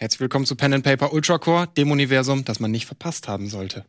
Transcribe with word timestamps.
Herzlich 0.00 0.20
willkommen 0.20 0.46
zu 0.46 0.54
Pen 0.54 0.74
and 0.74 0.84
Paper 0.84 1.12
Ultra 1.12 1.38
Core, 1.38 1.66
dem 1.76 1.90
Universum, 1.90 2.44
das 2.44 2.60
man 2.60 2.70
nicht 2.70 2.86
verpasst 2.86 3.26
haben 3.26 3.48
sollte. 3.48 3.84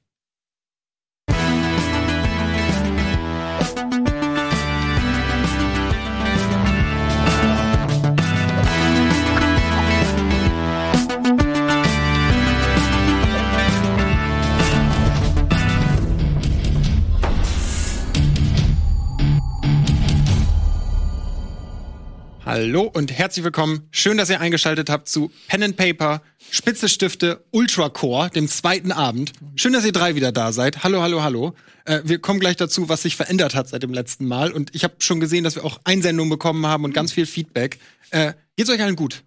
Hallo 22.50 22.82
und 22.92 23.16
herzlich 23.16 23.46
willkommen. 23.46 23.88
Schön, 23.92 24.18
dass 24.18 24.32
ihr 24.32 24.40
eingeschaltet 24.40 24.90
habt 24.90 25.08
zu 25.08 25.32
Pen 25.48 25.62
and 25.62 25.78
Paper, 25.78 26.24
Spitze 26.50 26.90
Stifte, 26.90 27.46
Ultra 27.52 27.90
Core, 27.90 28.32
dem 28.32 28.48
zweiten 28.48 28.92
Abend. 28.92 29.34
Schön, 29.56 29.72
dass 29.72 29.86
ihr 29.86 29.92
drei 29.92 30.16
wieder 30.16 30.32
da 30.32 30.52
seid. 30.52 30.84
Hallo, 30.84 31.04
hallo, 31.04 31.22
hallo. 31.22 31.54
Äh, 31.86 32.02
wir 32.06 32.18
kommen 32.18 32.40
gleich 32.40 32.56
dazu, 32.56 32.90
was 32.90 33.04
sich 33.04 33.16
verändert 33.16 33.54
hat 33.54 33.68
seit 33.68 33.84
dem 33.84 33.94
letzten 33.94 34.26
Mal. 34.26 34.52
Und 34.52 34.74
ich 34.74 34.84
habe 34.84 34.96
schon 34.98 35.20
gesehen, 35.20 35.44
dass 35.44 35.58
wir 35.58 35.64
auch 35.64 35.80
Einsendungen 35.84 36.32
bekommen 36.32 36.66
haben 36.66 36.86
und 36.86 36.94
ganz 36.96 37.12
viel 37.12 37.28
Feedback. 37.28 37.78
Äh, 38.10 38.34
geht's 38.56 38.72
euch 38.72 38.82
allen 38.82 38.96
gut? 38.96 39.24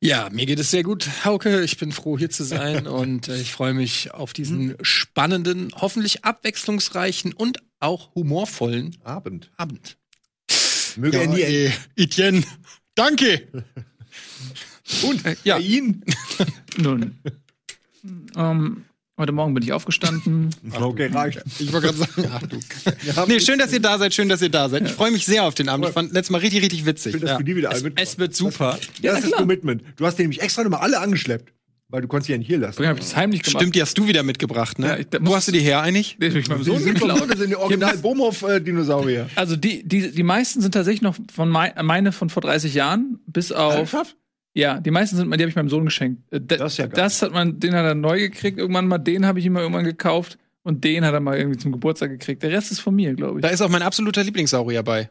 Ja, 0.00 0.30
mir 0.30 0.46
geht 0.46 0.58
es 0.58 0.70
sehr 0.70 0.82
gut, 0.82 1.06
Hauke. 1.26 1.62
Ich 1.62 1.76
bin 1.76 1.92
froh, 1.92 2.16
hier 2.16 2.30
zu 2.30 2.44
sein 2.44 2.86
und 2.86 3.28
äh, 3.28 3.38
ich 3.38 3.52
freue 3.52 3.74
mich 3.74 4.14
auf 4.14 4.32
diesen 4.32 4.76
spannenden, 4.80 5.72
hoffentlich 5.78 6.24
abwechslungsreichen 6.24 7.34
und 7.34 7.58
auch 7.80 8.14
humorvollen 8.14 8.96
Abend. 9.04 9.50
Abend. 9.58 9.98
Möge 10.96 11.18
er 11.18 11.26
nie 11.28 11.42
ey, 11.42 11.72
Etienne, 11.96 12.42
danke. 12.94 13.46
Und 15.02 15.24
Äh, 15.26 15.36
ja. 15.44 15.56
bei 15.56 15.62
Ihnen. 15.62 16.04
Nun. 16.78 17.18
Ähm, 18.36 18.84
heute 19.18 19.32
Morgen 19.32 19.52
bin 19.54 19.62
ich 19.64 19.72
aufgestanden. 19.72 20.50
Okay, 20.78 21.06
reicht. 21.12 21.42
Ich 21.58 21.72
wollte 21.72 21.88
gerade 21.92 21.98
sagen, 21.98 22.30
ach 22.32 22.42
du. 22.46 23.26
Nee, 23.26 23.40
schön, 23.40 23.58
dass 23.58 23.72
ihr 23.72 23.80
da 23.80 23.98
seid, 23.98 24.14
schön, 24.14 24.28
dass 24.28 24.42
ihr 24.42 24.48
da 24.48 24.68
seid. 24.68 24.86
Ich 24.86 24.92
freue 24.92 25.10
mich 25.10 25.26
sehr 25.26 25.42
auf 25.44 25.54
den 25.54 25.68
Abend. 25.68 25.86
Ich 25.86 25.92
fand 25.92 26.12
letztes 26.12 26.30
Mal 26.30 26.38
richtig, 26.38 26.62
richtig 26.62 26.86
witzig. 26.86 27.12
Schön, 27.12 27.20
dass 27.22 27.30
Ja. 27.30 27.38
du 27.38 27.44
die 27.44 27.56
wieder 27.56 27.70
alle 27.70 27.82
mitmachst. 27.82 28.12
Es 28.12 28.18
wird 28.18 28.34
super. 28.36 28.78
Ja, 29.02 29.14
das 29.14 29.24
ist. 29.24 29.32
Commitment. 29.32 29.82
Du 29.96 30.06
hast 30.06 30.18
nämlich 30.18 30.40
extra 30.40 30.62
nochmal 30.62 30.80
alle 30.80 31.00
angeschleppt. 31.00 31.52
Weil 31.88 32.02
du 32.02 32.08
konntest 32.08 32.28
die 32.28 32.32
ja 32.32 32.38
nicht 32.38 32.48
hier 32.48 32.58
lassen. 32.58 32.82
Ich 32.82 32.88
das 32.88 33.14
heimlich 33.14 33.42
gemacht. 33.44 33.60
Stimmt, 33.62 33.76
die 33.76 33.80
hast 33.82 33.96
du 33.96 34.08
wieder 34.08 34.24
mitgebracht, 34.24 34.78
ne? 34.78 34.86
Ja, 34.88 34.96
ich- 34.98 35.08
da 35.08 35.18
Wo 35.20 35.36
hast 35.36 35.46
du 35.46 35.52
die 35.52 35.60
her 35.60 35.82
eigentlich? 35.82 36.16
Hab 36.20 36.34
ich 36.34 36.48
meinem 36.48 36.58
Die 36.58 36.64
Sohn 36.64 36.78
sind 36.80 37.00
das 37.00 37.38
sind 37.38 37.50
die 37.50 37.56
original 37.56 37.96
Bomhoff-Dinosaurier. 37.98 39.28
Also 39.36 39.54
die, 39.56 39.86
die, 39.86 40.10
die 40.10 40.22
meisten 40.22 40.60
sind 40.60 40.72
tatsächlich 40.72 41.02
noch 41.02 41.16
von 41.32 41.48
mei 41.48 41.72
meine 41.82 42.10
von 42.12 42.28
vor 42.28 42.42
30 42.42 42.74
Jahren, 42.74 43.20
bis 43.26 43.52
auf. 43.52 43.74
Ernsthaft? 43.74 44.16
Ja, 44.54 44.80
die 44.80 44.90
meisten 44.90 45.16
sind, 45.16 45.28
die 45.30 45.38
habe 45.38 45.48
ich 45.50 45.54
meinem 45.54 45.68
Sohn 45.68 45.84
geschenkt. 45.84 46.22
Äh, 46.32 46.40
d- 46.40 46.56
Das 46.56 46.72
ist 46.72 46.78
ja 46.78 46.86
geil. 46.86 46.94
das 46.96 47.22
hat 47.22 47.32
man, 47.32 47.60
den 47.60 47.74
hat 47.74 47.84
er 47.84 47.94
neu 47.94 48.18
gekriegt 48.18 48.58
irgendwann 48.58 48.88
mal, 48.88 48.98
den 48.98 49.26
habe 49.26 49.38
ich 49.38 49.44
ihm 49.44 49.52
mal 49.52 49.60
irgendwann 49.60 49.84
gekauft 49.84 50.38
und 50.62 50.82
den 50.82 51.04
hat 51.04 51.12
er 51.14 51.20
mal 51.20 51.36
irgendwie 51.38 51.58
zum 51.58 51.70
Geburtstag 51.72 52.10
gekriegt. 52.10 52.42
Der 52.42 52.50
Rest 52.50 52.72
ist 52.72 52.80
von 52.80 52.94
mir, 52.96 53.14
glaube 53.14 53.38
ich. 53.38 53.42
Da 53.42 53.50
ist 53.50 53.60
auch 53.60 53.68
mein 53.68 53.82
absoluter 53.82 54.24
Lieblingssaurier 54.24 54.82
bei. 54.82 55.08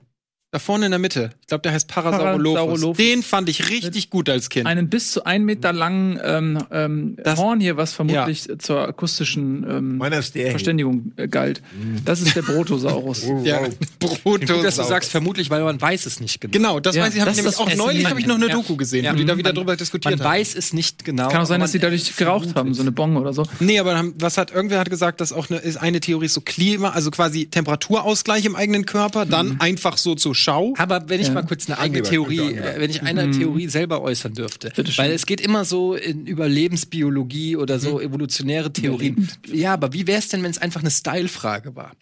Da 0.55 0.59
vorne 0.59 0.85
in 0.85 0.91
der 0.91 0.99
Mitte. 0.99 1.31
Ich 1.41 1.47
glaube, 1.47 1.63
der 1.63 1.73
heißt 1.73 1.89
Parasaurolophus. 1.89 2.53
Parasaurolophus. 2.55 2.95
Den 2.97 3.23
fand 3.23 3.49
ich 3.49 3.69
richtig 3.69 4.09
gut 4.09 4.29
als 4.29 4.47
Kind. 4.47 4.65
einen 4.67 4.87
bis 4.87 5.11
zu 5.11 5.25
ein 5.25 5.43
Meter 5.43 5.73
langen 5.73 6.17
ähm, 6.23 6.57
ähm, 6.71 7.17
Das- 7.21 7.37
Horn 7.37 7.59
hier, 7.59 7.75
was 7.75 7.91
vermutlich 7.91 8.47
zur 8.59 8.87
akustischen 8.87 9.65
ähm. 9.69 10.01
Verständigung 10.31 11.11
äh, 11.17 11.27
galt. 11.27 11.61
Das 12.05 12.21
ist 12.21 12.37
der 12.37 12.41
Brotosaurus. 12.43 13.25
Oh, 13.29 13.41
ja. 13.43 13.59
Brutus. 13.99 14.21
Gut, 14.23 14.63
dass 14.63 14.77
du 14.77 14.83
sagst, 14.83 15.11
vermutlich, 15.11 15.49
weil 15.49 15.61
man 15.63 15.81
weiß 15.81 16.05
es 16.05 16.21
nicht 16.21 16.39
genau. 16.39 16.51
Genau, 16.53 16.79
das 16.79 16.95
Ja, 16.95 17.03
weiß 17.03 17.15
ich. 17.15 17.19
Hab 17.19 17.27
das 17.27 17.35
nämlich 17.35 17.53
das 17.55 17.59
auch 17.61 17.75
neulich 17.75 18.05
habe 18.09 18.19
ich 18.21 18.27
noch 18.27 18.35
eine 18.35 18.47
Ja. 18.47 18.53
Doku 18.53 18.77
gesehen, 18.77 19.03
Ja. 19.03 19.11
wo 19.11 19.17
die 19.17 19.25
da 19.25 19.33
Mhm. 19.33 19.39
wieder 19.39 19.49
Man- 19.49 19.55
drüber 19.55 19.75
diskutiert 19.75 20.17
Man 20.17 20.25
haben. 20.25 20.37
weiß 20.39 20.55
es 20.55 20.71
nicht 20.71 21.03
genau. 21.03 21.27
Kann 21.27 21.41
auch 21.41 21.45
sein, 21.45 21.59
dass 21.59 21.73
sie 21.73 21.79
man 21.79 21.91
dadurch 21.91 22.15
geraucht 22.15 22.55
haben, 22.55 22.73
so 22.73 22.81
eine 22.81 22.93
Bong 22.93 23.17
oder 23.17 23.33
so. 23.33 23.45
Nee, 23.59 23.77
aber 23.79 23.97
haben- 23.97 24.13
was 24.19 24.37
hat 24.37 24.51
irgendwer 24.53 24.79
hat 24.79 24.89
gesagt, 24.89 25.19
dass 25.19 25.33
auch 25.33 25.49
eine, 25.49 25.59
ist 25.59 25.75
eine 25.77 25.99
Theorie 25.99 26.27
ist 26.27 26.33
so 26.35 26.39
Klima, 26.41 26.91
also 26.91 27.11
quasi 27.11 27.47
Temperaturausgleich 27.47 28.45
im 28.45 28.55
eigenen 28.55 28.85
Körper, 28.85 29.25
dann 29.25 29.59
einfach 29.59 29.97
so 29.97 30.15
zur 30.15 30.33
Schau. 30.45 30.75
Aber 30.77 31.09
wenn 31.09 31.19
ich 31.19 31.27
Ja. 31.27 31.33
mal 31.33 31.41
kurz 31.43 31.67
eine 31.67 31.79
eigene 31.79 31.99
Angeber, 31.99 32.09
Theorie, 32.09 32.39
Angeber. 32.59 32.73
wenn 32.77 32.89
ich 32.91 33.01
eine 33.01 33.31
Theorie 33.31 33.67
selber 33.67 34.01
äußern 34.03 34.35
dürfte, 34.35 34.71
weil 34.97 35.11
es 35.11 35.25
geht 35.25 35.41
immer 35.41 35.65
so 35.65 35.95
in, 35.95 36.27
über 36.27 36.47
Lebensbiologie 36.47 37.55
oder 37.55 37.79
so 37.79 37.99
evolutionäre 37.99 38.71
Theorien. 38.71 39.27
Ja, 39.51 39.73
aber 39.73 39.91
wie 39.93 40.05
wäre 40.05 40.19
es 40.19 40.27
denn, 40.27 40.43
wenn 40.43 40.51
es 40.51 40.59
einfach 40.59 40.81
eine 40.81 40.91
Style-Frage 40.91 41.75
war? 41.75 41.93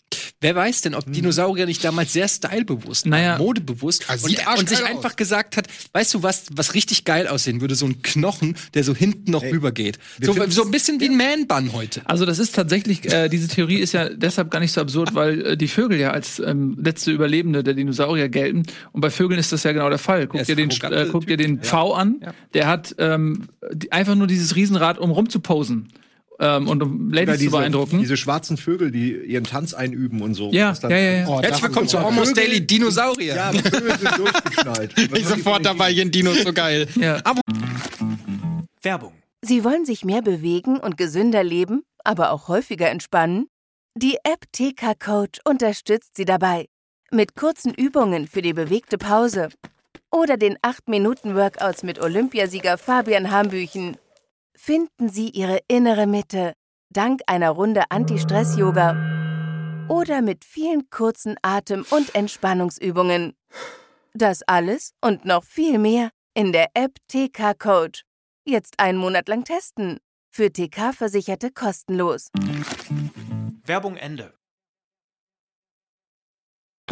Wer 0.44 0.56
weiß 0.56 0.82
denn, 0.82 0.94
ob 0.94 1.10
Dinosaurier 1.10 1.66
nicht 1.66 1.84
damals 1.86 2.12
sehr 2.12 2.28
stylebewusst, 2.28 3.06
Naja. 3.06 3.38
modebewusst 3.38 4.06
sieht 4.18 4.46
und, 4.46 4.60
und 4.60 4.70
sich 4.70 4.84
aus. 4.84 4.90
einfach 4.90 5.16
gesagt 5.16 5.56
hat, 5.56 5.68
weißt 5.94 6.14
du 6.16 6.22
was, 6.22 6.48
was 6.54 6.74
richtig 6.74 7.06
geil 7.06 7.30
aussehen 7.30 7.62
würde, 7.62 7.76
so 7.76 7.86
ein 7.86 8.02
Knochen, 8.02 8.56
der 8.74 8.84
so 8.84 8.94
hinten 8.94 9.32
noch 9.32 9.42
rübergeht. 9.42 10.00
So, 10.22 10.34
so 10.50 10.64
ein 10.64 10.72
bisschen 10.72 11.00
wie 11.00 11.08
ein 11.08 11.16
Man-Bun 11.16 11.72
heute. 11.72 12.02
Also 12.04 12.26
das 12.26 12.40
ist 12.40 12.54
tatsächlich, 12.56 13.10
äh, 13.10 13.30
diese 13.30 13.48
Theorie 13.48 13.78
ist 13.78 13.94
ja 13.94 14.10
deshalb 14.10 14.52
gar 14.52 14.60
nicht 14.60 14.74
so 14.74 14.82
absurd, 14.82 15.16
weil 15.16 15.46
äh, 15.46 15.58
die 15.58 15.70
Vögel 15.70 15.98
ja 15.98 16.12
als 16.12 16.40
ähm, 16.40 16.78
letzte 16.78 17.12
Überlebende 17.12 17.64
der 17.64 17.74
Dinosaurier 17.74 18.28
gelten. 18.28 18.64
Und 18.92 19.00
bei 19.00 19.10
Vögeln 19.10 19.40
ist 19.40 19.54
das 19.54 19.64
ja 19.64 19.72
genau 19.72 19.88
der 19.88 19.98
Fall. 19.98 20.28
Guck 20.28 20.44
dir 20.44 20.58
den, 20.58 20.70
äh, 20.70 21.08
guck 21.10 21.26
dir 21.26 21.38
den 21.38 21.60
Pfau 21.62 21.94
an. 21.94 22.20
Der 22.54 22.68
hat 22.68 22.96
ähm, 22.98 23.48
die, 23.72 23.94
einfach 23.94 24.16
nur 24.16 24.28
dieses 24.28 24.58
Riesenrad, 24.58 24.98
um 24.98 25.10
rumzuposen 25.12 25.88
ähm, 26.44 26.68
und 26.68 26.84
um 26.84 27.12
Ladies 27.12 27.40
zu 27.40 27.52
beeindrucken. 27.52 28.00
diese 28.00 28.18
schwarzen 28.18 28.58
Vögel, 28.58 28.92
die 28.92 29.14
ihren 29.14 29.46
Tanz 29.46 29.74
einüben 29.74 30.22
und 30.22 30.34
so. 30.34 30.52
ja, 30.52 30.74
ja, 30.84 30.90
ja, 30.90 30.98
ja. 30.98 31.28
Oh, 31.28 31.42
Herzlich 31.42 31.64
willkommen 31.64 31.88
zu 31.88 31.98
Almost 31.98 32.38
Daily 32.38 32.66
Dinosaurier. 32.66 33.36
Ja, 33.36 33.50
aber 33.50 33.60
Vögel 33.60 33.98
sind 33.98 34.18
durchgeknallt. 34.18 34.94
Was 35.12 35.20
Ich 35.20 35.28
sofort 35.28 35.66
dabei, 35.66 35.90
jeden 35.90 36.12
Dino 36.12 36.32
ist 36.32 36.44
so 36.44 36.54
geil. 36.54 36.88
ja. 36.96 37.22
Werbung. 38.82 39.14
Sie 39.42 39.64
wollen 39.64 39.86
sich 39.86 40.04
mehr 40.04 40.22
bewegen 40.22 40.78
und 40.78 40.98
gesünder 40.98 41.44
leben, 41.44 41.84
aber 42.04 42.32
auch 42.32 42.48
häufiger 42.48 42.90
entspannen? 42.90 43.48
Die 43.96 44.18
App 44.24 44.46
TK 44.52 45.00
Coach 45.00 45.40
unterstützt 45.46 46.16
Sie 46.16 46.26
dabei. 46.26 46.66
Mit 47.12 47.36
kurzen 47.36 47.74
Übungen 47.74 48.28
für 48.28 48.42
die 48.42 48.54
bewegte 48.54 48.98
Pause. 48.98 49.50
Oder 50.12 50.38
den 50.38 50.58
8-Minuten-Workouts 50.58 51.84
mit 51.84 52.00
Olympiasieger 52.00 52.78
Fabian 52.78 53.32
Hambüchen. 53.32 53.98
Finden 54.66 55.10
Sie 55.10 55.28
Ihre 55.28 55.60
innere 55.68 56.08
Mitte 56.08 56.54
dank 56.90 57.20
einer 57.28 57.50
Runde 57.50 57.84
Anti-Stress-Yoga. 57.90 59.88
Oder 59.90 60.22
mit 60.22 60.46
vielen 60.46 60.90
kurzen 60.90 61.36
Atem- 61.42 61.86
und 61.90 62.16
Entspannungsübungen. 62.16 63.34
Das 64.14 64.42
alles 64.44 64.94
und 65.02 65.26
noch 65.26 65.44
viel 65.44 65.80
mehr 65.80 66.12
in 66.34 66.54
der 66.54 66.70
App 66.76 66.94
TK 67.10 67.60
Coach. 67.60 68.04
Jetzt 68.46 68.80
einen 68.80 69.00
Monat 69.00 69.28
lang 69.28 69.44
testen. 69.44 70.00
Für 70.32 70.50
TK-Versicherte 70.50 71.52
kostenlos. 71.52 72.30
Werbung 73.66 73.98
Ende. 73.98 74.34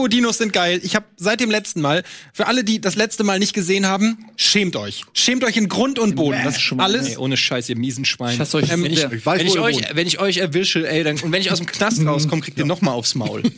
Oh, 0.02 0.08
Dinos 0.08 0.40
sind 0.40 0.52
geil. 0.52 0.80
Ich 0.84 0.96
habe 0.96 1.06
seit 1.16 1.42
dem 1.42 1.52
letzten 1.52 1.80
Mal, 1.80 2.02
für 2.34 2.48
alle, 2.48 2.64
die 2.64 2.82
das 2.82 2.96
letzte 2.96 3.24
Mal 3.24 3.38
nicht 3.38 3.54
gesehen 3.54 3.86
haben, 3.86 4.26
schämt 4.36 4.76
euch. 4.76 5.06
Schämt 5.14 5.44
euch 5.44 5.58
in 5.58 5.70
Grund 5.70 6.00
und 6.00 6.16
Boden. 6.16 6.40
Das 6.44 6.58
ist 6.58 6.74
alles. 6.80 7.10
Ey, 7.10 7.18
ohne 7.18 7.38
Scheiß, 7.38 7.70
ihr 7.70 7.78
miesen 7.78 8.04
Schwein. 8.06 8.34
Ich 8.34 8.40
hasse 8.40 8.58
euch 8.58 8.70
wenn 8.70 8.84
ich. 8.86 9.04
Ich 9.04 9.26
weiß, 9.26 9.40
wenn, 9.40 9.46
ich 9.46 9.60
euch, 9.60 9.78
wenn 9.94 10.08
ich 10.08 10.20
euch 10.20 10.38
erwische, 10.38 10.90
ey, 10.90 11.04
dann, 11.04 11.20
und 11.20 11.32
wenn 11.32 11.42
ich 11.42 11.52
aus 11.52 11.60
dem 11.60 11.68
Knast 11.68 12.04
rauskomme, 12.04 12.42
kriegt 12.42 12.58
ihr 12.58 12.66
noch 12.66 12.82
mal 12.82 12.94
aufs 12.94 13.14
Maul. 13.14 13.44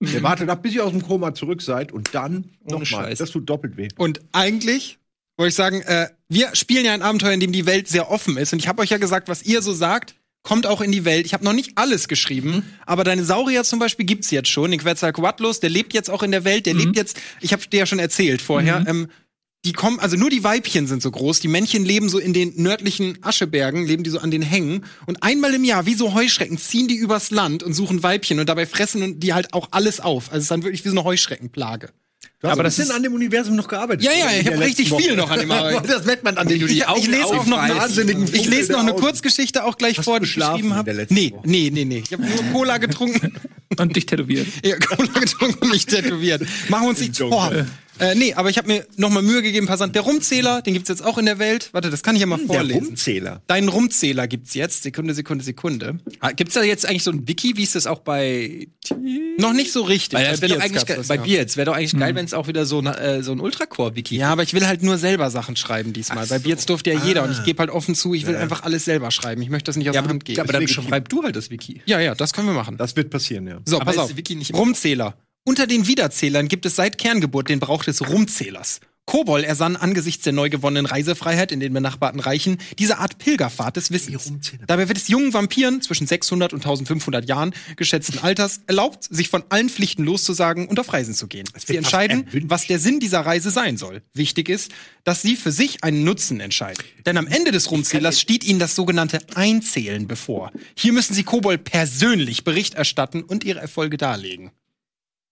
Ihr 0.00 0.22
wartet 0.22 0.48
ab, 0.48 0.62
bis 0.62 0.72
ihr 0.72 0.82
aus 0.82 0.92
dem 0.92 1.02
Koma 1.02 1.34
zurück 1.34 1.60
seid 1.60 1.92
und 1.92 2.14
dann 2.14 2.46
Ohne 2.64 2.80
nochmal. 2.80 2.86
Scheiß. 2.86 3.18
Das 3.18 3.30
tut 3.30 3.48
doppelt 3.48 3.76
weh. 3.76 3.88
Und 3.98 4.22
eigentlich 4.32 4.98
wollte 5.36 5.50
ich 5.50 5.54
sagen, 5.54 5.82
äh, 5.82 6.08
wir 6.30 6.56
spielen 6.56 6.86
ja 6.86 6.94
ein 6.94 7.02
Abenteuer, 7.02 7.32
in 7.32 7.40
dem 7.40 7.52
die 7.52 7.66
Welt 7.66 7.86
sehr 7.86 8.10
offen 8.10 8.38
ist. 8.38 8.54
Und 8.54 8.60
ich 8.60 8.68
habe 8.68 8.80
euch 8.80 8.88
ja 8.88 8.96
gesagt, 8.96 9.28
was 9.28 9.42
ihr 9.42 9.60
so 9.60 9.74
sagt, 9.74 10.14
kommt 10.42 10.66
auch 10.66 10.80
in 10.80 10.92
die 10.92 11.04
Welt. 11.04 11.26
Ich 11.26 11.34
habe 11.34 11.44
noch 11.44 11.52
nicht 11.52 11.72
alles 11.76 12.08
geschrieben, 12.08 12.64
aber 12.86 13.04
deine 13.04 13.24
Saurier 13.24 13.64
zum 13.64 13.78
Beispiel 13.78 14.06
gibt's 14.06 14.30
jetzt 14.30 14.48
schon. 14.48 14.70
Den 14.70 14.80
Quetzalcoatlus, 14.80 15.60
der 15.60 15.70
lebt 15.70 15.92
jetzt 15.92 16.10
auch 16.10 16.22
in 16.22 16.30
der 16.30 16.44
Welt. 16.44 16.66
Der 16.66 16.74
lebt 16.74 16.96
jetzt, 16.96 17.20
ich 17.40 17.52
habe 17.52 17.66
dir 17.66 17.80
ja 17.80 17.86
schon 17.86 17.98
erzählt 17.98 18.40
vorher, 18.40 18.84
ähm, 18.86 19.08
die 19.66 19.72
kommen, 19.72 20.00
also 20.00 20.16
nur 20.16 20.30
die 20.30 20.42
Weibchen 20.42 20.86
sind 20.86 21.02
so 21.02 21.10
groß. 21.10 21.40
Die 21.40 21.48
Männchen 21.48 21.84
leben 21.84 22.08
so 22.08 22.18
in 22.18 22.32
den 22.32 22.54
nördlichen 22.56 23.22
Aschebergen, 23.22 23.86
leben 23.86 24.02
die 24.02 24.10
so 24.10 24.18
an 24.18 24.30
den 24.30 24.40
Hängen. 24.40 24.86
Und 25.04 25.22
einmal 25.22 25.52
im 25.52 25.64
Jahr, 25.64 25.84
wie 25.84 25.94
so 25.94 26.14
Heuschrecken, 26.14 26.56
ziehen 26.56 26.88
die 26.88 26.96
übers 26.96 27.30
Land 27.30 27.62
und 27.62 27.74
suchen 27.74 28.02
Weibchen 28.02 28.40
und 28.40 28.48
dabei 28.48 28.64
fressen 28.64 29.20
die 29.20 29.34
halt 29.34 29.52
auch 29.52 29.68
alles 29.72 30.00
auf. 30.00 30.28
Also 30.28 30.38
es 30.38 30.42
ist 30.44 30.50
dann 30.50 30.62
wirklich 30.62 30.84
wie 30.84 30.88
so 30.88 30.94
eine 30.94 31.04
Heuschreckenplage. 31.04 31.90
Du 32.40 32.48
hast 32.48 32.52
Aber 32.52 32.62
ein 32.62 32.64
das 32.64 32.76
bisschen 32.76 32.90
ist- 32.90 32.96
an 32.96 33.02
dem 33.02 33.12
Universum 33.14 33.54
noch 33.56 33.68
gearbeitet. 33.68 34.02
Ja, 34.04 34.12
ja, 34.12 34.30
ich 34.40 34.46
habe 34.46 34.58
richtig 34.60 34.88
letzten 34.90 35.02
viel 35.02 35.10
Woche. 35.12 35.16
noch 35.18 35.30
an 35.30 35.40
dem 35.40 35.50
Arbeit. 35.50 35.82
Das 35.88 36.04
merkt 36.06 36.24
man 36.24 36.36
an 36.38 36.48
den 36.48 36.56
Ich, 36.56 36.62
ich 36.96 37.06
lese 37.06 37.26
auch 37.26 37.46
noch 37.46 37.58
eine, 37.58 37.76
wahnsinnigen 37.76 38.24
ich 38.32 38.46
lese 38.46 38.72
noch 38.72 38.80
eine. 38.80 38.92
Kurzgeschichte 38.94 39.64
auch 39.64 39.76
gleich 39.76 39.98
Hast 39.98 40.04
vor, 40.04 40.20
die 40.20 40.26
ich 40.26 40.34
geschrieben 40.34 40.74
habe. 40.74 41.06
Nee, 41.10 41.32
Woche? 41.32 41.42
nee, 41.44 41.70
nee, 41.72 41.84
nee. 41.84 42.02
Ich 42.04 42.12
habe 42.12 42.22
nur 42.24 42.42
Cola 42.52 42.78
getrunken. 42.78 43.34
Und 43.78 43.94
dich 43.94 44.04
tätowiert. 44.06 44.46
ja, 44.64 44.76
Cola 44.78 45.20
getrunken 45.20 45.58
und 45.62 45.70
mich 45.70 45.86
tätowiert. 45.86 46.42
Machen 46.68 46.82
wir 46.84 46.88
uns 46.90 46.98
nichts 47.00 47.18
vor. 47.18 47.52
Äh, 48.00 48.14
nee, 48.14 48.34
aber 48.34 48.50
ich 48.50 48.58
habe 48.58 48.66
mir 48.68 48.86
noch 48.96 49.10
mal 49.10 49.22
Mühe 49.22 49.42
gegeben, 49.42 49.66
Passant. 49.66 49.94
Der 49.94 50.02
Rumzähler, 50.02 50.62
den 50.62 50.74
gibt's 50.74 50.88
jetzt 50.88 51.04
auch 51.04 51.18
in 51.18 51.26
der 51.26 51.38
Welt. 51.38 51.68
Warte, 51.72 51.90
das 51.90 52.02
kann 52.02 52.14
ich 52.16 52.20
ja 52.20 52.26
mal 52.26 52.38
Hm, 52.38 52.48
Der 52.48 52.56
vorlesen. 52.56 52.84
Rumzähler. 52.86 53.42
Deinen 53.46 53.68
Rumzähler 53.68 54.26
gibt's 54.26 54.54
jetzt. 54.54 54.82
Sekunde, 54.82 55.14
Sekunde, 55.14 55.44
Sekunde. 55.44 55.98
Ah, 56.20 56.32
Gibt's 56.32 56.54
da 56.54 56.62
jetzt 56.62 56.86
eigentlich 56.88 57.02
so 57.04 57.10
ein 57.10 57.28
Wiki, 57.28 57.56
wie 57.56 57.62
ist 57.62 57.74
das 57.74 57.86
auch 57.86 58.00
bei 58.00 58.68
Noch 59.38 59.52
nicht 59.52 59.72
so 59.72 59.82
richtig. 59.82 60.18
Weil 60.18 60.26
das 60.30 60.40
Bei 60.40 60.48
wäre 60.48 60.58
doch 60.58 60.64
eigentlich 60.64 60.84
das, 60.84 61.08
bei 61.08 61.16
ja. 61.16 61.22
Beards 61.22 61.56
wäre 61.56 61.66
doch 61.66 61.76
eigentlich 61.76 61.98
geil, 61.98 62.14
wenn 62.14 62.24
es 62.24 62.34
auch 62.34 62.48
wieder 62.48 62.64
so, 62.66 62.78
ein, 62.80 62.86
äh, 62.86 63.22
so 63.22 63.32
ein 63.32 63.40
Ultracore-Wiki 63.40 64.16
Ja, 64.16 64.30
aber 64.30 64.42
ich 64.42 64.54
will 64.54 64.66
halt 64.66 64.82
nur 64.82 64.96
selber 64.98 65.30
Sachen 65.30 65.56
schreiben 65.56 65.92
diesmal. 65.92 66.26
Bei 66.26 66.38
Beards 66.38 66.66
durfte 66.66 66.90
ja 66.92 67.00
jeder 67.04 67.22
und 67.24 67.32
ich 67.32 67.44
gebe 67.44 67.58
halt 67.60 67.70
offen 67.70 67.94
zu, 67.94 68.14
ich 68.14 68.26
will 68.26 68.36
einfach 68.36 68.62
alles 68.62 68.84
selber 68.84 69.10
schreiben. 69.10 69.42
Ich 69.42 69.50
möchte 69.50 69.66
das 69.66 69.76
nicht 69.76 69.88
aus 69.88 69.94
Ja, 69.94 70.02
der 70.02 70.10
Hand 70.10 70.24
geben. 70.24 70.36
ja, 70.38 70.42
aber 70.44 70.52
dann 70.52 70.66
schreib 70.68 71.08
du 71.08 71.22
halt 71.22 71.36
das 71.36 71.50
Wiki. 71.50 71.82
ja, 71.86 72.00
ja, 72.00 72.14
das 72.14 72.32
können 72.32 72.46
wir 72.48 72.54
machen. 72.54 72.76
Das 72.76 72.96
wird 72.96 73.10
passieren, 73.10 73.46
ja. 73.46 73.60
So, 73.66 73.76
Aber 73.76 73.84
pass 73.86 73.98
auf. 73.98 74.16
Wiki 74.16 74.34
nicht 74.36 74.54
Rumzähler. 74.54 75.14
Unter 75.44 75.66
den 75.66 75.86
Wiederzählern 75.86 76.48
gibt 76.48 76.66
es 76.66 76.76
seit 76.76 76.98
Kerngeburt 76.98 77.48
den 77.48 77.60
Brauch 77.60 77.82
des 77.82 78.06
Rumzählers. 78.08 78.80
Kobol 79.06 79.42
ersann 79.42 79.74
angesichts 79.74 80.22
der 80.22 80.32
neu 80.32 80.50
gewonnenen 80.50 80.86
Reisefreiheit 80.86 81.50
in 81.50 81.58
den 81.58 81.72
benachbarten 81.72 82.20
Reichen 82.20 82.58
diese 82.78 82.98
Art 82.98 83.18
Pilgerfahrt 83.18 83.74
des 83.74 83.90
Wissens. 83.90 84.32
Dabei 84.68 84.86
wird 84.86 84.98
es 84.98 85.08
jungen 85.08 85.32
Vampiren 85.32 85.82
zwischen 85.82 86.06
600 86.06 86.52
und 86.52 86.60
1500 86.60 87.28
Jahren 87.28 87.52
geschätzten 87.74 88.20
Alters 88.20 88.60
erlaubt, 88.68 89.08
sich 89.10 89.28
von 89.28 89.42
allen 89.48 89.68
Pflichten 89.68 90.04
loszusagen 90.04 90.68
und 90.68 90.78
auf 90.78 90.92
Reisen 90.92 91.14
zu 91.14 91.26
gehen. 91.26 91.48
Sie 91.56 91.76
entscheiden, 91.76 92.28
was 92.44 92.68
der 92.68 92.78
Sinn 92.78 93.00
dieser 93.00 93.22
Reise 93.22 93.50
sein 93.50 93.78
soll. 93.78 94.02
Wichtig 94.14 94.48
ist, 94.48 94.70
dass 95.02 95.22
sie 95.22 95.34
für 95.34 95.50
sich 95.50 95.82
einen 95.82 96.04
Nutzen 96.04 96.38
entscheiden. 96.38 96.84
Denn 97.04 97.16
am 97.16 97.26
Ende 97.26 97.50
des 97.50 97.72
Rumzählers 97.72 98.20
steht 98.20 98.44
ihnen 98.44 98.60
das 98.60 98.76
sogenannte 98.76 99.18
Einzählen 99.34 100.06
bevor. 100.06 100.52
Hier 100.76 100.92
müssen 100.92 101.14
sie 101.14 101.24
Kobol 101.24 101.58
persönlich 101.58 102.44
Bericht 102.44 102.74
erstatten 102.74 103.22
und 103.22 103.42
ihre 103.42 103.58
Erfolge 103.58 103.96
darlegen. 103.96 104.52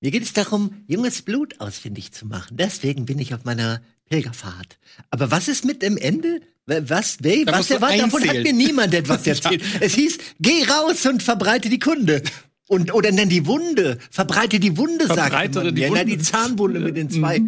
Mir 0.01 0.11
geht 0.13 0.23
es 0.23 0.33
darum, 0.33 0.85
junges 0.87 1.23
Blut 1.23 1.61
ausfindig 1.61 2.13
zu 2.13 2.27
machen. 2.27 2.57
Deswegen 2.57 3.05
bin 3.05 3.19
ich 3.19 3.35
auf 3.35 3.45
meiner 3.45 3.81
Pilgerfahrt. 4.09 4.79
Aber 5.11 5.31
was 5.31 5.49
ist 5.49 5.65
mit 5.65 5.83
dem 5.83 5.97
Ende? 5.97 6.41
Was, 6.67 7.19
wer, 7.21 7.45
Da 7.45 7.53
was 7.59 7.69
du 7.69 7.75
erwartet? 7.75 8.03
Davon 8.03 8.29
hat 8.29 8.43
mir 8.43 8.53
niemand 8.53 8.95
etwas 8.95 9.27
erzählt. 9.27 9.63
Es 9.81 9.95
hieß, 9.95 10.19
geh 10.39 10.65
raus 10.65 11.05
und 11.07 11.23
verbreite 11.23 11.69
die 11.69 11.79
Kunde. 11.79 12.23
Und, 12.69 12.93
oder 12.93 13.11
nenn 13.11 13.31
die 13.31 13.47
Wunde. 13.47 13.99
Verbreite 14.11 14.61
die 14.61 14.77
Wunde, 14.77 15.07
sagt 15.07 15.19
Verbreitere 15.21 15.65
man 15.65 15.75
die 15.75 15.81
mir. 15.83 15.89
Na, 15.91 16.01
Wunde. 16.01 16.17
die 16.17 16.19
Zahnwunde 16.23 16.81
mit 16.81 16.97
den 16.97 17.11
zwei. 17.11 17.41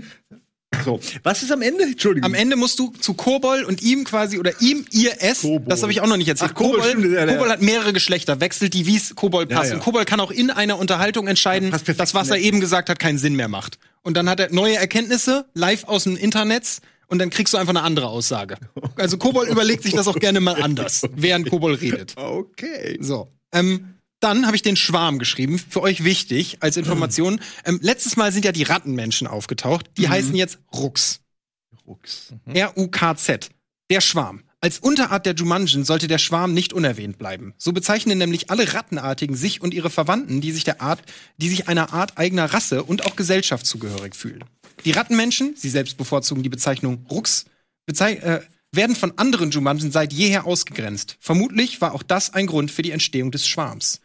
So. 0.84 1.00
Was 1.24 1.42
ist 1.42 1.50
am 1.52 1.62
Ende? 1.62 1.84
Entschuldigung. 1.84 2.24
Am 2.24 2.34
Ende 2.34 2.56
musst 2.56 2.78
du 2.78 2.92
zu 3.00 3.14
Kobol 3.14 3.64
und 3.64 3.82
ihm 3.82 4.04
quasi 4.04 4.38
oder 4.38 4.52
ihm 4.60 4.84
ihr 4.92 5.12
es. 5.20 5.42
Kobol. 5.42 5.68
Das 5.68 5.82
habe 5.82 5.92
ich 5.92 6.00
auch 6.00 6.06
noch 6.06 6.16
nicht 6.16 6.28
erzählt. 6.28 6.52
Ach, 6.52 6.56
Kobol, 6.56 6.82
stimmt, 6.82 7.12
ja, 7.12 7.26
ja. 7.26 7.32
Kobol 7.34 7.50
hat 7.50 7.60
mehrere 7.60 7.92
Geschlechter, 7.92 8.40
wechselt 8.40 8.72
die, 8.74 8.86
wie 8.86 8.96
es 8.96 9.14
Kobol 9.14 9.46
passt. 9.46 9.70
ja. 9.70 9.76
Und 9.76 9.82
Kobol 9.82 10.04
kann 10.04 10.20
auch 10.20 10.30
in 10.30 10.50
einer 10.50 10.78
Unterhaltung 10.78 11.26
entscheiden, 11.26 11.70
perfekt 11.70 11.98
dass 12.00 12.14
was 12.14 12.30
er 12.30 12.38
eben 12.38 12.60
gesagt 12.60 12.88
hat, 12.88 12.98
keinen 12.98 13.18
Sinn 13.18 13.34
mehr 13.34 13.48
macht. 13.48 13.78
Und 14.02 14.16
dann 14.16 14.28
hat 14.28 14.40
er 14.40 14.52
neue 14.52 14.76
Erkenntnisse 14.76 15.46
live 15.54 15.84
aus 15.84 16.04
dem 16.04 16.16
Internet. 16.16 16.78
Und 17.08 17.18
dann 17.18 17.30
kriegst 17.30 17.52
du 17.52 17.58
einfach 17.58 17.74
eine 17.74 17.82
andere 17.82 18.06
Aussage. 18.06 18.56
Also 18.94 19.18
Kobol 19.18 19.48
überlegt 19.48 19.82
sich 19.82 19.94
das 19.94 20.06
auch 20.06 20.20
gerne 20.20 20.38
mal 20.38 20.62
anders, 20.62 21.02
während 21.16 21.50
Kobol 21.50 21.74
redet. 21.74 22.14
Okay. 22.16 22.96
So. 23.00 23.28
Ähm, 23.52 23.94
dann 24.20 24.46
habe 24.46 24.54
ich 24.54 24.62
den 24.62 24.76
Schwarm 24.76 25.18
geschrieben, 25.18 25.58
für 25.58 25.82
euch 25.82 26.04
wichtig 26.04 26.58
als 26.60 26.76
Information. 26.76 27.40
Ähm, 27.64 27.80
letztes 27.82 28.16
Mal 28.16 28.32
sind 28.32 28.44
ja 28.44 28.52
die 28.52 28.62
Rattenmenschen 28.62 29.26
aufgetaucht. 29.26 29.90
Die 29.96 30.08
heißen 30.08 30.34
jetzt 30.34 30.58
Rux. 30.74 31.20
Rucks. 31.86 32.34
R-U-K-Z. 32.46 33.50
Der 33.90 34.00
Schwarm. 34.00 34.44
Als 34.62 34.78
Unterart 34.78 35.24
der 35.24 35.34
Jumanjen 35.34 35.84
sollte 35.84 36.06
der 36.06 36.18
Schwarm 36.18 36.52
nicht 36.52 36.74
unerwähnt 36.74 37.16
bleiben. 37.16 37.54
So 37.56 37.72
bezeichnen 37.72 38.18
nämlich 38.18 38.50
alle 38.50 38.74
Rattenartigen 38.74 39.34
sich 39.34 39.62
und 39.62 39.72
ihre 39.72 39.88
Verwandten, 39.88 40.42
die 40.42 40.52
sich 40.52 40.64
der 40.64 40.82
Art, 40.82 41.00
die 41.38 41.48
sich 41.48 41.66
einer 41.66 41.94
Art 41.94 42.18
eigener 42.18 42.52
Rasse 42.52 42.84
und 42.84 43.06
auch 43.06 43.16
Gesellschaft 43.16 43.64
zugehörig 43.64 44.14
fühlen. 44.14 44.44
Die 44.84 44.90
Rattenmenschen, 44.90 45.54
sie 45.56 45.70
selbst 45.70 45.96
bevorzugen 45.96 46.42
die 46.42 46.50
Bezeichnung 46.50 47.06
Rux, 47.10 47.46
bezei 47.86 48.16
äh, 48.16 48.42
werden 48.72 48.94
von 48.96 49.16
anderen 49.16 49.50
Jumanjen 49.50 49.90
seit 49.90 50.12
jeher 50.12 50.46
ausgegrenzt. 50.46 51.16
Vermutlich 51.20 51.80
war 51.80 51.94
auch 51.94 52.02
das 52.02 52.34
ein 52.34 52.46
Grund 52.46 52.70
für 52.70 52.82
die 52.82 52.92
Entstehung 52.92 53.30
des 53.30 53.48
Schwarms. 53.48 54.00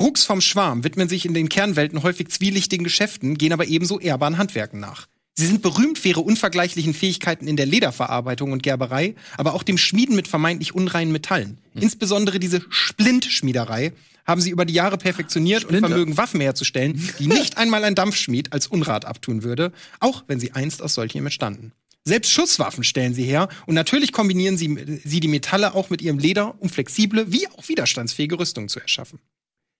Rux 0.00 0.24
vom 0.24 0.40
Schwarm 0.40 0.82
widmen 0.82 1.08
sich 1.08 1.24
in 1.24 1.34
den 1.34 1.48
Kernwelten 1.48 2.02
häufig 2.02 2.28
zwielichtigen 2.28 2.84
Geschäften, 2.84 3.38
gehen 3.38 3.52
aber 3.52 3.66
ebenso 3.66 4.00
ehrbaren 4.00 4.38
Handwerken 4.38 4.80
nach. 4.80 5.06
Sie 5.36 5.46
sind 5.46 5.62
berühmt 5.62 5.98
für 5.98 6.08
ihre 6.08 6.20
unvergleichlichen 6.20 6.94
Fähigkeiten 6.94 7.48
in 7.48 7.56
der 7.56 7.66
Lederverarbeitung 7.66 8.52
und 8.52 8.62
Gerberei, 8.62 9.16
aber 9.36 9.54
auch 9.54 9.64
dem 9.64 9.78
Schmieden 9.78 10.14
mit 10.14 10.28
vermeintlich 10.28 10.74
unreinen 10.74 11.10
Metallen. 11.10 11.58
Insbesondere 11.74 12.38
diese 12.38 12.64
Splintschmiederei 12.70 13.92
haben 14.26 14.40
sie 14.40 14.50
über 14.50 14.64
die 14.64 14.74
Jahre 14.74 14.96
perfektioniert 14.96 15.64
und 15.64 15.70
Splinter. 15.70 15.88
vermögen 15.88 16.16
Waffen 16.16 16.40
herzustellen, 16.40 17.02
die 17.18 17.26
nicht 17.26 17.56
einmal 17.58 17.84
ein 17.84 17.96
Dampfschmied 17.96 18.52
als 18.52 18.68
Unrat 18.68 19.04
abtun 19.04 19.42
würde, 19.42 19.72
auch 19.98 20.24
wenn 20.28 20.38
sie 20.38 20.52
einst 20.52 20.82
aus 20.82 20.94
solchen 20.94 21.18
entstanden. 21.18 21.72
Selbst 22.04 22.30
Schusswaffen 22.30 22.84
stellen 22.84 23.14
sie 23.14 23.24
her 23.24 23.48
und 23.66 23.74
natürlich 23.74 24.12
kombinieren 24.12 24.56
sie, 24.56 25.00
sie 25.04 25.20
die 25.20 25.28
Metalle 25.28 25.74
auch 25.74 25.90
mit 25.90 26.02
ihrem 26.02 26.18
Leder, 26.18 26.54
um 26.60 26.68
flexible 26.68 27.32
wie 27.32 27.48
auch 27.48 27.66
widerstandsfähige 27.68 28.38
Rüstungen 28.38 28.68
zu 28.68 28.78
erschaffen. 28.78 29.18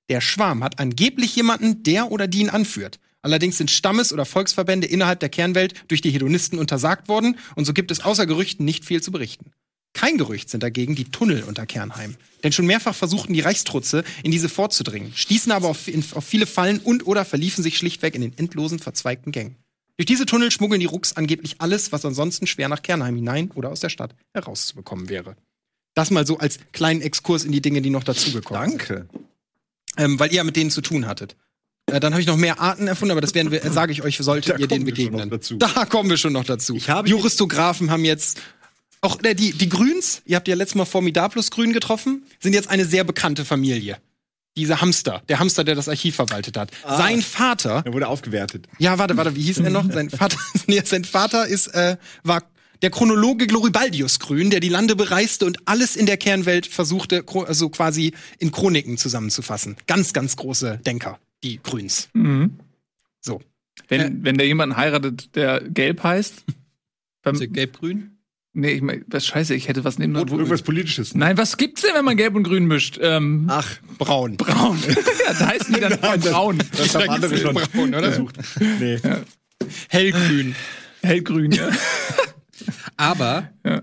Der 0.08 0.20
Schwarm 0.20 0.62
hat 0.62 0.78
angeblich 0.78 1.34
jemanden, 1.34 1.82
der 1.82 2.10
oder 2.10 2.26
die 2.26 2.40
ihn 2.40 2.50
anführt. 2.50 2.98
Allerdings 3.22 3.56
sind 3.56 3.70
Stammes- 3.70 4.12
oder 4.12 4.26
Volksverbände 4.26 4.86
innerhalb 4.86 5.20
der 5.20 5.30
Kernwelt 5.30 5.72
durch 5.88 6.02
die 6.02 6.10
Hedonisten 6.10 6.58
untersagt 6.58 7.08
worden 7.08 7.38
und 7.54 7.64
so 7.64 7.72
gibt 7.72 7.90
es 7.90 8.00
außer 8.00 8.26
Gerüchten 8.26 8.66
nicht 8.66 8.84
viel 8.84 9.02
zu 9.02 9.10
berichten. 9.12 9.52
Kein 9.94 10.18
Gerücht 10.18 10.50
sind 10.50 10.62
dagegen 10.62 10.94
die 10.94 11.04
Tunnel 11.04 11.44
unter 11.44 11.64
Kernheim. 11.64 12.16
Denn 12.42 12.52
schon 12.52 12.66
mehrfach 12.66 12.94
versuchten 12.94 13.32
die 13.32 13.40
Reichstrutze, 13.40 14.04
in 14.22 14.30
diese 14.30 14.50
vorzudringen, 14.50 15.12
stießen 15.14 15.52
aber 15.52 15.68
auf, 15.68 15.88
in, 15.88 16.04
auf 16.14 16.24
viele 16.24 16.46
Fallen 16.46 16.80
und 16.80 17.06
oder 17.06 17.24
verliefen 17.24 17.62
sich 17.62 17.78
schlichtweg 17.78 18.14
in 18.14 18.20
den 18.20 18.36
endlosen, 18.36 18.80
verzweigten 18.80 19.32
Gängen. 19.32 19.56
Durch 19.96 20.06
diese 20.06 20.26
Tunnel 20.26 20.50
schmuggeln 20.50 20.80
die 20.80 20.86
Rucks 20.86 21.14
angeblich 21.14 21.56
alles, 21.60 21.92
was 21.92 22.04
ansonsten 22.04 22.46
schwer 22.46 22.68
nach 22.68 22.82
Kernheim 22.82 23.14
hinein 23.14 23.50
oder 23.54 23.70
aus 23.70 23.80
der 23.80 23.88
Stadt 23.88 24.14
herauszubekommen 24.34 25.08
wäre. 25.08 25.36
Das 25.94 26.10
mal 26.10 26.26
so 26.26 26.38
als 26.38 26.58
kleinen 26.72 27.00
Exkurs 27.00 27.44
in 27.44 27.52
die 27.52 27.62
Dinge, 27.62 27.80
die 27.80 27.90
noch 27.90 28.02
dazugekommen 28.02 28.70
sind 28.70 28.80
Danke. 28.80 29.08
Ähm, 29.96 30.18
weil 30.18 30.30
ihr 30.30 30.36
ja 30.36 30.44
mit 30.44 30.56
denen 30.56 30.70
zu 30.70 30.80
tun 30.80 31.06
hattet. 31.06 31.36
Äh, 31.86 32.00
dann 32.00 32.12
habe 32.12 32.20
ich 32.20 32.26
noch 32.26 32.36
mehr 32.36 32.60
Arten 32.60 32.86
erfunden, 32.88 33.12
aber 33.12 33.20
das 33.20 33.34
werden 33.34 33.50
wir, 33.52 33.64
äh, 33.64 33.70
sage 33.70 33.92
ich 33.92 34.02
euch, 34.02 34.16
solltet 34.18 34.54
Da 34.54 34.58
ihr 34.58 34.66
denen 34.68 34.84
begegnen. 34.84 35.30
Da 35.58 35.84
kommen 35.84 36.08
wir 36.10 36.16
schon 36.16 36.32
noch 36.32 36.44
dazu. 36.44 36.74
Ich 36.76 36.88
habe- 36.88 37.08
Juristographen 37.08 37.90
haben 37.90 38.04
jetzt 38.04 38.40
auch 39.02 39.22
äh, 39.22 39.34
die, 39.34 39.52
die 39.52 39.68
Grüns, 39.68 40.22
ihr 40.24 40.36
habt 40.36 40.48
ja 40.48 40.54
letztes 40.54 40.76
Mal 40.76 40.86
Formidaplus 40.86 41.50
Grün 41.50 41.72
getroffen, 41.74 42.24
sind 42.40 42.54
jetzt 42.54 42.70
eine 42.70 42.86
sehr 42.86 43.04
bekannte 43.04 43.44
Familie. 43.44 43.98
Diese 44.56 44.80
Hamster, 44.80 45.20
der 45.28 45.40
Hamster, 45.40 45.64
der 45.64 45.74
das 45.74 45.88
Archiv 45.88 46.14
verwaltet 46.14 46.56
hat. 46.56 46.70
Ah. 46.84 46.96
Sein 46.96 47.22
Vater, 47.22 47.82
Er 47.84 47.92
wurde 47.92 48.06
aufgewertet. 48.08 48.66
ja, 48.78 48.98
warte, 48.98 49.16
warte, 49.16 49.34
wie 49.34 49.42
hieß 49.42 49.58
er 49.58 49.70
noch? 49.70 49.84
Sein 49.92 50.10
Vater, 50.10 50.38
nee, 50.68 50.80
sein 50.84 51.04
Vater 51.04 51.46
ist, 51.48 51.66
äh, 51.74 51.96
war 52.22 52.44
der 52.84 52.90
Chronologe 52.90 53.46
Gloribaldius 53.46 54.18
Grün, 54.20 54.50
der 54.50 54.60
die 54.60 54.68
Lande 54.68 54.94
bereiste 54.94 55.46
und 55.46 55.58
alles 55.66 55.96
in 55.96 56.04
der 56.04 56.18
Kernwelt 56.18 56.66
versuchte, 56.66 57.24
also 57.46 57.70
quasi 57.70 58.12
in 58.38 58.52
Chroniken 58.52 58.98
zusammenzufassen. 58.98 59.76
Ganz, 59.86 60.12
ganz 60.12 60.36
große 60.36 60.80
Denker, 60.84 61.18
die 61.42 61.58
Grüns. 61.62 62.10
Mhm. 62.12 62.58
So. 63.22 63.40
Wenn, 63.88 64.00
Äh. 64.00 64.10
wenn 64.20 64.36
der 64.36 64.46
jemanden 64.46 64.76
heiratet, 64.76 65.34
der 65.34 65.62
gelb 65.62 66.02
heißt. 66.02 66.44
beim- 67.22 67.34
Also 67.34 67.48
gelb-grün? 67.48 68.18
nee, 68.52 68.72
ich 68.72 68.82
mein, 68.82 69.02
was 69.08 69.26
scheiße, 69.26 69.54
ich 69.54 69.66
hätte 69.68 69.82
was 69.84 69.98
neben 69.98 70.14
Rot, 70.14 70.30
irgendwas 70.30 70.60
Politisches. 70.60 71.14
Nein, 71.14 71.38
was 71.38 71.56
gibt's 71.56 71.80
denn, 71.82 71.94
wenn 71.94 72.04
man 72.04 72.18
gelb 72.18 72.34
und 72.34 72.42
grün 72.44 72.66
mischt? 72.66 72.98
Ähm, 73.00 73.46
Ach, 73.48 73.66
Braun. 73.98 74.36
braun. 74.36 74.78
ja, 75.26 75.32
da 75.32 75.46
heißen 75.48 75.74
die 75.74 75.80
dann 75.80 75.98
braun. 76.20 76.58
das 76.76 76.94
haben 76.94 77.08
andere 77.08 77.36
schon 77.38 77.54
Braun, 77.54 77.94
oder? 77.94 78.02
versucht. 78.12 78.36
Nee. 78.60 78.98
Hellgrün. 79.88 80.54
Hellgrün, 81.02 81.52
ja. 81.52 81.70
Aber 82.96 83.50
Ja. 83.64 83.82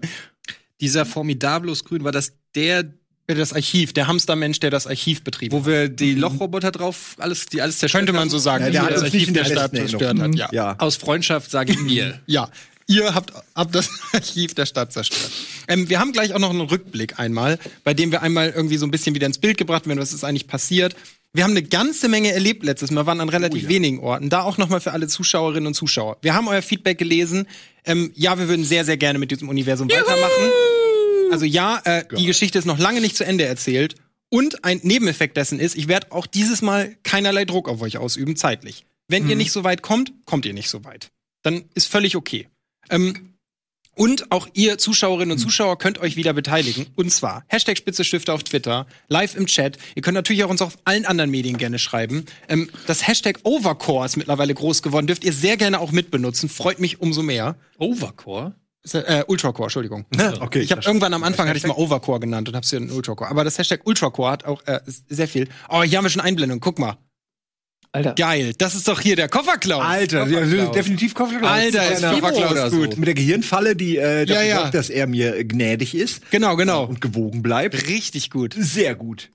dieser 0.80 1.06
Formidablus 1.06 1.84
Grün 1.84 2.04
war 2.04 2.12
das 2.12 2.34
der, 2.56 2.86
Das 3.28 3.54
Archiv, 3.54 3.94
der 3.94 4.08
Hamstermensch, 4.08 4.60
der 4.60 4.72
das 4.72 4.88
Archiv 4.88 5.24
betrieben 5.24 5.56
wo 5.56 5.66
wir 5.66 5.88
die 5.88 6.16
Lochroboter 6.16 6.72
drauf 6.72 7.16
alles, 7.18 7.46
die 7.46 7.62
alles 7.62 7.78
zerstört 7.80 8.02
Könnte 8.02 8.14
man 8.14 8.30
so 8.30 8.38
sagen, 8.40 8.66
Ja, 8.66 8.72
der 8.72 8.82
hat 8.84 8.92
das 8.94 9.04
Archiv 9.04 9.32
der 9.32 9.46
Stadt 9.46 9.74
zerstört 9.74 10.20
hat. 10.20 10.36
Ja. 10.36 10.50
Ja. 10.52 10.76
Aus 10.80 10.98
Freundschaft 10.98 11.50
sage 11.50 11.72
ich 11.72 11.80
mir. 11.80 12.20
Ja, 12.28 12.50
ihr 12.88 13.14
habt, 13.16 13.32
habt 13.56 13.74
das 13.74 13.90
Archiv 14.14 14.54
der 14.56 14.66
Stadt 14.66 14.92
zerstört. 14.92 15.32
Ähm, 15.70 15.88
wir 15.90 16.00
haben 16.00 16.12
gleich 16.12 16.34
auch 16.34 16.40
noch 16.40 16.50
einen 16.50 16.62
Rückblick 16.62 17.20
einmal, 17.20 17.58
bei 17.86 17.94
dem 17.94 18.12
wir 18.12 18.22
einmal 18.22 18.50
irgendwie 18.50 18.76
so 18.78 18.86
ein 18.86 18.92
bisschen 18.92 19.16
wieder 19.16 19.28
ins 19.28 19.38
Bild 19.38 19.58
gebracht 19.58 19.88
werden, 19.88 20.00
was 20.00 20.12
ist 20.12 20.26
eigentlich 20.26 20.48
passiert. 20.48 20.96
Wir 21.34 21.46
haben 21.46 21.52
eine 21.52 21.64
ganze 21.64 22.10
Menge 22.10 22.34
erlebt 22.34 22.64
letztes 22.64 22.92
Mal, 22.92 23.06
waren 23.06 23.22
an 23.22 23.30
relativ 23.30 23.70
wenigen 23.70 24.00
Orten. 24.00 24.30
Da 24.30 24.42
auch 24.44 24.58
nochmal 24.58 24.82
für 24.82 24.92
alle 24.92 25.08
Zuschauerinnen 25.08 25.68
und 25.68 25.74
Zuschauer. 25.74 26.18
Wir 26.22 26.34
haben 26.34 26.50
euer 26.50 26.62
Feedback 26.62 26.98
gelesen. 26.98 27.48
Ähm, 27.86 28.12
ja, 28.16 28.38
wir 28.38 28.50
würden 28.50 28.66
sehr, 28.66 28.84
sehr 28.84 28.98
gerne 28.98 29.18
mit 29.18 29.32
diesem 29.32 29.48
Universum 29.48 29.90
weitermachen. 29.90 30.52
Also 31.32 31.46
ja, 31.46 31.82
äh, 31.86 32.04
die 32.18 32.26
Geschichte 32.26 32.60
ist 32.60 32.66
noch 32.66 32.78
lange 32.78 33.00
nicht 33.00 33.16
zu 33.16 33.26
Ende 33.26 33.46
erzählt. 33.46 33.96
Und 34.30 34.66
ein 34.66 34.82
Nebeneffekt 34.84 35.38
dessen 35.38 35.60
ist, 35.60 35.78
ich 35.78 35.88
werde 35.88 36.12
auch 36.12 36.26
dieses 36.26 36.62
Mal 36.62 36.96
keinerlei 37.04 37.46
Druck 37.46 37.70
auf 37.70 37.82
euch 37.82 37.98
ausüben, 37.98 38.36
zeitlich. 38.36 38.86
Wenn 39.08 39.30
ihr 39.30 39.36
nicht 39.36 39.52
so 39.52 39.64
weit 39.64 39.82
kommt, 39.82 40.14
kommt 40.26 40.46
ihr 40.46 40.54
nicht 40.54 40.70
so 40.70 40.84
weit. 40.84 41.12
Dann 41.44 41.64
ist 41.74 41.88
völlig 41.88 42.16
okay. 42.16 42.48
Ähm, 42.90 43.31
Und 43.96 44.32
auch 44.32 44.48
ihr 44.54 44.78
Zuschauerinnen 44.78 45.34
und 45.34 45.38
Zuschauer 45.38 45.78
könnt 45.78 46.00
euch 46.00 46.16
wieder 46.16 46.34
beteiligen. 46.34 46.88
Und 46.96 47.12
zwar 47.12 47.44
Hashtag 47.48 47.78
Spitzestifte 47.78 48.34
auf 48.34 48.44
Twitter, 48.44 48.88
live 49.10 49.36
im 49.36 49.48
Chat. 49.48 49.78
Ihr 49.96 50.02
könnt 50.02 50.16
natürlich 50.16 50.44
auch 50.44 50.50
uns 50.50 50.62
auf 50.62 50.78
allen 50.86 51.06
anderen 51.06 51.30
Medien 51.30 51.58
gerne 51.58 51.78
schreiben. 51.78 52.26
Ähm, 52.48 52.70
das 52.88 53.08
Hashtag 53.08 53.40
Overcore 53.44 54.06
ist 54.06 54.16
mittlerweile 54.18 54.54
groß 54.54 54.82
geworden. 54.82 55.08
Dürft 55.08 55.24
ihr 55.24 55.34
sehr 55.34 55.58
gerne 55.58 55.80
auch 55.80 55.92
mitbenutzen. 55.92 56.48
Freut 56.50 56.80
mich 56.80 57.02
umso 57.02 57.22
mehr. 57.22 57.56
Overcore? 57.78 58.56
Äh, 58.94 59.24
Ultracore, 59.28 59.66
Entschuldigung. 59.66 60.06
Okay, 60.40 60.62
Ich 60.62 60.72
habe 60.72 60.82
irgendwann 60.84 61.14
am 61.14 61.24
Anfang 61.24 61.48
hatte 61.48 61.58
ich 61.58 61.68
mal 61.68 61.76
Overcore 61.76 62.20
genannt 62.20 62.50
und 62.50 62.56
hab's 62.56 62.72
hier 62.72 62.80
in 62.80 62.90
Ultracore. 62.90 63.30
Aber 63.30 63.44
das 63.44 63.58
Hashtag 63.58 63.82
Ultracore 63.86 64.32
hat 64.32 64.46
auch 64.46 64.66
äh, 64.66 64.80
sehr 64.86 65.28
viel. 65.28 65.50
Oh, 65.70 65.84
hier 65.84 65.98
haben 65.98 66.06
wir 66.06 66.10
schon 66.10 66.22
Einblendung. 66.22 66.60
Guck 66.60 66.80
mal. 66.80 66.98
Alter. 67.94 68.14
Geil. 68.14 68.54
Das 68.58 68.74
ist 68.74 68.88
doch 68.88 69.02
hier 69.02 69.16
der 69.18 69.28
Kofferklaus. 69.28 69.84
Alter, 69.84 70.26
ja, 70.28 70.40
Kofferklaus. 70.42 70.72
definitiv 70.72 71.14
Kopfschlag. 71.14 71.44
Alter, 71.44 71.92
ist 71.92 72.02
Kofferklaus 72.04 72.52
oder 72.52 72.70
gut. 72.70 72.98
Mit 72.98 73.08
der 73.08 73.16
Gehirnfalle, 73.16 73.76
die 73.76 73.98
äh, 73.98 74.26
dafür 74.26 74.44
Ja, 74.44 74.48
ja. 74.50 74.60
sorgt, 74.62 74.76
dass 74.76 74.90
er 74.90 75.08
mir 75.08 75.44
gnädig 75.44 75.94
ist 75.94 76.22
Genau, 76.32 76.56
genau. 76.56 76.86
und 76.86 77.02
gewogen 77.02 77.42
bleibt. 77.42 77.88
Richtig 77.90 78.30
gut. 78.30 78.56
Sehr 78.58 78.96
gut. 78.96 79.30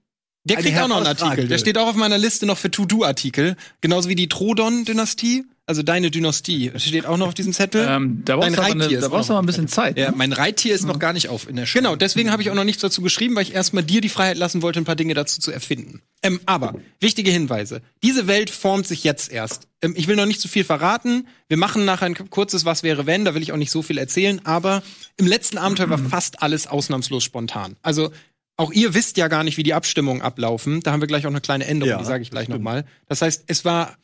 Der 0.44 0.56
kriegt 0.58 0.78
auch 0.78 0.88
noch 0.88 0.98
einen 0.98 1.06
Artikel. 1.06 1.48
Der 1.48 1.58
steht 1.58 1.76
auch 1.76 1.88
auf 1.88 1.96
meiner 1.96 2.18
Liste 2.18 2.46
noch 2.46 2.56
für 2.56 2.70
To-Do-Artikel. 2.70 3.56
Genauso 3.80 4.08
wie 4.08 4.14
die 4.14 4.28
Trodon-Dynastie. 4.28 5.44
Also 5.68 5.82
deine 5.82 6.12
Dynastie. 6.12 6.70
Steht 6.76 7.06
auch 7.06 7.16
noch 7.16 7.26
auf 7.26 7.34
diesem 7.34 7.52
Zettel. 7.52 7.84
Ähm, 7.88 8.22
da 8.24 8.36
brauchst 8.36 8.56
du 8.56 8.60
aber, 8.62 8.70
eine, 8.70 8.82
Reittier 8.84 8.98
ist 8.98 9.04
da 9.04 9.08
brauchst 9.08 9.28
du 9.28 9.32
noch- 9.32 9.38
aber 9.38 9.44
ein 9.44 9.46
bisschen 9.46 9.66
Zeit. 9.66 9.98
Ja, 9.98 10.10
ne? 10.12 10.16
mein 10.16 10.32
Reittier 10.32 10.72
ist 10.74 10.84
noch 10.86 11.00
gar 11.00 11.12
nicht 11.12 11.28
auf 11.28 11.48
in 11.48 11.56
der 11.56 11.66
Schule. 11.66 11.82
Genau, 11.82 11.96
deswegen 11.96 12.30
habe 12.30 12.40
ich 12.40 12.50
auch 12.50 12.54
noch 12.54 12.62
nichts 12.62 12.82
dazu 12.82 13.02
geschrieben, 13.02 13.34
weil 13.34 13.42
ich 13.42 13.52
erstmal 13.52 13.82
dir 13.82 14.00
die 14.00 14.08
Freiheit 14.08 14.36
lassen 14.36 14.62
wollte, 14.62 14.80
ein 14.80 14.84
paar 14.84 14.94
Dinge 14.94 15.14
dazu 15.14 15.40
zu 15.40 15.50
erfinden. 15.50 16.02
Ähm, 16.22 16.38
aber, 16.46 16.76
wichtige 17.00 17.32
Hinweise. 17.32 17.82
Diese 18.04 18.28
Welt 18.28 18.50
formt 18.50 18.86
sich 18.86 19.02
jetzt 19.02 19.32
erst. 19.32 19.66
Ähm, 19.82 19.94
ich 19.96 20.06
will 20.06 20.14
noch 20.14 20.26
nicht 20.26 20.40
zu 20.40 20.46
viel 20.46 20.62
verraten. 20.62 21.26
Wir 21.48 21.56
machen 21.56 21.84
nachher 21.84 22.06
ein 22.06 22.30
kurzes 22.30 22.64
Was 22.64 22.84
wäre 22.84 23.06
wenn, 23.06 23.24
da 23.24 23.34
will 23.34 23.42
ich 23.42 23.50
auch 23.50 23.56
nicht 23.56 23.72
so 23.72 23.82
viel 23.82 23.98
erzählen, 23.98 24.40
aber 24.44 24.84
im 25.16 25.26
letzten 25.26 25.58
Abenteuer 25.58 25.90
war 25.90 25.98
fast 25.98 26.42
alles 26.42 26.68
ausnahmslos 26.68 27.24
spontan. 27.24 27.74
Also, 27.82 28.12
auch 28.56 28.70
ihr 28.72 28.94
wisst 28.94 29.16
ja 29.16 29.26
gar 29.26 29.42
nicht, 29.42 29.56
wie 29.58 29.64
die 29.64 29.74
Abstimmungen 29.74 30.22
ablaufen. 30.22 30.80
Da 30.80 30.92
haben 30.92 31.00
wir 31.02 31.08
gleich 31.08 31.26
auch 31.26 31.30
eine 31.30 31.40
kleine 31.40 31.66
Änderung, 31.66 31.90
Ja, 31.90 31.98
die 31.98 32.04
sage 32.04 32.22
ich 32.22 32.30
gleich 32.30 32.48
nochmal. 32.48 32.84
Das 33.08 33.20
heißt, 33.20 33.44
es 33.48 33.64
war 33.64 33.96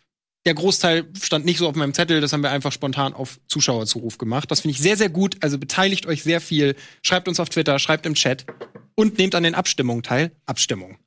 der 0.44 0.54
Großteil 0.54 1.06
stand 1.20 1.44
nicht 1.44 1.58
so 1.58 1.68
auf 1.68 1.76
meinem 1.76 1.94
Zettel, 1.94 2.20
das 2.20 2.32
haben 2.32 2.42
wir 2.42 2.50
einfach 2.50 2.72
spontan 2.72 3.14
auf 3.14 3.38
Zuschauerzuruf 3.46 4.18
gemacht. 4.18 4.50
Das 4.50 4.60
finde 4.60 4.72
ich 4.72 4.82
sehr, 4.82 4.96
sehr 4.96 5.08
gut. 5.08 5.36
Also 5.40 5.58
beteiligt 5.58 6.06
euch 6.06 6.22
sehr 6.22 6.40
viel. 6.40 6.74
Schreibt 7.02 7.28
uns 7.28 7.38
auf 7.38 7.48
Twitter, 7.48 7.78
schreibt 7.78 8.06
im 8.06 8.14
Chat 8.14 8.46
und 8.94 9.18
nehmt 9.18 9.34
an 9.34 9.44
den 9.44 9.54
Abstimmungen 9.54 10.02
teil. 10.02 10.32
Abstimmung. 10.46 10.98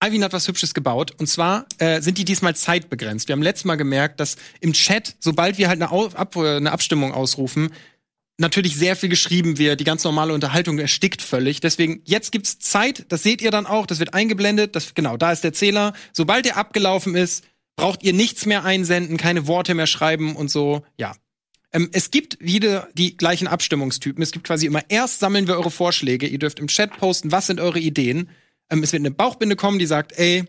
Alvin 0.00 0.22
hat 0.22 0.32
was 0.32 0.46
Hübsches 0.46 0.74
gebaut. 0.74 1.12
Und 1.18 1.28
zwar 1.28 1.66
äh, 1.78 2.00
sind 2.00 2.18
die 2.18 2.24
diesmal 2.24 2.54
zeitbegrenzt. 2.54 3.28
Wir 3.28 3.34
haben 3.34 3.42
letztes 3.42 3.64
Mal 3.64 3.76
gemerkt, 3.76 4.20
dass 4.20 4.36
im 4.60 4.72
Chat, 4.72 5.16
sobald 5.20 5.58
wir 5.58 5.68
halt 5.68 5.80
eine, 5.80 5.90
Au 5.90 6.06
Ab 6.06 6.36
äh, 6.36 6.56
eine 6.56 6.72
Abstimmung 6.72 7.12
ausrufen, 7.12 7.70
natürlich 8.38 8.76
sehr 8.76 8.94
viel 8.94 9.08
geschrieben 9.08 9.58
wird. 9.58 9.80
Die 9.80 9.84
ganz 9.84 10.04
normale 10.04 10.32
Unterhaltung 10.32 10.78
erstickt 10.78 11.22
völlig. 11.22 11.60
Deswegen, 11.60 12.02
jetzt 12.04 12.30
gibt's 12.30 12.58
Zeit. 12.60 13.06
Das 13.08 13.22
seht 13.22 13.42
ihr 13.42 13.50
dann 13.50 13.66
auch. 13.66 13.86
Das 13.86 13.98
wird 13.98 14.14
eingeblendet. 14.14 14.76
Das, 14.76 14.94
genau, 14.94 15.16
da 15.16 15.32
ist 15.32 15.42
der 15.42 15.52
Zähler. 15.52 15.92
Sobald 16.12 16.44
der 16.44 16.56
abgelaufen 16.56 17.16
ist, 17.16 17.44
braucht 17.78 18.02
ihr 18.02 18.12
nichts 18.12 18.44
mehr 18.44 18.64
einsenden, 18.64 19.16
keine 19.16 19.46
Worte 19.46 19.72
mehr 19.72 19.86
schreiben 19.86 20.36
und 20.36 20.50
so. 20.50 20.82
Ja. 20.98 21.14
Ähm, 21.72 21.88
es 21.92 22.10
gibt 22.10 22.36
wieder 22.40 22.88
die 22.94 23.16
gleichen 23.16 23.46
Abstimmungstypen. 23.46 24.22
Es 24.22 24.32
gibt 24.32 24.46
quasi 24.46 24.66
immer 24.66 24.82
erst 24.88 25.20
sammeln 25.20 25.46
wir 25.46 25.56
eure 25.56 25.70
Vorschläge. 25.70 26.26
Ihr 26.26 26.40
dürft 26.40 26.58
im 26.58 26.66
Chat 26.66 26.98
posten, 26.98 27.30
was 27.30 27.46
sind 27.46 27.60
eure 27.60 27.78
Ideen. 27.78 28.30
Ähm, 28.68 28.82
es 28.82 28.92
wird 28.92 29.02
eine 29.02 29.12
Bauchbinde 29.12 29.54
kommen, 29.54 29.78
die 29.78 29.86
sagt, 29.86 30.18
ey, 30.18 30.44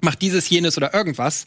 macht 0.00 0.22
dieses, 0.22 0.48
jenes 0.48 0.76
oder 0.78 0.94
irgendwas. 0.94 1.46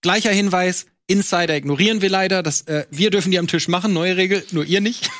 Gleicher 0.00 0.32
Hinweis, 0.32 0.86
Insider 1.06 1.54
ignorieren 1.54 2.00
wir 2.00 2.08
leider. 2.08 2.42
Das, 2.42 2.62
äh, 2.62 2.86
wir 2.90 3.10
dürfen 3.10 3.30
die 3.30 3.38
am 3.38 3.46
Tisch 3.46 3.68
machen, 3.68 3.92
neue 3.92 4.16
Regel, 4.16 4.42
nur 4.52 4.64
ihr 4.64 4.80
nicht. 4.80 5.10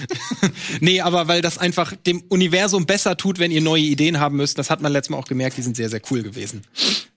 nee, 0.80 1.00
aber 1.00 1.28
weil 1.28 1.40
das 1.40 1.56
einfach 1.56 1.96
dem 1.96 2.24
Universum 2.28 2.84
besser 2.84 3.16
tut, 3.16 3.38
wenn 3.38 3.52
ihr 3.52 3.62
neue 3.62 3.84
Ideen 3.84 4.20
haben 4.20 4.36
müsst. 4.36 4.58
Das 4.58 4.68
hat 4.68 4.82
man 4.82 4.92
letztes 4.92 5.10
Mal 5.10 5.16
auch 5.16 5.28
gemerkt, 5.28 5.56
die 5.56 5.62
sind 5.62 5.76
sehr, 5.76 5.88
sehr 5.88 6.02
cool 6.10 6.22
gewesen. 6.22 6.62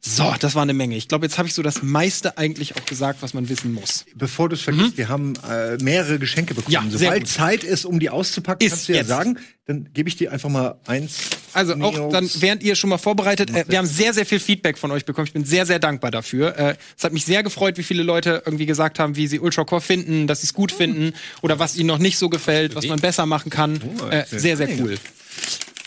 So, 0.06 0.36
das 0.38 0.54
war 0.54 0.64
eine 0.64 0.74
Menge. 0.74 0.98
Ich 0.98 1.08
glaube, 1.08 1.26
jetzt 1.26 1.38
habe 1.38 1.48
ich 1.48 1.54
so 1.54 1.62
das 1.64 1.82
meiste 1.82 2.38
eigentlich 2.38 2.76
auch 2.76 2.84
gesagt, 2.86 3.22
was 3.22 3.34
man 3.34 3.48
wissen 3.48 3.74
muss. 3.74 4.04
Bevor 4.16 4.50
du 4.50 4.56
es 4.56 4.62
vergisst, 4.62 4.98
wir 4.98 5.08
haben 5.08 5.34
äh, 5.50 5.78
mehrere 5.82 6.20
Geschenke 6.20 6.54
bekommen. 6.54 6.74
Ja, 6.74 6.82
sehr 6.90 7.00
Sobald. 7.00 7.28
Zeit 7.30 7.64
ist, 7.64 7.86
um 7.86 8.02
die 8.02 8.10
auszupacken, 8.10 8.66
Ist 8.68 8.72
kannst 8.74 8.90
du 8.90 8.92
ja 8.92 8.98
jetzt. 9.00 9.08
sagen, 9.08 9.40
dann 9.66 9.88
gebe 9.94 10.10
ich 10.10 10.18
dir 10.18 10.34
einfach 10.34 10.50
mal 10.50 10.76
eins. 10.88 11.20
Also 11.54 11.76
auch 11.76 11.94
Neos. 11.94 12.12
dann, 12.12 12.30
während 12.40 12.64
ihr 12.64 12.76
schon 12.76 12.90
mal 12.90 12.98
vorbereitet, 12.98 13.50
äh, 13.52 13.64
wir 13.70 13.78
haben 13.78 13.88
sehr, 13.88 14.14
sehr 14.14 14.26
viel 14.26 14.42
Feedback 14.42 14.78
von 14.78 14.92
euch 14.92 15.06
bekommen. 15.06 15.28
Ich 15.28 15.34
bin 15.34 15.46
sehr, 15.46 15.66
sehr 15.66 15.80
dankbar 15.80 16.12
dafür. 16.12 16.58
Äh, 16.58 16.76
es 16.98 17.06
hat 17.06 17.14
mich 17.14 17.24
sehr 17.24 17.42
gefreut, 17.42 17.78
wie 17.78 17.84
viele 17.84 18.04
Leute 18.04 18.44
irgendwie 18.46 18.66
gesagt 18.66 19.00
haben, 19.00 19.16
wie 19.16 19.28
sie 19.28 19.40
Ultracore 19.40 19.80
finden, 19.80 20.28
dass 20.28 20.42
sie 20.42 20.48
es 20.48 20.54
gut 20.54 20.74
finden 20.74 21.14
oder 21.42 21.60
was 21.60 21.78
ihnen 21.78 21.88
noch 21.88 22.00
nicht 22.00 22.18
so 22.18 22.28
gefällt, 22.28 22.76
was 22.76 22.86
man 22.88 23.00
besser 23.00 23.26
machen 23.26 23.50
kann. 23.50 23.80
Äh, 24.12 24.26
sehr, 24.30 24.58
sehr 24.58 24.68
cool. 24.82 24.98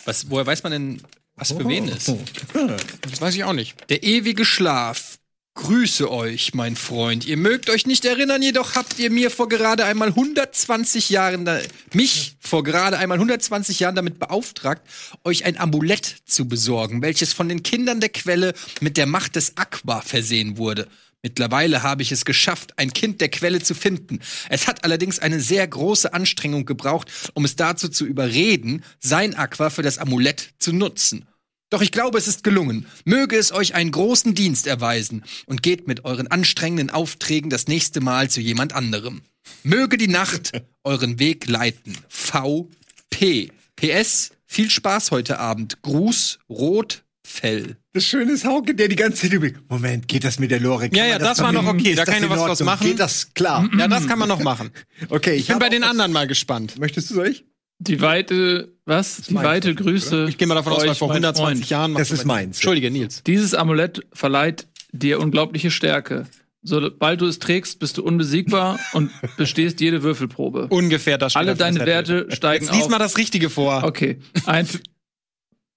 Was, 0.06 0.30
woher 0.30 0.46
weiß 0.46 0.62
man 0.62 0.73
denn, 0.73 1.00
was 1.37 1.52
für 1.52 1.69
wen 1.69 1.88
ist? 1.88 2.12
Das 3.02 3.21
weiß 3.21 3.35
ich 3.35 3.45
auch 3.45 3.52
nicht. 3.52 3.76
Der 3.88 4.02
ewige 4.02 4.45
Schlaf. 4.45 5.19
Grüße 5.55 6.11
euch, 6.11 6.52
mein 6.52 6.76
Freund. 6.76 7.25
Ihr 7.25 7.38
mögt 7.38 7.71
euch 7.71 7.87
nicht 7.87 8.05
erinnern, 8.05 8.43
jedoch 8.43 8.75
habt 8.75 8.99
ihr 8.99 9.11
mir 9.11 9.31
vor 9.31 9.49
gerade 9.49 9.87
einmal 9.87 10.09
120 10.09 11.09
Jahren, 11.09 11.49
mich 11.95 12.37
vor 12.40 12.62
gerade 12.62 12.99
einmal 12.99 13.16
120 13.16 13.81
Jahren 13.81 13.95
damit 13.95 14.19
beauftragt, 14.19 14.87
euch 15.25 15.47
ein 15.47 15.59
Amulett 15.59 16.16
zu 16.26 16.47
besorgen, 16.47 17.00
welches 17.00 17.33
von 17.33 17.49
den 17.49 17.62
Kindern 17.62 18.00
der 18.00 18.11
Quelle 18.11 18.52
mit 18.83 18.99
der 18.99 19.07
Macht 19.07 19.37
des 19.37 19.57
Aqua 19.57 20.02
versehen 20.02 20.59
wurde. 20.59 20.88
Mittlerweile 21.26 21.83
habe 21.83 22.02
ich 22.02 22.12
es 22.12 22.25
geschafft, 22.25 22.78
ein 22.78 22.92
Kind 22.92 23.21
der 23.21 23.28
Quelle 23.28 23.61
zu 23.61 23.75
finden. 23.75 24.21
Es 24.49 24.68
hat 24.68 24.85
allerdings 24.85 25.18
eine 25.18 25.40
sehr 25.40 25.66
große 25.66 26.14
Anstrengung 26.14 26.66
gebraucht, 26.66 27.11
um 27.35 27.45
es 27.45 27.56
dazu 27.56 27.88
zu 27.88 28.06
überreden, 28.06 28.85
sein 29.00 29.35
Aqua 29.35 29.71
für 29.71 29.83
das 29.83 29.99
Amulett 29.99 30.54
zu 30.61 30.73
nutzen. 30.73 31.26
Doch 31.68 31.83
ich 31.83 31.90
glaube, 31.90 32.16
es 32.16 32.28
ist 32.28 32.45
gelungen. 32.45 32.87
Möge 33.04 33.37
es 33.37 33.50
euch 33.50 33.75
einen 33.75 33.90
großen 33.90 34.37
Dienst 34.37 34.68
erweisen 34.68 35.25
und 35.47 35.64
geht 35.64 35.88
mit 35.88 36.04
euren 36.04 36.28
anstrengenden 36.28 36.90
Aufträgen 36.90 37.50
das 37.50 37.66
nächste 37.66 38.00
Mal 38.00 38.30
zu 38.30 38.40
jemand 38.40 38.73
anderem. 38.73 39.23
Möge 39.64 39.99
die 39.99 40.06
Nacht 40.06 40.52
euren 40.85 41.18
Weg 41.18 41.49
leiten. 41.49 41.99
V.P. 42.09 43.50
PS. 43.75 44.30
Viel 44.47 44.71
Spaß 44.71 45.11
heute 45.11 45.40
Abend. 45.40 45.83
Gruß 45.83 46.38
Rotfell. 46.49 47.78
Das 47.97 48.05
Schöne 48.05 48.33
ist 48.33 48.45
Hauke, 48.45 48.75
der 48.75 48.88
die 48.88 48.95
ganze 48.97 49.23
Zeit 49.23 49.33
überlegt, 49.33 49.71
Moment, 49.71 50.07
geht 50.07 50.23
das 50.23 50.38
mit 50.38 50.50
der 50.50 50.61
Lore? 50.61 50.91
Kann 50.91 50.99
Ja, 50.99 51.07
ja, 51.07 51.19
das 51.19 51.41
war 51.41 51.50
noch 51.50 51.67
okay, 51.67 51.95
da 51.95 52.05
das 52.05 52.15
kann 52.15 52.23
ich 52.23 52.29
was 52.29 52.45
draus 52.45 52.61
machen. 52.62 52.87
Geht 52.87 53.00
das 53.00 53.33
klar? 53.33 53.67
Ja, 53.79 53.88
das 53.88 54.07
kann 54.07 54.19
man 54.19 54.29
noch 54.29 54.43
machen. 54.43 54.69
Okay, 55.09 55.37
Ich 55.37 55.47
bin 55.47 55.55
hab 55.55 55.61
bei 55.61 55.71
den 55.71 55.83
anderen 55.83 56.12
mal 56.12 56.26
gespannt. 56.26 56.79
Möchtest 56.79 57.11
du, 57.11 57.23
ich? 57.23 57.47
Die 57.79 58.03
weite, 58.03 58.69
was? 58.85 59.23
Die 59.23 59.33
meins, 59.33 59.47
weite 59.47 59.71
oder? 59.71 59.83
Grüße. 59.83 60.26
Ich 60.29 60.37
gehe 60.37 60.47
mal 60.47 60.57
davon 60.57 60.75
aus, 60.75 60.83
weil 60.83 60.91
euch, 60.91 60.99
vor 60.99 61.09
mein 61.09 61.25
120 61.25 61.59
Freund. 61.61 61.71
Jahren. 61.71 61.95
Das 61.95 62.11
ist 62.11 62.26
meins. 62.26 62.59
Entschuldige, 62.59 62.91
Nils. 62.91 63.23
Dieses 63.26 63.55
Amulett 63.55 64.03
verleiht 64.12 64.67
dir 64.93 65.19
unglaubliche 65.19 65.71
Stärke. 65.71 66.26
Sobald 66.62 67.23
du 67.23 67.26
es 67.26 67.38
trägst, 67.38 67.79
bist 67.79 67.97
du 67.97 68.03
unbesiegbar 68.05 68.79
und 68.93 69.11
bestehst 69.38 69.81
jede 69.81 70.03
Würfelprobe. 70.03 70.67
Ungefähr 70.69 71.17
das 71.17 71.35
Alle 71.35 71.55
deine. 71.57 71.87
Werte 71.87 72.26
steigen 72.31 72.65
Jetzt 72.67 72.75
lies 72.75 72.85
auf. 72.85 72.91
mal 72.91 72.99
das 72.99 73.17
Richtige 73.17 73.49
vor. 73.49 73.85
Okay. 73.85 74.19
Ein 74.45 74.69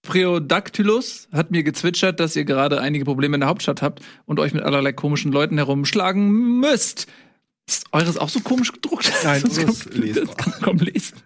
Preodactylus 0.01 1.27
hat 1.31 1.51
mir 1.51 1.63
gezwitschert, 1.63 2.19
dass 2.19 2.35
ihr 2.35 2.45
gerade 2.45 2.81
einige 2.81 3.05
Probleme 3.05 3.35
in 3.35 3.41
der 3.41 3.49
Hauptstadt 3.49 3.81
habt 3.81 4.01
und 4.25 4.39
euch 4.39 4.53
mit 4.53 4.63
allerlei 4.63 4.93
komischen 4.93 5.31
Leuten 5.31 5.57
herumschlagen 5.57 6.59
müsst. 6.59 7.07
Ist 7.67 7.85
eures 7.91 8.17
auch 8.17 8.29
so 8.29 8.39
komisch 8.39 8.71
gedruckt? 8.71 9.11
Nein, 9.23 9.43
Das 9.65 9.79
kann- 9.85 9.93
lesbar. 10.01 10.35
kann 10.35 10.53
kaum 10.61 10.77
lesen. 10.77 11.17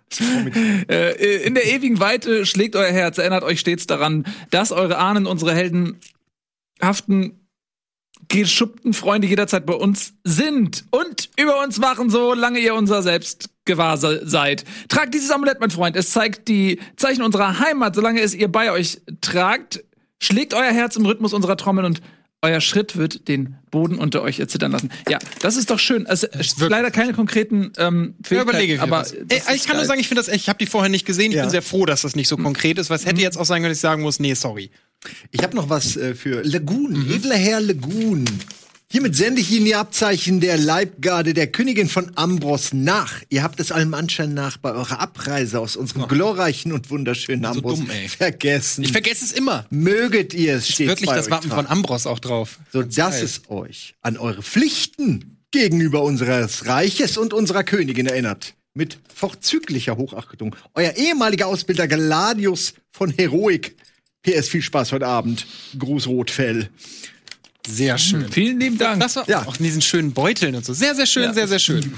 Äh, 0.89 1.45
in 1.45 1.53
der 1.53 1.65
ewigen 1.71 1.99
Weite 1.99 2.45
schlägt 2.45 2.75
euer 2.75 2.91
Herz, 2.91 3.17
erinnert 3.17 3.43
euch 3.43 3.59
stets 3.61 3.87
daran, 3.87 4.25
dass 4.49 4.71
eure 4.73 4.97
Ahnen, 4.97 5.25
unsere 5.25 5.53
heldenhaften 5.53 7.42
geschuppten 8.41 8.93
Freunde 8.93 9.27
jederzeit 9.27 9.65
bei 9.65 9.73
uns 9.73 10.13
sind 10.23 10.85
und 10.91 11.29
über 11.39 11.61
uns 11.63 11.81
wachen, 11.81 12.09
solange 12.09 12.59
ihr 12.59 12.73
unser 12.75 13.01
selbst 13.03 13.49
gewahr 13.65 13.97
se- 13.97 14.21
seid. 14.25 14.63
Tragt 14.89 15.13
dieses 15.13 15.29
Amulett, 15.31 15.59
mein 15.59 15.69
Freund. 15.69 15.95
Es 15.95 16.11
zeigt 16.11 16.47
die 16.47 16.79
Zeichen 16.97 17.21
unserer 17.21 17.59
Heimat. 17.59 17.95
Solange 17.95 18.21
es 18.21 18.33
ihr 18.33 18.51
bei 18.51 18.71
euch 18.71 19.01
tragt, 19.21 19.83
schlägt 20.21 20.53
euer 20.53 20.71
Herz 20.71 20.95
im 20.95 21.05
Rhythmus 21.05 21.33
unserer 21.33 21.57
Trommeln 21.57 21.85
und 21.85 22.01
euer 22.41 22.59
Schritt 22.59 22.97
wird 22.97 23.29
den 23.29 23.55
Boden 23.71 23.97
unter 23.97 24.21
euch 24.21 24.39
erzittern 24.41 24.73
lassen. 24.73 24.89
Ja, 25.09 25.17
das 25.39 25.55
ist 25.55 25.69
doch 25.69 25.79
schön. 25.79 26.05
Es 26.05 26.23
wirklich 26.23 26.69
leider 26.69 26.91
keine 26.91 27.13
konkreten 27.13 27.71
ähm, 27.77 28.15
Fähigkeiten, 28.21 28.49
überlege 28.49 28.73
ich 28.73 28.81
aber 28.81 28.97
was. 28.99 29.13
Ey, 29.13 29.23
ich 29.55 29.63
kann 29.63 29.75
nur 29.75 29.77
geil. 29.77 29.85
sagen, 29.85 29.99
ich 30.01 30.09
finde 30.09 30.19
das 30.21 30.27
echt, 30.27 30.41
ich 30.41 30.49
habe 30.49 30.59
die 30.59 30.65
vorher 30.65 30.89
nicht 30.89 31.05
gesehen. 31.05 31.31
Ich 31.31 31.37
Ja. 31.37 31.43
bin 31.43 31.51
sehr 31.51 31.61
froh, 31.61 31.85
dass 31.85 32.01
das 32.01 32.17
nicht 32.17 32.27
so 32.27 32.35
konkret 32.35 32.77
ist, 32.79 32.89
weil 32.89 32.97
es 32.97 33.05
hätte 33.05 33.21
jetzt 33.21 33.37
auch 33.37 33.45
sein 33.45 33.61
können, 33.61 33.69
dass 33.71 33.77
ich 33.77 33.81
sagen 33.81 34.01
muss, 34.01 34.19
nee, 34.19 34.33
sorry. 34.33 34.71
Ich 35.31 35.43
habe 35.43 35.55
noch 35.55 35.69
was 35.69 35.95
äh, 35.97 36.15
für 36.15 36.41
Lagoon, 36.43 36.93
Mhm. 36.93 37.11
edler 37.13 37.35
Herr 37.35 37.61
Lagoon. 37.61 38.25
Hiermit 38.91 39.15
sende 39.15 39.41
ich 39.41 39.49
Ihnen 39.51 39.65
die 39.65 39.73
Abzeichen 39.73 40.39
der 40.39 40.55
Leibgarde 40.55 41.33
der 41.33 41.47
Königin 41.47 41.89
von 41.89 42.11
Ambros 42.15 42.73
nach. 42.73 43.21
Ihr 43.29 43.41
habt 43.41 43.59
es 43.59 43.71
allem 43.71 43.95
Anschein 43.95 44.35
nach 44.35 44.57
bei 44.57 44.71
eurer 44.71 44.99
Abreise 44.99 45.59
aus 45.59 45.75
unserem 45.75 46.07
glorreichen 46.07 46.71
und 46.71 46.91
wunderschönen 46.91 47.43
Ambros 47.45 47.79
dumm, 47.79 47.89
ey. 47.89 48.07
vergessen. 48.07 48.83
Ich 48.83 48.91
vergesse 48.91 49.25
es 49.25 49.31
immer. 49.31 49.65
Möget 49.71 50.35
ihr 50.35 50.57
es 50.57 50.67
stets 50.69 50.89
Wirklich 50.89 51.09
das 51.09 51.31
Wappen 51.31 51.49
von 51.49 51.65
Ambros 51.65 52.05
auch 52.05 52.19
drauf. 52.19 52.59
so 52.71 52.83
dass 52.83 53.19
es 53.21 53.41
euch 53.49 53.95
an 54.01 54.17
eure 54.17 54.43
Pflichten 54.43 55.37
gegenüber 55.49 56.03
unseres 56.03 56.67
Reiches 56.67 57.17
und 57.17 57.33
unserer 57.33 57.63
Königin 57.63 58.05
erinnert. 58.05 58.53
mit 58.75 58.97
vorzüglicher 59.13 59.97
Hochachtung. 59.97 60.55
Euer 60.73 60.93
ehemaliger 60.97 61.45
Ausbilder 61.47 61.87
Galadius 61.87 62.73
von 62.91 63.11
Heroik. 63.11 63.75
PS, 64.23 64.47
viel 64.49 64.61
Spaß 64.61 64.91
heute 64.91 65.05
Abend. 65.07 65.45
Gruß 65.77 66.07
Rotfell. 66.07 66.69
Sehr 67.67 67.97
schön. 67.97 68.29
Vielen 68.31 68.59
lieben 68.59 68.77
Dank. 68.77 68.99
Das 69.01 69.15
war 69.15 69.29
Ja. 69.29 69.45
auch 69.45 69.57
in 69.57 69.63
diesen 69.63 69.81
schönen 69.81 70.13
Beuteln 70.13 70.55
und 70.55 70.65
so. 70.65 70.73
Sehr, 70.73 70.95
sehr 70.95 71.05
schön, 71.05 71.33
sehr, 71.33 71.47
sehr 71.47 71.59
schön. 71.59 71.93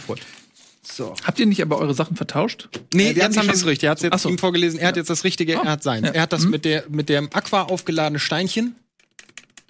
So. 0.84 1.16
Habt 1.24 1.40
ihr 1.40 1.46
nicht 1.48 1.62
aber 1.62 1.80
eure 1.80 1.96
Sachen 1.96 2.16
vertauscht? 2.16 2.70
Nee, 2.94 3.12
Ja, 3.12 3.26
jetzt 3.26 3.38
haben 3.38 3.48
wir 3.48 3.54
es 3.56 3.66
richtig. 3.66 3.86
Er 3.88 3.92
hat 3.92 3.98
es 3.98 4.04
jetzt 4.04 4.22
so. 4.22 4.30
ihm 4.30 4.38
vorgelesen. 4.38 4.80
Er 4.80 4.90
hat 4.90 4.98
jetzt 4.98 5.10
das 5.10 5.24
Richtige, 5.24 5.54
er 5.54 5.64
hat 5.64 5.82
seins. 5.84 6.06
ja. 6.08 6.14
Er 6.14 6.22
hat 6.22 6.34
das 6.34 6.44
mit, 6.46 6.66
der, 6.66 6.86
mit 6.90 7.10
dem 7.10 7.30
Aqua 7.34 7.64
aufgeladene 7.64 8.20
Steinchen. 8.20 8.76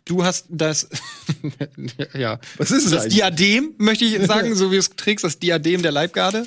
Du 0.04 0.24
hast 0.24 0.46
das, 0.50 0.90
ja. 2.14 2.40
Was 2.58 2.70
ist 2.72 2.86
es 2.86 2.92
Das 2.92 3.04
eigentlich? 3.04 3.16
Diadem, 3.16 3.74
möchte 3.78 4.06
ich 4.06 4.22
sagen, 4.28 4.54
so 4.56 4.70
wie 4.72 4.76
du 4.76 4.80
es 4.80 4.90
trägst, 4.92 5.24
das 5.24 5.40
Diadem 5.40 5.82
der 5.82 5.92
Leibgarde. 5.94 6.46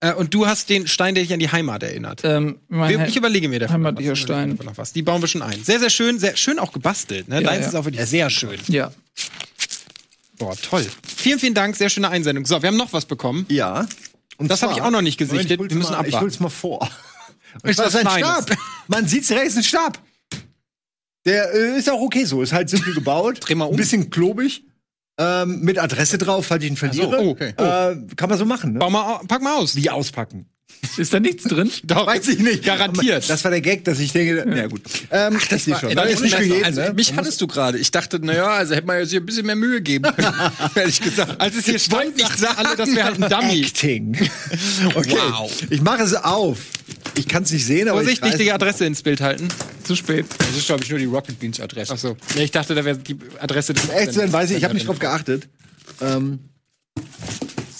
Äh, 0.00 0.12
und 0.12 0.34
du 0.34 0.46
hast 0.46 0.68
den 0.68 0.86
Stein, 0.86 1.14
der 1.14 1.24
dich 1.24 1.32
an 1.32 1.40
die 1.40 1.50
Heimat 1.50 1.82
erinnert. 1.82 2.20
Ähm, 2.24 2.58
mein 2.68 2.98
Wir- 2.98 3.06
ich 3.08 3.16
überlege 3.16 3.48
mir 3.48 3.58
dafür 3.60 3.74
heimatlicher 3.74 4.12
was. 4.12 4.18
Stein. 4.18 4.58
Noch 4.62 4.76
was. 4.76 4.92
Die 4.92 5.02
bauen 5.02 5.22
wir 5.22 5.28
schon 5.28 5.42
ein. 5.42 5.62
Sehr, 5.64 5.80
sehr 5.80 5.90
schön, 5.90 6.18
sehr 6.18 6.36
schön 6.36 6.58
auch 6.58 6.72
gebastelt. 6.72 7.28
Ne? 7.28 7.36
Ja, 7.36 7.40
Deins 7.48 7.62
ja. 7.62 7.68
ist 7.68 7.74
auch 7.74 7.84
wirklich 7.86 8.04
sehr 8.06 8.28
schön. 8.28 8.58
Ja. 8.68 8.92
Boah, 10.38 10.54
toll. 10.56 10.86
Vielen, 11.16 11.38
vielen 11.38 11.54
Dank, 11.54 11.76
sehr 11.76 11.88
schöne 11.88 12.10
Einsendung. 12.10 12.44
So, 12.44 12.60
wir 12.60 12.66
haben 12.68 12.76
noch 12.76 12.92
was 12.92 13.06
bekommen. 13.06 13.46
Ja. 13.48 13.86
Und 14.36 14.50
Das 14.50 14.62
habe 14.62 14.74
ich 14.74 14.82
auch 14.82 14.90
noch 14.90 15.00
nicht 15.00 15.16
gesichtet. 15.16 15.52
ich 15.52 15.58
hol's 15.58 15.70
Wir 15.70 15.78
müssen 15.78 15.92
mal, 15.92 16.00
Ich 16.02 16.08
abwarten. 16.08 16.24
hol's 16.24 16.40
mal 16.40 16.48
vor. 16.50 16.90
Und 17.62 17.70
Ist 17.70 17.76
sein 17.78 18.02
Kleines. 18.06 18.28
Stab. 18.28 18.58
Man 18.88 19.08
sieht's, 19.08 19.30
ist 19.30 19.56
ein 19.56 19.62
Stab. 19.62 19.98
Der 21.24 21.54
äh, 21.54 21.78
ist 21.78 21.88
auch 21.88 22.00
okay 22.02 22.24
so. 22.26 22.42
Ist 22.42 22.52
halt 22.52 22.68
simpel 22.68 22.92
gebaut. 22.94 23.38
Dreh 23.40 23.54
mal 23.54 23.64
um. 23.64 23.72
Ein 23.72 23.76
bisschen 23.78 24.10
klobig. 24.10 24.62
Ähm, 25.18 25.60
mit 25.60 25.78
Adresse 25.78 26.18
drauf, 26.18 26.46
falls 26.46 26.62
ich 26.62 26.70
ihn 26.70 26.76
verliere. 26.76 27.18
oh, 27.20 27.30
okay. 27.30 27.54
Äh, 27.56 27.96
kann 28.16 28.28
man 28.28 28.38
so 28.38 28.44
machen, 28.44 28.74
ne? 28.74 28.78
Mal, 28.78 29.20
pack 29.26 29.42
mal 29.42 29.56
aus. 29.56 29.74
Wie 29.76 29.88
auspacken. 29.88 30.46
Ist 30.96 31.12
da 31.12 31.20
nichts 31.20 31.44
drin? 31.44 31.70
Doch, 31.84 32.06
Weiß 32.06 32.28
ich 32.28 32.38
nicht. 32.38 32.64
Garantiert. 32.64 33.28
Das 33.28 33.44
war 33.44 33.50
der 33.50 33.60
Gag, 33.60 33.84
dass 33.84 33.98
ich 33.98 34.12
denke, 34.12 34.44
na 34.46 34.66
gut. 34.66 34.82
Ähm, 35.10 35.38
das 35.50 35.66
ich 35.66 35.76
schon. 35.76 35.94
Das 35.94 36.10
ist 36.10 36.22
nicht 36.22 36.34
für 36.36 36.42
jeden, 36.42 36.64
also, 36.64 36.80
ne? 36.80 36.92
mich 36.94 37.14
hattest 37.14 37.40
du 37.40 37.46
gerade. 37.46 37.78
Ich 37.78 37.90
dachte, 37.90 38.18
naja, 38.18 38.46
also 38.48 38.74
hätte 38.74 38.86
man 38.86 39.04
sich 39.04 39.18
ein 39.18 39.26
bisschen 39.26 39.46
mehr 39.46 39.56
Mühe 39.56 39.80
geben 39.80 40.04
können. 40.14 40.34
ehrlich 40.74 41.00
gesagt. 41.00 41.40
Als 41.40 41.56
es 41.56 41.66
hier 41.66 41.78
stand, 41.78 42.20
dachten 42.20 42.44
alle, 42.56 42.76
das 42.76 42.94
wäre 42.94 43.04
halt 43.04 43.22
ein 43.22 43.30
Dummy. 43.30 43.62
Acting. 43.62 44.16
Okay. 44.94 45.16
Wow. 45.16 45.50
Ich 45.70 45.80
mache 45.80 46.02
es 46.02 46.14
auf. 46.14 46.58
Ich 47.16 47.26
kann 47.26 47.42
es 47.42 47.50
nicht 47.50 47.64
sehen, 47.64 47.88
aber 47.88 48.00
Vorsicht, 48.00 48.18
ich 48.18 48.32
nicht 48.32 48.40
die 48.40 48.52
Adresse 48.52 48.84
ins 48.84 49.02
Bild 49.02 49.20
halten. 49.20 49.48
Zu 49.84 49.96
spät. 49.96 50.26
Das 50.38 50.56
ist, 50.56 50.66
glaube 50.66 50.84
ich, 50.84 50.90
nur 50.90 50.98
die 50.98 51.06
Rocket 51.06 51.38
Beans 51.38 51.60
Adresse. 51.60 51.92
Ach 51.94 51.98
so. 51.98 52.16
Nee, 52.34 52.44
ich 52.44 52.50
dachte, 52.50 52.74
da 52.74 52.84
wäre 52.84 52.98
die 52.98 53.16
Adresse 53.40 53.74
des 53.74 53.88
Echt 53.88 54.32
weiß 54.32 54.50
ich, 54.50 54.58
ich 54.58 54.64
habe 54.64 54.74
nicht 54.74 54.86
drauf 54.86 54.98
geachtet. 54.98 55.48
Ähm, 56.00 56.40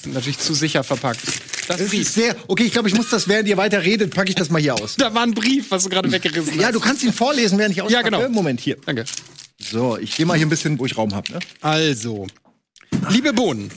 Sind 0.07 0.15
natürlich 0.15 0.39
zu 0.39 0.55
sicher 0.55 0.85
verpackt. 0.85 1.21
Das 1.67 1.79
Brief. 1.79 2.03
ist 2.03 2.15
sehr, 2.15 2.37
okay, 2.47 2.63
ich 2.63 2.73
glaube, 2.73 2.87
ich 2.87 2.95
muss 2.95 3.11
das, 3.11 3.27
während 3.27 3.49
ihr 3.49 3.57
weiter 3.57 3.83
redet, 3.83 4.15
packe 4.15 4.29
ich 4.29 4.37
das 4.37 4.51
mal 4.51 4.63
hier 4.63 4.77
aus. 4.77 4.95
Da 4.95 5.13
war 5.15 5.25
ein 5.25 5.35
Brief, 5.35 5.73
was 5.73 5.83
du 5.83 5.89
gerade 5.89 6.13
weggerissen 6.13 6.53
hast. 6.53 6.61
Ja, 6.61 6.71
du 6.71 6.79
kannst 6.79 7.03
ihn 7.03 7.13
vorlesen, 7.13 7.59
während 7.59 7.75
ich 7.75 7.83
auspacke. 7.83 8.05
genau. 8.05 8.29
Moment, 8.29 8.61
hier. 8.61 8.77
Danke. 8.87 9.05
So, 9.59 9.99
ich 9.99 10.15
gehe 10.15 10.25
mal 10.25 10.37
hier 10.37 10.47
ein 10.47 10.49
bisschen, 10.49 10.79
wo 10.79 10.87
ich 10.87 10.97
Raum 10.97 11.13
habe. 11.13 11.33
Ne? 11.33 11.41
Also, 11.61 12.29
liebe 13.09 13.33
Bohnen. 13.33 13.73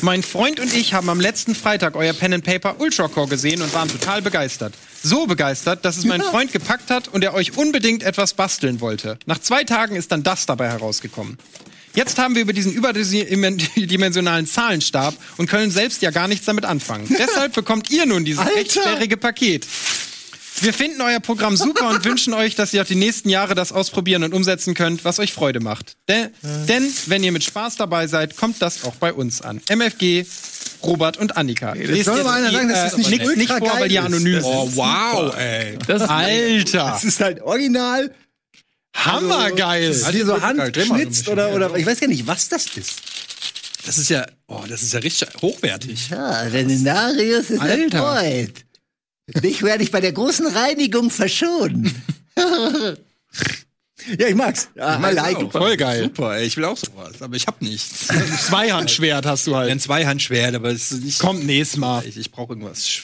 Mein 0.00 0.22
Freund 0.22 0.58
und 0.58 0.72
ich 0.72 0.94
haben 0.94 1.10
am 1.10 1.20
letzten 1.20 1.54
Freitag 1.54 1.94
euer 1.94 2.14
Pen 2.14 2.32
and 2.32 2.44
Paper 2.44 2.80
Ultra 2.80 3.08
Core 3.08 3.28
gesehen 3.28 3.60
und 3.60 3.74
waren 3.74 3.90
total 3.90 4.22
begeistert. 4.22 4.72
So 5.02 5.26
begeistert, 5.26 5.84
dass 5.84 5.98
es 5.98 6.06
mein 6.06 6.22
Freund 6.22 6.52
gepackt 6.54 6.90
hat 6.90 7.08
und 7.08 7.22
er 7.22 7.34
euch 7.34 7.58
unbedingt 7.58 8.02
etwas 8.02 8.32
basteln 8.32 8.80
wollte. 8.80 9.18
Nach 9.26 9.38
zwei 9.38 9.64
Tagen 9.64 9.94
ist 9.94 10.10
dann 10.10 10.22
das 10.22 10.46
dabei 10.46 10.70
herausgekommen. 10.70 11.36
Jetzt 11.98 12.16
haben 12.16 12.36
wir 12.36 12.42
über 12.42 12.52
diesen 12.52 12.72
überdimensionalen 12.72 14.46
Zahlenstab 14.46 15.14
und 15.36 15.50
können 15.50 15.72
selbst 15.72 16.00
ja 16.00 16.12
gar 16.12 16.28
nichts 16.28 16.46
damit 16.46 16.64
anfangen. 16.64 17.08
Deshalb 17.18 17.54
bekommt 17.54 17.90
ihr 17.90 18.06
nun 18.06 18.24
dieses 18.24 18.38
Alter! 18.38 18.54
recht 18.54 18.70
sperrige 18.70 19.16
Paket. 19.16 19.66
Wir 20.60 20.72
finden 20.72 21.00
euer 21.00 21.18
Programm 21.18 21.56
super 21.56 21.88
und 21.88 22.04
wünschen 22.04 22.34
euch, 22.34 22.54
dass 22.54 22.72
ihr 22.72 22.82
auch 22.82 22.86
die 22.86 22.94
nächsten 22.94 23.28
Jahre 23.28 23.56
das 23.56 23.72
ausprobieren 23.72 24.22
und 24.22 24.32
umsetzen 24.32 24.74
könnt, 24.74 25.04
was 25.04 25.18
euch 25.18 25.32
Freude 25.32 25.58
macht. 25.58 25.96
De 26.08 26.28
denn 26.68 26.88
wenn 27.06 27.24
ihr 27.24 27.32
mit 27.32 27.42
Spaß 27.42 27.74
dabei 27.76 28.06
seid, 28.06 28.36
kommt 28.36 28.62
das 28.62 28.84
auch 28.84 28.94
bei 28.94 29.12
uns 29.12 29.42
an. 29.42 29.60
MFG, 29.68 30.24
Robert 30.84 31.16
und 31.16 31.36
Annika. 31.36 31.72
Lest 31.72 32.04
soll 32.04 32.18
jetzt 32.18 32.24
mal 32.24 32.44
einer 32.44 32.52
sagen, 32.52 32.68
das 32.68 32.96
nicht 32.96 33.10
nix 33.10 33.26
ultra 33.26 33.38
nicht 33.40 33.52
vor, 33.58 33.80
weil 33.80 33.88
die 33.88 33.96
ist. 33.96 34.04
anonym 34.04 34.34
Das 34.34 34.44
sind. 34.44 34.54
Oh, 34.54 34.70
wow, 34.74 35.36
ey. 35.36 35.78
Das 35.84 36.02
ist 36.02 36.08
Alter, 36.08 36.90
Das 36.92 37.04
ist 37.04 37.20
halt 37.20 37.40
original. 37.40 38.12
Hammergeil. 39.04 39.90
Ist 39.90 40.08
hier 40.10 40.26
so 40.26 40.32
Dreh 40.34 40.40
mal 40.40 40.40
so 40.40 40.46
ein 40.46 40.58
handgeschnitzt 40.60 41.28
oder, 41.28 41.54
oder 41.54 41.74
ich 41.76 41.86
weiß 41.86 42.00
gar 42.00 42.08
nicht, 42.08 42.26
was 42.26 42.48
das 42.48 42.66
ist. 42.76 43.00
Das 43.86 43.96
ist 43.98 44.10
ja, 44.10 44.26
oh, 44.48 44.64
das 44.68 44.82
ist 44.82 44.92
ja 44.92 45.00
richtig 45.00 45.28
hochwertig. 45.40 46.10
Ja, 46.10 46.40
Renenarius 46.42 47.50
ist 47.50 47.60
Alter. 47.60 47.98
erfreut. 47.98 48.54
Dich 49.42 49.62
werde 49.62 49.82
ich 49.82 49.90
bei 49.90 50.00
der 50.00 50.12
großen 50.12 50.46
Reinigung 50.46 51.10
verschonen. 51.10 51.90
Ja, 54.16 54.28
ich 54.28 54.34
mag's. 54.34 54.68
Ja, 54.74 54.98
I 54.98 55.12
like 55.12 55.40
it. 55.40 55.52
Voll 55.52 55.76
geil. 55.76 56.04
Super, 56.04 56.36
ey, 56.36 56.46
ich 56.46 56.56
will 56.56 56.64
auch 56.64 56.76
sowas, 56.76 57.20
aber 57.20 57.36
ich 57.36 57.46
hab 57.46 57.60
nichts. 57.60 58.06
Zweihandschwert 58.46 59.26
hast 59.26 59.46
du 59.46 59.56
halt. 59.56 59.70
Ein 59.70 59.80
Zweihandschwert, 59.80 60.54
aber 60.54 60.70
es 60.70 60.92
ist 60.92 61.02
nicht. 61.02 61.18
Kommt 61.18 61.44
nächstes 61.44 61.78
Mal. 61.78 62.06
Ich, 62.06 62.16
ich 62.16 62.30
brauche 62.30 62.52
irgendwas. 62.52 63.00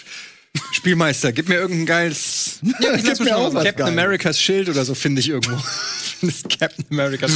Spielmeister, 0.74 1.32
gib 1.32 1.48
mir 1.48 1.54
irgendein 1.54 1.86
geiles. 1.86 2.58
Ja, 2.80 2.96
Gib 2.96 3.20
mir 3.20 3.36
auch 3.36 3.54
was 3.54 3.64
Captain 3.64 3.86
Geiles. 3.86 3.92
Americas 3.92 4.40
Schild 4.40 4.68
oder 4.68 4.84
so 4.84 4.94
finde 4.94 5.20
ich 5.20 5.28
irgendwo. 5.28 5.56
das 6.22 6.42
Captain 6.42 6.84
America. 6.90 7.28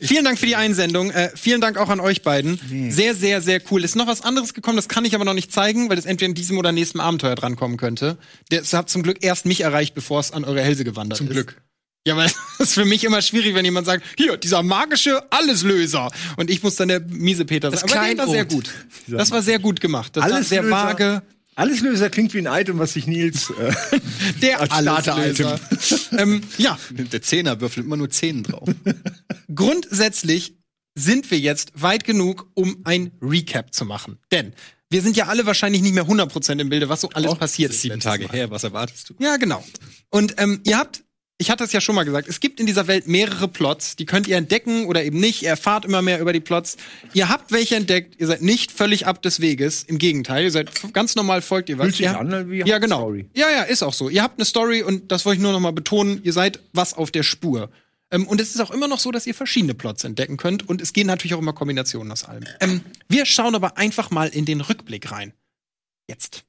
Vielen 0.00 0.24
Dank 0.24 0.38
für 0.38 0.46
die 0.46 0.56
Einsendung. 0.56 1.10
Äh, 1.10 1.30
vielen 1.34 1.60
Dank 1.60 1.78
auch 1.78 1.88
an 1.88 2.00
euch 2.00 2.22
beiden. 2.22 2.60
Sehr, 2.90 3.14
sehr, 3.14 3.40
sehr 3.40 3.60
cool. 3.70 3.82
Ist 3.84 3.96
noch 3.96 4.06
was 4.06 4.20
anderes 4.20 4.52
gekommen, 4.52 4.76
das 4.76 4.88
kann 4.88 5.04
ich 5.04 5.14
aber 5.14 5.24
noch 5.24 5.34
nicht 5.34 5.52
zeigen, 5.52 5.88
weil 5.88 5.96
das 5.96 6.04
entweder 6.04 6.28
in 6.28 6.34
diesem 6.34 6.58
oder 6.58 6.72
nächsten 6.72 7.00
Abenteuer 7.00 7.34
drankommen 7.34 7.78
könnte. 7.78 8.18
Das 8.50 8.72
hat 8.74 8.90
zum 8.90 9.02
Glück 9.02 9.18
erst 9.22 9.46
mich 9.46 9.62
erreicht, 9.62 9.94
bevor 9.94 10.20
es 10.20 10.30
an 10.32 10.44
eure 10.44 10.60
Hälse 10.60 10.84
gewandert 10.84 11.18
Zum 11.18 11.28
ist. 11.28 11.32
Glück. 11.32 11.62
Ja, 12.06 12.16
weil 12.16 12.26
das 12.58 12.68
ist 12.68 12.74
für 12.74 12.84
mich 12.84 13.04
immer 13.04 13.22
schwierig, 13.22 13.54
wenn 13.54 13.64
jemand 13.64 13.86
sagt, 13.86 14.04
hier, 14.18 14.36
dieser 14.36 14.62
magische 14.62 15.22
Alleslöser. 15.32 16.10
Und 16.36 16.50
ich 16.50 16.62
muss 16.62 16.76
dann 16.76 16.88
der 16.88 17.00
miese 17.00 17.44
Peter 17.44 17.70
sein. 17.70 17.80
Das 17.80 17.96
Aber 17.96 18.18
war 18.18 18.28
sehr 18.28 18.44
gut. 18.44 18.70
Das 19.06 19.30
war 19.30 19.42
sehr 19.42 19.58
gut 19.58 19.80
gemacht. 19.80 20.16
Das 20.16 20.24
war 20.24 20.32
Alles 20.32 20.48
sehr 20.48 20.68
vage. 20.68 21.22
Alles 21.54 21.80
Löser 21.80 22.08
klingt 22.08 22.32
wie 22.34 22.46
ein 22.46 22.60
Item, 22.60 22.78
was 22.78 22.94
sich 22.94 23.06
Nils. 23.06 23.50
Äh, 23.50 23.72
Der 24.42 24.72
Alleslöser. 24.72 25.60
ähm, 26.18 26.42
ja, 26.58 26.78
Der 26.90 27.22
Zehner 27.22 27.60
würfelt 27.60 27.86
immer 27.86 27.96
nur 27.96 28.10
Zehn 28.10 28.42
drauf. 28.42 28.68
grundsätzlich 29.54 30.56
sind 30.94 31.30
wir 31.30 31.38
jetzt 31.38 31.72
weit 31.74 32.04
genug, 32.04 32.50
um 32.54 32.78
ein 32.84 33.12
Recap 33.20 33.72
zu 33.74 33.84
machen. 33.84 34.18
Denn 34.30 34.52
wir 34.90 35.00
sind 35.02 35.16
ja 35.16 35.26
alle 35.26 35.46
wahrscheinlich 35.46 35.80
nicht 35.82 35.94
mehr 35.94 36.06
100% 36.06 36.60
im 36.60 36.68
Bilde, 36.68 36.88
was 36.88 37.00
so 37.00 37.08
alles 37.10 37.34
passiert 37.36 37.72
ist. 37.72 37.80
Sieben 37.80 38.00
Tage 38.00 38.28
her, 38.28 38.50
was 38.50 38.64
erwartest 38.64 39.10
du? 39.10 39.14
Ja, 39.18 39.36
genau. 39.36 39.64
Und 40.10 40.34
ähm, 40.38 40.60
ihr 40.64 40.78
habt, 40.78 41.02
ich 41.42 41.50
hatte 41.50 41.64
es 41.64 41.72
ja 41.72 41.80
schon 41.80 41.96
mal 41.96 42.04
gesagt, 42.04 42.28
es 42.28 42.38
gibt 42.38 42.60
in 42.60 42.66
dieser 42.66 42.86
Welt 42.86 43.08
mehrere 43.08 43.48
Plots, 43.48 43.96
die 43.96 44.06
könnt 44.06 44.28
ihr 44.28 44.36
entdecken 44.36 44.86
oder 44.86 45.02
eben 45.02 45.18
nicht. 45.18 45.42
Ihr 45.42 45.48
erfahrt 45.48 45.84
immer 45.84 46.00
mehr 46.00 46.20
über 46.20 46.32
die 46.32 46.38
Plots. 46.38 46.76
Ihr 47.14 47.28
habt 47.28 47.50
welche 47.50 47.74
entdeckt, 47.74 48.14
ihr 48.20 48.28
seid 48.28 48.42
nicht 48.42 48.70
völlig 48.70 49.08
ab 49.08 49.20
des 49.22 49.40
Weges. 49.40 49.82
Im 49.82 49.98
Gegenteil, 49.98 50.44
ihr 50.44 50.52
seid 50.52 50.70
ganz 50.92 51.16
normal, 51.16 51.42
folgt 51.42 51.68
ihr 51.68 51.78
was. 51.78 51.86
Fühlt 51.86 51.96
sich 51.96 52.06
ihr 52.06 52.16
an 52.16 52.48
wie 52.48 52.60
ja, 52.60 52.78
genau. 52.78 53.00
Hauptstory. 53.00 53.26
Ja, 53.34 53.50
ja, 53.50 53.62
ist 53.64 53.82
auch 53.82 53.92
so. 53.92 54.08
Ihr 54.08 54.22
habt 54.22 54.38
eine 54.38 54.44
Story 54.44 54.84
und 54.84 55.10
das 55.10 55.26
wollte 55.26 55.38
ich 55.38 55.42
nur 55.42 55.50
noch 55.50 55.58
mal 55.58 55.72
betonen, 55.72 56.20
ihr 56.22 56.32
seid 56.32 56.60
was 56.72 56.94
auf 56.94 57.10
der 57.10 57.24
Spur. 57.24 57.70
Ähm, 58.12 58.28
und 58.28 58.40
es 58.40 58.54
ist 58.54 58.60
auch 58.60 58.70
immer 58.70 58.86
noch 58.86 59.00
so, 59.00 59.10
dass 59.10 59.26
ihr 59.26 59.34
verschiedene 59.34 59.74
Plots 59.74 60.04
entdecken 60.04 60.36
könnt 60.36 60.68
und 60.68 60.80
es 60.80 60.92
gehen 60.92 61.08
natürlich 61.08 61.34
auch 61.34 61.40
immer 61.40 61.54
Kombinationen 61.54 62.12
aus 62.12 62.22
allem. 62.22 62.44
Ähm, 62.60 62.82
wir 63.08 63.26
schauen 63.26 63.56
aber 63.56 63.78
einfach 63.78 64.12
mal 64.12 64.28
in 64.28 64.44
den 64.44 64.60
Rückblick 64.60 65.10
rein. 65.10 65.32
Jetzt. 66.08 66.44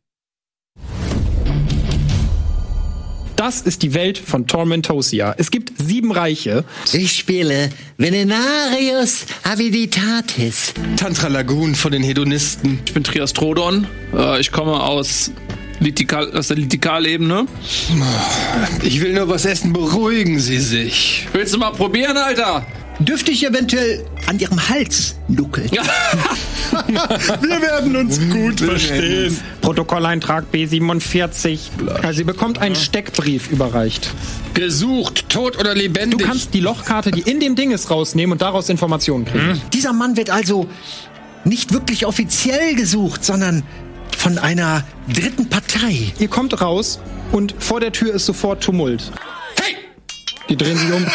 Das 3.35 3.61
ist 3.61 3.81
die 3.81 3.93
Welt 3.93 4.17
von 4.17 4.47
Tormentosia. 4.47 5.35
Es 5.37 5.49
gibt 5.49 5.73
sieben 5.81 6.11
Reiche. 6.11 6.63
Ich 6.93 7.13
spiele 7.13 7.69
Venenarius 7.97 9.25
Aviditatis. 9.43 10.73
Tantra 10.97 11.27
Lagoon 11.27 11.75
von 11.75 11.91
den 11.91 12.03
Hedonisten. 12.03 12.79
Ich 12.85 12.93
bin 12.93 13.03
Trias 13.03 13.33
Trodon. 13.33 13.87
Äh, 14.15 14.39
ich 14.39 14.51
komme 14.51 14.81
aus, 14.81 15.31
Litikal, 15.79 16.31
aus 16.37 16.49
der 16.49 16.57
Litikalebene. 16.57 17.47
Ich 18.83 19.01
will 19.01 19.13
nur 19.13 19.27
was 19.27 19.45
essen, 19.45 19.73
beruhigen 19.73 20.39
Sie 20.39 20.59
sich. 20.59 21.27
Willst 21.33 21.53
du 21.53 21.57
mal 21.57 21.71
probieren, 21.71 22.17
Alter? 22.17 22.65
Dürfte 22.99 23.31
ich 23.31 23.45
eventuell 23.45 24.05
an 24.27 24.39
ihrem 24.39 24.69
Hals 24.69 25.15
nuckeln? 25.27 25.69
Wir 27.41 27.61
werden 27.61 27.95
uns 27.95 28.19
gut 28.29 28.59
verstehen. 28.59 29.37
Protokolleintrag 29.61 30.45
B47. 30.51 31.59
Also 32.01 32.17
sie 32.17 32.23
bekommt 32.23 32.59
einen 32.59 32.75
Steckbrief 32.75 33.51
überreicht. 33.51 34.11
Gesucht, 34.53 35.29
tot 35.29 35.57
oder 35.57 35.75
lebendig. 35.75 36.19
Du 36.19 36.25
kannst 36.25 36.53
die 36.53 36.59
Lochkarte, 36.59 37.11
die 37.11 37.21
in 37.21 37.39
dem 37.39 37.55
Ding 37.55 37.71
ist, 37.71 37.89
rausnehmen 37.89 38.33
und 38.33 38.41
daraus 38.41 38.69
Informationen 38.69 39.25
kriegen. 39.25 39.61
Dieser 39.73 39.93
Mann 39.93 40.17
wird 40.17 40.29
also 40.29 40.67
nicht 41.45 41.73
wirklich 41.73 42.05
offiziell 42.05 42.75
gesucht, 42.75 43.23
sondern 43.23 43.63
von 44.17 44.37
einer 44.37 44.83
dritten 45.13 45.49
Partei. 45.49 46.13
Ihr 46.19 46.27
kommt 46.27 46.61
raus 46.61 46.99
und 47.31 47.55
vor 47.59 47.79
der 47.79 47.91
Tür 47.91 48.13
ist 48.13 48.25
sofort 48.25 48.63
Tumult. 48.63 49.11
Hey! 49.61 49.75
Die 50.49 50.55
drehen 50.55 50.77
sich 50.77 50.91
um. 50.91 51.05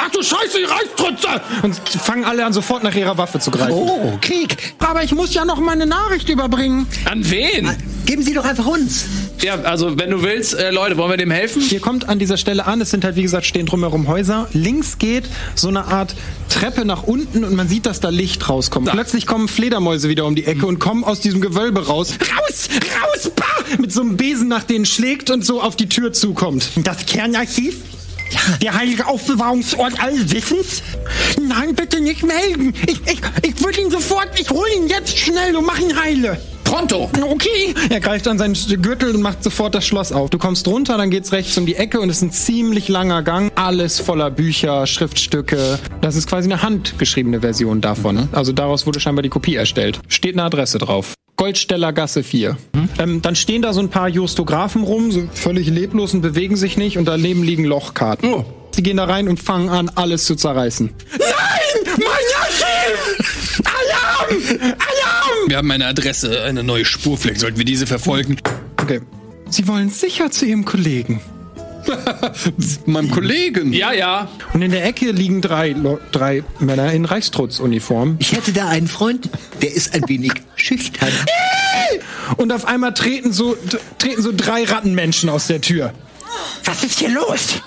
Ach 0.00 0.10
du 0.10 0.22
Scheiße, 0.22 0.58
die 0.58 0.64
Reichstrutze! 0.64 1.40
Und 1.62 1.76
fangen 1.76 2.24
alle 2.24 2.44
an, 2.46 2.52
sofort 2.52 2.84
nach 2.84 2.94
ihrer 2.94 3.18
Waffe 3.18 3.40
zu 3.40 3.50
greifen. 3.50 3.72
Oh, 3.72 4.16
Krieg. 4.20 4.56
Aber 4.78 5.02
ich 5.02 5.12
muss 5.12 5.34
ja 5.34 5.44
noch 5.44 5.60
meine 5.60 5.86
Nachricht 5.86 6.28
überbringen. 6.28 6.86
An 7.04 7.28
wen? 7.28 7.70
Geben 8.06 8.22
Sie 8.22 8.32
doch 8.32 8.44
einfach 8.44 8.66
uns. 8.66 9.04
Ja, 9.42 9.60
also 9.62 9.98
wenn 9.98 10.10
du 10.10 10.22
willst, 10.22 10.54
äh, 10.54 10.70
Leute, 10.70 10.96
wollen 10.96 11.10
wir 11.10 11.16
dem 11.16 11.30
helfen? 11.30 11.62
Ihr 11.70 11.80
kommt 11.80 12.08
an 12.08 12.18
dieser 12.18 12.36
Stelle 12.36 12.66
an, 12.66 12.80
es 12.80 12.90
sind 12.90 13.04
halt 13.04 13.16
wie 13.16 13.22
gesagt 13.22 13.44
stehen 13.44 13.66
drumherum 13.66 14.08
Häuser. 14.08 14.48
Links 14.52 14.98
geht 14.98 15.24
so 15.54 15.68
eine 15.68 15.84
Art 15.86 16.14
Treppe 16.48 16.84
nach 16.84 17.02
unten 17.02 17.44
und 17.44 17.54
man 17.54 17.68
sieht, 17.68 17.84
dass 17.84 18.00
da 18.00 18.08
Licht 18.08 18.48
rauskommt. 18.48 18.90
Plötzlich 18.90 19.26
kommen 19.26 19.48
Fledermäuse 19.48 20.08
wieder 20.08 20.24
um 20.26 20.34
die 20.34 20.46
Ecke 20.46 20.66
und 20.66 20.78
kommen 20.78 21.04
aus 21.04 21.20
diesem 21.20 21.40
Gewölbe 21.40 21.86
raus. 21.86 22.14
Raus! 22.38 22.68
Raus! 23.02 23.30
Bah! 23.36 23.44
Mit 23.78 23.92
so 23.92 24.00
einem 24.00 24.16
Besen 24.16 24.48
nach 24.48 24.64
denen 24.64 24.86
schlägt 24.86 25.30
und 25.30 25.44
so 25.44 25.60
auf 25.60 25.76
die 25.76 25.88
Tür 25.88 26.12
zukommt. 26.12 26.70
Das 26.76 27.04
Kernarchiv? 27.04 27.76
Der 28.62 28.74
heilige 28.74 29.06
Aufbewahrungsort 29.06 30.00
allen 30.02 30.30
Wissens? 30.30 30.82
Nein, 31.40 31.74
bitte 31.74 32.00
nicht 32.00 32.24
melden. 32.24 32.74
Ich, 32.86 33.00
ich, 33.06 33.20
ich 33.42 33.64
würde 33.64 33.80
ihn 33.80 33.90
sofort, 33.90 34.28
ich 34.38 34.50
hole 34.50 34.74
ihn 34.76 34.88
jetzt 34.88 35.16
schnell 35.16 35.56
und 35.56 35.66
mach 35.66 35.78
ihn 35.78 35.98
heile. 36.00 36.38
Pronto! 36.64 37.08
Okay. 37.22 37.74
Er 37.88 38.00
greift 38.00 38.28
an 38.28 38.36
seinen 38.36 38.54
Gürtel 38.82 39.14
und 39.14 39.22
macht 39.22 39.42
sofort 39.42 39.74
das 39.74 39.86
Schloss 39.86 40.12
auf. 40.12 40.28
Du 40.28 40.36
kommst 40.36 40.68
runter, 40.68 40.98
dann 40.98 41.08
geht's 41.08 41.32
rechts 41.32 41.56
um 41.56 41.64
die 41.64 41.76
Ecke 41.76 41.98
und 41.98 42.10
es 42.10 42.18
ist 42.18 42.22
ein 42.22 42.32
ziemlich 42.32 42.88
langer 42.88 43.22
Gang. 43.22 43.50
Alles 43.54 44.00
voller 44.00 44.30
Bücher, 44.30 44.86
Schriftstücke. 44.86 45.78
Das 46.02 46.14
ist 46.14 46.28
quasi 46.28 46.50
eine 46.50 46.62
handgeschriebene 46.62 47.40
Version 47.40 47.80
davon. 47.80 48.28
Also 48.32 48.52
daraus 48.52 48.84
wurde 48.86 49.00
scheinbar 49.00 49.22
die 49.22 49.30
Kopie 49.30 49.54
erstellt. 49.54 49.98
Steht 50.08 50.34
eine 50.34 50.42
Adresse 50.42 50.76
drauf. 50.76 51.14
Goldsteller 51.38 51.92
Gasse 51.92 52.22
4. 52.22 52.58
Ähm, 52.98 53.22
dann 53.22 53.36
stehen 53.36 53.62
da 53.62 53.72
so 53.72 53.80
ein 53.80 53.88
paar 53.88 54.08
Justographen 54.08 54.82
rum, 54.82 55.12
so 55.12 55.22
völlig 55.32 55.68
leblos 55.68 56.12
und 56.12 56.20
bewegen 56.20 56.56
sich 56.56 56.76
nicht 56.76 56.98
und 56.98 57.06
daneben 57.06 57.44
liegen 57.44 57.64
Lochkarten. 57.64 58.44
Sie 58.72 58.82
gehen 58.82 58.96
da 58.96 59.04
rein 59.04 59.28
und 59.28 59.40
fangen 59.40 59.70
an, 59.70 59.88
alles 59.94 60.24
zu 60.24 60.34
zerreißen. 60.34 60.92
Nein! 61.12 61.94
Mein 61.96 62.06
Archiv! 62.40 63.64
Alarm! 63.64 64.42
Alarm! 64.60 65.48
Wir 65.48 65.56
haben 65.56 65.70
eine 65.70 65.86
Adresse, 65.86 66.42
eine 66.42 66.64
neue 66.64 66.84
Spur. 66.84 67.16
Vielleicht 67.16 67.40
sollten 67.40 67.56
wir 67.56 67.64
diese 67.64 67.86
verfolgen. 67.86 68.38
Okay. 68.82 69.00
Sie 69.48 69.66
wollen 69.68 69.90
sicher 69.90 70.30
zu 70.30 70.44
Ihrem 70.44 70.64
Kollegen. 70.64 71.20
Meinem 72.86 73.10
Kollegen. 73.10 73.72
Ja, 73.72 73.92
ja. 73.92 74.28
Und 74.52 74.62
in 74.62 74.70
der 74.70 74.84
Ecke 74.84 75.10
liegen 75.10 75.40
drei, 75.40 75.74
drei 76.12 76.44
Männer 76.58 76.92
in 76.92 77.04
Reichstrutzuniform. 77.04 78.16
Ich 78.18 78.32
hätte 78.32 78.52
da 78.52 78.68
einen 78.68 78.88
Freund, 78.88 79.28
der 79.62 79.72
ist 79.72 79.94
ein 79.94 80.08
wenig 80.08 80.32
schüchtern. 80.56 81.12
Und 82.36 82.52
auf 82.52 82.66
einmal 82.66 82.94
treten 82.94 83.32
so, 83.32 83.56
treten 83.98 84.22
so 84.22 84.32
drei 84.34 84.64
Rattenmenschen 84.64 85.28
aus 85.28 85.46
der 85.46 85.60
Tür. 85.60 85.92
Was 86.64 86.84
ist 86.84 86.98
hier 86.98 87.10
los? 87.10 87.60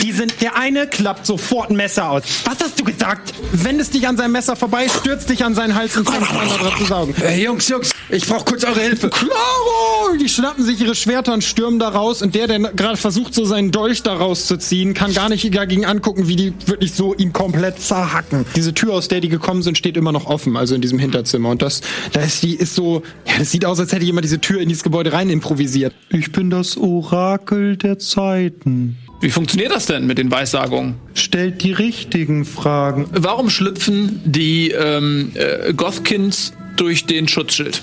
Die 0.00 0.12
sind, 0.12 0.40
der 0.40 0.56
eine 0.56 0.86
klappt 0.86 1.26
sofort 1.26 1.70
ein 1.70 1.76
Messer 1.76 2.10
aus. 2.10 2.22
Was 2.44 2.60
hast 2.60 2.80
du 2.80 2.84
gesagt? 2.84 3.34
Wendest 3.52 3.94
dich 3.94 4.06
an 4.08 4.16
sein 4.16 4.32
Messer 4.32 4.56
vorbei, 4.56 4.88
stürzt 4.88 5.28
dich 5.28 5.44
an 5.44 5.54
seinen 5.54 5.74
Hals 5.74 5.96
und 5.96 6.08
fängst 6.08 6.30
an, 6.30 6.48
da 6.48 6.56
dran 6.56 6.78
zu 6.78 6.84
saugen. 6.84 7.14
Hey, 7.16 7.44
Jungs, 7.44 7.68
Jungs, 7.68 7.90
ich 8.08 8.26
brauche 8.26 8.44
kurz 8.44 8.64
eure 8.64 8.80
Hilfe. 8.80 9.10
Claro! 9.10 10.16
Die 10.20 10.28
schnappen 10.28 10.64
sich 10.64 10.80
ihre 10.80 10.94
Schwerter 10.94 11.32
und 11.32 11.44
stürmen 11.44 11.78
da 11.78 11.88
raus. 11.88 12.22
Und 12.22 12.34
der, 12.34 12.46
der 12.46 12.58
gerade 12.58 12.96
versucht, 12.96 13.34
so 13.34 13.44
seinen 13.44 13.70
Dolch 13.70 14.02
da 14.02 14.14
rauszuziehen, 14.14 14.94
kann 14.94 15.12
gar 15.12 15.28
nicht 15.28 15.54
dagegen 15.54 15.84
angucken, 15.84 16.28
wie 16.28 16.36
die 16.36 16.54
wirklich 16.66 16.92
so 16.92 17.14
ihn 17.14 17.32
komplett 17.32 17.80
zerhacken. 17.80 18.44
Diese 18.56 18.74
Tür, 18.74 18.94
aus 18.94 19.08
der 19.08 19.20
die 19.20 19.28
gekommen 19.28 19.62
sind, 19.62 19.78
steht 19.78 19.96
immer 19.96 20.12
noch 20.12 20.26
offen, 20.26 20.56
also 20.56 20.74
in 20.74 20.80
diesem 20.80 20.98
Hinterzimmer. 20.98 21.50
Und 21.50 21.62
das, 21.62 21.80
da 22.12 22.20
ist 22.20 22.42
die, 22.42 22.54
ist 22.54 22.74
so, 22.74 23.02
ja, 23.26 23.38
das 23.38 23.50
sieht 23.50 23.64
aus, 23.64 23.80
als 23.80 23.92
hätte 23.92 24.04
jemand 24.04 24.24
diese 24.24 24.40
Tür 24.40 24.60
in 24.60 24.68
dieses 24.68 24.82
Gebäude 24.82 25.12
rein 25.12 25.30
improvisiert. 25.30 25.94
Ich 26.10 26.32
bin 26.32 26.50
das 26.50 26.76
Orakel 26.76 27.76
der 27.76 27.98
Zeiten. 27.98 28.98
Wie 29.22 29.30
funktioniert 29.30 29.70
das 29.70 29.86
denn 29.86 30.04
mit 30.06 30.18
den 30.18 30.32
Weissagungen? 30.32 30.96
Stellt 31.14 31.62
die 31.62 31.70
richtigen 31.72 32.44
Fragen. 32.44 33.06
Warum 33.12 33.50
schlüpfen 33.50 34.20
die 34.24 34.72
ähm, 34.72 35.30
äh, 35.34 35.72
Gothkins 35.74 36.52
durch 36.76 37.06
den 37.06 37.28
Schutzschild? 37.28 37.80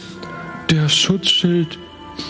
Der 0.70 0.90
Schutzschild 0.90 1.80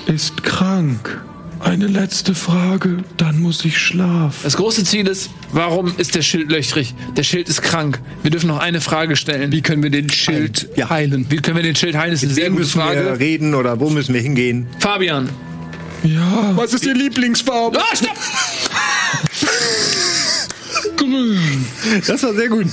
ist 0.06 0.44
krank. 0.44 1.20
Eine 1.60 1.88
letzte 1.88 2.36
Frage, 2.36 2.98
dann 3.18 3.42
muss 3.42 3.66
ich 3.66 3.80
schlafen. 3.80 4.40
Das 4.44 4.56
große 4.56 4.84
Ziel 4.84 5.08
ist, 5.08 5.32
warum 5.52 5.92
ist 5.98 6.14
der 6.14 6.22
Schild 6.22 6.52
löchrig? 6.52 6.94
Der 7.18 7.24
Schild 7.24 7.50
ist 7.50 7.64
krank. 7.64 8.00
Wir 8.22 8.30
dürfen 8.30 8.48
noch 8.48 8.60
eine 8.60 8.80
Frage 8.80 9.16
stellen. 9.16 9.52
Wie 9.52 9.62
können 9.62 9.82
wir 9.82 9.90
den 9.90 10.12
Schild 10.12 10.70
heilen? 10.88 11.26
Wie 11.30 11.38
können 11.38 11.58
wir 11.58 11.64
den 11.64 11.76
Schild 11.76 11.98
heilen? 11.98 12.12
Das 12.12 12.22
ist 12.22 12.28
eine 12.30 12.36
sehr 12.36 12.50
gute 12.52 12.62
müssen 12.62 12.78
wir 12.78 12.86
Frage. 12.86 13.20
reden 13.20 13.56
oder 13.56 13.80
wo 13.80 13.90
müssen 13.90 14.14
wir 14.14 14.22
hingehen? 14.22 14.68
Fabian. 14.78 15.30
Ja. 16.04 16.56
Was 16.56 16.74
ist 16.74 16.86
Ihr 16.86 16.94
Lieblingsfarbe? 16.94 17.80
Ah, 17.80 17.96
stopp! 17.96 18.18
Das 22.08 22.24
war 22.24 22.34
sehr 22.34 22.50
gut. 22.50 22.68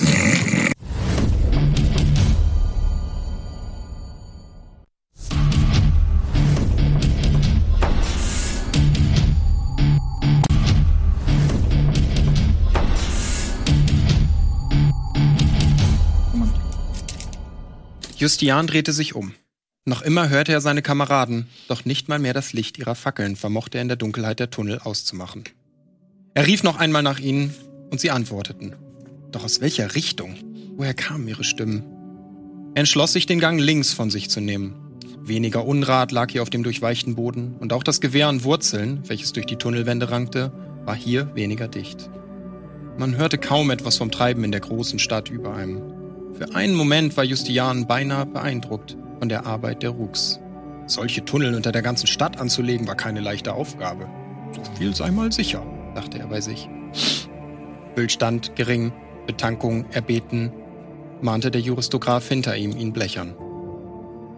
Justian 18.17 18.67
drehte 18.67 18.93
sich 18.93 19.15
um. 19.15 19.35
Noch 19.89 20.03
immer 20.03 20.29
hörte 20.29 20.51
er 20.51 20.61
seine 20.61 20.83
Kameraden, 20.83 21.47
doch 21.69 21.85
nicht 21.85 22.09
mal 22.09 22.19
mehr 22.19 22.35
das 22.35 22.53
Licht 22.53 22.77
ihrer 22.77 22.97
Fackeln 22.97 23.37
vermochte 23.37 23.79
er 23.79 23.83
in 23.83 23.89
der 23.89 23.97
Dunkelheit 23.97 24.41
der 24.41 24.51
Tunnel 24.51 24.81
auszumachen. 24.81 25.45
Er 26.35 26.49
rief 26.49 26.65
noch 26.65 26.77
einmal 26.77 27.05
nach 27.05 27.21
ihnen 27.21 27.55
und 27.93 28.01
sie 28.01 28.11
antworteten. 28.11 28.75
Doch 29.31 29.45
aus 29.45 29.61
welcher 29.61 29.95
Richtung? 29.95 30.35
Woher 30.77 30.93
kamen 30.93 31.29
ihre 31.29 31.45
Stimmen? 31.45 31.85
Er 32.75 32.81
entschloss 32.81 33.13
sich, 33.13 33.27
den 33.27 33.39
Gang 33.39 33.61
links 33.61 33.93
von 33.93 34.11
sich 34.11 34.29
zu 34.29 34.41
nehmen. 34.41 34.75
Weniger 35.23 35.65
Unrat 35.65 36.11
lag 36.11 36.33
hier 36.33 36.43
auf 36.43 36.51
dem 36.51 36.65
durchweichten 36.65 37.15
Boden 37.15 37.55
und 37.61 37.73
auch 37.73 37.85
das 37.85 38.01
Gewehr 38.01 38.27
an 38.27 38.43
Wurzeln, 38.43 39.03
welches 39.07 39.35
durch 39.35 39.47
die 39.47 39.57
Tunnelwände 39.57 40.11
rankte, 40.11 40.51
war 40.85 40.97
hier 40.97 41.33
weniger 41.37 41.69
dicht. 41.69 42.11
Man 42.99 43.17
hörte 43.17 43.39
kaum 43.39 43.71
etwas 43.71 43.99
vom 43.99 44.11
Treiben 44.11 44.43
in 44.43 44.51
der 44.51 44.63
großen 44.63 44.99
Stadt 44.99 45.31
über 45.31 45.55
einem. 45.55 45.81
Für 46.35 46.57
einen 46.57 46.75
Moment 46.75 47.17
war 47.17 47.23
Justian 47.23 47.87
beinahe 47.87 48.27
beeindruckt 48.27 48.97
von 49.19 49.29
der 49.29 49.47
Arbeit 49.47 49.83
der 49.83 49.91
Ruks. 49.91 50.41
Solche 50.87 51.25
Tunnel 51.25 51.55
unter 51.55 51.73
der 51.73 51.83
ganzen 51.83 52.07
Stadt 52.07 52.39
anzulegen, 52.39 52.87
war 52.87 52.95
keine 52.95 53.21
leichte 53.21 53.55
Aufgabe. 53.55 54.09
So 54.53 54.63
viel 54.79 54.95
sei 54.95 55.11
mal 55.11 55.33
sicher, 55.33 55.63
dachte 55.95 56.19
er 56.19 56.29
bei 56.29 56.41
sich. 56.41 56.69
Bildstand 57.95 58.55
gering, 58.57 58.93
Betankung 59.27 59.87
erbeten, 59.91 60.53
mahnte 61.21 61.51
der 61.51 61.61
Juristograph 61.61 62.29
hinter 62.29 62.57
ihm, 62.57 62.77
ihn 62.77 62.93
blechern. 62.93 63.35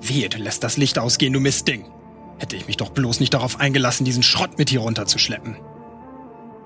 Wehe, 0.00 0.28
du 0.28 0.38
lässt 0.38 0.64
das 0.64 0.76
Licht 0.76 0.98
ausgehen, 0.98 1.32
du 1.32 1.40
Mistding! 1.40 1.84
Hätte 2.38 2.54
ich 2.54 2.68
mich 2.68 2.76
doch 2.76 2.90
bloß 2.90 3.18
nicht 3.18 3.34
darauf 3.34 3.58
eingelassen, 3.58 4.04
diesen 4.04 4.22
Schrott 4.22 4.58
mit 4.58 4.70
hier 4.70 4.80
runterzuschleppen. 4.80 5.56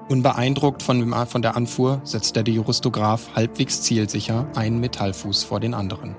Unbeeindruckt 0.08 0.82
von, 0.82 1.00
dem, 1.00 1.14
von 1.26 1.40
der 1.40 1.56
Anfuhr 1.56 2.02
setzte 2.04 2.44
der 2.44 2.52
Juristograph 2.52 3.34
halbwegs 3.34 3.80
zielsicher 3.80 4.46
einen 4.54 4.80
Metallfuß 4.80 5.44
vor 5.44 5.60
den 5.60 5.72
anderen. 5.72 6.14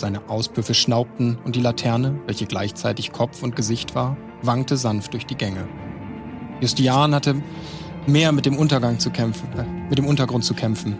Seine 0.00 0.30
Auspüffe 0.30 0.72
schnaubten 0.72 1.36
und 1.44 1.56
die 1.56 1.60
Laterne, 1.60 2.18
welche 2.24 2.46
gleichzeitig 2.46 3.12
Kopf 3.12 3.42
und 3.42 3.54
Gesicht 3.54 3.94
war, 3.94 4.16
wankte 4.40 4.78
sanft 4.78 5.12
durch 5.12 5.26
die 5.26 5.34
Gänge. 5.34 5.68
Justian 6.62 7.14
hatte 7.14 7.42
mehr 8.06 8.32
mit 8.32 8.46
dem 8.46 8.56
Untergang 8.56 8.98
zu 8.98 9.10
kämpfen, 9.10 9.46
äh, 9.58 9.64
mit 9.90 9.98
dem 9.98 10.06
Untergrund 10.06 10.42
zu 10.42 10.54
kämpfen. 10.54 10.96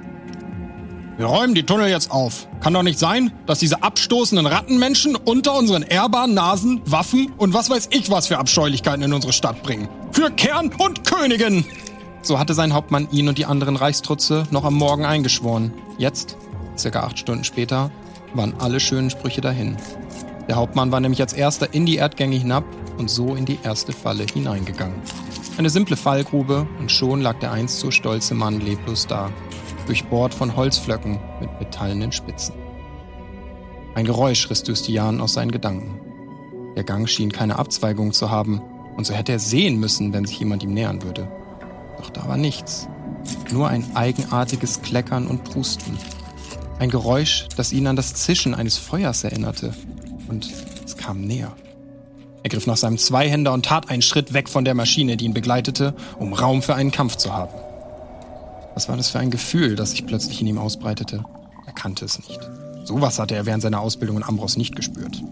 Wir 1.17 1.25
räumen 1.25 1.55
die 1.55 1.65
Tunnel 1.65 1.89
jetzt 1.89 2.11
auf. 2.11 2.47
Kann 2.61 2.75
doch 2.75 2.83
nicht 2.83 2.99
sein, 2.99 3.33
dass 3.47 3.59
diese 3.59 3.83
abstoßenden 3.83 4.45
Rattenmenschen 4.45 5.17
unter 5.17 5.57
unseren 5.57 5.83
ehrbaren 5.83 6.35
Nasen 6.35 6.83
Waffen 6.85 7.33
und 7.39 7.55
was 7.55 7.71
weiß 7.71 7.89
ich 7.93 8.11
was 8.11 8.27
für 8.27 8.37
Abscheulichkeiten 8.37 9.03
in 9.03 9.15
unsere 9.15 9.33
Stadt 9.33 9.63
bringen. 9.63 9.89
Für 10.13 10.31
Kern 10.31 10.71
und 10.77 11.07
Königin! 11.07 11.65
So 12.21 12.39
hatte 12.39 12.53
sein 12.53 12.75
Hauptmann 12.75 13.09
ihn 13.11 13.31
und 13.31 13.39
die 13.39 13.47
anderen 13.47 13.77
Reichstrutze 13.77 14.47
noch 14.51 14.65
am 14.65 14.75
Morgen 14.75 15.07
eingeschworen. 15.07 15.73
Jetzt, 15.97 16.37
circa 16.77 17.01
acht 17.01 17.19
Stunden 17.19 17.45
später, 17.45 17.91
waren 18.35 18.55
alle 18.59 18.81
schönen 18.81 19.11
Sprüche 19.11 19.41
dahin. 19.41 19.77
Der 20.49 20.57
Hauptmann 20.57 20.91
war 20.93 21.01
nämlich 21.01 21.21
als 21.21 21.33
erster 21.33 21.73
in 21.73 21.87
die 21.87 21.97
Erdgänge 21.97 22.37
hinab 22.37 22.65
und 22.99 23.11
so 23.11 23.35
in 23.35 23.45
die 23.45 23.59
erste 23.63 23.93
Falle 23.93 24.25
hineingegangen. 24.33 25.01
Eine 25.59 25.71
simple 25.71 25.97
Fallgrube 25.97 26.67
und 26.79 26.91
schon 26.91 27.21
lag 27.21 27.39
der 27.39 27.53
einst 27.53 27.81
so 27.81 27.91
stolze 27.91 28.35
Mann 28.35 28.61
leblos 28.61 29.07
da, 29.07 29.31
durchbohrt 29.87 30.33
von 30.33 30.57
Holzflöcken 30.57 31.21
mit 31.41 31.51
metallenen 31.61 32.13
Spitzen. 32.13 32.55
Ein 33.95 34.05
Geräusch 34.05 34.49
riss 34.49 34.63
Justian 34.67 35.21
aus 35.21 35.35
seinen 35.35 35.51
Gedanken. 35.51 36.01
Der 36.77 36.85
Gang 36.85 37.09
schien 37.09 37.33
keine 37.33 37.59
Abzweigung 37.59 38.13
zu 38.13 38.31
haben, 38.31 38.63
und 38.97 39.07
so 39.07 39.15
hätte 39.15 39.33
er 39.33 39.39
sehen 39.39 39.81
müssen, 39.81 40.13
wenn 40.13 40.25
sich 40.25 40.39
jemand 40.39 40.63
ihm 40.63 40.73
nähern 40.73 41.03
würde. 41.03 41.31
Doch 41.99 42.11
da 42.11 42.27
war 42.29 42.37
nichts. 42.37 42.89
Nur 43.51 43.69
ein 43.69 43.85
eigenartiges 43.95 44.83
Kleckern 44.83 45.27
und 45.27 45.45
Prusten. 45.45 45.99
Ein 46.81 46.89
Geräusch, 46.89 47.47
das 47.59 47.75
ihn 47.75 47.87
an 47.87 47.95
das 47.95 48.15
Zischen 48.15 48.55
eines 48.55 48.79
Feuers 48.79 49.23
erinnerte. 49.23 49.75
Und 50.29 50.51
es 50.83 50.97
kam 50.97 51.21
näher. 51.21 51.53
Er 52.43 52.49
griff 52.49 52.67
nach 52.67 52.79
seinem 52.79 52.97
Zweihänder 52.97 53.53
und 53.53 53.67
tat 53.67 53.91
einen 53.91 54.01
Schritt 54.01 54.33
weg 54.33 54.49
von 54.49 54.65
der 54.65 54.73
Maschine, 54.73 55.19
die 55.19 55.27
ihn 55.27 55.35
begleitete, 55.35 55.93
um 56.19 56.33
Raum 56.33 56.63
für 56.63 56.75
einen 56.75 56.91
Kampf 56.91 57.17
zu 57.17 57.35
haben. 57.35 57.53
Was 58.73 58.89
war 58.89 58.97
das 58.97 59.11
für 59.11 59.19
ein 59.19 59.31
Gefühl, 59.31 59.77
das 59.77 59.91
sich 59.91 60.07
plötzlich 60.07 60.41
in 60.41 60.47
ihm 60.47 60.57
ausbreitete? 60.57 61.23
Er 61.67 61.73
kannte 61.75 62.07
es 62.07 62.19
nicht. 62.19 62.41
Sowas 62.85 63.19
hatte 63.19 63.35
er 63.35 63.45
während 63.45 63.63
seiner 63.63 63.81
Ausbildung 63.83 64.17
in 64.17 64.23
Ambros 64.23 64.57
nicht 64.57 64.75
gespürt. 64.75 65.23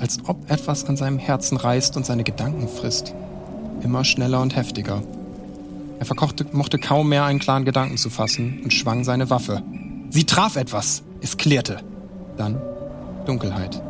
Als 0.00 0.18
ob 0.26 0.50
etwas 0.50 0.84
an 0.84 0.98
seinem 0.98 1.18
Herzen 1.18 1.56
reißt 1.56 1.96
und 1.96 2.04
seine 2.04 2.24
Gedanken 2.24 2.68
frisst. 2.68 3.14
Immer 3.82 4.04
schneller 4.04 4.42
und 4.42 4.54
heftiger. 4.54 5.02
Er 5.98 6.04
verkochte, 6.04 6.44
mochte 6.52 6.78
kaum 6.78 7.08
mehr 7.08 7.24
einen 7.24 7.38
klaren 7.38 7.64
Gedanken 7.64 7.96
zu 7.96 8.10
fassen 8.10 8.60
und 8.64 8.74
schwang 8.74 9.02
seine 9.02 9.30
Waffe. 9.30 9.62
Sie 10.10 10.24
traf 10.24 10.56
etwas. 10.56 11.04
Es 11.20 11.36
klirrte. 11.36 11.78
Dann 12.36 12.60
Dunkelheit. 13.26 13.80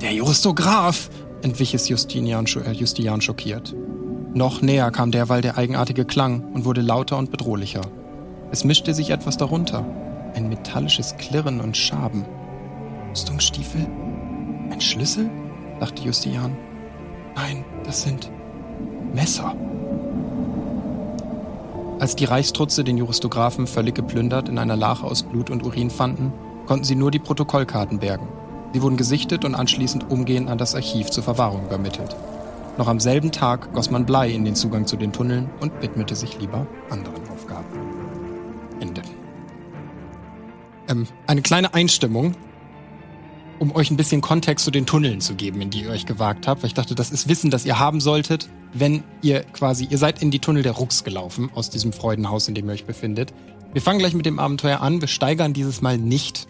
Der 0.00 0.12
Justograph! 0.12 1.10
entwich 1.42 1.74
es 1.74 1.88
Justinian, 1.88 2.46
äh, 2.46 3.20
schockiert. 3.20 3.74
Noch 4.34 4.62
näher 4.62 4.90
kam 4.90 5.10
derweil 5.10 5.40
der 5.40 5.56
eigenartige 5.56 6.04
Klang 6.04 6.52
und 6.52 6.64
wurde 6.64 6.80
lauter 6.80 7.18
und 7.18 7.30
bedrohlicher. 7.30 7.82
Es 8.50 8.64
mischte 8.64 8.94
sich 8.94 9.10
etwas 9.10 9.36
darunter. 9.36 9.84
Ein 10.34 10.48
metallisches 10.48 11.16
Klirren 11.16 11.60
und 11.60 11.76
Schaben. 11.76 12.24
Rüstungsstiefel? 13.10 13.86
Ein 14.70 14.80
Schlüssel? 14.80 15.30
dachte 15.78 16.02
Justian. 16.02 16.56
Nein, 17.36 17.64
das 17.84 18.02
sind 18.02 18.30
Messer. 19.14 19.54
Als 22.00 22.14
die 22.14 22.26
Reichstrutze 22.26 22.84
den 22.84 22.96
Juristographen 22.96 23.66
völlig 23.66 23.96
geplündert 23.96 24.48
in 24.48 24.58
einer 24.58 24.76
Lache 24.76 25.04
aus 25.04 25.24
Blut 25.24 25.50
und 25.50 25.64
Urin 25.64 25.90
fanden, 25.90 26.32
konnten 26.66 26.84
sie 26.84 26.94
nur 26.94 27.10
die 27.10 27.18
Protokollkarten 27.18 27.98
bergen. 27.98 28.28
Sie 28.72 28.82
wurden 28.82 28.96
gesichtet 28.96 29.44
und 29.44 29.56
anschließend 29.56 30.08
umgehend 30.08 30.48
an 30.48 30.58
das 30.58 30.76
Archiv 30.76 31.10
zur 31.10 31.24
Verwahrung 31.24 31.64
übermittelt. 31.64 32.14
Noch 32.76 32.86
am 32.86 33.00
selben 33.00 33.32
Tag 33.32 33.72
goss 33.72 33.90
man 33.90 34.06
Blei 34.06 34.30
in 34.30 34.44
den 34.44 34.54
Zugang 34.54 34.86
zu 34.86 34.96
den 34.96 35.12
Tunneln 35.12 35.50
und 35.60 35.72
widmete 35.82 36.14
sich 36.14 36.38
lieber 36.38 36.68
anderen 36.88 37.28
Aufgaben. 37.30 37.66
Ende. 38.78 39.02
Ähm, 40.88 41.08
eine 41.26 41.42
kleine 41.42 41.74
Einstimmung, 41.74 42.34
um 43.58 43.74
euch 43.74 43.90
ein 43.90 43.96
bisschen 43.96 44.20
Kontext 44.20 44.64
zu 44.64 44.70
den 44.70 44.86
Tunneln 44.86 45.20
zu 45.20 45.34
geben, 45.34 45.60
in 45.60 45.70
die 45.70 45.82
ihr 45.82 45.90
euch 45.90 46.06
gewagt 46.06 46.46
habt, 46.46 46.62
weil 46.62 46.68
ich 46.68 46.74
dachte, 46.74 46.94
das 46.94 47.10
ist 47.10 47.28
Wissen, 47.28 47.50
das 47.50 47.64
ihr 47.64 47.78
haben 47.78 48.00
solltet, 48.00 48.48
wenn 48.72 49.02
ihr 49.22 49.42
quasi, 49.42 49.86
ihr 49.88 49.98
seid 49.98 50.22
in 50.22 50.30
die 50.30 50.38
Tunnel 50.38 50.62
der 50.62 50.72
Rucks 50.72 51.04
gelaufen, 51.04 51.50
aus 51.54 51.70
diesem 51.70 51.92
Freudenhaus, 51.92 52.48
in 52.48 52.54
dem 52.54 52.66
ihr 52.68 52.72
euch 52.72 52.84
befindet. 52.84 53.32
Wir 53.72 53.82
fangen 53.82 53.98
gleich 53.98 54.14
mit 54.14 54.26
dem 54.26 54.38
Abenteuer 54.38 54.80
an. 54.80 55.00
Wir 55.00 55.08
steigern 55.08 55.52
dieses 55.52 55.82
Mal 55.82 55.98
nicht. 55.98 56.48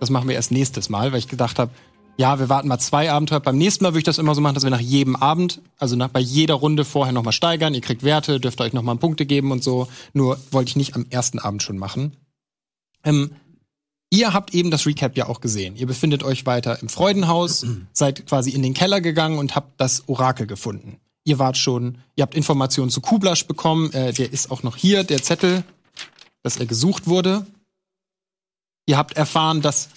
Das 0.00 0.10
machen 0.10 0.28
wir 0.28 0.34
erst 0.34 0.50
nächstes 0.50 0.88
Mal, 0.88 1.12
weil 1.12 1.18
ich 1.18 1.28
gedacht 1.28 1.58
habe, 1.58 1.70
ja, 2.16 2.38
wir 2.38 2.48
warten 2.48 2.68
mal 2.68 2.78
zwei 2.78 3.10
Abenteuer. 3.10 3.40
Beim 3.40 3.58
nächsten 3.58 3.84
Mal 3.84 3.90
würde 3.90 3.98
ich 3.98 4.04
das 4.04 4.18
immer 4.18 4.34
so 4.34 4.40
machen, 4.40 4.54
dass 4.54 4.62
wir 4.62 4.70
nach 4.70 4.80
jedem 4.80 5.16
Abend, 5.16 5.60
also 5.78 5.96
nach, 5.96 6.08
bei 6.08 6.20
jeder 6.20 6.54
Runde 6.54 6.84
vorher 6.84 7.12
nochmal 7.12 7.32
steigern. 7.32 7.74
Ihr 7.74 7.80
kriegt 7.80 8.04
Werte, 8.04 8.38
dürft 8.38 8.60
euch 8.60 8.72
nochmal 8.72 8.96
Punkte 8.96 9.26
geben 9.26 9.50
und 9.50 9.64
so. 9.64 9.88
Nur 10.12 10.38
wollte 10.52 10.68
ich 10.68 10.76
nicht 10.76 10.94
am 10.94 11.06
ersten 11.10 11.38
Abend 11.38 11.62
schon 11.62 11.76
machen. 11.76 12.16
Ähm, 13.02 13.32
ihr 14.10 14.32
habt 14.32 14.54
eben 14.54 14.70
das 14.70 14.86
Recap 14.86 15.16
ja 15.16 15.26
auch 15.26 15.40
gesehen. 15.40 15.76
Ihr 15.76 15.86
befindet 15.86 16.22
euch 16.22 16.46
weiter 16.46 16.80
im 16.82 16.88
Freudenhaus, 16.88 17.66
seid 17.92 18.26
quasi 18.26 18.50
in 18.50 18.62
den 18.62 18.74
Keller 18.74 19.00
gegangen 19.00 19.38
und 19.38 19.54
habt 19.54 19.80
das 19.80 20.08
Orakel 20.08 20.46
gefunden. 20.46 20.98
Ihr 21.24 21.38
wart 21.38 21.56
schon, 21.56 21.98
ihr 22.16 22.22
habt 22.22 22.34
Informationen 22.34 22.90
zu 22.90 23.00
Kublasch 23.00 23.46
bekommen. 23.46 23.92
Äh, 23.92 24.12
der 24.12 24.32
ist 24.32 24.50
auch 24.50 24.62
noch 24.62 24.76
hier, 24.76 25.04
der 25.04 25.22
Zettel, 25.22 25.64
dass 26.42 26.58
er 26.58 26.66
gesucht 26.66 27.06
wurde. 27.06 27.46
Ihr 28.86 28.98
habt 28.98 29.16
erfahren, 29.16 29.62
dass 29.62 29.88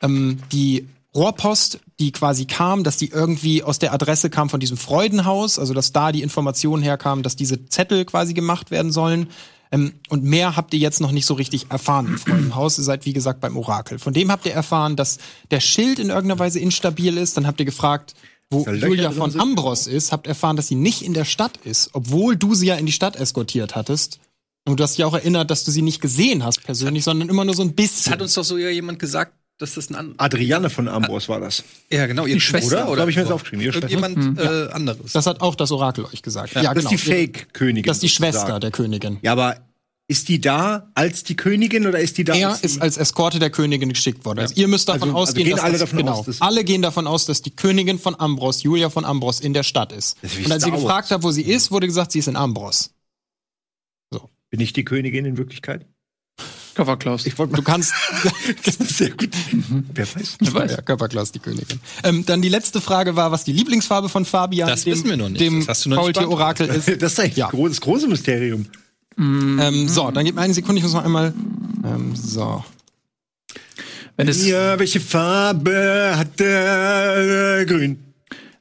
ähm, 0.00 0.38
die 0.52 0.86
Rohrpost, 1.16 1.80
die 1.98 2.12
quasi 2.12 2.44
kam, 2.44 2.84
dass 2.84 2.98
die 2.98 3.08
irgendwie 3.08 3.62
aus 3.62 3.78
der 3.78 3.92
Adresse 3.92 4.30
kam 4.30 4.50
von 4.50 4.60
diesem 4.60 4.76
Freudenhaus, 4.76 5.58
also 5.58 5.74
dass 5.74 5.92
da 5.92 6.12
die 6.12 6.22
Information 6.22 6.82
herkam, 6.82 7.22
dass 7.22 7.36
diese 7.36 7.66
Zettel 7.66 8.04
quasi 8.04 8.34
gemacht 8.34 8.70
werden 8.70 8.92
sollen. 8.92 9.28
Ähm, 9.72 9.94
und 10.08 10.24
mehr 10.24 10.56
habt 10.56 10.72
ihr 10.74 10.80
jetzt 10.80 11.00
noch 11.00 11.10
nicht 11.12 11.26
so 11.26 11.34
richtig 11.34 11.70
erfahren 11.70 12.06
im 12.06 12.18
Freudenhaus. 12.18 12.78
Ihr 12.78 12.84
seid, 12.84 13.04
wie 13.06 13.12
gesagt, 13.12 13.40
beim 13.40 13.56
Orakel. 13.56 13.98
Von 13.98 14.12
dem 14.14 14.30
habt 14.30 14.46
ihr 14.46 14.52
erfahren, 14.52 14.96
dass 14.96 15.18
der 15.50 15.60
Schild 15.60 15.98
in 15.98 16.08
irgendeiner 16.10 16.38
Weise 16.38 16.60
instabil 16.60 17.16
ist. 17.18 17.36
Dann 17.36 17.46
habt 17.46 17.58
ihr 17.60 17.66
gefragt, 17.66 18.14
wo 18.50 18.64
Julia 18.64 19.10
von? 19.10 19.38
Ambros 19.40 19.86
ist, 19.88 20.12
habt 20.12 20.26
erfahren, 20.28 20.56
dass 20.56 20.68
sie 20.68 20.76
nicht 20.76 21.02
in 21.02 21.14
der 21.14 21.24
Stadt 21.24 21.56
ist, 21.64 21.90
obwohl 21.94 22.36
du 22.36 22.54
sie 22.54 22.66
ja 22.66 22.76
in 22.76 22.86
die 22.86 22.92
Stadt 22.92 23.16
eskortiert 23.16 23.74
hattest. 23.74 24.20
Und 24.68 24.78
du 24.78 24.84
hast 24.84 24.96
dich 24.98 25.04
auch 25.04 25.14
erinnert, 25.14 25.50
dass 25.50 25.64
du 25.64 25.70
sie 25.70 25.82
nicht 25.82 26.00
gesehen 26.00 26.44
hast 26.44 26.62
persönlich, 26.64 27.04
sondern 27.04 27.28
immer 27.28 27.44
nur 27.44 27.54
so 27.54 27.62
ein 27.62 27.74
Das 27.74 27.76
bisschen. 27.76 28.12
hat 28.12 28.22
uns 28.22 28.34
doch 28.34 28.44
so 28.44 28.56
ja 28.56 28.68
jemand 28.68 28.98
gesagt, 28.98 29.32
dass 29.58 29.74
das 29.74 29.88
ein 29.88 29.94
an 29.94 30.14
Adriane 30.18 30.68
von 30.70 30.86
Ambros 30.88 31.28
war 31.28 31.40
das. 31.40 31.64
Ja, 31.90 32.06
genau, 32.06 32.26
ihre 32.26 32.40
Schwester 32.40 32.82
Oder? 32.84 32.90
oder 32.92 33.02
Hab 33.02 33.08
ich 33.08 33.16
mir 33.16 33.22
so. 33.22 33.28
jetzt 33.28 33.34
aufgeschrieben, 33.34 33.64
ihre 33.64 33.72
Schwester. 33.72 33.90
Irgendjemand 33.90 34.38
äh, 34.38 34.72
anderes. 34.72 35.12
Das 35.12 35.26
hat 35.26 35.40
auch 35.40 35.54
das 35.54 35.70
Orakel 35.72 36.04
euch 36.04 36.22
gesagt. 36.22 36.54
Ja, 36.54 36.62
das 36.62 36.74
genau. 36.74 36.84
ist 36.84 36.90
die 36.90 36.98
Fake-Königin. 36.98 37.84
Das 37.88 37.96
ist 37.98 38.02
die 38.02 38.08
Schwester 38.08 38.40
sozusagen. 38.40 38.60
der 38.60 38.70
Königin. 38.70 39.18
Ja, 39.22 39.32
aber 39.32 39.56
ist 40.08 40.28
die 40.28 40.40
da 40.40 40.88
als 40.94 41.24
die 41.24 41.34
Königin 41.36 41.86
oder 41.86 41.98
ist 41.98 42.16
die 42.18 42.22
da 42.24 42.34
Er 42.34 42.50
als 42.50 42.60
ist 42.60 42.80
als 42.80 42.96
Eskorte 42.96 43.38
der 43.40 43.50
Königin 43.50 43.88
geschickt 43.88 44.24
worden. 44.24 44.38
Also 44.40 44.54
ihr 44.54 44.68
müsst 44.68 44.88
davon 44.88 45.08
Also- 45.08 45.16
also 45.18 45.30
ausgehen, 45.30 45.46
gehen 45.48 45.56
dass 45.56 45.64
alle 45.64 45.72
das, 45.72 45.80
davon 45.80 45.98
genau, 45.98 46.12
aus, 46.12 46.26
dass- 46.26 46.40
alle 46.42 46.62
gehen 46.62 46.82
davon 46.82 47.06
aus, 47.08 47.24
dass 47.26 47.42
die 47.42 47.50
Königin 47.56 47.98
von 47.98 48.14
Ambros, 48.20 48.62
Julia 48.62 48.88
von 48.90 49.04
Ambros, 49.04 49.40
in 49.40 49.52
der 49.52 49.64
Stadt 49.64 49.90
ist. 49.92 50.16
Das 50.22 50.34
ist 50.34 50.46
Und 50.46 50.52
als 50.52 50.64
Wars. 50.64 50.74
gefragt 50.80 51.10
habt, 51.10 51.24
wo 51.24 51.30
sie 51.32 51.42
ist, 51.42 51.70
wurde 51.72 51.86
gesagt, 51.88 52.12
sie 52.12 52.20
ist 52.20 52.28
in 52.28 52.36
Ambros. 52.36 52.90
Bin 54.48 54.60
ich 54.60 54.72
die 54.72 54.84
Königin 54.84 55.24
in 55.24 55.38
Wirklichkeit? 55.38 55.86
Körperklaus. 56.76 57.24
Ich 57.26 57.38
wollte 57.38 57.54
Du 57.56 57.62
kannst, 57.62 57.92
das 58.64 58.76
ist 58.76 58.98
sehr 58.98 59.10
gut. 59.10 59.30
Wer 59.94 60.06
weiß? 60.14 60.36
Ich 60.40 60.54
weiß. 60.54 60.70
ja, 60.72 60.82
Körperklaus, 60.82 61.32
die 61.32 61.38
Königin. 61.38 61.80
Ähm, 62.04 62.24
dann 62.26 62.42
die 62.42 62.48
letzte 62.50 62.80
Frage 62.80 63.16
war, 63.16 63.32
was 63.32 63.44
die 63.44 63.52
Lieblingsfarbe 63.52 64.08
von 64.10 64.24
Fabian, 64.26 64.68
Das 64.68 64.84
dem, 64.84 64.92
wissen 64.92 65.08
wir 65.08 65.16
noch 65.16 65.28
nicht. 65.30 65.40
dem 65.40 65.60
Das 65.60 65.68
hast 65.68 65.84
du 65.86 65.88
noch 65.90 65.96
nicht 66.06 66.16
Faultier-Orakel 66.16 66.68
ist. 66.68 66.88
Das 67.00 67.12
ist 67.14 67.20
eigentlich 67.20 67.36
Ja. 67.36 67.46
ein 67.46 67.50
großes, 67.50 67.80
große 67.80 68.06
Mysterium. 68.08 68.66
ähm, 69.18 69.88
so, 69.88 70.10
dann 70.10 70.24
gib 70.26 70.34
mir 70.34 70.42
eine 70.42 70.52
Sekunde, 70.54 70.78
ich 70.78 70.82
muss 70.84 70.92
noch 70.92 71.04
einmal. 71.04 71.32
Ähm, 71.84 72.14
so. 72.14 72.62
Wenn 74.18 74.28
es, 74.28 74.46
Ja, 74.46 74.78
welche 74.78 75.00
Farbe 75.00 76.12
hat 76.16 76.38
der 76.40 77.58
äh, 77.60 77.64
Grün? 77.66 77.98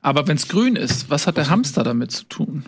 aber 0.01 0.27
wenn 0.27 0.37
es 0.37 0.47
grün 0.47 0.75
ist, 0.77 1.09
was 1.09 1.27
hat 1.27 1.35
der 1.37 1.49
Hamster 1.49 1.83
damit 1.83 2.11
zu 2.11 2.23
tun? 2.25 2.65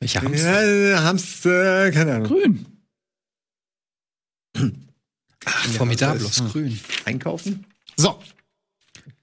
Welcher 0.00 0.20
Hamster? 0.22 0.88
Ja, 0.90 1.02
Hamster, 1.04 1.90
keine 1.92 2.14
Ahnung. 2.16 2.26
Grün. 2.28 2.66
Formidablos, 5.78 6.40
grün. 6.52 6.78
Einkaufen? 7.06 7.64
So. 7.98 8.18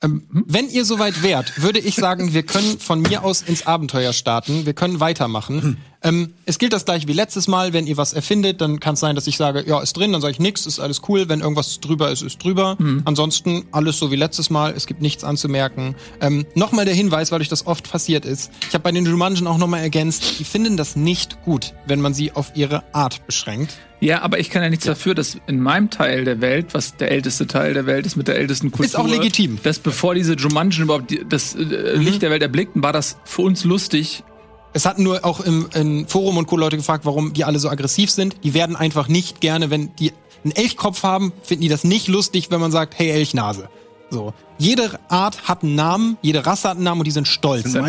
Ähm, 0.01 0.23
wenn 0.31 0.69
ihr 0.69 0.85
soweit 0.85 1.23
wärt, 1.23 1.61
würde 1.61 1.79
ich 1.79 1.95
sagen, 1.95 2.33
wir 2.33 2.43
können 2.43 2.79
von 2.79 3.01
mir 3.01 3.23
aus 3.23 3.41
ins 3.41 3.67
Abenteuer 3.67 4.13
starten. 4.13 4.65
Wir 4.65 4.73
können 4.73 5.01
weitermachen. 5.01 5.77
Ähm, 6.01 6.33
es 6.45 6.57
gilt 6.57 6.71
das 6.71 6.85
gleiche 6.85 7.09
wie 7.09 7.13
letztes 7.13 7.49
Mal. 7.49 7.73
Wenn 7.73 7.85
ihr 7.85 7.97
was 7.97 8.13
erfindet, 8.13 8.61
dann 8.61 8.79
kann 8.79 8.93
es 8.93 9.01
sein, 9.01 9.15
dass 9.15 9.27
ich 9.27 9.35
sage, 9.35 9.65
ja, 9.67 9.81
ist 9.81 9.97
drin, 9.97 10.13
dann 10.13 10.21
sage 10.21 10.31
ich 10.31 10.39
nichts, 10.39 10.65
ist 10.65 10.79
alles 10.79 11.01
cool. 11.09 11.27
Wenn 11.27 11.41
irgendwas 11.41 11.81
drüber 11.81 12.09
ist, 12.11 12.21
ist 12.21 12.41
drüber. 12.41 12.77
Ansonsten 13.03 13.65
alles 13.71 13.99
so 13.99 14.09
wie 14.09 14.15
letztes 14.15 14.49
Mal. 14.49 14.73
Es 14.73 14.87
gibt 14.87 15.01
nichts 15.01 15.25
anzumerken. 15.25 15.95
Ähm, 16.21 16.45
nochmal 16.55 16.85
der 16.85 16.93
Hinweis, 16.93 17.33
weil 17.33 17.41
euch 17.41 17.49
das 17.49 17.67
oft 17.67 17.91
passiert 17.91 18.23
ist. 18.23 18.51
Ich 18.69 18.73
habe 18.73 18.83
bei 18.83 18.93
den 18.93 19.05
Jumanjen 19.05 19.47
auch 19.47 19.57
nochmal 19.57 19.81
ergänzt, 19.81 20.39
die 20.39 20.45
finden 20.45 20.77
das 20.77 20.95
nicht 20.95 21.43
gut, 21.43 21.73
wenn 21.85 21.99
man 21.99 22.13
sie 22.13 22.31
auf 22.31 22.53
ihre 22.55 22.83
Art 22.93 23.25
beschränkt. 23.25 23.77
Ja, 24.01 24.21
aber 24.21 24.39
ich 24.39 24.49
kann 24.49 24.63
ja 24.63 24.69
nichts 24.69 24.85
dafür, 24.85 25.13
dass 25.13 25.37
in 25.47 25.59
meinem 25.59 25.89
Teil 25.89 26.23
der 26.23 26.39
Welt, 26.39 26.67
was 26.71 26.95
der 26.95 27.11
älteste 27.11 27.47
Teil 27.47 27.73
der 27.73 27.85
Welt 27.85 28.05
ist 28.05 28.15
mit 28.15 28.29
der 28.29 28.37
ältesten 28.37 28.71
Kultur, 28.71 28.85
Ist 28.85 28.95
auch 28.95 29.07
legitim. 29.07 29.53
Mhm. 29.53 29.59
Bevor 29.89 30.15
diese 30.15 30.33
Jumanjen 30.35 30.83
überhaupt 30.83 31.09
die, 31.11 31.25
das 31.27 31.55
äh, 31.55 31.61
Licht 31.95 32.21
der 32.21 32.29
Welt 32.29 32.41
erblickten, 32.41 32.83
war 32.83 32.93
das 32.93 33.17
für 33.23 33.41
uns 33.41 33.63
lustig. 33.63 34.23
Es 34.71 34.85
hatten 34.85 35.03
nur 35.03 35.25
auch 35.25 35.39
im, 35.39 35.67
im 35.73 36.07
Forum 36.07 36.37
und 36.37 36.45
Co. 36.47 36.55
Leute 36.55 36.77
gefragt, 36.77 37.05
warum 37.05 37.33
die 37.33 37.43
alle 37.43 37.57
so 37.59 37.69
aggressiv 37.69 38.11
sind. 38.11 38.37
Die 38.43 38.53
werden 38.53 38.75
einfach 38.75 39.07
nicht 39.07 39.41
gerne, 39.41 39.69
wenn 39.71 39.95
die 39.95 40.13
einen 40.43 40.53
Elchkopf 40.55 41.03
haben, 41.03 41.33
finden 41.41 41.63
die 41.63 41.69
das 41.69 41.83
nicht 41.83 42.07
lustig, 42.07 42.51
wenn 42.51 42.61
man 42.61 42.71
sagt, 42.71 42.97
hey 42.97 43.09
Elchnase. 43.09 43.69
So. 44.11 44.33
Jede 44.57 44.99
Art 45.09 45.47
hat 45.47 45.63
einen 45.63 45.75
Namen, 45.75 46.17
jede 46.21 46.45
Rasse 46.45 46.69
hat 46.69 46.75
einen 46.75 46.83
Namen 46.83 47.01
und 47.01 47.05
die 47.05 47.11
sind 47.11 47.27
stolz. 47.27 47.63
Sind. 47.71 47.83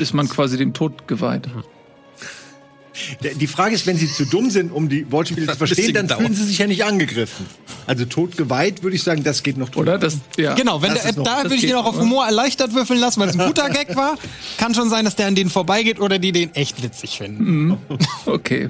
Ist 0.00 0.14
man 0.14 0.28
quasi 0.28 0.56
dem 0.56 0.74
Tod 0.74 1.08
geweiht. 1.08 1.46
Der- 1.46 1.64
Die 3.40 3.46
Frage 3.46 3.74
ist, 3.74 3.86
wenn 3.86 3.96
sie 3.96 4.08
zu 4.10 4.24
dumm 4.26 4.50
sind, 4.50 4.72
um 4.72 4.88
die 4.88 5.10
Wortspiele 5.10 5.46
zu 5.52 5.56
verstehen, 5.56 5.94
dann 5.94 6.08
fühlen 6.08 6.34
sie 6.34 6.44
sich 6.44 6.58
ja 6.58 6.66
nicht 6.66 6.84
angegriffen. 6.84 7.46
Also 7.86 8.04
totgeweiht 8.04 8.82
würde 8.82 8.96
ich 8.96 9.02
sagen, 9.02 9.22
das 9.24 9.42
geht 9.42 9.56
noch 9.56 9.68
drüber. 9.70 9.82
Oder? 9.94 9.98
Das, 9.98 10.18
ja. 10.36 10.54
Genau, 10.54 10.82
wenn 10.82 10.92
Das 10.94 11.02
der, 11.04 11.16
noch- 11.16 11.24
da 11.24 11.42
würde 11.42 11.54
ich 11.54 11.60
den 11.62 11.74
auch 11.74 11.86
auf 11.86 11.98
Humor 11.98 12.26
erleichtert 12.26 12.74
würfeln 12.74 12.98
lassen, 13.00 13.20
weil 13.20 13.28
es 13.30 13.38
ein 13.38 13.46
guter 13.46 13.70
Gag 13.70 13.96
war. 13.96 14.16
Kann 14.58 14.74
schon 14.74 14.90
sein, 14.90 15.04
dass 15.04 15.16
der 15.16 15.26
an 15.26 15.34
denen 15.34 15.50
vorbeigeht 15.50 16.00
oder 16.00 16.18
die 16.18 16.32
den 16.32 16.54
echt 16.54 16.82
witzig 16.82 17.18
finden. 17.18 17.78
Okay. 18.26 18.68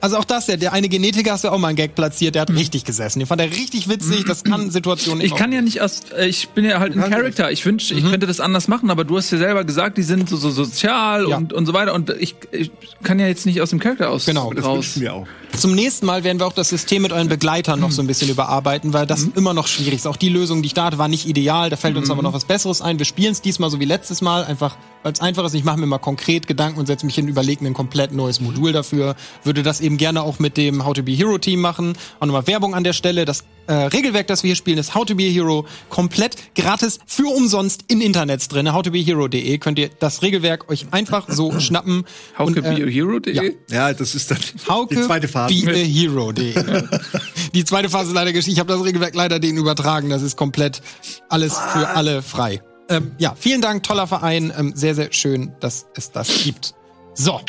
Also 0.00 0.18
auch 0.18 0.24
das, 0.24 0.46
der, 0.46 0.56
der 0.58 0.72
eine 0.72 0.88
Genetiker 0.88 1.32
hast 1.32 1.44
du 1.44 1.48
auch 1.48 1.58
mal 1.58 1.68
einen 1.68 1.76
Gag 1.76 1.94
platziert, 1.94 2.34
der 2.34 2.42
hat 2.42 2.50
richtig 2.50 2.84
gesessen. 2.84 3.18
Den 3.18 3.26
fand 3.26 3.40
er 3.40 3.50
richtig 3.50 3.88
witzig, 3.88 4.24
das 4.26 4.44
kann 4.44 4.70
Situationen 4.70 5.24
Ich 5.24 5.34
kann 5.34 5.52
ja 5.52 5.62
nicht 5.62 5.80
aus, 5.80 6.00
äh, 6.16 6.26
ich 6.26 6.48
bin 6.50 6.64
ja 6.64 6.78
halt 6.80 6.96
ein 6.96 7.10
Charakter. 7.10 7.50
Ich 7.50 7.64
wünsche, 7.64 7.94
ich 7.94 8.04
könnte 8.08 8.26
das 8.26 8.38
anders 8.40 8.68
machen, 8.68 8.90
aber 8.90 9.04
du 9.04 9.16
hast 9.16 9.30
ja 9.30 9.38
selber 9.38 9.64
gesagt, 9.64 9.96
die 9.98 10.02
sind 10.02 10.28
so, 10.28 10.36
so 10.36 10.50
sozial 10.50 11.28
Ja. 11.28 11.36
und, 11.38 11.52
und 11.52 11.66
so 11.66 11.72
weiter 11.72 11.94
und 11.94 12.10
ich, 12.10 12.34
ich 12.52 12.70
kann 13.02 13.18
ja 13.18 13.26
jetzt 13.26 13.46
nicht 13.46 13.60
aus 13.60 13.70
dem 13.70 13.78
Charakter 13.78 14.10
aus 14.10 14.26
Genau, 14.26 14.52
das 14.52 14.64
raus. 14.64 14.76
wünschen 14.76 15.02
wir 15.02 15.14
auch. 15.14 15.26
Zum 15.56 15.74
nächsten 15.74 16.06
Mal 16.06 16.24
werden 16.24 16.38
wir 16.38 16.46
auch 16.46 16.52
das 16.52 16.68
System 16.68 17.02
mit 17.02 17.12
euren 17.12 17.28
Begleitern 17.28 17.80
noch 17.80 17.90
so 17.90 18.02
ein 18.02 18.06
bisschen 18.06 18.28
überarbeiten, 18.30 18.92
weil 18.92 19.06
das 19.06 19.24
immer 19.34 19.54
noch 19.54 19.66
schwierig 19.66 19.94
ist. 19.94 20.06
Auch 20.06 20.16
die 20.16 20.28
Lösung, 20.28 20.62
die 20.62 20.66
ich 20.66 20.74
da 20.74 20.86
hatte, 20.86 20.98
war 20.98 21.08
nicht 21.08 21.26
ideal. 21.26 21.70
Da 21.70 21.76
fällt 21.76 21.96
uns 21.96 22.10
aber 22.10 22.22
noch 22.22 22.32
was 22.32 22.44
Besseres 22.44 22.82
ein. 22.82 22.98
Wir 22.98 23.06
spielen 23.06 23.32
es 23.32 23.42
diesmal 23.42 23.70
so 23.70 23.80
wie 23.80 23.84
letztes 23.84 24.22
Mal, 24.22 24.44
einfach 24.44 24.76
weil 25.06 25.12
es 25.12 25.20
einfach 25.20 25.44
ist. 25.44 25.54
Ich 25.54 25.62
mache 25.62 25.78
mir 25.78 25.86
mal 25.86 25.98
konkret 25.98 26.48
Gedanken 26.48 26.80
und 26.80 26.86
setze 26.86 27.06
mich 27.06 27.14
hin, 27.14 27.28
überlege 27.28 27.62
mir 27.62 27.70
ein 27.70 27.74
komplett 27.74 28.12
neues 28.12 28.40
Modul 28.40 28.72
dafür. 28.72 29.14
Würde 29.44 29.62
das 29.62 29.80
eben 29.80 29.98
gerne 29.98 30.22
auch 30.22 30.40
mit 30.40 30.56
dem 30.56 30.84
How 30.84 30.94
to 30.94 31.04
Be 31.04 31.12
Hero 31.12 31.38
Team 31.38 31.60
machen. 31.60 31.96
Auch 32.18 32.26
nochmal 32.26 32.48
Werbung 32.48 32.74
an 32.74 32.82
der 32.82 32.92
Stelle. 32.92 33.24
Das 33.24 33.44
äh, 33.68 33.72
Regelwerk, 33.72 34.26
das 34.26 34.42
wir 34.42 34.48
hier 34.48 34.56
spielen, 34.56 34.78
ist 34.78 34.96
How 34.96 35.04
to 35.04 35.14
Be 35.14 35.24
a 35.24 35.30
Hero. 35.30 35.64
Komplett 35.90 36.36
gratis 36.56 36.98
für 37.06 37.28
umsonst 37.28 37.84
in 37.86 38.00
Internets 38.00 38.48
drin. 38.48 38.72
howtobehero.de 38.72 39.58
könnt 39.58 39.78
ihr 39.78 39.90
das 39.98 40.22
Regelwerk 40.22 40.68
euch 40.70 40.86
einfach 40.90 41.28
so 41.28 41.58
schnappen. 41.60 42.04
und, 42.38 42.56
äh, 42.56 42.62
Howcobehero.de? 42.62 43.34
ja. 43.34 43.42
Ja, 43.70 43.94
das 43.94 44.16
ist 44.16 44.30
dann 44.32 44.38
Hauke 44.68 44.96
die 44.96 45.02
zweite 45.02 45.28
Phase. 45.28 45.45
Be 45.46 45.70
a 45.70 45.74
Hero.de. 45.74 46.54
die 47.54 47.64
zweite 47.64 47.88
Phase 47.88 48.08
ist 48.08 48.14
leider 48.14 48.32
geschehen. 48.32 48.52
Ich 48.52 48.60
habe 48.60 48.72
das 48.72 48.84
Regelwerk 48.84 49.14
leider 49.14 49.38
denen 49.38 49.58
übertragen. 49.58 50.10
Das 50.10 50.22
ist 50.22 50.36
komplett 50.36 50.82
alles 51.28 51.54
für 51.54 51.88
alle 51.88 52.22
frei. 52.22 52.62
Ähm, 52.88 53.12
ja, 53.18 53.34
vielen 53.38 53.60
Dank, 53.60 53.82
toller 53.82 54.06
Verein. 54.06 54.52
Ähm, 54.56 54.72
sehr, 54.74 54.94
sehr 54.94 55.12
schön, 55.12 55.52
dass 55.60 55.86
es 55.94 56.12
das 56.12 56.44
gibt. 56.44 56.74
So, 57.14 57.40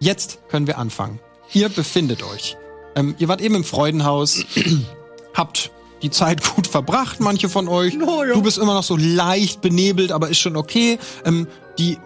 jetzt 0.00 0.40
können 0.48 0.66
wir 0.66 0.78
anfangen. 0.78 1.20
Ihr 1.52 1.68
befindet 1.68 2.22
euch. 2.22 2.56
Ähm, 2.94 3.14
ihr 3.18 3.28
wart 3.28 3.40
eben 3.40 3.54
im 3.54 3.64
Freudenhaus, 3.64 4.44
habt 5.34 5.70
die 6.02 6.10
Zeit 6.10 6.42
gut 6.54 6.66
verbracht, 6.66 7.20
manche 7.20 7.48
von 7.48 7.68
euch. 7.68 7.96
Du 7.98 8.42
bist 8.42 8.58
immer 8.58 8.74
noch 8.74 8.82
so 8.82 8.96
leicht 8.96 9.62
benebelt, 9.62 10.12
aber 10.12 10.28
ist 10.28 10.38
schon 10.38 10.56
okay. 10.56 10.98
Ähm, 11.24 11.46
die 11.78 11.98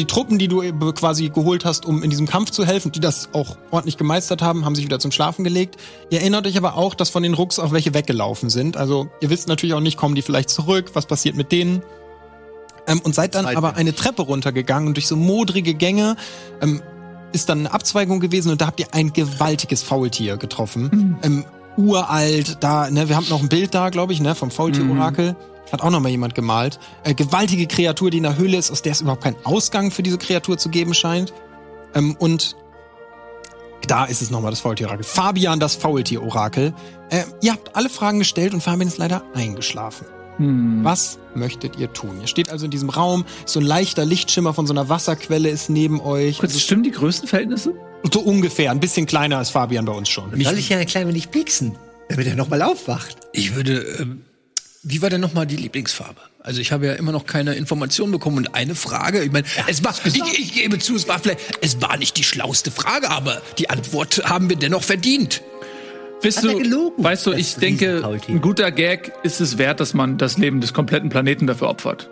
die 0.00 0.06
Truppen, 0.06 0.38
die 0.38 0.48
du 0.48 0.62
eben 0.62 0.94
quasi 0.94 1.28
geholt 1.28 1.64
hast, 1.64 1.86
um 1.86 2.02
in 2.02 2.10
diesem 2.10 2.26
Kampf 2.26 2.50
zu 2.50 2.64
helfen, 2.64 2.92
die 2.92 3.00
das 3.00 3.30
auch 3.32 3.56
ordentlich 3.70 3.96
gemeistert 3.96 4.42
haben, 4.42 4.64
haben 4.64 4.74
sich 4.74 4.84
wieder 4.84 4.98
zum 4.98 5.12
Schlafen 5.12 5.44
gelegt. 5.44 5.76
Ihr 6.10 6.20
erinnert 6.20 6.46
euch 6.46 6.56
aber 6.56 6.76
auch, 6.76 6.94
dass 6.94 7.10
von 7.10 7.22
den 7.22 7.34
Rucks 7.34 7.58
auch 7.58 7.72
welche 7.72 7.94
weggelaufen 7.94 8.50
sind. 8.50 8.76
Also 8.76 9.08
ihr 9.20 9.30
wisst 9.30 9.48
natürlich 9.48 9.74
auch 9.74 9.80
nicht, 9.80 9.96
kommen 9.96 10.14
die 10.14 10.22
vielleicht 10.22 10.50
zurück, 10.50 10.90
was 10.94 11.06
passiert 11.06 11.36
mit 11.36 11.52
denen. 11.52 11.82
Ähm, 12.86 13.00
und 13.00 13.14
seid 13.14 13.34
dann 13.34 13.46
aber 13.46 13.76
eine 13.76 13.94
Treppe 13.94 14.22
runtergegangen 14.22 14.88
und 14.88 14.96
durch 14.96 15.08
so 15.08 15.16
modrige 15.16 15.74
Gänge 15.74 16.16
ähm, 16.60 16.82
ist 17.32 17.48
dann 17.48 17.60
eine 17.60 17.72
Abzweigung 17.72 18.20
gewesen 18.20 18.52
und 18.52 18.60
da 18.60 18.66
habt 18.66 18.80
ihr 18.80 18.86
ein 18.92 19.12
gewaltiges 19.12 19.82
Faultier 19.82 20.36
getroffen. 20.36 21.18
Ähm, 21.22 21.44
uralt, 21.76 22.58
da, 22.60 22.90
ne, 22.90 23.08
wir 23.08 23.16
haben 23.16 23.28
noch 23.28 23.42
ein 23.42 23.48
Bild 23.48 23.74
da, 23.74 23.90
glaube 23.90 24.12
ich, 24.12 24.20
ne, 24.20 24.34
vom 24.34 24.50
Faultier-Orakel. 24.50 25.36
Hat 25.72 25.82
auch 25.82 25.90
noch 25.90 26.00
mal 26.00 26.08
jemand 26.08 26.34
gemalt. 26.34 26.78
Äh, 27.04 27.14
gewaltige 27.14 27.66
Kreatur, 27.66 28.10
die 28.10 28.18
in 28.18 28.22
der 28.22 28.36
Höhle 28.36 28.56
ist, 28.56 28.70
aus 28.70 28.82
der 28.82 28.92
es 28.92 29.00
überhaupt 29.00 29.24
keinen 29.24 29.36
Ausgang 29.44 29.90
für 29.90 30.02
diese 30.02 30.18
Kreatur 30.18 30.58
zu 30.58 30.68
geben 30.68 30.94
scheint. 30.94 31.32
Ähm, 31.94 32.16
und 32.18 32.56
da 33.86 34.04
ist 34.04 34.22
es 34.22 34.30
nochmal 34.30 34.50
das 34.50 34.60
Faultier-Orakel. 34.60 35.04
Fabian, 35.04 35.60
das 35.60 35.76
Faultier-Orakel. 35.76 36.74
Äh, 37.10 37.22
ihr 37.42 37.52
habt 37.52 37.76
alle 37.76 37.88
Fragen 37.88 38.18
gestellt 38.18 38.54
und 38.54 38.62
Fabian 38.62 38.88
ist 38.88 38.98
leider 38.98 39.22
eingeschlafen. 39.34 40.06
Was 40.38 41.18
möchtet 41.34 41.78
ihr 41.78 41.90
tun? 41.92 42.20
Ihr 42.20 42.26
steht 42.26 42.50
also 42.50 42.66
in 42.66 42.70
diesem 42.70 42.90
Raum, 42.90 43.24
so 43.46 43.58
ein 43.58 43.64
leichter 43.64 44.04
Lichtschimmer 44.04 44.52
von 44.52 44.66
so 44.66 44.74
einer 44.74 44.90
Wasserquelle 44.90 45.48
ist 45.48 45.70
neben 45.70 45.98
euch. 46.00 46.38
Kurz, 46.38 46.60
stimmen 46.60 46.82
die 46.82 46.90
Größenverhältnisse? 46.90 47.72
So 48.12 48.20
ungefähr, 48.20 48.70
ein 48.70 48.80
bisschen 48.80 49.06
kleiner 49.06 49.38
als 49.38 49.48
Fabian 49.48 49.86
bei 49.86 49.92
uns 49.92 50.10
schon. 50.10 50.30
Soll 50.42 50.58
ich 50.58 50.68
ja 50.68 50.76
ein 50.76 50.86
klein 50.86 51.08
wenig 51.08 51.30
pieksen, 51.30 51.76
damit 52.10 52.26
er 52.26 52.36
nochmal 52.36 52.60
aufwacht? 52.60 53.16
Ich 53.32 53.54
würde. 53.56 53.80
Ähm, 53.98 54.22
wie 54.88 55.02
war 55.02 55.10
denn 55.10 55.20
nochmal 55.20 55.46
die 55.46 55.56
Lieblingsfarbe? 55.56 56.20
Also 56.38 56.60
ich 56.60 56.70
habe 56.70 56.86
ja 56.86 56.92
immer 56.92 57.10
noch 57.10 57.26
keine 57.26 57.54
Informationen 57.54 58.12
bekommen 58.12 58.38
und 58.38 58.54
eine 58.54 58.76
Frage. 58.76 59.24
Ich 59.24 59.32
meine, 59.32 59.44
es 59.66 59.82
war, 59.82 59.92
ich, 60.04 60.14
ich 60.16 60.52
gebe 60.54 60.78
zu, 60.78 60.94
es 60.94 61.08
war 61.08 61.18
vielleicht, 61.18 61.40
es 61.60 61.82
war 61.82 61.96
nicht 61.96 62.16
die 62.16 62.22
schlauste 62.22 62.70
Frage, 62.70 63.10
aber 63.10 63.42
die 63.58 63.68
Antwort 63.68 64.22
haben 64.24 64.48
wir 64.48 64.56
dennoch 64.56 64.84
verdient. 64.84 65.42
Wisst 66.22 66.38
Hat 66.38 66.44
du, 66.44 66.58
gelogen? 66.58 67.02
weißt 67.02 67.26
du, 67.26 67.32
Das 67.32 67.40
ich 67.40 67.56
denke, 67.56 68.08
ein 68.28 68.40
guter 68.40 68.70
Gag 68.70 69.12
ist 69.24 69.40
es 69.40 69.58
wert, 69.58 69.80
dass 69.80 69.92
man 69.92 70.18
das 70.18 70.38
Leben 70.38 70.60
des 70.60 70.72
kompletten 70.72 71.08
Planeten 71.10 71.48
dafür 71.48 71.68
opfert. 71.68 72.08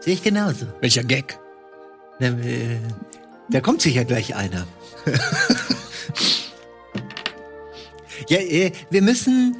Sehe 0.00 0.14
ich 0.14 0.22
genauso. 0.22 0.66
Welcher 0.80 1.04
Gag? 1.04 1.38
Na, 2.20 2.28
äh, 2.28 2.78
Da 3.50 3.60
kommt 3.60 3.82
sicher 3.82 4.06
gleich 4.06 4.34
einer. 4.34 4.66
ja, 8.28 8.38
äh, 8.38 8.72
wir 8.90 9.02
müssen, 9.02 9.56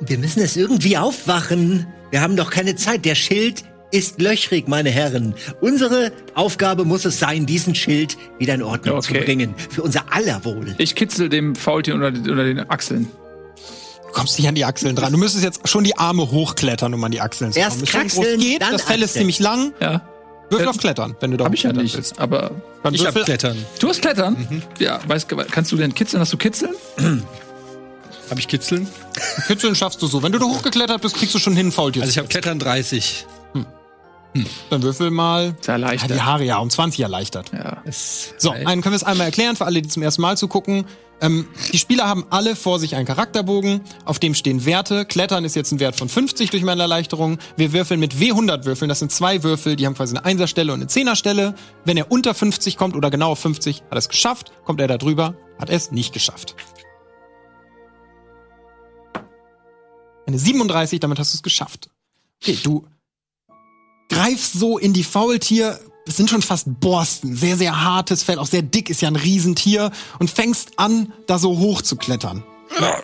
wir 0.00 0.16
müssen 0.18 0.40
es 0.42 0.56
irgendwie 0.56 0.96
aufwachen. 0.96 1.86
Wir 2.10 2.20
haben 2.20 2.36
doch 2.36 2.50
keine 2.50 2.76
Zeit. 2.76 3.04
Der 3.04 3.14
Schild 3.14 3.64
ist 3.90 4.20
löchrig, 4.20 4.68
meine 4.68 4.90
Herren. 4.90 5.34
Unsere 5.60 6.12
Aufgabe 6.34 6.84
muss 6.84 7.04
es 7.04 7.18
sein, 7.18 7.46
diesen 7.46 7.74
Schild 7.74 8.16
wieder 8.38 8.54
in 8.54 8.62
Ordnung 8.62 9.00
zu 9.00 9.12
Okay. 9.12 9.24
bringen. 9.24 9.54
Für 9.70 9.82
unser 9.82 10.12
aller 10.12 10.44
Wohl. 10.44 10.74
Ich 10.78 10.94
kitzel 10.94 11.28
dem 11.28 11.54
Faultier 11.54 11.94
unter, 11.94 12.08
unter 12.08 12.44
den 12.44 12.58
Achseln. 12.70 13.08
Du 14.06 14.12
kommst 14.12 14.38
nicht 14.38 14.48
an 14.48 14.54
die 14.54 14.64
Achseln 14.64 14.96
dran. 14.96 15.12
Du 15.12 15.18
müsstest 15.18 15.44
jetzt 15.44 15.68
schon 15.68 15.84
die 15.84 15.96
Arme 15.98 16.30
hochklettern, 16.30 16.94
um 16.94 17.04
an 17.04 17.12
die 17.12 17.20
Achseln 17.20 17.52
zu 17.52 17.58
Erst 17.58 17.76
kommen. 17.76 17.86
Schon 17.86 18.00
kraxeln, 18.00 18.40
geht, 18.40 18.62
dann 18.62 18.72
das 18.72 18.82
Fell 18.82 19.02
ist 19.02 19.14
ziemlich 19.14 19.38
lang. 19.40 19.72
Ja, 19.80 20.02
Würfel 20.48 20.68
auf 20.68 20.78
Klettern, 20.78 21.16
wenn 21.20 21.32
du 21.32 21.36
da 21.36 21.44
hab 21.46 21.54
ich 21.54 21.64
ja 21.64 21.72
nicht. 21.72 21.96
willst. 21.96 22.18
Aber 22.20 22.52
Dann 22.84 22.94
Ich 22.94 23.00
hab 23.04 23.14
würfel, 23.14 23.24
Klettern. 23.24 23.56
du 23.80 23.88
hast 23.88 24.00
Klettern? 24.00 24.62
Ja, 24.78 25.00
weißt, 25.06 25.28
kannst 25.50 25.72
du 25.72 25.76
denn 25.76 25.92
kitzeln? 25.92 26.20
Hast 26.20 26.32
du 26.32 26.36
kitzeln? 26.36 26.74
Habe 28.30 28.40
ich 28.40 28.48
Kitzeln? 28.48 28.88
Kitzeln 29.46 29.74
schaffst 29.74 30.02
du 30.02 30.06
so. 30.06 30.22
Wenn 30.22 30.32
du 30.32 30.38
da 30.38 30.46
hochgeklettert 30.46 31.00
bist, 31.00 31.16
kriegst 31.16 31.34
du 31.34 31.38
schon 31.38 31.54
hin, 31.54 31.70
Faultier. 31.72 32.02
Also 32.02 32.10
ich 32.10 32.18
habe 32.18 32.28
Klettern 32.28 32.58
30. 32.58 33.26
Dann 34.70 34.82
würfel 34.82 35.10
mal. 35.10 35.56
Sehr 35.60 35.78
leicht. 35.78 36.08
Ja, 36.08 36.14
die 36.14 36.22
Haare 36.22 36.44
ja 36.44 36.58
um 36.58 36.68
20 36.70 37.00
erleichtert. 37.00 37.52
Ja. 37.52 37.82
So, 38.36 38.50
einen 38.50 38.82
können 38.82 38.92
wir 38.92 38.96
es 38.96 39.04
einmal 39.04 39.26
erklären 39.26 39.56
für 39.56 39.64
alle, 39.64 39.80
die 39.82 39.88
zum 39.88 40.02
ersten 40.02 40.22
Mal 40.22 40.36
zugucken. 40.36 40.84
Ähm, 41.20 41.46
die 41.72 41.78
Spieler 41.78 42.06
haben 42.06 42.26
alle 42.28 42.54
vor 42.56 42.78
sich 42.78 42.94
einen 42.94 43.06
Charakterbogen, 43.06 43.80
auf 44.04 44.18
dem 44.18 44.34
stehen 44.34 44.66
Werte. 44.66 45.06
Klettern 45.06 45.46
ist 45.46 45.56
jetzt 45.56 45.72
ein 45.72 45.80
Wert 45.80 45.96
von 45.96 46.10
50 46.10 46.50
durch 46.50 46.62
meine 46.62 46.82
Erleichterung. 46.82 47.38
Wir 47.56 47.72
würfeln 47.72 47.98
mit 47.98 48.16
W100 48.16 48.66
Würfeln. 48.66 48.90
Das 48.90 48.98
sind 48.98 49.10
zwei 49.10 49.42
Würfel, 49.42 49.76
die 49.76 49.86
haben 49.86 49.94
quasi 49.94 50.14
eine 50.14 50.26
Einserstelle 50.26 50.72
und 50.72 50.80
eine 50.80 50.88
Zehnerstelle. 50.88 51.54
Wenn 51.86 51.96
er 51.96 52.10
unter 52.10 52.34
50 52.34 52.76
kommt 52.76 52.96
oder 52.96 53.10
genau 53.10 53.30
auf 53.30 53.38
50, 53.38 53.76
hat 53.82 53.92
er 53.92 53.96
es 53.96 54.10
geschafft. 54.10 54.52
Kommt 54.64 54.80
er 54.80 54.88
da 54.88 54.98
drüber, 54.98 55.34
hat 55.58 55.70
er 55.70 55.76
es 55.76 55.90
nicht 55.90 56.12
geschafft. 56.12 56.54
Eine 60.26 60.38
37, 60.38 61.00
damit 61.00 61.18
hast 61.18 61.32
du 61.32 61.36
es 61.36 61.42
geschafft. 61.42 61.88
Okay, 62.42 62.58
du 62.62 62.86
greifst 64.08 64.52
so 64.54 64.78
in 64.78 64.92
die 64.92 65.04
Faultier, 65.04 65.80
es 66.06 66.16
sind 66.16 66.30
schon 66.30 66.42
fast 66.42 66.80
Borsten, 66.80 67.36
sehr, 67.36 67.56
sehr 67.56 67.82
hartes 67.82 68.22
Fell, 68.22 68.38
auch 68.38 68.46
sehr 68.46 68.62
dick, 68.62 68.90
ist 68.90 69.02
ja 69.02 69.08
ein 69.08 69.16
Riesentier 69.16 69.90
und 70.18 70.30
fängst 70.30 70.78
an, 70.78 71.12
da 71.26 71.38
so 71.38 71.58
hoch 71.58 71.82
zu 71.82 71.96
klettern. 71.96 72.44
Was 72.70 73.02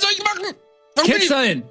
soll 0.00 0.10
ich 0.12 0.24
machen? 0.24 0.54
Kitzeln! 1.04 1.62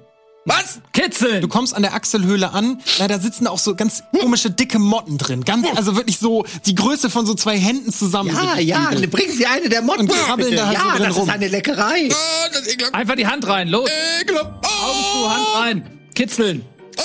Was? 0.48 0.80
Kitzeln! 0.92 1.42
Du 1.42 1.48
kommst 1.48 1.74
an 1.74 1.82
der 1.82 1.92
Achselhöhle 1.94 2.52
an, 2.52 2.80
na, 2.98 3.06
da 3.06 3.18
sitzen 3.18 3.46
auch 3.46 3.58
so 3.58 3.74
ganz 3.74 4.02
komische, 4.18 4.50
dicke 4.50 4.78
Motten 4.78 5.18
drin. 5.18 5.44
Ganz, 5.44 5.66
also 5.76 5.94
wirklich 5.94 6.18
so 6.18 6.44
die 6.66 6.74
Größe 6.74 7.10
von 7.10 7.26
so 7.26 7.34
zwei 7.34 7.58
Händen 7.58 7.92
zusammen. 7.92 8.30
Ja, 8.34 8.58
ja, 8.58 8.90
bringen 9.10 9.36
Sie 9.36 9.44
eine 9.46 9.68
der 9.68 9.82
Motten. 9.82 10.02
Und 10.02 10.08
krabbeln 10.12 10.56
da 10.56 10.66
halt 10.66 10.78
ja, 10.78 10.82
so 10.84 10.90
drin 10.96 11.02
das 11.08 11.16
rum. 11.16 11.28
ist 11.28 11.34
eine 11.34 11.48
Leckerei. 11.48 12.08
Ah, 12.10 12.48
das 12.52 12.66
ekelhaft. 12.66 12.94
Einfach 12.94 13.14
die 13.16 13.26
Hand 13.26 13.46
rein, 13.46 13.68
los! 13.68 13.88
Ekelhaft. 14.22 14.46
Augen 14.46 14.62
zu, 14.64 15.18
Ah, 15.26 15.34
Hand 15.36 15.46
rein! 15.54 15.98
Kitzeln! 16.14 16.64
ah, 16.96 17.02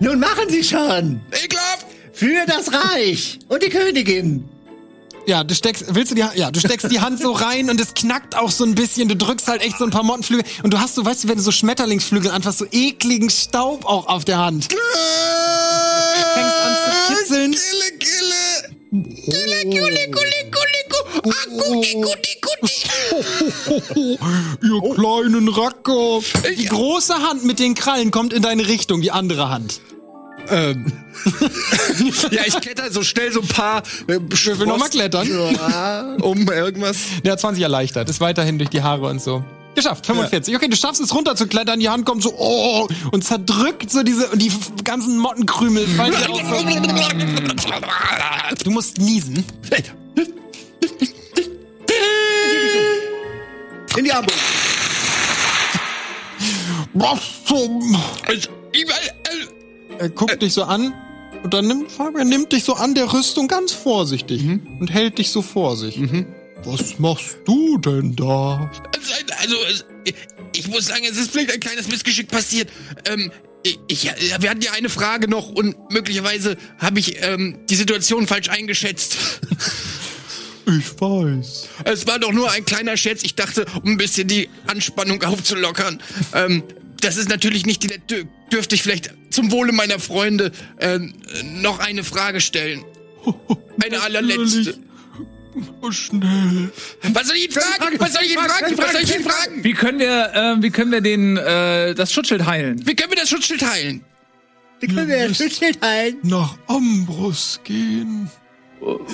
Nun 0.00 0.18
machen 0.18 0.48
Sie 0.48 0.64
schon. 0.64 1.20
ekelhaft. 1.32 1.86
Für 2.12 2.46
das 2.46 2.72
Reich 2.72 3.38
und 3.48 3.62
die 3.62 3.68
Königin. 3.68 4.48
Ja, 5.26 5.42
du 5.42 5.54
steckst, 5.54 5.86
willst 5.88 6.12
du 6.12 6.14
die, 6.14 6.24
ja, 6.34 6.50
du 6.52 6.60
steckst 6.60 6.90
die 6.90 7.00
Hand 7.00 7.20
so 7.20 7.32
rein 7.32 7.68
und 7.68 7.80
es 7.80 7.94
knackt 7.94 8.36
auch 8.36 8.50
so 8.50 8.64
ein 8.64 8.76
bisschen. 8.76 9.08
Du 9.08 9.16
drückst 9.16 9.48
halt 9.48 9.60
echt 9.60 9.76
so 9.76 9.84
ein 9.84 9.90
paar 9.90 10.04
Mottenflügel 10.04 10.44
und 10.62 10.72
du 10.72 10.78
hast 10.78 10.94
so, 10.94 11.04
weißt 11.04 11.24
du, 11.24 11.28
wenn 11.28 11.36
du 11.36 11.42
so 11.42 11.50
Schmetterlingsflügel 11.50 12.30
anfasst, 12.30 12.58
so 12.58 12.66
ekligen 12.70 13.28
Staub 13.28 13.84
auch 13.86 14.06
auf 14.06 14.24
der 14.24 14.38
Hand. 14.38 14.68
Fängst 16.34 16.56
an 16.64 16.76
zu 16.84 17.14
kitzeln. 17.14 17.52
Kille. 17.52 18.76
Kille, 18.90 19.62
kille, 19.62 20.10
kille, 20.10 20.10
kille, 20.10 20.50
kille. 20.52 21.06
Ah, 21.24 21.30
guti, 21.48 21.92
guti, 21.94 22.40
guti. 22.40 24.18
Ihr 24.62 24.94
kleinen 24.94 25.48
Racker. 25.48 26.20
Die 26.56 26.66
große 26.66 27.14
Hand 27.14 27.44
mit 27.44 27.58
den 27.58 27.74
Krallen 27.74 28.12
kommt 28.12 28.32
in 28.32 28.42
deine 28.42 28.68
Richtung, 28.68 29.00
die 29.00 29.10
andere 29.10 29.48
Hand. 29.50 29.80
Ähm. 30.50 30.92
ja, 32.30 32.42
ich 32.46 32.60
kletter 32.60 32.90
so 32.90 33.02
schnell 33.02 33.32
so 33.32 33.40
ein 33.40 33.48
paar 33.48 33.82
äh, 34.06 34.18
Ich 34.32 34.46
will 34.46 34.66
nochmal 34.66 34.88
klettern. 34.88 35.28
um 36.20 36.48
irgendwas. 36.48 36.98
Hat 37.26 37.40
20 37.40 37.62
erleichtert, 37.62 38.08
ist 38.08 38.20
weiterhin 38.20 38.58
durch 38.58 38.70
die 38.70 38.82
Haare 38.82 39.06
und 39.06 39.20
so. 39.20 39.44
Geschafft, 39.76 40.06
45. 40.06 40.56
Okay, 40.56 40.68
du 40.68 40.76
schaffst 40.76 41.02
es 41.02 41.14
runterzuklettern, 41.14 41.78
die 41.78 41.90
Hand 41.90 42.06
kommt 42.06 42.22
so, 42.22 42.32
oh, 42.38 42.88
und 43.12 43.22
zerdrückt 43.22 43.90
so 43.90 44.02
diese, 44.02 44.30
die 44.34 44.50
ganzen 44.84 45.18
Mottenkrümel 45.18 45.86
fallen 45.86 46.12
dir 46.12 46.30
auf. 46.30 46.40
Du 48.64 48.70
musst 48.70 48.98
niesen. 48.98 49.44
In 53.96 54.04
die 54.04 54.12
Arme. 54.12 54.26
Was 56.94 57.20
zum... 57.44 57.96
Also, 58.26 58.48
ich, 58.72 58.82
äh, 58.82 59.55
Er 59.98 60.08
guckt 60.10 60.40
dich 60.42 60.52
so 60.52 60.64
an. 60.64 60.92
Und 61.42 61.52
dann 61.54 61.66
nimmt 61.68 61.92
Fabian 61.92 62.28
nimmt 62.28 62.52
dich 62.52 62.64
so 62.64 62.74
an 62.74 62.94
der 62.94 63.12
Rüstung 63.12 63.46
ganz 63.46 63.72
vorsichtig 63.72 64.42
und 64.80 64.88
hält 64.92 65.18
dich 65.18 65.30
so 65.30 65.42
vor 65.42 65.76
sich. 65.76 66.00
Was 66.64 66.98
machst 66.98 67.36
du 67.44 67.78
denn 67.78 68.16
da? 68.16 68.70
Also, 69.40 69.56
es- 69.70 69.84
ich 70.56 70.68
muss 70.68 70.86
sagen, 70.86 71.04
es 71.08 71.16
ist 71.18 71.32
vielleicht 71.32 71.52
ein 71.52 71.60
kleines 71.60 71.88
Missgeschick 71.88 72.28
passiert. 72.28 72.70
Ähm, 73.08 73.30
ich, 73.88 74.04
wir 74.40 74.50
hatten 74.50 74.62
ja 74.62 74.72
eine 74.72 74.88
Frage 74.88 75.28
noch 75.28 75.48
und 75.50 75.76
möglicherweise 75.90 76.56
habe 76.78 76.98
ich 76.98 77.22
ähm, 77.22 77.58
die 77.68 77.74
Situation 77.76 78.26
falsch 78.26 78.48
eingeschätzt. 78.48 79.16
Ich 80.68 81.00
weiß. 81.00 81.68
Es 81.84 82.08
war 82.08 82.18
doch 82.18 82.32
nur 82.32 82.50
ein 82.50 82.64
kleiner 82.64 82.96
Scherz. 82.96 83.22
Ich 83.22 83.36
dachte, 83.36 83.66
um 83.84 83.90
ein 83.92 83.96
bisschen 83.98 84.26
die 84.26 84.48
Anspannung 84.66 85.22
aufzulockern. 85.22 86.02
Ähm, 86.34 86.64
das 87.00 87.16
ist 87.16 87.28
natürlich 87.28 87.66
nicht 87.66 87.82
die. 87.82 87.88
dür- 87.88 88.26
Dürfte 88.52 88.76
ich 88.76 88.82
vielleicht 88.82 89.10
zum 89.30 89.50
Wohle 89.50 89.72
meiner 89.72 89.98
Freunde 89.98 90.52
ähm, 90.78 91.14
noch 91.60 91.80
eine 91.80 92.04
Frage 92.04 92.40
stellen? 92.40 92.84
Eine 93.84 94.00
allerletzte. 94.02 94.78
Oh, 95.80 95.90
schnell. 95.90 96.70
Was 97.12 97.26
soll 97.26 97.36
ich 97.36 97.46
ihn 97.46 97.50
fragen? 97.50 97.98
Was 97.98 98.12
soll 98.12 98.22
ich 98.22 98.32
ihn 98.34 98.38
fragen? 98.38 98.78
Was 98.78 98.92
soll 98.92 99.00
ich 99.02 99.16
ihn 99.16 99.24
fragen? 99.24 99.64
Wie 99.64 99.72
können 99.72 99.98
wir, 99.98 100.30
äh, 100.32 100.62
wie 100.62 100.70
können 100.70 100.92
wir 100.92 101.00
den, 101.00 101.36
äh, 101.38 101.94
das 101.94 102.12
Schutzschild 102.12 102.46
heilen? 102.46 102.86
Wie 102.86 102.94
können 102.94 103.10
wir 103.10 103.18
das 103.18 103.28
Schutzschild 103.30 103.68
heilen? 103.68 104.04
Wie 104.78 104.86
können 104.86 105.08
wir 105.08 105.28
das 105.28 105.38
Schutzschild 105.38 105.82
heilen? 105.84 106.18
Nach 106.22 106.56
Ambros 106.68 107.58
gehen. 107.64 108.30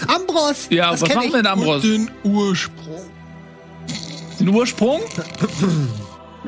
Ambros! 0.08 0.66
Ja, 0.70 0.90
das 0.90 1.00
was 1.02 1.08
kenn 1.08 1.16
machen 1.16 1.28
ich. 1.28 1.32
wir 1.34 1.42
denn, 1.42 1.46
Ambros? 1.52 1.82
Den 1.82 2.10
Ursprung. 2.24 3.10
Den 4.38 4.48
Ursprung? 4.48 5.00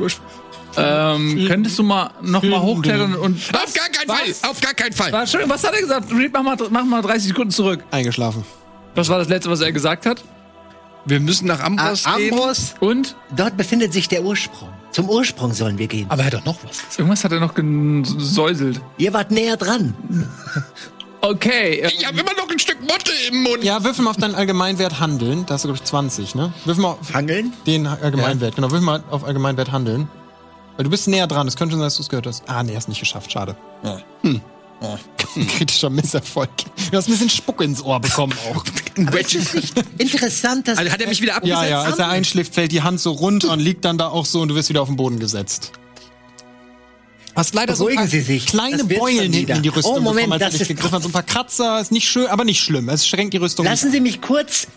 ähm, 0.76 1.44
könntest 1.48 1.78
du 1.78 1.82
mal 1.82 2.10
noch 2.22 2.42
mal 2.42 2.60
hochklettern 2.60 3.14
und 3.14 3.36
Auf 3.54 3.72
gar 3.74 3.88
keinen 3.88 4.08
Was? 4.08 4.38
Fall! 4.38 4.50
Auf 4.50 4.60
gar 4.60 4.74
keinen 4.74 4.92
Fall! 4.92 5.12
Was, 5.12 5.20
Entschuldigung, 5.22 5.54
was 5.54 5.64
hat 5.64 5.74
er 5.74 5.80
gesagt? 5.80 6.12
Reed, 6.12 6.32
mach 6.32 6.42
mal, 6.42 6.56
mach 6.70 6.84
mal 6.84 7.02
30 7.02 7.28
Sekunden 7.28 7.50
zurück. 7.50 7.84
Eingeschlafen. 7.90 8.44
Was 8.94 9.08
war 9.08 9.18
das 9.18 9.28
letzte, 9.28 9.50
was 9.50 9.60
er 9.60 9.72
gesagt 9.72 10.06
hat? 10.06 10.22
Wir 11.06 11.20
müssen 11.20 11.46
nach 11.46 11.60
Ah, 11.60 11.66
Ambros 11.66 12.04
gehen. 12.04 12.32
Ambros, 12.32 12.74
Und? 12.80 13.16
dort 13.36 13.56
befindet 13.56 13.92
sich 13.92 14.08
der 14.08 14.22
Ursprung. 14.24 14.70
Zum 14.90 15.10
Ursprung 15.10 15.52
sollen 15.52 15.76
wir 15.76 15.86
gehen. 15.88 16.06
Aber 16.08 16.22
er 16.22 16.26
hat 16.26 16.34
doch 16.34 16.44
noch 16.44 16.56
was. 16.64 16.96
Irgendwas 16.98 17.24
hat 17.24 17.32
er 17.32 17.40
noch 17.40 17.52
gesäuselt. 17.54 18.80
Ihr 18.96 19.12
wart 19.12 19.30
näher 19.30 19.56
dran. 19.56 19.94
Okay. 21.20 21.80
äh, 21.80 21.86
Ich 21.88 22.06
habe 22.06 22.18
immer 22.20 22.34
noch 22.34 22.50
ein 22.50 22.58
Stück 22.58 22.82
Motte 22.82 23.10
im 23.30 23.42
Mund. 23.44 23.64
Ja, 23.64 23.82
würfel 23.82 24.04
mal 24.04 24.10
auf 24.10 24.18
deinen 24.18 24.34
Allgemeinwert 24.34 25.00
Handeln. 25.00 25.46
Da 25.46 25.54
hast 25.54 25.64
du, 25.64 25.68
glaube 25.68 25.78
ich, 25.82 25.84
20, 25.88 26.34
ne? 26.34 26.52
Würfel 26.66 26.82
mal 26.82 26.90
auf 26.90 27.14
Hangeln? 27.14 27.54
den 27.66 27.86
Allgemeinwert. 27.86 28.56
Genau, 28.56 28.70
würfel 28.70 28.84
mal 28.84 29.02
auf 29.10 29.24
Allgemeinwert 29.24 29.72
Handeln. 29.72 30.06
Weil 30.76 30.84
du 30.84 30.90
bist 30.90 31.06
näher 31.08 31.26
dran. 31.26 31.46
Es 31.46 31.56
könnte 31.56 31.72
schon 31.72 31.80
sein, 31.80 31.86
dass 31.86 31.96
du 31.96 32.02
es 32.02 32.08
gehört 32.08 32.26
hast. 32.26 32.42
Ah, 32.48 32.62
nee, 32.62 32.74
hast 32.74 32.88
nicht 32.88 33.00
geschafft. 33.00 33.30
Schade. 33.30 33.56
Hm. 34.22 34.40
Kritischer 35.56 35.88
Misserfolg. 35.88 36.50
Du 36.90 36.96
hast 36.96 37.08
ein 37.08 37.12
bisschen 37.12 37.30
Spuck 37.30 37.62
ins 37.62 37.82
Ohr 37.82 38.00
bekommen 38.00 38.34
auch. 38.50 38.64
Aber 39.06 39.20
ist 39.20 39.34
es 39.34 39.54
nicht 39.54 39.74
interessant, 39.98 40.68
dass 40.68 40.78
Also 40.78 40.90
hat 40.92 41.00
er 41.00 41.08
mich 41.08 41.22
wieder 41.22 41.36
abgesetzt? 41.36 41.62
ja, 41.62 41.68
ja, 41.68 41.82
als 41.82 41.98
er 41.98 42.08
einschläft, 42.08 42.54
fällt 42.54 42.72
die 42.72 42.82
Hand 42.82 43.00
so 43.00 43.12
runter 43.12 43.52
und 43.52 43.60
liegt 43.60 43.84
dann 43.84 43.98
da 43.98 44.08
auch 44.08 44.26
so 44.26 44.40
und 44.42 44.48
du 44.48 44.54
wirst 44.54 44.68
wieder 44.68 44.82
auf 44.82 44.88
den 44.88 44.96
Boden 44.96 45.18
gesetzt. 45.18 45.72
Hast 47.36 47.54
leider 47.54 47.74
so 47.74 47.84
ein 47.84 47.94
Beruhigen 47.96 48.02
paar 48.02 48.06
Sie 48.08 48.20
sich. 48.20 48.46
kleine 48.46 48.84
Beulen 48.84 49.32
hinten 49.32 49.56
in 49.56 49.62
die 49.62 49.68
Rüstung 49.68 49.94
Oh, 49.96 50.00
Moment, 50.00 50.26
bekommen, 50.28 50.42
als 50.42 50.52
das 50.52 50.60
ist- 50.62 50.68
gegriffen. 50.68 51.00
So 51.02 51.08
ein 51.08 51.12
paar 51.12 51.22
Kratzer, 51.24 51.80
ist 51.80 51.90
nicht 51.90 52.08
schön, 52.08 52.26
aber 52.28 52.44
nicht 52.44 52.60
schlimm. 52.62 52.88
Es 52.88 53.06
schränkt 53.06 53.34
die 53.34 53.38
Rüstung 53.38 53.64
Lassen 53.66 53.90
Sie 53.90 54.00
mich 54.00 54.20
kurz 54.20 54.68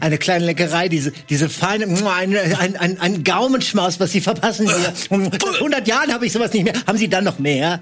eine 0.00 0.18
kleine 0.18 0.44
Leckerei, 0.46 0.88
diese, 0.88 1.12
diese 1.30 1.48
feine, 1.48 1.84
ein, 1.86 2.36
ein, 2.36 2.76
ein, 2.76 3.00
ein 3.00 3.24
Gaumenschmaus, 3.24 3.98
was 3.98 4.12
Sie 4.12 4.20
verpassen 4.20 4.66
hier. 4.66 4.92
Seit 5.30 5.44
100 5.56 5.88
Jahren 5.88 6.12
habe 6.12 6.26
ich 6.26 6.32
sowas 6.32 6.52
nicht 6.52 6.64
mehr. 6.64 6.74
Haben 6.86 6.98
Sie 6.98 7.08
dann 7.08 7.24
noch 7.24 7.38
mehr? 7.38 7.80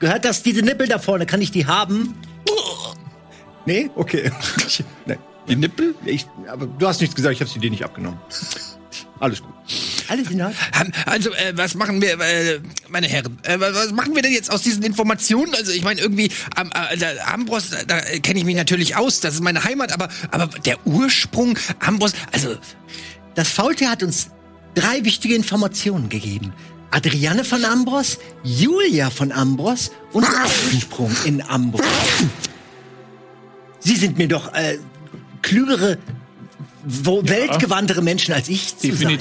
Gehört 0.00 0.24
das, 0.24 0.42
diese 0.42 0.62
Nippel 0.62 0.88
da 0.88 0.98
vorne, 0.98 1.26
kann 1.26 1.40
ich 1.40 1.50
die 1.52 1.66
haben? 1.66 2.14
Nee? 3.66 3.90
Okay. 3.94 4.30
nee. 5.06 5.16
Die 5.48 5.56
Nippel? 5.56 5.94
Ich, 6.04 6.26
aber 6.50 6.66
du 6.66 6.86
hast 6.88 7.00
nichts 7.00 7.14
gesagt, 7.14 7.34
ich 7.34 7.40
habe 7.40 7.50
sie 7.50 7.58
dir 7.58 7.70
nicht 7.70 7.84
abgenommen. 7.84 8.18
Alles 9.20 9.42
gut. 9.42 9.52
Alles 10.10 10.30
in 10.30 10.42
Ordnung. 10.42 10.58
Also, 11.06 11.30
äh, 11.30 11.52
was 11.54 11.74
machen 11.74 12.02
wir, 12.02 12.20
äh, 12.20 12.60
meine 12.88 13.06
Herren, 13.06 13.38
äh, 13.44 13.58
was 13.60 13.92
machen 13.92 14.14
wir 14.14 14.22
denn 14.22 14.32
jetzt 14.32 14.50
aus 14.52 14.62
diesen 14.62 14.82
Informationen? 14.82 15.54
Also, 15.54 15.72
ich 15.72 15.82
meine, 15.82 16.00
irgendwie, 16.00 16.30
am 16.56 16.70
äh, 16.72 17.18
Ambros, 17.32 17.70
da, 17.70 17.84
da 17.86 18.00
kenne 18.00 18.40
ich 18.40 18.44
mich 18.44 18.56
natürlich 18.56 18.96
aus, 18.96 19.20
das 19.20 19.34
ist 19.34 19.40
meine 19.40 19.62
Heimat, 19.64 19.92
aber, 19.92 20.08
aber 20.32 20.48
der 20.66 20.84
Ursprung, 20.86 21.56
Ambros, 21.78 22.12
also, 22.32 22.56
Das 23.34 23.48
Faultier 23.48 23.90
hat 23.90 24.02
uns 24.02 24.30
drei 24.74 25.04
wichtige 25.04 25.34
Informationen 25.34 26.08
gegeben. 26.08 26.52
Adriane 26.90 27.44
von 27.44 27.64
Ambros, 27.64 28.18
Julia 28.42 29.10
von 29.10 29.30
Ambros 29.30 29.92
und 30.12 30.26
Ursprung 30.74 31.14
in 31.24 31.40
Ambros. 31.42 31.86
Sie 33.78 33.94
sind 33.96 34.18
mir 34.18 34.26
doch 34.26 34.52
äh, 34.52 34.78
klügere, 35.42 35.98
wo 36.84 37.22
weltgewandtere 37.24 38.02
Menschen 38.02 38.34
als 38.34 38.48
ich 38.48 38.76
zu 38.76 38.92
sein. 38.94 39.18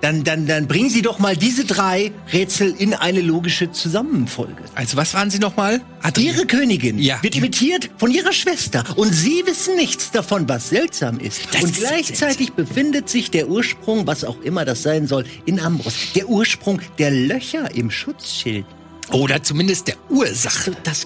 Dann, 0.00 0.24
dann, 0.24 0.46
dann 0.46 0.66
bringen 0.66 0.88
Sie 0.88 1.02
doch 1.02 1.18
mal 1.18 1.36
diese 1.36 1.64
drei 1.66 2.12
Rätsel 2.32 2.74
in 2.78 2.94
eine 2.94 3.20
logische 3.20 3.70
Zusammenfolge. 3.70 4.62
also 4.74 4.96
was 4.96 5.12
waren 5.12 5.28
Sie 5.30 5.38
nochmal? 5.38 5.82
Ihre 6.16 6.46
Königin 6.46 6.98
Ja. 6.98 7.22
wird 7.22 7.36
imitiert 7.36 7.90
von 7.98 8.10
ihrer 8.10 8.32
Schwester 8.32 8.82
und 8.96 9.12
Sie 9.12 9.42
wissen 9.44 9.76
nichts 9.76 10.10
davon, 10.10 10.48
was 10.48 10.70
seltsam 10.70 11.18
ist. 11.20 11.42
Das 11.52 11.62
und 11.64 11.70
ist 11.72 11.80
gleichzeitig 11.80 12.52
befindet 12.54 13.10
sich 13.10 13.30
der 13.30 13.48
Ursprung, 13.48 14.06
was 14.06 14.24
auch 14.24 14.40
immer 14.40 14.64
das 14.64 14.82
sein 14.82 15.06
soll, 15.06 15.24
in 15.44 15.60
Ambros. 15.60 15.94
Der 16.14 16.28
Ursprung 16.28 16.80
der 16.98 17.10
Löcher 17.10 17.74
im 17.74 17.90
Schutzschild. 17.90 18.64
Oder 19.12 19.42
zumindest 19.42 19.88
der 19.88 19.96
Ursache. 20.08 20.70
So, 20.72 20.76
das, 20.82 21.04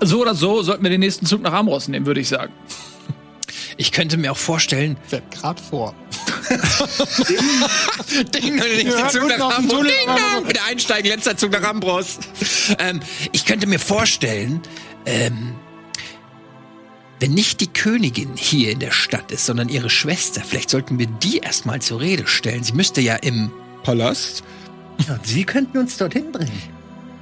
So 0.00 0.22
oder 0.22 0.34
so 0.34 0.62
sollten 0.62 0.82
wir 0.82 0.90
den 0.90 1.00
nächsten 1.00 1.26
Zug 1.26 1.42
nach 1.42 1.52
Amros 1.52 1.86
nehmen, 1.86 2.06
würde 2.06 2.20
ich 2.20 2.28
sagen. 2.28 2.52
Ich 3.76 3.92
könnte 3.92 4.16
mir 4.16 4.32
auch 4.32 4.36
vorstellen, 4.36 4.96
Fährt 5.06 5.30
grad 5.30 5.60
vor. 5.60 5.94
Ding, 8.34 8.56
der 8.56 8.66
nächste 8.68 8.98
Ja, 9.00 9.08
Zug 9.08 9.22
und 9.22 9.38
nach 9.38 9.58
Ambros. 9.58 9.86
Ding, 9.86 10.48
wieder 10.48 10.64
einsteigen, 10.68 11.10
letzter 11.10 11.36
Zug 11.36 11.52
nach 11.52 11.62
Ambros. 11.62 12.18
ähm, 12.78 13.00
ich 13.32 13.44
könnte 13.44 13.66
mir 13.66 13.78
vorstellen, 13.78 14.60
ähm, 15.06 15.54
wenn 17.20 17.32
nicht 17.32 17.60
die 17.60 17.68
Königin 17.68 18.30
hier 18.36 18.70
in 18.72 18.80
der 18.80 18.90
Stadt 18.90 19.30
ist, 19.30 19.46
sondern 19.46 19.68
ihre 19.68 19.90
Schwester, 19.90 20.42
vielleicht 20.46 20.70
sollten 20.70 20.98
wir 20.98 21.06
die 21.06 21.38
erstmal 21.38 21.80
zur 21.80 22.00
Rede 22.00 22.26
stellen. 22.26 22.64
Sie 22.64 22.72
müsste 22.72 23.00
ja 23.00 23.14
im 23.16 23.52
Palast. 23.84 24.42
ja, 25.06 25.18
Sie 25.22 25.44
könnten 25.44 25.78
uns 25.78 25.96
dorthin 25.96 26.32
bringen. 26.32 26.50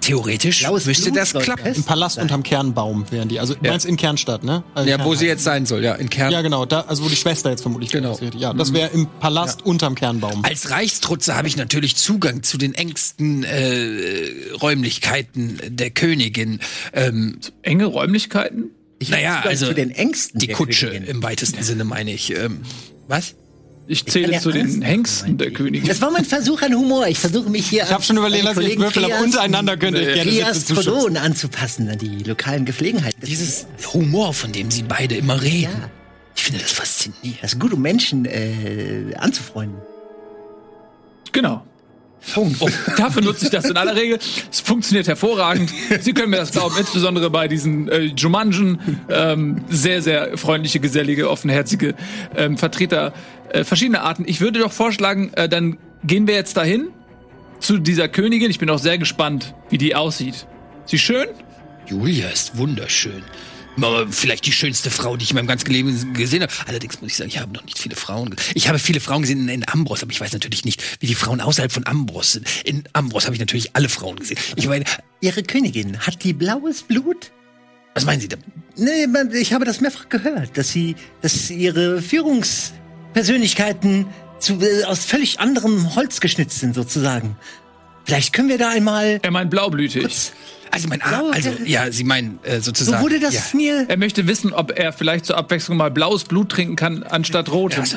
Theoretisch 0.01 0.61
Blaues 0.65 0.87
müsste 0.87 1.11
Blut 1.11 1.17
das 1.19 1.33
klappen. 1.35 1.75
Im 1.75 1.85
Palast 1.85 2.17
sein. 2.17 2.23
unterm 2.23 2.43
Kernbaum 2.43 3.05
wären 3.11 3.29
die. 3.29 3.39
Also, 3.41 3.55
du 3.55 3.69
meinst 3.69 3.87
in 3.87 3.97
Kernstadt, 3.97 4.43
ne? 4.45 4.65
Also 4.75 4.89
Ja, 4.89 5.05
wo 5.05 5.15
sie 5.15 5.27
jetzt 5.27 5.45
sein 5.45 5.67
soll, 5.67 5.85
ja, 5.85 5.95
in 5.95 6.09
Kern. 6.11 6.33
Ja, 6.33 6.41
genau. 6.43 6.65
Da, 6.67 6.81
also, 6.83 7.05
wo 7.05 7.09
die 7.09 7.17
Schwester 7.17 7.51
jetzt 7.51 7.63
vermutlich 7.63 7.91
Genau. 7.91 8.13
ist. 8.19 8.35
Ja, 8.35 8.53
das 8.55 8.73
wäre 8.73 8.91
im 8.91 9.07
Palast 9.21 9.63
unterm 9.65 9.95
Kernbaum. 9.95 10.45
Als 10.45 10.71
Reichstrutzer 10.71 11.37
habe 11.37 11.49
ich 11.49 11.57
natürlich 11.57 11.97
Zugang 11.97 12.43
zu 12.43 12.57
den 12.59 12.75
engsten 12.75 13.45
äh, 13.45 14.53
Räumlichkeiten 14.61 15.61
der 15.69 15.91
Königin. 15.91 16.61
Ähm, 16.93 17.39
Enge 17.63 17.85
Räumlichkeiten? 17.87 18.71
Ich 18.99 19.11
Naja, 19.11 19.43
also 19.47 19.67
zu 19.69 19.75
den 19.75 19.91
Ängsten 19.91 20.41
die 20.41 20.47
der 20.49 20.57
Kutsche 20.57 20.87
Königin. 20.89 21.09
im 21.09 21.23
weitesten 21.23 21.63
Sinne 21.63 21.85
meine 21.85 22.13
ich. 22.13 22.37
Ähm, 22.37 22.61
was? 23.09 23.35
Ich 23.91 24.07
zähle 24.07 24.35
ja 24.35 24.41
zu 24.41 24.53
den 24.53 24.67
Angst 24.67 24.85
Hengsten 24.85 25.37
der 25.37 25.51
Königin. 25.51 25.89
Das 25.89 26.01
war 26.01 26.13
mein 26.13 26.25
Versuch 26.25 26.63
an 26.63 26.73
Humor. 26.77 27.09
Ich 27.09 27.19
versuche 27.19 27.51
mich 27.51 27.69
hier 27.69 27.83
Ich 27.83 27.91
habe 27.91 28.05
schon 28.05 28.17
überlegt, 28.17 28.47
dass 28.47 28.57
ich 28.57 28.79
würfel, 28.79 29.05
aber 29.05 29.21
untereinander 29.21 29.77
könnte 29.77 30.01
ich 30.01 30.15
gerne 30.15 30.31
Trias. 30.31 30.67
Cologne 30.73 31.21
anzupassen 31.21 31.89
an 31.89 31.99
die 31.99 32.23
lokalen 32.23 32.65
Gepflegenheiten. 32.65 33.21
Dieses 33.27 33.67
Humor, 33.93 34.33
von 34.33 34.53
dem 34.53 34.71
sie 34.71 34.85
beide 34.85 35.17
immer 35.17 35.43
reden. 35.43 35.73
Ja. 35.73 35.91
Ich 36.37 36.45
finde 36.45 36.61
das 36.61 36.71
faszinierend. 36.71 37.43
Das 37.43 37.55
ist 37.55 37.59
gut, 37.59 37.73
um 37.73 37.83
Menschen 37.83 38.27
äh, 38.27 39.13
anzufreunden. 39.17 39.81
Genau. 41.33 41.67
Oh, 42.37 42.69
dafür 42.97 43.23
nutze 43.23 43.47
ich 43.47 43.51
das 43.51 43.65
in 43.65 43.77
aller 43.77 43.97
Regel. 43.97 44.19
Es 44.51 44.61
funktioniert 44.61 45.09
hervorragend. 45.09 45.73
Sie 46.01 46.13
können 46.13 46.31
mir 46.31 46.37
das 46.37 46.53
glauben, 46.53 46.75
insbesondere 46.79 47.31
bei 47.31 47.49
diesen 47.49 47.89
äh, 47.89 48.01
Jumanjen. 48.01 49.01
Ähm, 49.09 49.65
sehr, 49.69 50.03
sehr 50.03 50.37
freundliche, 50.37 50.81
gesellige, 50.81 51.31
offenherzige 51.31 51.95
ähm, 52.37 52.59
Vertreter 52.59 53.13
äh, 53.51 53.65
verschiedener 53.65 54.03
Arten. 54.03 54.25
Ich 54.27 54.41
würde 54.41 54.61
doch 54.61 54.73
vorschlagen, 54.73 55.33
äh, 55.35 55.49
dann 55.49 55.79
gehen 56.05 56.27
wir 56.27 56.35
jetzt 56.35 56.57
dahin 56.57 56.89
zu 57.59 57.79
dieser 57.79 58.09
Königin. 58.09 58.51
Ich 58.51 58.59
bin 58.59 58.71
auch 58.71 58.79
sehr 58.79 58.99
gespannt, 58.99 59.55
wie 59.69 59.79
die 59.79 59.95
aussieht. 59.95 60.47
Sie 60.87 60.99
schön? 60.99 61.27
Julia 61.87 62.29
ist 62.29 62.57
wunderschön. 62.57 63.23
Vielleicht 64.11 64.47
die 64.47 64.53
schönste 64.53 64.91
Frau, 64.91 65.17
die 65.17 65.25
ich 65.25 65.31
in 65.31 65.37
meinem 65.37 65.47
ganzen 65.47 65.71
Leben 65.71 66.13
gesehen 66.13 66.43
habe. 66.43 66.53
Allerdings 66.67 67.01
muss 67.01 67.13
ich 67.13 67.17
sagen, 67.17 67.31
ich 67.31 67.39
habe 67.39 67.53
noch 67.53 67.65
nicht 67.65 67.79
viele 67.79 67.97
Frauen. 67.97 68.35
Ich 68.55 68.69
habe 68.69 68.79
viele 68.79 69.01
Frauen 69.01 69.23
gesehen 69.23 69.43
in, 69.43 69.49
in 69.49 69.69
Ambros, 69.69 70.03
aber 70.03 70.13
ich 70.13 70.21
weiß 70.21 70.33
natürlich 70.33 70.65
nicht, 70.65 70.83
wie 71.01 71.07
die 71.07 71.15
Frauen 71.15 71.41
außerhalb 71.41 71.73
von 71.73 71.87
Ambros 71.87 72.33
sind. 72.33 72.47
In 72.65 72.85
Ambros 72.93 73.25
habe 73.25 73.35
ich 73.35 73.41
natürlich 73.41 73.75
alle 73.75 73.89
Frauen 73.89 74.17
gesehen. 74.17 74.39
Ich 74.57 74.69
meine, 74.69 74.85
Ihre 75.21 75.43
Königin, 75.43 75.99
hat 76.01 76.23
die 76.25 76.33
blaues 76.33 76.83
Blut? 76.83 77.33
was 77.95 78.05
meinen 78.05 78.21
Sie 78.21 78.29
da? 78.29 78.37
Nee, 78.77 79.07
ich 79.35 79.53
habe 79.53 79.65
das 79.65 79.81
mehrfach 79.81 80.09
gehört, 80.09 80.57
dass 80.57 80.71
sie, 80.71 80.95
dass 81.23 81.51
ihre 81.51 82.01
Führungspersönlichkeiten 82.01 84.07
zu, 84.39 84.61
äh, 84.61 84.85
aus 84.85 85.05
völlig 85.05 85.41
anderem 85.41 85.97
Holz 85.97 86.21
geschnitzt 86.21 86.61
sind, 86.61 86.75
sozusagen. 86.75 87.37
Vielleicht 88.11 88.33
können 88.33 88.49
wir 88.49 88.59
da 88.59 88.71
einmal. 88.71 89.19
Er 89.23 89.31
meint 89.31 89.51
blaublütig. 89.51 90.33
Also 90.73 90.87
mein 90.87 91.03
A, 91.03 91.09
Blaue 91.09 91.33
also 91.35 91.51
ja, 91.65 91.91
Sie 91.91 92.05
meinen 92.05 92.39
äh, 92.45 92.59
So 92.59 92.67
sozusagen. 92.67 93.03
wurde 93.03 93.19
das 93.19 93.35
ja. 93.35 93.43
mir. 93.55 93.87
Er 93.89 93.97
möchte 93.97 94.29
wissen, 94.29 94.53
ob 94.53 94.71
er 94.79 94.93
vielleicht 94.93 95.27
zur 95.27 95.37
Abwechslung 95.37 95.77
mal 95.77 95.91
blaues 95.91 96.23
Blut 96.23 96.49
trinken 96.51 96.77
kann, 96.77 97.03
anstatt 97.03 97.51
rotes. 97.51 97.97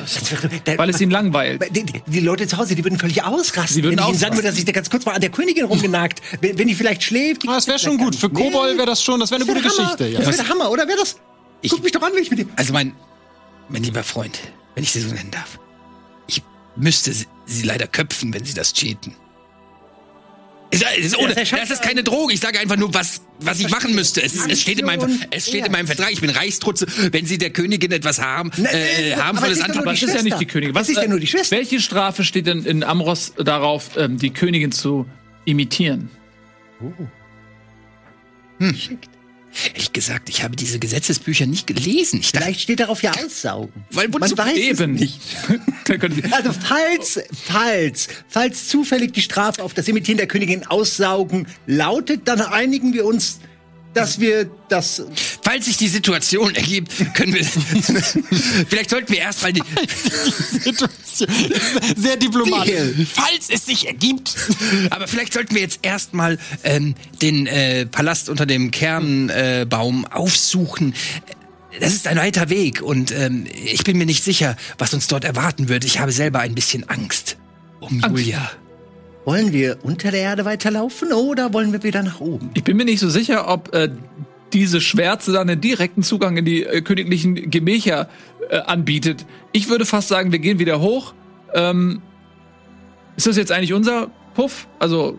Da- 0.64 0.76
weil 0.76 0.90
es 0.90 1.00
ihn 1.00 1.10
langweilt. 1.10 1.62
Die, 1.70 1.84
die- 2.06 2.18
Leute 2.20 2.48
zu 2.48 2.56
Hause, 2.58 2.74
die 2.74 2.82
würden 2.82 2.98
völlig 2.98 3.22
ausrasten. 3.22 3.76
Sie 3.76 3.84
würden 3.84 4.00
wenn 4.00 4.12
ich 4.12 4.18
sagen 4.18 4.34
würde, 4.34 4.48
dass 4.48 4.58
ich 4.58 4.64
da 4.64 4.72
ganz 4.72 4.90
kurz 4.90 5.04
mal 5.04 5.12
an 5.12 5.20
der 5.20 5.30
Königin 5.30 5.66
rumgenagt. 5.66 6.20
wenn, 6.40 6.58
wenn 6.58 6.66
die 6.66 6.74
vielleicht 6.74 7.04
schläft. 7.04 7.44
die- 7.44 7.48
Ah, 7.48 7.54
das 7.54 7.68
wäre 7.68 7.78
schon 7.78 7.96
gut. 7.96 8.16
Für 8.16 8.28
Kobol 8.28 8.76
wäre 8.76 8.86
das 8.86 9.02
schon, 9.04 9.20
das 9.20 9.30
wäre 9.30 9.42
eine 9.42 9.52
gute 9.52 9.62
Geschichte. 9.62 10.08
Ja. 10.08 10.18
Das 10.18 10.26
wäre 10.26 10.38
der 10.38 10.48
Hammer, 10.48 10.68
oder? 10.72 10.88
Wäre 10.88 10.98
das? 10.98 11.16
Ich- 11.62 11.70
Guck 11.70 11.82
mich 11.84 11.92
doch 11.92 12.02
an, 12.02 12.10
wenn 12.12 12.22
ich 12.24 12.30
mit 12.30 12.40
dem. 12.40 12.48
Also 12.56 12.72
mein, 12.72 12.92
mein 13.68 13.84
lieber 13.84 14.02
Freund, 14.02 14.36
wenn 14.74 14.82
ich 14.82 14.90
Sie 14.90 15.00
so 15.00 15.14
nennen 15.14 15.30
darf, 15.30 15.60
ich 16.26 16.42
müsste 16.74 17.12
Sie, 17.12 17.26
Sie 17.46 17.62
leider 17.62 17.86
köpfen, 17.86 18.34
wenn 18.34 18.44
Sie 18.44 18.54
das 18.54 18.72
cheaten. 18.72 19.14
Ist, 20.74 20.84
ist, 20.98 21.18
ohne, 21.18 21.34
das 21.34 21.50
das 21.50 21.70
ist 21.70 21.82
keine 21.82 22.02
Droge. 22.02 22.34
Ich 22.34 22.40
sage 22.40 22.58
einfach 22.58 22.76
nur, 22.76 22.92
was, 22.92 23.22
was 23.38 23.60
ich 23.60 23.70
machen 23.70 23.94
müsste. 23.94 24.22
Es, 24.22 24.34
es 24.46 24.60
steht, 24.60 24.80
in 24.80 24.86
meinem, 24.86 25.20
es 25.30 25.48
steht 25.48 25.66
in 25.66 25.72
meinem 25.72 25.86
Vertrag. 25.86 26.12
Ich 26.12 26.20
bin 26.20 26.30
Reichstrutze. 26.30 26.86
Wenn 27.12 27.26
Sie 27.26 27.38
der 27.38 27.50
Königin 27.50 27.92
etwas 27.92 28.20
haben, 28.20 28.50
äh, 28.56 29.12
aber 29.12 29.24
harmvolles 29.24 29.58
es 29.58 29.58
ist 29.58 29.62
doch 29.62 29.68
antun. 29.68 29.82
Aber 29.82 29.92
es 29.92 30.02
ist 30.02 30.14
ja 30.14 30.22
nicht 30.22 30.40
die 30.40 30.46
Königin. 30.46 30.74
Das 30.74 30.88
ist 30.88 30.96
ja 30.96 31.02
äh, 31.02 31.08
nur 31.08 31.20
die 31.20 31.26
Schwester. 31.26 31.56
Welche 31.56 31.80
Strafe 31.80 32.24
steht 32.24 32.46
denn 32.46 32.64
in 32.64 32.82
Amros 32.82 33.32
darauf, 33.36 33.96
ähm, 33.96 34.18
die 34.18 34.30
Königin 34.30 34.72
zu 34.72 35.06
imitieren? 35.44 36.10
Ehrlich 39.68 39.92
gesagt, 39.92 40.28
ich 40.28 40.42
habe 40.42 40.56
diese 40.56 40.78
Gesetzesbücher 40.78 41.46
nicht 41.46 41.66
gelesen. 41.66 42.20
Ich 42.20 42.32
dachte, 42.32 42.44
Vielleicht 42.46 42.60
steht 42.60 42.80
darauf 42.80 43.02
ja 43.02 43.12
aussaugen. 43.12 43.84
weil 43.90 44.08
Man 44.08 44.28
so 44.28 44.36
weiß 44.36 44.56
Eben. 44.56 44.94
nicht. 44.94 45.20
Also 46.32 46.52
falls, 46.52 47.20
falls, 47.44 48.08
falls 48.28 48.68
zufällig 48.68 49.12
die 49.12 49.20
Strafe 49.20 49.62
auf 49.62 49.74
das 49.74 49.86
Imitieren 49.86 50.16
der 50.16 50.26
Königin 50.26 50.66
aussaugen 50.66 51.46
lautet, 51.66 52.22
dann 52.26 52.40
einigen 52.40 52.94
wir 52.94 53.04
uns, 53.04 53.38
dass 53.94 54.20
wir 54.20 54.50
das. 54.68 55.02
Falls 55.42 55.66
sich 55.66 55.76
die 55.76 55.88
Situation 55.88 56.54
ergibt, 56.54 56.92
können 57.14 57.34
wir. 57.34 57.44
Vielleicht 58.68 58.90
sollten 58.90 59.12
wir 59.12 59.20
erst 59.20 59.42
mal 59.42 59.52
die. 59.52 59.62
Situation. 60.50 61.28
Sehr 61.96 62.16
diplomatisch. 62.16 62.72
Deal. 62.72 63.06
Falls 63.12 63.48
es 63.48 63.66
sich 63.66 63.86
ergibt. 63.86 64.36
Aber 64.90 65.06
vielleicht 65.06 65.32
sollten 65.32 65.54
wir 65.54 65.62
jetzt 65.62 65.80
erstmal 65.82 66.38
ähm, 66.64 66.94
den 67.22 67.46
äh, 67.46 67.86
Palast 67.86 68.28
unter 68.28 68.46
dem 68.46 68.70
Kernbaum 68.70 70.04
äh, 70.04 70.14
aufsuchen. 70.14 70.94
Das 71.80 71.92
ist 71.92 72.06
ein 72.06 72.16
weiter 72.16 72.50
Weg 72.50 72.82
und 72.82 73.10
ähm, 73.10 73.46
ich 73.64 73.84
bin 73.84 73.98
mir 73.98 74.06
nicht 74.06 74.22
sicher, 74.22 74.56
was 74.78 74.94
uns 74.94 75.08
dort 75.08 75.24
erwarten 75.24 75.68
wird. 75.68 75.84
Ich 75.84 75.98
habe 75.98 76.12
selber 76.12 76.40
ein 76.40 76.54
bisschen 76.54 76.88
Angst 76.88 77.36
um 77.80 78.00
Julia. 78.00 78.50
Wollen 79.24 79.52
wir 79.52 79.78
unter 79.82 80.10
der 80.10 80.20
Erde 80.20 80.44
weiterlaufen 80.44 81.12
oder 81.12 81.52
wollen 81.52 81.72
wir 81.72 81.82
wieder 81.82 82.02
nach 82.02 82.20
oben? 82.20 82.50
Ich 82.54 82.64
bin 82.64 82.76
mir 82.76 82.84
nicht 82.84 83.00
so 83.00 83.08
sicher, 83.08 83.48
ob 83.48 83.74
äh, 83.74 83.88
diese 84.52 84.80
Schwärze 84.80 85.32
dann 85.32 85.48
einen 85.48 85.60
direkten 85.60 86.02
Zugang 86.02 86.36
in 86.36 86.44
die 86.44 86.64
äh, 86.64 86.82
königlichen 86.82 87.50
Gemächer 87.50 88.08
äh, 88.50 88.58
anbietet. 88.58 89.24
Ich 89.52 89.68
würde 89.68 89.86
fast 89.86 90.08
sagen, 90.08 90.30
wir 90.30 90.38
gehen 90.38 90.58
wieder 90.58 90.80
hoch. 90.80 91.14
Ähm, 91.54 92.02
ist 93.16 93.26
das 93.26 93.36
jetzt 93.36 93.50
eigentlich 93.50 93.72
unser 93.72 94.10
Puff? 94.34 94.66
Also, 94.78 95.18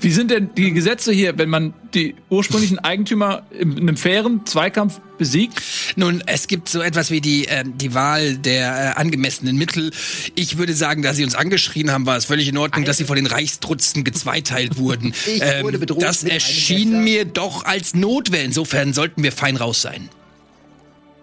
wie 0.00 0.10
sind 0.10 0.30
denn 0.30 0.50
die 0.54 0.72
Gesetze 0.72 1.12
hier, 1.12 1.38
wenn 1.38 1.48
man 1.48 1.74
die 1.94 2.14
ursprünglichen 2.28 2.78
Eigentümer 2.78 3.42
in 3.50 3.78
einem 3.78 3.96
fairen 3.96 4.44
Zweikampf 4.44 5.00
besiegt? 5.18 5.62
Nun, 5.96 6.22
es 6.26 6.48
gibt 6.48 6.68
so 6.68 6.80
etwas 6.80 7.10
wie 7.10 7.20
die, 7.20 7.46
ähm, 7.46 7.78
die 7.78 7.94
Wahl 7.94 8.36
der 8.36 8.94
äh, 8.96 9.00
angemessenen 9.00 9.56
Mittel. 9.56 9.90
Ich 10.34 10.58
würde 10.58 10.74
sagen, 10.74 11.02
da 11.02 11.14
sie 11.14 11.24
uns 11.24 11.34
angeschrien 11.34 11.90
haben, 11.90 12.06
war 12.06 12.16
es 12.16 12.26
völlig 12.26 12.48
in 12.48 12.58
Ordnung, 12.58 12.84
dass 12.84 12.98
sie 12.98 13.04
von 13.04 13.16
den 13.16 13.26
Reichstrutzen 13.26 14.04
gezweiteilt 14.04 14.76
wurden. 14.76 15.12
Ich 15.26 15.42
wurde 15.62 15.78
bedroht 15.78 16.02
das 16.02 16.24
erschien 16.24 17.02
mir 17.04 17.24
doch 17.24 17.64
als 17.64 17.94
Notwehr. 17.94 18.44
Insofern 18.44 18.92
sollten 18.92 19.22
wir 19.22 19.32
fein 19.32 19.56
raus 19.56 19.82
sein. 19.82 20.08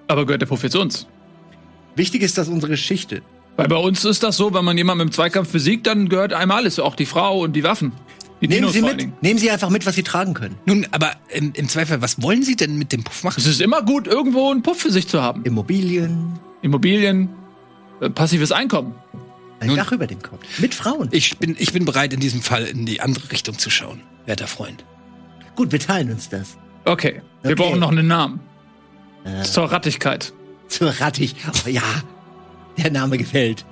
Aber 0.08 0.26
gehört 0.26 0.42
der 0.42 0.48
Puff 0.48 0.64
jetzt 0.64 0.76
uns? 0.76 1.08
Wichtig 1.96 2.22
ist, 2.22 2.38
dass 2.38 2.48
unsere 2.48 2.72
Geschichte. 2.72 3.22
Weil 3.56 3.68
bei 3.68 3.78
uns 3.78 4.04
ist 4.04 4.24
das 4.24 4.38
so, 4.38 4.54
wenn 4.54 4.66
man 4.66 4.78
jemanden 4.78 5.04
im 5.08 5.12
Zweikampf 5.12 5.52
besiegt, 5.52 5.88
dann 5.88 6.10
gehört 6.10 6.34
einem 6.34 6.52
alles, 6.52 6.80
auch 6.80 6.96
die 6.96 7.06
Frau 7.06 7.40
und 7.40 7.54
die 7.54 7.64
Waffen. 7.64 7.92
Die 8.44 8.50
Nehmen 8.50 8.72
Dinos 8.72 8.74
Sie 8.74 8.82
mit. 9.06 9.24
Nehmen 9.24 9.40
Sie 9.40 9.50
einfach 9.50 9.70
mit, 9.70 9.86
was 9.86 9.96
Sie 9.96 10.04
tragen 10.04 10.34
können. 10.34 10.56
Nun, 10.66 10.86
aber 10.92 11.12
im, 11.30 11.54
im 11.56 11.70
Zweifel, 11.70 12.02
was 12.02 12.22
wollen 12.22 12.44
Sie 12.44 12.58
denn 12.58 12.78
mit 12.78 12.92
dem 12.92 13.04
Puff 13.04 13.24
machen? 13.24 13.40
Es 13.40 13.46
ist 13.48 13.62
immer 13.62 13.82
gut, 13.84 14.06
irgendwo 14.06 14.52
einen 14.52 14.62
Puff 14.62 14.80
für 14.82 14.92
sich 14.92 15.08
zu 15.08 15.22
haben. 15.22 15.44
Immobilien, 15.46 16.38
Immobilien, 16.62 17.30
äh, 18.02 18.10
passives 18.10 18.52
Einkommen. 18.52 18.96
ein 19.62 19.68
Nun- 19.68 19.78
Dach 19.78 19.94
über 19.94 20.08
dem 20.08 20.22
Kopf. 20.22 20.42
Mit 20.60 20.76
Frauen. 20.76 21.08
Ich 21.12 21.38
bin, 21.38 21.56
ich 21.58 21.72
bin 21.72 21.86
bereit, 21.86 22.12
in 22.12 22.20
diesem 22.20 22.42
Fall 22.42 22.66
in 22.66 22.86
die 22.86 23.00
andere 23.00 23.32
Richtung 23.32 23.58
zu 23.58 23.70
schauen, 23.70 24.02
werter 24.26 24.48
Freund. 24.48 24.84
Gut, 25.56 25.72
wir 25.72 25.80
teilen 25.80 26.12
uns 26.12 26.28
das. 26.28 26.58
Okay, 26.84 27.22
wir 27.44 27.52
Okay. 27.52 27.56
brauchen 27.64 27.80
noch 27.80 27.92
einen 27.92 28.08
Namen. 28.08 28.42
Zur 29.44 29.72
Rattigkeit. 29.72 30.34
Zur 30.68 30.90
Rattig. 31.00 31.36
Oh, 31.66 31.70
ja, 31.70 31.82
der 32.78 32.92
Name 32.92 33.18
gefällt. 33.18 33.64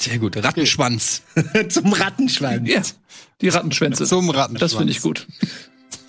Sehr 0.00 0.18
gut. 0.18 0.36
Rattenschwanz. 0.36 1.22
Zum 1.68 1.92
Rattenschwanz. 1.92 2.68
Ja, 2.68 2.80
die 3.40 3.48
Rattenschwänze. 3.48 4.04
Zum 4.06 4.30
Rattenschwanz. 4.30 4.72
Das 4.72 4.74
finde 4.78 4.92
ich 4.92 5.00
gut. 5.02 5.26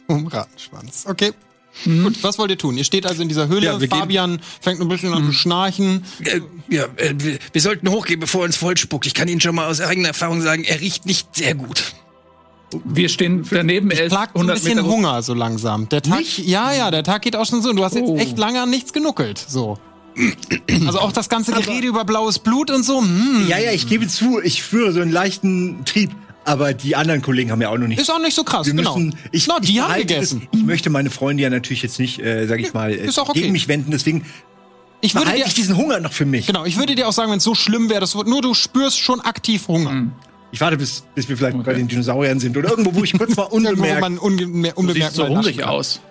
Zum 0.07 0.27
Rattenschwanz. 0.27 1.05
Okay. 1.07 1.31
Gut, 1.85 2.21
was 2.21 2.37
wollt 2.37 2.51
ihr 2.51 2.57
tun? 2.57 2.77
Ihr 2.77 2.83
steht 2.83 3.05
also 3.05 3.21
in 3.21 3.29
dieser 3.29 3.47
Höhle. 3.47 3.65
Ja, 3.67 3.79
wir 3.79 3.87
gehen- 3.87 3.97
Fabian 3.99 4.41
fängt 4.59 4.81
ein 4.81 4.87
bisschen 4.89 5.13
an 5.13 5.25
zu 5.25 5.31
schnarchen. 5.31 6.03
Äh, 6.23 6.41
ja, 6.69 6.83
äh, 6.97 7.13
wir, 7.17 7.39
wir 7.53 7.61
sollten 7.61 7.89
hochgehen, 7.89 8.19
bevor 8.19 8.41
er 8.41 8.45
uns 8.45 8.57
vollspuckt. 8.57 9.05
Ich 9.05 9.13
kann 9.13 9.27
Ihnen 9.29 9.39
schon 9.41 9.55
mal 9.55 9.67
aus 9.69 9.79
eigener 9.79 10.09
Erfahrung 10.09 10.41
sagen, 10.41 10.63
er 10.65 10.81
riecht 10.81 11.05
nicht 11.05 11.33
sehr 11.35 11.55
gut. 11.55 11.93
Wir 12.85 13.07
stehen 13.09 13.45
daneben, 13.49 13.89
er 13.91 14.05
ist 14.05 14.11
Plagt 14.11 14.33
so 14.33 14.39
ein 14.39 14.49
100 14.49 14.55
bisschen 14.63 14.75
Meter 14.77 14.87
Hunger 14.87 15.21
so 15.23 15.33
langsam. 15.33 15.87
Der 15.89 16.01
Tag, 16.01 16.21
ja, 16.37 16.73
ja, 16.73 16.91
der 16.91 17.03
Tag 17.03 17.21
geht 17.21 17.35
auch 17.35 17.45
schon 17.45 17.61
so. 17.61 17.69
Und 17.69 17.75
du 17.77 17.83
hast 17.85 17.95
jetzt 17.95 18.07
Oh. 18.07 18.17
echt 18.17 18.37
lange 18.37 18.61
an 18.61 18.69
nichts 18.69 18.91
genuckelt. 18.93 19.37
So. 19.45 19.77
Also 20.85 20.99
auch 20.99 21.11
das 21.11 21.29
ganze 21.29 21.51
Gerede 21.53 21.87
über 21.87 22.03
blaues 22.05 22.39
Blut 22.39 22.69
und 22.71 22.83
so. 22.83 23.01
Hm, 23.01 23.45
Ja, 23.47 23.57
ja, 23.57 23.71
ich 23.71 23.87
gebe 23.87 24.07
zu, 24.07 24.41
ich 24.41 24.63
führe 24.63 24.91
so 24.91 25.01
einen 25.01 25.11
leichten 25.11 25.83
Trieb. 25.85 26.11
Aber 26.43 26.73
die 26.73 26.95
anderen 26.95 27.21
Kollegen 27.21 27.51
haben 27.51 27.61
ja 27.61 27.69
auch 27.69 27.77
noch 27.77 27.87
nicht. 27.87 27.99
ist 28.01 28.09
auch 28.09 28.19
nicht 28.19 28.33
so 28.33 28.43
krass. 28.43 28.65
Wir 28.65 28.73
genau. 28.73 28.97
müssen, 28.97 29.15
ich, 29.31 29.45
Na, 29.47 29.59
die 29.59 29.73
ich 29.73 29.79
haben 29.81 29.93
gegessen. 29.95 30.47
Das, 30.51 30.59
ich 30.59 30.65
möchte 30.65 30.89
meine 30.89 31.11
Freunde 31.11 31.43
ja 31.43 31.51
natürlich 31.51 31.83
jetzt 31.83 31.99
nicht, 31.99 32.19
äh, 32.19 32.47
sag 32.47 32.59
ich 32.59 32.73
mal, 32.73 32.91
äh, 32.91 32.95
ist 33.05 33.19
auch 33.19 33.29
okay. 33.29 33.41
gegen 33.41 33.51
mich 33.51 33.67
wenden. 33.67 33.91
Deswegen 33.91 34.25
Ich 35.01 35.13
würde 35.13 35.33
dir, 35.33 35.45
ich 35.45 35.53
diesen 35.53 35.77
Hunger 35.77 35.99
noch 35.99 36.13
für 36.13 36.25
mich. 36.25 36.47
genau, 36.47 36.65
ich 36.65 36.77
würde 36.77 36.95
dir 36.95 37.07
auch 37.07 37.13
sagen, 37.13 37.29
wenn 37.29 37.37
es 37.37 37.43
so 37.43 37.53
schlimm 37.53 37.89
wäre, 37.89 37.99
das 37.99 38.15
nur 38.15 38.41
du 38.41 38.55
spürst 38.55 38.97
schon 38.99 39.21
aktiv 39.21 39.67
Hunger. 39.67 40.07
Ich 40.51 40.59
warte, 40.59 40.77
bis, 40.77 41.03
bis 41.13 41.29
wir 41.29 41.37
vielleicht 41.37 41.63
bei 41.63 41.73
den 41.73 41.87
Dinosauriern 41.87 42.39
sind 42.39 42.57
oder 42.57 42.71
irgendwo, 42.71 42.93
wo 42.95 43.03
ich 43.03 43.13
kurz 43.13 43.35
mal 43.35 43.43
Irgendwo, 43.51 43.61
wo 43.61 43.69
unbemerkt. 43.69 44.01
man 44.01 44.17
unge 44.17 44.37
Du 44.37 44.71
unbemerkt 44.75 45.13
siehst 45.13 45.15
so 45.15 45.27
hungrig 45.27 45.63
aus. 45.63 46.01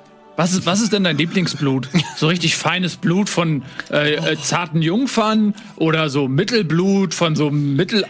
Was 0.41 0.53
ist, 0.55 0.65
was 0.65 0.81
ist 0.81 0.95
denn 0.95 1.05
dein 1.05 1.19
Lieblingsblut? 1.19 1.91
So 2.17 2.29
richtig 2.29 2.57
feines 2.57 2.97
Blut 2.97 3.29
von 3.29 3.63
äh, 3.91 4.15
äh, 4.15 4.37
zarten 4.41 4.81
Jungfern 4.81 5.55
oder 5.77 6.09
so 6.09 6.29
Mittelblut 6.29 7.13
von 7.13 7.37
so 7.37 7.51
Mittel. 7.51 8.07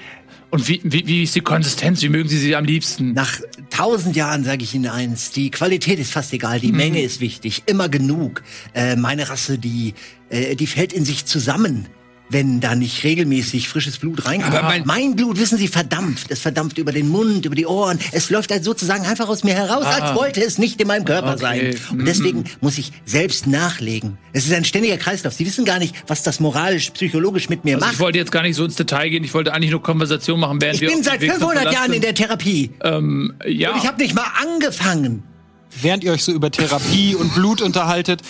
Und 0.50 0.68
wie, 0.68 0.80
wie, 0.84 1.08
wie 1.08 1.24
ist 1.24 1.34
die 1.34 1.40
Konsistenz? 1.40 2.02
Wie 2.02 2.08
mögen 2.08 2.28
Sie 2.28 2.38
sie 2.38 2.54
am 2.54 2.64
liebsten? 2.64 3.14
Nach 3.14 3.40
tausend 3.70 4.14
Jahren 4.14 4.44
sage 4.44 4.62
ich 4.62 4.76
Ihnen 4.76 4.86
eins, 4.86 5.32
die 5.32 5.50
Qualität 5.50 5.98
ist 5.98 6.12
fast 6.12 6.32
egal, 6.32 6.58
Mhm. 6.58 6.62
die 6.62 6.72
Menge 6.72 7.02
ist 7.02 7.20
wichtig, 7.20 7.64
immer 7.66 7.88
genug. 7.88 8.44
Äh, 8.74 8.94
meine 8.94 9.28
Rasse, 9.28 9.58
die, 9.58 9.94
äh, 10.28 10.54
die 10.54 10.68
fällt 10.68 10.92
in 10.92 11.04
sich 11.04 11.26
zusammen, 11.26 11.88
wenn 12.30 12.60
da 12.60 12.74
nicht 12.74 13.04
regelmäßig 13.04 13.68
frisches 13.68 13.98
Blut 13.98 14.24
reinkommt. 14.26 14.54
Aber 14.54 14.68
mein- 14.68 14.82
mein 14.86 15.16
Blut, 15.16 15.38
wissen 15.38 15.58
Sie, 15.58 15.68
verdampft. 15.68 16.30
Es 16.30 16.40
verdampft 16.40 16.78
über 16.78 16.92
den 16.92 17.08
Mund, 17.08 17.44
über 17.44 17.54
die 17.54 17.66
Ohren. 17.66 17.98
Es 18.12 18.30
läuft 18.30 18.50
halt 18.52 18.64
sozusagen 18.64 19.04
einfach 19.04 19.28
aus 19.28 19.44
mir 19.44 19.54
heraus, 19.54 19.84
als 19.84 20.14
wollte 20.14 20.42
es 20.42 20.58
nicht 20.58 20.80
in 20.80 20.86
meinem 20.88 21.04
Körper 21.04 21.32
Okay. 21.34 21.40
sein. 21.40 21.76
Und 21.98 22.06
deswegen 22.06 22.44
muss 22.60 22.78
ich 22.78 22.92
selbst 23.04 23.46
nachlegen. 23.46 24.16
Es 24.32 24.46
ist 24.46 24.52
ein 24.52 24.64
ständiger 24.64 24.96
Kreislauf. 24.96 25.32
Sie 25.34 25.44
wissen 25.44 25.64
gar 25.64 25.78
nicht, 25.78 25.94
was 26.06 26.22
das 26.22 26.40
moralisch, 26.40 26.90
psychologisch 26.90 27.48
mit 27.48 27.64
mir 27.64 27.74
Also 27.74 27.84
macht. 27.86 27.94
ich 27.94 28.00
wollte 28.00 28.18
jetzt 28.18 28.32
gar 28.32 28.42
nicht 28.42 28.54
so 28.56 28.64
ins 28.64 28.76
Detail 28.76 29.08
gehen. 29.10 29.24
Ich 29.24 29.34
wollte 29.34 29.52
eigentlich 29.52 29.70
nur 29.72 29.82
Konversation 29.82 30.38
machen, 30.40 30.60
während 30.60 30.76
Ich 30.76 30.80
wir 30.82 30.88
bin 30.88 30.98
auf 30.98 31.02
dem 31.04 31.10
seit 31.10 31.20
Weg 31.20 31.30
zum 31.32 31.38
500 31.40 31.64
Palast 31.64 31.78
Jahren 31.78 31.92
in 31.92 32.00
der 32.00 32.14
Therapie. 32.14 32.70
Ähm, 32.84 33.34
ja. 33.46 33.72
Und 33.72 33.78
ich 33.78 33.86
habe 33.86 34.00
nicht 34.00 34.14
mal 34.14 34.26
angefangen. 34.40 35.24
Während 35.80 36.04
ihr 36.04 36.12
euch 36.12 36.24
so 36.24 36.32
über 36.32 36.50
Therapie 36.50 37.14
und 37.14 37.34
Blut 37.34 37.62
unterhaltet, 37.62 38.22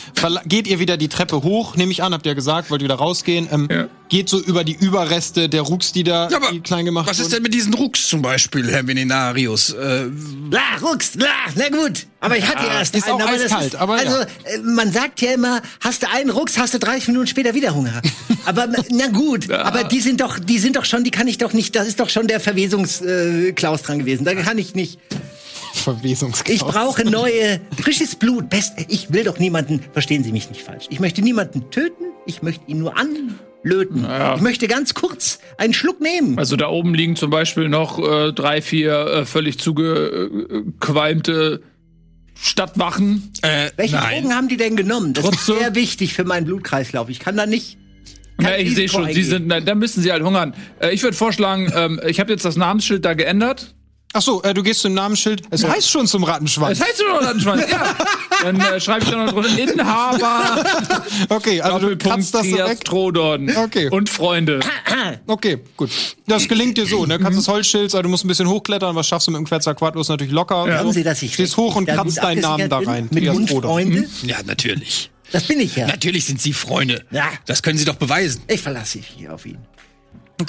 geht 0.47 0.67
ihr 0.67 0.79
wieder 0.79 0.97
die 0.97 1.09
Treppe 1.09 1.43
hoch, 1.43 1.77
nehme 1.77 1.91
ich 1.93 2.03
an, 2.03 2.13
habt 2.13 2.27
ihr 2.27 2.35
gesagt, 2.35 2.71
wollt 2.71 2.83
wieder 2.83 2.97
rausgehen. 2.97 3.49
Ähm, 3.51 3.69
Ja. 3.71 3.89
Geht 4.09 4.29
so 4.29 4.41
über 4.41 4.65
die 4.65 4.75
Überreste 4.75 5.49
der 5.49 5.63
Rucks, 5.63 5.93
die 5.93 6.03
da 6.03 6.29
Ja, 6.29 6.39
aber 6.39 6.51
die 6.51 6.59
klein 6.61 6.85
gemacht 6.85 7.09
was 7.09 7.19
ist 7.21 7.27
wurden. 7.27 7.35
denn 7.35 7.43
mit 7.45 7.55
diesen 7.55 7.73
Rucks 7.75 8.09
zum 8.09 8.23
Beispiel, 8.23 8.69
Herr 8.69 8.85
Venenarius? 8.85 9.71
Äh, 9.71 10.07
La, 10.51 10.61
Rucks, 10.83 11.15
la, 11.15 11.29
na 11.55 11.69
gut. 11.69 12.07
Aber 12.19 12.37
ich 12.37 12.45
hatte 12.47 12.67
erst 12.67 12.97
ist 12.97 13.09
auch 13.09 13.21
aber 13.21 13.33
das 13.33 13.45
eiskalt, 13.45 13.77
aber 13.77 13.95
Also, 13.95 14.17
ja. 14.17 14.23
äh, 14.23 14.59
man 14.65 14.91
sagt 14.93 15.21
ja 15.23 15.31
immer, 15.33 15.63
hast 15.81 16.03
du 16.03 16.09
einen 16.11 16.31
Rucks, 16.31 16.59
hast 16.59 16.75
du 16.75 16.79
30 16.81 17.07
Minuten 17.09 17.29
später 17.29 17.55
wieder 17.55 17.73
Hunger. 17.73 18.03
aber 18.47 18.67
na 18.91 19.07
gut, 19.09 19.49
aber 19.51 19.85
die 19.85 20.01
sind 20.01 20.21
doch, 20.21 20.41
die 20.41 20.59
sind 20.59 20.75
doch 20.75 20.85
schon, 20.85 21.05
die 21.05 21.13
kann 21.13 21.29
ich 21.29 21.39
doch 21.39 21.53
nicht, 21.53 21.77
das 21.77 21.87
ist 21.87 22.01
doch 22.01 22.11
schon 22.11 22.27
der 22.27 22.41
Verwesungsklaus 22.41 23.81
äh, 23.81 23.85
dran 23.85 23.99
gewesen. 24.01 24.25
Da 24.25 24.35
kann 24.35 24.59
ich 24.59 24.75
nicht. 24.75 24.99
Verwesungskraus. 25.75 26.55
Ich 26.55 26.61
brauche 26.63 27.05
neue, 27.05 27.61
frisches 27.81 28.17
Blut. 28.17 28.49
Best, 28.51 28.75
ich 28.89 29.13
will 29.13 29.25
doch 29.25 29.39
niemanden, 29.39 29.81
verstehen 29.93 30.25
Sie 30.25 30.33
mich 30.33 30.49
nicht 30.51 30.63
falsch. 30.63 30.87
Ich 30.91 31.01
möchte 31.01 31.23
niemanden 31.23 31.71
töten, 31.71 32.05
ich 32.27 32.43
möchte 32.43 32.65
ihn 32.71 32.79
nur 32.79 32.97
an. 32.99 33.39
löten. 33.63 34.03
Naja. 34.03 34.35
Ich 34.37 34.43
möchte 34.43 34.69
ganz 34.69 34.95
kurz 34.95 35.39
einen 35.59 35.75
Schluck 35.75 36.01
nehmen. 36.01 36.39
Also 36.39 36.57
da 36.57 36.69
oben 36.69 36.95
liegen 36.95 37.17
zum 37.17 37.31
Beispiel 37.31 37.69
noch 37.69 37.99
äh, 37.99 38.33
drei, 38.33 38.63
vier 38.63 39.07
äh, 39.07 39.25
völlig 39.27 39.59
zugequalmte 39.59 41.63
Stadtwachen. 42.35 43.33
Äh, 43.43 43.71
Welche 43.77 43.97
nein. 43.97 44.23
Drogen 44.23 44.35
haben 44.35 44.49
die 44.49 44.57
denn 44.57 44.77
genommen? 44.77 45.13
Das 45.13 45.25
Trotzdem- 45.25 45.55
ist 45.57 45.61
sehr 45.61 45.75
wichtig 45.75 46.15
für 46.15 46.25
meinen 46.25 46.47
Blutkreislauf. 46.47 47.09
Ich 47.11 47.19
kann 47.21 47.37
da 47.37 47.45
nicht. 47.47 47.77
Ja, 48.41 48.57
ich 48.57 48.75
sehe 48.75 48.89
schon, 48.89 49.03
Sie 49.05 49.09
eingehen. 49.11 49.25
sind, 49.27 49.47
na, 49.49 49.61
da 49.61 49.75
müssen 49.75 50.03
Sie 50.03 50.11
halt 50.11 50.23
hungern. 50.23 50.55
Äh, 50.81 50.95
ich 50.95 51.03
würde 51.03 51.15
vorschlagen, 51.17 51.71
ähm, 51.77 52.01
ich 52.07 52.19
habe 52.21 52.33
jetzt 52.33 52.45
das 52.47 52.57
Namensschild 52.57 53.05
da 53.05 53.13
geändert. 53.13 53.75
Ach 54.13 54.23
so, 54.23 54.43
äh, 54.43 54.53
du 54.53 54.63
gehst 54.65 54.81
zum 54.81 54.93
Namensschild. 54.95 55.43
Es 55.51 55.65
heißt 55.65 55.89
schon 55.89 56.07
zum 56.09 56.25
Rattenschwanz. 56.25 56.79
Das 56.79 56.89
heißt 56.89 56.99
nur 57.01 57.21
noch 57.21 57.23
Rattenschwanz, 57.29 57.71
ja. 57.71 57.95
Dann 58.43 58.61
äh, 58.61 58.81
schreibe 58.81 59.05
ich 59.05 59.11
da 59.11 59.25
noch 59.25 59.33
drunter 59.33 59.57
Inhaber, 59.59 60.65
Okay, 61.29 61.61
also 61.61 61.91
du 61.91 61.97
kannst 61.97 62.35
das 62.35 62.43
Trias 62.43 62.57
direkt. 62.57 62.85
Trodon 62.87 63.55
Okay. 63.57 63.89
und 63.91 64.09
Freunde. 64.11 64.61
Okay, 65.27 65.59
gut. 65.77 65.91
Das 66.27 66.47
gelingt 66.47 66.77
dir 66.77 66.87
so, 66.87 67.07
ne? 67.07 67.19
Kannst 67.19 67.39
das 67.39 67.49
Holzschild, 67.49 67.85
also 67.95 68.03
du 68.03 68.09
musst 68.09 68.25
ein 68.25 68.29
bisschen 68.29 68.49
hochklettern, 68.49 68.95
was 68.95 69.07
schaffst 69.09 69.29
du 69.29 69.31
mit 69.33 69.39
dem 69.39 69.47
Quetzalcoatlus 69.47 70.09
natürlich 70.09 70.33
locker. 70.33 70.67
Glauben 70.67 70.93
Sie, 70.93 71.03
dass 71.03 71.23
ich 71.23 71.33
Stehst 71.35 71.57
hoch 71.57 71.77
und 71.77 71.89
da 71.89 71.95
kratzt 71.95 72.19
deinen 72.23 72.41
Namen 72.43 72.69
da 72.69 72.79
rein. 72.79 73.09
Mit 73.11 73.23
Trias 73.25 73.35
Mund. 73.35 73.51
Freunde? 73.51 74.05
Ja, 74.23 74.37
natürlich. 74.45 75.11
Das 75.33 75.45
bin 75.45 75.59
ich 75.61 75.77
ja. 75.77 75.87
Natürlich 75.87 76.27
sind 76.27 76.41
Sie 76.41 76.53
Freunde. 76.53 77.05
Ja. 77.11 77.29
Das 77.47 77.63
können 77.63 77.79
Sie 77.79 77.85
doch 77.85 77.95
beweisen. 77.95 78.43
Ich 78.49 78.61
verlasse 78.61 78.99
mich 78.99 79.07
hier 79.17 79.33
auf 79.35 79.47
ihn. 79.47 79.59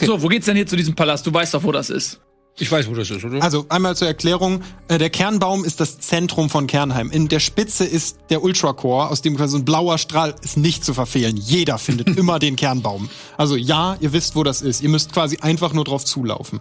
So, 0.02 0.22
wo 0.22 0.28
geht's 0.28 0.46
denn 0.48 0.56
hier 0.56 0.68
zu 0.68 0.76
diesem 0.76 0.96
Palast? 0.96 1.26
Du 1.26 1.34
weißt 1.34 1.54
doch, 1.54 1.64
wo 1.64 1.72
das 1.72 1.90
ist. 1.90 2.20
Ich 2.62 2.72
weiß, 2.72 2.88
wo 2.88 2.94
das 2.94 3.10
ist, 3.10 3.26
oder? 3.26 3.42
Also 3.42 3.66
einmal 3.70 3.96
zur 3.96 4.08
Erklärung, 4.08 4.62
äh, 4.88 5.00
der 5.00 5.10
Kernbaum 5.10 5.66
ist 5.66 5.80
das 5.80 6.00
Zentrum 6.00 6.48
von 6.48 6.68
Kernheim. 6.68 7.10
In 7.10 7.28
der 7.28 7.40
Spitze 7.40 7.86
ist 7.86 8.18
der 8.30 8.44
Ultracore, 8.44 9.10
aus 9.10 9.24
dem 9.24 9.36
quasi 9.36 9.54
so 9.54 9.58
ein 9.58 9.66
blauer 9.66 9.98
Strahl 9.98 10.36
ist 10.44 10.58
nicht 10.58 10.86
zu 10.86 10.94
verfehlen. 10.94 11.38
Jeder 11.38 11.80
findet 11.80 12.08
immer 12.18 12.38
den 12.38 12.56
Kernbaum. 12.56 13.10
Also 13.36 13.56
ja, 13.56 13.98
ihr 14.00 14.14
wisst, 14.14 14.36
wo 14.36 14.44
das 14.44 14.62
ist. 14.62 14.82
Ihr 14.82 14.90
müsst 14.90 15.12
quasi 15.12 15.38
einfach 15.38 15.74
nur 15.74 15.86
drauf 15.86 16.06
zulaufen. 16.06 16.60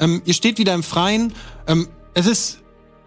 Ähm, 0.00 0.22
ihr 0.24 0.32
steht 0.32 0.56
wieder 0.56 0.72
im 0.72 0.82
Freien. 0.82 1.34
Ähm, 1.66 1.88
es 2.14 2.26
ist 2.26 2.60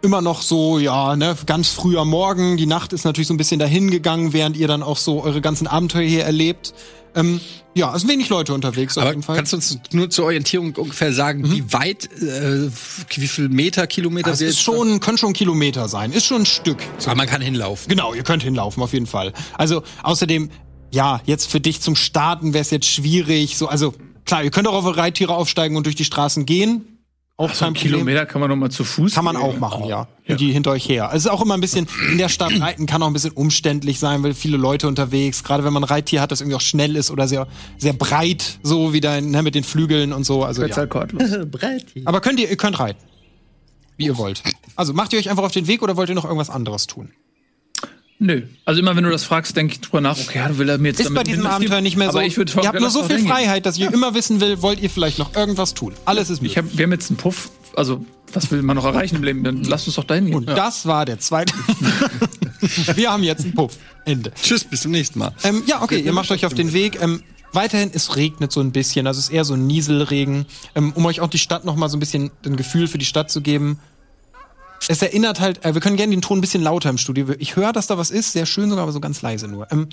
immer 0.04 0.22
noch 0.22 0.44
so, 0.44 0.78
ja, 0.78 1.16
ne, 1.16 1.36
ganz 1.48 1.70
früh 1.70 1.98
am 1.98 2.10
Morgen. 2.10 2.58
Die 2.58 2.68
Nacht 2.68 2.94
ist 2.94 3.04
natürlich 3.04 3.28
so 3.28 3.34
ein 3.34 3.38
bisschen 3.38 3.60
dahin 3.60 3.90
gegangen, 3.90 4.32
während 4.32 4.58
ihr 4.58 4.68
dann 4.68 4.84
auch 4.84 4.98
so 4.98 5.24
eure 5.24 5.42
ganzen 5.42 5.66
Abenteuer 5.66 6.08
hier 6.08 6.24
erlebt. 6.24 6.76
Ähm, 7.18 7.42
ja, 7.74 7.94
es 7.96 8.02
sind 8.02 8.12
wenig 8.12 8.30
Leute 8.30 8.54
unterwegs 8.54 8.98
auf 8.98 9.04
Aber 9.04 9.12
jeden 9.12 9.24
Fall. 9.24 9.36
kannst 9.36 9.52
du 9.52 9.58
uns 9.58 9.80
nur 9.92 10.10
zur 10.10 10.26
Orientierung 10.26 10.76
ungefähr 10.76 11.12
sagen, 11.12 11.52
wie 11.52 11.74
weit, 11.74 12.10
äh, 12.22 12.70
wie 13.16 13.28
viel 13.28 13.50
Meter, 13.50 13.88
Kilometer 13.88 14.32
es 14.32 14.40
wir 14.40 14.48
ist 14.48 14.60
schon, 14.60 15.00
können 15.00 15.18
schon 15.18 15.34
Kilometer 15.34 15.90
sein. 15.90 16.12
Ist 16.12 16.26
schon 16.26 16.44
ein 16.44 16.46
Stück. 16.46 16.78
Aber 17.06 17.16
man 17.16 17.28
kann 17.28 17.42
hinlaufen. 17.42 17.90
Genau, 17.90 18.14
ihr 18.14 18.24
könnt 18.24 18.44
hinlaufen, 18.44 18.82
auf 18.84 18.94
jeden 18.94 19.08
Fall. 19.08 19.34
Also, 19.58 19.84
außerdem, 20.04 20.50
ja, 20.94 21.22
jetzt 21.26 21.50
für 21.52 21.60
dich 21.60 21.82
zum 21.82 21.96
Starten 21.96 22.54
wäre 22.54 22.62
es 22.62 22.70
jetzt 22.70 22.88
schwierig. 22.88 23.58
So, 23.58 23.68
also, 23.68 23.94
klar, 24.26 24.44
ihr 24.44 24.52
könnt 24.52 24.68
auch 24.68 24.74
auf 24.74 24.86
eure 24.86 24.98
Reittiere 24.98 25.34
aufsteigen 25.34 25.76
und 25.76 25.86
durch 25.86 25.96
die 25.96 26.06
Straßen 26.06 26.46
gehen. 26.46 26.97
Auch 27.40 27.54
So 27.54 27.60
kein 27.66 27.68
ein 27.70 27.74
Problem. 27.76 27.92
Kilometer 27.94 28.26
kann 28.26 28.42
man 28.42 28.50
noch 28.50 28.56
mal 28.56 28.72
zu 28.72 28.84
Fuß 28.84 29.14
Kann 29.14 29.24
man 29.24 29.36
gehen. 29.36 29.46
auch 29.46 29.60
machen, 29.60 29.86
ja. 29.86 30.08
Die 30.28 30.52
hinter 30.52 30.72
euch 30.72 30.90
her. 30.90 31.12
Es 31.14 31.26
ist 31.26 31.32
auch 31.32 31.42
immer 31.44 31.54
ein 31.54 31.62
bisschen, 31.62 31.88
in 32.12 32.18
der 32.18 32.30
Stadt 32.30 32.52
reiten 32.60 32.88
kann 32.88 33.04
auch 33.04 33.08
ein 33.08 33.14
bisschen 33.14 33.32
umständlich 33.32 34.00
sein, 34.00 34.24
weil 34.24 34.34
viele 34.34 34.58
Leute 34.58 34.88
unterwegs, 34.88 35.44
gerade 35.44 35.64
wenn 35.64 35.72
man 35.72 35.84
ein 35.84 35.88
Reittier 35.90 36.20
hat, 36.20 36.32
das 36.32 36.42
irgendwie 36.42 36.56
auch 36.56 36.62
schnell 36.62 36.96
ist 36.96 37.12
oder 37.12 37.28
sehr, 37.28 37.48
sehr 37.78 37.94
breit, 37.94 38.60
so 38.64 38.92
wie 38.92 39.02
dein, 39.02 39.30
ne, 39.30 39.44
mit 39.44 39.54
den 39.54 39.64
Flügeln 39.64 40.14
und 40.14 40.24
so. 40.24 40.44
Also, 40.44 40.64
ja. 40.66 40.86
Brett. 41.46 41.86
Aber 42.06 42.22
könnt 42.22 42.40
ihr, 42.40 42.50
ihr 42.50 42.58
könnt 42.58 42.80
reiten. 42.80 43.04
Wie 43.98 44.06
ihr 44.06 44.18
wollt. 44.18 44.42
Also, 44.76 44.94
macht 44.94 45.14
ihr 45.14 45.20
euch 45.20 45.30
einfach 45.30 45.44
auf 45.44 45.52
den 45.52 45.68
Weg 45.68 45.84
oder 45.84 45.96
wollt 45.96 46.10
ihr 46.10 46.16
noch 46.16 46.26
irgendwas 46.26 46.50
anderes 46.50 46.88
tun? 46.88 47.12
Nö. 48.20 48.42
Also 48.66 48.80
immer 48.80 48.96
wenn 48.96 49.04
du 49.04 49.12
das 49.12 49.24
fragst, 49.24 49.56
denke 49.56 49.76
ich 49.76 49.82
drüber 49.82 50.02
nach, 50.02 50.18
okay, 50.18 50.40
ja, 50.40 50.58
will 50.58 50.68
er 50.70 50.78
mir 50.80 50.90
jetzt 50.90 51.00
Ist 51.00 51.08
damit 51.08 51.18
bei 51.18 51.24
diesem 51.24 51.46
Abenteuer 51.46 51.82
nicht 51.82 51.98
mehr 51.98 52.12
so. 52.12 52.18
Aber 52.18 52.28
ich 52.28 52.38
würde 52.38 52.52
ihr 52.62 52.68
habt 52.68 52.80
nur 52.80 52.90
so 52.90 53.04
viel. 53.04 53.20
Freiheit, 53.20 53.66
dass 53.66 53.78
ihr 53.78 53.94
immer 53.94 54.16
wissen 54.16 54.42
will, 54.42 54.62
wollt 54.62 54.82
ihr 54.82 54.90
vielleicht 54.90 55.20
noch 55.20 55.36
irgendwas 55.36 55.74
tun. 55.76 55.94
Alles 56.06 56.30
ist 56.30 56.42
möglich. 56.42 56.54
Ich 56.54 56.58
hab, 56.58 56.78
wir 56.78 56.84
haben 56.84 56.92
jetzt 56.92 57.12
einen 57.12 57.18
Puff. 57.18 57.52
Also, 57.76 58.04
was 58.34 58.50
will 58.50 58.64
man 58.64 58.76
noch 58.76 58.86
erreichen 58.86 59.18
im 59.18 59.24
Leben? 59.24 59.44
Dann 59.44 59.64
lasst 59.64 59.86
uns 59.86 59.98
doch 59.98 60.04
dahin 60.04 60.26
gehen. 60.26 60.36
Und 60.36 60.50
das 60.50 60.88
war 60.88 61.06
der 61.06 61.20
zweite. 61.20 61.54
wir 62.96 63.12
haben 63.12 63.24
jetzt 63.24 63.44
einen 63.44 63.54
Puff. 63.54 63.78
Ende. 64.06 64.32
Tschüss, 64.42 64.64
bis 64.64 64.82
zum 64.82 64.92
nächsten 64.92 65.20
Mal. 65.20 65.34
Ähm, 65.44 65.62
ja, 65.68 65.84
okay, 65.84 66.00
ihr 66.00 66.14
macht 66.14 66.32
euch 66.32 66.46
auf 66.46 66.56
den 66.56 66.74
Weg. 66.74 67.00
Ähm, 67.00 67.22
weiterhin, 67.54 67.92
es 67.94 68.16
regnet 68.16 68.52
so 68.52 68.62
ein 68.62 68.72
bisschen. 68.72 69.06
Also 69.06 69.20
es 69.20 69.26
ist 69.26 69.32
eher 69.32 69.46
so 69.46 69.54
ein 69.54 69.68
Nieselregen. 69.68 70.48
Ähm, 70.74 70.92
um 70.94 71.06
euch 71.06 71.22
auch 71.22 71.30
die 71.30 71.38
Stadt 71.38 71.66
noch 71.66 71.76
mal 71.76 71.88
so 71.88 71.98
ein 71.98 72.00
bisschen 72.00 72.32
ein 72.46 72.56
Gefühl 72.56 72.88
für 72.88 72.98
die 72.98 73.06
Stadt 73.06 73.30
zu 73.30 73.42
geben. 73.42 73.80
Es 74.88 75.02
erinnert 75.02 75.40
halt, 75.40 75.64
äh, 75.66 75.74
wir 75.74 75.82
können 75.82 75.98
gerne 75.98 76.12
den 76.12 76.22
Ton 76.22 76.38
ein 76.38 76.42
bisschen 76.42 76.64
lauter 76.64 76.90
im 76.90 76.98
Studio. 76.98 77.28
Ich 77.40 77.56
höre, 77.56 77.74
dass 77.74 77.88
da 77.88 77.98
was 77.98 78.12
ist, 78.12 78.32
sehr 78.32 78.46
schön 78.46 78.70
sogar, 78.70 78.84
aber 78.84 78.92
so 78.92 79.00
ganz 79.00 79.22
leise 79.22 79.48
nur. 79.48 79.72
Ähm, 79.72 79.90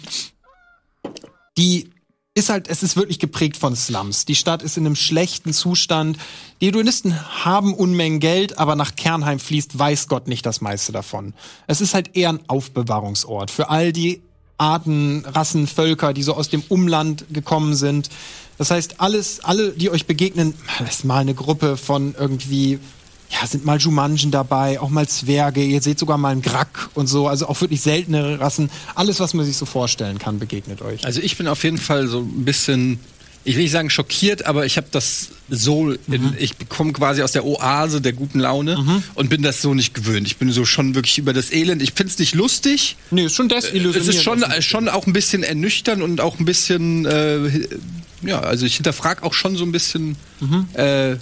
die 1.57 1.91
ist 2.37 2.49
halt, 2.49 2.69
es 2.69 2.83
ist 2.83 2.97
wirklich 2.97 3.21
geprägt 3.21 3.57
von 3.57 3.77
Slums. 3.77 4.25
Die 4.25 4.35
Stadt 4.35 4.63
ist 4.63 4.77
in 4.77 4.87
einem 4.87 4.97
schlechten 4.97 5.53
Zustand. 5.53 6.19
Die 6.61 6.67
Hedonisten 6.67 7.45
haben 7.45 7.73
Unmengen 7.75 8.19
Geld, 8.19 8.59
aber 8.59 8.75
nach 8.75 8.97
Kernheim 8.97 9.39
fließt 9.39 9.79
weiß 9.79 10.09
Gott 10.09 10.27
nicht 10.27 10.45
das 10.45 10.61
meiste 10.61 10.91
davon. 10.91 11.33
Es 11.69 11.81
ist 11.81 11.95
halt 11.95 12.17
eher 12.17 12.31
ein 12.31 12.41
Aufbewahrungsort 12.49 13.53
für 13.53 13.71
all 13.71 13.93
die 13.93 14.21
Arten, 14.59 15.25
Rassen, 15.27 15.67
Völker, 15.67 16.13
die 16.13 16.23
so 16.23 16.35
aus 16.35 16.49
dem 16.49 16.63
Umland 16.69 17.25
gekommen 17.31 17.77
sind. 17.77 18.11
Das 18.59 18.71
heißt, 18.71 19.01
alles, 19.01 19.41
alle, 19.41 19.71
die 19.73 19.91
euch 19.91 20.07
begegnen, 20.07 20.55
ist 20.89 21.05
mal 21.05 21.19
eine 21.19 21.35
Gruppe 21.35 21.77
von 21.77 22.15
irgendwie 22.19 22.79
ja, 23.31 23.47
sind 23.47 23.65
mal 23.65 23.79
Jumanjen 23.79 24.31
dabei, 24.31 24.81
auch 24.81 24.91
mal 24.91 25.09
Zwerge, 25.09 25.63
ihr 25.65 25.81
seht 25.83 25.99
sogar 25.99 26.19
mal 26.19 26.31
einen 26.31 26.43
Grack 26.43 26.91
und 26.95 27.07
so, 27.07 27.27
also 27.29 27.49
auch 27.49 27.61
wirklich 27.61 27.81
seltenere 27.81 28.39
Rassen. 28.41 28.71
Alles, 28.95 29.21
was 29.21 29.35
man 29.35 29.45
sich 29.45 29.57
so 29.57 29.67
vorstellen 29.67 30.19
kann, 30.19 30.39
begegnet 30.39 30.83
euch. 30.83 31.05
Also 31.05 31.21
ich 31.21 31.37
bin 31.37 31.49
auf 31.49 31.65
jeden 31.65 31.79
Fall 31.79 32.07
so 32.07 32.21
ein 32.21 32.45
bisschen, 32.45 33.01
ich 33.45 33.57
will 33.57 33.63
nicht 33.63 33.73
sagen 33.73 33.91
schockiert, 33.91 34.47
aber 34.47 34.67
ich 34.67 34.77
habe 34.77 34.87
das 34.91 35.31
so, 35.51 35.93
in, 35.93 36.35
ich 36.39 36.55
komme 36.69 36.93
quasi 36.93 37.23
aus 37.23 37.33
der 37.33 37.45
Oase 37.45 38.01
der 38.01 38.13
guten 38.13 38.39
Laune 38.41 39.03
und 39.15 39.29
bin 39.31 39.43
das 39.43 39.61
so 39.61 39.75
nicht 39.75 39.95
gewöhnt. 39.95 40.27
Ich 40.27 40.37
bin 40.37 40.51
so 40.53 40.65
schon 40.65 40.95
wirklich 40.95 41.19
über 41.19 41.33
das 41.33 41.51
Elend. 41.53 41.83
Ich 41.83 41.93
find's 41.95 42.19
nicht 42.19 42.35
lustig. 42.35 42.97
Nee, 43.11 43.25
ist 43.25 43.35
schon 43.35 43.51
Es 43.51 44.09
ist 44.09 44.23
schon, 44.23 44.43
äh, 44.43 44.63
schon 44.63 44.89
auch 44.89 45.07
ein 45.07 45.13
bisschen 45.13 45.43
ernüchternd 45.43 46.03
und 46.03 46.21
auch 46.21 46.39
ein 46.39 46.45
bisschen, 46.45 47.05
äh, 47.05 47.39
ja, 48.23 48.41
also 48.41 48.65
ich 48.65 48.77
hinterfrage 48.77 49.23
auch 49.23 49.35
schon 49.35 49.57
so 49.57 49.65
ein 49.65 49.73
bisschen, 49.73 50.17
äh, 50.75 51.17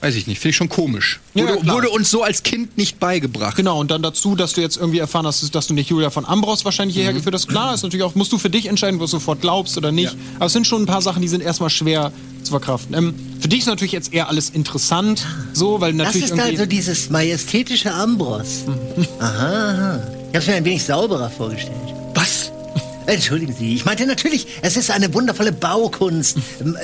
weiß 0.00 0.14
ich 0.14 0.26
nicht, 0.26 0.38
finde 0.38 0.50
ich 0.50 0.56
schon 0.56 0.68
komisch. 0.68 1.20
Ja, 1.34 1.48
wurde, 1.48 1.70
wurde 1.70 1.90
uns 1.90 2.10
so 2.10 2.22
als 2.22 2.42
Kind 2.42 2.76
nicht 2.76 2.98
beigebracht. 3.00 3.56
Genau, 3.56 3.80
und 3.80 3.90
dann 3.90 4.02
dazu, 4.02 4.36
dass 4.36 4.52
du 4.52 4.60
jetzt 4.60 4.76
irgendwie 4.76 4.98
erfahren 4.98 5.26
hast, 5.26 5.54
dass 5.54 5.66
du 5.66 5.74
nicht 5.74 5.90
Julia 5.90 6.10
von 6.10 6.24
Ambros 6.24 6.64
wahrscheinlich 6.64 6.96
hierher 6.96 7.12
geführt 7.12 7.34
hast. 7.34 7.48
Klar, 7.48 7.74
ist 7.74 7.82
natürlich 7.82 8.04
auch, 8.04 8.14
musst 8.14 8.32
du 8.32 8.38
für 8.38 8.50
dich 8.50 8.66
entscheiden, 8.66 9.00
was 9.00 9.10
du 9.10 9.16
sofort 9.16 9.40
glaubst 9.40 9.76
oder 9.76 9.92
nicht. 9.92 10.16
Aber 10.36 10.46
es 10.46 10.52
sind 10.52 10.66
schon 10.66 10.82
ein 10.82 10.86
paar 10.86 11.02
Sachen, 11.02 11.22
die 11.22 11.28
sind 11.28 11.42
erstmal 11.42 11.70
schwer 11.70 12.12
zu 12.42 12.50
verkraften. 12.50 12.94
Ähm, 12.94 13.14
für 13.40 13.48
dich 13.48 13.60
ist 13.60 13.66
natürlich 13.66 13.92
jetzt 13.92 14.12
eher 14.12 14.28
alles 14.28 14.50
interessant, 14.50 15.26
so, 15.52 15.80
weil 15.80 15.92
Das 15.92 16.06
natürlich 16.06 16.24
ist 16.26 16.30
irgendwie. 16.36 16.50
also 16.52 16.66
dieses 16.66 17.10
majestätische 17.10 17.92
Ambros. 17.92 18.64
Aha, 19.18 19.70
aha. 19.70 20.02
Ich 20.30 20.36
hab's 20.36 20.46
mir 20.46 20.54
ein 20.54 20.64
wenig 20.64 20.84
sauberer 20.84 21.30
vorgestellt. 21.30 21.74
Entschuldigen 23.06 23.52
Sie, 23.52 23.74
ich 23.74 23.84
meinte 23.84 24.06
natürlich, 24.06 24.46
es 24.62 24.76
ist 24.76 24.90
eine 24.90 25.12
wundervolle 25.14 25.52
Baukunst, 25.52 26.38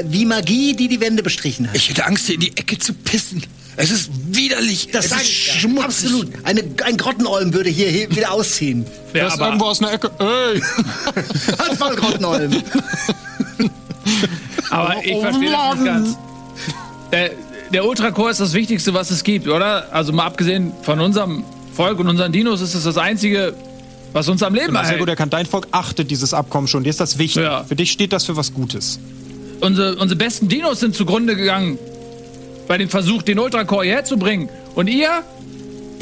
wie 0.04 0.24
Magie, 0.24 0.74
die 0.74 0.88
die 0.88 1.00
Wände 1.00 1.22
bestrichen 1.22 1.68
hat. 1.68 1.76
Ich 1.76 1.88
hätte 1.90 2.06
Angst, 2.06 2.26
hier 2.26 2.36
in 2.36 2.40
die 2.40 2.56
Ecke 2.56 2.78
zu 2.78 2.94
pissen. 2.94 3.42
Es 3.76 3.90
ist 3.90 4.10
widerlich. 4.30 4.88
Das 4.92 5.06
es 5.06 5.12
ist 5.12 5.30
schmutzig. 5.30 5.84
Absolut. 5.84 6.28
Eine, 6.44 6.62
ein 6.84 6.96
Grottenolm 6.96 7.54
würde 7.54 7.70
hier, 7.70 7.88
hier 7.88 8.10
wieder 8.14 8.32
ausziehen. 8.32 8.84
Ja, 9.14 9.24
das 9.24 9.34
ist 9.34 9.40
irgendwo 9.40 9.64
aus 9.64 9.82
einer 9.82 9.92
Ey! 9.92 10.62
Das 11.56 11.80
war 11.80 11.96
Grottenolm. 11.96 12.52
Aber 14.70 14.96
ich 15.04 15.18
verstehe 15.20 15.50
das 15.50 15.74
nicht 15.74 15.84
ganz. 15.84 16.16
Der, 17.12 17.30
der 17.72 17.84
Ultracore 17.86 18.30
ist 18.30 18.40
das 18.40 18.52
Wichtigste, 18.52 18.94
was 18.94 19.10
es 19.10 19.24
gibt, 19.24 19.48
oder? 19.48 19.92
Also 19.92 20.12
mal 20.12 20.26
abgesehen 20.26 20.72
von 20.82 21.00
unserem 21.00 21.44
Volk 21.74 21.98
und 21.98 22.08
unseren 22.08 22.32
Dinos 22.32 22.60
ist 22.60 22.74
es 22.74 22.84
das 22.84 22.98
Einzige, 22.98 23.54
was 24.12 24.28
uns 24.28 24.42
am 24.42 24.54
Leben 24.54 24.72
Sehr 24.72 24.82
erhält. 24.82 24.98
gut 25.00 25.08
erkannt. 25.08 25.32
Dein 25.32 25.46
Volk 25.46 25.68
achtet 25.72 26.10
dieses 26.10 26.34
Abkommen 26.34 26.68
schon. 26.68 26.84
Dir 26.84 26.90
ist 26.90 27.00
das 27.00 27.18
wichtig. 27.18 27.42
Ja. 27.42 27.64
Für 27.64 27.76
dich 27.76 27.90
steht 27.92 28.12
das 28.12 28.24
für 28.26 28.36
was 28.36 28.52
Gutes. 28.52 28.98
Unsere, 29.60 29.96
unsere 29.96 30.16
besten 30.18 30.48
Dinos 30.48 30.80
sind 30.80 30.94
zugrunde 30.94 31.36
gegangen 31.36 31.78
bei 32.68 32.78
dem 32.78 32.88
Versuch, 32.88 33.22
den 33.22 33.38
Ultracore 33.38 33.84
hierher 33.84 34.04
zu 34.04 34.16
bringen. 34.16 34.48
Und 34.74 34.88
ihr? 34.88 35.22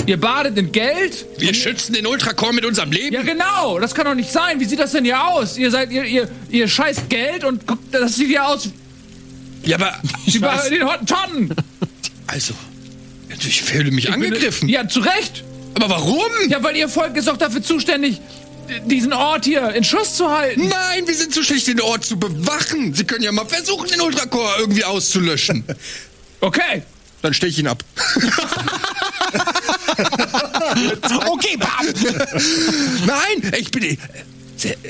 Ihr 0.06 0.18
badet 0.18 0.56
in 0.56 0.72
Geld? 0.72 1.26
Wir 1.38 1.52
schützen 1.52 1.92
den 1.92 2.06
Ultracore 2.06 2.54
mit 2.54 2.64
unserem 2.64 2.90
Leben. 2.90 3.14
Ja, 3.14 3.22
genau. 3.22 3.78
Das 3.78 3.94
kann 3.94 4.06
doch 4.06 4.14
nicht 4.14 4.30
sein. 4.32 4.58
Wie 4.58 4.64
sieht 4.64 4.78
das 4.78 4.92
denn 4.92 5.04
hier 5.04 5.22
aus? 5.26 5.58
Ihr 5.58 5.70
seid, 5.70 5.90
ihr, 5.92 6.04
ihr, 6.04 6.28
ihr 6.48 6.68
scheißt 6.68 7.08
Geld 7.10 7.44
und 7.44 7.66
guckt, 7.66 7.92
das 7.92 8.16
sieht 8.16 8.30
ja 8.30 8.46
aus 8.46 8.70
Ja, 9.64 9.76
aber 9.76 9.92
wie 10.24 10.38
bei 10.38 10.68
den 10.70 10.84
Hottentonnen. 10.88 11.54
also, 12.26 12.54
ich 13.46 13.62
fühle 13.62 13.90
mich 13.90 14.10
angegriffen. 14.12 14.68
Ja, 14.68 14.88
zu 14.88 15.00
Recht. 15.00 15.44
Aber 15.74 15.88
warum? 15.88 16.30
Ja, 16.48 16.62
weil 16.62 16.76
ihr 16.76 16.88
Volk 16.88 17.16
ist 17.16 17.28
doch 17.28 17.36
dafür 17.36 17.62
zuständig, 17.62 18.20
diesen 18.86 19.12
Ort 19.12 19.44
hier 19.44 19.70
in 19.74 19.84
Schuss 19.84 20.16
zu 20.16 20.30
halten. 20.30 20.68
Nein, 20.68 21.06
wir 21.06 21.14
sind 21.14 21.34
zu 21.34 21.42
schlecht, 21.42 21.66
den 21.66 21.80
Ort 21.80 22.04
zu 22.04 22.18
bewachen. 22.18 22.94
Sie 22.94 23.04
können 23.04 23.22
ja 23.22 23.32
mal 23.32 23.46
versuchen, 23.46 23.88
den 23.88 24.00
Ultracore 24.00 24.56
irgendwie 24.58 24.84
auszulöschen. 24.84 25.64
Okay. 26.42 26.82
Dann 27.20 27.34
steche 27.34 27.50
ich 27.50 27.58
ihn 27.58 27.66
ab. 27.66 27.84
Okay, 31.28 31.56
bam! 31.58 31.86
Nein, 33.06 33.52
ich 33.58 33.70
bin, 33.70 33.98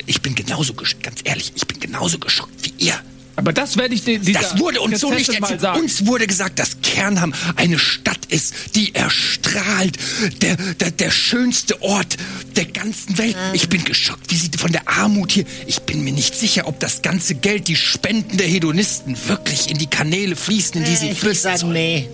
ich 0.07 0.22
bin 0.22 0.35
genauso 0.37 0.74
geschockt, 0.74 1.03
ganz 1.03 1.20
ehrlich, 1.24 1.53
ich 1.57 1.66
bin 1.66 1.81
genauso 1.81 2.18
geschockt 2.18 2.53
wie 2.62 2.72
ihr. 2.85 2.95
Aber 3.41 3.55
das 3.55 3.78
werde 3.78 3.95
ich 3.95 4.05
dir 4.05 4.18
dieser 4.18 4.41
Das 4.41 4.59
wurde 4.59 4.82
uns 4.82 5.01
so 5.01 5.11
nicht 5.11 5.32
erzählt. 5.32 5.62
sagen. 5.62 5.80
Uns 5.80 6.07
wurde 6.07 6.26
gesagt, 6.26 6.59
dass 6.59 6.82
Kernham 6.82 7.32
eine 7.57 7.78
Stadt 7.78 8.26
ist, 8.28 8.55
die 8.74 8.95
erstrahlt. 8.95 9.97
Der, 10.43 10.57
der, 10.57 10.91
der 10.91 11.11
schönste 11.11 11.80
Ort 11.80 12.18
der 12.57 12.66
ganzen 12.66 13.16
Welt. 13.16 13.34
Ich 13.55 13.70
bin 13.70 13.82
geschockt, 13.84 14.30
wie 14.30 14.36
sie 14.36 14.51
von 14.59 14.72
der 14.72 14.86
Armut 14.88 15.32
hier. 15.32 15.45
Ich 15.66 15.80
bin 15.82 16.05
mir 16.05 16.12
nicht 16.12 16.34
sicher, 16.34 16.68
ob 16.68 16.80
das 16.80 17.01
ganze 17.01 17.34
Geld, 17.34 17.68
die 17.68 17.76
Spenden 17.76 18.36
der 18.36 18.47
Hedonisten 18.47 19.16
wirklich 19.26 19.70
in 19.70 19.78
die 19.78 19.86
Kanäle 19.86 20.36
fließen, 20.36 20.82
in 20.82 20.84
die 20.84 20.97
sie 20.97 21.09
ich 21.09 21.22
würde 21.22 21.34
fließen 21.34 21.57
sagen, 21.59 21.72
nee. 21.72 22.09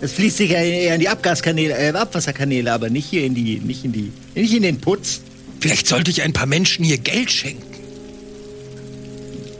Das 0.00 0.12
fließt 0.12 0.36
sicher 0.36 0.58
eher 0.58 0.94
in 0.94 1.00
die 1.00 1.08
Abgaskanäle, 1.08 1.76
äh, 1.76 1.88
Abwasserkanäle, 1.88 2.72
aber 2.72 2.88
nicht 2.88 3.10
hier 3.10 3.24
in 3.24 3.34
die, 3.34 3.58
nicht 3.58 3.84
in 3.84 3.90
die, 3.92 4.12
nicht 4.36 4.54
in 4.54 4.62
den 4.62 4.80
Putz. 4.80 5.22
Vielleicht 5.58 5.88
sollte 5.88 6.12
ich 6.12 6.22
ein 6.22 6.32
paar 6.32 6.46
Menschen 6.46 6.84
hier 6.84 6.98
Geld 6.98 7.32
schenken. 7.32 7.67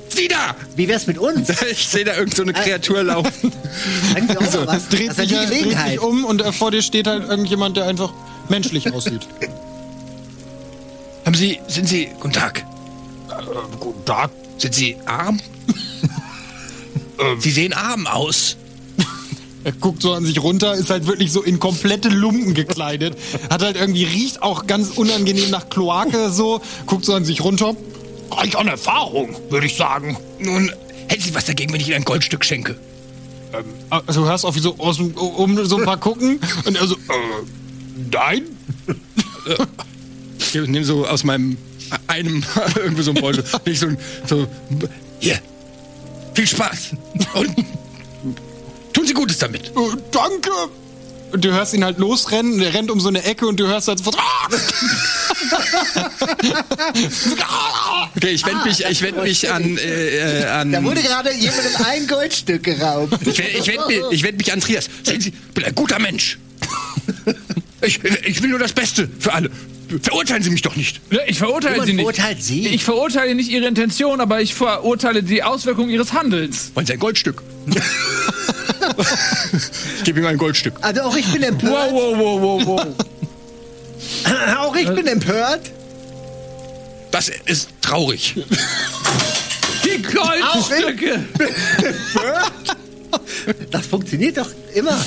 Sieh 0.08 0.28
da! 0.28 0.56
Wie 0.76 0.88
wär's 0.88 1.06
mit 1.06 1.18
uns? 1.18 1.48
Ich 1.70 1.88
sehe 1.88 2.04
da 2.04 2.16
irgend 2.16 2.34
so 2.34 2.42
eine 2.42 2.52
Kreatur 2.52 3.02
laufen. 3.02 3.52
Sie 4.28 4.36
auch 4.36 4.40
mal 4.40 4.66
was. 4.66 4.88
Dreht 4.88 5.14
sich, 5.14 5.30
ja 5.30 5.44
die 5.46 5.62
dreht 5.62 5.78
sich 5.78 6.00
um 6.00 6.24
und 6.24 6.42
äh, 6.42 6.52
vor 6.52 6.70
dir 6.70 6.82
steht 6.82 7.06
halt 7.06 7.28
irgendjemand, 7.28 7.76
der 7.76 7.86
einfach 7.86 8.12
menschlich 8.48 8.92
aussieht. 8.92 9.26
Haben 11.24 11.34
Sie, 11.34 11.60
sind 11.68 11.88
Sie, 11.88 12.08
guten 12.20 12.32
Tag. 12.32 12.64
Guten 13.78 14.04
Tag. 14.04 14.30
Sind 14.56 14.74
Sie 14.74 14.96
arm? 15.06 15.40
Sie 17.40 17.50
sehen 17.50 17.72
arm 17.72 18.06
aus. 18.06 18.56
Er 19.64 19.72
guckt 19.72 20.00
so 20.02 20.14
an 20.14 20.24
sich 20.24 20.40
runter, 20.42 20.74
ist 20.74 20.88
halt 20.88 21.06
wirklich 21.06 21.32
so 21.32 21.42
in 21.42 21.58
komplette 21.58 22.08
Lumpen 22.08 22.54
gekleidet. 22.54 23.18
Hat 23.50 23.62
halt 23.62 23.76
irgendwie, 23.76 24.04
riecht 24.04 24.42
auch 24.42 24.66
ganz 24.66 24.90
unangenehm 24.90 25.50
nach 25.50 25.68
Kloake 25.68 26.30
so. 26.30 26.62
Guckt 26.86 27.04
so 27.04 27.12
an 27.14 27.24
sich 27.24 27.42
runter. 27.42 27.76
Reich 28.30 28.56
an 28.56 28.68
Erfahrung, 28.68 29.36
würde 29.50 29.66
ich 29.66 29.76
sagen. 29.76 30.16
Nun, 30.38 30.70
hätten 31.08 31.22
Sie 31.22 31.34
was 31.34 31.44
dagegen, 31.46 31.72
wenn 31.72 31.80
ich 31.80 31.88
Ihnen 31.88 31.96
ein 31.98 32.04
Goldstück 32.04 32.44
schenke? 32.44 32.76
Also 33.90 34.22
du 34.22 34.26
hörst 34.28 34.44
auch 34.44 34.54
wie 34.54 34.60
so 34.60 34.74
aus 34.78 34.96
dem, 34.98 35.12
um 35.12 35.64
so 35.64 35.78
ein 35.78 35.84
paar 35.84 35.96
gucken. 35.96 36.38
Und 36.66 36.76
er 36.76 36.86
so, 36.86 36.94
äh, 36.94 38.08
nein. 38.12 38.42
Ich 40.40 40.54
nehme 40.54 40.84
so 40.84 41.06
aus 41.06 41.24
meinem 41.24 41.58
einem 42.06 42.42
irgendwie 42.76 43.02
so 43.02 43.10
ein 43.10 43.20
Beutel. 43.20 43.44
Nicht 43.66 43.80
so, 43.80 43.86
ein- 43.88 43.98
so 44.26 44.46
hier. 45.18 45.38
Viel 46.34 46.46
Spaß. 46.46 46.90
Und 47.34 47.54
tun 48.92 49.06
Sie 49.06 49.12
Gutes 49.14 49.38
damit. 49.38 49.68
Äh, 49.68 49.72
danke. 50.10 50.50
Und 51.32 51.44
du 51.44 51.52
hörst 51.52 51.74
ihn 51.74 51.84
halt 51.84 51.98
losrennen, 51.98 52.54
und 52.54 52.62
er 52.62 52.72
rennt 52.74 52.90
um 52.90 53.00
so 53.00 53.08
eine 53.08 53.22
Ecke 53.24 53.46
und 53.46 53.58
du 53.60 53.66
hörst 53.66 53.88
halt 53.88 53.98
sofort. 53.98 54.16
Ah! 54.18 54.48
Okay, 58.16 58.30
ich 58.30 58.44
wende 58.46 58.64
mich, 58.64 58.84
ich 58.84 59.02
wend 59.02 59.22
mich 59.22 59.50
an, 59.50 59.76
äh, 59.78 60.40
äh, 60.42 60.44
an. 60.46 60.72
Da 60.72 60.82
wurde 60.82 61.02
gerade 61.02 61.32
jemandem 61.34 61.72
ein 61.84 62.06
Goldstück 62.06 62.64
geraubt. 62.64 63.14
Ich 63.26 63.38
wende 63.38 63.58
ich 63.58 63.66
wend, 63.68 63.86
mich- 63.86 64.02
ich 64.10 64.22
wend 64.24 64.38
mich 64.38 64.52
an 64.52 64.60
Trias. 64.60 64.88
Sehen 65.04 65.20
Sie, 65.20 65.28
ich 65.28 65.54
bin 65.54 65.64
ein 65.64 65.74
guter 65.74 65.98
Mensch. 66.00 66.38
Ich, 67.82 68.02
ich 68.02 68.42
will 68.42 68.50
nur 68.50 68.58
das 68.58 68.72
Beste 68.72 69.08
für 69.20 69.32
alle. 69.32 69.50
Verurteilen 70.02 70.42
Sie 70.42 70.50
mich 70.50 70.62
doch 70.62 70.74
nicht. 70.76 71.00
Ich 71.28 71.38
verurteile 71.38 71.84
sie 71.84 71.92
nicht. 71.94 72.42
Sie? 72.42 72.66
Ich 72.68 72.84
verurteile 72.84 73.34
nicht 73.34 73.50
ihre 73.50 73.66
Intention, 73.66 74.20
aber 74.20 74.40
ich 74.42 74.54
verurteile 74.54 75.22
die 75.22 75.42
Auswirkungen 75.42 75.88
ihres 75.90 76.12
Handelns. 76.12 76.72
Wollen 76.74 76.86
Sie 76.86 76.92
ein 76.94 76.98
Goldstück? 76.98 77.42
ich 78.98 80.04
gebe 80.04 80.20
ihm 80.20 80.26
ein 80.26 80.36
Goldstück. 80.38 80.74
Also 80.80 81.02
auch 81.02 81.16
ich 81.16 81.26
bin 81.32 81.42
empört. 81.42 81.92
Wow, 81.92 81.92
wow, 81.92 82.18
wow, 82.18 82.66
wow, 82.66 82.66
wow. 82.66 82.86
Auch 84.58 84.76
ich 84.76 84.88
bin 84.88 85.06
empört. 85.06 85.70
Das 87.10 87.28
ist 87.46 87.68
traurig. 87.80 88.34
Die 89.84 90.02
Goldstücke! 90.02 91.24
Das 93.70 93.86
funktioniert 93.86 94.36
doch 94.36 94.50
immer. 94.74 94.98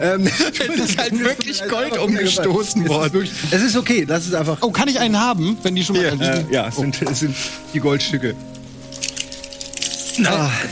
Ähm, 0.00 0.26
Es 0.26 0.40
ist 0.90 0.98
halt 0.98 1.18
wirklich 1.18 1.62
Gold 1.68 1.98
umgestoßen 1.98 2.88
worden. 2.88 3.28
es 3.50 3.62
ist 3.62 3.76
okay, 3.76 4.04
das 4.04 4.26
ist 4.26 4.34
einfach. 4.34 4.58
Oh, 4.62 4.70
kann 4.70 4.88
ich 4.88 4.98
einen 4.98 5.20
haben, 5.20 5.58
wenn 5.62 5.74
die 5.74 5.84
schon 5.84 5.96
mal. 5.96 6.04
Äh, 6.20 6.44
ja, 6.50 6.68
es 6.68 6.76
sind, 6.76 7.00
es 7.02 7.20
sind 7.20 7.36
die 7.74 7.80
Goldstücke. 7.80 8.34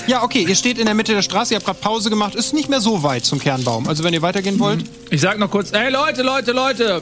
Ja, 0.06 0.22
okay, 0.22 0.44
ihr 0.48 0.54
steht 0.54 0.78
in 0.78 0.86
der 0.86 0.94
Mitte 0.94 1.14
der 1.14 1.22
Straße, 1.22 1.54
ihr 1.54 1.56
habt 1.56 1.66
gerade 1.66 1.78
Pause 1.80 2.10
gemacht, 2.10 2.34
ist 2.34 2.52
nicht 2.54 2.68
mehr 2.68 2.80
so 2.80 3.02
weit 3.02 3.24
zum 3.24 3.38
Kernbaum. 3.38 3.88
Also 3.88 4.04
wenn 4.04 4.14
ihr 4.14 4.22
weitergehen 4.22 4.58
wollt. 4.58 4.84
Ich 5.10 5.20
sag 5.20 5.38
noch 5.38 5.50
kurz, 5.50 5.72
ey 5.72 5.90
Leute, 5.90 6.22
Leute, 6.22 6.52
Leute. 6.52 7.00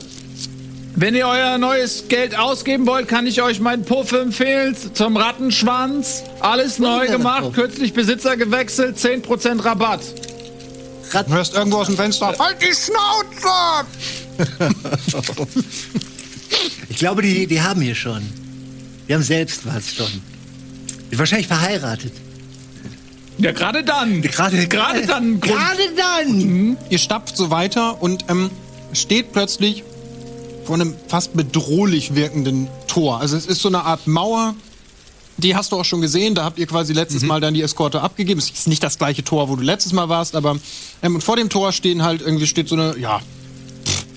Wenn 0.98 1.14
ihr 1.14 1.26
euer 1.26 1.58
neues 1.58 2.08
Geld 2.08 2.38
ausgeben 2.38 2.86
wollt, 2.86 3.06
kann 3.06 3.26
ich 3.26 3.42
euch 3.42 3.60
meinen 3.60 3.84
Puff 3.84 4.12
empfehlen 4.12 4.74
zum 4.94 5.18
Rattenschwanz. 5.18 6.22
Alles 6.40 6.78
neu 6.78 7.02
ist 7.02 7.10
der 7.10 7.18
gemacht, 7.18 7.52
kürzlich 7.52 7.92
Besitzer 7.92 8.36
gewechselt, 8.38 8.96
10% 8.96 9.62
Rabatt. 9.62 10.00
Du 11.12 11.34
hörst 11.34 11.54
irgendwo 11.54 11.78
aus 11.78 11.86
dem 11.88 11.96
Fenster. 11.96 12.34
Halt 12.38 12.56
die 12.60 12.74
Schnauze! 12.74 13.86
Ich 16.88 17.00
glaube, 17.00 17.20
die, 17.20 17.46
die 17.46 17.60
haben 17.60 17.82
hier 17.82 17.94
schon. 17.94 18.22
Die 19.06 19.12
haben 19.12 19.22
selbst 19.22 19.66
was 19.66 19.94
schon. 19.94 20.06
Die 20.86 21.10
sind 21.10 21.18
wahrscheinlich 21.18 21.46
verheiratet. 21.46 22.12
Ja, 23.38 23.52
gerade 23.52 23.84
dann. 23.84 24.22
Gerade, 24.22 24.66
Gerade 24.66 25.06
dann. 25.06 25.40
Grund. 25.40 25.54
Gerade 25.54 25.82
dann. 25.96 26.76
Ihr 26.88 26.98
stapft 26.98 27.36
so 27.36 27.50
weiter 27.50 28.02
und 28.02 28.24
ähm, 28.28 28.50
steht 28.92 29.32
plötzlich 29.32 29.84
vor 30.64 30.74
einem 30.74 30.94
fast 31.08 31.34
bedrohlich 31.34 32.14
wirkenden 32.14 32.68
Tor. 32.88 33.20
Also 33.20 33.36
es 33.36 33.46
ist 33.46 33.60
so 33.60 33.68
eine 33.68 33.84
Art 33.84 34.06
Mauer. 34.06 34.54
Die 35.38 35.54
hast 35.54 35.72
du 35.72 35.76
auch 35.76 35.84
schon 35.84 36.00
gesehen. 36.00 36.34
Da 36.34 36.44
habt 36.44 36.58
ihr 36.58 36.66
quasi 36.66 36.94
letztes 36.94 37.22
Mal 37.22 37.40
dann 37.40 37.52
die 37.52 37.60
Eskorte 37.60 38.00
abgegeben. 38.00 38.38
Es 38.38 38.50
ist 38.50 38.68
nicht 38.68 38.82
das 38.82 38.96
gleiche 38.96 39.22
Tor, 39.22 39.50
wo 39.50 39.56
du 39.56 39.62
letztes 39.62 39.92
Mal 39.92 40.08
warst, 40.08 40.34
aber 40.34 40.56
ähm, 41.02 41.16
und 41.16 41.20
vor 41.20 41.36
dem 41.36 41.50
Tor 41.50 41.72
stehen 41.72 42.02
halt 42.02 42.22
irgendwie 42.22 42.46
steht 42.46 42.68
so 42.68 42.74
eine 42.74 42.96
ja 42.98 43.20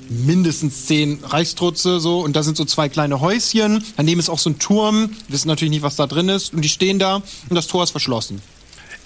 mindestens 0.09 0.88
zehn 0.88 1.20
Reichstrutze 1.24 1.99
so 1.99 2.22
und 2.22 2.36
da 2.36 2.41
sind 2.41 2.57
so 2.57 2.65
zwei 2.65 2.89
kleine 2.89 3.20
Häuschen. 3.20 3.84
Daneben 3.97 4.20
ist 4.20 4.30
auch 4.30 4.39
so 4.39 4.49
ein 4.49 4.59
Turm. 4.59 5.09
Wir 5.28 5.34
wissen 5.34 5.49
natürlich 5.49 5.72
nicht, 5.72 5.84
was 5.84 5.97
da 5.97 6.07
drin 6.07 6.30
ist 6.30 6.53
und 6.53 6.61
die 6.61 6.70
stehen 6.70 6.99
da 6.99 7.17
und 7.17 7.55
das 7.55 7.67
Tor 7.67 7.84
ist 7.84 7.91
verschlossen. 7.91 8.41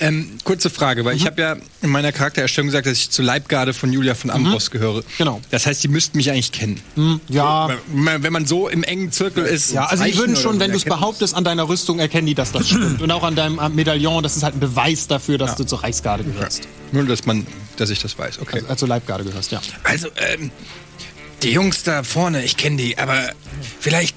Ähm, 0.03 0.29
kurze 0.43 0.69
Frage, 0.69 1.05
weil 1.05 1.15
ich 1.15 1.25
habe 1.25 1.41
ja 1.41 1.55
in 1.81 1.89
meiner 1.89 2.11
Charaktererstellung 2.11 2.67
gesagt, 2.67 2.85
dass 2.87 2.97
ich 2.97 3.09
zur 3.09 3.23
Leibgarde 3.23 3.73
von 3.73 3.91
Julia 3.93 4.15
von 4.15 4.29
Ambros 4.31 4.69
gehöre. 4.69 5.01
Genau. 5.17 5.39
Das 5.49 5.65
heißt, 5.65 5.81
die 5.83 5.87
müssten 5.87 6.17
mich 6.17 6.29
eigentlich 6.29 6.51
kennen. 6.51 6.81
Ja. 7.29 7.69
Wenn 7.69 8.03
man- 8.03 8.23
Wenn 8.23 8.33
man 8.33 8.45
so 8.45 8.67
im 8.67 8.83
engen 8.83 9.11
Zirkel 9.11 9.45
ist. 9.45 9.71
Ja, 9.71 9.85
also 9.85 10.03
die 10.03 10.17
würden 10.17 10.35
schon, 10.35 10.59
wenn 10.59 10.71
du 10.71 10.77
es 10.77 10.83
behauptest, 10.83 11.33
an 11.35 11.43
deiner 11.45 11.69
Rüstung 11.69 11.99
erkennen 11.99 12.27
die, 12.27 12.35
dass 12.35 12.51
das 12.51 12.67
stimmt. 12.69 13.01
Und 13.01 13.11
auch 13.11 13.23
an 13.23 13.35
deinem 13.35 13.59
äh, 13.59 13.69
Medaillon, 13.69 14.21
das 14.23 14.35
ist 14.35 14.43
halt 14.43 14.55
ein 14.55 14.59
Beweis 14.59 15.07
dafür, 15.07 15.37
dass 15.37 15.55
du 15.55 15.63
zur 15.65 15.81
Reichsgarde 15.83 16.23
gehörst. 16.25 16.67
Nur, 16.91 17.05
dass 17.05 17.25
man, 17.25 17.47
dass 17.77 17.89
ich 17.89 17.99
das 18.01 18.17
weiß. 18.19 18.39
Okay. 18.39 18.55
Also, 18.57 18.67
also 18.67 18.85
Leibgarde 18.85 19.23
gehörst, 19.23 19.51
ja. 19.51 19.61
Also, 19.83 20.09
ähm, 20.17 20.51
die 21.43 21.51
Jungs 21.51 21.83
da 21.83 22.03
vorne, 22.03 22.43
ich 22.43 22.57
kenne 22.57 22.77
die, 22.77 22.97
aber 22.97 23.31
vielleicht, 23.79 24.15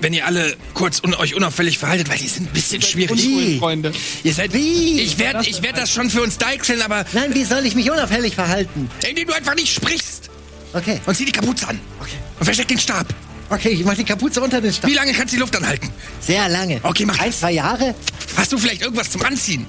wenn 0.00 0.12
ihr 0.12 0.26
alle 0.26 0.56
kurz 0.74 1.00
un 1.04 1.14
euch 1.14 1.34
unauffällig 1.34 1.78
verhaltet, 1.78 2.08
weil 2.08 2.18
die 2.18 2.28
sind 2.28 2.48
ein 2.48 2.52
bisschen 2.52 2.82
schwierig. 2.82 3.22
Wie? 3.22 3.58
Freunde. 3.58 3.92
Ihr 4.24 4.32
seid. 4.34 4.52
Wie? 4.54 5.00
Ich 5.00 5.18
werde 5.18 5.46
ich 5.46 5.62
werd 5.62 5.76
das 5.76 5.90
schon 5.92 6.08
für 6.10 6.22
uns 6.22 6.38
deichseln, 6.38 6.82
aber 6.82 7.04
Nein, 7.12 7.34
wie 7.34 7.44
soll 7.44 7.64
ich 7.66 7.74
mich 7.74 7.90
unauffällig 7.90 8.34
verhalten? 8.34 8.90
indem 9.08 9.28
du 9.28 9.34
einfach 9.34 9.54
nicht 9.54 9.72
sprichst 9.72 10.30
Okay, 10.74 11.00
und 11.04 11.14
zieh 11.14 11.26
die 11.26 11.32
Kapuze 11.32 11.68
an. 11.68 11.78
Okay. 12.00 12.12
Und 12.38 12.44
versteck 12.46 12.68
den 12.68 12.78
Stab. 12.78 13.06
okay, 13.50 13.68
ich 13.68 13.84
mach 13.84 13.94
die 13.94 14.04
Kapuze 14.04 14.40
unter 14.40 14.60
den 14.60 14.72
Stab. 14.72 14.88
Wie 14.88 14.94
lange 14.94 15.12
kannst 15.12 15.32
du 15.34 15.36
die 15.36 15.40
Luft 15.40 15.54
anhalten? 15.54 15.90
Sehr 16.20 16.48
lange. 16.48 16.80
Okay, 16.82 17.04
mach 17.04 17.18
Ein, 17.18 17.32
zwei 17.32 17.52
Jahre? 17.52 17.94
Hast 18.36 18.52
du 18.52 18.58
vielleicht 18.58 18.80
irgendwas 18.80 19.10
zum 19.10 19.22
Anziehen? 19.22 19.66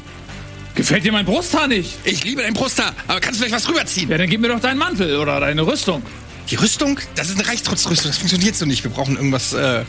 Gefällt 0.76 1.04
dir 1.04 1.12
mein 1.12 1.26
Brusthaar 1.26 1.68
nicht? 1.68 1.90
Ich 2.06 2.24
liebe 2.24 2.42
dein 2.42 2.54
Brusthaar, 2.54 2.96
aber 3.08 3.20
kannst 3.20 3.40
du 3.40 3.46
vielleicht 3.46 3.64
was 3.64 3.70
rüberziehen? 3.70 4.10
Ja, 4.10 4.18
dann 4.18 4.30
gib 4.30 4.40
mir 4.42 4.48
doch 4.48 4.60
deinen 4.62 4.78
Mantel 4.80 5.18
oder 5.18 5.40
deine 5.42 5.68
Rüstung. 5.68 6.02
Die 6.50 6.56
Rüstung? 6.56 7.00
Das 7.16 7.30
ist 7.30 7.40
eine 7.40 7.48
Reichstrutzrüstung, 7.48 8.10
das 8.10 8.18
funktioniert 8.18 8.56
so 8.56 8.66
nicht. 8.66 8.84
Wir 8.84 8.92
brauchen 8.92 9.16
irgendwas 9.16 9.54
äh, 9.54 9.84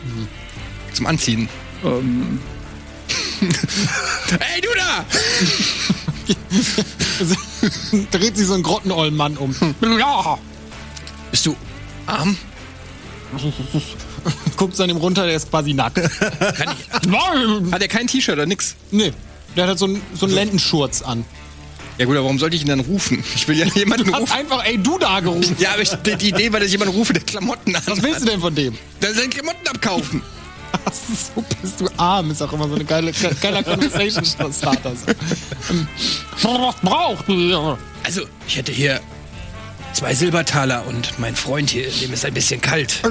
zum 0.93 1.05
Anziehen. 1.05 1.49
Ähm, 1.83 2.39
Ey, 4.55 4.61
du 4.61 4.69
da! 4.75 5.05
Dreht 8.17 8.37
sich 8.37 8.47
so 8.47 8.53
ein 8.53 8.63
grottenollen 8.63 9.15
Mann 9.15 9.37
um. 9.37 9.55
Ja. 9.81 10.37
Bist 11.31 11.45
du 11.45 11.55
arm? 12.05 12.37
Guckt 14.57 14.79
an 14.79 14.89
ihm 14.89 14.97
runter, 14.97 15.25
der 15.25 15.35
ist 15.35 15.49
quasi 15.49 15.73
nackt. 15.73 15.95
Kann 15.95 16.75
ich, 16.79 17.71
hat 17.71 17.81
er 17.81 17.87
kein 17.87 18.07
T-Shirt 18.07 18.35
oder 18.35 18.45
nix? 18.45 18.75
Nee. 18.91 19.11
Der 19.55 19.63
hat 19.63 19.69
halt 19.69 19.79
so 19.79 19.85
einen 19.85 20.01
so 20.13 20.25
einen 20.25 20.35
Lendenschurz 20.35 21.01
an. 21.01 21.25
Ja 21.97 22.05
gut, 22.05 22.15
aber 22.15 22.25
warum 22.25 22.39
sollte 22.39 22.55
ich 22.57 22.61
ihn 22.63 22.67
dann 22.67 22.81
rufen? 22.81 23.23
Ich 23.35 23.47
will 23.47 23.57
ja 23.57 23.65
jemanden 23.75 24.05
Du 24.07 24.13
hast 24.13 24.21
rufen. 24.23 24.33
einfach, 24.33 24.65
ey, 24.65 24.77
du 24.77 24.97
da 24.99 25.19
gerufen. 25.21 25.55
Ja, 25.59 25.71
aber 25.73 25.81
ich, 25.81 25.89
die, 25.89 26.15
die 26.17 26.29
Idee 26.29 26.51
war, 26.51 26.59
dass 26.59 26.67
ich 26.67 26.73
jemanden 26.73 26.93
rufe, 26.95 27.13
der 27.13 27.23
Klamotten 27.23 27.75
an 27.75 27.81
Was 27.85 28.01
willst 28.03 28.21
du 28.21 28.25
denn 28.25 28.41
von 28.41 28.53
dem? 28.53 28.77
Dann 28.99 29.13
seine 29.13 29.29
Klamotten 29.29 29.67
abkaufen. 29.67 30.21
so 30.93 31.43
bist 31.61 31.79
du 31.79 31.87
arm, 31.97 32.31
ist 32.31 32.41
auch 32.41 32.51
immer 32.51 32.67
so 32.67 32.75
eine 32.75 32.83
geile, 32.83 33.11
geiler 33.41 33.63
Conversation 33.63 34.25
Starter. 34.25 34.93
So. 34.95 35.11
Ähm, 35.73 35.87
Was 36.41 36.75
braucht 36.81 37.29
ihr? 37.29 37.77
Also, 38.03 38.23
ich 38.47 38.57
hätte 38.57 38.71
hier 38.73 38.99
zwei 39.93 40.13
Silbertaler 40.13 40.85
und 40.87 41.17
mein 41.17 41.35
Freund 41.35 41.69
hier, 41.69 41.89
dem 41.89 42.11
ist 42.11 42.25
ein 42.25 42.33
bisschen 42.33 42.59
kalt. 42.59 43.01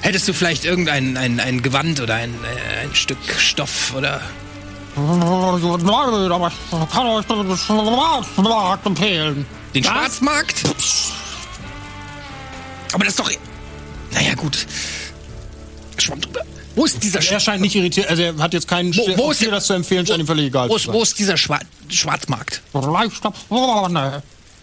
Hättest 0.00 0.26
du 0.28 0.32
vielleicht 0.32 0.64
irgendein 0.64 1.16
ein, 1.16 1.38
ein 1.40 1.60
Gewand 1.62 2.00
oder 2.00 2.14
ein, 2.14 2.30
äh, 2.34 2.84
ein 2.84 2.94
Stück 2.94 3.18
Stoff 3.38 3.92
oder. 3.94 4.22
Kann 6.90 7.06
euch 7.06 7.26
den 7.26 7.56
Schwarzmarkt 7.56 8.86
empfehlen. 8.86 9.46
Den 9.74 9.84
Schwarzmarkt? 9.84 10.62
Aber 12.92 13.04
das 13.04 13.12
ist 13.14 13.18
doch. 13.18 13.30
Naja, 14.12 14.34
gut. 14.34 14.66
Schwamm 15.98 16.20
drüber. 16.20 16.40
Wo 16.74 16.84
ist 16.84 17.02
dieser 17.02 17.20
Er 17.30 17.40
scheint 17.40 17.62
nicht 17.62 17.74
irritiert, 17.74 18.08
also 18.08 18.22
er 18.22 18.36
hat 18.38 18.52
jetzt 18.52 18.68
keinen 18.68 18.94
Wo- 18.96 19.06
wo 19.16 19.30
ist 19.30 19.40
dir 19.40 19.46
der- 19.46 19.54
das 19.56 19.66
zu 19.66 19.72
empfehlen, 19.72 20.06
scheint 20.06 20.20
ihm 20.20 20.26
völlig 20.26 20.46
egal. 20.46 20.68
Wo 20.68 20.78
wo 20.92 21.02
ist 21.02 21.18
dieser 21.18 21.36
Schwa 21.36 21.58
Schwarzmarkt? 21.88 22.60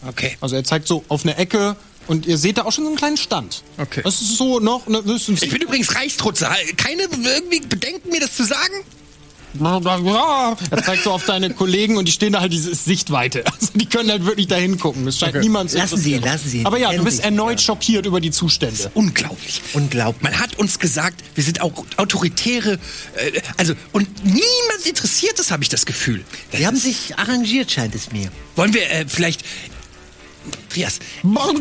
Okay. 0.06 0.38
Also 0.42 0.56
er 0.56 0.64
zeigt 0.64 0.88
so 0.88 1.04
auf 1.08 1.24
eine 1.24 1.38
Ecke 1.38 1.76
und 2.08 2.26
ihr 2.28 2.38
seht 2.38 2.58
da 2.58 2.66
auch 2.66 2.72
schon 2.72 2.84
so 2.84 2.90
einen 2.92 2.98
kleinen 2.98 3.18
Stand. 3.18 3.64
Okay. 3.80 4.02
Das 4.04 4.22
ist 4.22 4.38
so 4.38 4.60
noch, 4.60 4.86
ne. 4.88 5.02
Ich 5.08 5.50
bin 5.50 5.62
übrigens 5.62 5.96
Reichstrutze. 5.96 6.48
Keine 6.78 7.04
irgendwie 7.04 7.62
Bedenken, 7.62 8.10
mir 8.10 8.20
das 8.20 8.36
zu 8.36 8.44
sagen? 8.44 8.74
Ja, 9.60 10.58
er 10.72 10.84
zeigt 10.84 11.04
so 11.04 11.12
auf 11.12 11.26
deine 11.26 11.52
Kollegen 11.52 11.98
und 11.98 12.08
die 12.08 12.12
stehen 12.12 12.34
da 12.34 12.42
halt 12.42 12.54
diese 12.54 12.74
Sichtweite. 12.74 13.44
Also 13.46 13.68
die 13.76 13.86
können 13.86 14.10
halt 14.10 14.26
wirklich 14.26 14.48
da 14.48 14.56
hingucken. 14.56 15.06
Das 15.06 15.20
scheint 15.20 15.36
niemand 15.36 15.72
zu 15.72 15.78
Lassen 15.78 15.98
Sie 15.98 16.14
ihn, 16.14 16.22
lassen 16.22 16.50
Sie 16.50 16.60
ihn. 16.60 16.66
Aber 16.66 16.78
ja, 16.78 16.92
du 16.92 17.04
bist 17.04 17.24
erneut 17.24 17.62
schockiert 17.62 18.06
über 18.06 18.20
die 18.20 18.32
Zustände. 18.32 18.92
Unglaublich. 18.94 19.62
Unglaublich. 19.74 20.22
Man 20.24 20.40
hat 20.40 20.58
uns 20.58 20.80
gesagt, 20.80 21.24
wir 21.36 21.44
sind 21.44 21.62
auch 21.62 21.86
autoritäre, 21.98 22.74
äh, 23.16 23.42
also 23.58 23.74
und 23.92 24.08
niemand 24.24 24.86
interessiert 24.86 25.40
es, 25.40 25.52
habe 25.52 25.64
ich 25.64 25.70
das 25.70 25.86
Gefühl. 25.86 26.24
Das 26.52 26.60
Sie 26.60 26.68
haben 26.68 26.78
sich 26.78 27.18
arrangiert, 27.18 27.72
scheint 27.72 27.96
es 27.96 28.12
mir. 28.12 28.32
Wollen 28.56 28.74
wir 28.74 28.90
äh, 28.90 29.06
vielleicht, 29.08 29.44
Trias? 30.70 31.00
Ach 31.36 31.54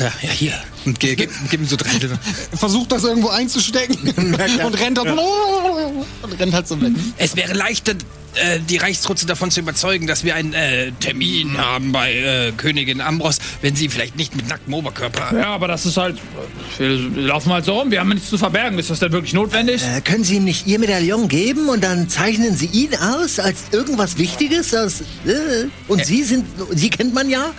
ja, 0.00 0.12
ja 0.22 0.30
hier. 0.30 0.52
Und 0.84 0.98
ge 0.98 1.14
gib, 1.14 1.30
gib 1.50 1.60
ihm 1.60 1.66
so 1.66 1.76
drei. 1.76 1.90
Versucht 2.56 2.92
das 2.92 3.04
irgendwo 3.04 3.28
einzustecken 3.28 3.96
und 4.16 4.34
rennt 4.74 4.98
halt, 4.98 5.18
und 6.22 6.40
rennt 6.40 6.54
halt 6.54 6.68
so 6.68 6.80
weg. 6.80 6.92
Es 7.18 7.36
wäre 7.36 7.52
leichter, 7.52 7.94
äh, 8.34 8.60
die 8.60 8.78
Reichstrutze 8.78 9.26
davon 9.26 9.50
zu 9.50 9.60
überzeugen, 9.60 10.06
dass 10.06 10.24
wir 10.24 10.34
einen 10.34 10.54
äh, 10.54 10.92
Termin 11.00 11.58
haben 11.58 11.92
bei 11.92 12.14
äh, 12.14 12.52
Königin 12.56 13.00
Ambros, 13.00 13.38
wenn 13.60 13.76
sie 13.76 13.88
vielleicht 13.88 14.16
nicht 14.16 14.34
mit 14.34 14.48
nacktem 14.48 14.72
Oberkörper. 14.72 15.36
Ja, 15.38 15.48
aber 15.48 15.68
das 15.68 15.84
ist 15.86 15.96
halt. 15.96 16.18
Wir 16.78 16.88
laufen 16.88 17.52
halt 17.52 17.64
so 17.64 17.78
rum, 17.78 17.90
wir 17.90 18.00
haben 18.00 18.08
nichts 18.08 18.30
zu 18.30 18.38
verbergen. 18.38 18.78
Ist 18.78 18.90
das 18.90 19.00
denn 19.00 19.12
wirklich 19.12 19.34
notwendig? 19.34 19.82
Äh, 19.82 20.00
können 20.00 20.24
Sie 20.24 20.36
ihm 20.36 20.44
nicht 20.44 20.66
Ihr 20.66 20.78
Medaillon 20.78 21.28
geben 21.28 21.68
und 21.68 21.84
dann 21.84 22.08
zeichnen 22.08 22.56
Sie 22.56 22.66
ihn 22.66 22.96
aus 22.96 23.38
als 23.38 23.64
irgendwas 23.70 24.16
Wichtiges? 24.16 24.74
Aus, 24.74 25.02
äh, 25.26 25.66
und 25.88 26.04
Sie 26.04 26.22
sind, 26.22 26.46
Sie 26.70 26.88
kennt 26.90 27.14
man 27.14 27.28
ja. 27.28 27.52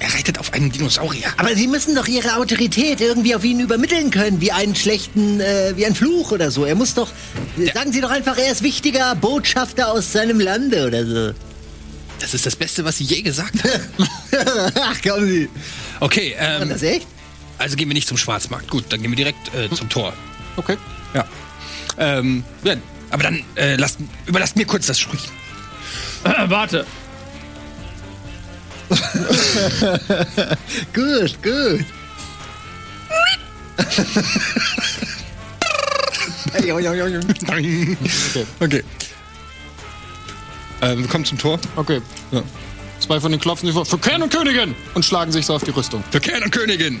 Er 0.00 0.12
reitet 0.12 0.38
auf 0.38 0.52
einen 0.52 0.70
Dinosaurier. 0.72 1.28
Aber 1.36 1.54
Sie 1.54 1.66
müssen 1.66 1.94
doch 1.94 2.06
Ihre 2.06 2.36
Autorität 2.36 3.00
irgendwie 3.00 3.34
auf 3.34 3.44
ihn 3.44 3.60
übermitteln 3.60 4.10
können, 4.10 4.40
wie 4.40 4.52
einen 4.52 4.74
schlechten, 4.74 5.40
äh, 5.40 5.72
wie 5.76 5.86
ein 5.86 5.94
Fluch 5.94 6.32
oder 6.32 6.50
so. 6.50 6.64
Er 6.64 6.74
muss 6.74 6.94
doch, 6.94 7.10
sagen 7.74 7.92
Sie 7.92 8.00
doch 8.00 8.10
einfach, 8.10 8.36
er 8.36 8.50
ist 8.50 8.62
wichtiger 8.62 9.14
Botschafter 9.14 9.90
aus 9.92 10.12
seinem 10.12 10.40
Lande 10.40 10.86
oder 10.86 11.06
so. 11.06 11.34
Das 12.20 12.34
ist 12.34 12.46
das 12.46 12.56
Beste, 12.56 12.84
was 12.84 12.98
sie 12.98 13.04
je 13.04 13.22
gesagt 13.22 13.64
hat. 13.64 13.80
Ach, 14.80 15.02
kommen 15.02 15.28
Sie. 15.28 15.48
Okay, 16.00 16.34
War 16.38 16.62
ähm, 16.62 16.68
das 16.68 16.82
echt? 16.82 17.06
also 17.58 17.76
gehen 17.76 17.88
wir 17.88 17.94
nicht 17.94 18.08
zum 18.08 18.16
Schwarzmarkt. 18.16 18.68
Gut, 18.68 18.84
dann 18.88 19.00
gehen 19.02 19.10
wir 19.10 19.16
direkt 19.16 19.54
äh, 19.54 19.70
zum 19.70 19.88
Tor. 19.88 20.12
Okay. 20.56 20.76
Ja. 21.14 21.26
Ähm, 21.98 22.44
ja, 22.62 22.74
aber 23.10 23.22
dann 23.22 23.44
äh, 23.56 23.76
lasst, 23.76 23.98
überlasst 24.26 24.56
mir 24.56 24.66
kurz 24.66 24.86
das 24.86 24.98
Sprechen. 24.98 25.30
Äh, 26.24 26.48
warte. 26.48 26.86
Gut, 30.94 31.42
gut. 31.42 31.84
Okay. 38.60 38.84
Ähm, 40.82 40.98
wir 41.00 41.08
kommen 41.08 41.24
zum 41.24 41.38
Tor. 41.38 41.58
Okay. 41.76 42.00
Ja. 42.30 42.42
Zwei 43.00 43.20
von 43.20 43.32
den 43.32 43.40
klopfen 43.40 43.66
sich 43.66 43.74
vor. 43.74 43.84
Für 43.84 43.98
Kern 43.98 44.22
und 44.22 44.32
Königin! 44.32 44.74
Und 44.94 45.04
schlagen 45.04 45.32
sich 45.32 45.46
so 45.46 45.54
auf 45.54 45.64
die 45.64 45.70
Rüstung. 45.70 46.04
Für 46.10 46.20
Kern 46.20 46.42
und 46.42 46.50
Königin. 46.50 47.00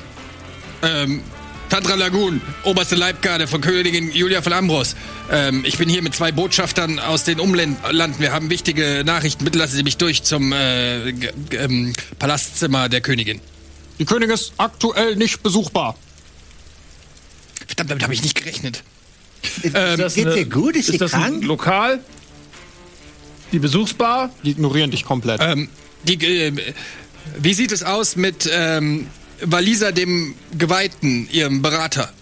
Ähm, 0.82 1.22
Tantra 1.70 1.94
Lagoon, 1.94 2.40
oberste 2.62 2.94
Leibgarde 2.94 3.46
von 3.46 3.60
Königin 3.60 4.12
Julia 4.12 4.42
von 4.42 4.52
Ambros. 4.52 4.94
Ähm, 5.30 5.64
ich 5.66 5.78
bin 5.78 5.88
hier 5.88 6.02
mit 6.02 6.14
zwei 6.14 6.30
Botschaftern 6.30 6.98
aus 6.98 7.24
den 7.24 7.40
Umlanden. 7.40 7.76
Wir 8.18 8.32
haben 8.32 8.50
wichtige 8.50 9.02
Nachrichten. 9.04 9.44
Bitte 9.44 9.58
lassen 9.58 9.76
Sie 9.76 9.82
mich 9.82 9.96
durch 9.96 10.22
zum 10.22 10.52
äh, 10.52 11.08
ähm, 11.08 11.94
Palastzimmer 12.18 12.88
der 12.88 13.00
Königin. 13.00 13.40
Die 13.98 14.04
Königin 14.04 14.34
ist 14.34 14.52
aktuell 14.56 15.16
nicht 15.16 15.42
besuchbar. 15.42 15.96
Verdammt, 17.66 17.90
damit 17.90 18.02
habe 18.04 18.14
ich 18.14 18.22
nicht 18.22 18.36
gerechnet. 18.36 18.82
Ähm, 19.62 19.98
das 19.98 20.14
dir 20.14 20.44
gut? 20.46 20.76
Ist, 20.76 20.90
Ist 20.90 21.00
das 21.00 21.14
ein 21.14 21.20
krank? 21.20 21.44
Lokal? 21.44 22.00
Die 23.52 23.58
Besuchsbar? 23.58 24.30
Die 24.42 24.50
ignorieren 24.50 24.90
dich 24.90 25.04
komplett. 25.04 25.40
Ähm, 25.42 25.68
die, 26.04 26.14
äh, 26.24 26.52
wie 27.38 27.54
sieht 27.54 27.72
es 27.72 27.82
aus 27.82 28.16
mit 28.16 28.48
ähm, 28.52 29.06
Walisa 29.42 29.92
dem 29.92 30.34
Geweihten, 30.56 31.28
ihrem 31.30 31.62
Berater? 31.62 32.12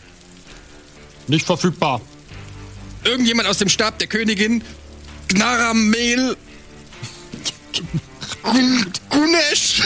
Nicht 1.29 1.47
verfügbar. 1.47 2.01
Irgendjemand 3.05 3.49
aus 3.49 3.59
dem 3.59 3.69
Stab 3.69 3.99
der 3.99 4.09
Königin? 4.09 4.63
Gnaramel? 5.29 6.37
Gun- 8.43 8.87
Gunesh? 9.09 9.83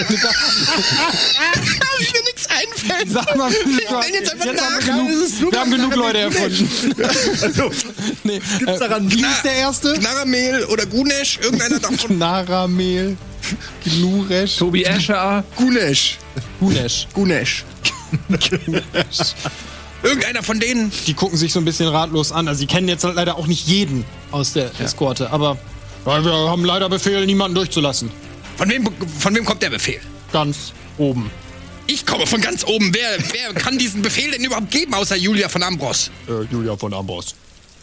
Mir 1.98 2.22
nichts 2.24 2.46
einfällt. 2.48 3.10
Sag 3.10 3.36
mal, 3.36 3.50
Ich 3.52 3.66
nenn 3.66 4.14
jetzt 4.14 4.32
einfach 4.32 4.46
jetzt 4.46 4.60
haben 4.62 4.74
nach. 4.74 4.86
wir, 4.86 4.92
genug, 4.92 5.52
wir 5.52 5.60
haben 5.60 5.70
genug 5.70 5.94
Leute 5.96 6.18
erfunden. 6.18 6.68
nee, 8.24 8.36
äh, 8.66 8.78
daran- 8.78 9.10
wie 9.10 9.20
ist 9.22 9.42
der 9.44 9.52
erste? 9.54 9.94
Gnaramel 9.94 10.64
oder 10.66 10.86
Gunesh? 10.86 11.38
Irgendeiner 11.42 11.78
davon. 11.80 12.18
Naramel, 12.18 13.16
Gnuresh, 13.84 14.56
Tobi 14.56 14.84
Escher? 14.84 15.44
Gunesh. 15.56 16.18
Gunesh. 16.60 17.06
Gunesh. 17.14 17.64
Irgendeiner 20.02 20.42
von 20.42 20.60
denen. 20.60 20.92
Die 21.06 21.14
gucken 21.14 21.36
sich 21.36 21.52
so 21.52 21.58
ein 21.58 21.64
bisschen 21.64 21.88
ratlos 21.88 22.32
an. 22.32 22.48
Also 22.48 22.60
sie 22.60 22.66
kennen 22.66 22.88
jetzt 22.88 23.04
halt 23.04 23.16
leider 23.16 23.36
auch 23.36 23.46
nicht 23.46 23.66
jeden 23.66 24.04
aus 24.30 24.52
der 24.52 24.70
Eskorte, 24.80 25.30
aber 25.30 25.58
ja, 26.04 26.24
wir 26.24 26.32
haben 26.32 26.64
leider 26.64 26.88
Befehl, 26.88 27.26
niemanden 27.26 27.56
durchzulassen. 27.56 28.10
Von 28.56 28.70
wem, 28.70 28.88
von 29.18 29.34
wem 29.34 29.44
kommt 29.44 29.62
der 29.62 29.70
Befehl? 29.70 30.00
Ganz 30.32 30.72
oben. 30.98 31.30
Ich 31.88 32.06
komme 32.06 32.26
von 32.26 32.40
ganz 32.40 32.64
oben. 32.64 32.92
Wer, 32.94 33.18
wer 33.32 33.54
kann 33.54 33.78
diesen 33.78 34.02
Befehl 34.02 34.30
denn 34.30 34.44
überhaupt 34.44 34.70
geben, 34.70 34.94
außer 34.94 35.16
Julia 35.16 35.48
von 35.48 35.62
Ambros? 35.62 36.10
Äh, 36.28 36.42
Julia 36.50 36.76
von 36.76 36.92
Ambros. 36.94 37.34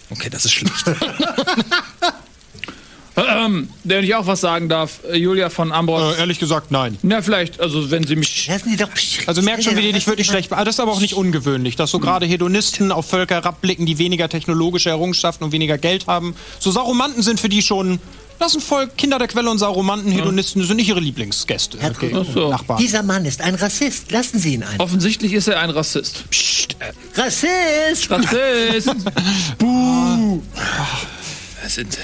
Okay, 0.10 0.30
das 0.30 0.46
ist 0.46 0.54
schlecht. 0.54 0.86
Ähm, 3.16 3.70
wenn 3.84 4.04
ich 4.04 4.16
auch 4.16 4.26
was 4.26 4.42
sagen 4.42 4.70
darf, 4.70 5.00
äh, 5.12 5.18
Julia 5.18 5.50
von 5.52 5.72
Ambros. 5.72 6.16
Äh, 6.16 6.20
ehrlich 6.20 6.40
gesagt, 6.40 6.72
nein. 6.72 6.98
Na, 7.04 7.22
vielleicht, 7.22 7.60
also 7.60 7.92
wenn 7.92 8.06
sie 8.08 8.16
mich. 8.16 8.48
Lassen 8.48 8.70
Sie 8.72 8.76
doch. 8.78 8.90
Also 9.28 9.42
merkt 9.44 9.64
schon, 9.64 9.78
wie 9.78 9.82
die 9.82 9.92
dich 9.92 10.08
wirklich 10.08 10.26
schlecht 10.28 10.50
be- 10.50 10.56
Das 10.56 10.76
ist 10.76 10.80
aber 10.80 10.92
auch 10.94 11.00
nicht 11.00 11.14
ungewöhnlich, 11.14 11.76
dass 11.76 11.92
so 11.92 12.00
gerade 12.00 12.26
Hedonisten 12.26 12.92
auf 12.92 13.08
Völker 13.08 13.36
herabblicken, 13.36 13.86
die 13.86 14.00
weniger 14.00 14.30
technologische 14.30 14.90
Errungenschaften 14.90 15.44
und 15.44 15.52
weniger 15.52 15.78
Geld 15.78 16.08
haben. 16.08 16.36
So 16.60 16.72
Sauromanten 16.72 17.22
sind 17.22 17.40
für 17.40 17.50
die 17.50 17.62
schon. 17.62 18.00
Das 18.40 18.54
sind 18.54 18.64
voll 18.64 18.88
Kinder 18.98 19.20
der 19.20 19.28
Quelle 19.28 19.50
und 19.52 19.60
Sauromanten, 19.60 20.12
Hedonisten 20.12 20.64
sind 20.66 20.78
nicht 20.78 20.90
ihre 20.90 21.00
Lieblingsgäste. 21.00 21.78
Herr 21.80 21.92
Okay, 21.92 22.12
so. 22.34 22.50
Nachbarn. 22.50 22.80
Dieser 22.82 23.04
Mann 23.04 23.26
ist 23.26 23.42
ein 23.42 23.54
Rassist. 23.54 24.12
Lassen 24.12 24.40
Sie 24.40 24.56
ihn 24.56 24.64
ein. 24.64 24.80
Offensichtlich 24.80 25.34
ist 25.34 25.48
er 25.48 25.60
ein 25.60 25.70
Rassist. 25.70 26.24
Psst, 26.32 26.76
äh, 26.80 26.92
Rassist! 27.22 28.10
Rassist! 28.10 28.90
das 31.64 31.76
sind. 31.76 31.98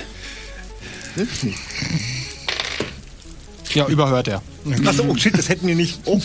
Ja, 3.73 3.87
überhört 3.87 4.27
er. 4.27 4.41
Achso, 4.85 5.03
oh 5.07 5.15
shit, 5.15 5.37
das 5.37 5.47
hätten 5.49 5.67
wir 5.67 5.75
nicht. 5.75 5.99
Oh. 6.05 6.19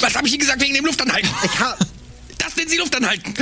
Was 0.00 0.14
habe 0.14 0.26
ich 0.26 0.34
Ihnen 0.34 0.40
gesagt 0.40 0.60
wegen 0.62 0.74
dem 0.74 0.84
Luftanhalten? 0.84 1.30
Das 2.38 2.56
nennen 2.56 2.68
Sie 2.68 2.76
Luftanhalten. 2.76 3.34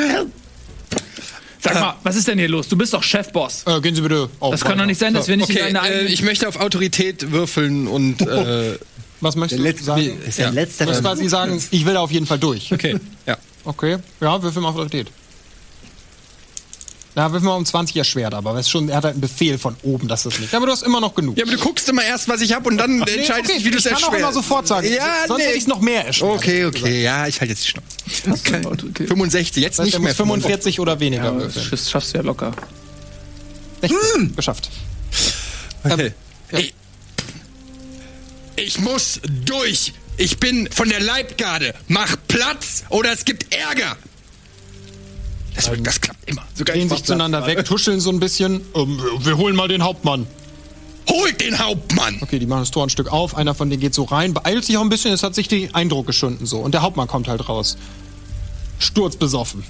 Sag 1.60 1.74
mal, 1.80 1.96
was 2.04 2.14
ist 2.16 2.28
denn 2.28 2.38
hier 2.38 2.48
los? 2.48 2.68
Du 2.68 2.76
bist 2.76 2.94
doch 2.94 3.02
Chefboss. 3.02 3.64
Äh, 3.66 3.80
gehen 3.80 3.94
Sie 3.96 4.00
bitte 4.00 4.28
auf. 4.38 4.52
Das 4.52 4.60
kann 4.64 4.78
doch 4.78 4.86
nicht 4.86 4.98
sein, 5.00 5.14
dass 5.14 5.26
wir 5.26 5.36
nicht 5.36 5.50
Okay, 5.50 5.68
in 5.68 5.74
deine 5.74 5.88
äh, 6.02 6.04
ich 6.06 6.22
möchte 6.22 6.46
auf 6.48 6.56
Autorität 6.60 7.32
würfeln 7.32 7.88
und. 7.88 8.20
Äh, 8.22 8.78
Was 9.20 9.34
möchtest 9.34 9.80
du 9.80 9.84
sagen? 9.84 10.22
ist 10.26 10.38
der 10.38 10.46
Ja. 10.46 10.50
letzte. 10.52 10.84
Musst 10.84 11.00
quasi 11.02 11.28
sagen, 11.28 11.60
ich 11.72 11.84
will 11.84 11.94
da 11.94 12.00
auf 12.00 12.12
jeden 12.12 12.26
Fall 12.26 12.38
durch. 12.38 12.72
okay, 12.72 12.96
ja. 13.26 13.36
Okay, 13.64 13.96
ja, 14.20 14.40
würfel 14.40 14.62
mal 14.62 14.68
Autorität. 14.68 15.08
Ja, 17.16 17.32
würfel 17.32 17.46
mal 17.46 17.54
um 17.54 17.64
20 17.64 17.96
erschwert, 17.96 18.34
aber 18.34 18.52
er, 18.52 18.60
ist 18.60 18.68
schon, 18.68 18.90
er 18.90 18.96
hat 18.96 19.04
halt 19.04 19.14
einen 19.14 19.22
Befehl 19.22 19.56
von 19.56 19.74
oben, 19.82 20.06
dass 20.06 20.24
das 20.24 20.38
nicht. 20.38 20.54
Aber 20.54 20.66
du 20.66 20.72
hast 20.72 20.82
immer 20.82 21.00
noch 21.00 21.14
genug. 21.14 21.38
Ja, 21.38 21.44
aber 21.44 21.52
du 21.52 21.58
guckst 21.58 21.88
immer 21.88 22.04
erst, 22.04 22.28
was 22.28 22.42
ich 22.42 22.52
habe 22.52 22.68
und 22.68 22.76
dann 22.76 23.00
entscheidest 23.00 23.50
okay, 23.50 23.58
du, 23.58 23.64
wie 23.64 23.70
du 23.70 23.78
es 23.78 23.86
ich 23.86 23.92
kann 23.92 24.04
auch 24.04 24.12
immer 24.12 24.32
sofort 24.34 24.66
sagen. 24.66 24.86
Ja, 24.92 25.24
Sonst 25.26 25.38
nee. 25.38 25.46
hätte 25.46 25.56
ich 25.56 25.62
es 25.62 25.66
noch 25.66 25.80
mehr 25.80 26.06
erschwert. 26.06 26.36
Okay, 26.36 26.66
okay, 26.66 27.02
ja, 27.02 27.26
ich 27.26 27.40
halte 27.40 27.54
jetzt 27.54 27.64
die 27.64 27.68
Schnauze. 27.68 27.96
Okay. 28.30 29.06
65, 29.06 29.62
jetzt 29.62 29.78
Das 29.78 29.86
heißt, 29.86 29.94
nicht 29.94 30.02
mehr 30.02 30.10
muss 30.10 30.16
45 30.16 30.78
oder 30.78 31.00
weniger 31.00 31.24
ja, 31.38 31.48
das 31.70 31.90
schaffst 31.90 32.12
du 32.12 32.18
ja 32.18 32.22
locker. 32.22 32.52
60. 33.80 34.36
Geschafft. 34.36 34.68
Okay. 35.84 36.12
Ich, 36.50 36.74
ich 38.56 38.78
muss 38.80 39.20
durch. 39.46 39.94
Ich 40.18 40.38
bin 40.38 40.68
von 40.70 40.90
der 40.90 41.00
Leibgarde. 41.00 41.74
Mach 41.88 42.16
Platz 42.28 42.84
oder 42.90 43.12
es 43.12 43.24
gibt 43.24 43.54
Ärger. 43.54 43.96
Das, 45.56 45.70
das 45.82 46.00
klappt 46.00 46.28
immer. 46.28 46.42
Drehen 46.58 46.88
sich 46.88 47.02
zueinander 47.04 47.46
weg, 47.46 47.64
tuscheln 47.64 48.00
so 48.00 48.10
ein 48.10 48.20
bisschen. 48.20 48.60
Ähm, 48.74 49.00
wir 49.20 49.36
holen 49.36 49.56
mal 49.56 49.68
den 49.68 49.82
Hauptmann. 49.82 50.26
Holt 51.08 51.40
den 51.40 51.58
Hauptmann! 51.58 52.18
Okay, 52.20 52.38
die 52.38 52.46
machen 52.46 52.62
das 52.62 52.70
Tor 52.72 52.84
ein 52.84 52.90
Stück 52.90 53.12
auf. 53.12 53.36
Einer 53.36 53.54
von 53.54 53.70
denen 53.70 53.80
geht 53.80 53.94
so 53.94 54.04
rein, 54.04 54.34
beeilt 54.34 54.64
sich 54.64 54.76
auch 54.76 54.82
ein 54.82 54.88
bisschen. 54.88 55.12
Es 55.12 55.22
hat 55.22 55.34
sich 55.34 55.48
den 55.48 55.74
Eindruck 55.74 56.06
geschunden 56.06 56.46
so. 56.46 56.58
Und 56.58 56.72
der 56.72 56.82
Hauptmann 56.82 57.06
kommt 57.06 57.28
halt 57.28 57.48
raus. 57.48 57.76
Sturzbesoffen. 58.78 59.64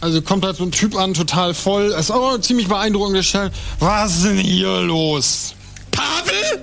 Also 0.00 0.22
kommt 0.22 0.44
halt 0.44 0.56
so 0.56 0.64
ein 0.64 0.72
Typ 0.72 0.96
an, 0.96 1.14
total 1.14 1.54
voll. 1.54 1.94
Ist 1.98 2.10
auch 2.10 2.38
ziemlich 2.40 2.68
beeindruckend 2.68 3.16
gestellt. 3.16 3.52
Was 3.78 4.16
ist 4.16 4.24
denn 4.24 4.38
hier 4.38 4.80
los? 4.80 5.54
Pavel? 5.90 6.62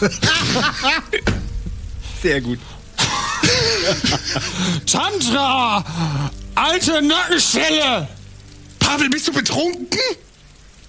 Sehr 2.22 2.40
gut. 2.40 2.58
Tantra! 4.86 5.84
Alte 6.54 7.02
Nackenstelle! 7.02 8.08
Pavel, 8.78 9.08
bist 9.10 9.28
du 9.28 9.32
betrunken? 9.32 9.98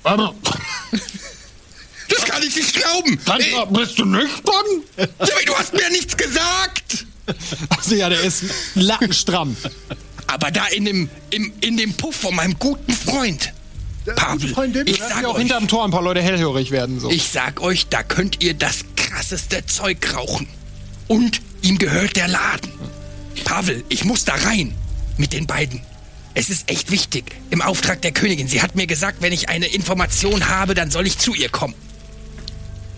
Aber, 0.04 0.34
Das 2.12 2.26
kann 2.26 2.44
ich 2.44 2.56
nicht 2.56 2.76
glauben. 2.76 3.18
Tantra, 3.24 3.66
bist 3.66 3.98
du 3.98 4.06
nüchtern? 4.06 4.66
Ey, 4.98 5.46
du 5.46 5.56
hast 5.56 5.74
mir 5.74 5.90
nichts 5.92 6.18
gesagt. 6.18 7.06
Also 7.70 7.96
ja, 7.96 8.10
der 8.10 8.22
ist 8.22 8.44
lattenstramm. 8.76 9.56
Aber 10.28 10.52
da 10.52 10.66
in 10.68 10.86
dem, 10.86 11.10
im, 11.30 11.54
in 11.62 11.78
dem 11.78 11.94
Puff 11.94 12.16
von 12.16 12.36
meinem 12.36 12.58
guten 12.60 12.94
Freund. 12.94 13.54
Pavel, 14.16 14.50
Freundin? 14.50 14.88
ich 14.88 15.00
sag 15.00 15.24
auch 15.26 15.36
euch, 15.36 15.40
hinterm 15.40 15.68
Tor 15.68 15.86
ein 15.86 15.92
paar 15.92 16.02
Leute 16.02 16.22
hellhörig 16.22 16.72
werden. 16.72 17.00
So. 17.00 17.10
ich 17.10 17.30
sag 17.30 17.62
euch, 17.62 17.88
da 17.88 18.02
könnt 18.04 18.44
ihr 18.44 18.56
das 18.56 18.80
krasseste 18.96 19.66
Zeug 19.66 20.14
rauchen. 20.14 20.48
Und 21.08 21.42
ihm 21.62 21.78
gehört 21.78 22.18
der 22.18 22.28
Laden. 22.28 22.72
Pavel, 23.44 23.84
ich 23.90 24.04
muss 24.04 24.26
da 24.26 24.34
rein. 24.34 24.74
Mit 25.18 25.34
den 25.34 25.48
beiden. 25.48 25.82
Es 26.34 26.50
ist 26.50 26.70
echt 26.70 26.92
wichtig. 26.92 27.36
Im 27.50 27.62
Auftrag 27.62 28.02
der 28.02 28.12
Königin. 28.12 28.48
Sie 28.48 28.62
hat 28.62 28.76
mir 28.76 28.88
gesagt, 28.88 29.22
wenn 29.22 29.34
ich 29.34 29.50
eine 29.50 29.68
Information 29.68 30.48
habe, 30.50 30.74
dann 30.74 30.90
soll 30.90 31.06
ich 31.06 31.18
zu 31.18 31.34
ihr 31.34 31.50
kommen. 31.50 31.74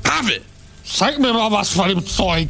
Pavel! 0.03 0.41
Zeig 0.85 1.17
mir 1.19 1.33
mal 1.33 1.51
was 1.51 1.69
von 1.69 1.89
dem 1.89 2.05
Zeug. 2.05 2.49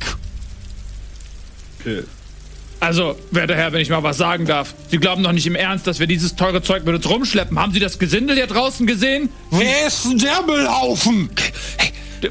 Also, 2.80 3.18
werter 3.32 3.56
Herr, 3.56 3.72
wenn 3.72 3.80
ich 3.82 3.90
mal 3.90 4.04
was 4.04 4.18
sagen 4.18 4.46
darf. 4.46 4.74
Sie 4.92 4.98
glauben 4.98 5.24
doch 5.24 5.32
nicht 5.32 5.46
im 5.48 5.56
Ernst, 5.56 5.88
dass 5.88 6.00
wir 6.00 6.08
dieses 6.08 6.36
teure 6.36 6.62
Zeug 6.62 6.84
mit 6.84 6.96
uns 6.96 7.08
rumschleppen. 7.10 7.58
Haben 7.58 7.72
Sie 7.74 7.80
das 7.80 8.00
Gesindel 8.00 8.36
hier 8.36 8.48
draußen 8.48 8.86
gesehen? 8.88 9.30
Wer 9.52 9.88
ist 9.88 10.04
denn 10.06 10.18
der 10.18 10.42
Müllhaufen? 10.42 11.30
Hey, 11.78 11.92
D- 12.22 12.30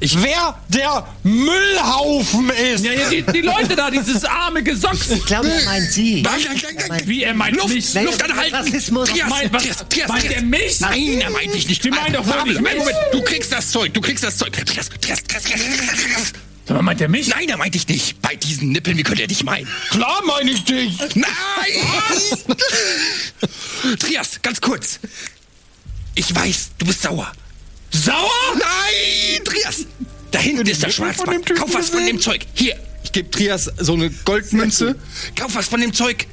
Was? 0.00 0.22
Wer 0.22 0.54
der 0.68 1.06
Müllhaufen 1.24 2.50
ist? 2.50 2.84
Ja, 2.84 2.92
ja, 2.92 3.08
die, 3.10 3.22
die 3.22 3.40
Leute 3.40 3.74
da, 3.74 3.90
dieses 3.90 4.24
arme 4.24 4.62
Gesocks. 4.62 5.10
Ich 5.10 5.24
glaube, 5.24 5.50
er 5.50 5.64
meint 5.64 5.90
sie. 5.90 6.22
nein, 6.22 6.40
nein, 6.44 6.60
nein, 6.62 6.86
nein. 6.88 7.02
Wie, 7.06 7.22
er 7.22 7.34
meint 7.34 7.56
Luft, 7.56 7.74
mich? 7.74 7.94
Luft 7.94 8.22
anhalten! 8.22 8.54
Rassismus. 8.54 9.10
Trias, 9.10 9.28
Meint, 9.28 9.52
was, 9.52 9.62
Trias, 9.62 9.88
Trias, 9.88 10.08
meint 10.08 10.30
er 10.30 10.42
mich? 10.42 10.80
Nein, 10.80 11.20
er 11.20 11.30
meint 11.30 11.54
dich 11.54 11.68
nicht. 11.68 11.82
Sie 11.82 11.90
meinen 11.90 12.12
doch 12.12 12.26
wohl 12.26 12.42
nicht 12.44 12.56
Moment. 12.56 12.78
Moment, 12.78 12.96
du 13.12 13.22
kriegst 13.22 13.52
das 13.52 13.70
Zeug, 13.70 13.92
du 13.92 14.00
kriegst 14.00 14.22
das 14.22 14.36
Zeug. 14.36 14.52
Trias, 14.52 14.88
Trias, 14.88 15.22
Trias, 15.24 15.42
Trias, 15.42 15.42
Trias, 15.44 15.86
Trias. 15.96 16.32
Sag 16.66 16.76
mal, 16.76 16.82
meint 16.82 17.00
er 17.00 17.08
mich? 17.08 17.28
Nein, 17.28 17.48
er 17.48 17.56
meint 17.56 17.74
dich 17.74 17.88
nicht. 17.88 18.20
Bei 18.20 18.36
diesen 18.36 18.70
Nippeln, 18.70 18.96
wie 18.98 19.02
könnte 19.02 19.22
er 19.22 19.28
dich 19.28 19.42
meinen? 19.42 19.66
Klar 19.90 20.22
meine 20.26 20.50
ich 20.50 20.64
dich. 20.64 20.98
Nein! 21.14 21.28
Trias, 23.98 24.42
ganz 24.42 24.60
kurz. 24.60 25.00
Ich 26.14 26.34
weiß, 26.34 26.70
du 26.78 26.86
bist 26.86 27.02
sauer. 27.02 27.32
Sauer? 27.90 28.30
Nein, 28.54 29.44
Trias! 29.44 29.86
Da 30.30 30.38
hinten 30.38 30.66
ist 30.66 30.82
der 30.82 30.90
Schwarzmarkt. 30.90 31.54
Kauf 31.56 31.72
was 31.74 31.90
von 31.90 32.04
dem 32.06 32.20
Zeug. 32.20 32.46
Hier, 32.54 32.76
ich 33.02 33.12
gebe 33.12 33.30
Trias 33.30 33.70
so 33.78 33.94
eine 33.94 34.10
Goldmünze. 34.10 34.96
Kauf 35.36 35.54
was 35.54 35.66
von 35.68 35.80
dem 35.80 35.92
Zeug. 35.92 36.26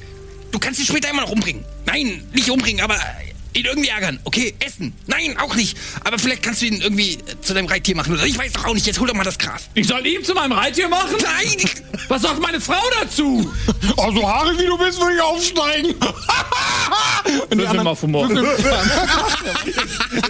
Du 0.52 0.58
kannst 0.58 0.80
ihn 0.80 0.86
später 0.86 1.10
immer 1.10 1.22
noch 1.22 1.30
umbringen. 1.30 1.64
Nein, 1.86 2.26
nicht 2.32 2.50
umbringen, 2.50 2.82
aber 2.82 2.98
ihn 3.56 3.64
irgendwie 3.64 3.88
ärgern. 3.88 4.20
Okay, 4.24 4.54
essen. 4.60 4.92
Nein, 5.06 5.36
auch 5.38 5.54
nicht. 5.54 5.76
Aber 6.04 6.18
vielleicht 6.18 6.42
kannst 6.42 6.62
du 6.62 6.66
ihn 6.66 6.80
irgendwie 6.80 7.14
äh, 7.14 7.40
zu 7.40 7.54
deinem 7.54 7.66
Reittier 7.66 7.96
machen. 7.96 8.14
Oder 8.14 8.26
ich 8.26 8.38
weiß 8.38 8.52
doch 8.52 8.66
auch 8.66 8.74
nicht. 8.74 8.86
Jetzt 8.86 9.00
hol 9.00 9.06
doch 9.06 9.14
mal 9.14 9.24
das 9.24 9.38
Gras. 9.38 9.62
Ich 9.74 9.86
soll 9.86 10.06
ihm 10.06 10.22
zu 10.24 10.34
meinem 10.34 10.52
Reittier 10.52 10.88
machen? 10.88 11.16
Nein! 11.22 11.70
Was 12.08 12.22
sagt 12.22 12.40
meine 12.40 12.60
Frau 12.60 12.82
dazu? 13.00 13.50
Also 13.98 14.28
Haare 14.28 14.58
wie 14.58 14.66
du 14.66 14.76
bist, 14.76 15.00
würde 15.00 15.14
ich 15.14 15.22
aufsteigen. 15.22 15.94
Und 17.50 17.54
die 17.54 17.58
Würfel 17.58 17.82
mal 17.82 17.90
auf 17.90 18.02
Humor. 18.02 18.28
Ich 18.30 18.36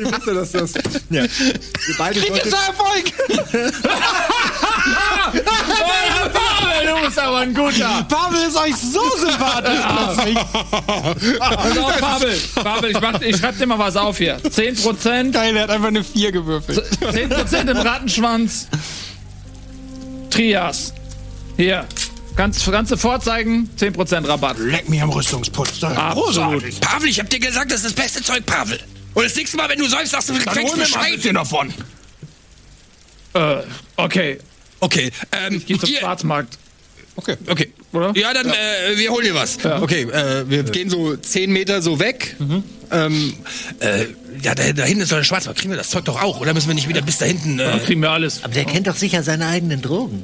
wusste, 0.04 0.34
dass 0.34 0.52
das. 0.52 0.72
Ja. 1.10 1.24
Wir 1.24 1.94
beide 1.98 2.20
Krieg 2.20 2.44
ist 2.44 2.52
Erfolg. 2.52 3.12
Pavel, 6.76 6.94
du 7.00 7.06
bist 7.06 7.18
aber 7.18 7.38
ein 7.38 7.54
guter. 7.54 8.06
Pavel 8.08 8.42
ist 8.48 8.56
euch 8.56 8.76
so 8.76 9.00
sympathisch. 9.18 9.80
Pass 11.38 11.78
auf, 11.78 12.00
Pavel. 12.00 12.40
Pavel, 12.54 12.90
ich, 12.90 13.00
mach, 13.00 13.20
ich 13.20 13.36
schreib 13.36 13.58
dir 13.58 13.66
mal 13.66 13.78
was 13.78 13.96
auf 13.96 14.18
hier. 14.18 14.38
10%, 14.40 15.32
Geil, 15.32 15.56
er 15.56 15.62
hat 15.64 15.70
einfach 15.70 15.88
eine 15.88 16.04
4 16.04 16.32
gewürfelt. 16.32 16.78
10% 17.00 17.70
im 17.70 17.76
Rattenschwanz. 17.76 18.68
Trias. 20.30 20.92
Hier. 21.56 21.86
Kannst, 22.36 22.70
kannst 22.70 22.92
du 22.92 22.96
vorzeigen? 22.98 23.70
10% 23.78 24.28
Rabatt. 24.28 24.58
Leck 24.58 24.88
mich 24.88 25.00
am 25.00 25.08
Rüstungsputz. 25.10 25.80
Das 25.80 25.92
ist 25.92 25.98
großartig. 26.12 26.80
Pavel, 26.80 27.08
ich 27.08 27.18
hab 27.18 27.30
dir 27.30 27.38
gesagt, 27.40 27.70
das 27.72 27.78
ist 27.78 27.86
das 27.86 27.92
beste 28.04 28.22
Zeug, 28.22 28.44
Pavel. 28.44 28.78
Und 29.14 29.24
das 29.24 29.34
nächste 29.34 29.56
Mal, 29.56 29.68
wenn 29.70 29.78
du 29.78 29.86
säufst, 29.88 30.10
sagst 30.12 30.28
du, 30.28 30.34
Dann 30.34 30.44
kriegst 30.44 30.76
mir 30.76 30.82
ein 30.82 30.90
Bescheid. 30.90 31.14
bisschen 31.16 31.34
davon. 31.36 31.72
Äh, 33.32 33.56
okay. 33.96 34.38
Okay, 34.80 35.10
ähm, 35.32 35.62
Geh 35.66 35.78
zum 35.78 35.88
hier- 35.88 36.00
Schwarzmarkt. 36.00 36.58
Okay. 37.16 37.36
Okay. 37.48 37.72
Oder? 37.92 38.12
Ja, 38.14 38.32
dann, 38.34 38.46
Äh, 38.48 38.96
wir 38.96 39.10
holen 39.10 39.24
dir 39.24 39.34
was. 39.34 39.58
Okay, 39.64 40.02
äh, 40.02 40.48
wir 40.48 40.62
gehen 40.64 40.90
so 40.90 41.16
10 41.16 41.50
Meter 41.52 41.80
so 41.82 41.98
weg. 41.98 42.36
Ähm, 42.92 43.34
äh, 43.80 44.04
ja, 44.42 44.54
da, 44.54 44.72
da 44.72 44.84
hinten 44.84 45.02
ist 45.02 45.10
doch 45.12 45.16
der 45.16 45.24
Schwarzmarkt. 45.24 45.58
Kriegen 45.58 45.72
wir 45.72 45.78
das 45.78 45.88
Zeug 45.90 46.04
doch 46.04 46.22
auch? 46.22 46.40
Oder 46.40 46.52
müssen 46.54 46.68
wir 46.68 46.74
nicht 46.74 46.88
wieder 46.88 47.02
bis 47.02 47.18
da 47.18 47.24
hinten? 47.26 47.58
Äh, 47.58 47.78
Kriegen 47.84 48.00
wir 48.02 48.10
alles. 48.10 48.44
Aber 48.44 48.52
der 48.54 48.64
kennt 48.64 48.86
doch 48.86 48.96
sicher 48.96 49.22
seine 49.22 49.46
eigenen 49.46 49.80
Drogen. 49.82 50.22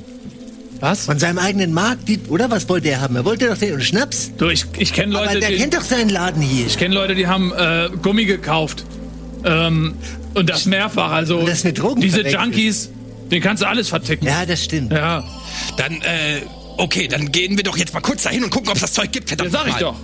Was? 0.81 1.07
Von 1.07 1.19
seinem 1.19 1.39
eigenen 1.39 1.73
Markt, 1.73 2.09
die, 2.09 2.19
oder 2.29 2.51
was 2.51 2.69
wollte 2.69 2.89
er 2.89 3.01
haben? 3.01 3.15
Er 3.17 3.25
wollte 3.25 3.47
doch 3.49 3.57
den 3.57 3.81
Schnaps. 3.81 4.33
Du, 4.37 4.49
ich, 4.49 4.65
ich 4.79 4.93
kenne 4.93 5.17
Aber 5.17 5.27
Leute, 5.27 5.41
der 5.41 5.51
die, 5.51 5.57
kennt 5.57 5.75
doch 5.75 5.83
seinen 5.83 6.09
Laden 6.11 6.43
hier. 6.43 6.67
ich 6.67 6.77
kenn 6.77 6.91
Leute, 6.93 7.15
die 7.15 7.27
haben 7.29 7.53
äh, 7.53 7.89
Gummi 8.03 8.25
gekauft. 8.25 8.85
Ähm, 9.45 9.95
und 10.35 10.51
das 10.51 10.67
mehrfach. 10.67 11.11
Also 11.13 11.39
Und 11.39 11.49
das 11.49 11.63
mit 11.65 11.79
Drogen 11.79 12.01
diese 12.01 12.17
verwechselt. 12.17 12.43
Junkies, 12.45 12.91
den 13.31 13.41
kannst 13.41 13.63
du 13.63 13.69
alles 13.69 13.89
verticken. 13.89 14.27
Ja, 14.27 14.45
das 14.45 14.63
stimmt. 14.65 14.93
Ja, 14.93 15.23
dann, 15.77 15.95
äh, 16.03 16.41
okay, 16.79 17.09
dann 17.09 17.33
gehen 17.33 17.57
wir 17.57 17.65
doch 17.65 17.77
jetzt 17.77 17.95
mal 17.95 18.01
kurz 18.01 18.23
dahin 18.23 18.45
und 18.45 18.51
gucken, 18.51 18.69
ob 18.69 18.77
es 18.77 18.81
das 18.83 18.93
Zeug 18.93 19.13
gibt. 19.13 19.31
ja 19.31 19.37
Verdammt 19.37 19.53
sag 19.53 19.67
ich 19.67 19.75
mal. 19.75 19.81
doch. 19.81 19.97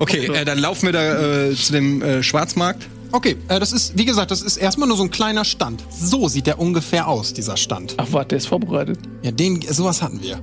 Okay, 0.00 0.26
äh, 0.26 0.44
dann 0.44 0.58
laufen 0.58 0.86
wir 0.86 0.92
da 0.92 1.48
äh, 1.48 1.54
zu 1.54 1.72
dem 1.72 2.02
äh, 2.02 2.22
Schwarzmarkt. 2.22 2.86
Okay, 3.10 3.36
äh, 3.48 3.58
das 3.58 3.72
ist, 3.72 3.96
wie 3.96 4.04
gesagt, 4.04 4.30
das 4.30 4.42
ist 4.42 4.56
erstmal 4.58 4.86
nur 4.88 4.96
so 4.96 5.02
ein 5.02 5.10
kleiner 5.10 5.44
Stand. 5.44 5.82
So 5.90 6.28
sieht 6.28 6.46
der 6.46 6.58
ungefähr 6.58 7.08
aus, 7.08 7.32
dieser 7.32 7.56
Stand. 7.56 7.94
Ach, 7.96 8.06
warte, 8.10 8.28
der 8.28 8.38
ist 8.38 8.46
vorbereitet. 8.46 8.98
Ja, 9.22 9.30
den, 9.30 9.60
sowas 9.62 10.02
hatten 10.02 10.22
wir. 10.22 10.40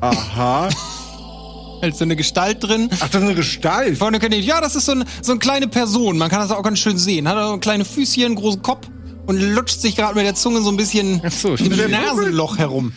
Aha. 0.00 0.68
Halt 1.82 1.96
so 1.96 2.04
eine 2.04 2.14
Gestalt 2.14 2.62
drin. 2.62 2.90
Ach, 2.92 3.08
das 3.08 3.22
ist 3.22 3.22
eine 3.22 3.34
Gestalt. 3.34 3.98
Vorne 3.98 4.18
könnt 4.18 4.34
ihr, 4.34 4.40
ja, 4.40 4.60
das 4.60 4.76
ist 4.76 4.86
so, 4.86 4.92
ein, 4.92 5.04
so 5.22 5.32
eine 5.32 5.38
kleine 5.38 5.66
Person. 5.66 6.18
Man 6.18 6.28
kann 6.28 6.40
das 6.40 6.50
auch 6.50 6.62
ganz 6.62 6.78
schön 6.78 6.98
sehen. 6.98 7.26
Hat 7.26 7.36
auch 7.36 7.58
kleine 7.58 7.84
Füßchen, 7.84 8.26
einen 8.26 8.34
großen 8.34 8.60
Kopf 8.60 8.86
und 9.26 9.40
lutscht 9.40 9.80
sich 9.80 9.96
gerade 9.96 10.14
mit 10.14 10.24
der 10.24 10.34
Zunge 10.34 10.60
so 10.60 10.70
ein 10.70 10.76
bisschen 10.76 11.22
so, 11.30 11.54
im 11.54 11.90
Nasenloch 11.90 12.58
herum. 12.58 12.92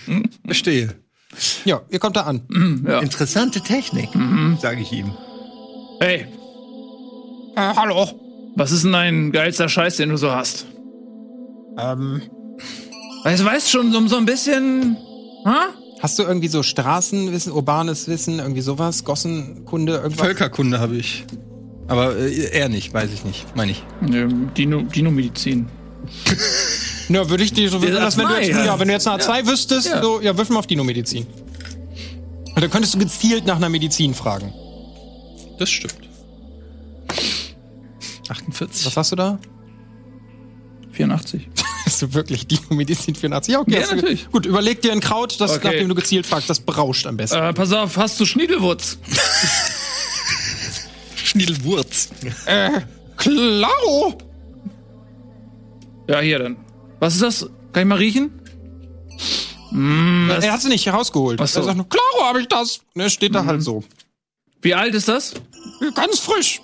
Verstehe. 0.46 0.96
Ja, 1.66 1.82
ihr 1.90 2.00
kommt 2.00 2.16
da 2.16 2.22
an. 2.22 2.42
Interessante 3.02 3.62
Technik. 3.62 4.10
Sage 4.62 4.82
ich 4.82 4.92
ihm. 4.92 5.12
Hey, 6.00 6.26
Äh, 7.56 7.62
hallo. 7.76 8.08
was 8.56 8.72
ist 8.72 8.84
denn 8.84 8.92
dein 8.94 9.32
geilster 9.32 9.70
Scheiß, 9.70 9.98
den 9.98 10.10
du 10.10 10.18
so 10.18 10.32
hast? 10.32 10.66
Ähm, 11.78 12.22
Weißt 13.24 13.42
du, 13.42 13.46
weißt 13.46 13.70
schon 13.72 13.92
so, 13.92 14.06
so 14.08 14.18
ein 14.18 14.26
bisschen. 14.26 14.98
Ha? 15.46 15.68
hast 16.02 16.20
du 16.20 16.24
irgendwie 16.24 16.50
so 16.50 16.64
Straßenwissen, 16.64 17.54
urbanes 17.54 18.10
Wissen, 18.10 18.40
irgendwie 18.40 18.60
sowas? 18.62 19.06
Gossenkunde, 19.06 19.94
irgendwas? 19.94 20.20
Völkerkunde 20.26 20.80
habe 20.82 20.98
ich. 20.98 21.24
Aber 21.88 22.18
äh, 22.18 22.50
er 22.52 22.68
nicht, 22.68 22.94
weiß 22.94 23.12
ich 23.14 23.24
nicht. 23.24 23.56
Meine 23.56 23.72
ich. 23.72 23.84
Nö, 24.02 24.28
Dino, 24.58 24.82
Dino-Medizin. 24.82 25.68
Ja, 27.10 27.30
würde 27.30 27.44
ich 27.44 27.54
dir 27.54 27.70
so 27.70 27.82
würfeln, 27.82 28.02
dass 28.02 28.18
wenn 28.18 28.28
du, 28.28 28.36
jetzt, 28.42 28.56
A2, 28.58 28.66
ja, 28.66 28.80
wenn 28.80 28.88
du 28.88 28.94
jetzt 28.94 29.08
eine 29.08 29.22
A2 29.22 29.48
wüsstest, 29.48 29.88
Ja. 29.88 30.02
so, 30.02 30.22
ja, 30.22 30.36
würfel 30.38 30.54
mal 30.54 30.60
auf 30.60 30.68
Dino-Medizin. 30.68 31.26
Und 32.56 32.62
dann 32.62 32.70
könntest 32.70 32.94
du 32.94 33.00
gezielt 33.00 33.46
nach 33.46 33.56
einer 33.58 33.70
Medizin 33.70 34.14
fragen. 34.14 34.54
Das 35.60 35.70
stimmt. 35.70 35.96
48. 38.30 38.86
Was 38.86 38.98
hast 38.98 39.12
du 39.12 39.16
da? 39.16 39.40
84. 40.92 41.48
Hast 41.86 42.02
du 42.02 42.14
wirklich 42.14 42.48
Dino-Medizin 42.48 43.14
84? 43.14 43.54
Ja, 43.54 43.60
okay. 43.60 43.82
Ja, 43.82 43.94
natürlich. 43.94 44.32
Gut, 44.32 44.46
überleg 44.46 44.82
dir 44.82 44.94
ein 44.94 45.02
Kraut, 45.02 45.40
das, 45.42 45.52
Okay. 45.52 45.62
nachdem 45.66 45.90
du 45.90 45.96
gezielt 45.96 46.26
fragst, 46.26 46.50
das 46.50 46.62
berauscht 46.62 47.06
am 47.08 47.18
besten. 47.18 47.36
Äh, 47.38 47.52
pass 47.54 47.74
auf, 47.74 47.98
hast 47.98 48.18
du 48.22 48.26
Schniedelwurz? 48.26 48.98
Schniedelwurz. 51.16 52.08
Äh, 52.46 52.70
klaro! 53.18 54.18
Ja, 56.08 56.22
hier 56.22 56.40
dann. 56.40 56.56
Was 57.04 57.16
ist 57.16 57.22
das? 57.22 57.50
Kann 57.74 57.84
ich 57.84 57.86
mal 57.90 57.98
riechen? 57.98 58.32
Er 60.40 60.54
hat 60.54 60.62
sie 60.62 60.70
nicht 60.70 60.86
herausgeholt. 60.86 61.38
So. 61.38 61.60
Er 61.60 61.64
sagt 61.66 61.76
nur, 61.76 61.90
klaro 61.90 62.24
habe 62.24 62.40
ich 62.40 62.48
das. 62.48 62.80
Ne, 62.94 63.10
steht 63.10 63.36
da 63.36 63.44
halt 63.44 63.62
so. 63.62 63.84
Wie 64.62 64.74
alt 64.74 64.96
ist 64.96 65.10
das? 65.10 65.34
Ganz 65.96 66.20
frisch. 66.20 66.62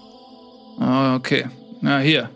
Ah, 0.79 1.17
okay. 1.17 1.49
Na, 1.81 1.99
hier. 1.99 2.29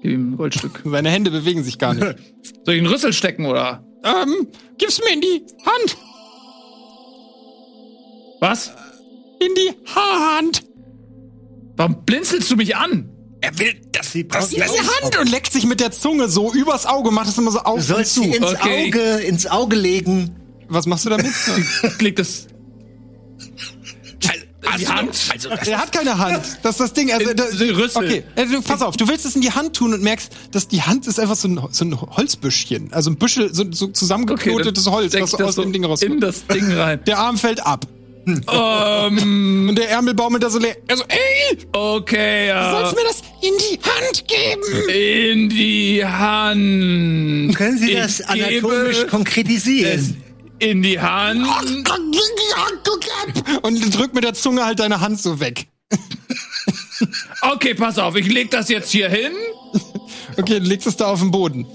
Gib 0.00 0.12
ihm 0.12 0.32
ein 0.32 0.36
Goldstück. 0.38 0.80
Seine 0.86 1.10
Hände 1.10 1.30
bewegen 1.30 1.62
sich 1.62 1.78
gar 1.78 1.92
nicht. 1.92 2.06
Soll 2.64 2.76
ich 2.76 2.80
einen 2.80 2.86
Rüssel 2.86 3.12
stecken, 3.12 3.44
oder? 3.44 3.84
ähm, 4.04 4.48
gib's 4.78 4.98
mir 5.00 5.12
in 5.12 5.20
die 5.20 5.44
Hand. 5.66 5.98
Was? 8.40 8.72
In 9.38 9.54
die 9.54 9.74
Haarhand. 9.94 10.64
Warum 11.76 12.06
blinzelst 12.06 12.50
du 12.50 12.56
mich 12.56 12.74
an? 12.74 13.13
Er 13.44 13.58
will, 13.58 13.74
dass 13.92 14.12
sie 14.12 14.24
braucht 14.24 14.52
In 14.52 14.62
die 14.62 14.78
Hand 15.02 15.18
und 15.20 15.30
leckt 15.30 15.52
sich 15.52 15.66
mit 15.66 15.78
der 15.80 15.90
Zunge 15.92 16.28
so 16.30 16.52
übers 16.52 16.86
Auge, 16.86 17.10
macht 17.10 17.28
es 17.28 17.36
immer 17.36 17.50
so 17.50 17.58
Du 17.58 17.64
auf 17.66 17.74
und 17.76 17.82
sollst 17.82 18.14
sie 18.14 18.30
zu. 18.30 18.36
ins 18.36 18.46
Okay. 18.54 18.86
Auge, 18.88 19.00
ins 19.22 19.46
Auge 19.46 19.76
legen. 19.76 20.36
Was 20.68 20.86
machst 20.86 21.04
du 21.04 21.10
damit? 21.10 21.26
Liegt 21.98 22.18
das. 22.18 22.46
die 24.78 24.88
Hand? 24.88 25.10
Also, 25.30 25.50
das 25.50 25.68
er 25.68 25.78
hat 25.78 25.92
keine 25.92 26.16
Hand. 26.18 26.40
Das 26.62 26.72
ist 26.72 26.80
das 26.80 26.92
Ding. 26.94 27.12
Also, 27.12 27.30
In- 27.30 27.36
da, 27.36 27.44
in 27.44 27.70
Rüssel. 27.74 28.04
Okay, 28.04 28.24
also, 28.34 28.62
pass 28.62 28.80
auf. 28.80 28.96
Du 28.96 29.06
willst 29.08 29.26
es 29.26 29.34
in 29.36 29.42
die 29.42 29.52
Hand 29.52 29.76
tun 29.76 29.92
und 29.92 30.02
merkst, 30.02 30.32
dass 30.50 30.66
die 30.68 30.80
Hand 30.82 31.06
ist 31.06 31.20
einfach 31.20 31.36
so 31.36 31.48
ein, 31.48 31.60
so 31.70 31.84
ein 31.84 32.00
Holzbüschchen. 32.00 32.92
Also 32.94 33.10
ein 33.10 33.16
Büschel, 33.16 33.54
so, 33.54 33.64
so 33.70 33.88
zusammengeknotetes 33.88 34.86
Holz, 34.86 35.12
steck 35.12 35.22
was 35.22 35.30
ich 35.32 35.38
so 35.38 35.44
das 35.44 35.48
aus 35.58 35.62
dem 35.62 35.72
Ding 35.72 35.84
rauskommt. 35.84 36.14
In 36.14 36.20
das 36.20 36.46
Ding 36.46 36.72
rein. 36.72 37.00
Der 37.06 37.18
Arm 37.18 37.36
fällt 37.36 37.64
ab. 37.64 37.86
Ähm, 38.26 39.68
Und 39.68 39.76
der 39.78 39.90
Ärmel 39.90 40.14
baumelt 40.14 40.42
da 40.42 40.50
so 40.50 40.58
leer. 40.58 40.76
Also, 40.88 41.04
ey, 41.08 41.58
okay, 41.72 42.46
du 42.46 42.54
ja. 42.54 42.70
sollst 42.70 42.96
mir 42.96 43.04
das 43.04 43.22
in 43.42 43.52
die 43.58 43.78
Hand 43.82 44.24
geben. 44.26 44.88
In 44.88 45.48
die 45.48 46.04
Hand. 46.04 47.54
Können 47.56 47.78
Sie 47.78 47.90
Ich 47.92 47.98
das 47.98 48.20
anatomisch 48.22 49.06
konkretisieren? 49.08 49.98
es 49.98 50.14
in 50.66 50.82
die 50.82 50.98
Hand. 51.00 51.46
Und 53.62 53.94
drück 53.98 54.14
mit 54.14 54.24
der 54.24 54.34
Zunge 54.34 54.64
halt 54.64 54.80
deine 54.80 55.00
Hand 55.00 55.20
so 55.20 55.40
weg. 55.40 55.66
Okay, 57.42 57.74
pass 57.74 57.98
auf, 57.98 58.16
ich 58.16 58.30
leg 58.30 58.50
das 58.50 58.68
jetzt 58.68 58.90
hier 58.90 59.08
hin. 59.08 59.32
Okay, 60.36 60.60
du 60.60 60.66
legst 60.66 60.86
es 60.86 60.96
da 60.96 61.06
auf 61.06 61.20
den 61.20 61.30
Boden. 61.30 61.66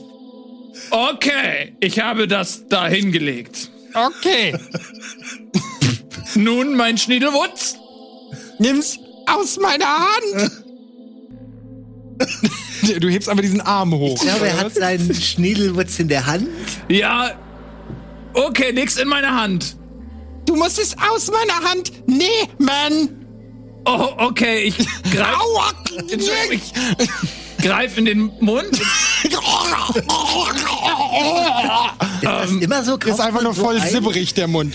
Okay, 0.89 1.76
ich 1.80 2.00
habe 2.00 2.28
das 2.28 2.68
da 2.68 2.88
hingelegt. 2.88 3.70
Okay. 3.93 4.56
Nun 6.40 6.76
mein 6.76 6.98
Schniedelwutz. 6.98 7.76
Nimm's 8.60 8.98
aus 9.26 9.60
meiner 9.60 9.86
Hand. 9.86 10.52
du 13.02 13.10
hebst 13.10 13.28
einfach 13.30 13.42
diesen 13.42 13.62
Arm 13.62 13.94
hoch. 13.94 14.16
Ich 14.16 14.22
glaube, 14.22 14.48
er 14.48 14.58
hat 14.58 14.74
seinen 14.74 15.14
Schniedelwutz 15.14 16.00
in 16.00 16.08
der 16.08 16.26
Hand. 16.26 16.48
Ja. 16.88 17.32
Okay, 18.34 18.72
nix 18.72 18.98
in 18.98 19.08
meiner 19.08 19.36
Hand. 19.36 19.76
Du 20.46 20.56
musst 20.56 20.80
es 20.80 20.96
aus 21.12 21.30
meiner 21.30 21.70
Hand 21.70 21.92
nehmen. 22.08 23.26
Oh, 23.86 24.10
okay, 24.18 24.64
ich 24.64 24.78
greif, 25.12 25.38
Aua. 25.40 25.74
ich 26.50 26.74
greif 27.62 27.97
in 27.97 28.05
den 28.05 28.32
Mund. 28.39 28.70
Das 32.22 32.51
ist 32.51 32.62
immer 32.62 32.84
so 32.84 32.95
Ist 32.97 33.20
einfach 33.20 33.41
nur 33.41 33.53
voll 33.53 33.78
ein- 33.80 33.89
sibberig, 33.89 34.34
der 34.34 34.47
Mund. 34.47 34.74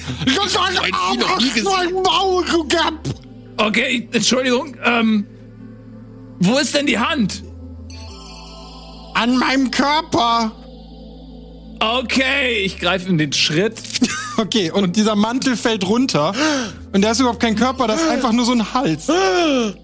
Okay, 3.57 4.09
Entschuldigung. 4.13 4.77
Ähm, 4.85 5.27
wo 6.41 6.59
ist 6.59 6.75
denn 6.75 6.87
die 6.87 6.99
Hand? 6.99 7.43
An 9.15 9.37
meinem 9.39 9.71
Körper. 9.71 10.53
Okay, 11.79 12.63
ich 12.65 12.79
greife 12.79 13.09
in 13.09 13.19
den 13.19 13.33
Schritt. 13.33 13.77
Okay, 14.37 14.73
und 14.73 14.97
dieser 14.97 15.15
Mantel 15.15 15.57
fällt 15.57 15.87
runter. 15.87 16.35
Und 16.93 17.03
da 17.03 17.13
ist 17.13 17.21
überhaupt 17.21 17.39
kein 17.39 17.55
Körper, 17.55 17.87
das 17.87 18.03
ist 18.03 18.09
einfach 18.09 18.33
nur 18.33 18.45
so 18.45 18.51
ein 18.51 18.75
Hals. 18.75 19.07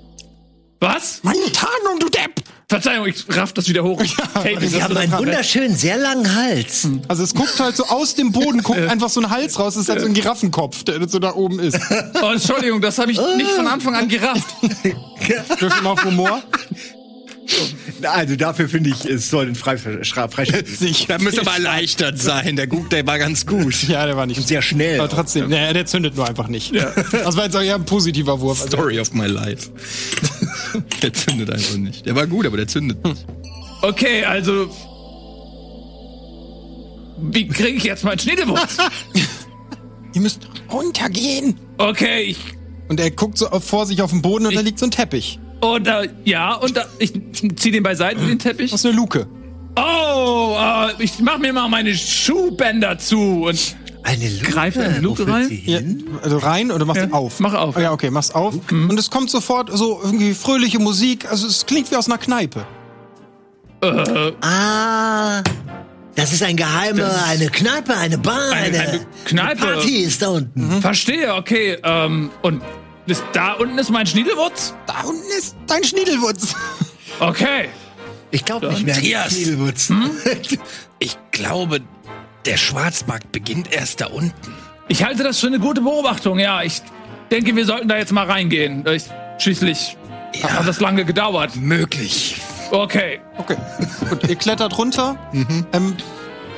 Was? 0.81 1.21
Meine 1.23 1.53
Tarnung, 1.53 2.01
du 2.01 2.09
Depp! 2.09 2.43
Verzeihung, 2.67 3.07
ich 3.07 3.25
raff 3.29 3.53
das 3.53 3.69
wieder 3.69 3.83
hoch. 3.85 4.03
hey, 4.43 4.55
das 4.55 4.71
Sie 4.71 4.83
haben 4.83 4.97
einen 4.97 5.13
wunderschönen, 5.13 5.77
sehr 5.77 5.99
langen 5.99 6.35
Hals. 6.35 6.89
Also 7.09 7.23
es 7.23 7.35
guckt 7.35 7.61
halt 7.61 7.77
so 7.77 7.85
aus 7.85 8.15
dem 8.15 8.33
Boden, 8.33 8.63
guckt 8.63 8.81
einfach 8.89 9.11
so 9.11 9.21
ein 9.21 9.29
Hals 9.29 9.59
raus, 9.59 9.75
das 9.75 9.83
ist 9.83 9.89
halt 9.91 10.01
so 10.01 10.07
ein 10.07 10.15
Giraffenkopf, 10.15 10.85
der 10.85 11.07
so 11.07 11.19
da 11.19 11.35
oben 11.35 11.59
ist. 11.59 11.79
oh, 12.23 12.33
Entschuldigung, 12.33 12.81
das 12.81 12.99
habe 12.99 13.13
ich 13.13 13.21
nicht 13.37 13.51
von 13.51 13.67
Anfang 13.67 13.95
an 13.95 14.09
gerafft. 14.09 14.47
Würfel 15.59 15.83
mal 15.83 15.91
auf 15.91 16.05
Humor. 16.05 16.43
Also 18.03 18.37
dafür 18.37 18.69
finde 18.69 18.91
ich, 18.91 19.05
es 19.05 19.29
soll 19.29 19.47
ein 19.47 19.57
Freischalten. 19.57 20.01
Da 21.09 21.19
müsste 21.19 21.41
aber 21.41 21.55
erleichtert 21.55 22.19
sein. 22.19 22.57
Der 22.57 22.69
Guck, 22.69 22.89
der 22.91 23.07
war 23.07 23.19
ganz 23.19 23.45
gut. 23.45 23.83
Ja, 23.89 24.07
der 24.07 24.17
war 24.17 24.27
nicht. 24.27 24.47
Sehr 24.47 24.63
schnell. 24.63 25.01
Aber 25.01 25.09
trotzdem, 25.09 25.49
naja, 25.51 25.73
der 25.73 25.85
zündet 25.87 26.17
nur 26.17 26.29
einfach 26.29 26.47
nicht. 26.49 26.73
Das 26.75 27.37
war 27.37 27.45
jetzt 27.45 27.57
auch 27.57 27.63
eher 27.63 27.75
ein 27.75 27.85
positiver 27.85 28.41
Wurf. 28.41 28.63
Also, 28.63 28.77
Story 28.77 29.01
of 29.01 29.13
my 29.13 29.27
life. 29.27 29.71
der 31.03 31.13
zündet 31.13 31.51
einfach 31.51 31.77
nicht. 31.77 32.07
Der 32.07 32.15
war 32.15 32.27
gut, 32.27 32.47
aber 32.47 32.57
der 32.57 32.67
zündet 32.67 33.05
nicht. 33.05 33.27
Okay, 33.83 34.25
also. 34.25 34.69
Wie 37.23 37.47
kriege 37.49 37.77
ich 37.77 37.85
jetzt 37.85 38.05
meinen 38.05 38.19
Schniedelwurz? 38.19 38.79
ihr 40.15 40.21
müsst 40.21 40.49
runtergehen. 40.71 41.59
Okay, 41.79 42.23
ich. 42.23 42.39
Und 42.89 42.99
er 42.99 43.11
guckt 43.11 43.39
so 43.39 43.49
auf, 43.49 43.65
vor 43.65 43.87
sich 43.87 44.03
auf 44.03 44.11
den 44.11 44.23
Boden 44.23 44.47
und 44.47 44.57
da 44.57 44.61
liegt 44.61 44.79
so 44.79 44.87
ein 44.87 44.91
Teppich. 44.91 45.39
Und 45.61 45.87
da, 45.87 46.03
ja, 46.25 46.55
und 46.55 46.77
da, 46.77 46.87
ich 46.99 47.13
zieh 47.57 47.71
den 47.71 47.83
beiseite, 47.83 48.21
den 48.21 48.39
Teppich. 48.39 48.71
Das 48.71 48.81
ist 48.81 48.87
eine 48.87 48.97
Luke. 48.97 49.29
Oh, 49.77 50.57
äh, 50.59 51.03
ich 51.03 51.21
mach 51.21 51.39
mir 51.39 51.53
mal 51.53 51.69
meine 51.69 51.95
Schuhbänder 51.95 52.99
zu 52.99 53.45
und 53.47 53.77
Eine 54.11 54.29
Luke. 54.29 54.51
Greif 54.51 54.77
in 54.77 54.95
die 54.95 55.01
Luke 55.01 55.21
Wo 55.21 55.25
führt 55.25 55.37
rein? 55.37 55.63
Ja, 55.65 55.79
also 56.23 56.39
rein 56.39 56.71
oder 56.73 56.85
machst 56.85 57.03
Ja, 57.03 57.11
auf? 57.13 57.39
mach 57.41 57.55
auf. 57.55 57.77
Oh, 57.77 57.81
ja, 57.81 57.93
okay, 57.93 58.11
mach's 58.11 58.31
auf. 58.33 58.55
Und 58.71 58.99
es 58.99 59.11
kommt 59.11 59.31
sofort 59.31 59.71
so 59.73 60.01
irgendwie 60.03 60.35
fröhliche 60.35 60.79
Musik. 60.79 61.31
Also 61.31 61.47
es 61.47 61.65
klingt 61.67 61.91
wie 61.91 61.97
aus 61.97 62.07
einer 62.09 62.19
Kneipe. 62.19 62.67
Ah, 64.43 65.43
das 66.15 66.33
ist 66.33 66.43
ein 66.43 66.57
geheimer, 66.57 67.11
eine 67.27 67.49
Kneipe, 67.49 67.97
eine 67.97 68.19
Bar, 68.19 68.51
Eine- 68.53 68.79
eine, 68.79 68.89
eine 68.91 69.07
Kneipe. 69.25 69.63
eine 69.63 69.75
Party 69.75 69.97
ist 70.03 70.21
da 70.23 70.29
unten. 70.29 70.83
verstehe, 70.83 71.35
okay, 71.35 71.79
ähm, 71.83 72.31
und 72.43 72.63
ist, 73.07 73.25
da 73.33 73.55
unten 73.55 73.79
ist 73.79 73.91
mein 73.91 74.07
Schniedelwurz? 74.07 74.75
Da 74.87 75.03
unten 75.09 75.23
ist 75.39 75.57
dein 75.67 75.83
Schniedelwurz. 75.85 76.55
Okay. 77.21 77.69
Ich 78.33 78.45
glaube 78.45 78.69
nicht 78.69 78.85
mehr. 78.85 78.95
Schniedelwutz. 79.31 79.89
Hm? 79.89 80.11
Ich 81.03 81.17
glaube, 81.33 81.81
der 82.47 82.57
Schwarzmarkt 82.57 83.33
beginnt 83.33 83.73
erst 83.73 84.01
da 84.01 84.07
unten. 84.07 84.55
Ich 84.89 85.05
halte 85.05 85.23
das 85.23 85.39
für 85.39 85.47
eine 85.47 85.59
gute 85.59 85.81
Beobachtung, 85.81 86.39
ja. 86.39 86.63
Ich 86.63 86.83
denke, 87.31 87.55
wir 87.55 87.65
sollten 87.65 87.89
da 87.89 87.97
jetzt 87.97 88.13
mal 88.13 88.27
reingehen. 88.27 88.85
Ich, 88.89 89.05
schließlich 89.39 89.97
hat 90.43 90.67
das 90.67 90.81
lange 90.81 91.05
gedauert. 91.05 91.57
Möglich. 91.57 92.41
Okay. 92.71 93.21
Okay, 93.39 93.57
gut, 94.09 94.29
ihr 94.29 94.37
klettert 94.37 94.77
runter. 94.79 95.17
Ähm, 95.73 95.97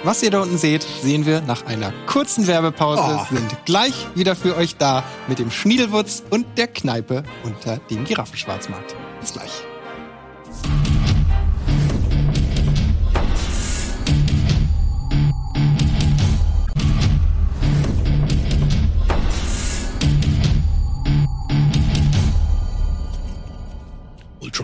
was 0.04 0.22
ihr 0.22 0.30
da 0.30 0.40
unten 0.40 0.58
seht, 0.58 0.82
sehen 1.02 1.26
wir 1.26 1.40
nach 1.42 1.64
einer 1.66 1.92
kurzen 2.06 2.46
Werbepause. 2.46 3.20
Sind 3.30 3.64
gleich 3.64 3.94
wieder 4.14 4.34
für 4.34 4.56
euch 4.56 4.76
da 4.76 5.04
mit 5.28 5.38
dem 5.38 5.50
Schniedelwurz 5.50 6.22
und 6.30 6.46
der 6.58 6.66
Kneipe 6.66 7.22
unter 7.44 7.78
dem 7.88 8.04
Giraffenschwarzmarkt. 8.04 8.96
Bis 9.20 9.32
gleich. 9.32 9.62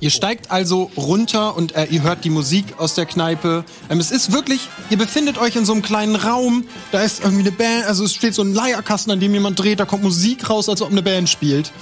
Ihr 0.01 0.11
steigt 0.11 0.51
also 0.51 0.91
runter 0.97 1.57
und 1.57 1.75
äh, 1.75 1.87
ihr 1.87 2.03
hört 2.03 2.25
die 2.25 2.31
Musik 2.31 2.75
aus 2.79 2.95
der 2.95 3.07
Kneipe. 3.07 3.65
Ähm, 3.89 4.01
es 4.01 4.11
ist 4.11 4.33
wirklich, 4.33 4.69
ihr 4.91 4.99
befindet 4.99 5.39
euch 5.39 5.57
in 5.57 5.65
so 5.65 5.73
einem 5.73 5.83
kleinen 5.83 6.17
Raum. 6.17 6.65
Da 6.93 7.01
ist 7.01 7.21
irgendwie 7.21 7.43
eine 7.43 7.53
Band, 7.53 7.87
also 7.87 8.05
es 8.05 8.15
steht 8.15 8.35
so 8.35 8.43
ein 8.43 8.55
Leierkasten, 8.55 9.13
an 9.13 9.21
dem 9.21 9.33
jemand 9.33 9.59
dreht. 9.59 9.81
Da 9.81 9.85
kommt 9.85 10.03
Musik 10.03 10.49
raus, 10.51 10.69
als 10.69 10.83
ob 10.83 10.91
eine 10.91 11.03
Band 11.03 11.29
spielt. 11.29 11.73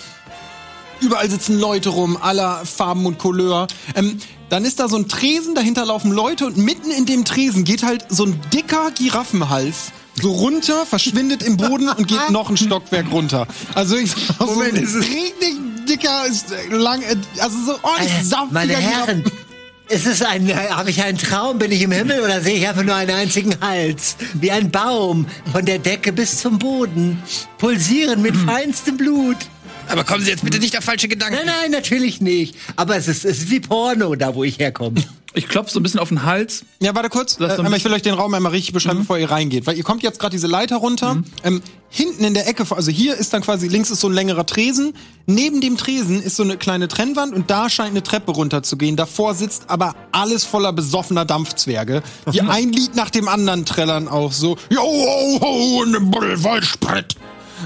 Überall 1.00 1.28
sitzen 1.28 1.58
Leute 1.58 1.90
rum, 1.90 2.16
aller 2.20 2.64
Farben 2.64 3.04
und 3.04 3.18
Couleur. 3.18 3.66
Ähm, 3.94 4.18
dann 4.48 4.64
ist 4.64 4.80
da 4.80 4.88
so 4.88 4.96
ein 4.96 5.08
Tresen, 5.08 5.54
dahinter 5.54 5.84
laufen 5.84 6.12
Leute 6.12 6.46
und 6.46 6.56
mitten 6.56 6.90
in 6.90 7.04
dem 7.04 7.24
Tresen 7.24 7.64
geht 7.64 7.82
halt 7.82 8.06
so 8.08 8.24
ein 8.24 8.40
dicker 8.52 8.90
Giraffenhals 8.92 9.92
so 10.22 10.30
runter, 10.32 10.86
verschwindet 10.86 11.42
im 11.42 11.56
Boden 11.56 11.88
und 11.88 12.08
geht 12.08 12.18
noch 12.30 12.48
ein 12.48 12.56
Stockwerk 12.56 13.10
runter. 13.12 13.46
Also 13.74 13.96
ich 13.96 14.12
sag 14.12 14.38
so 14.48 14.60
ein 14.60 14.74
richtig 14.74 15.56
dicker, 15.86 16.26
äh, 16.26 16.74
lang, 16.74 17.02
äh, 17.02 17.16
also 17.40 17.56
so 17.64 17.78
ordentlich 17.82 18.12
Meine, 18.12 18.24
saftiger 18.24 18.52
meine 18.52 18.76
Herren, 18.76 19.24
ist 19.88 20.06
es 20.06 20.22
ein, 20.22 20.48
habe 20.54 20.90
ich 20.90 21.02
einen 21.02 21.18
Traum, 21.18 21.58
bin 21.58 21.70
ich 21.70 21.82
im 21.82 21.92
Himmel 21.92 22.20
oder 22.20 22.40
sehe 22.40 22.56
ich 22.56 22.68
einfach 22.68 22.82
nur 22.82 22.94
einen 22.94 23.12
einzigen 23.12 23.60
Hals? 23.60 24.16
Wie 24.34 24.50
ein 24.50 24.70
Baum, 24.70 25.26
von 25.52 25.64
der 25.64 25.78
Decke 25.78 26.12
bis 26.12 26.38
zum 26.40 26.58
Boden, 26.58 27.22
pulsieren 27.58 28.20
mit 28.20 28.36
feinstem 28.36 28.96
Blut. 28.96 29.36
Aber 29.88 30.02
kommen 30.02 30.24
Sie 30.24 30.30
jetzt 30.30 30.44
bitte 30.44 30.58
nicht 30.58 30.76
auf 30.76 30.84
falsche 30.84 31.06
Gedanken. 31.06 31.36
Nein, 31.36 31.46
nein, 31.46 31.70
natürlich 31.70 32.20
nicht. 32.20 32.56
Aber 32.74 32.96
es 32.96 33.06
ist, 33.06 33.24
es 33.24 33.38
ist 33.38 33.50
wie 33.50 33.60
Porno, 33.60 34.16
da 34.16 34.34
wo 34.34 34.42
ich 34.42 34.58
herkomme. 34.58 35.00
Ich 35.36 35.48
klopf 35.48 35.68
so 35.68 35.78
ein 35.78 35.82
bisschen 35.82 36.00
auf 36.00 36.08
den 36.08 36.24
Hals. 36.24 36.64
Ja, 36.80 36.94
warte 36.94 37.10
kurz. 37.10 37.38
Äh, 37.38 37.76
ich 37.76 37.84
will 37.84 37.92
euch 37.92 38.00
den 38.00 38.14
Raum 38.14 38.32
einmal 38.32 38.52
richtig 38.52 38.72
beschreiben, 38.72 39.00
bevor 39.00 39.18
ihr 39.18 39.30
reingeht. 39.30 39.66
Weil 39.66 39.76
ihr 39.76 39.84
kommt 39.84 40.02
jetzt 40.02 40.18
gerade 40.18 40.30
diese 40.30 40.46
Leiter 40.46 40.76
runter. 40.76 41.18
Ähm, 41.44 41.60
hinten 41.90 42.24
in 42.24 42.32
der 42.32 42.48
Ecke, 42.48 42.64
also 42.74 42.90
hier 42.90 43.14
ist 43.16 43.34
dann 43.34 43.42
quasi, 43.42 43.68
links 43.68 43.90
ist 43.90 44.00
so 44.00 44.08
ein 44.08 44.14
längerer 44.14 44.46
Tresen. 44.46 44.94
Neben 45.26 45.60
dem 45.60 45.76
Tresen 45.76 46.22
ist 46.22 46.36
so 46.36 46.42
eine 46.42 46.56
kleine 46.56 46.88
Trennwand 46.88 47.34
und 47.34 47.50
da 47.50 47.68
scheint 47.68 47.90
eine 47.90 48.02
Treppe 48.02 48.32
runterzugehen. 48.32 48.96
Davor 48.96 49.34
sitzt 49.34 49.68
aber 49.68 49.94
alles 50.10 50.46
voller 50.46 50.72
besoffener 50.72 51.26
Dampfzwerge, 51.26 52.02
die 52.32 52.40
ein 52.40 52.72
Lied 52.72 52.96
nach 52.96 53.10
dem 53.10 53.28
anderen 53.28 53.66
trällern 53.66 54.08
auch 54.08 54.32
so. 54.32 54.56
Jo, 54.70 54.80
ho, 54.80 55.40
ho, 55.42 55.82
und 55.82 55.94
ein 55.94 56.10
Buddel 56.10 56.38
voll 56.38 56.62
Sprit. 56.62 57.14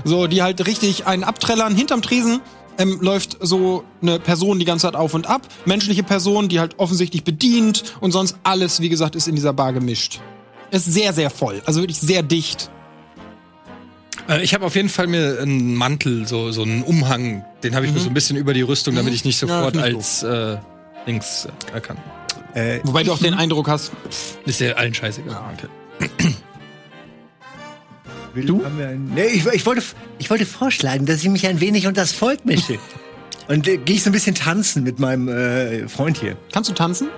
So, 0.04 0.26
die 0.26 0.42
halt 0.42 0.66
richtig 0.66 1.06
einen 1.06 1.22
abträllern. 1.22 1.76
Hinterm 1.76 2.02
Tresen 2.02 2.40
ähm, 2.80 2.98
läuft 3.00 3.36
so 3.40 3.84
eine 4.00 4.18
Person 4.18 4.58
die 4.58 4.64
ganze 4.64 4.86
Zeit 4.86 4.96
auf 4.96 5.14
und 5.14 5.28
ab. 5.28 5.42
Menschliche 5.66 6.02
Person, 6.02 6.48
die 6.48 6.58
halt 6.60 6.78
offensichtlich 6.78 7.24
bedient 7.24 7.94
und 8.00 8.12
sonst 8.12 8.36
alles, 8.42 8.80
wie 8.80 8.88
gesagt, 8.88 9.14
ist 9.14 9.28
in 9.28 9.34
dieser 9.34 9.52
Bar 9.52 9.72
gemischt. 9.72 10.20
Ist 10.70 10.86
sehr, 10.86 11.12
sehr 11.12 11.30
voll. 11.30 11.62
Also 11.66 11.80
wirklich 11.80 12.00
sehr 12.00 12.22
dicht. 12.22 12.70
Äh, 14.28 14.42
ich 14.42 14.54
habe 14.54 14.64
auf 14.64 14.76
jeden 14.76 14.88
Fall 14.88 15.06
mir 15.08 15.40
einen 15.40 15.74
Mantel, 15.74 16.26
so, 16.26 16.52
so 16.52 16.62
einen 16.62 16.82
Umhang, 16.82 17.44
den 17.62 17.74
habe 17.74 17.86
ich 17.86 17.92
mir 17.92 18.00
so 18.00 18.08
ein 18.08 18.14
bisschen 18.14 18.36
über 18.36 18.54
die 18.54 18.62
Rüstung, 18.62 18.94
damit 18.94 19.12
ich 19.12 19.24
nicht 19.24 19.38
sofort 19.38 19.76
Ja, 19.76 19.82
als 19.82 20.22
äh, 20.22 20.56
Dings 21.06 21.46
äh, 21.46 21.74
erkannt. 21.74 22.00
Äh, 22.54 22.80
Wobei 22.84 23.02
du 23.02 23.12
auch 23.12 23.18
den 23.18 23.34
Eindruck 23.34 23.68
hast, 23.68 23.92
Ist 24.46 24.60
ja 24.60 24.72
allen 24.72 24.94
scheißegal. 24.94 25.34
du? 25.60 26.06
Haben 26.06 26.36
wir 28.78 28.88
einen, 28.88 29.12
nee, 29.14 29.26
ich, 29.26 29.46
ich, 29.46 29.66
wollte, 29.66 29.82
ich 30.18 30.30
wollte 30.30 30.46
vorschlagen, 30.46 31.06
dass 31.06 31.22
ich 31.22 31.28
mich 31.28 31.46
ein 31.46 31.60
wenig 31.60 31.86
unter 31.86 32.00
das 32.00 32.12
Volk 32.12 32.44
mische. 32.44 32.78
Und 33.48 33.66
äh, 33.66 33.78
gehe 33.78 33.96
ich 33.96 34.02
so 34.04 34.10
ein 34.10 34.12
bisschen 34.12 34.34
tanzen 34.34 34.84
mit 34.84 35.00
meinem 35.00 35.28
äh, 35.28 35.88
Freund 35.88 36.18
hier. 36.18 36.36
kannst 36.52 36.70
du 36.70 36.74
tanzen? 36.74 37.08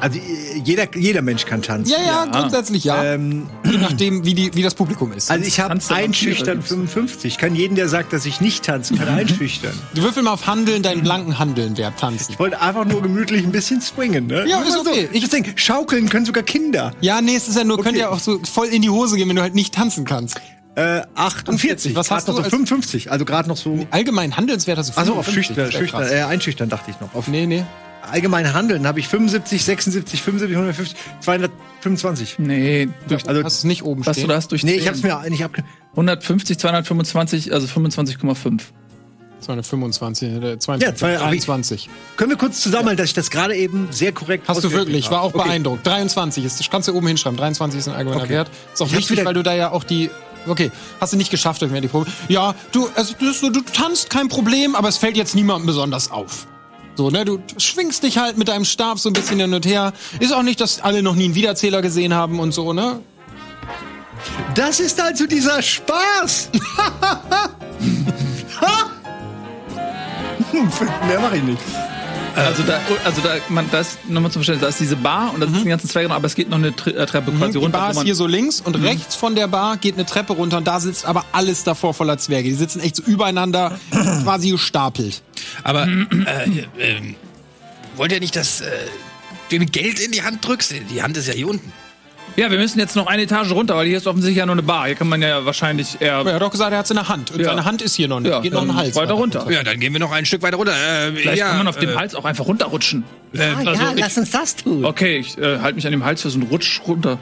Also 0.00 0.18
äh, 0.18 0.22
jeder, 0.64 0.86
jeder 0.96 1.22
Mensch 1.22 1.44
kann 1.46 1.62
tanzen. 1.62 1.92
Ja, 1.92 1.98
ja, 2.04 2.24
grundsätzlich 2.26 2.84
ja. 2.84 3.02
Ähm, 3.04 3.46
Je 3.64 3.78
nachdem, 3.78 4.24
wie, 4.24 4.34
die, 4.34 4.54
wie 4.54 4.62
das 4.62 4.74
Publikum 4.74 5.12
ist. 5.12 5.30
also 5.30 5.44
ich 5.46 5.60
habe 5.60 5.70
Tanzt 5.70 5.92
einschüchtern 5.92 6.58
Tiere. 6.62 6.68
55. 6.86 7.32
Ich 7.32 7.38
kann 7.38 7.54
jeden, 7.54 7.74
der 7.76 7.88
sagt, 7.88 8.12
dass 8.12 8.26
ich 8.26 8.40
nicht 8.40 8.64
tanzen 8.64 8.98
kann, 8.98 9.08
einschüchtern. 9.08 9.72
du 9.94 10.02
würfel 10.02 10.22
mal 10.22 10.32
auf 10.32 10.46
Handeln, 10.46 10.82
deinen 10.82 11.02
blanken 11.02 11.38
Handeln 11.38 11.76
wert 11.76 11.98
tanzen. 11.98 12.32
Ich 12.32 12.38
wollte 12.38 12.60
einfach 12.60 12.84
nur 12.84 13.00
gemütlich 13.02 13.44
ein 13.44 13.52
bisschen 13.52 13.80
swingen, 13.80 14.26
ne? 14.26 14.44
Ja, 14.48 14.60
ist 14.62 14.76
okay. 14.76 15.08
So. 15.12 15.16
Ich 15.16 15.28
denke, 15.28 15.52
schaukeln 15.56 16.08
können 16.08 16.26
sogar 16.26 16.42
Kinder. 16.42 16.92
Ja, 17.00 17.20
nee, 17.20 17.36
es 17.36 17.48
ist 17.48 17.56
ja 17.56 17.64
nur, 17.64 17.78
Okay. 17.78 17.96
ja 17.98 18.10
auch 18.10 18.18
so 18.20 18.38
voll 18.44 18.68
in 18.68 18.82
die 18.82 18.90
Hose 18.90 19.16
gehen, 19.16 19.28
wenn 19.28 19.36
du 19.36 19.42
halt 19.42 19.54
nicht 19.54 19.74
tanzen 19.74 20.04
kannst. 20.04 20.40
Äh, 20.74 21.02
48. 21.14 21.94
Was 21.94 22.10
hast 22.10 22.28
noch 22.28 22.34
du 22.34 22.38
so 22.40 22.44
als- 22.44 22.50
55. 22.50 23.10
Also 23.12 23.24
gerade 23.26 23.48
noch 23.48 23.58
so. 23.58 23.86
Allgemein 23.90 24.36
Handelswert 24.36 24.78
hast 24.78 24.90
du 24.90 24.98
Also 24.98 25.12
auf 25.14 25.26
55. 25.26 25.34
schüchtern, 25.46 25.64
Das 25.66 25.74
wär 25.74 25.80
schüchtern, 25.80 26.00
krass. 26.00 26.10
äh, 26.12 26.22
einschüchtern 26.22 26.68
dachte 26.70 26.90
ich 26.90 26.98
noch. 27.00 27.14
Auf 27.14 27.28
Nee, 27.28 27.44
nee. 27.46 27.64
Allgemein 28.10 28.52
Handeln 28.52 28.86
habe 28.86 29.00
ich 29.00 29.08
75, 29.08 29.64
76, 29.64 30.22
75, 30.22 30.56
150, 30.56 30.96
225. 31.20 32.38
Nee, 32.38 32.88
Du 33.08 33.16
Also- 33.26 33.44
hast 33.44 33.58
es 33.58 33.64
nicht 33.64 33.82
oben 33.84 34.04
was 34.06 34.16
du 34.16 34.20
stehen. 34.20 34.28
da 34.28 34.36
hast 34.36 34.50
durch 34.50 34.62
Nee, 34.64 34.74
ich 34.74 34.86
habe 34.86 34.96
es 34.96 35.02
mir 35.02 35.20
nicht 35.28 35.44
abge... 35.44 35.64
150, 35.92 36.58
225, 36.58 37.52
also 37.52 37.66
25,5. 37.66 38.60
225, 39.40 40.28
äh, 40.28 40.34
Ja, 40.52 40.58
22, 40.58 40.98
zwei- 40.98 41.18
aber 41.18 41.32
ich- 41.34 41.40
23. 41.44 41.88
Können 42.16 42.30
wir 42.30 42.38
kurz 42.38 42.60
zusammenhalten, 42.60 42.98
dass 42.98 43.06
ich 43.08 43.14
das 43.14 43.30
gerade 43.30 43.56
eben 43.56 43.88
sehr 43.90 44.12
korrekt 44.12 44.44
Hast 44.48 44.62
du 44.62 44.70
wirklich, 44.70 45.10
war 45.10 45.22
auch? 45.22 45.34
Okay. 45.34 45.48
beeindruckt. 45.48 45.84
23 45.86 46.44
ist, 46.44 46.60
das 46.60 46.70
kannst 46.70 46.88
du 46.88 46.94
oben 46.94 47.08
hinschreiben. 47.08 47.36
23 47.36 47.78
ist 47.80 47.88
ein 47.88 47.94
allgemeiner 47.94 48.22
Okay. 48.22 48.32
Wert. 48.34 48.50
Ist 48.72 48.80
auch 48.82 48.86
Ich 48.86 48.96
wichtig, 48.96 49.24
weil 49.24 49.34
du 49.34 49.42
da 49.42 49.54
ja 49.54 49.70
auch 49.72 49.84
die. 49.84 50.10
Okay, 50.46 50.70
hast 51.00 51.12
du 51.12 51.16
nicht 51.16 51.30
geschafft, 51.30 51.62
irgendwie 51.62 51.80
die 51.80 51.88
Probe. 51.88 52.06
Ja, 52.28 52.54
du, 52.72 52.88
also, 52.96 53.14
du, 53.18 53.32
du, 53.32 53.50
du 53.50 53.60
tanzt, 53.60 54.10
kein 54.10 54.28
Problem, 54.28 54.74
aber 54.74 54.88
es 54.88 54.96
fällt 54.98 55.16
jetzt 55.16 55.34
niemandem 55.36 55.66
besonders 55.66 56.10
auf. 56.10 56.46
So, 56.94 57.10
ne, 57.10 57.24
du 57.24 57.38
schwingst 57.56 58.02
dich 58.02 58.18
halt 58.18 58.36
mit 58.36 58.48
deinem 58.48 58.64
Stab 58.64 58.98
so 58.98 59.08
ein 59.08 59.14
bisschen 59.14 59.40
hin 59.40 59.54
und 59.54 59.64
her. 59.64 59.92
Ist 60.20 60.32
auch 60.32 60.42
nicht, 60.42 60.60
dass 60.60 60.80
alle 60.80 61.02
noch 61.02 61.14
nie 61.14 61.24
einen 61.24 61.34
Wiederzähler 61.34 61.80
gesehen 61.82 62.14
haben 62.14 62.38
und 62.38 62.52
so, 62.52 62.72
ne? 62.72 63.00
Das 64.54 64.78
ist 64.78 65.00
also 65.00 65.26
dieser 65.26 65.62
Spaß! 65.62 66.50
Mehr 71.08 71.20
mache 71.20 71.36
ich 71.36 71.42
nicht. 71.42 71.62
Also 72.34 72.62
da, 72.62 72.80
also 73.04 73.20
da, 73.20 73.34
man, 73.48 73.68
das 73.70 73.98
nochmal 74.08 74.30
zum 74.30 74.40
Verständnis, 74.40 74.62
da 74.62 74.68
ist 74.68 74.80
diese 74.80 74.96
Bar 74.96 75.32
und 75.34 75.40
da 75.40 75.46
sitzen 75.46 75.64
die 75.64 75.68
ganzen 75.68 75.88
Zwerge 75.88 76.08
drin, 76.08 76.16
aber 76.16 76.26
es 76.26 76.34
geht 76.34 76.48
noch 76.48 76.58
eine 76.58 76.74
Tre 76.74 76.90
äh, 76.94 77.04
Treppe 77.06 77.30
quasi 77.32 77.52
Die 77.52 77.58
runter. 77.58 77.78
Bar 77.78 77.86
wo 77.88 77.90
ist 77.90 77.96
man- 77.96 78.04
hier 78.06 78.14
so 78.14 78.26
links 78.26 78.60
und 78.60 78.74
rechts 78.76 79.14
von 79.14 79.34
der 79.34 79.48
Bar 79.48 79.76
geht 79.76 79.94
eine 79.94 80.06
Treppe 80.06 80.32
runter 80.32 80.56
und 80.58 80.66
da 80.66 80.80
sitzt 80.80 81.04
aber 81.04 81.24
alles 81.32 81.64
davor 81.64 81.92
voller 81.94 82.16
Zwerge. 82.18 82.48
Die 82.48 82.54
sitzen 82.54 82.80
echt 82.80 82.96
so 82.96 83.02
übereinander, 83.02 83.78
quasi 84.22 84.50
gestapelt. 84.50 85.22
Aber 85.62 85.86
äh, 85.86 86.64
ähm, 86.78 87.14
wollt 87.96 88.12
ihr 88.12 88.20
nicht, 88.20 88.34
dass 88.36 88.62
äh, 88.62 88.70
du 89.50 89.58
mir 89.58 89.66
Geld 89.66 90.00
in 90.00 90.12
die 90.12 90.22
Hand 90.22 90.46
drückst? 90.46 90.74
Die 90.90 91.02
Hand 91.02 91.16
ist 91.16 91.28
ja 91.28 91.34
hier 91.34 91.48
unten. 91.48 91.70
Ja, 92.36 92.50
wir 92.50 92.58
müssen 92.58 92.78
jetzt 92.78 92.96
noch 92.96 93.06
eine 93.08 93.22
Etage 93.22 93.50
runter, 93.52 93.76
weil 93.76 93.86
hier 93.86 93.98
ist 93.98 94.06
offensichtlich 94.06 94.38
ja 94.38 94.46
nur 94.46 94.54
eine 94.54 94.62
Bar. 94.62 94.86
Hier 94.86 94.94
kann 94.94 95.08
man 95.08 95.20
ja 95.20 95.44
wahrscheinlich 95.44 96.00
eher. 96.00 96.14
Er 96.24 96.34
hat 96.34 96.40
doch 96.42 96.50
gesagt, 96.50 96.72
er 96.72 96.78
hat 96.78 96.86
es 96.86 96.90
in 96.90 96.96
der 96.96 97.08
Hand. 97.08 97.30
Und 97.30 97.40
Ja. 97.40 97.46
seine 97.46 97.64
Hand 97.66 97.82
ist 97.82 97.94
hier 97.94 98.08
noch 98.08 98.20
nicht. 98.20 98.30
Ja, 98.30 98.40
geht 98.40 98.52
noch 98.52 98.60
dann 98.60 98.70
einen 98.70 98.78
Hals 98.78 98.96
weiter 98.96 99.12
runter. 99.12 99.46
Ja, 99.50 99.62
dann 99.62 99.78
gehen 99.80 99.92
wir 99.92 100.00
noch 100.00 100.12
ein 100.12 100.24
Stück 100.24 100.40
weiter 100.42 100.56
runter. 100.56 100.72
Äh, 100.72 101.12
Vielleicht 101.12 101.38
ja, 101.38 101.48
kann 101.48 101.58
man 101.58 101.68
auf 101.68 101.76
dem 101.76 101.90
äh, 101.90 101.94
Hals 101.94 102.14
auch 102.14 102.24
einfach 102.24 102.46
runterrutschen. 102.46 103.04
Äh, 103.34 103.42
Ah, 103.42 103.56
also 103.58 103.70
ja, 103.82 103.92
ich- 103.94 104.00
lass 104.00 104.16
uns 104.16 104.30
das 104.30 104.56
tun. 104.56 104.84
Okay, 104.84 105.18
ich 105.18 105.36
äh, 105.36 105.58
halte 105.58 105.74
mich 105.76 105.84
an 105.86 105.90
dem 105.92 106.04
Hals 106.04 106.22
für 106.22 106.30
so 106.30 106.38
einen 106.38 106.48
Rutsch 106.48 106.80
runter. 106.86 107.18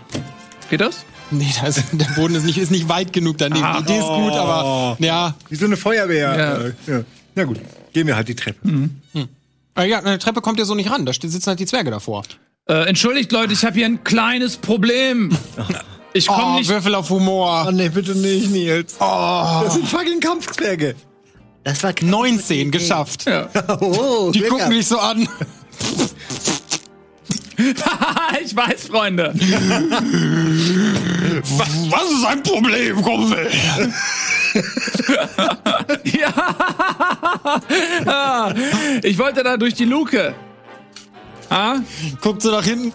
Geht 0.70 0.80
das? 0.80 1.04
Nee, 1.32 1.52
da 1.60 1.66
ist, 1.66 1.82
der 1.92 2.04
Boden 2.16 2.34
ist 2.36 2.44
nicht, 2.44 2.58
ist 2.58 2.70
nicht 2.70 2.88
weit 2.88 3.12
genug 3.12 3.38
daneben. 3.38 3.64
Ah. 3.64 3.78
Die 3.78 3.82
Idee 3.92 3.98
ist 3.98 4.06
gut, 4.06 4.32
aber 4.32 4.96
ja. 5.00 5.34
Wie 5.48 5.56
so 5.56 5.64
eine 5.64 5.76
Feuerwehr. 5.76 6.38
Ja. 6.38 6.92
Äh, 6.92 6.98
ja. 6.98 7.04
Na 7.34 7.44
gut, 7.44 7.58
gehen 7.92 8.06
wir 8.06 8.14
halt 8.16 8.28
die 8.28 8.34
Treppe. 8.36 8.58
Äh, 9.76 9.88
ja, 9.88 9.98
eine 9.98 10.18
Treppe 10.18 10.40
kommt 10.40 10.58
ja 10.60 10.64
so 10.64 10.74
nicht 10.74 10.90
ran. 10.90 11.04
Da 11.06 11.12
sitzen 11.12 11.46
halt 11.46 11.58
die 11.60 11.66
Zwerge 11.66 11.90
davor. 11.90 12.22
Äh, 12.68 12.88
entschuldigt, 12.88 13.32
Leute, 13.32 13.52
ich 13.52 13.64
habe 13.64 13.74
hier 13.74 13.86
ein 13.86 14.04
kleines 14.04 14.56
Problem. 14.56 15.36
Ich 16.12 16.26
komme 16.26 16.54
Oh, 16.54 16.58
nicht. 16.58 16.68
Würfel 16.68 16.94
auf 16.94 17.10
Humor. 17.10 17.64
Oh 17.68 17.70
nee, 17.70 17.88
bitte 17.88 18.14
nicht, 18.14 18.50
Nils. 18.50 18.96
Oh, 19.00 19.60
Das 19.64 19.74
sind 19.74 19.88
fucking 19.88 20.20
Kampfzwerge. 20.20 20.94
Das 21.64 21.82
war 21.82 21.92
19, 22.00 22.70
geschafft. 22.70 23.26
Ja. 23.26 23.48
Oh, 23.80 24.30
Die 24.32 24.40
gucken 24.42 24.70
dich 24.70 24.86
so 24.86 24.98
an. 24.98 25.28
ich 28.44 28.56
weiß, 28.56 28.88
Freunde. 28.88 29.34
Was 31.44 32.10
ist 32.12 32.24
ein 32.24 32.42
Problem, 32.42 33.02
Kumpel? 33.02 33.50
ja. 38.04 38.54
Ich 39.02 39.18
wollte 39.18 39.42
da 39.42 39.56
durch 39.56 39.74
die 39.74 39.84
Luke. 39.84 40.34
Ah? 41.50 41.80
Guckt 42.20 42.42
so 42.42 42.50
nach 42.52 42.64
hinten. 42.64 42.92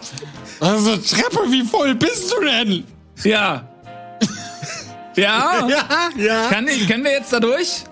Also 0.60 0.96
Treppe, 0.96 1.40
wie 1.50 1.62
voll 1.62 1.94
bist 1.94 2.32
du 2.32 2.44
denn? 2.44 2.84
Ja. 3.22 3.68
Ja? 5.14 5.66
Ja, 5.68 6.10
ja. 6.18 6.48
Kann 6.50 6.68
ich, 6.68 6.86
können 6.88 7.04
wir 7.04 7.12
jetzt 7.12 7.32
da 7.32 7.40
durch? 7.40 7.84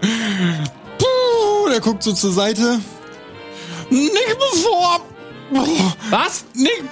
Puh, 0.99 1.69
der 1.71 1.81
guckt 1.81 2.03
so 2.03 2.13
zur 2.13 2.33
Seite. 2.33 2.81
Nicht 3.89 4.37
bevor. 4.39 5.01
Was? 6.11 6.45
Nicht, 6.55 6.83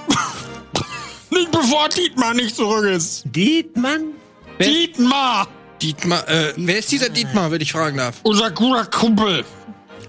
nicht 1.31 1.51
bevor 1.51 1.89
Dietmar 1.91 2.33
nicht 2.35 2.57
zurück 2.57 2.85
ist. 2.85 3.25
Dietmann? 3.27 4.13
Dietmar! 4.61 5.49
Dietmar, 5.83 6.27
äh, 6.29 6.55
wer 6.57 6.79
ist 6.79 6.93
dieser 6.93 7.09
Dietmar, 7.09 7.51
wenn 7.51 7.61
ich 7.61 7.73
fragen 7.73 7.97
darf? 7.99 8.17
Unser 8.23 8.51
guter 8.53 8.87
Kumpel. 8.87 9.45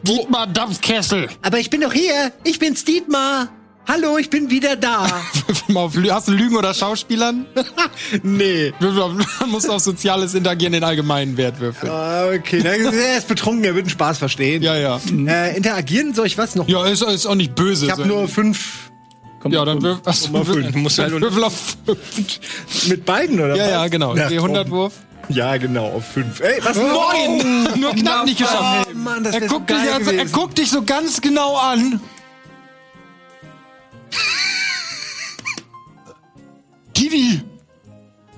Dietmar 0.04 0.48
Dampfkessel. 0.48 1.28
Aber 1.42 1.60
ich 1.60 1.70
bin 1.70 1.82
doch 1.82 1.94
hier. 1.94 2.32
Ich 2.44 2.60
bin's, 2.60 2.84
Dietmar. 2.84 3.50
Hallo, 3.88 4.18
ich 4.18 4.30
bin 4.30 4.50
wieder 4.50 4.78
da. 4.78 5.08
Hast 6.10 6.28
du 6.28 6.32
Lügen 6.32 6.56
oder 6.56 6.74
Schauspielern? 6.74 7.46
nee. 8.24 8.72
Man 8.80 9.26
muss 9.50 9.68
auf 9.68 9.82
soziales 9.82 10.34
Interagieren 10.36 10.72
den 10.74 10.84
allgemeinen 10.86 11.36
Wert 11.36 11.60
würfeln. 11.60 11.92
Ah, 11.92 12.28
Okay, 12.34 12.62
er 12.64 13.18
ist 13.18 13.28
betrunken, 13.28 13.66
er 13.66 13.76
wird 13.76 13.88
den 13.88 13.90
Spaß 13.90 14.18
verstehen. 14.20 14.62
Ja, 14.64 14.78
ja. 14.78 15.02
Äh, 15.28 15.58
interagieren 15.58 16.14
soll 16.14 16.28
ich 16.28 16.38
was 16.38 16.56
noch? 16.56 16.68
Ja, 16.70 16.86
ist, 16.86 17.02
ist 17.02 17.26
auch 17.26 17.36
nicht 17.36 17.56
böse. 17.56 17.86
Ich 17.88 17.92
habe 17.92 18.06
nur 18.06 18.28
fünf 18.30 18.90
Ja, 19.50 19.66
dann 19.66 19.82
würfel, 19.82 20.02
achso, 20.06 20.32
würfel, 20.32 20.64
halt 20.64 21.22
würfel 21.22 21.44
auf 21.44 21.76
fünf. 21.86 22.88
mit 22.88 23.04
beiden, 23.06 23.40
oder 23.42 23.56
Ja, 23.58 23.64
was? 23.66 23.72
ja, 23.72 23.88
genau. 23.90 24.14
Na, 24.16 24.30
Die 24.30 24.38
komm. 24.38 24.52
100-Wurf. 24.52 24.94
Ja, 25.30 25.58
genau, 25.58 25.86
auf 25.88 26.06
fünf. 26.06 26.40
Ey, 26.42 26.60
was? 26.64 26.78
Neun! 26.78 27.80
Nur 27.80 27.94
knapp 27.94 28.26
nicht 28.26 28.38
geschafft. 28.38 28.90
Oh, 28.92 28.98
Mann, 28.98 29.24
das 29.24 29.36
Er 29.36 29.42
wär 29.42 29.50
so 29.50 29.56
guckt, 29.56 29.70
dich 29.70 29.94
also, 29.94 30.12
er 30.12 30.26
guckt 30.26 30.58
dich 30.58 30.70
so 30.70 30.84
ganz 30.84 31.22
genau 31.22 31.56
an. 31.56 32.02
Didi, 36.96 37.42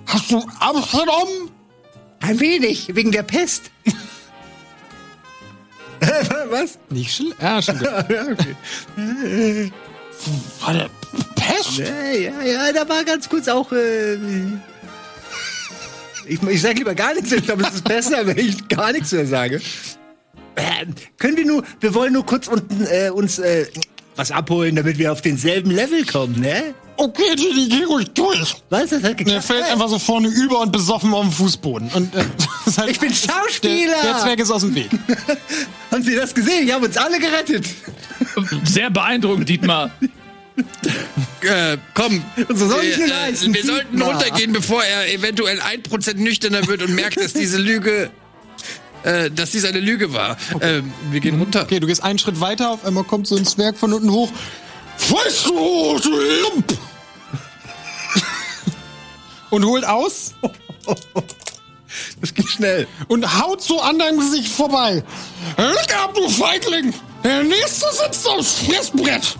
hast 0.06 0.32
du 0.32 0.46
Amsterdam? 0.60 1.28
Ein 2.22 2.40
wenig, 2.40 2.96
wegen 2.96 3.12
der 3.12 3.24
Pest. 3.24 3.72
was? 6.50 6.80
Nicht 6.90 7.16
schlimm. 7.16 7.34
Ja, 7.42 7.62
schon 7.62 7.78
gut. 7.80 7.88
Ja, 8.10 8.24
okay. 8.32 9.72
War 10.62 10.74
der 10.74 10.90
Pest? 11.36 11.78
Ja, 11.78 12.12
ja, 12.12 12.42
ja, 12.42 12.74
da 12.74 12.88
war 12.88 13.04
ganz 13.04 13.28
kurz 13.28 13.48
auch. 13.48 13.72
Äh, 13.72 14.18
ich, 16.28 16.42
ich 16.44 16.62
sage 16.62 16.76
lieber 16.80 16.96
gar 16.96 17.14
nichts, 17.14 17.32
ich 17.32 17.44
glaube, 17.44 17.64
es 17.64 17.76
ist 17.76 17.84
besser, 17.84 18.26
wenn 18.28 18.38
ich 18.38 18.68
gar 18.68 18.92
nichts 18.92 19.12
mehr 19.12 19.26
sage. 19.28 19.62
Äh, 20.56 20.86
können 21.18 21.38
wir 21.38 21.46
nur, 21.46 21.64
wir 21.80 21.94
wollen 21.94 22.14
nur 22.14 22.26
kurz 22.26 22.48
unten 22.48 22.86
äh, 22.90 23.10
uns 23.10 23.40
äh, 23.40 23.66
was 24.16 24.32
abholen, 24.32 24.76
damit 24.76 24.98
wir 24.98 25.12
auf 25.12 25.22
denselben 25.22 25.72
Level 25.72 26.06
kommen, 26.06 26.40
ne? 26.40 26.74
Okay, 26.98 27.36
Genie, 27.36 27.68
geh 27.68 27.84
ruhig 27.84 28.08
durch. 28.14 28.56
Was? 28.70 28.90
Das 28.90 28.94
hat 28.94 29.04
Der 29.04 29.16
geklappt. 29.16 29.44
fällt 29.44 29.66
einfach 29.66 29.90
so 29.90 30.00
vorne 30.00 30.30
über 30.30 30.62
und 30.62 30.72
besoffen 30.72 31.14
auf 31.14 31.24
den 31.24 31.32
Fußboden. 31.34 31.90
Und, 31.94 32.16
äh, 32.16 32.24
halt- 32.78 32.90
Ich 32.92 33.00
bin 33.02 33.14
Schauspieler. 33.14 33.96
Der, 34.02 34.14
der 34.14 34.20
Zwerg 34.22 34.40
ist 34.40 34.50
aus 34.52 34.62
dem 34.62 34.74
Weg. 34.76 34.90
Haben 35.92 36.04
Sie 36.04 36.16
das 36.16 36.34
gesehen? 36.34 36.66
Die 36.66 36.74
haben 36.74 36.86
uns 36.86 36.96
alle 36.96 37.20
gerettet. 37.20 37.66
Sehr 38.64 38.90
beeindruckend, 38.90 39.50
Dietmar. 39.50 39.92
Äh, 41.42 41.78
komm, 41.94 42.24
so 42.50 42.68
soll 42.70 42.84
ich 42.86 42.98
wir, 42.98 43.08
leisten. 43.08 43.54
wir 43.54 43.64
sollten 43.66 44.02
runtergehen, 44.02 44.54
bevor 44.54 44.84
er 44.84 45.12
eventuell 45.14 45.60
1% 45.60 46.16
nüchterner 46.16 46.66
wird 46.68 46.82
und 46.82 46.96
merkt, 46.96 47.18
dass 47.18 47.34
diese 47.34 47.58
Lüge, 47.58 48.10
äh, 49.04 49.30
dass 49.30 49.52
dies 49.52 49.66
eine 49.66 49.80
Lüge 49.80 50.14
war. 50.14 50.38
Äh, 50.62 50.82
wir 51.12 51.20
gehen 51.20 51.38
runter. 51.40 51.64
Okay, 51.64 51.80
du 51.80 51.88
gehst 51.88 52.04
einen 52.04 52.20
Schritt 52.20 52.40
weiter, 52.40 52.72
auf 52.72 52.86
einmal 52.86 53.04
kommt 53.04 53.28
so 53.28 53.36
ein 53.36 53.46
Zwerg 53.46 53.78
von 53.78 53.94
unten 53.94 54.10
hoch. 54.12 54.32
Weißt 55.10 55.46
du, 55.46 56.00
du 56.00 56.10
Lump! 56.44 56.78
und 59.52 59.66
holt 59.66 59.86
aus 59.86 60.34
Das 62.22 62.34
geht 62.34 62.48
schnell. 62.50 62.88
und 63.08 63.40
haut 63.42 63.62
so 63.62 63.80
an 63.82 64.00
deinem 64.00 64.20
Gesicht 64.20 64.52
vorbei. 64.52 65.04
Glück 65.58 65.96
ab, 66.02 66.14
du 66.16 66.28
Feigling! 66.30 66.94
Der 67.24 67.44
nächste 67.44 67.86
sitzt 67.92 68.28
aufs 68.28 68.54
Fressbrett. 68.60 69.38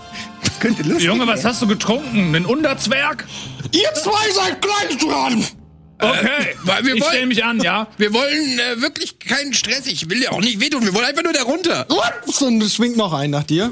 Könnte 0.60 0.84
lustig 0.84 1.06
Junge, 1.06 1.28
was 1.28 1.46
hast 1.46 1.62
du 1.62 1.68
getrunken? 1.68 2.36
Ein 2.36 2.46
Unterzwerg? 2.46 3.26
Ihr 3.72 3.94
zwei 3.94 4.32
seid 4.32 4.62
gleich 4.62 4.98
dran. 4.98 5.46
Okay, 6.00 6.56
weil 6.64 6.86
wir 6.86 6.96
ich 6.96 7.04
stelle 7.04 7.26
mich 7.26 7.44
an, 7.44 7.62
ja? 7.62 7.88
Wir 7.98 8.14
wollen 8.14 8.60
äh, 8.60 8.82
wirklich 8.82 9.18
keinen 9.20 9.54
Stress. 9.54 9.88
Ich 9.88 10.10
will 10.10 10.20
dir 10.20 10.34
auch 10.34 10.42
nicht 10.42 10.60
wehtun. 10.60 10.84
Wir 10.84 10.94
wollen 10.94 11.06
einfach 11.06 11.24
nur 11.24 11.32
da 11.34 11.44
runter. 11.44 11.88
Ups, 11.90 12.42
Und 12.42 12.62
es 12.62 12.76
schwingt 12.76 12.98
noch 12.98 13.14
ein 13.14 13.32
nach 13.32 13.44
dir. 13.44 13.72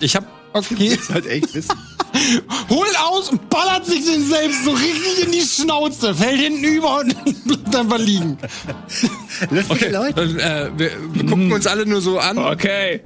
Ich 0.00 0.14
hab. 0.14 0.24
Okay. 0.52 0.98
halt 1.12 1.26
echt 1.26 1.54
wissen. 1.54 1.74
Holt 2.68 2.98
aus 2.98 3.30
und 3.30 3.48
ballert 3.48 3.86
sich 3.86 4.04
den 4.04 4.26
selbst 4.26 4.64
so 4.64 4.72
richtig 4.72 5.24
in 5.24 5.32
die 5.32 5.40
Schnauze. 5.40 6.14
Fällt 6.14 6.40
hinten 6.40 6.64
über 6.64 7.00
und 7.00 7.14
bleibt 7.44 7.76
einfach 7.76 7.98
liegen. 7.98 8.38
Lustige 9.50 9.90
Leute. 9.90 10.14
Dann, 10.14 10.38
äh, 10.38 10.70
wir, 10.76 10.90
wir 11.12 11.26
gucken 11.26 11.52
uns 11.52 11.66
alle 11.66 11.86
nur 11.86 12.00
so 12.00 12.18
an. 12.18 12.38
Okay. 12.38 13.00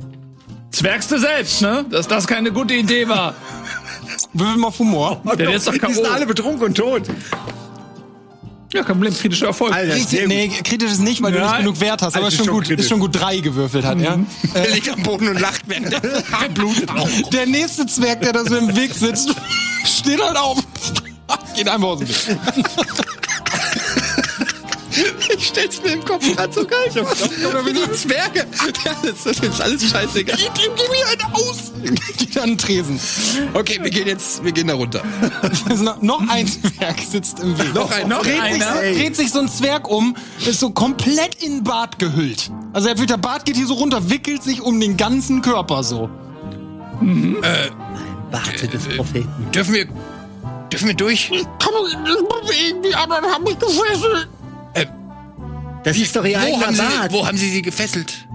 Zwergst 0.70 1.10
du 1.10 1.18
selbst, 1.18 1.62
ne? 1.62 1.84
Dass 1.90 2.06
das 2.08 2.26
keine 2.26 2.52
gute 2.52 2.74
Idee 2.74 3.08
war. 3.08 3.34
Würfel 4.32 4.56
mal 4.58 4.68
auf 4.68 4.78
Humor. 4.78 5.20
Der 5.38 5.50
ist 5.54 5.66
doch 5.66 5.72
Die 5.72 5.92
sind 5.94 6.06
alle 6.06 6.26
betrunken 6.26 6.62
und 6.66 6.74
tot. 6.76 7.02
Ja, 8.72 8.84
kein 8.84 8.94
Problem, 8.94 9.12
kritischer 9.12 9.46
Erfolg. 9.46 9.74
Alter, 9.74 9.96
sehr 9.96 10.20
gut. 10.20 10.28
Nee, 10.28 10.48
kritisch 10.62 10.92
ist 10.92 11.00
nicht, 11.00 11.20
weil 11.22 11.32
du 11.32 11.40
nicht 11.40 11.56
genug 11.58 11.80
Wert 11.80 12.02
hast. 12.02 12.14
Aber 12.14 12.26
Also 12.26 12.36
ist 12.38 12.44
schon 12.46 12.54
gut, 12.54 12.64
kritisch. 12.66 12.84
ist 12.84 12.88
schon 12.88 13.00
gut 13.00 13.18
drei 13.20 13.38
gewürfelt 13.40 13.84
hat, 13.84 13.98
ja. 14.00 14.16
Er 14.54 14.70
liegt 14.70 14.88
am 14.88 15.02
Boden 15.02 15.26
und 15.28 15.40
lacht, 15.40 15.62
während 15.66 15.90
der 15.92 16.00
blutet 16.54 16.88
auch. 16.96 17.08
Der 17.32 17.46
nächste 17.46 17.84
Zwerg, 17.86 18.20
der 18.20 18.32
da 18.32 18.44
so 18.44 18.56
im 18.56 18.76
Weg 18.76 18.94
sitzt, 18.94 19.34
steht 19.84 20.22
halt 20.22 20.36
auf. 20.36 20.58
Geht 21.56 21.68
einfach 21.68 21.88
aus 21.88 21.98
dem 21.98 22.08
Weg. 22.08 22.16
Ich 25.40 25.46
stell's 25.46 25.82
mir 25.82 25.92
im 25.92 26.04
Kopf 26.04 26.36
gerade 26.36 26.52
so 26.52 26.66
geil 26.66 26.90
vor. 26.92 27.48
Oder 27.48 27.64
wie 27.64 27.72
die 27.72 27.90
Zwerge. 27.92 28.46
Ja, 28.84 28.92
das 29.02 29.24
ist 29.24 29.42
jetzt 29.42 29.58
alles 29.58 29.88
scheißegal. 29.88 30.36
Gib 30.36 30.76
mir 30.76 31.06
einen 31.06 31.32
aus. 31.32 31.72
Geht 32.18 32.36
an 32.36 32.50
den 32.50 32.58
Tresen. 32.58 33.00
Okay, 33.54 33.78
wir 33.80 33.88
gehen 33.88 34.06
jetzt, 34.06 34.44
wir 34.44 34.52
gehen 34.52 34.66
da 34.66 34.74
runter. 34.74 35.02
Es 35.50 35.62
ist 35.62 35.82
noch, 35.82 36.02
noch 36.02 36.28
ein 36.28 36.46
Zwerg 36.46 37.00
sitzt 37.00 37.40
im 37.40 37.58
Weg. 37.58 37.72
Noch 37.72 37.90
ein, 37.90 38.08
noch 38.08 38.20
dreht, 38.20 38.52
sich, 38.52 38.62
einer? 38.62 38.80
dreht 38.82 39.16
sich 39.16 39.30
so 39.30 39.38
ein 39.38 39.48
Zwerg 39.48 39.88
um, 39.88 40.14
ist 40.46 40.60
so 40.60 40.70
komplett 40.70 41.42
in 41.42 41.64
Bart 41.64 41.98
gehüllt. 41.98 42.50
Also 42.74 42.92
der, 42.92 43.06
der 43.06 43.16
Bart 43.16 43.46
geht 43.46 43.56
hier 43.56 43.66
so 43.66 43.74
runter, 43.74 44.10
wickelt 44.10 44.42
sich 44.42 44.60
um 44.60 44.78
den 44.78 44.98
ganzen 44.98 45.40
Körper 45.40 45.82
so. 45.82 46.10
Warte 48.30 48.68
des 48.68 48.88
Propheten. 48.88 49.50
Dürfen 49.54 49.72
wir, 49.72 49.88
dürfen 50.70 50.86
wir 50.86 50.94
durch? 50.94 51.30
Kann 51.30 51.72
sich 51.86 51.98
nicht 51.98 52.28
bewegen, 52.28 52.82
die 52.82 52.94
anderen 52.94 53.24
haben 53.24 53.44
mich 53.44 53.58
gefesselt. 53.58 54.28
Das 55.84 55.96
ist 55.96 56.14
doch 56.16 56.24
ihr 56.24 56.38
Wo 56.38 56.42
eigener 56.44 56.66
haben, 56.66 56.74
sie, 56.74 56.82
Bart. 56.82 57.12
wo 57.12 57.26
haben 57.26 57.38
sie 57.38 57.50
sie 57.50 57.62
gefesselt? 57.62 58.26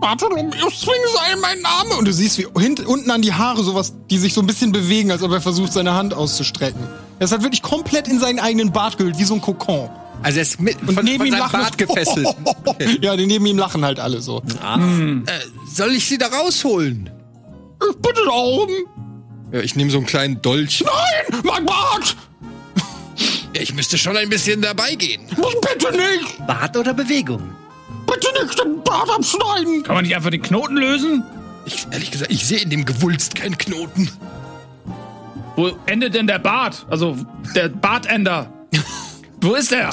Warte, 0.00 0.26
ich 0.26 0.78
zwinge 0.80 1.06
sei 1.14 1.36
mein 1.40 1.60
Name. 1.60 1.96
Und 1.98 2.06
du 2.06 2.12
siehst, 2.12 2.38
wie 2.38 2.46
hint, 2.60 2.84
unten 2.86 3.10
an 3.10 3.22
die 3.22 3.32
Haare 3.32 3.62
sowas, 3.64 3.94
die 4.10 4.18
sich 4.18 4.34
so 4.34 4.42
ein 4.42 4.46
bisschen 4.46 4.70
bewegen, 4.70 5.10
als 5.10 5.22
ob 5.22 5.32
er 5.32 5.40
versucht, 5.40 5.72
seine 5.72 5.94
Hand 5.94 6.12
auszustrecken. 6.14 6.80
Er 7.18 7.24
ist 7.24 7.32
halt 7.32 7.42
wirklich 7.42 7.62
komplett 7.62 8.06
in 8.06 8.20
seinen 8.20 8.38
eigenen 8.38 8.72
Bart 8.72 8.98
gehüllt, 8.98 9.18
wie 9.18 9.24
so 9.24 9.34
ein 9.34 9.40
Kokon. 9.40 9.88
Also 10.22 10.36
er 10.38 10.42
ist 10.42 10.60
mit 10.60 10.76
Und 10.86 10.94
von, 10.94 11.04
neben 11.04 11.18
von 11.18 11.26
ihm 11.26 11.34
lachen 11.34 11.60
Bart 11.60 11.78
gefesselt. 11.78 12.28
Ja, 13.00 13.16
die 13.16 13.26
neben 13.26 13.46
ihm 13.46 13.58
lachen 13.58 13.84
halt 13.84 13.98
alle 13.98 14.20
so. 14.20 14.40
Äh, 14.40 15.22
soll 15.72 15.92
ich 15.92 16.06
sie 16.06 16.18
da 16.18 16.26
rausholen? 16.26 17.10
Bitte 18.02 18.20
da 18.26 18.32
oben. 18.32 18.72
Ja, 19.52 19.60
ich 19.60 19.76
nehme 19.76 19.90
so 19.90 19.96
einen 19.98 20.06
kleinen 20.06 20.42
Dolch. 20.42 20.84
Nein, 20.84 21.40
mein 21.44 21.64
Bart. 21.64 22.16
Ja, 23.56 23.62
ich 23.62 23.72
müsste 23.72 23.96
schon 23.96 24.18
ein 24.18 24.28
bisschen 24.28 24.60
dabei 24.60 24.96
gehen. 24.96 25.22
Bitte 25.28 25.90
nicht. 25.90 26.46
Bart 26.46 26.76
oder 26.76 26.92
Bewegung? 26.92 27.56
Bitte 28.06 28.28
nicht 28.44 28.60
den 28.60 28.82
Bart 28.84 29.08
abschneiden. 29.08 29.82
Kann 29.82 29.94
man 29.94 30.04
nicht 30.04 30.14
einfach 30.14 30.28
den 30.28 30.42
Knoten 30.42 30.76
lösen? 30.76 31.24
Ich, 31.64 31.86
ehrlich 31.90 32.10
gesagt, 32.10 32.30
ich 32.30 32.44
sehe 32.46 32.58
in 32.58 32.68
dem 32.68 32.84
Gewulst 32.84 33.34
keinen 33.34 33.56
Knoten. 33.56 34.10
Wo 35.56 35.70
endet 35.86 36.14
denn 36.14 36.26
der 36.26 36.38
Bart? 36.38 36.84
Also 36.90 37.16
der 37.54 37.70
Bartender. 37.70 38.52
Wo 39.40 39.54
ist 39.54 39.70
der? 39.70 39.88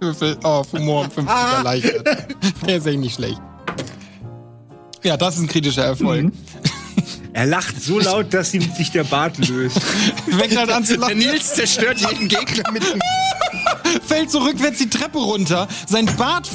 Würfel 0.00 0.36
auf 0.42 0.72
Humor 0.72 1.04
um 1.04 1.10
50 1.12 1.28
erleichtert. 1.28 2.26
Der 2.66 2.76
ist 2.78 2.86
echt 2.88 2.98
nicht 2.98 3.14
schlecht. 3.14 3.40
Ja, 5.04 5.16
das 5.16 5.36
ist 5.36 5.42
ein 5.42 5.46
kritischer 5.46 5.84
Erfolg. 5.84 6.32
Er 7.32 7.46
lacht 7.46 7.82
so 7.82 7.98
laut, 7.98 8.32
dass 8.32 8.54
ihm 8.54 8.62
sich 8.76 8.90
der 8.92 9.04
Bart 9.04 9.38
löst. 9.48 9.78
Fängt 10.38 10.56
halt 10.56 10.70
an 10.70 10.84
zu 10.84 10.92
Der 10.92 11.00
lachen. 11.00 11.18
Nils 11.18 11.54
zerstört 11.54 11.98
jeden 11.98 12.28
Gegner 12.28 12.70
mit 12.72 12.84
einem 12.84 13.00
fällt 14.06 14.30
so 14.30 14.38
rückwärts 14.40 14.78
die 14.78 14.88
Treppe 14.90 15.18
runter. 15.18 15.68
Sein 15.86 16.06
Bart 16.16 16.48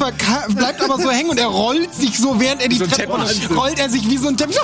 bleibt 0.56 0.82
aber 0.84 1.02
so 1.02 1.10
hängen 1.10 1.30
und 1.30 1.40
er 1.40 1.48
rollt 1.48 1.94
sich 1.94 2.18
so, 2.18 2.40
während 2.40 2.62
er 2.62 2.68
die 2.70 2.76
So 2.78 2.86
Treppe 2.86 3.14
Teppich. 3.14 3.42
runter, 3.50 3.56
rollt 3.56 3.80
er 3.80 3.90
sich 3.90 4.08
wie 4.10 4.18
so 4.18 4.28
ein 4.28 4.38
Teppich. 4.38 4.58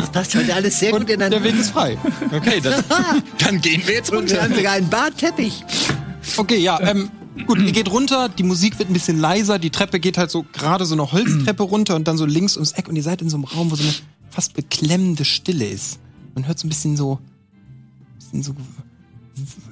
Das 0.00 0.10
passt 0.10 0.34
heute 0.34 0.54
alles 0.54 0.78
sehr 0.78 0.90
gut 0.92 1.00
Und 1.00 1.10
ineinander. 1.10 1.40
der 1.40 1.52
Weg 1.52 1.60
ist 1.60 1.70
frei. 1.70 1.96
Okay, 2.34 2.60
das, 2.62 2.82
dann 3.38 3.60
gehen 3.60 3.82
wir 3.86 3.94
jetzt 3.94 4.10
Und 4.10 4.28
wir 4.30 4.36
runter. 4.36 4.42
haben 4.42 4.54
sogar 4.54 4.72
einen 4.72 4.88
Bartteppich. 4.88 5.64
Okay, 6.36 6.58
ja, 6.58 6.80
ähm, 6.80 7.10
gut, 7.46 7.58
ihr 7.60 7.72
geht 7.72 7.90
runter, 7.90 8.28
die 8.28 8.42
Musik 8.42 8.78
wird 8.78 8.90
ein 8.90 8.92
bisschen 8.92 9.18
leiser, 9.18 9.58
die 9.58 9.70
Treppe 9.70 10.00
geht 10.00 10.18
halt 10.18 10.30
so 10.30 10.44
gerade 10.52 10.84
so 10.86 10.94
eine 10.94 11.10
Holztreppe 11.12 11.62
runter 11.62 11.96
und 11.96 12.06
dann 12.08 12.16
so 12.18 12.24
links 12.26 12.56
ums 12.56 12.72
Eck 12.72 12.88
und 12.88 12.96
ihr 12.96 13.02
seid 13.02 13.22
in 13.22 13.30
so 13.30 13.36
einem 13.36 13.44
Raum, 13.44 13.70
wo 13.70 13.76
so 13.76 13.82
eine 13.82 13.94
fast 14.30 14.54
beklemmende 14.54 15.24
Stille 15.24 15.66
ist. 15.66 15.98
Man 16.34 16.46
hört 16.46 16.58
so 16.58 16.66
ein 16.66 16.70
bisschen 16.70 16.96
so, 16.96 17.18
bisschen 18.18 18.42
so 18.42 18.54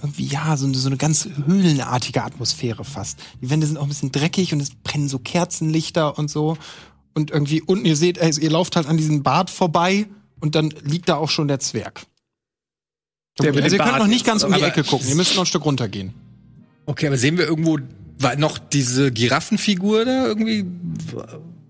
irgendwie, 0.03 0.25
ja, 0.27 0.57
so, 0.57 0.67
eine- 0.67 0.75
so 0.75 0.89
eine 0.89 0.97
ganz 0.97 1.29
höhlenartige 1.47 2.23
Atmosphäre 2.25 2.85
fast. 2.85 3.19
Die 3.43 3.51
Wände 3.51 3.67
sind 3.67 3.77
auch 3.77 3.83
ein 3.85 3.89
bisschen 3.89 4.13
dreckig 4.13 4.53
und 4.53 4.61
es 4.61 4.71
brennen 4.75 5.09
so 5.09 5.19
Kerzenlichter 5.19 6.19
und 6.19 6.31
so. 6.31 6.57
Und 7.15 7.31
irgendwie 7.31 7.61
unten, 7.63 7.85
ihr 7.85 7.97
seht, 7.97 8.19
also 8.21 8.41
ihr 8.41 8.51
lauft 8.51 8.77
halt 8.77 8.87
an 8.87 8.97
diesem 8.97 9.23
Bad 9.23 9.51
vorbei 9.51 10.07
und 10.41 10.55
dann 10.55 10.71
liegt 10.83 11.09
da 11.09 11.17
auch 11.17 11.29
schon 11.29 11.49
der 11.49 11.59
Zwerg. 11.61 12.07
Der 13.41 13.53
also 13.65 13.77
ihr 13.77 13.83
könnt 13.83 13.99
noch 13.99 14.07
nicht 14.07 14.25
ganz 14.27 14.43
um 14.45 14.53
die 14.53 14.61
Ecke 14.69 14.85
gucken, 14.85 15.09
ihr 15.09 15.15
müsst 15.17 15.35
noch 15.35 15.43
ein 15.43 15.47
Stück 15.47 15.65
runtergehen. 15.65 16.15
Okay, 16.87 17.07
aber 17.07 17.17
sehen 17.17 17.39
wir 17.39 17.47
irgendwo 17.47 17.79
war 18.19 18.37
noch 18.37 18.59
diese 18.59 19.11
Giraffenfigur 19.11 20.05
da 20.05 20.27
irgendwie? 20.27 20.67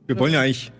Wir 0.07 0.19
wollen 0.19 0.33
ja 0.33 0.41
eigentlich. 0.41 0.73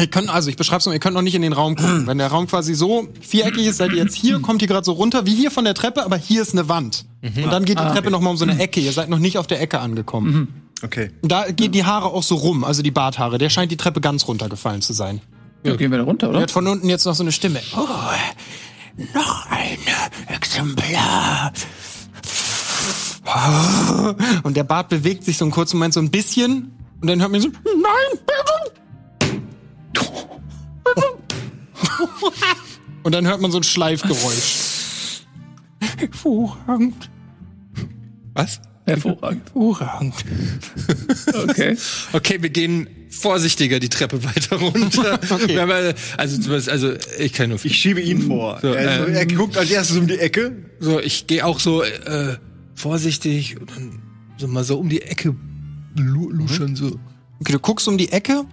Ihr 0.00 0.06
könnt, 0.06 0.30
also 0.30 0.48
ich 0.48 0.56
beschreib's 0.56 0.86
mal, 0.86 0.92
ihr 0.92 1.00
könnt 1.00 1.14
noch 1.14 1.22
nicht 1.22 1.34
in 1.34 1.42
den 1.42 1.52
Raum 1.52 1.74
gucken. 1.74 2.06
Wenn 2.06 2.18
der 2.18 2.28
Raum 2.28 2.46
quasi 2.46 2.72
so 2.74 3.08
viereckig 3.20 3.66
ist, 3.66 3.78
seid 3.78 3.90
ihr 3.90 3.98
jetzt 3.98 4.14
hier, 4.14 4.40
kommt 4.40 4.62
ihr 4.62 4.68
gerade 4.68 4.84
so 4.84 4.92
runter, 4.92 5.26
wie 5.26 5.34
hier 5.34 5.50
von 5.50 5.64
der 5.64 5.74
Treppe, 5.74 6.04
aber 6.04 6.16
hier 6.16 6.40
ist 6.40 6.52
eine 6.52 6.68
Wand. 6.68 7.04
Und 7.22 7.50
dann 7.50 7.64
geht 7.64 7.80
die 7.80 7.84
Treppe 7.84 8.10
noch 8.10 8.20
mal 8.20 8.30
um 8.30 8.36
so 8.36 8.44
eine 8.44 8.60
Ecke. 8.60 8.80
Ihr 8.80 8.92
seid 8.92 9.08
noch 9.08 9.18
nicht 9.18 9.38
auf 9.38 9.48
der 9.48 9.60
Ecke 9.60 9.80
angekommen. 9.80 10.62
Okay. 10.82 11.10
Und 11.20 11.32
da 11.32 11.50
gehen 11.50 11.72
die 11.72 11.84
Haare 11.84 12.06
auch 12.06 12.22
so 12.22 12.36
rum, 12.36 12.62
also 12.62 12.82
die 12.82 12.92
Barthaare. 12.92 13.38
Der 13.38 13.50
scheint 13.50 13.72
die 13.72 13.76
Treppe 13.76 14.00
ganz 14.00 14.28
runtergefallen 14.28 14.80
zu 14.80 14.92
sein. 14.92 15.20
Ja, 15.64 15.74
gehen 15.74 15.90
wir 15.90 15.98
da 15.98 16.04
runter, 16.04 16.28
Er 16.28 16.30
oder? 16.30 16.40
hat 16.42 16.52
von 16.52 16.66
unten 16.68 16.88
jetzt 16.88 17.04
noch 17.04 17.16
so 17.16 17.24
eine 17.24 17.32
Stimme. 17.32 17.60
Oh, 17.76 17.86
noch 19.14 19.46
ein 19.50 19.78
Exemplar. 20.28 21.52
Und 24.42 24.56
der 24.56 24.64
Bart 24.64 24.88
bewegt 24.88 25.24
sich 25.24 25.36
so 25.36 25.44
einen 25.44 25.52
kurzen 25.52 25.76
Moment 25.78 25.94
so 25.94 26.00
ein 26.00 26.10
bisschen. 26.10 26.72
Und 27.00 27.08
dann 27.08 27.20
hört 27.20 27.30
man 27.30 27.40
so, 27.40 27.48
nein, 27.64 28.18
bitte. 28.26 28.72
Und 33.02 33.14
dann 33.14 33.26
hört 33.26 33.40
man 33.40 33.50
so 33.50 33.58
ein 33.58 33.62
Schleifgeräusch. 33.62 35.22
Hervorragend. 35.96 37.10
Was? 38.34 38.60
Hervorragend. 38.86 39.42
Hervorragend. 39.54 40.14
Okay. 41.48 41.76
Okay, 42.12 42.42
wir 42.42 42.50
gehen 42.50 42.88
vorsichtiger 43.10 43.80
die 43.80 43.88
Treppe 43.88 44.22
weiter 44.24 44.56
runter. 44.56 45.18
Haben, 45.30 45.70
äh, 45.70 45.94
also, 46.16 46.36
zumindest- 46.40 46.68
also 46.70 46.92
ich 47.18 47.32
kann 47.32 47.50
nur. 47.50 47.58
Ich 47.64 47.76
schiebe 47.76 48.00
ihn 48.00 48.22
vor. 48.22 48.58
So, 48.62 48.72
er, 48.72 49.08
äh, 49.08 49.12
er 49.12 49.26
guckt 49.26 49.56
als 49.56 49.70
erstes 49.70 49.96
um 49.96 50.06
die 50.06 50.18
Ecke. 50.18 50.56
So, 50.80 51.00
ich 51.00 51.26
gehe 51.26 51.44
auch 51.44 51.60
so 51.60 51.82
äh, 51.82 52.36
vorsichtig 52.78 53.60
und 53.60 53.70
dann 53.70 54.02
so 54.36 54.46
mal 54.46 54.64
so 54.64 54.78
um 54.78 54.88
die 54.88 55.02
Ecke 55.02 55.34
lu 55.96 56.30
luschern 56.30 56.76
so. 56.76 56.98
Okay, 57.40 57.52
du 57.52 57.58
guckst 57.58 57.88
um 57.88 57.98
die 57.98 58.10
Ecke 58.10 58.44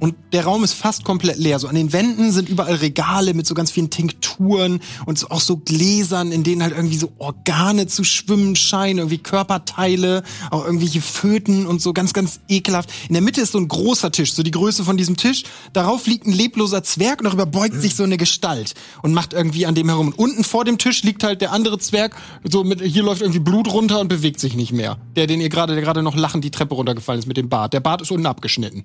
und 0.00 0.14
der 0.32 0.44
Raum 0.44 0.64
ist 0.64 0.74
fast 0.74 1.04
komplett 1.04 1.38
leer. 1.38 1.58
So 1.58 1.68
an 1.68 1.74
den 1.74 1.92
Wänden 1.92 2.32
sind 2.32 2.48
überall 2.48 2.74
Regale 2.74 3.32
mit 3.32 3.46
so 3.46 3.54
ganz 3.54 3.70
vielen 3.70 3.90
Tinkturen 3.90 4.80
und 5.06 5.30
auch 5.30 5.40
so 5.40 5.56
Gläsern, 5.56 6.32
in 6.32 6.42
denen 6.42 6.62
halt 6.62 6.74
irgendwie 6.76 6.96
so 6.96 7.12
Organe 7.18 7.86
zu 7.86 8.04
schwimmen 8.04 8.56
scheinen, 8.56 8.98
irgendwie 8.98 9.18
Körperteile, 9.18 10.22
auch 10.50 10.64
irgendwelche 10.64 11.00
Föten 11.00 11.66
und 11.66 11.80
so 11.80 11.92
ganz, 11.92 12.12
ganz 12.12 12.40
ekelhaft. 12.48 12.90
In 13.08 13.14
der 13.14 13.22
Mitte 13.22 13.40
ist 13.40 13.52
so 13.52 13.58
ein 13.58 13.68
großer 13.68 14.10
Tisch, 14.10 14.32
so 14.32 14.42
die 14.42 14.50
Größe 14.50 14.84
von 14.84 14.96
diesem 14.96 15.16
Tisch. 15.16 15.44
Darauf 15.72 16.06
liegt 16.06 16.26
ein 16.26 16.32
lebloser 16.32 16.82
Zwerg 16.82 17.20
und 17.20 17.26
darüber 17.26 17.46
beugt 17.46 17.80
sich 17.80 17.94
so 17.94 18.02
eine 18.02 18.16
Gestalt 18.16 18.74
und 19.02 19.14
macht 19.14 19.32
irgendwie 19.32 19.66
an 19.66 19.74
dem 19.74 19.88
herum. 19.88 20.08
Und 20.08 20.18
unten 20.18 20.44
vor 20.44 20.64
dem 20.64 20.78
Tisch 20.78 21.02
liegt 21.02 21.22
halt 21.22 21.40
der 21.40 21.52
andere 21.52 21.78
Zwerg, 21.78 22.16
so 22.42 22.64
mit, 22.64 22.82
hier 22.82 23.02
läuft 23.02 23.22
irgendwie 23.22 23.40
Blut 23.40 23.72
runter 23.72 24.00
und 24.00 24.08
bewegt 24.08 24.40
sich 24.40 24.54
nicht 24.54 24.72
mehr. 24.72 24.98
Der, 25.16 25.26
den 25.26 25.40
ihr 25.40 25.48
gerade, 25.48 25.74
der 25.74 25.82
gerade 25.82 26.02
noch 26.02 26.16
lachend 26.16 26.44
die 26.44 26.50
Treppe 26.50 26.74
runtergefallen 26.74 27.20
ist 27.20 27.26
mit 27.26 27.36
dem 27.36 27.48
Bart. 27.48 27.72
Der 27.72 27.80
Bart 27.80 28.02
ist 28.02 28.10
unten 28.10 28.26
abgeschnitten. 28.26 28.84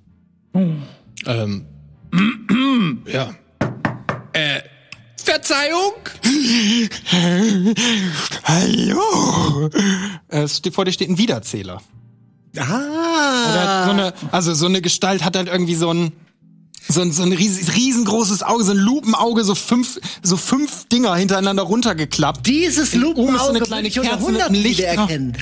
Ähm. 1.25 1.65
ja. 3.07 3.31
Äh. 4.33 4.61
Verzeihung? 5.23 5.93
Hallo! 8.45 9.69
Äh, 10.29 10.41
es 10.43 10.57
steht- 10.57 10.73
vor 10.73 10.85
dir 10.85 10.91
steht 10.91 11.09
ein 11.09 11.17
Wiederzähler. 11.17 11.81
Der 12.53 12.67
hat 12.67 13.85
so 13.85 13.91
eine, 13.91 14.13
also 14.31 14.53
so 14.55 14.65
eine 14.65 14.81
Gestalt 14.81 15.23
hat 15.23 15.35
halt 15.35 15.47
irgendwie 15.49 15.75
so 15.75 15.93
ein 15.93 16.13
so 16.91 17.01
ein, 17.01 17.11
so 17.11 17.21
ein 17.21 17.31
ries, 17.31 17.75
riesengroßes 17.75 18.41
Auge, 18.41 18.63
so 18.63 18.71
ein 18.71 18.77
Lupenauge, 18.77 19.43
so 19.43 19.53
fünf, 19.53 19.99
so 20.23 20.35
fünf 20.37 20.87
Dinger 20.87 21.15
hintereinander 21.15 21.61
runtergeklappt. 21.61 22.47
Dieses 22.47 22.95
oben 22.95 23.35
ist 23.35 23.43
so 23.43 23.49
eine 23.49 23.59
Lupenauge 23.59 23.65
kleine 23.65 23.83
würde 23.83 23.87
ich 23.89 23.99
unter 23.99 24.09
Kerze 24.09 24.31
mit 24.31 24.41
100 24.41 24.49
einem 24.49 24.63
Licht. 24.63 24.79
wiedererkennen. 24.79 25.37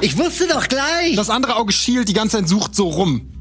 ich 0.00 0.18
wusste 0.18 0.48
doch 0.48 0.66
gleich. 0.66 1.14
Das 1.14 1.30
andere 1.30 1.54
Auge 1.54 1.72
schielt 1.72 2.08
die 2.08 2.12
ganze 2.14 2.38
Zeit 2.38 2.48
sucht 2.48 2.74
so 2.74 2.88
rum. 2.88 3.39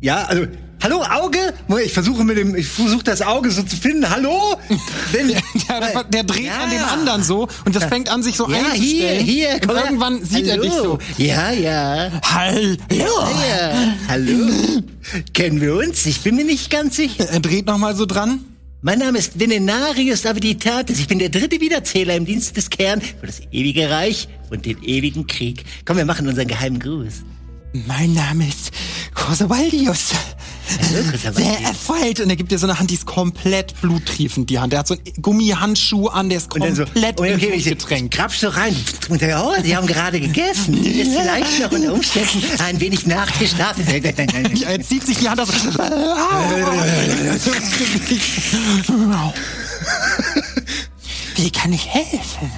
Ja, 0.00 0.24
also, 0.26 0.46
hallo 0.82 1.02
Auge? 1.02 1.38
Ich 1.84 1.92
versuche 1.92 2.22
mit 2.24 2.36
dem, 2.38 2.54
ich 2.54 2.68
versuche 2.68 3.02
das 3.02 3.20
Auge 3.20 3.50
so 3.50 3.62
zu 3.64 3.76
finden. 3.76 4.08
Hallo? 4.08 4.54
Wenn, 5.12 5.28
Der, 5.28 5.40
der, 5.68 6.04
der 6.04 6.22
dreht 6.24 6.44
Ja. 6.46 6.60
an 6.64 6.70
dem 6.70 6.84
anderen 6.84 7.22
so 7.24 7.48
und 7.64 7.74
das 7.74 7.84
fängt 7.84 8.08
an 8.08 8.22
sich 8.22 8.36
so 8.36 8.48
ja, 8.48 8.56
hier, 8.72 9.08
einzustellen. 9.08 9.24
hier. 9.24 9.48
und 9.54 9.66
komm 9.66 9.76
her. 9.76 9.84
irgendwann 9.86 10.24
sieht 10.24 10.46
er 10.46 10.52
Hallo. 10.52 10.62
dich 10.62 10.72
so. 10.72 10.98
Ja, 11.18 11.50
ja. 11.50 12.10
Hallo. 12.24 12.76
Ja, 12.92 13.94
hallo. 14.08 14.46
Kennen 15.34 15.60
wir 15.60 15.74
uns? 15.74 16.06
Ich 16.06 16.20
bin 16.20 16.36
mir 16.36 16.44
nicht 16.44 16.70
ganz 16.70 16.96
sicher. 16.96 17.28
Er 17.28 17.40
dreht 17.40 17.66
noch 17.66 17.78
mal 17.78 17.96
so 17.96 18.06
dran. 18.06 18.40
Mein 18.80 19.00
Name 19.00 19.18
ist 19.18 19.40
Venenarius 19.40 20.24
Aviditatis. 20.26 21.00
Ich 21.00 21.08
bin 21.08 21.18
der 21.18 21.30
dritte 21.30 21.60
Wiederzähler 21.60 22.14
im 22.14 22.24
Dienst 22.24 22.56
des 22.56 22.70
Kern 22.70 23.00
für 23.00 23.26
das 23.26 23.40
ewige 23.50 23.90
Reich 23.90 24.28
und 24.50 24.64
den 24.64 24.80
ewigen 24.84 25.26
Krieg. 25.26 25.64
Komm, 25.84 25.96
wir 25.96 26.04
machen 26.04 26.28
unseren 26.28 26.46
geheimen 26.46 26.78
Gruß. 26.78 27.14
Mein 27.72 28.14
Name 28.14 28.48
ist 28.48 28.70
Kosovaldius. 29.14 30.12
Sehr 31.32 31.60
erfreut. 31.60 32.20
Und 32.20 32.30
er 32.30 32.36
gibt 32.36 32.50
dir 32.50 32.58
so 32.58 32.66
eine 32.66 32.78
Hand, 32.78 32.90
die 32.90 32.94
ist 32.94 33.06
komplett 33.06 33.78
bluttriefend, 33.80 34.50
die 34.50 34.58
Hand. 34.58 34.72
Der 34.72 34.80
hat 34.80 34.88
so 34.88 34.94
einen 34.94 35.22
Gummihandschuh 35.22 36.08
an, 36.08 36.28
der 36.28 36.38
ist 36.38 36.52
so, 36.52 36.58
komplett 36.58 37.20
in 37.20 37.34
okay, 37.34 37.52
ich 37.54 37.64
getränkt. 37.64 38.14
grapsch 38.14 38.38
so 38.38 38.48
rein. 38.48 38.74
Und 39.08 39.20
dann, 39.22 39.42
oh, 39.42 39.52
die 39.62 39.76
haben 39.76 39.86
gerade 39.86 40.20
gegessen. 40.20 40.82
Ist 40.84 41.12
vielleicht 41.14 41.60
noch 41.60 41.72
unter 41.72 41.92
Umständen 41.92 42.42
ein 42.58 42.80
wenig 42.80 43.06
nachgestartet. 43.06 43.86
Ja, 44.58 44.68
er 44.70 44.80
zieht 44.80 45.04
sich 45.06 45.18
die 45.18 45.28
Hand 45.28 45.40
aus. 45.40 45.48
Wie 51.36 51.50
kann 51.50 51.72
ich 51.72 51.86
helfen? 51.86 52.50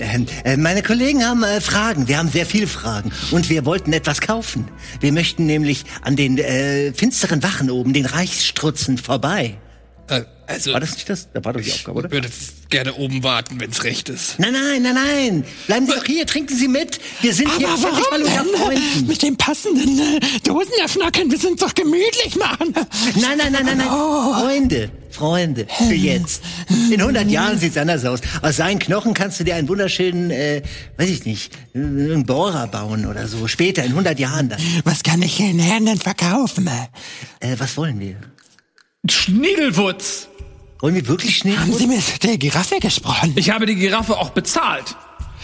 Ähm, 0.00 0.26
äh, 0.44 0.56
Meine 0.56 0.82
Kollegen 0.82 1.24
haben 1.24 1.42
äh, 1.42 1.60
Fragen. 1.60 2.08
Wir 2.08 2.18
haben 2.18 2.28
sehr 2.28 2.46
viele 2.46 2.66
Fragen. 2.66 3.12
Und 3.30 3.48
wir 3.50 3.64
wollten 3.64 3.92
etwas 3.92 4.20
kaufen. 4.20 4.68
Wir 5.00 5.12
möchten 5.12 5.46
nämlich 5.46 5.84
an 6.02 6.16
den 6.16 6.38
äh, 6.38 6.92
finsteren 6.92 7.42
Wachen 7.42 7.70
oben, 7.70 7.92
den 7.92 8.06
Reichsstrutzen, 8.06 8.98
vorbei. 8.98 9.56
Äh, 10.46 10.52
also, 10.52 10.72
War 10.72 10.80
das 10.80 10.94
nicht 10.94 11.08
das? 11.08 11.28
Da 11.32 11.44
war 11.44 11.52
doch 11.52 11.60
die 11.60 11.72
Aufgabe, 11.72 11.98
oder? 11.98 12.06
ich 12.08 12.12
würde 12.12 12.28
gerne 12.70 12.94
oben 12.94 13.22
warten, 13.22 13.60
wenn's 13.60 13.84
recht 13.84 14.08
ist. 14.08 14.38
Nein, 14.38 14.52
nein, 14.52 14.82
nein, 14.82 14.94
nein. 14.94 15.44
Bleiben 15.66 15.86
Sie 15.86 15.92
doch 15.92 16.04
hier, 16.04 16.26
trinken 16.26 16.56
Sie 16.56 16.68
mit. 16.68 16.98
Wir 17.20 17.32
sind 17.32 17.50
hier 17.56 17.68
völlig 17.68 18.10
mal 18.10 18.22
unter 18.22 18.58
Freunden. 18.58 19.06
Mit 19.06 19.22
dem 19.22 19.36
passenden 19.36 19.98
äh, 19.98 20.20
Dosenöffner 20.44 21.10
können 21.10 21.30
wir 21.30 21.48
uns 21.50 21.60
doch 21.60 21.74
gemütlich 21.74 22.36
machen. 22.36 22.74
Nein, 23.16 23.38
nein, 23.38 23.52
nein, 23.52 23.64
nein, 23.66 23.78
nein. 23.78 23.88
Freunde, 23.88 24.90
Freunde, 25.10 25.66
für 25.88 25.94
jetzt. 25.94 26.42
In 26.90 27.00
100 27.00 27.30
Jahren 27.30 27.58
sieht's 27.58 27.76
anders 27.76 28.04
aus. 28.04 28.20
Aus 28.42 28.56
seinen 28.56 28.78
Knochen 28.78 29.14
kannst 29.14 29.38
du 29.40 29.44
dir 29.44 29.54
einen 29.54 29.68
wunderschönen, 29.68 30.30
äh, 30.30 30.62
weiß 30.96 31.08
ich 31.08 31.24
nicht, 31.24 31.56
einen 31.74 32.26
Bohrer 32.26 32.66
bauen 32.66 33.06
oder 33.06 33.28
so. 33.28 33.46
Später, 33.46 33.84
in 33.84 33.90
100 33.90 34.18
Jahren 34.18 34.48
dann. 34.48 34.58
Was 34.84 35.02
kann 35.02 35.22
ich 35.22 35.36
den 35.36 35.58
Herren 35.58 35.86
denn 35.86 35.98
verkaufen? 35.98 36.68
Äh, 37.40 37.56
was 37.58 37.76
wollen 37.76 38.00
wir? 38.00 38.16
Schniedelwutz. 39.08 40.28
Wollen 40.80 40.94
wir 40.94 41.06
wirklich 41.08 41.38
schnell? 41.38 41.56
Haben 41.58 41.72
Sie 41.72 41.86
mit 41.86 42.22
der 42.22 42.36
Giraffe 42.38 42.78
gesprochen? 42.80 43.32
Ich 43.36 43.50
habe 43.50 43.66
die 43.66 43.74
Giraffe 43.76 44.16
auch 44.18 44.30
bezahlt. 44.30 44.96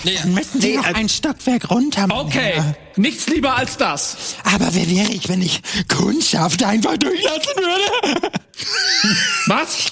Dann 0.05 0.33
müssen 0.33 0.61
Sie 0.61 0.69
Nee, 0.71 0.77
noch 0.79 0.87
äh, 0.87 0.95
ein 0.95 1.09
Stockwerk 1.09 1.71
runter. 1.71 2.07
mein 2.07 2.19
Okay, 2.19 2.55
nichts 2.97 3.27
lieber 3.29 3.55
als 3.57 3.77
das. 3.77 4.37
Aber 4.45 4.69
wer 4.75 4.89
wäre 4.91 5.11
ich, 5.13 5.29
wenn 5.29 5.43
ich 5.43 5.61
Kundschaft 5.89 6.63
einfach 6.63 6.97
durchlassen 6.97 7.53
würde? 7.57 8.31
Was? 9.47 9.91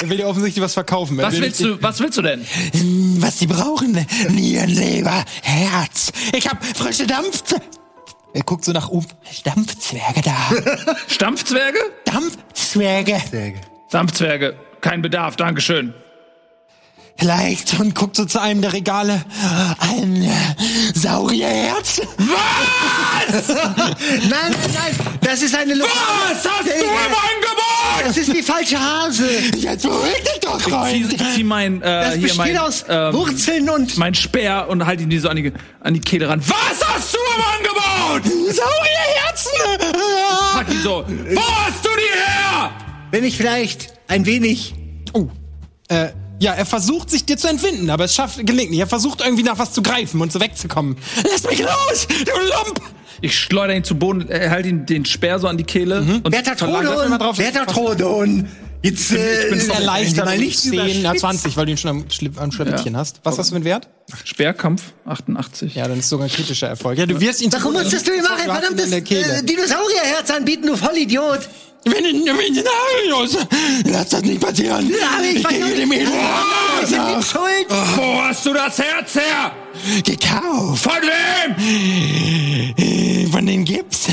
Er 0.00 0.08
will 0.08 0.16
dir 0.18 0.28
offensichtlich 0.28 0.62
was 0.62 0.74
verkaufen. 0.74 1.16
Was 1.18 1.34
willst 1.40 1.60
du, 1.60 1.82
was 1.82 1.98
willst 1.98 2.16
du 2.18 2.22
denn? 2.22 2.46
Hm, 2.72 3.16
Was 3.20 3.40
Sie 3.40 3.46
brauchen? 3.48 4.06
Nierenleber, 4.30 5.24
Herz. 5.42 6.12
Ich 6.32 6.46
hab 6.48 6.64
frische 6.64 7.06
Dampf. 7.08 7.42
Er 8.34 8.42
guckt 8.42 8.64
so 8.64 8.72
nach 8.72 8.88
oben. 8.88 9.06
Dampfzwerge 9.44 10.20
da. 10.22 10.34
Stampfzwerge? 11.06 11.78
Dampfzwerge. 12.04 13.20
Dampfzwerge. 13.90 14.56
Kein 14.80 15.02
Bedarf, 15.02 15.36
Dankeschön. 15.36 15.94
Vielleicht 17.16 17.78
und 17.78 17.94
guckt 17.94 18.16
so 18.16 18.24
zu 18.24 18.40
einem 18.40 18.60
der 18.60 18.72
Regale. 18.72 19.24
Ein 19.78 20.24
äh, 20.24 20.30
Saurierherz. 20.94 22.00
Nein, 23.28 24.28
nein, 24.28 24.54
nein, 24.74 24.94
das 25.20 25.42
ist 25.42 25.54
eine 25.56 25.74
Lo 25.74 25.84
Was 25.84 26.44
hast 26.44 26.66
du 26.66 26.72
im 26.72 26.88
Angebot? 26.90 28.06
Das 28.06 28.16
ist 28.16 28.32
die 28.32 28.42
falsche 28.42 28.78
Hase. 28.78 29.28
Jetzt 29.56 29.82
beruhig 29.84 30.22
dich 30.22 30.40
doch, 30.40 30.58
Ich 30.58 30.64
zieh, 30.64 30.70
Freund. 30.70 31.12
ich 31.12 31.34
zieh 31.34 31.44
mein, 31.44 31.80
äh, 31.82 31.84
Das 31.84 32.14
hier 32.14 32.22
besteht 32.22 32.38
mein, 32.38 32.58
aus 32.58 32.84
ähm, 32.88 33.14
Wurzeln 33.14 33.70
und... 33.70 33.96
mein 33.96 34.14
Speer 34.14 34.66
und 34.68 34.84
halte 34.84 35.04
ihn 35.04 35.10
die 35.10 35.18
so 35.18 35.28
an 35.28 35.36
die, 35.36 35.52
an 35.80 35.94
die 35.94 36.00
Kehle 36.00 36.28
ran. 36.28 36.42
Was 36.46 36.86
hast 36.86 37.14
du 37.14 37.18
im 37.36 37.42
Angebot? 37.56 37.83
Saurierherzen. 38.52 39.52
Pack 40.52 40.70
ihn 40.70 40.82
so. 40.82 41.04
Wo 41.06 41.40
hast 41.40 41.84
du 41.84 41.88
die 41.90 42.18
her? 42.18 42.70
Wenn 43.10 43.24
ich 43.24 43.36
vielleicht 43.36 43.94
ein 44.08 44.26
wenig... 44.26 44.74
Oh. 45.12 45.26
Äh, 45.88 46.08
ja, 46.40 46.52
er 46.52 46.66
versucht 46.66 47.10
sich 47.10 47.24
dir 47.24 47.36
zu 47.36 47.48
entwinden, 47.48 47.90
aber 47.90 48.04
es 48.04 48.14
schafft, 48.14 48.44
gelingt 48.46 48.70
nicht. 48.70 48.80
Er 48.80 48.86
versucht 48.86 49.20
irgendwie 49.20 49.44
nach 49.44 49.58
was 49.58 49.72
zu 49.72 49.82
greifen 49.82 50.20
und 50.20 50.32
so 50.32 50.40
wegzukommen. 50.40 50.96
Lass 51.30 51.44
mich 51.44 51.60
los, 51.60 52.06
du 52.08 52.24
Lump! 52.24 52.80
Ich 53.20 53.38
schleudere 53.38 53.76
ihn 53.76 53.84
zu 53.84 53.94
Boden, 53.94 54.28
äh, 54.28 54.50
halte 54.50 54.68
ihn 54.68 54.84
den 54.84 55.04
Speer 55.06 55.38
so 55.38 55.46
an 55.48 55.56
die 55.56 55.64
Kehle 55.64 56.00
und 56.00 56.30
Bertha 56.30 56.52
verlag- 56.52 56.84
Jetzt, 58.84 59.12
äh, 59.12 59.44
Ich 59.44 59.50
bin 59.50 59.60
sehr 59.60 59.74
erleichtert, 59.76 60.26
mal 60.26 60.36
nicht 60.38 60.60
10, 60.60 60.74
ja, 60.74 60.84
überspitzt. 60.84 61.20
20, 61.20 61.56
weil 61.56 61.64
du 61.66 61.72
ihn 61.72 61.78
schon 61.78 61.90
am, 61.90 62.04
Schli- 62.08 62.36
am 62.38 62.52
Schlawittchen 62.52 62.94
hast. 62.96 63.20
Was 63.24 63.38
hast 63.38 63.48
du 63.48 63.52
für 63.52 63.56
einen 63.56 63.64
Wert? 63.64 63.88
Speerkampf 64.24 64.82
88. 65.06 65.74
Ja, 65.74 65.88
dann 65.88 65.98
ist 66.00 66.08
sogar 66.10 66.26
ein 66.26 66.30
kritischer 66.32 66.68
Erfolg. 66.68 66.98
Ja, 66.98 67.06
du 67.06 67.18
wirst 67.18 67.40
ihn 67.40 67.50
Warum 67.50 67.72
musstest 67.72 68.06
du 68.06 68.12
ihm 68.12 68.22
ihn 68.38 68.50
verdammtes 68.52 68.92
äh, 68.92 69.42
Dinosaurierherz 69.42 70.30
anbieten, 70.30 70.66
du 70.66 70.76
Vollidiot? 70.76 71.48
Wenn 71.86 72.04
ich, 72.04 72.14
wenn 72.26 72.54
ich 72.54 72.64
lass 73.90 74.08
das 74.10 74.22
nicht 74.22 74.40
passieren. 74.40 74.90
Ja, 74.90 75.22
ich 75.22 75.36
ich 75.36 75.48
gebe 75.48 75.70
dem 75.74 75.88
bin 75.90 75.98
nicht 75.98 77.28
schuld. 77.30 77.66
Wo 77.68 78.22
hast 78.22 78.44
du 78.46 78.52
das 78.52 78.78
Herz 78.78 79.14
her? 79.14 79.52
gekauft. 80.04 80.82
Von 80.82 80.92
wem? 81.02 82.74
Äh, 82.76 83.26
Von 83.30 83.46
den 83.46 83.64
Gips. 83.64 84.06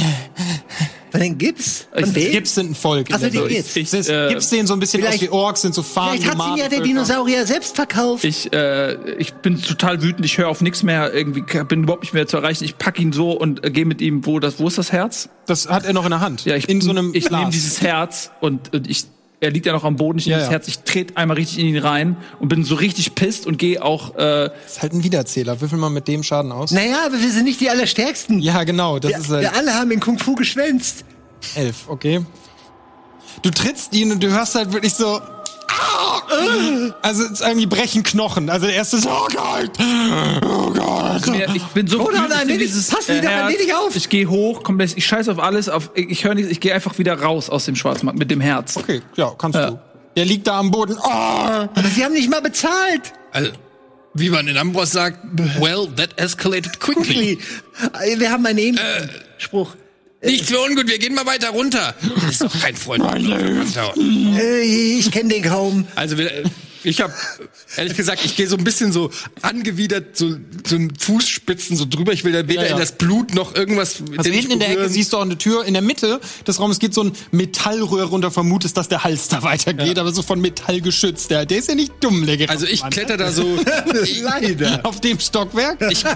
Von 1.12 1.20
den 1.20 1.38
Gips? 1.38 1.88
Von 1.94 2.16
Ich-? 2.16 2.32
Gips 2.32 2.56
sind 2.56 2.72
ein 2.72 2.76
Volk. 2.76 3.10
in 3.10 3.16
Ach 3.16 3.20
so, 3.20 3.30
der 3.30 3.42
die. 3.48 3.56
Gips. 3.56 3.76
Ich, 3.76 3.90
Das 3.92 4.08
äh, 4.10 4.30
Gips 4.30 4.50
sehen 4.50 4.66
so 4.66 4.74
ein 4.74 4.80
bisschen 4.80 5.02
aus 5.04 5.10
vielleicht- 5.10 5.24
wie 5.24 5.30
Orks, 5.30 5.62
sind 5.62 5.76
so 5.76 5.84
Fahnen. 5.84 6.20
Vielleicht 6.22 6.38
hat 6.40 6.56
sie 6.56 6.60
ja 6.62 6.70
der 6.70 6.80
Dinosaurier 6.82 7.46
selbst 7.46 7.76
verkauft. 7.76 8.24
Ich, 8.24 8.52
äh, 8.54 8.94
ich 9.18 9.34
bin 9.34 9.62
total 9.62 10.02
wütend, 10.02 10.26
ich 10.26 10.38
höre 10.38 10.48
auf 10.48 10.62
nichts 10.62 10.84
mehr, 10.84 11.14
irgendwie 11.14 11.42
bin 11.66 11.84
überhaupt 11.84 12.04
nicht 12.04 12.14
mehr 12.14 12.28
zu 12.28 12.38
erreichen. 12.38 12.64
Ich 12.64 12.78
pack 12.78 13.00
ihn 13.00 13.12
so 13.12 13.32
und 13.32 13.64
äh, 13.66 13.72
gehe 13.72 13.86
mit 13.86 14.02
ihm, 14.02 14.26
wo 14.26 14.40
das, 14.40 14.60
wo 14.60 14.68
ist 14.68 14.78
das 14.78 14.92
Herz? 14.92 15.30
Das 15.48 15.68
hat 15.70 15.86
er 15.86 15.94
noch 15.94 16.06
in 16.06 16.12
der 16.12 16.22
Hand. 16.22 16.46
Ja, 16.46 16.56
ich 16.56 16.70
in 16.70 16.80
so 16.82 16.92
einem 16.92 17.12
ich 17.14 17.30
nehme 17.30 17.50
dieses 17.52 17.82
Herz 17.82 18.32
und, 18.40 18.74
und 18.74 18.90
ich 18.90 19.04
er 19.42 19.50
liegt 19.50 19.66
ja 19.66 19.74
noch 19.74 19.84
am 19.84 19.96
Boden, 19.96 20.20
ich 20.20 20.28
nehme 20.28 20.38
Ja, 20.38 20.40
das 20.46 20.48
ja. 20.48 20.52
Herz, 20.52 20.68
ich 20.68 20.80
trete 20.80 21.18
einmal 21.18 21.36
richtig 21.36 21.60
in 21.60 21.66
ihn 21.66 21.78
rein 21.80 22.16
und 22.40 22.48
bin 22.48 22.64
so 22.64 22.76
richtig 22.76 23.16
pisst 23.16 23.48
und 23.48 23.58
gehe 23.58 23.84
auch 23.84 24.16
äh, 24.16 24.50
Das 24.64 24.74
ist 24.74 24.82
halt 24.84 24.94
ein 24.94 25.04
Wiederzähler. 25.04 25.60
Würfel 25.60 25.80
mal 25.80 25.90
mit 25.90 26.08
dem 26.08 26.22
Schaden 26.22 26.52
aus. 26.52 26.72
Naja, 26.72 27.00
aber 27.08 27.20
wir 27.20 27.32
sind 27.32 27.46
nicht 27.46 27.60
die 27.60 27.70
Allerstärksten. 27.70 28.40
Ja, 28.40 28.64
genau. 28.64 29.00
Das 29.00 29.12
wir, 29.12 29.18
ist 29.18 29.30
halt 29.30 29.42
wir 29.42 29.56
alle 29.56 29.74
haben 29.74 29.90
in 29.92 30.00
Kung 30.00 30.20
Fu 30.20 30.36
geschwänzt. 30.36 31.04
elf, 31.56 31.90
okay. 31.90 32.24
Du 33.42 33.50
trittst 33.50 33.94
ihn 33.96 34.12
und 34.12 34.22
du 34.22 34.30
hörst 34.30 34.54
halt 34.56 34.72
wirklich 34.74 34.94
so. 34.94 35.20
"Ah, 35.80 36.94
Also 37.02 37.24
es 37.24 37.32
ist 37.32 37.42
irgendwie 37.42 37.66
brechen 37.66 38.04
Knochen. 38.04 38.50
Also 38.50 38.66
der 38.68 38.76
erste 38.76 38.98
ist, 38.98 39.08
oh 39.08 39.28
Gott, 39.34 39.72
oh 40.44 40.72
Gott. 40.72 41.22
Ich 41.56 41.64
bin 41.68 41.88
so 41.88 42.00
Conan, 42.00 42.26
wütend 42.26 42.42
in 42.44 42.50
erledig- 42.50 42.58
dieses 42.68 42.88
pass 42.90 43.08
wieder, 43.08 43.30
Herz. 43.30 43.52
erledig 43.54 43.74
auf. 43.74 43.96
Ich 43.96 44.10
gehe 44.10 44.28
hoch, 44.30 44.64
komplett, 44.64 44.98
ich 44.98 45.06
scheiß 45.06 45.30
auf 45.30 45.40
alles, 45.40 45.70
auf, 45.70 45.92
ich 45.96 46.24
höre 46.24 46.36
nichts, 46.36 46.52
ich 46.52 46.60
gehe 46.60 46.74
einfach 46.74 46.98
wieder 46.98 47.20
raus 47.22 47.50
aus 47.50 47.66
dem 47.66 47.76
Schwarzmarkt 47.76 48.18
mit 48.20 48.30
dem 48.32 48.42
Herz. 48.42 48.78
Okay, 48.78 49.02
ja, 49.16 49.32
kannst 49.38 49.58
du. 49.60 49.80
Der 50.16 50.26
liegt 50.26 50.48
da 50.48 50.60
am 50.60 50.72
Boden. 50.72 50.98
Oh. 51.02 51.08
Aber 51.10 51.88
sie 51.96 52.04
haben 52.04 52.14
nicht 52.14 52.30
mal 52.30 52.42
bezahlt. 52.42 53.14
Also, 53.32 53.52
wie 54.14 54.30
man 54.30 54.46
in 54.48 54.58
Ambros 54.58 54.92
sagt, 54.92 55.20
well, 55.62 55.88
that 55.96 56.10
escalated 56.20 56.80
quickly. 56.82 57.38
Quickly. 57.38 58.20
Wir 58.20 58.30
haben 58.32 58.46
einen 58.46 58.58
ähnlichen 58.60 59.10
Spruch. 59.38 59.76
Nichts 60.24 60.50
für 60.50 60.60
ungut, 60.62 60.88
wir 60.88 61.00
gehen 61.00 61.16
mal 61.16 61.26
weiter 61.26 61.50
runter. 61.50 61.96
Das 62.22 62.32
ist 62.32 62.42
doch 62.44 62.62
kein 62.62 62.76
Freund. 62.76 63.04
Äh, 64.38 64.62
ich 64.62 65.10
kenne 65.12 65.30
den 65.34 65.44
kaum. 65.44 65.88
Also 65.96 66.18
wir, 66.18 66.44
ich 66.84 67.02
habe 67.02 67.14
ehrlich 67.78 67.96
gesagt, 67.98 68.24
ich 68.26 68.36
gehe 68.36 68.48
so 68.48 68.56
ein 68.58 68.64
bisschen 68.64 68.92
so 68.92 69.10
angewidert 69.42 70.16
so 70.18 70.36
so 70.66 70.76
ein 70.76 70.94
Fußspitzen 70.98 71.76
so 71.76 71.86
drüber. 71.86 72.14
Ich 72.14 72.24
will 72.24 72.34
da 72.34 72.48
weder 72.48 72.62
Ja, 72.64 72.68
ja. 72.70 72.74
in 72.76 72.80
das 72.80 72.92
Blut 72.94 73.34
noch 73.34 73.56
irgendwas. 73.56 74.02
Also 74.18 74.30
hinten 74.32 74.52
in 74.52 74.60
der 74.60 74.70
Ecke 74.72 74.90
siehst 74.90 75.14
du 75.14 75.18
auch 75.18 75.22
eine 75.24 75.38
Tür. 75.40 75.66
In 75.66 75.74
der 75.74 75.82
Mitte 75.84 76.20
des 76.48 76.60
Raums 76.60 76.78
geht 76.80 76.94
so 76.94 77.04
ein 77.04 77.14
Metallröhre 77.32 78.06
runter. 78.06 78.30
Vermutest, 78.32 78.78
dass 78.78 78.90
der 78.90 79.04
Hals 79.04 79.28
da 79.28 79.42
weitergeht, 79.44 79.98
aber 79.98 80.12
so 80.12 80.22
von 80.22 80.40
Metall 80.40 80.82
geschützt. 80.82 81.32
Der, 81.32 81.46
der 81.48 81.58
ist 81.60 81.68
ja 81.68 81.76
nicht 81.76 81.94
dumm, 82.00 82.26
der 82.28 82.48
Also 82.50 82.66
ich 82.68 82.82
Mann. 82.82 82.92
kletter 82.92 83.18
da 83.18 83.32
so. 83.32 83.58
Leider. 84.22 84.82
auf 84.86 85.02
dem 85.02 85.20
Stockwerk. 85.20 85.78
Ich, 85.92 86.04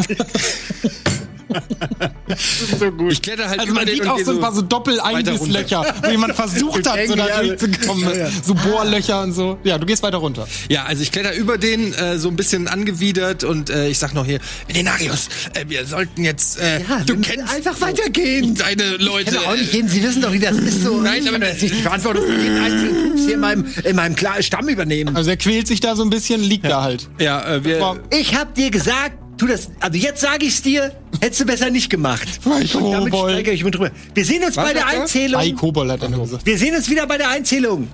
ich 3.10 3.22
kletter 3.22 3.48
halt 3.50 3.60
Also 3.60 3.72
über 3.72 3.82
man 3.82 3.86
den 3.86 3.96
sieht 3.96 4.08
auch 4.08 4.20
so 4.20 4.32
ein 4.32 4.40
paar 4.40 4.54
so 4.54 4.62
Doppel-Einbisslöcher, 4.62 5.86
wo 6.04 6.10
jemand 6.10 6.36
versucht 6.36 6.88
hat, 6.90 7.00
so 7.08 7.16
da 7.16 7.28
Ja, 7.28 7.44
durchzukommen. 7.44 8.10
So 8.44 8.54
Bohrlöcher 8.56 9.22
und 9.22 9.34
so. 9.34 9.58
Ja, 9.64 9.78
du 9.78 9.86
gehst 9.86 10.04
weiter 10.04 10.18
runter. 10.18 10.48
Ja, 10.70 10.86
also 10.86 11.04
ich 11.04 11.12
kletter 11.12 11.34
über 11.36 11.58
den 11.58 11.94
äh, 11.94 12.18
so 12.18 12.30
ein 12.30 12.36
bisschen 12.36 12.68
angewidert 12.68 13.44
und 13.44 13.70
äh, 13.70 13.88
ich 13.90 13.98
sag 14.00 14.14
noch 14.14 14.26
hier, 14.26 14.40
Venenarius, 14.68 15.28
äh, 15.54 15.66
wir 15.68 15.86
sollten 15.86 16.24
jetzt, 16.24 16.60
äh, 16.60 16.82
Ja, 16.82 17.02
du 17.06 17.18
kennst 17.20 17.54
einfach 17.54 17.80
weitergehen. 17.82 18.56
deine 18.56 18.98
Leute. 18.98 19.36
Ich 19.36 19.48
auch 19.48 19.56
nicht 19.56 19.72
gehen. 19.72 19.88
Sie 19.88 20.02
wissen 20.04 20.22
doch, 20.22 20.32
wie 20.34 20.40
das 20.40 20.58
ist. 20.58 20.82
So. 20.82 21.00
Nein, 21.00 21.28
aber- 21.28 21.40
das 21.40 21.62
nicht 21.62 21.76
die 21.76 21.82
Verantwortung 21.82 22.24
für 22.26 22.34
jeden 22.42 22.58
einzelnen 22.58 23.10
Pups 23.12 23.26
hier 23.26 23.34
in 23.36 23.40
meinem, 23.40 23.66
in 23.84 23.96
meinem 23.96 24.16
Stamm 24.42 24.68
übernehmen. 24.68 25.16
Also 25.16 25.30
er 25.30 25.38
quält 25.38 25.68
sich 25.68 25.80
da 25.80 25.96
so 25.96 26.04
ein 26.04 26.10
bisschen, 26.10 26.42
liegt 26.42 26.66
da 26.66 26.84
halt. 26.84 27.08
ja, 27.20 27.56
äh, 27.56 27.64
wir. 27.64 28.00
Ich 28.12 28.36
hab 28.36 28.56
dir 28.56 28.72
gesagt, 28.72 29.18
tu 29.38 29.48
das. 29.48 29.70
Also 29.80 29.98
jetzt 29.98 30.22
sage 30.22 30.46
ich's 30.46 30.62
dir, 30.62 30.96
hättest 31.22 31.42
du 31.42 31.46
besser 31.46 31.70
nicht 31.70 31.90
gemacht. 31.90 32.28
Und 32.46 32.92
damit 32.92 33.16
steigere 33.16 33.54
ich 33.54 33.64
mich 33.64 33.74
drüber. 33.74 33.92
Wir 34.14 34.26
sehen 34.26 34.44
uns 34.44 34.56
bei 34.56 34.74
der 34.74 34.84
er? 34.84 35.02
Einzählung. 35.02 35.56
Kobold 35.56 35.92
hat 35.92 36.04
er 36.04 36.10
nur 36.10 36.22
gesagt. 36.22 36.46
Wir 36.46 36.58
sehen 36.58 36.76
uns 36.76 36.90
wieder 36.90 37.08
bei 37.08 37.18
der 37.18 37.30
Einzählung. 37.30 37.88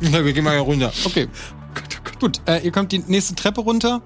Na, 0.00 0.24
wir 0.24 0.32
gehen 0.32 0.44
mal 0.44 0.52
hier 0.52 0.60
runter. 0.60 0.92
Okay. 1.04 1.28
Gut, 2.20 2.40
äh, 2.46 2.64
ihr 2.64 2.72
kommt 2.72 2.92
die 2.92 2.98
nächste 2.98 3.34
Treppe 3.34 3.62
runter. 3.62 4.02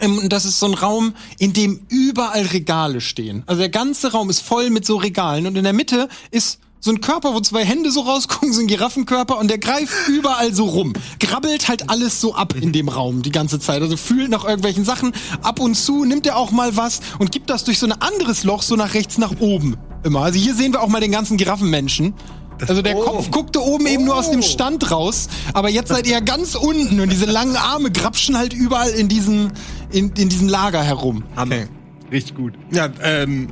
Ähm, 0.00 0.18
und 0.18 0.32
das 0.32 0.44
ist 0.44 0.58
so 0.58 0.66
ein 0.66 0.74
Raum, 0.74 1.14
in 1.38 1.52
dem 1.52 1.86
überall 1.88 2.42
Regale 2.46 3.00
stehen. 3.00 3.44
Also 3.46 3.60
der 3.60 3.68
ganze 3.68 4.12
Raum 4.12 4.30
ist 4.30 4.40
voll 4.40 4.70
mit 4.70 4.84
so 4.84 4.96
Regalen. 4.96 5.46
Und 5.46 5.56
in 5.56 5.64
der 5.64 5.72
Mitte 5.72 6.08
ist 6.30 6.58
so 6.84 6.90
ein 6.90 7.00
Körper, 7.00 7.32
wo 7.32 7.40
zwei 7.40 7.64
Hände 7.64 7.90
so 7.90 8.02
rausgucken, 8.02 8.52
so 8.52 8.60
ein 8.60 8.66
Giraffenkörper. 8.66 9.38
Und 9.38 9.48
der 9.48 9.56
greift 9.56 9.94
überall 10.08 10.52
so 10.52 10.66
rum. 10.66 10.92
Grabbelt 11.18 11.66
halt 11.66 11.88
alles 11.88 12.20
so 12.20 12.34
ab 12.34 12.54
in 12.60 12.72
dem 12.72 12.90
Raum 12.90 13.22
die 13.22 13.32
ganze 13.32 13.58
Zeit. 13.58 13.80
Also 13.80 13.96
fühlt 13.96 14.28
nach 14.28 14.44
irgendwelchen 14.44 14.84
Sachen. 14.84 15.12
Ab 15.40 15.60
und 15.60 15.76
zu 15.76 16.04
nimmt 16.04 16.26
er 16.26 16.36
auch 16.36 16.50
mal 16.50 16.76
was 16.76 17.00
und 17.18 17.32
gibt 17.32 17.48
das 17.48 17.64
durch 17.64 17.78
so 17.78 17.86
ein 17.86 17.92
anderes 17.92 18.44
Loch 18.44 18.60
so 18.60 18.76
nach 18.76 18.92
rechts 18.92 19.16
nach 19.16 19.40
oben. 19.40 19.78
Immer. 20.02 20.20
Also 20.20 20.38
hier 20.38 20.54
sehen 20.54 20.74
wir 20.74 20.82
auch 20.82 20.88
mal 20.88 21.00
den 21.00 21.10
ganzen 21.12 21.38
Giraffenmenschen. 21.38 22.12
Also 22.60 22.82
der 22.82 22.94
Kopf 22.96 23.30
guckte 23.30 23.62
oben 23.62 23.86
eben 23.86 24.04
nur 24.04 24.16
aus 24.16 24.30
dem 24.30 24.42
Stand 24.42 24.90
raus, 24.90 25.28
aber 25.54 25.70
jetzt 25.70 25.88
seid 25.88 26.06
ihr 26.06 26.20
ganz 26.20 26.54
unten 26.54 27.00
und 27.00 27.10
diese 27.10 27.24
langen 27.24 27.56
Arme 27.56 27.90
grapschen 27.90 28.38
halt 28.38 28.52
überall 28.52 28.90
in 28.90 29.08
diesem, 29.08 29.50
in, 29.90 30.12
in 30.12 30.28
diesem 30.28 30.48
Lager 30.48 30.82
herum. 30.82 31.24
Hammer. 31.34 31.64
Richtig 32.12 32.36
gut. 32.36 32.54
Ja, 32.70 32.90
ähm, 33.02 33.48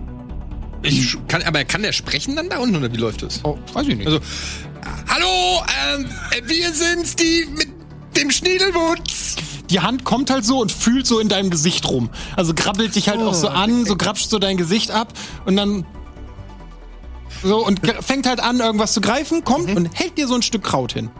ich 0.83 1.17
kann, 1.29 1.43
aber 1.43 1.65
kann 1.65 1.83
der 1.83 1.93
sprechen 1.93 2.37
dann 2.37 2.49
da 2.49 2.59
unten 2.59 2.77
oder 2.77 2.93
wie 2.93 2.97
läuft 2.97 3.23
das? 3.23 3.41
Oh, 3.45 3.59
weiß 3.73 3.87
ich 3.89 3.97
nicht. 3.97 4.07
Also, 4.07 4.21
hallo, 5.09 5.63
ähm, 5.97 6.07
wir 6.45 6.73
sind's, 6.73 7.15
die 7.17 7.47
mit 7.57 7.69
dem 8.17 8.31
Schniedelwutz. 8.31 9.37
die 9.71 9.81
Hand 9.81 10.05
kommt 10.05 10.31
halt 10.31 10.45
so 10.45 10.61
und 10.61 10.71
fühlt 10.71 11.07
so 11.07 11.19
in 11.19 11.29
deinem 11.29 11.51
Gesicht 11.51 11.89
rum. 11.89 12.11
Also 12.37 12.53
grabbelt 12.55 12.95
dich 12.95 13.09
halt 13.09 13.21
auch 13.21 13.35
so 13.35 13.49
an, 13.49 13.87
so 13.87 13.97
grapscht 13.97 14.29
so 14.29 14.39
dein 14.39 14.57
Gesicht 14.57 14.91
ab 14.91 15.13
und 15.47 15.57
dann 15.57 15.87
so 17.43 17.65
und 17.67 17.81
fängt 18.01 18.27
halt 18.27 18.41
an, 18.41 18.61
irgendwas 18.61 18.93
zu 18.93 19.01
greifen, 19.01 19.45
kommt 19.45 19.75
und 19.75 19.89
hält 19.95 20.19
dir 20.19 20.29
so 20.29 20.35
ein 20.35 20.43
Stück 20.43 20.63
Kraut 20.63 20.93
hin. 20.93 21.11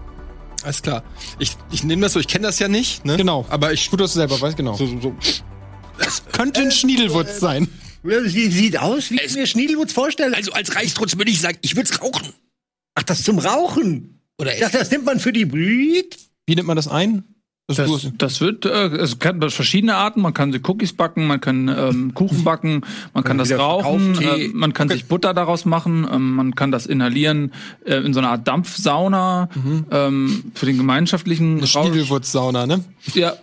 Alles 0.63 0.83
klar. 0.83 1.03
Ich, 1.39 1.57
ich 1.73 1.83
nehme 1.83 2.03
das 2.03 2.13
so, 2.13 2.21
ich 2.21 2.29
kenne 2.29 2.47
das 2.47 2.59
ja 2.59 2.69
nicht, 2.69 3.05
ne? 3.05 3.17
Genau. 3.17 3.45
Aber 3.49 3.73
ich 3.73 3.91
Gut, 3.91 4.01
dass 4.01 4.13
du 4.13 4.19
selber 4.19 4.41
weißt, 4.41 4.57
genau. 4.57 4.75
so, 4.77 4.87
so, 4.87 5.01
so. 5.01 5.13
Könnte 6.33 6.61
ein 6.61 6.71
Schniedelwutz 6.71 7.41
sein. 7.41 7.69
Sie 8.05 8.49
sieht 8.51 8.79
aus, 8.79 9.11
wie 9.11 9.17
ich 9.17 9.23
Es- 9.27 9.35
mir 9.37 9.47
Schniedelwutz 9.47 9.93
vorstelle. 9.93 10.37
Also 10.37 10.53
als 10.53 10.75
Reichstrutz 10.75 11.17
würde 11.17 11.31
ich 11.31 11.41
sagen, 11.41 11.59
ich 11.63 11.77
würde 11.77 11.91
es 11.91 12.01
rauchen. 12.03 12.29
Ach, 12.95 13.03
das 13.03 13.23
zum 13.23 13.39
Rauchen. 13.39 14.21
Oder 14.39 14.55
Ich 14.55 14.61
dachte, 14.61 14.79
das 14.79 14.91
nimmt 14.91 15.05
man 15.05 15.21
für 15.21 15.33
die 15.33 15.45
Blüt. 15.45 16.17
Wie 16.47 16.55
nimmt 16.55 16.67
man 16.67 16.77
das 16.77 16.89
ein? 16.89 17.25
Das 17.69 17.77
Das, 17.77 18.09
das 18.19 18.41
wird, 18.41 18.67
äh, 18.67 18.89
es 18.97 19.19
kann 19.21 19.41
verschiedene 19.51 19.95
Arten. 19.95 20.21
Man 20.21 20.35
kann 20.35 20.53
sie 20.53 20.61
Cookies 20.65 20.93
backen, 20.95 21.27
man 21.29 21.41
kann 21.41 21.69
ähm, 21.69 22.13
Kuchen 22.13 22.43
backen, 22.43 22.83
man 23.15 23.23
kann 23.23 23.39
das 23.39 23.53
rauchen, 23.53 24.21
äh, 24.21 24.49
man 24.49 24.73
kann 24.73 24.89
sich 24.89 25.05
Butter 25.07 25.33
daraus 25.33 25.65
machen, 25.65 26.07
ähm, 26.13 26.35
man 26.35 26.55
kann 26.57 26.73
das 26.73 26.87
inhalieren 26.87 27.53
äh, 27.87 27.95
in 27.99 28.13
so 28.15 28.19
einer 28.19 28.31
Art 28.31 28.49
Dampfsauna 28.49 29.49
ähm, 29.93 30.51
für 30.55 30.67
den 30.67 30.77
gemeinschaftlichen 30.77 31.59
Eine. 31.59 31.67
Schniedelwurz-Sauna, 31.69 32.67
ne? 32.67 32.85
Ja, 33.15 33.35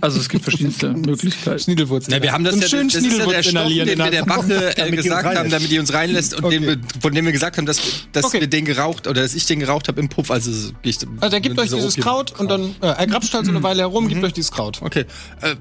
also 0.00 0.20
es 0.20 0.28
gibt 0.28 0.44
verschiedenste 0.44 0.88
Möglichkeiten. 0.94 1.58
Schniedelwurz. 1.58 2.06
Na, 2.08 2.22
wir 2.22 2.32
haben 2.32 2.44
das 2.44 2.54
Einen 2.54 2.62
ja, 2.62 2.68
schönen 2.68 2.88
das 2.88 3.02
ist 3.02 3.18
ja 3.18 3.26
der 3.26 3.42
Stoff, 3.42 3.68
den 3.68 3.86
wir 3.86 3.96
der 3.96 4.10
der- 4.10 4.26
Wache 4.28 4.76
äh, 4.76 4.90
gesagt 4.90 5.36
haben, 5.36 5.50
damit 5.50 5.70
die 5.70 5.78
uns 5.78 5.92
reinlässt 5.92 6.34
und 6.40 6.50
den 6.50 6.62
wir, 6.66 6.78
von 7.00 7.14
dem 7.14 7.24
wir 7.24 7.32
gesagt 7.32 7.56
haben, 7.58 7.66
dass, 7.66 7.80
dass 8.12 8.24
Okay. 8.24 8.40
wir 8.40 8.46
den 8.48 8.64
geraucht 8.64 9.06
oder 9.06 9.22
dass 9.22 9.34
ich 9.34 9.46
den 9.46 9.60
geraucht 9.60 9.88
habe 9.88 10.00
im 10.00 10.08
Puff. 10.08 10.30
Also, 10.30 10.52
so- 10.52 10.72
ich, 10.82 10.98
Also 11.20 11.36
er 11.36 11.40
gibt 11.40 11.58
euch 11.58 11.70
dieses 11.70 11.94
Opium- 11.94 12.02
Kraut 12.04 12.38
und 12.40 12.50
dann, 12.50 12.74
äh, 12.82 12.86
er 12.88 13.06
grapscht 13.06 13.32
halt 13.34 13.44
so 13.46 13.50
eine 13.52 13.62
Weile 13.62 13.80
herum, 13.82 14.08
gibt 14.08 14.22
euch 14.24 14.32
dieses 14.32 14.50
Kraut. 14.52 14.80
Okay. 14.82 15.04
Äh, 15.42 15.56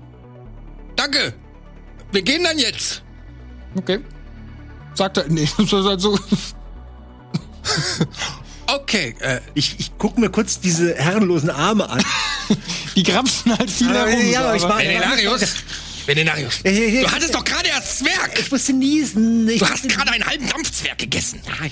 danke. 0.95 1.33
Wir 2.11 2.21
gehen 2.21 2.43
dann 2.43 2.57
jetzt. 2.57 3.03
Okay. 3.75 3.99
Sagt 4.93 5.17
er, 5.17 5.27
nee, 5.27 5.47
das 5.57 5.65
ist 5.73 5.85
halt 5.85 5.99
so. 6.01 6.17
Okay. 8.95 9.15
Äh, 9.19 9.39
Ich, 9.53 9.75
ich 9.79 9.91
guck 9.97 10.17
mir 10.17 10.29
kurz 10.29 10.59
diese 10.59 10.95
herrenlosen 10.95 11.49
Arme 11.49 11.89
an. 11.89 12.01
Die 12.95 13.03
grapschen 13.03 13.57
halt 13.57 13.69
viel 13.69 13.87
Ja, 13.87 14.05
herum. 14.05 14.31
ja, 14.31 14.39
so, 14.41 14.47
aber 14.47 14.55
ich 14.55 14.63
war- 14.63 14.79
Venenarius. 14.79 15.53
Venenarius. 16.07 16.59
Ja, 16.63 16.69
ja, 16.71 16.85
ja. 16.85 17.01
Du 17.01 17.11
hattest 17.11 17.33
doch 17.33 17.43
gerade 17.43 17.67
erst 17.67 17.97
Zwerg. 17.99 18.39
Ich 18.39 18.51
musste 18.51 18.73
niesen. 18.73 19.49
Ich 19.49 19.57
Du 19.59 19.67
hast 19.67 19.89
gerade 19.89 20.11
einen 20.11 20.23
halben 20.23 20.47
Dampfzwerg 20.47 20.99
gegessen. 20.99 21.41
Ja, 21.47 21.67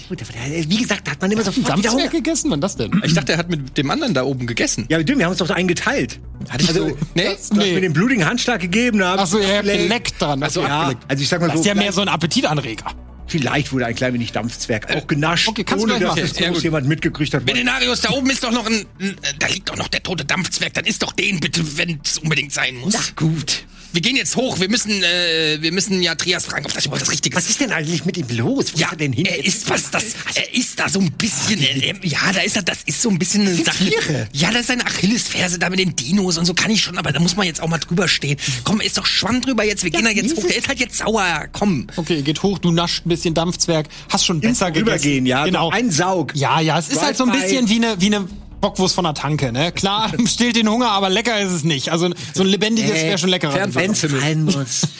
wie 0.67 0.77
gesagt, 0.77 1.05
da 1.07 1.11
hat 1.11 1.21
man 1.21 1.29
immer 1.31 1.43
sofort 1.43 1.77
wieder 1.77 1.89
Dampfzwerg 1.89 2.11
gegessen? 2.11 2.49
Wann 2.49 2.59
das 2.59 2.75
denn? 2.75 2.99
Ich 3.05 3.13
dachte, 3.13 3.33
er 3.33 3.37
hat 3.37 3.49
mit 3.49 3.77
dem 3.77 3.91
anderen 3.91 4.15
da 4.15 4.23
oben 4.23 4.47
gegessen. 4.47 4.85
Ja, 4.89 4.97
wir 5.07 5.23
haben 5.23 5.29
uns 5.29 5.37
doch 5.37 5.51
eingeteilt. 5.51 6.19
Hatte 6.49 6.63
ich 6.63 6.69
Also, 6.69 6.89
so. 6.89 6.97
Nee? 7.13 7.25
Du 7.25 7.31
hast 7.31 7.53
mir 7.55 7.79
den 7.81 7.93
blutigen 7.93 8.25
Handschlag 8.25 8.59
gegeben. 8.59 8.97
da 8.99 9.11
hab 9.11 9.19
Achso, 9.19 9.37
ich 9.37 9.47
ihr 9.47 9.57
habt 9.57 9.65
geleckt. 9.67 10.19
dran. 10.19 10.41
Ach 10.43 10.49
so, 10.49 10.61
Okay. 10.61 10.69
Ja, 10.69 10.93
also 11.07 11.21
ich 11.23 11.29
sag 11.29 11.39
mal 11.39 11.45
Das 11.47 11.55
so, 11.57 11.61
ist 11.61 11.67
ja 11.67 11.75
mehr 11.75 11.93
so 11.93 12.01
ein 12.01 12.07
Appetitanreger. 12.09 12.85
Vielleicht 13.33 13.71
wurde 13.71 13.87
ein 13.87 13.95
klein 13.95 14.13
wenig 14.13 14.31
Dampfzwerg 14.31 14.95
auch 14.95 15.07
genascht, 15.07 15.47
okay, 15.47 15.65
ohne 15.75 15.99
dass 15.99 16.17
es 16.17 16.37
Ja, 16.37 16.49
groß 16.51 16.61
jemand 16.61 16.87
mitgekriegt 16.87 17.33
hat. 17.33 17.47
Venenarius, 17.47 18.01
da 18.01 18.11
oben 18.11 18.29
ist 18.29 18.43
doch 18.43 18.51
noch 18.51 18.67
ein, 18.67 18.85
ein. 18.99 19.15
Da 19.39 19.47
liegt 19.47 19.69
doch 19.69 19.75
noch 19.75 19.87
der 19.87 20.03
tote 20.03 20.23
Dampfzwerg. 20.23 20.71
Dann 20.75 20.85
ist 20.85 21.01
doch 21.01 21.13
den 21.13 21.39
bitte, 21.39 21.61
wenn 21.77 21.99
es 22.03 22.19
unbedingt 22.19 22.53
sein 22.53 22.75
muss. 22.75 22.93
Na 22.93 22.99
gut. 23.15 23.65
Wir 23.93 24.01
gehen 24.01 24.15
jetzt 24.15 24.35
hoch. 24.35 24.59
Wir 24.59 24.69
müssen, 24.69 25.03
äh, 25.03 25.57
wir 25.61 25.71
müssen 25.71 26.01
ja 26.01 26.15
Trias 26.15 26.45
fragen, 26.45 26.65
ob 26.65 26.73
das 26.73 26.85
überhaupt 26.85 27.03
das 27.03 27.11
Richtige 27.11 27.35
Was 27.37 27.43
ist. 27.43 27.51
ist 27.51 27.61
denn 27.61 27.71
eigentlich 27.71 28.05
mit 28.05 28.17
ihm 28.17 28.27
los? 28.35 28.73
Wo 28.73 28.79
Ja, 28.79 28.87
ist 28.87 28.93
er 28.93 28.97
denn 28.97 29.13
hin? 29.13 29.25
er 29.27 29.45
ist 29.45 29.69
was, 29.69 29.91
das, 29.91 30.03
er 30.33 30.53
ist 30.53 30.79
da 30.79 30.89
so 30.89 30.99
ein 30.99 31.11
bisschen, 31.11 31.61
äh, 31.61 31.91
äh, 31.91 31.93
ja, 32.01 32.17
da 32.33 32.41
ist 32.41 32.55
er, 32.55 32.63
das 32.63 32.79
ist 32.85 33.01
so 33.01 33.09
ein 33.09 33.19
bisschen 33.19 33.41
eine 33.47 33.55
Sache. 33.55 33.85
Tiere. 33.85 34.27
Ja, 34.33 34.49
das 34.51 34.61
ist 34.61 34.67
seine 34.67 34.85
Achillesferse 34.85 35.59
da 35.59 35.69
mit 35.69 35.77
den 35.79 35.95
Dinos 35.95 36.37
und 36.39 36.45
so 36.45 36.53
kann 36.55 36.71
ich 36.71 36.81
schon, 36.81 36.97
aber 36.97 37.11
da 37.11 37.19
muss 37.19 37.35
man 37.35 37.45
jetzt 37.45 37.61
auch 37.61 37.67
mal 37.69 37.77
drüber 37.77 38.07
stehen. 38.07 38.37
Komm, 38.63 38.81
ist 38.81 38.97
doch 38.97 39.05
Schwamm 39.05 39.41
drüber 39.41 39.63
jetzt, 39.63 39.83
wir 39.83 39.91
gehen 39.91 40.05
da 40.05 40.09
jetzt 40.11 40.35
hoch. 40.35 40.43
Der 40.47 40.57
ist 40.57 40.67
halt 40.67 40.79
jetzt 40.79 40.97
sauer, 40.97 41.45
komm. 41.51 41.87
Okay, 41.95 42.15
ihr 42.15 42.21
geht 42.23 42.41
hoch, 42.41 42.57
du 42.57 42.71
nascht 42.71 43.05
ein 43.05 43.09
bisschen 43.09 43.35
Dampfzwerg, 43.35 43.87
hast 44.09 44.25
schon 44.25 44.41
besser 44.41 44.71
gegessen. 44.71 44.87
Rübergehen, 44.89 45.25
ja. 45.27 45.45
Genau. 45.45 45.69
Ein 45.69 45.91
Saug. 45.91 46.31
Ja, 46.35 46.59
ja, 46.59 46.79
es 46.79 46.89
ist 46.89 47.01
halt 47.03 47.15
so 47.15 47.25
ein 47.25 47.31
bisschen 47.31 47.69
wie 47.69 47.75
eine, 47.75 48.01
wie 48.01 48.07
eine 48.07 48.27
Bockwurst 48.63 48.95
von 48.95 49.03
der 49.03 49.13
Tanke, 49.13 49.51
ne? 49.51 49.73
Klar, 49.73 50.13
stillt 50.25 50.55
den 50.55 50.69
Hunger, 50.69 50.89
aber 50.91 51.09
lecker 51.09 51.37
ist 51.41 51.51
es 51.51 51.65
nicht. 51.65 51.91
Also 51.91 52.09
so 52.33 52.43
ein 52.43 52.47
lebendiges 52.47 52.93
wäre 52.93 53.17
schon 53.17 53.27
leckerer. 53.29 53.53
Wenn's 53.73 53.99
fallen 53.99 54.45
muss. 54.45 54.87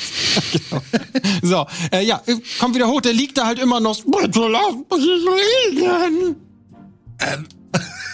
So, 1.42 1.66
äh, 1.92 2.04
ja, 2.04 2.22
äh, 2.26 2.36
kommt 2.60 2.74
wieder 2.76 2.88
hoch, 2.88 3.00
der 3.02 3.14
liegt 3.14 3.38
da 3.38 3.46
halt 3.46 3.60
immer 3.60 3.80
noch. 3.80 3.98
Liegen. 5.70 6.36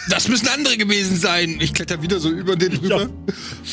Das 0.10 0.28
müssen 0.28 0.48
andere 0.50 0.78
gewesen 0.78 1.18
sein. 1.18 1.58
Ich 1.62 1.74
kletter 1.74 2.02
wieder 2.02 2.20
so 2.20 2.30
über 2.30 2.56
den 2.56 2.76
rüber. 2.78 3.10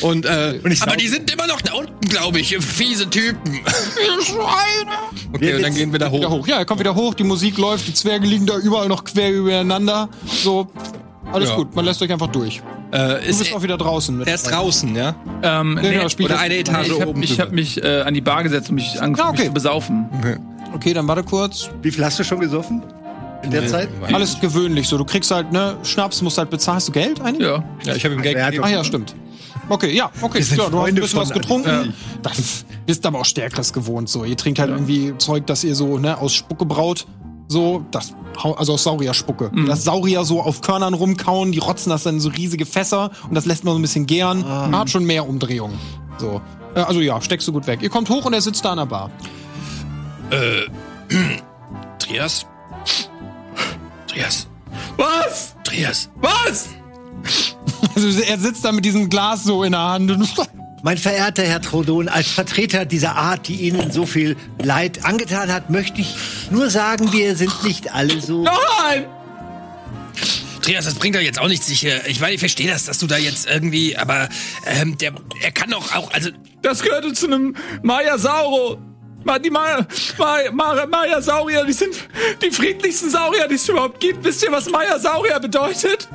Und, 0.01 0.25
äh, 0.25 0.59
Und 0.63 0.71
ich 0.71 0.81
aber 0.81 0.95
die 0.95 1.07
sind 1.07 1.31
immer 1.31 1.47
noch 1.47 1.61
da 1.61 1.73
unten, 1.73 2.07
glaube 2.07 2.39
ich. 2.39 2.55
Fiese 2.57 3.09
Typen. 3.09 3.55
Schweine. 4.21 4.91
Okay, 5.33 5.55
und 5.55 5.63
dann 5.63 5.75
gehen 5.75 5.91
wir 5.91 5.99
da 5.99 6.11
Wieder 6.13 6.29
hoch. 6.29 6.39
hoch. 6.39 6.47
Ja, 6.47 6.57
er 6.57 6.65
kommt 6.65 6.79
wieder 6.79 6.95
hoch, 6.95 7.15
die 7.15 7.23
Musik 7.23 7.57
läuft, 7.57 7.87
die 7.87 7.93
Zwerge 7.93 8.27
liegen 8.27 8.45
da 8.45 8.57
überall 8.57 8.87
noch 8.87 9.03
quer 9.03 9.31
übereinander. 9.31 10.09
So, 10.27 10.71
alles 11.33 11.49
Ja. 11.49 11.55
gut, 11.55 11.75
man 11.75 11.85
lässt 11.85 12.01
euch 12.01 12.11
einfach 12.11 12.27
durch. 12.27 12.61
Äh, 12.91 12.97
Du 12.97 13.15
ist 13.27 13.39
bist 13.39 13.53
auch 13.53 13.61
wieder 13.63 13.77
draußen. 13.77 14.17
Mit 14.17 14.27
er 14.27 14.35
ist 14.35 14.43
draußen, 14.49 14.95
ja? 14.95 15.15
Ähm, 15.43 15.79
Ja, 15.83 15.91
ja, 15.91 16.09
spielt 16.09 16.29
Oder 16.29 16.35
das- 16.35 16.43
eine 16.45 16.57
Etage 16.57 16.87
ich 16.87 16.99
habe 16.99 17.09
oben 17.09 17.23
ich 17.23 17.29
drüber. 17.31 17.43
hab 17.43 17.51
mich 17.51 17.83
äh, 17.83 18.01
an 18.01 18.13
die 18.13 18.21
Bar 18.21 18.43
gesetzt 18.43 18.69
und 18.69 18.75
mich 18.75 19.01
angefangen 19.01 19.17
Ja, 19.17 19.29
okay. 19.29 19.37
mich 19.39 19.47
zu 19.49 19.53
besaufen. 19.53 20.05
Okay, 20.73 20.93
dann 20.93 21.07
warte 21.07 21.23
kurz. 21.23 21.69
Wie 21.81 21.91
viel 21.91 22.03
hast 22.05 22.17
du 22.19 22.23
schon 22.23 22.39
gesoffen? 22.39 22.81
In 23.43 23.51
der 23.51 23.67
Zeit? 23.67 23.89
Alles 24.11 24.39
gewöhnlich 24.39 24.87
so. 24.87 24.97
Du 24.97 25.05
kriegst 25.05 25.29
halt, 25.31 25.51
ne, 25.51 25.75
Schnaps, 25.83 26.21
musst 26.21 26.37
halt 26.37 26.49
bezahlen. 26.49 26.77
Hast 26.77 26.87
du 26.87 26.91
Geld 26.91 27.21
eigentlich? 27.21 27.47
Ja. 27.47 27.63
Ja, 27.85 27.95
ich 27.95 28.03
habe 28.03 28.15
ihm 28.15 28.21
Geld 28.21 28.35
gegeben. 28.37 28.63
Ach 28.65 28.69
ja, 28.69 28.83
stimmt. 28.83 29.15
Okay, 29.69 29.93
ja, 29.93 30.09
okay. 30.21 30.39
Ja, 30.55 30.69
du 30.69 30.79
hast 30.79 30.87
ein 30.87 30.95
bisschen 30.95 31.19
was 31.19 31.29
getrunken. 31.31 31.93
Das 32.23 32.65
bist 32.85 33.05
aber 33.05 33.19
auch 33.19 33.25
Stärkeres 33.25 33.73
gewohnt. 33.73 34.07
So, 34.09 34.23
ihr 34.23 34.37
trinkt 34.37 34.59
halt 34.59 34.69
irgendwie 34.71 35.13
Zeug, 35.17 35.45
das 35.45 35.63
ihr 35.65 35.75
so 35.75 35.97
ne, 35.97 36.17
aus 36.17 36.33
Spucke 36.33 36.65
braut. 36.65 37.05
So, 37.47 37.85
das, 37.91 38.13
also 38.43 38.73
aus 38.73 38.83
Saurierspucke. 38.83 39.51
Das 39.67 39.83
Saurier 39.85 40.25
so 40.25 40.41
auf 40.41 40.61
Körnern 40.61 40.93
rumkauen, 40.93 41.51
die 41.53 41.59
rotzen 41.59 41.89
das 41.91 42.03
dann 42.03 42.15
in 42.15 42.19
so 42.21 42.29
riesige 42.29 42.65
Fässer 42.65 43.11
und 43.29 43.35
das 43.35 43.45
lässt 43.45 43.63
man 43.63 43.73
so 43.73 43.79
ein 43.79 43.81
bisschen 43.81 44.05
gären. 44.05 44.45
Hat 44.45 44.89
schon 44.89 45.05
mehr 45.05 45.27
Umdrehungen. 45.27 45.77
So. 46.17 46.41
Äh, 46.75 46.81
Also 46.81 46.99
ja, 46.99 47.21
steckst 47.21 47.47
du 47.47 47.53
gut 47.53 47.65
weg. 47.67 47.81
Ihr 47.81 47.89
kommt 47.89 48.09
hoch 48.09 48.25
und 48.25 48.33
er 48.33 48.41
sitzt 48.41 48.65
da 48.65 48.71
an 48.71 48.77
der 48.79 48.85
Bar. 48.85 49.09
Trias? 51.99 52.45
Trias? 54.07 54.47
Was? 54.97 55.55
Trias? 55.63 56.09
Was? 56.21 56.69
Also 57.95 58.21
er 58.21 58.37
sitzt 58.37 58.63
da 58.63 58.71
mit 58.71 58.85
diesem 58.85 59.09
Glas 59.09 59.43
so 59.43 59.63
in 59.63 59.71
der 59.71 59.81
Hand. 59.81 60.11
und- 60.11 60.21
Mein 60.83 60.97
verehrter 60.97 61.43
Herr 61.43 61.61
Trodon, 61.61 62.07
als 62.07 62.27
Vertreter 62.29 62.85
dieser 62.85 63.15
Art, 63.15 63.47
die 63.47 63.55
Ihnen 63.55 63.91
so 63.91 64.05
viel 64.05 64.37
Leid 64.63 65.03
angetan 65.05 65.51
hat, 65.51 65.69
möchte 65.69 66.01
ich 66.01 66.15
nur 66.51 66.69
sagen, 66.69 67.11
wir 67.11 67.35
sind 67.35 67.63
nicht 67.63 67.93
alle 67.93 68.21
so. 68.21 68.43
Nein! 68.43 69.05
Trias, 70.61 70.85
das 70.85 70.95
bringt 70.95 71.15
doch 71.15 71.21
jetzt 71.21 71.39
auch 71.39 71.47
nichts. 71.47 71.67
Ich, 71.69 71.85
äh, 71.85 71.99
ich 72.07 72.19
meine, 72.19 72.33
ich 72.33 72.39
verstehe 72.39 72.67
das, 72.69 72.85
dass 72.85 72.99
du 72.99 73.07
da 73.07 73.17
jetzt 73.17 73.49
irgendwie, 73.49 73.97
aber 73.97 74.29
ähm, 74.65 74.97
der, 74.97 75.13
er 75.41 75.51
kann 75.51 75.71
doch 75.71 75.95
auch, 75.95 76.11
also 76.13 76.29
Das 76.61 76.81
gehörte 76.83 77.11
zu 77.13 77.25
einem 77.27 77.55
Maya-Sauro. 77.83 78.77
Ma- 79.23 79.39
Die 79.39 79.49
Maya, 79.49 79.85
Maya, 80.17 80.51
Maya, 80.51 80.85
Maya-Saurier, 80.85 81.65
die 81.65 81.73
sind 81.73 81.95
die 82.41 82.51
friedlichsten 82.51 83.09
Saurier, 83.09 83.47
die 83.47 83.55
es 83.55 83.67
überhaupt 83.67 83.99
gibt. 83.99 84.23
Wisst 84.23 84.43
ihr, 84.43 84.51
was 84.51 84.69
Maya-Saurier 84.69 85.39
bedeutet? 85.39 86.07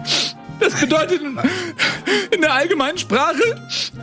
Das 0.62 0.78
bedeutet 0.78 1.20
in, 2.30 2.40
der 2.40 2.52
allgemeinen 2.52 2.96
Sprache 2.96 3.42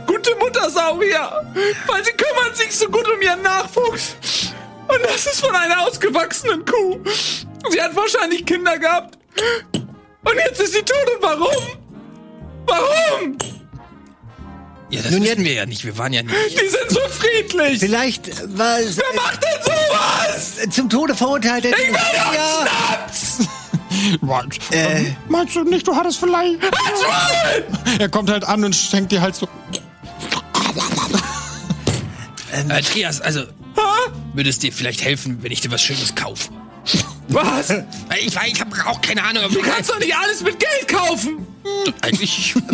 gute 0.06 0.34
Muttersaurier, 0.36 1.52
weil 1.86 2.04
sie 2.04 2.12
kümmern 2.12 2.54
sich 2.54 2.76
so 2.76 2.86
gut 2.88 3.08
um 3.08 3.20
ihren 3.22 3.40
Nachwuchs. 3.42 4.14
Und 4.88 5.02
das 5.04 5.24
ist 5.26 5.40
von 5.40 5.54
einer 5.54 5.86
ausgewachsenen 5.86 6.64
Kuh. 6.64 6.98
Sie 7.70 7.80
hat 7.80 7.96
wahrscheinlich 7.96 8.44
Kinder 8.44 8.78
gehabt. 8.78 9.18
Und 10.24 10.36
jetzt 10.36 10.60
ist 10.60 10.74
sie 10.74 10.82
tot. 10.82 11.10
Und 11.16 11.22
warum? 11.22 11.64
Warum? 12.66 13.38
ja, 14.90 15.00
das 15.02 15.12
Nun, 15.12 15.22
wissen 15.22 15.44
wir 15.44 15.52
ja 15.52 15.66
nicht. 15.66 15.84
Wir 15.84 15.96
waren 15.96 16.12
ja 16.12 16.22
nicht. 16.22 16.60
Die 16.60 16.68
sind 16.68 16.90
so 16.90 17.00
friedlich. 17.08 17.78
Vielleicht 17.78 18.28
war 18.58 18.80
es 18.80 18.98
Wer 18.98 19.14
macht 19.14 19.42
denn 19.42 19.62
sowas? 19.62 20.74
zum 20.74 20.90
Tode 20.90 21.14
verurteilt. 21.14 21.64
Ich 21.64 21.72
ja, 21.72 23.06
äh, 24.70 25.04
Meinst 25.28 25.56
du 25.56 25.64
nicht, 25.64 25.86
du 25.86 25.94
hattest 25.94 26.18
vielleicht. 26.18 26.58
Er 27.98 28.08
kommt 28.08 28.30
halt 28.30 28.44
an 28.44 28.64
und 28.64 28.74
schenkt 28.74 29.12
dir 29.12 29.20
halt 29.20 29.34
so. 29.34 29.48
Äh, 32.68 32.82
Trias, 32.82 33.20
also 33.20 33.44
würde 34.34 34.50
es 34.50 34.58
dir 34.58 34.72
vielleicht 34.72 35.02
helfen, 35.02 35.42
wenn 35.42 35.52
ich 35.52 35.60
dir 35.60 35.70
was 35.70 35.82
Schönes 35.82 36.14
kaufe? 36.14 36.50
Was? 37.30 37.70
Ich, 38.18 38.36
ich 38.36 38.60
habe 38.60 38.76
auch 38.86 39.00
keine 39.00 39.22
Ahnung. 39.22 39.44
ob 39.44 39.52
Du 39.52 39.60
kannst 39.60 39.90
doch 39.90 39.98
nicht 39.98 40.14
alles 40.14 40.42
mit 40.42 40.58
Geld 40.58 40.88
kaufen. 40.88 41.46
eigentlich. 42.02 42.54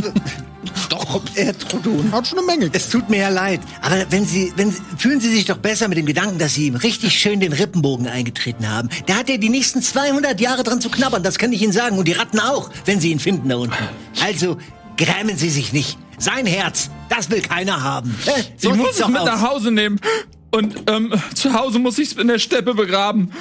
Doch. 0.91 1.21
Herr 1.35 1.57
Trodon. 1.59 2.13
Hat 2.13 2.27
schon 2.27 2.39
eine 2.39 2.47
Menge. 2.47 2.71
Es 2.73 2.89
tut 2.91 3.09
mir 3.09 3.19
ja 3.21 3.29
leid, 3.29 3.61
aber 3.81 4.05
wenn 4.11 4.25
Sie, 4.27 4.53
wenn 4.57 4.71
Sie, 4.71 4.81
fühlen 4.99 5.21
Sie 5.21 5.31
sich 5.31 5.47
doch 5.47 5.57
besser 5.57 5.89
mit 5.89 5.97
dem 5.99 6.07
Gedanken, 6.07 6.39
dass 6.39 6.55
Sie 6.55 6.67
ihm 6.67 6.77
richtig 6.77 7.19
schön 7.19 7.41
den 7.41 7.53
Rippenbogen 7.53 8.07
eingetreten 8.07 8.69
haben. 8.69 8.89
Da 9.07 9.15
hat 9.17 9.31
er 9.31 9.39
die 9.39 9.49
nächsten 9.49 9.81
200 9.83 10.41
Jahre 10.41 10.63
dran 10.65 10.81
zu 10.81 10.91
knabbern, 10.91 11.23
das 11.23 11.39
kann 11.39 11.53
ich 11.53 11.63
Ihnen 11.63 11.73
sagen. 11.73 11.99
Und 11.99 12.07
die 12.07 12.13
Ratten 12.13 12.41
auch, 12.41 12.71
wenn 12.85 13.01
Sie 13.01 13.11
ihn 13.11 13.21
finden 13.21 13.49
da 13.49 13.57
unten. 13.57 13.75
Also, 14.23 14.59
grämen 14.97 15.37
Sie 15.37 15.51
sich 15.51 15.73
nicht. 15.73 15.99
Sein 16.19 16.47
Herz, 16.47 16.91
das 17.09 17.31
will 17.31 17.41
keiner 17.43 17.83
haben. 17.83 18.15
So 18.57 18.71
ich 18.71 18.77
muss 18.77 18.91
es 18.93 18.99
doch 18.99 19.09
mit 19.09 19.19
aus. 19.21 19.27
nach 19.27 19.43
Hause 19.43 19.71
nehmen. 19.71 19.99
Und 20.51 20.77
ähm, 20.89 21.13
zu 21.35 21.53
Hause 21.53 21.79
muss 21.79 21.99
ich 21.99 22.13
es 22.13 22.17
in 22.17 22.29
der 22.29 22.39
Steppe 22.39 22.75
begraben. 22.75 23.33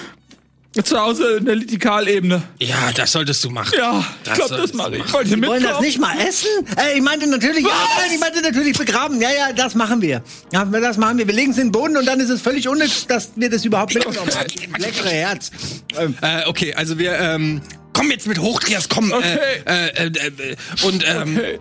Zu 0.84 1.00
Hause 1.00 1.38
in 1.38 1.46
der 1.46 1.56
Litikalebene. 1.56 2.44
Ja, 2.60 2.92
das 2.94 3.12
solltest 3.14 3.44
du 3.44 3.50
machen. 3.50 3.74
Ja, 3.78 4.00
ich 4.00 4.06
Das 4.24 4.34
glaube, 4.36 4.50
das 4.50 4.50
solltest 4.50 4.76
mache 4.76 4.92
du 4.92 4.96
ich. 4.98 5.02
machen. 5.04 5.14
Wollt 5.14 5.28
ihr 5.30 5.48
wollen 5.48 5.64
das 5.64 5.80
nicht 5.80 6.00
mal 6.00 6.18
essen? 6.20 6.48
Äh, 6.78 6.98
ich 6.98 7.02
meinte 7.02 7.28
natürlich, 7.28 7.64
ja, 7.64 7.72
nein, 7.98 8.12
ich 8.14 8.20
meinte 8.20 8.42
natürlich 8.42 8.78
begraben. 8.78 9.22
Ja, 9.22 9.30
ja, 9.32 9.54
das 9.54 9.74
machen 9.76 10.02
wir. 10.02 10.22
Ja, 10.52 10.66
das 10.66 10.98
machen 10.98 11.18
wir. 11.18 11.28
Wir 11.28 11.34
legen 11.34 11.52
es 11.52 11.58
in 11.58 11.68
den 11.68 11.72
Boden 11.72 11.96
und 11.96 12.06
dann 12.06 12.20
ist 12.20 12.30
es 12.30 12.42
völlig 12.42 12.68
unnütz, 12.68 13.08
dass 13.08 13.32
wir 13.36 13.50
das 13.50 13.64
überhaupt 13.64 13.94
mitgenommen 13.94 14.30
haben. 14.36 14.82
Leckere 14.82 15.10
Herz. 15.10 15.52
Ähm, 15.98 16.16
Äh, 16.22 16.46
okay, 16.48 16.74
also 16.74 17.00
wir 17.00 17.14
ähm, 17.20 17.62
komm 17.94 18.12
jetzt 18.12 18.28
mit 18.28 18.40
hoch, 18.40 18.60
Trias, 18.60 18.90
komm. 18.90 19.12
Okay. 19.12 19.38
Äh, 19.66 19.88
äh, 19.88 20.06
äh, 20.08 20.28
äh, 20.52 20.56
und 20.84 21.04
ähm, 21.08 21.38
Okay. 21.38 21.60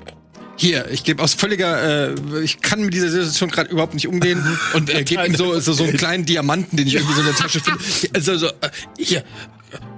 Hier, 0.56 0.88
ich 0.90 1.04
gebe 1.04 1.22
aus 1.22 1.34
völliger, 1.34 2.12
äh, 2.12 2.14
ich 2.42 2.60
kann 2.60 2.82
mit 2.82 2.94
dieser 2.94 3.10
Situation 3.10 3.50
gerade 3.50 3.70
überhaupt 3.70 3.94
nicht 3.94 4.08
umgehen 4.08 4.42
und 4.74 4.90
äh, 4.90 5.04
gebe 5.04 5.26
ihm 5.26 5.34
so, 5.34 5.58
so 5.60 5.72
so 5.72 5.84
einen 5.84 5.96
kleinen 5.96 6.24
Diamanten, 6.24 6.76
den 6.76 6.86
ich 6.86 6.94
irgendwie 6.94 7.14
so 7.14 7.20
in 7.20 7.26
der 7.26 7.36
Tasche 7.36 7.60
finde. 7.60 7.80
Also 8.14 8.36
so, 8.36 8.46
äh, 8.46 8.70
hier, 8.98 9.24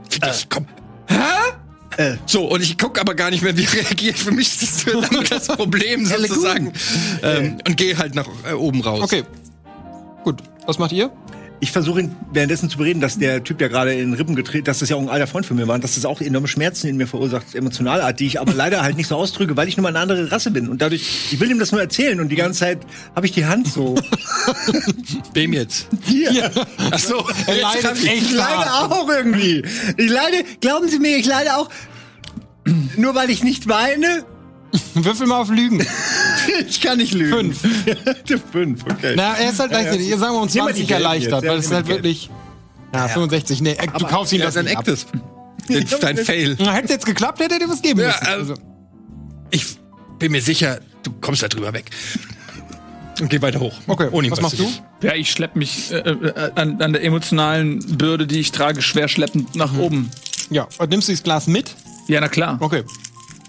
für 0.09 0.21
dich, 0.21 0.47
komm. 0.49 0.67
Äh. 1.99 2.17
So, 2.27 2.47
und 2.47 2.63
ich 2.63 2.77
gucke 2.77 3.01
aber 3.01 3.15
gar 3.15 3.31
nicht 3.31 3.43
mehr, 3.43 3.57
wie 3.57 3.65
reagiert. 3.79 4.19
Für 4.19 4.31
mich 4.31 4.49
ist 4.49 4.85
das 4.87 5.29
das 5.31 5.49
Problem 5.49 6.05
sozusagen. 6.05 6.73
Ähm, 7.23 7.59
und 7.67 7.77
gehe 7.77 7.97
halt 7.97 8.15
nach 8.15 8.29
äh, 8.49 8.53
oben 8.53 8.83
raus. 8.83 9.01
Okay. 9.03 9.25
Gut. 10.23 10.43
Was 10.67 10.79
macht 10.79 10.93
ihr? 10.93 11.11
Ich 11.59 11.73
versuche 11.73 12.01
ihn 12.01 12.15
währenddessen 12.33 12.69
zu 12.69 12.77
bereden, 12.77 13.01
dass 13.01 13.19
der 13.19 13.43
Typ, 13.43 13.57
der 13.59 13.71
gerade 13.71 13.95
in 13.95 14.11
den 14.11 14.15
Rippen 14.15 14.35
getreten, 14.37 14.67
dass 14.67 14.81
das 14.81 14.91
ja 14.91 14.97
auch 14.97 15.01
ein 15.01 15.09
alter 15.09 15.27
Freund 15.27 15.47
von 15.47 15.57
mir 15.57 15.67
war, 15.67 15.75
und 15.77 15.83
dass 15.85 15.95
das 15.95 16.05
auch 16.05 16.21
enorme 16.21 16.49
Schmerzen 16.49 16.87
in 16.87 16.99
mir 16.99 17.07
verursacht, 17.07 17.55
emotionale 17.55 18.05
Art, 18.05 18.21
die 18.21 18.27
ich 18.27 18.39
aber 18.41 18.53
leider 18.53 18.83
halt 18.83 18.97
nicht 18.99 19.07
so 19.09 19.17
ausdrücke, 19.17 19.57
weil 19.57 19.67
ich 19.67 19.77
nur 19.79 19.83
mal 19.83 19.89
eine 19.89 20.01
andere 20.01 20.31
Rasse 20.31 20.51
bin. 20.51 20.69
Und 20.69 20.83
dadurch, 20.83 21.03
ich 21.33 21.41
will 21.41 21.51
ihm 21.51 21.59
das 21.59 21.73
nur 21.73 21.81
erzählen 21.81 22.21
und 22.21 22.29
die 22.29 22.37
ganze 22.37 22.61
Zeit 22.61 22.81
habe 23.15 23.25
ich 23.27 23.33
die 23.33 23.47
Hand 23.47 23.69
so. 23.69 23.95
Wem 25.35 25.55
jetzt? 25.55 25.89
Hier. 26.05 26.51
Ach 26.91 26.99
so, 26.99 27.27
Er 27.47 27.57
leidet 27.63 28.05
ich- 28.05 28.13
Ich 28.23 28.33
leide 28.33 28.73
auch 28.75 29.09
irgendwie. 29.09 29.63
Ich 29.97 30.11
leide, 30.11 30.45
glauben 30.61 30.89
Sie 30.89 30.99
mir, 30.99 31.17
ich 31.17 31.27
leide 31.27 31.57
auch. 31.57 31.71
Nur 32.97 33.15
weil 33.15 33.31
ich 33.31 33.43
nicht 33.43 33.69
weine, 33.69 34.25
Würfel 34.95 35.27
mal 35.27 35.41
auf 35.41 35.49
Lügen. 35.51 35.87
ich 36.69 36.81
kann 36.81 36.99
nicht 36.99 37.13
lügen. 37.15 37.53
Fünf. 37.53 38.43
Fünf, 38.53 38.85
okay. 38.85 39.15
Na, 39.17 39.35
er 39.35 39.51
ist 39.51 39.59
halt 39.61 39.71
Ja, 39.73 39.79
ja. 39.79 39.85
leichtsinnig. 39.85 40.11
Sagen 40.19 40.35
wir 40.35 40.41
uns 40.43 40.55
Nimm 40.55 40.65
mal 40.65 40.71
20 40.71 40.83
die 40.83 40.87
Geld 40.93 41.03
erleichtert, 41.03 41.45
ja, 41.45 41.51
weil 41.51 41.59
es 41.59 41.65
ist 41.67 41.73
halt 41.73 41.89
wirklich. 41.89 42.31
Ja, 42.95 43.09
65. 43.09 43.61
Nee, 43.63 43.77
du 43.99 44.07
kaufst 44.07 44.33
ihm 44.33 44.41
Ja, 44.41 44.47
das 44.47 44.57
nicht 44.63 44.77
ab. 44.77 44.85
Den- 45.69 45.87
Dein 46.01 46.17
Fail. 46.19 46.57
Na, 46.61 46.73
Hätte 46.73 46.85
es 46.85 46.91
jetzt 46.91 47.07
geklappt, 47.07 47.41
hätte 47.41 47.55
er 47.55 47.61
dir 47.61 47.69
was 47.69 47.83
geben 47.83 48.01
Ja, 48.01 48.07
müssen. 48.09 48.25
äh, 48.27 48.29
Also, 48.29 48.55
Ich 49.51 49.65
bin 50.19 50.31
mir 50.33 50.41
sicher, 50.41 50.79
du 51.03 51.11
kommst 51.21 51.43
da 51.43 51.49
drüber 51.49 51.73
weg. 51.73 51.91
Und 53.21 53.31
geh 53.31 53.41
weiter 53.43 53.61
hoch. 53.61 53.75
okay, 53.87 54.09
Ohne 54.13 54.31
was 54.31 54.41
machst 54.43 54.59
du? 54.59 54.69
Ja, 55.03 55.15
ich 55.15 55.31
schleppe 55.31 55.59
mich 55.59 55.91
äh, 55.91 55.97
äh, 55.99 56.51
an, 56.55 56.81
an 56.83 56.93
der 56.93 57.03
emotionalen 57.03 57.79
Bürde, 57.97 58.27
die 58.27 58.39
ich 58.41 58.53
trage, 58.53 58.83
schwer 58.83 59.09
schleppend 59.09 59.57
nach 59.57 59.77
oben. 59.77 60.11
Ja, 60.51 60.69
und 60.79 60.91
nimmst 60.91 61.09
du 61.09 61.13
das 61.13 61.23
Glas 61.23 61.47
mit? 61.47 61.75
Ja, 62.09 62.21
na 62.21 62.29
klar. 62.29 62.59
Okay. 62.61 62.85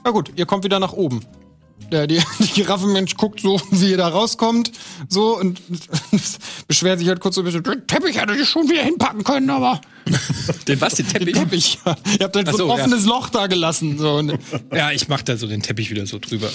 Na 0.04 0.12
gut, 0.12 0.32
ihr 0.38 0.46
kommt 0.46 0.64
wieder 0.64 0.80
nach 0.80 0.94
oben. 0.94 1.20
Der, 1.92 2.06
die, 2.06 2.20
die 2.40 2.48
Giraffenmensch 2.48 3.16
guckt 3.16 3.40
so, 3.40 3.62
wie 3.72 3.92
ihr 3.92 3.98
da 3.98 4.10
rauskommt, 4.10 4.72
so 5.08 5.38
und 5.38 5.62
beschwert 6.68 7.00
sich 7.00 7.08
halt 7.08 7.20
kurz 7.22 7.36
so 7.36 7.42
ein 7.42 7.46
bisschen. 7.46 7.64
Den 7.64 7.88
Teppich 7.88 8.20
hätte 8.20 8.36
ich 8.36 8.48
schon 8.50 8.70
wieder 8.70 8.84
hinpacken 8.84 9.24
können, 9.24 9.50
aber 9.50 9.80
Den 10.68 10.82
was, 10.82 10.96
den 10.96 11.08
den 11.08 11.14
Teppich? 11.14 11.34
Teppich. 11.36 11.80
Ja. 11.86 11.96
Ihr 12.20 12.24
habt 12.26 12.36
halt 12.36 12.50
Ach 12.50 12.54
so 12.54 12.64
ein 12.66 12.70
so, 12.70 12.76
ja. 12.78 12.84
offenes 12.84 13.06
Loch 13.06 13.30
da 13.30 13.48
gelassen. 13.48 13.98
So. 13.98 14.16
Und, 14.16 14.38
Ja, 14.74 14.92
ich 14.92 15.08
mach 15.08 15.22
da 15.22 15.38
so 15.38 15.48
den 15.48 15.62
Teppich 15.62 15.90
wieder 15.90 16.06
so 16.06 16.20
drüber. 16.20 16.50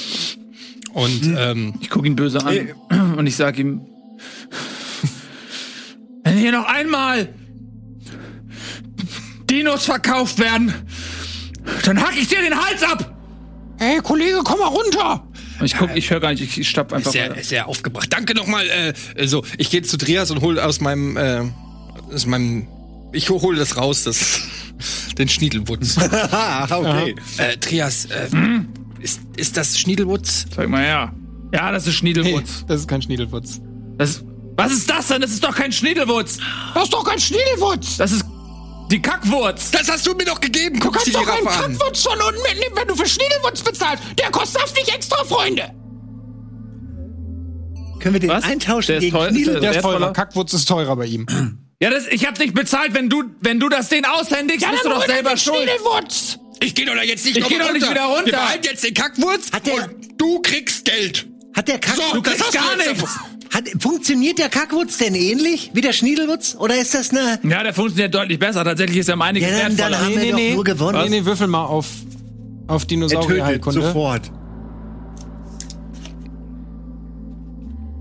Und 0.93 1.23
Hm. 1.25 1.37
ähm, 1.39 1.75
Ich 1.81 1.89
gucke 1.89 2.07
ihn 2.07 2.17
böse 2.17 2.45
an 2.45 3.17
und 3.17 3.27
ich 3.27 3.35
sage 3.37 3.63
ihm: 3.63 3.81
Wenn 6.25 6.37
hier 6.37 6.53
noch 6.53 6.67
einmal 6.67 7.29
Dinos 9.51 9.85
verkauft 9.87 10.39
werden, 10.39 10.75
dann 11.85 12.01
hack 12.03 12.15
ich 12.19 12.29
dir 12.29 12.41
den 12.43 12.55
Hals 12.63 12.83
ab! 12.83 13.09
Hey 13.83 14.01
Kollege, 14.01 14.41
komm 14.45 14.59
mal 14.61 14.69
runter! 14.69 15.25
Und 15.59 15.67
ich 15.67 15.77
guck, 15.77 15.95
ich 15.95 16.11
höre 16.11 16.21
gar 16.21 16.31
nicht, 16.31 16.43
ich, 16.43 16.59
ich 16.59 16.69
stapp 16.69 16.93
einfach 16.93 17.13
sehr, 17.13 17.31
weiter. 17.31 17.43
sehr 17.43 17.69
aufgebracht. 17.69 18.13
Danke 18.13 18.35
nochmal. 18.35 18.67
Äh, 18.69 19.27
so, 19.27 19.45
ich 19.59 19.71
gehe 19.71 19.83
zu 19.83 19.97
Trias 19.97 20.31
und 20.31 20.41
hole 20.41 20.65
aus 20.65 20.81
meinem, 20.81 21.17
äh, 21.17 21.43
aus 22.13 22.27
meinem, 22.27 22.69
ich 23.13 23.29
hole 23.31 23.59
das 23.59 23.77
raus, 23.77 24.05
das, 24.05 24.43
den 25.19 25.29
Schniedelwutz. 25.29 25.97
Ah, 26.33 26.67
okay. 26.71 27.15
äh, 27.39 27.57
Trias, 27.59 28.07
äh, 28.07 28.29
ist, 29.01 29.21
ist 29.37 29.57
das 29.57 29.79
Schniedelwutz? 29.79 30.47
Sag 30.55 30.69
mal 30.69 30.85
ja. 30.85 31.13
Ja, 31.53 31.71
das 31.71 31.87
ist 31.87 32.03
Nee, 32.03 32.13
Schniedelwutz. 37.21 37.97
das 37.99 38.13
ist 38.13 38.25
kein 38.25 38.32
Die 38.93 39.01
Kackwurz. 39.01 39.71
Das 39.71 39.91
hast 39.91 40.07
du 40.07 40.13
mir 40.15 40.27
doch 40.27 40.39
gegeben. 40.39 40.79
Guck 40.79 40.93
dir 41.03 41.13
Kannst 41.13 41.15
doch 41.15 41.27
einen 41.37 41.49
an. 41.49 41.55
Kackwurz 41.79 42.03
schon 42.03 42.13
unten 42.21 42.43
mitnehmen, 42.43 42.77
wenn 42.77 42.89
du 42.89 42.95
für 42.95 43.07
Schniedelwurz 43.09 43.63
bezahlst. 43.63 44.03
Der 44.19 44.31
kostet 44.31 44.63
nicht 44.77 44.95
extra, 44.95 45.25
Freunde. 45.25 45.71
Können 48.01 48.15
wir 48.15 48.21
den 48.21 48.29
Was? 48.31 48.45
eintauschen 48.45 48.89
Der 48.89 48.97
ist 48.99 49.03
gegen 49.05 49.17
teuer- 49.17 49.31
Schniedel? 49.31 49.53
der 49.55 49.61
Der 49.61 49.71
ist 49.79 49.83
teurer. 49.83 50.13
Kackwurz 50.13 50.53
ist 50.53 50.67
teurer 50.69 50.95
bei 50.97 51.07
ihm. 51.07 51.27
Ja, 51.81 51.89
das, 51.91 52.07
ich 52.09 52.27
hab 52.27 52.39
nicht 52.39 52.53
bezahlt. 52.55 52.93
Wenn 52.95 53.09
du, 53.09 53.25
wenn 53.41 53.59
du 53.59 53.69
das 53.71 53.89
Ding 53.89 54.05
aushändigst, 54.05 54.69
bist 54.71 54.85
du 54.85 54.91
doch 54.91 55.07
selber 55.07 55.31
den 55.31 55.39
schuld. 55.39 55.57
Schniedelwurz. 55.57 56.39
Ich 56.61 56.75
geh 56.75 56.85
doch 56.85 56.95
da 56.95 57.03
jetzt 57.03 57.25
nicht 57.25 57.39
Ich 57.39 57.49
geh 57.49 57.59
doch 57.59 57.73
nicht 57.73 57.89
wieder 57.91 58.05
runter. 58.05 58.27
Wir 58.27 58.33
behalten 58.35 58.65
jetzt 58.65 58.85
den 58.85 58.93
Kackwurz 58.95 59.51
Hat 59.53 59.67
der- 59.67 59.75
und 59.89 60.21
du 60.21 60.41
kriegst 60.43 60.85
Geld. 60.85 61.27
Hat 61.57 61.67
der 61.67 61.79
Kack 61.79 61.97
So, 61.97 62.03
Du 62.15 62.23
kriegst 62.23 62.53
gar 62.53 62.77
nichts. 62.77 63.05
Hat, 63.55 63.69
funktioniert 63.81 64.39
der 64.39 64.49
Kackwurz 64.49 64.99
denn 64.99 65.15
ähnlich 65.15 65.71
wie 65.75 65.81
der 65.81 65.93
Schniedelwurz? 65.93 66.57
Oder 66.59 66.77
ist 66.81 66.95
das 66.95 67.11
eine. 67.11 67.39
Ja, 67.43 67.63
der 67.63 67.75
funktioniert 67.75 68.15
deutlich 68.15 68.39
besser. 68.39 68.65
Tatsächlich 68.65 68.99
ist 68.99 69.09
er 69.09 69.21
einiges 69.21 69.51
Ja, 69.51 69.69
dann- 69.69 69.77
dann 69.77 69.99
haben 69.99 70.15
wir 70.21 70.33
doch 70.33 70.55
nur 70.55 70.65
gewonnen. 70.65 70.99
Nee, 71.05 71.21
nee, 71.21 71.25
würfel 71.27 71.47
mal 71.47 71.65
auf, 71.65 71.87
auf 72.67 72.85
Dinosaurierheilkunde. 72.87 73.83
sofort. 73.83 74.31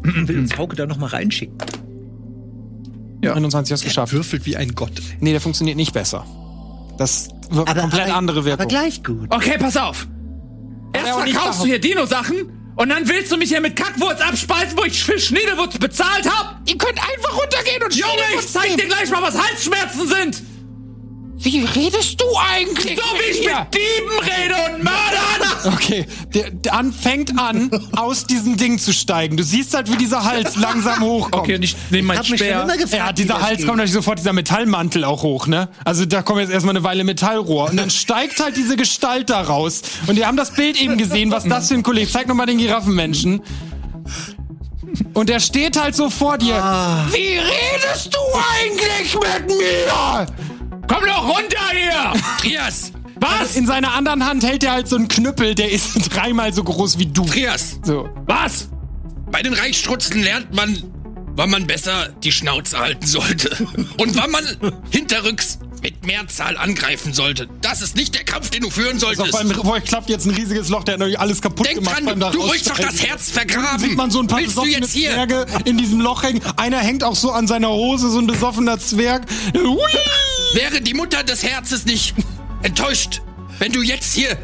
will 0.03 0.40
uns 0.40 0.57
Hauke 0.57 0.76
da 0.76 0.86
noch 0.86 0.98
mal 0.98 1.07
reinschicken. 1.07 1.57
21 3.23 3.72
hast 3.72 3.84
geschafft. 3.84 4.14
Würfelt 4.14 4.45
wie 4.48 4.57
ein 4.57 4.73
Gott. 4.73 4.94
Nee, 5.19 5.32
der 5.32 5.41
funktioniert 5.41 5.78
nicht 5.78 5.94
besser. 5.94 6.26
Das 6.98 7.30
wird 7.52 7.68
Aber, 7.69 7.82
komplett 7.82 8.07
aber, 8.07 8.15
andere 8.15 8.45
Wirkung. 8.45 8.61
Aber 8.61 8.65
gleich 8.68 9.03
gut. 9.03 9.28
Okay, 9.30 9.57
pass 9.60 9.78
auf. 9.78 10.07
Erst 10.94 11.07
Ja, 11.07 11.14
verkaufst 11.18 11.61
du 11.61 11.65
hier 11.68 11.80
Dino-Sachen 11.80 12.49
und 12.82 12.90
dann 12.90 13.08
willst 13.08 13.32
du 13.32 13.38
mich 13.38 13.49
hier 13.49 13.62
mit 13.62 13.76
Kackwurz 13.76 14.20
abspeisen, 14.22 14.76
wo 14.76 14.84
ich 14.84 15.03
für 15.03 15.20
Schniedelwurz 15.20 15.78
bezahlt 15.78 16.28
hab? 16.28 16.60
Ihr 16.66 16.80
könnt 16.80 16.98
einfach 16.98 17.38
runtergehen 17.38 17.84
und 17.84 17.95
Junge, 17.95 18.24
ich 18.40 18.48
zeig 18.48 18.76
dir 18.76 18.88
gleich 18.88 19.08
mal, 19.12 19.22
was 19.22 19.38
Halsschmerzen 19.40 20.08
sind. 20.08 20.41
Wie 21.43 21.63
redest 21.63 22.19
du 22.22 22.26
eigentlich? 22.53 22.97
So 22.99 23.03
wie 23.18 23.31
ich 23.31 23.39
mit 23.39 23.49
hier? 23.49 23.68
Dieben 23.73 24.19
rede 24.19 24.55
und 24.73 24.84
Mördern. 24.84 24.91
Okay, 25.76 26.07
der, 26.34 26.49
der 26.49 26.73
an, 26.73 26.91
fängt 26.91 27.38
an, 27.39 27.69
aus 27.95 28.26
diesem 28.26 28.57
Ding 28.57 28.80
zu 28.80 28.91
steigen. 28.93 29.38
Du 29.38 29.43
siehst 29.43 29.76
halt, 29.76 29.91
wie 29.91 29.95
dieser 29.95 30.23
Hals 30.23 30.55
langsam 30.55 31.01
hochkommt. 31.03 31.35
Okay, 31.43 31.55
und 31.55 31.61
ich 31.63 31.76
nehme 31.91 32.07
mein 32.15 32.23
Speer. 32.23 32.63
immer 32.63 32.77
gefragt, 32.77 32.93
Ja, 32.93 33.11
dieser 33.13 33.41
Hals 33.41 33.57
geht. 33.57 33.68
kommt 33.68 33.77
natürlich 33.77 33.93
sofort 33.93 34.18
dieser 34.18 34.34
Metallmantel 34.34 35.03
auch 35.05 35.22
hoch, 35.22 35.45
ne? 35.45 35.69
Also 35.85 36.05
da 36.05 36.23
kommt 36.23 36.39
jetzt 36.41 36.51
erstmal 36.51 36.76
eine 36.76 36.84
Weile 36.84 37.03
Metallrohr. 37.03 37.69
Und 37.69 37.77
dann 37.77 37.91
steigt 37.91 38.39
halt 38.39 38.57
diese 38.57 38.76
Gestalt 38.76 39.30
da 39.30 39.41
raus. 39.41 39.84
Und 40.07 40.15
wir 40.15 40.26
haben 40.26 40.38
das 40.38 40.49
Bild 40.51 40.81
eben 40.81 40.97
gesehen, 40.97 41.30
was 41.30 41.43
das 41.43 41.68
für 41.68 41.76
ein 41.76 41.84
Kollege. 41.84 42.09
Zeig 42.09 42.27
nochmal 42.27 42.47
den 42.47 42.57
Giraffenmenschen. 42.57 43.41
Und 45.13 45.30
der 45.30 45.39
steht 45.39 45.80
halt 45.80 45.95
so 45.95 46.09
vor 46.09 46.39
dir. 46.39 46.55
Wie 47.11 47.38
redest 47.38 48.13
du 48.15 48.19
eigentlich 48.57 49.13
mit 49.13 49.47
mir? 49.47 50.26
Komm 50.91 51.05
doch 51.05 51.23
runter 51.23 51.69
hier. 51.72 52.22
Trias! 52.39 52.91
Was? 53.15 53.55
In 53.55 53.65
seiner 53.65 53.93
anderen 53.93 54.26
Hand 54.26 54.43
hält 54.43 54.63
er 54.63 54.73
halt 54.73 54.88
so 54.88 54.97
einen 54.97 55.07
Knüppel, 55.07 55.55
der 55.55 55.72
ist 55.72 55.93
dreimal 56.15 56.51
so 56.53 56.63
groß 56.63 56.97
wie 56.99 57.05
du. 57.05 57.23
Trias! 57.26 57.80
So. 57.84 58.09
Was? 58.26 58.69
Bei 59.31 59.41
den 59.41 59.53
Reichsstrutzen 59.53 60.22
lernt 60.22 60.53
man, 60.53 60.84
wann 61.35 61.49
man 61.49 61.65
besser 61.65 62.09
die 62.23 62.31
Schnauze 62.31 62.77
halten 62.77 63.05
sollte. 63.05 63.49
Und 63.97 64.18
wann 64.18 64.31
man 64.31 64.43
hinterrücks 64.89 65.59
mit 65.82 66.06
Mehrzahl 66.06 66.58
angreifen 66.58 67.14
sollte. 67.14 67.49
Das 67.62 67.82
ist 67.82 67.95
nicht 67.95 68.14
der 68.14 68.24
Kampf, 68.24 68.49
den 68.49 68.62
du 68.62 68.70
führen 68.70 68.99
So, 68.99 69.08
solltest. 69.08 69.32
beim 69.32 69.52
Roy 69.52 69.82
klappt 69.82 70.10
jetzt 70.10 70.26
ein 70.26 70.32
riesiges 70.34 70.70
Loch, 70.70 70.84
der 70.84 70.94
hat 70.94 70.99
natürlich 70.99 71.20
alles 71.20 71.41
kaputt 71.41 71.66
Denk 71.66 71.80
gemacht 71.80 71.95
dran, 71.98 72.06
beim 72.06 72.20
da 72.20 72.30
du 72.30 72.41
ruhig 72.41 72.64
doch 72.64 72.78
das 72.78 73.02
Herz 73.02 73.32
vergraben. 73.32 73.80
sieht 73.80 73.95
man 73.98 74.12
so 74.12 74.20
ein 74.20 74.28
paar 74.28 74.40
Willst 74.40 74.58
du 74.58 74.66
jetzt 74.66 74.91
hier? 74.91 75.12
Zwerge 75.12 75.45
in 75.66 75.78
diesem 75.78 76.02
Loch 76.02 76.24
hängen. 76.24 76.41
Einer 76.58 76.80
hängt 76.80 77.03
auch 77.03 77.16
so 77.16 77.32
an 77.32 77.48
seiner 77.48 77.70
Hose, 77.70 78.10
so 78.12 78.20
ein 78.20 78.28
besoffener 78.28 78.78
Zwerg. 78.80 79.26
Hui! 79.56 79.80
Wäre 80.53 80.82
die 80.82 80.94
Mutter 80.94 81.24
des 81.24 81.44
Herzens 81.44 81.86
nicht 81.86 82.14
enttäuscht, 82.62 83.22
wenn 83.60 83.72
du 83.72 83.82
jetzt 83.82 84.14
hier. 84.14 84.38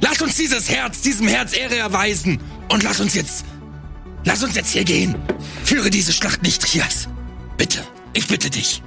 Lass 0.00 0.20
uns 0.20 0.36
dieses 0.36 0.68
Herz, 0.68 1.02
diesem 1.02 1.28
Herz 1.28 1.56
Ehre 1.56 1.76
erweisen. 1.76 2.40
Und 2.68 2.82
lass 2.82 3.00
uns 3.00 3.14
jetzt. 3.14 3.44
Lass 4.24 4.42
uns 4.42 4.54
jetzt 4.54 4.70
hier 4.70 4.84
gehen. 4.84 5.14
Führe 5.64 5.90
diese 5.90 6.12
Schlacht 6.12 6.42
nicht, 6.42 6.62
Trias. 6.62 7.08
Bitte. 7.56 7.80
Ich 8.14 8.26
bitte 8.26 8.50
dich. 8.50 8.82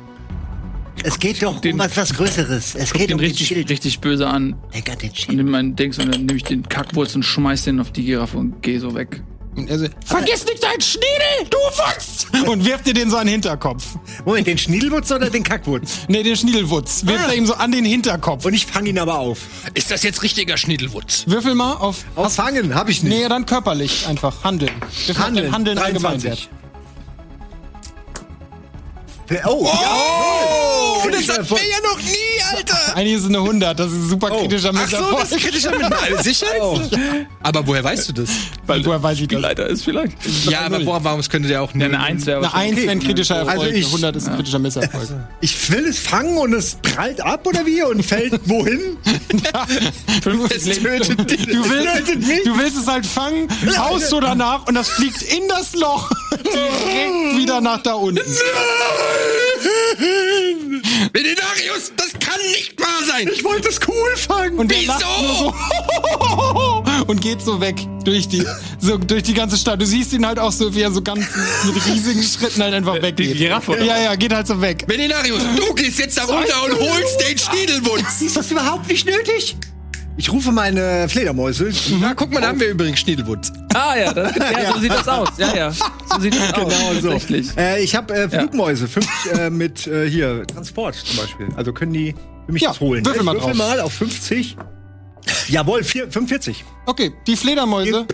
Es 1.04 1.20
geht 1.20 1.42
doch 1.44 1.60
den- 1.60 1.74
um 1.74 1.80
was, 1.80 1.96
was 1.98 2.14
Größeres. 2.14 2.76
Es 2.76 2.94
geht 2.94 3.10
Den 3.10 3.16
um 3.16 3.20
den 3.22 3.28
richtig, 3.30 3.48
Schild. 3.48 3.70
richtig 3.70 4.00
böse 4.00 4.28
an. 4.28 4.56
Denk 4.74 4.90
an 4.90 4.98
den 4.98 5.10
Und 5.10 5.18
Schild. 5.18 5.38
nimm 5.38 5.52
mein 5.52 5.76
Dings 5.76 6.00
und 6.00 6.14
dann 6.14 6.26
nehme 6.26 6.38
ich 6.38 6.44
den 6.44 6.68
Kackwurz 6.68 7.16
und 7.16 7.24
schmeiß 7.24 7.64
den 7.64 7.80
auf 7.80 7.92
die 7.92 8.06
Giraffe 8.06 8.38
und 8.38 8.62
geh 8.62 8.78
so 8.80 8.96
weg. 8.96 9.22
Also, 9.70 9.88
Vergiss 10.06 10.46
nicht 10.46 10.62
deinen 10.62 10.82
Schniedel, 10.82 11.50
du 11.50 11.58
Wutz! 11.58 12.28
und 12.46 12.66
wirft 12.66 12.88
dir 12.88 12.94
den 12.94 13.10
so 13.10 13.16
an 13.18 13.26
den 13.28 13.34
Hinterkopf. 13.34 13.96
Moment, 14.26 14.48
den 14.48 14.58
Schniedelwurz 14.58 15.10
oder 15.12 15.30
den 15.30 15.44
Kackwurz? 15.44 16.00
Nee, 16.10 16.24
den 16.24 16.36
Schniedelwutz. 16.36 17.06
Wirft 17.06 17.26
Ah. 17.26 17.30
er 17.32 17.36
ihm 17.36 17.46
so 17.46 17.54
an 17.54 17.72
den 17.72 17.86
Hinterkopf. 17.86 18.44
Und 18.46 18.54
ich 18.54 18.66
fange 18.66 18.90
ihn 18.90 19.00
aber 19.00 19.18
auf. 19.18 19.40
Ist 19.74 19.92
das 19.92 20.04
jetzt 20.04 20.24
richtiger 20.24 20.58
Schniedelwutz? 20.58 21.24
Würfel 21.28 21.56
mal 21.56 21.74
auf. 21.76 22.04
Auffangen, 22.16 22.76
hab 22.76 22.90
ich 22.90 23.02
nicht. 23.04 23.14
Nee, 23.18 23.30
dann 23.30 23.46
körperlich 23.46 24.06
einfach. 24.08 24.44
Handeln. 24.44 24.72
Würfel 24.82 25.16
auf 25.16 25.26
Handeln, 25.26 25.46
den 25.46 25.54
Handeln 25.54 25.78
23. 25.78 26.32
Allgemeinwert. 26.32 26.50
Oh, 29.48 29.68
Oh, 29.68 31.10
das 31.12 31.28
hatten 31.30 31.50
wir 31.50 31.58
ja 31.58 31.78
noch 31.84 31.98
nie, 32.00 32.56
Alter! 32.56 32.96
Eigentlich 32.96 33.16
ist 33.16 33.22
es 33.24 33.28
eine 33.30 33.38
100, 33.40 33.80
das 33.80 33.88
ist 33.92 33.94
ein 33.94 34.10
super 34.10 34.30
kritischer 34.32 34.70
Ach 34.74 34.78
so, 34.90 34.98
Misserfolg. 34.98 35.20
das 35.20 35.32
ist 35.32 35.40
kritischer 35.44 35.72
mit 35.78 36.24
Sicher? 36.24 36.46
Aber 37.44 37.66
woher 37.68 37.84
weißt 37.84 38.10
du 38.10 38.14
das? 38.14 38.30
Weil 38.66 38.86
woher 38.86 39.02
weiß 39.02 39.20
ich 39.20 39.28
das? 39.28 39.70
Ist 39.72 39.84
vielleicht. 39.84 40.14
Ja, 40.50 40.62
aber 40.62 40.80
boah, 40.80 41.04
warum 41.04 41.20
es 41.20 41.30
könnte 41.30 41.48
der 41.48 41.62
auch 41.62 41.74
Ja, 41.76 41.86
eine 41.86 42.00
Eins 42.00 42.26
wäre 42.26 42.40
Eine 42.40 42.54
1 42.54 42.78
wäre 42.78 42.92
ein 42.92 43.00
kritischer 43.00 43.36
Erfolg, 43.38 43.60
Also 43.60 43.66
ich- 43.68 43.76
eine 43.86 43.86
100 43.86 44.16
ist 44.16 44.28
ein 44.30 44.36
kritischer 44.36 44.60
Misserfolg. 44.60 45.08
Ich 45.42 45.72
will 45.72 45.86
es 45.88 46.00
fangen 46.00 46.38
und 46.38 46.54
es 46.54 46.76
prallt 46.82 47.22
ab 47.22 47.46
oder 47.46 47.66
wie 47.66 47.84
und 47.84 48.04
fällt 48.04 48.40
wohin? 48.48 48.98
Es 50.50 50.64
tötet 50.64 51.30
dich. 51.30 51.46
Du 51.48 51.70
willst, 51.70 51.96
Tötet 52.08 52.28
mich? 52.28 52.44
du 52.44 52.58
willst 52.58 52.78
es 52.78 52.88
halt 52.88 53.06
fangen, 53.06 53.48
haust 53.78 54.10
so 54.10 54.20
danach 54.20 54.68
und 54.68 54.76
das 54.76 54.90
fliegt 54.90 55.22
in 55.22 55.48
das 55.48 55.74
Loch 55.76 56.10
direkt 56.44 57.38
wieder 57.38 57.62
nach 57.62 57.82
da 57.82 57.94
unten. 57.94 58.22
Benedarius, 61.14 61.92
das 61.96 62.12
kann 62.20 62.40
nicht 62.52 62.80
wahr 62.80 63.04
sein! 63.08 63.30
Ich 63.34 63.44
wollte 63.44 63.70
es 63.70 63.80
cool 63.88 64.16
fangen. 64.18 64.58
Und 64.58 64.70
der 64.70 64.80
Wieso? 64.80 64.92
lacht 64.92 65.22
nur 65.22 65.36
so 65.36 66.84
und 67.08 67.22
geht 67.22 67.42
so 67.42 67.62
weg 67.62 67.76
durch 68.04 68.28
die, 68.28 68.46
so 68.80 68.98
durch 68.98 69.24
die 69.24 69.34
ganze 69.34 69.58
Stadt. 69.58 69.82
Du 69.82 69.86
siehst 69.86 70.14
ihn 70.14 70.26
halt 70.26 70.40
auch 70.40 70.52
so, 70.52 70.74
wie 70.76 70.82
er 70.82 70.92
so 70.92 71.02
ganz 71.02 71.26
mit 71.66 71.86
riesigen 71.86 72.22
Schritten 72.24 72.62
halt 72.62 72.74
einfach 72.74 73.02
weggeht. 73.02 73.32
die 73.36 73.38
Giraffe, 73.38 73.72
oder? 73.72 73.84
Ja, 73.84 73.98
ja, 74.00 74.16
geht 74.16 74.34
halt 74.34 74.48
so 74.48 74.60
weg. 74.62 74.86
Benedarius, 74.88 75.42
du 75.56 75.74
gehst 75.74 76.00
jetzt 76.00 76.18
da 76.18 76.24
runter 76.24 76.64
und 76.66 76.80
holst 76.80 77.22
den 77.22 77.38
Schniedelwutz! 77.38 78.22
Ist 78.22 78.36
das 78.38 78.52
überhaupt 78.52 78.88
nicht 78.90 79.06
nötig? 79.06 79.56
Ich 80.18 80.32
rufe 80.32 80.52
meine 80.54 81.10
Fledermäuse. 81.10 81.70
Na, 82.00 82.14
guck 82.14 82.32
mal, 82.32 82.40
da 82.40 82.48
haben 82.48 82.60
wir 82.60 82.70
übrigens 82.70 83.00
Schniedelwutz. 83.00 83.52
Ah 83.74 83.96
ja, 83.98 84.14
das, 84.14 84.34
ja, 84.38 84.74
so 84.74 84.80
sieht 84.80 84.92
das 84.92 85.08
aus. 85.08 85.30
Ja, 85.38 85.54
ja. 85.56 85.72
So 85.72 86.20
sieht 86.22 86.34
das 86.36 86.54
aus. 86.54 86.74
Genau 86.74 86.94
so. 87.02 87.10
Tatsächlich. 87.10 87.58
Äh, 87.58 87.84
ich 87.84 87.96
habe 87.96 88.14
äh, 88.14 88.30
Flugmäuse, 88.30 88.88
fünf 88.88 89.08
äh, 89.38 89.50
mit 89.50 89.86
äh, 89.88 90.10
hier 90.10 90.48
Transport 90.48 90.96
zum 90.96 91.18
Beispiel. 91.18 91.50
Also 91.58 91.74
können 91.74 91.92
die 91.92 92.16
für 92.46 92.52
mich 92.54 92.62
Ja, 92.62 92.70
das 92.70 92.80
holen. 92.80 93.06
würfel 93.06 93.20
ich 93.20 93.26
mal 93.26 93.34
würfel 93.36 93.50
drauf. 93.50 93.58
mal 93.58 93.80
auf 93.82 93.92
50. 93.94 94.56
Jawohl, 95.48 95.84
vier, 95.84 96.12
45. 96.12 96.64
Okay, 96.88 97.14
die 97.28 97.36
Fledermäuse 97.36 98.06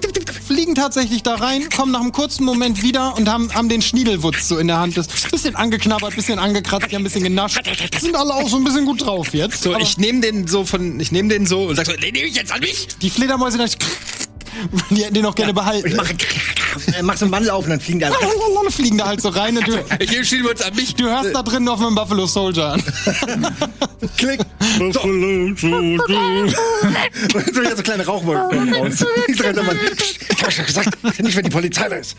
fliegen 0.46 0.76
tatsächlich 0.76 1.24
da 1.24 1.36
rein, 1.36 1.70
kommen 1.70 1.92
nach 1.92 2.02
einem 2.02 2.12
kurzen 2.12 2.46
Moment 2.46 2.84
wieder 2.84 3.16
und 3.18 3.30
haben, 3.30 3.54
haben 3.54 3.70
den 3.70 3.82
Schniedelwutz 3.82 4.48
so 4.48 4.58
in 4.58 4.68
der 4.68 4.80
Hand. 4.80 4.98
Das 4.98 5.08
bisschen 5.30 5.56
angeknabbert, 5.56 6.16
bisschen 6.16 6.40
angekratzt, 6.40 6.88
die 6.90 6.96
haben 6.96 7.02
ein 7.02 7.06
bisschen 7.06 7.24
genascht. 7.24 7.60
Sind 8.00 8.16
alle 8.16 8.34
auch 8.34 8.48
so 8.48 8.58
ein 8.58 8.64
bisschen 8.64 8.86
gut 8.86 9.06
drauf 9.06 9.34
jetzt. 9.34 9.62
So, 9.62 9.78
ich 9.78 9.98
nehme 9.98 10.22
den 10.22 10.48
so 10.48 10.66
von, 10.66 11.00
ich 11.00 11.12
nehme 11.12 11.30
den 11.30 11.46
so 11.46 11.64
und 11.64 11.76
sag 11.76 11.86
so, 11.86 11.94
den 11.94 12.14
nehme 12.14 12.28
ich 12.28 12.36
jetzt 12.36 12.52
an 12.52 12.62
mich? 12.62 12.88
die 13.02 13.10
Fledermäuse, 13.10 13.58
die 14.90 15.04
hätten 15.04 15.14
den 15.14 15.26
auch 15.26 15.36
gerne 15.36 15.54
behalten. 15.54 15.88
Ich 15.88 15.96
mache 15.96 16.14
äh, 16.98 17.02
mach 17.04 17.18
so 17.18 17.26
einen 17.26 17.32
Mandel 17.32 17.52
auf 17.52 17.64
und 17.64 17.72
dann 17.72 17.80
fliegen 17.80 18.00
da. 18.00 18.12
fliegen 18.70 18.98
da 18.98 19.08
halt 19.08 19.22
so 19.22 19.30
rein 19.30 19.58
und 19.58 19.68
du, 19.68 19.74
Ich 20.00 20.12
nehme 20.12 20.26
Schniedelwutz 20.26 20.62
an 20.62 20.76
mich. 20.76 20.96
du 20.96 21.06
hörst 21.06 21.34
da 21.34 21.44
drin 21.44 21.64
noch 21.64 21.80
dem 21.80 21.96
Buffalo 21.96 22.26
Soldier 22.26 22.74
an. 22.74 22.84
Klick. 24.18 24.42
Und 24.80 24.94
so 24.94 25.02
jetzt 27.62 27.78
so 27.78 27.84
kleine 27.84 28.06
Rauchwolken 28.06 28.74
raus. 28.74 29.06
Mal, 29.28 29.80
ich 30.30 30.44
hab 30.44 30.52
schon 30.52 30.66
gesagt, 30.66 31.22
nicht 31.22 31.36
wenn 31.36 31.44
die 31.44 31.50
Polizei 31.50 31.90
da 31.90 31.96
ist. 31.96 32.16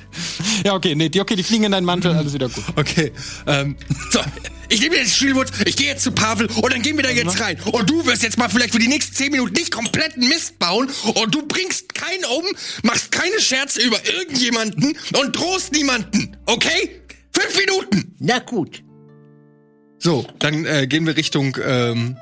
Ja, 0.64 0.74
okay, 0.74 0.94
nee, 0.94 1.09
die, 1.09 1.20
okay, 1.20 1.34
die 1.36 1.42
fliegen 1.42 1.64
in 1.64 1.72
deinen 1.72 1.84
Mantel, 1.84 2.14
alles 2.14 2.32
wieder 2.32 2.48
gut. 2.48 2.64
Okay, 2.76 3.12
ähm, 3.46 3.76
so. 4.10 4.20
Ich 4.72 4.80
nehme 4.80 4.96
jetzt 4.96 5.14
Schniedelwutz, 5.16 5.50
ich 5.66 5.76
gehe 5.76 5.88
jetzt 5.88 6.02
zu 6.02 6.12
Pavel 6.12 6.46
und 6.46 6.72
dann 6.72 6.80
gehen 6.80 6.96
wir 6.96 7.02
da 7.04 7.10
jetzt 7.10 7.38
rein. 7.40 7.58
Und 7.72 7.90
du 7.90 8.06
wirst 8.06 8.22
jetzt 8.22 8.38
mal 8.38 8.48
vielleicht 8.48 8.72
für 8.72 8.78
die 8.78 8.88
nächsten 8.88 9.14
10 9.14 9.30
Minuten 9.32 9.52
nicht 9.52 9.70
kompletten 9.70 10.26
Mist 10.28 10.58
bauen 10.58 10.88
und 11.14 11.34
du 11.34 11.46
bringst 11.46 11.94
keinen 11.94 12.24
um, 12.24 12.44
machst 12.82 13.12
keine 13.12 13.38
Scherze 13.38 13.82
über 13.82 13.98
irgendjemanden 14.06 14.96
und 15.18 15.32
drohst 15.36 15.72
niemanden. 15.72 16.38
Okay? 16.46 17.02
Fünf 17.32 17.58
Minuten! 17.58 18.16
Na 18.18 18.38
gut. 18.38 18.82
So, 19.98 20.26
dann 20.38 20.64
äh, 20.64 20.86
gehen 20.86 21.06
wir 21.06 21.16
Richtung, 21.18 21.58
ähm, 21.62 22.16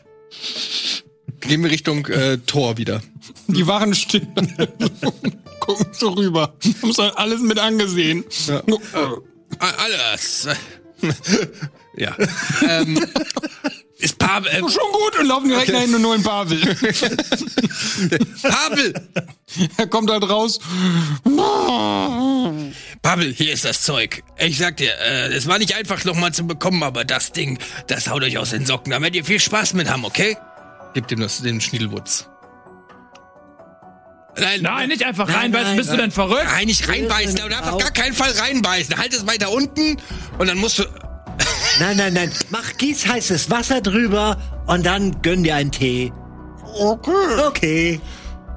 gehen 1.40 1.62
wir 1.62 1.70
Richtung 1.70 2.06
äh, 2.06 2.38
Tor 2.38 2.78
wieder. 2.78 3.02
Die 3.48 3.66
waren 3.66 3.94
still. 3.94 4.26
Gucken 5.60 5.86
so 5.92 6.08
rüber. 6.10 6.54
Haben 6.80 6.92
so 6.92 7.02
alles 7.02 7.40
mit 7.42 7.58
angesehen. 7.58 8.24
Ja. 8.46 8.62
A- 9.58 9.74
Alles. 9.76 10.48
Ja. 11.96 12.16
ähm, 12.68 13.04
ist 13.98 14.18
Pavel. 14.18 14.50
Äh, 14.50 14.58
Schon 14.58 14.92
gut 14.92 15.18
und 15.20 15.26
laufen 15.26 15.48
direkt 15.48 15.72
nach 15.72 15.80
hinten 15.80 15.96
und 15.96 16.06
holen 16.06 16.22
Pavel. 16.22 16.58
Pavel! 18.42 18.94
er 19.76 19.86
kommt 19.88 20.10
halt 20.10 20.28
raus. 20.28 20.60
Pavel, 23.02 23.32
hier 23.34 23.52
ist 23.52 23.64
das 23.64 23.82
Zeug. 23.82 24.22
Ich 24.38 24.58
sag 24.58 24.76
dir, 24.78 24.92
äh, 25.00 25.32
es 25.32 25.46
war 25.46 25.58
nicht 25.58 25.74
einfach 25.74 26.04
nochmal 26.04 26.32
zu 26.32 26.46
bekommen, 26.46 26.82
aber 26.82 27.04
das 27.04 27.32
Ding, 27.32 27.58
das 27.88 28.08
haut 28.08 28.22
euch 28.22 28.38
aus 28.38 28.50
den 28.50 28.64
Socken. 28.66 28.92
Da 28.92 29.00
werdet 29.00 29.16
ihr 29.16 29.24
viel 29.24 29.40
Spaß 29.40 29.74
mit 29.74 29.90
haben, 29.90 30.04
okay? 30.04 30.36
Gib 30.94 31.10
ihm 31.10 31.20
das, 31.20 31.42
den 31.42 31.60
Schniedelwutz. 31.60 32.28
Nein, 34.38 34.62
Nein, 34.62 34.88
nicht 34.88 35.04
einfach 35.04 35.26
Nein, 35.26 35.36
reinbeißen. 35.36 35.68
nein, 35.68 35.76
Bist 35.76 35.92
du 35.92 35.96
denn 35.96 36.10
verrückt? 36.10 36.44
Nein, 36.46 36.66
nicht 36.66 36.88
reinbeißen. 36.88 37.36
Du 37.36 37.48
darfst 37.48 37.70
auf 37.72 37.78
gar 37.82 37.90
keinen 37.90 38.12
Fall 38.14 38.30
reinbeißen. 38.32 38.96
Halt 38.96 39.12
es 39.12 39.26
weiter 39.26 39.50
unten 39.52 39.96
und 40.38 40.48
dann 40.48 40.58
musst 40.58 40.78
du. 40.78 40.84
Nein, 41.80 41.96
nein, 41.96 42.12
nein. 42.12 42.30
Mach 42.50 42.76
gießheißes 42.76 43.50
Wasser 43.50 43.80
drüber 43.80 44.36
und 44.66 44.84
dann 44.84 45.22
gönn 45.22 45.42
dir 45.42 45.54
einen 45.56 45.70
Tee. 45.70 46.12
Okay. 46.78 47.10
Okay. 47.46 48.00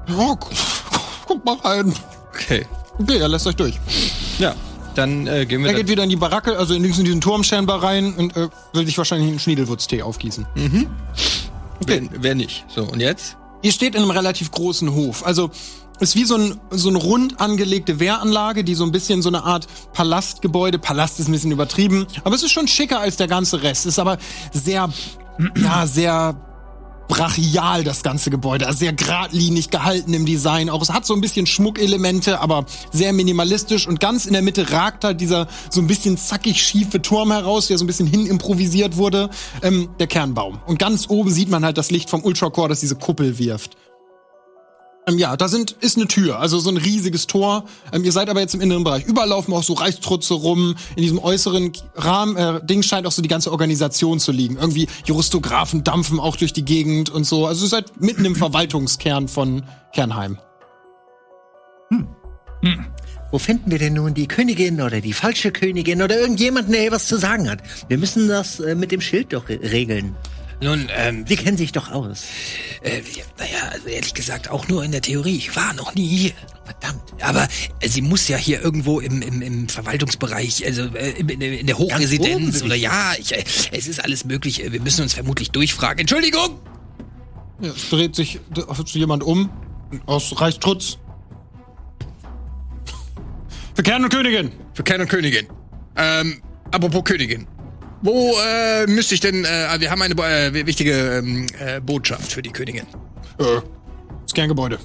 Ja, 0.08 0.14
gu- 0.34 0.48
guck 1.26 1.44
mal 1.44 1.56
rein. 1.64 1.94
Okay. 2.32 2.66
Okay, 2.98 3.18
er 3.18 3.28
lässt 3.28 3.46
euch 3.46 3.56
durch. 3.56 3.78
Ja, 4.38 4.54
dann 4.94 5.26
äh, 5.26 5.46
gehen 5.46 5.60
wir. 5.62 5.68
Er 5.68 5.72
da- 5.72 5.78
geht 5.78 5.88
wieder 5.88 6.02
in 6.04 6.10
die 6.10 6.16
Baracke, 6.16 6.56
also 6.58 6.74
in 6.74 6.82
diesen, 6.82 7.04
diesen 7.04 7.20
Turm 7.20 7.42
scheinbar 7.42 7.82
rein 7.82 8.14
und 8.14 8.36
äh, 8.36 8.48
will 8.74 8.84
sich 8.86 8.98
wahrscheinlich 8.98 9.28
einen 9.30 9.38
Schniedelwurztee 9.40 10.02
aufgießen. 10.02 10.46
wer, 11.86 12.00
wer 12.10 12.34
nicht? 12.34 12.64
So, 12.68 12.82
und 12.84 13.00
jetzt? 13.00 13.36
Ihr 13.64 13.72
steht 13.72 13.94
in 13.94 14.02
einem 14.02 14.10
relativ 14.10 14.50
großen 14.50 14.92
Hof. 14.92 15.24
Also 15.24 15.50
ist 15.98 16.16
wie 16.16 16.24
so 16.24 16.36
ein, 16.36 16.60
so 16.70 16.90
eine 16.90 16.98
rund 16.98 17.40
angelegte 17.40 17.98
Wehranlage, 17.98 18.62
die 18.62 18.74
so 18.74 18.84
ein 18.84 18.92
bisschen 18.92 19.22
so 19.22 19.30
eine 19.30 19.42
Art 19.42 19.66
Palastgebäude, 19.94 20.78
Palast 20.78 21.18
ist 21.18 21.28
ein 21.28 21.32
bisschen 21.32 21.50
übertrieben, 21.50 22.06
aber 22.24 22.34
es 22.34 22.42
ist 22.42 22.50
schon 22.50 22.68
schicker 22.68 23.00
als 23.00 23.16
der 23.16 23.26
ganze 23.26 23.62
Rest. 23.62 23.86
Ist 23.86 23.98
aber 23.98 24.18
sehr, 24.52 24.92
ja, 25.56 25.86
sehr 25.86 26.36
brachial, 27.08 27.84
das 27.84 28.02
ganze 28.02 28.30
Gebäude. 28.30 28.66
Also 28.66 28.80
sehr 28.80 28.92
geradlinig 28.92 29.70
gehalten 29.70 30.12
im 30.14 30.26
Design. 30.26 30.70
Auch 30.70 30.82
es 30.82 30.92
hat 30.92 31.06
so 31.06 31.14
ein 31.14 31.20
bisschen 31.20 31.46
Schmuckelemente, 31.46 32.40
aber 32.40 32.66
sehr 32.92 33.12
minimalistisch. 33.12 33.86
Und 33.86 34.00
ganz 34.00 34.26
in 34.26 34.32
der 34.32 34.42
Mitte 34.42 34.72
ragt 34.72 35.04
halt 35.04 35.20
dieser 35.20 35.46
so 35.70 35.80
ein 35.80 35.86
bisschen 35.86 36.16
zackig 36.16 36.62
schiefe 36.62 37.00
Turm 37.02 37.32
heraus, 37.32 37.68
der 37.68 37.78
so 37.78 37.84
ein 37.84 37.86
bisschen 37.86 38.06
hin 38.06 38.26
improvisiert 38.26 38.96
wurde. 38.96 39.30
Ähm, 39.62 39.88
der 39.98 40.06
Kernbaum. 40.06 40.58
Und 40.66 40.78
ganz 40.78 41.08
oben 41.08 41.30
sieht 41.30 41.50
man 41.50 41.64
halt 41.64 41.78
das 41.78 41.90
Licht 41.90 42.10
vom 42.10 42.22
Ultracore, 42.22 42.68
das 42.68 42.80
diese 42.80 42.96
Kuppel 42.96 43.38
wirft. 43.38 43.76
Ähm, 45.06 45.18
ja, 45.18 45.36
da 45.36 45.48
sind, 45.48 45.72
ist 45.80 45.96
eine 45.96 46.06
Tür, 46.06 46.38
also 46.38 46.58
so 46.58 46.70
ein 46.70 46.76
riesiges 46.76 47.26
Tor. 47.26 47.64
Ähm, 47.92 48.04
ihr 48.04 48.12
seid 48.12 48.30
aber 48.30 48.40
jetzt 48.40 48.54
im 48.54 48.60
inneren 48.60 48.84
Bereich. 48.84 49.04
Überall 49.04 49.28
laufen 49.28 49.52
auch 49.52 49.62
so 49.62 49.74
Reichstrutze 49.74 50.34
rum. 50.34 50.76
In 50.96 51.02
diesem 51.02 51.18
äußeren 51.18 51.72
Rahmen, 51.94 52.36
äh, 52.36 52.64
Ding 52.64 52.82
scheint 52.82 53.06
auch 53.06 53.12
so 53.12 53.20
die 53.20 53.28
ganze 53.28 53.52
Organisation 53.52 54.18
zu 54.18 54.32
liegen. 54.32 54.56
Irgendwie 54.56 54.88
Juristographen 55.04 55.84
dampfen 55.84 56.18
auch 56.18 56.36
durch 56.36 56.52
die 56.52 56.64
Gegend 56.64 57.10
und 57.10 57.24
so. 57.24 57.46
Also 57.46 57.66
ihr 57.66 57.70
seid 57.70 58.00
mitten 58.00 58.24
im 58.24 58.34
Verwaltungskern 58.44 59.28
von 59.28 59.62
Kernheim. 59.92 60.38
Wo 63.30 63.38
finden 63.38 63.70
wir 63.70 63.78
denn 63.78 63.94
nun 63.94 64.14
die 64.14 64.28
Königin 64.28 64.80
oder 64.80 65.00
die 65.00 65.12
falsche 65.12 65.50
Königin 65.50 66.02
oder 66.02 66.18
irgendjemanden, 66.18 66.72
der 66.72 66.82
hier 66.82 66.92
was 66.92 67.08
zu 67.08 67.18
sagen 67.18 67.50
hat? 67.50 67.58
Wir 67.88 67.98
müssen 67.98 68.28
das 68.28 68.60
äh, 68.60 68.74
mit 68.74 68.92
dem 68.92 69.00
Schild 69.00 69.32
doch 69.32 69.48
re 69.48 69.58
regeln. 69.60 70.14
Nun, 70.60 70.88
ähm, 70.96 71.24
Sie 71.28 71.36
kennen 71.36 71.56
sich 71.56 71.72
doch 71.72 71.90
aus. 71.90 72.24
äh, 72.82 73.02
naja, 73.38 73.68
also 73.72 73.88
ehrlich 73.88 74.14
gesagt, 74.14 74.50
auch 74.50 74.68
nur 74.68 74.84
in 74.84 74.92
der 74.92 75.02
Theorie. 75.02 75.36
Ich 75.36 75.56
war 75.56 75.74
noch 75.74 75.94
nie 75.94 76.06
hier. 76.06 76.32
Verdammt. 76.64 77.02
Aber 77.20 77.46
äh, 77.80 77.88
sie 77.88 78.00
muss 78.00 78.28
ja 78.28 78.36
hier 78.36 78.62
irgendwo 78.62 79.00
im, 79.00 79.20
im, 79.20 79.42
im 79.42 79.68
Verwaltungsbereich, 79.68 80.64
also 80.64 80.82
äh, 80.94 81.10
in, 81.10 81.28
in, 81.28 81.66
der 81.66 81.78
Hochresidenz 81.78 82.62
oder 82.62 82.74
ja, 82.74 83.12
ich, 83.18 83.34
äh, 83.34 83.44
es 83.72 83.86
ist 83.86 84.02
alles 84.02 84.24
möglich. 84.24 84.62
Wir 84.66 84.80
müssen 84.80 85.02
uns 85.02 85.14
vermutlich 85.14 85.50
durchfragen. 85.50 86.00
Entschuldigung! 86.00 86.60
Ja, 87.60 87.70
es 87.70 87.90
dreht 87.90 88.16
sich 88.16 88.40
jemand 88.92 89.22
um 89.22 89.50
aus 90.06 90.40
Reichstrutz. 90.40 90.98
Für 93.74 93.82
Kern 93.82 94.04
und 94.04 94.10
Königin. 94.10 94.52
Für 94.72 94.84
Kern 94.84 95.00
und 95.02 95.08
Königin. 95.08 95.46
Ähm, 95.96 96.42
apropos 96.70 97.04
Königin. 97.04 97.46
Wo 98.04 98.36
äh, 98.38 98.86
müsste 98.86 99.14
ich 99.14 99.20
denn, 99.20 99.44
äh, 99.46 99.76
wir 99.78 99.90
haben 99.90 100.02
eine 100.02 100.14
äh, 100.14 100.66
wichtige 100.66 100.92
ähm, 100.92 101.46
äh, 101.58 101.80
Botschaft 101.80 102.30
für 102.30 102.42
die 102.42 102.50
Königin. 102.50 102.84
Äh, 103.38 103.62
das 104.22 104.34
Kerngebäude. 104.34 104.78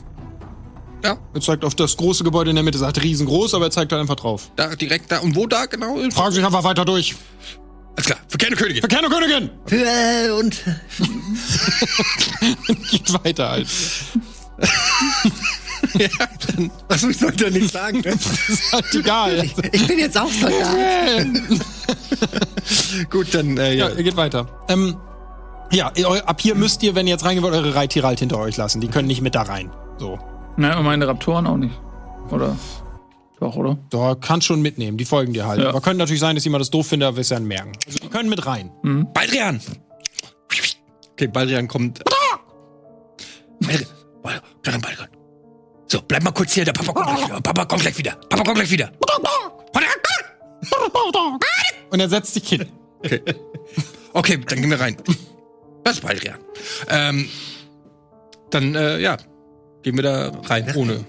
Ja, 1.04 1.18
Er 1.34 1.42
zeigt 1.42 1.66
auf 1.66 1.76
das 1.76 1.98
große 1.98 2.24
Gebäude 2.24 2.52
in 2.52 2.56
der 2.56 2.64
Mitte. 2.64 2.78
Es 2.78 2.82
ist 2.82 3.04
riesengroß, 3.04 3.56
aber 3.56 3.66
er 3.66 3.72
zeigt 3.72 3.92
halt 3.92 4.00
einfach 4.00 4.16
drauf. 4.16 4.50
da 4.56 4.74
direkt 4.74 5.12
da. 5.12 5.20
Und 5.20 5.36
wo 5.36 5.48
da 5.48 5.66
genau? 5.66 5.98
Fragen 6.12 6.32
Sie 6.32 6.38
sich 6.38 6.46
einfach 6.46 6.64
weiter 6.64 6.86
durch. 6.86 7.14
Alles 7.98 8.06
klar, 8.06 8.20
für 8.30 8.38
Königin. 8.38 8.82
Für 8.82 8.88
Königin! 8.88 9.50
Für, 9.66 9.86
äh, 9.86 10.30
und 10.32 10.58
Geht 12.92 13.14
weiter 13.26 13.50
halt. 13.50 13.68
was 16.88 17.04
ich 17.04 17.18
sollte 17.18 17.52
nicht 17.52 17.72
sagen. 17.72 18.00
Ne? 18.02 18.10
Ist 18.48 18.72
halt 18.74 18.94
egal. 18.96 19.44
Ich 19.72 19.88
bin 19.88 20.00
jetzt 20.00 20.18
auch 20.18 20.30
Soldat. 20.32 21.26
Gut, 23.10 23.34
dann, 23.34 23.58
äh, 23.58 23.74
Ja, 23.74 23.90
ja. 23.90 23.96
ihr 23.96 24.04
geht 24.04 24.16
weiter. 24.18 24.48
Ähm, 24.70 24.96
ja, 25.72 25.92
eu- 25.98 26.20
ab 26.26 26.42
hier 26.42 26.56
müsst 26.56 26.84
ihr, 26.84 26.96
wenn 26.96 27.08
ihr 27.08 27.14
jetzt 27.14 27.26
reingehen 27.26 27.44
wollt, 27.44 27.54
eure 27.56 27.76
Reittiere 27.76 28.08
halt 28.08 28.20
hinter 28.20 28.38
euch 28.40 28.58
lassen. 28.58 28.82
Die 28.82 28.88
können 28.88 29.08
nicht 29.08 29.22
mit 29.22 29.36
da 29.36 29.44
rein. 29.44 29.72
So. 29.98 30.20
Ne, 30.58 30.78
und 30.78 30.84
meine 30.84 31.08
Raptoren 31.08 31.48
auch 31.48 31.58
nicht. 31.58 31.80
Oder? 32.32 32.56
Doch, 33.40 33.56
oder? 33.56 33.78
Da 33.90 34.16
kannst 34.16 34.48
schon 34.48 34.62
mitnehmen, 34.62 34.98
die 34.98 35.06
folgen 35.06 35.32
dir 35.34 35.48
halt. 35.48 35.62
Ja. 35.62 35.70
Aber 35.70 35.80
könnte 35.82 36.00
natürlich 36.00 36.20
sein, 36.20 36.36
dass 36.36 36.44
jemand 36.44 36.62
das 36.62 36.70
doof 36.72 36.88
findet, 36.88 37.08
aber 37.08 37.18
wir 37.18 37.22
es 37.22 37.30
ja 37.30 37.40
merken. 37.40 37.72
Also 37.86 38.00
die 38.00 38.10
können 38.10 38.30
mit 38.30 38.46
rein. 38.46 38.72
Baldrian! 39.14 39.62
Okay, 41.14 41.28
Baldrian 41.28 41.68
kommt. 41.68 42.02
Baldrian, 43.62 43.88
Baldrian, 44.24 44.82
Baldrian. 44.82 45.10
So, 45.92 46.02
bleib 46.08 46.24
mal 46.24 46.32
kurz 46.32 46.54
hier, 46.54 46.66
der 46.66 46.74
Papa 46.74 46.94
kommt 46.94 47.08
gleich 47.08 47.28
wieder. 47.28 47.42
Papa 47.42 47.66
kommt 47.66 47.82
gleich 47.82 47.98
wieder. 47.98 48.12
Papa 48.30 48.44
kommt 48.44 48.56
gleich 48.58 48.72
wieder. 48.72 48.92
Und 51.90 52.00
er 52.00 52.10
setzt 52.10 52.34
sich 52.36 52.48
hin. 52.48 52.68
Okay, 54.14 54.38
dann 54.38 54.62
gehen 54.62 54.70
wir 54.70 54.80
rein. 54.80 54.98
Das 55.84 55.96
ist 55.96 56.02
Baldrian. 56.02 56.38
Ähm, 56.90 57.30
dann, 58.50 58.76
äh, 58.76 59.00
ja, 59.00 59.18
gehen 59.82 59.96
wir 59.96 60.04
da 60.04 60.32
rein, 60.46 60.76
ohne. 60.76 61.06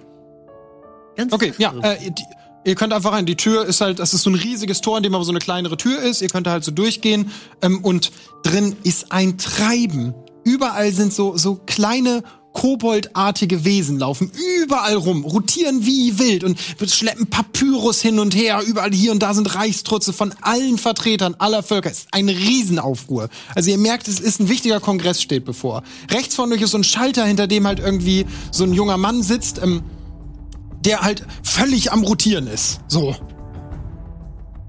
Ganz 1.17 1.33
Okay, 1.33 1.53
ja, 1.59 1.75
äh, 1.83 2.11
die, 2.11 2.23
ihr 2.65 2.75
könnt 2.75 2.93
einfach 2.93 3.13
rein. 3.13 3.27
Die 3.27 3.37
Tür 3.37 3.67
ist 3.67 3.81
halt, 3.81 3.99
das 3.99 4.15
ist 4.15 4.23
so 4.23 4.31
ein 4.31 4.37
riesiges 4.37 4.81
Tor, 4.81 4.97
in 4.97 5.03
dem 5.03 5.15
aber 5.15 5.25
so 5.25 5.33
eine 5.33 5.41
kleinere 5.41 5.77
Tür 5.77 6.01
ist. 6.01 6.23
Ihr 6.23 6.29
könnt 6.29 6.47
da 6.47 6.53
halt 6.53 6.65
so 6.65 6.71
durchgehen. 6.71 7.31
Ähm, 7.63 7.85
und 7.85 8.13
drin 8.43 8.77
ist 8.85 9.13
ein 9.13 9.39
Treiben. 9.39 10.15
Überall 10.45 10.93
sind 10.93 11.13
so, 11.13 11.37
so 11.37 11.57
kleine 11.57 12.23
koboldartige 12.53 13.65
Wesen 13.65 13.99
laufen 13.99 14.31
überall 14.63 14.97
rum, 14.97 15.25
rotieren 15.25 15.87
wie 15.87 16.19
wild 16.19 16.45
und 16.45 16.59
schleppen 16.87 17.29
Papyrus 17.29 18.01
hin 18.01 18.19
und 18.19 18.35
her. 18.35 18.61
Überall 18.67 18.93
hier 18.93 19.13
und 19.13 19.23
da 19.23 19.35
sind 19.35 19.55
Reichstrutze 19.55 20.13
von 20.13 20.35
allen 20.41 20.79
Vertretern 20.79 21.37
aller 21.39 21.63
Völker. 21.63 21.91
Es 21.91 22.01
ist 22.01 22.09
ein 22.13 22.29
Riesenaufruhr. 22.29 23.29
Also 23.55 23.71
ihr 23.71 23.79
merkt, 23.79 24.09
es 24.09 24.21
ist 24.21 24.41
ein 24.41 24.49
wichtiger 24.49 24.81
Kongress 24.81 25.23
steht 25.23 25.45
bevor. 25.45 25.83
Rechts 26.11 26.35
von 26.35 26.53
euch 26.53 26.63
ist 26.63 26.73
so 26.73 26.79
ein 26.79 26.85
Schalter, 26.85 27.25
hinter 27.25 27.47
dem 27.47 27.67
halt 27.67 27.79
irgendwie 27.79 28.27
so 28.51 28.65
ein 28.65 28.73
junger 28.73 28.97
Mann 28.97 29.23
sitzt. 29.23 29.61
Ähm, 29.63 29.83
der 30.85 31.03
halt 31.03 31.27
völlig 31.43 31.93
am 31.93 32.03
Rotieren 32.03 32.47
ist. 32.47 32.81
So. 32.89 33.15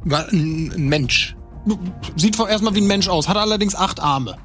Ein, 0.09 0.73
Mensch. 0.75 1.35
Sieht 2.15 2.39
erstmal 2.39 2.75
wie 2.75 2.81
ein 2.81 2.87
Mensch 2.87 3.07
aus, 3.07 3.27
hat 3.27 3.37
allerdings 3.37 3.75
acht 3.75 3.99
Arme. 3.99 4.37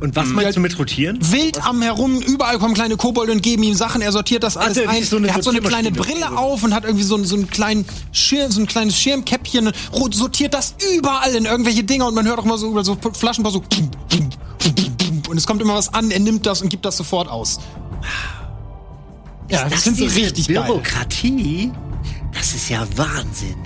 Und 0.00 0.14
was 0.16 0.28
meinst 0.28 0.56
du 0.56 0.60
mit 0.60 0.78
rotieren? 0.78 1.18
Wild 1.32 1.64
am 1.64 1.82
herum, 1.82 2.20
überall 2.20 2.58
kommen 2.58 2.74
kleine 2.74 2.96
Kobolde 2.96 3.32
und 3.32 3.42
geben 3.42 3.62
ihm 3.62 3.74
Sachen, 3.74 4.02
er 4.02 4.12
sortiert 4.12 4.42
das 4.42 4.56
alles 4.56 4.78
ein. 4.78 5.04
so 5.04 5.18
er 5.18 5.34
hat 5.34 5.44
so 5.44 5.50
eine 5.50 5.60
kleine. 5.60 5.90
Brille 5.90 6.36
auf 6.36 6.62
und 6.62 6.74
hat 6.74 6.84
irgendwie 6.84 7.04
so, 7.04 7.22
so, 7.24 7.34
einen 7.34 7.48
kleinen 7.50 7.84
Schirm, 8.12 8.50
so 8.50 8.60
ein 8.60 8.66
kleines 8.66 8.96
Schirmkäppchen 8.96 9.72
und 9.92 10.14
sortiert 10.14 10.54
das 10.54 10.74
überall 10.96 11.34
in 11.34 11.46
irgendwelche 11.46 11.84
Dinger 11.84 12.06
und 12.06 12.14
man 12.14 12.26
hört 12.26 12.38
auch 12.38 12.44
mal 12.44 12.58
so 12.58 12.70
über 12.70 12.84
so 12.84 12.96
Flaschen 13.12 13.44
so 13.50 13.62
und 15.28 15.36
es 15.36 15.46
kommt 15.46 15.62
immer 15.62 15.74
was 15.74 15.92
an, 15.94 16.10
er 16.10 16.20
nimmt 16.20 16.44
das 16.46 16.60
und 16.60 16.68
gibt 16.68 16.84
das 16.84 16.96
sofort 16.96 17.28
aus. 17.28 17.60
Ja, 19.48 19.68
das, 19.68 19.84
sind 19.84 19.96
so 19.96 20.04
richtig 20.04 20.48
geil. 20.48 20.64
Bürokratie? 20.64 21.72
Das 22.32 22.54
ist 22.54 22.68
ja 22.68 22.86
Wahnsinn. 22.96 23.56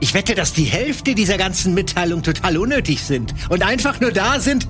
Ich 0.00 0.14
wette, 0.14 0.34
dass 0.34 0.52
die 0.52 0.64
Hälfte 0.64 1.14
dieser 1.14 1.38
ganzen 1.38 1.74
Mitteilungen 1.74 2.22
total 2.22 2.58
unnötig 2.58 3.02
sind 3.02 3.34
und 3.48 3.62
einfach 3.62 4.00
nur 4.00 4.12
da 4.12 4.40
sind, 4.40 4.68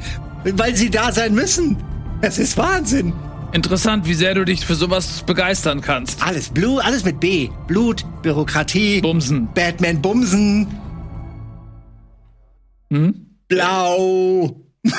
weil 0.55 0.77
sie 0.77 0.91
da 0.91 1.13
sein 1.13 1.35
müssen. 1.35 1.77
Das 2.23 2.39
ist 2.39 2.57
Wahnsinn. 2.57 3.13
Interessant, 3.53 4.07
wie 4.07 4.15
sehr 4.15 4.35
du 4.35 4.45
dich 4.45 4.67
für 4.67 4.75
sowas 4.75 5.23
begeistern 5.25 5.81
kannst. 5.81 6.23
Alles 6.23 6.49
Blut, 6.51 6.85
alles 6.85 7.05
mit 7.05 7.21
B. 7.21 7.49
Blut, 7.67 8.05
Bürokratie, 8.23 9.01
Bumsen. 9.01 9.49
Batman 9.55 10.03
Bumsen, 10.03 10.67
Hm? 12.93 13.27
Blau. 13.49 14.61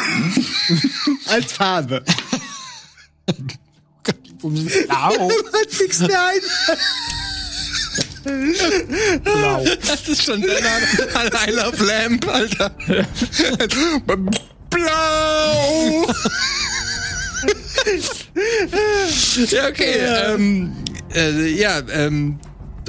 Als 1.27 1.53
Farbe. 1.53 2.03
Blau. 4.41 5.29
Was 5.29 5.67
fix 5.75 5.99
mir 5.99 6.19
ein? 6.19 6.41
Blau. 9.23 9.65
Das 9.87 10.07
ist 10.07 10.23
schon 10.23 10.43
an 10.43 10.49
I 11.47 11.51
Love 11.51 11.83
Lamp, 11.85 12.27
Alter. 12.27 12.71
Blau! 14.69 16.05
ja, 19.49 19.67
okay. 19.69 19.95
Ähm, 20.35 20.73
äh, 21.15 21.47
ja, 21.59 21.79
ähm, 21.91 22.39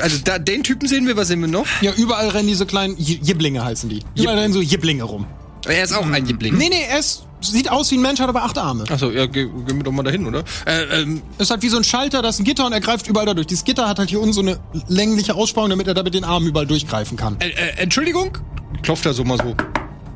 also 0.01 0.19
da, 0.25 0.39
den 0.39 0.63
Typen 0.63 0.89
sehen 0.89 1.07
wir, 1.07 1.17
was 1.17 1.29
sehen 1.29 1.41
wir 1.41 1.49
noch? 1.49 1.67
Ja, 1.81 1.93
überall 1.97 2.29
rennen 2.29 2.49
diese 2.49 2.67
kleinen 2.67 2.97
J- 2.99 3.21
Jibblinge 3.23 3.65
heißen 3.65 3.89
die. 3.89 4.03
Überall 4.17 4.39
rennen 4.39 4.53
so 4.55 4.61
Jibblinge 4.61 5.03
rum. 5.05 5.27
Er 5.67 5.83
ist 5.85 5.93
auch 5.93 6.07
ein 6.07 6.25
Liebling. 6.25 6.57
Nee, 6.57 6.69
nee, 6.71 6.85
er 6.89 7.01
ist, 7.01 7.25
sieht 7.41 7.69
aus 7.71 7.91
wie 7.91 7.97
ein 7.97 8.03
Mensch, 8.03 8.21
hat 8.21 8.29
aber 8.29 8.45
acht 8.45 8.57
Arme. 8.57 8.85
Achso, 8.89 9.11
ja, 9.11 9.27
ge 9.27 9.45
gehen 9.67 9.77
wir 9.77 9.83
doch 9.83 9.93
mal 9.93 10.03
dahin, 10.05 10.25
oder? 10.25 10.45
Äh, 10.67 11.03
ähm, 11.03 11.21
Ist 11.37 11.51
halt 11.51 11.63
wie 11.63 11.69
so 11.69 11.77
ein 11.77 11.85
Schalter, 11.85 12.23
da 12.23 12.29
ist 12.29 12.39
ein 12.39 12.45
Gitter 12.45 12.65
und 12.65 12.73
er 12.73 12.81
greift 12.81 13.07
überall 13.09 13.27
da 13.27 13.35
durch. 13.35 13.49
Dieses 13.49 13.65
Gitter 13.65 13.89
hat 13.89 13.99
halt 13.99 14.09
hier 14.09 14.21
unten 14.21 14.33
so 14.33 14.41
eine 14.41 14.59
längliche 14.89 15.35
Aussparung, 15.35 15.69
damit 15.71 15.87
er 15.89 15.95
da 15.95 16.03
mit 16.05 16.15
den 16.15 16.25
Armen 16.25 16.47
überall 16.47 16.67
durchgreifen 16.67 17.17
kann. 17.19 17.37
äh, 17.41 17.49
äh, 17.49 17.77
Entschuldigung? 17.83 18.39
Klopft 18.83 19.05
er 19.05 19.13
so 19.15 19.25
mal 19.25 19.37
so. 19.39 19.55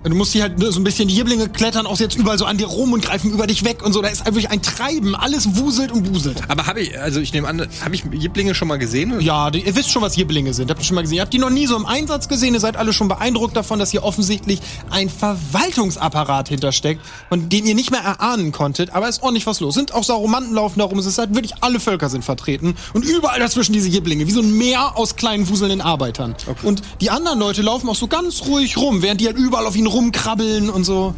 Du 0.04 0.16
musst 0.16 0.32
hier 0.32 0.42
halt 0.42 0.54
so 0.58 0.80
ein 0.80 0.84
bisschen 0.84 1.06
die 1.08 1.14
Jibblinge 1.14 1.48
klettern 1.48 1.86
auch 1.86 1.98
jetzt 2.00 2.16
überall 2.16 2.36
so 2.36 2.44
an 2.44 2.58
dir 2.58 2.66
rum 2.66 2.92
und 2.92 3.04
greifen 3.04 3.30
über 3.30 3.46
dich 3.46 3.64
weg 3.64 3.84
und 3.84 3.92
so. 3.92 4.02
Da 4.02 4.08
ist 4.08 4.24
wirklich 4.24 4.50
ein 4.50 4.60
Treiben. 4.60 5.14
Alles 5.14 5.56
wuselt 5.56 5.92
und 5.92 6.12
wuselt. 6.12 6.42
Aber 6.48 6.66
habe 6.66 6.80
ich, 6.80 6.98
also 6.98 7.20
ich 7.20 7.32
nehme 7.32 7.46
an, 7.46 7.68
habe 7.84 7.94
ich 7.94 8.04
Lieblinge 8.04 8.54
schon 8.54 8.66
mal 8.66 8.78
gesehen? 8.78 9.12
Oder? 9.12 9.20
Ja, 9.20 9.50
die, 9.50 9.60
ihr 9.60 9.76
wisst 9.76 9.90
schon, 9.90 10.02
was 10.02 10.16
Jibblinge 10.16 10.54
sind. 10.54 10.70
Habt 10.70 10.80
ihr 10.80 10.84
schon 10.84 10.96
mal 10.96 11.02
gesehen? 11.02 11.16
Ihr 11.16 11.22
habt 11.22 11.32
die 11.32 11.38
noch 11.38 11.50
nie 11.50 11.66
so 11.66 11.76
im 11.76 11.86
Einsatz 11.86 12.28
gesehen. 12.28 12.54
Ihr 12.54 12.60
seid 12.60 12.76
alle 12.76 12.92
schon 12.92 13.06
beeindruckt 13.06 13.56
davon, 13.56 13.78
dass 13.78 13.92
hier 13.92 14.02
offensichtlich 14.02 14.60
ein 14.90 15.08
Verwaltungsapparat 15.08 16.48
hintersteckt, 16.48 17.00
von 17.28 17.48
den 17.48 17.64
ihr 17.64 17.76
nicht 17.76 17.92
mehr 17.92 18.00
erahnen 18.00 18.50
konntet. 18.50 18.90
Aber 18.94 19.08
es 19.08 19.18
ist 19.18 19.22
ordentlich 19.22 19.46
was 19.46 19.60
los. 19.60 19.74
Sind 19.74 19.94
auch 19.94 20.04
Sauromanten 20.04 20.52
laufen 20.52 20.80
da 20.80 20.84
rum. 20.84 20.98
Es 20.98 21.06
ist 21.06 21.18
halt 21.18 21.34
wirklich 21.34 21.54
alle 21.60 21.78
Völker 21.78 22.08
sind 22.08 22.24
vertreten. 22.24 22.74
Und 22.92 23.04
überall 23.04 23.38
dazwischen 23.38 23.72
diese 23.72 23.88
Jibblinge. 23.88 24.26
Wie 24.26 24.32
so 24.32 24.40
ein 24.40 24.56
Meer 24.56 24.96
aus 24.96 25.14
kleinen 25.14 25.48
wuselnden 25.48 25.80
Arbeitern. 25.80 26.34
Und 26.64 26.82
die 27.00 27.10
anderen 27.10 27.38
Leute 27.38 27.62
laufen 27.62 27.88
auch 27.88 27.94
so 27.94 28.08
ganz 28.08 28.42
ruhig 28.46 28.76
rum, 28.76 29.02
während 29.02 29.20
die 29.20 29.26
halt 29.26 29.36
überall 29.36 29.66
auf 29.66 29.76
ihn 29.76 29.91
rumkrabbeln 29.92 30.70
und 30.70 30.84
so. 30.84 31.14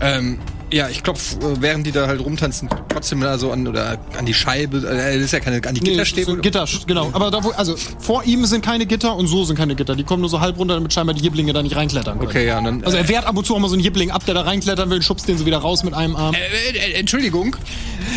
Ähm, 0.00 0.38
ja, 0.70 0.88
ich 0.90 1.02
klopf, 1.02 1.36
äh, 1.36 1.60
während 1.62 1.86
die 1.86 1.92
da 1.92 2.06
halt 2.06 2.20
rumtanzen, 2.20 2.68
trotzdem 2.90 3.20
da 3.22 3.38
so 3.38 3.50
an 3.50 3.66
oder 3.66 3.98
an 4.18 4.26
die 4.26 4.34
Scheibe. 4.34 4.78
Äh, 4.78 5.14
das 5.16 5.24
ist 5.24 5.32
ja 5.32 5.40
keine 5.40 5.66
an 5.66 5.74
die 5.74 5.80
Nee, 5.80 5.90
Gitterstäbe. 5.90 6.32
so 6.32 6.36
Gitter, 6.36 6.66
genau. 6.86 7.08
Aber 7.14 7.30
da 7.30 7.42
wo, 7.42 7.50
also 7.50 7.74
vor 7.98 8.22
ihm 8.24 8.44
sind 8.44 8.62
keine 8.64 8.84
Gitter 8.84 9.16
und 9.16 9.28
so 9.28 9.44
sind 9.44 9.56
keine 9.56 9.74
Gitter. 9.76 9.96
Die 9.96 10.04
kommen 10.04 10.20
nur 10.20 10.28
so 10.28 10.40
halb 10.40 10.58
runter, 10.58 10.74
damit 10.74 10.92
scheinbar 10.92 11.14
die 11.14 11.22
Jibblinge 11.22 11.52
da 11.54 11.62
nicht 11.62 11.74
reinklettern 11.74 12.18
können. 12.18 12.28
Okay, 12.30 12.46
ja, 12.46 12.60
dann. 12.60 12.84
Also 12.84 12.98
er 12.98 13.08
wehrt 13.08 13.24
ab 13.26 13.36
und 13.36 13.46
zu 13.46 13.54
auch 13.56 13.60
mal 13.60 13.68
so 13.68 13.74
einen 13.74 13.82
Jibbling 13.82 14.10
ab, 14.10 14.26
der 14.26 14.34
da 14.34 14.42
reinklettern 14.42 14.90
will, 14.90 15.00
schubst 15.00 15.26
den 15.26 15.38
so 15.38 15.46
wieder 15.46 15.58
raus 15.58 15.84
mit 15.84 15.94
einem 15.94 16.16
Arm. 16.16 16.34
äh, 16.34 16.76
äh, 16.76 16.92
Entschuldigung. 17.00 17.56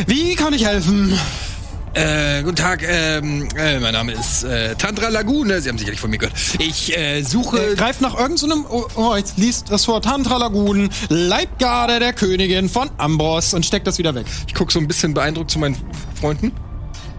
Wie 0.07 0.35
kann 0.35 0.53
ich 0.53 0.65
helfen? 0.65 1.13
Äh, 1.93 2.41
guten 2.43 2.55
Tag, 2.55 2.83
ähm, 2.83 3.49
äh, 3.57 3.77
mein 3.79 3.91
Name 3.91 4.13
ist 4.13 4.45
äh, 4.45 4.75
Tantra 4.75 5.09
Lagune. 5.09 5.59
Sie 5.59 5.67
haben 5.67 5.77
sicherlich 5.77 5.99
von 5.99 6.09
mir 6.09 6.19
gehört. 6.19 6.37
Ich 6.59 6.97
äh, 6.97 7.21
suche. 7.21 7.71
Äh, 7.71 7.75
greift 7.75 7.99
nach 7.99 8.17
irgendeinem, 8.17 8.65
oh, 8.69 8.85
oh, 8.95 9.15
jetzt 9.17 9.37
liest 9.37 9.69
das 9.69 9.83
vor 9.83 10.01
Tantra 10.01 10.37
Lagun, 10.37 10.89
Leibgarde 11.09 11.99
der 11.99 12.13
Königin 12.13 12.69
von 12.69 12.89
Ambros 12.97 13.53
und 13.53 13.65
steckt 13.65 13.87
das 13.87 13.97
wieder 13.97 14.15
weg. 14.15 14.25
ich 14.47 14.53
gucke 14.53 14.71
so 14.71 14.79
ein 14.79 14.87
bisschen 14.87 15.13
beeindruckt 15.13 15.51
zu 15.51 15.59
meinen 15.59 15.75
Freunden. 16.19 16.53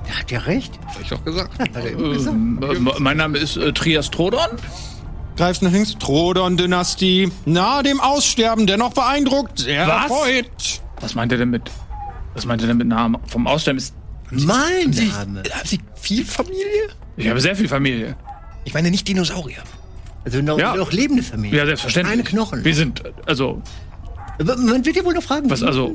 Der 0.08 0.18
hat 0.18 0.30
ja 0.30 0.38
recht. 0.40 0.72
Hab 0.86 1.02
ich 1.02 1.08
doch 1.10 1.22
gesagt. 1.22 1.52
Ähm, 1.76 2.58
äh, 2.62 2.78
mein 2.98 3.18
Name 3.18 3.36
ist 3.36 3.58
äh, 3.58 3.74
Trias 3.74 4.10
Trodon. 4.10 4.56
Greift 5.36 5.60
nach 5.60 5.72
links, 5.72 5.96
Trodon-Dynastie, 5.98 7.30
nahe 7.44 7.82
dem 7.82 8.00
Aussterben, 8.00 8.66
dennoch 8.66 8.94
beeindruckt, 8.94 9.60
sehr 9.60 9.86
Was? 9.86 10.10
erfreut. 10.10 10.82
Was 11.00 11.14
meint 11.14 11.32
er 11.32 11.38
denn 11.38 11.50
mit? 11.50 11.70
Was 12.34 12.46
meint 12.46 12.62
er 12.62 12.68
denn 12.68 12.78
mit 12.78 12.86
Namen? 12.86 13.18
Vom 13.26 13.46
Aussterben 13.46 13.76
ist. 13.78 13.94
Mein 14.32 14.92
Sie, 14.92 15.06
Name. 15.08 15.42
haben 15.52 15.66
Sie 15.66 15.78
viel 15.94 16.24
Familie? 16.24 16.88
Ich 17.16 17.28
habe 17.28 17.40
sehr 17.40 17.54
viel 17.54 17.68
Familie. 17.68 18.16
Ich 18.64 18.72
meine 18.74 18.90
nicht 18.90 19.06
Dinosaurier. 19.06 19.62
Also 20.24 20.40
noch, 20.40 20.58
Ja. 20.58 20.74
noch 20.76 20.92
lebende 20.92 21.22
Familie. 21.22 21.58
Ja, 21.58 21.66
selbstverständlich. 21.66 22.12
Keine 22.18 22.28
Knochen. 22.28 22.64
Wir 22.64 22.74
sind, 22.74 23.04
äh, 23.04 23.12
also, 23.26 23.60
Man 24.44 24.84
wird 24.84 24.96
ja 24.96 25.04
wohl 25.04 25.14
noch 25.14 25.22
fragen. 25.22 25.50
was, 25.50 25.62
also, 25.62 25.94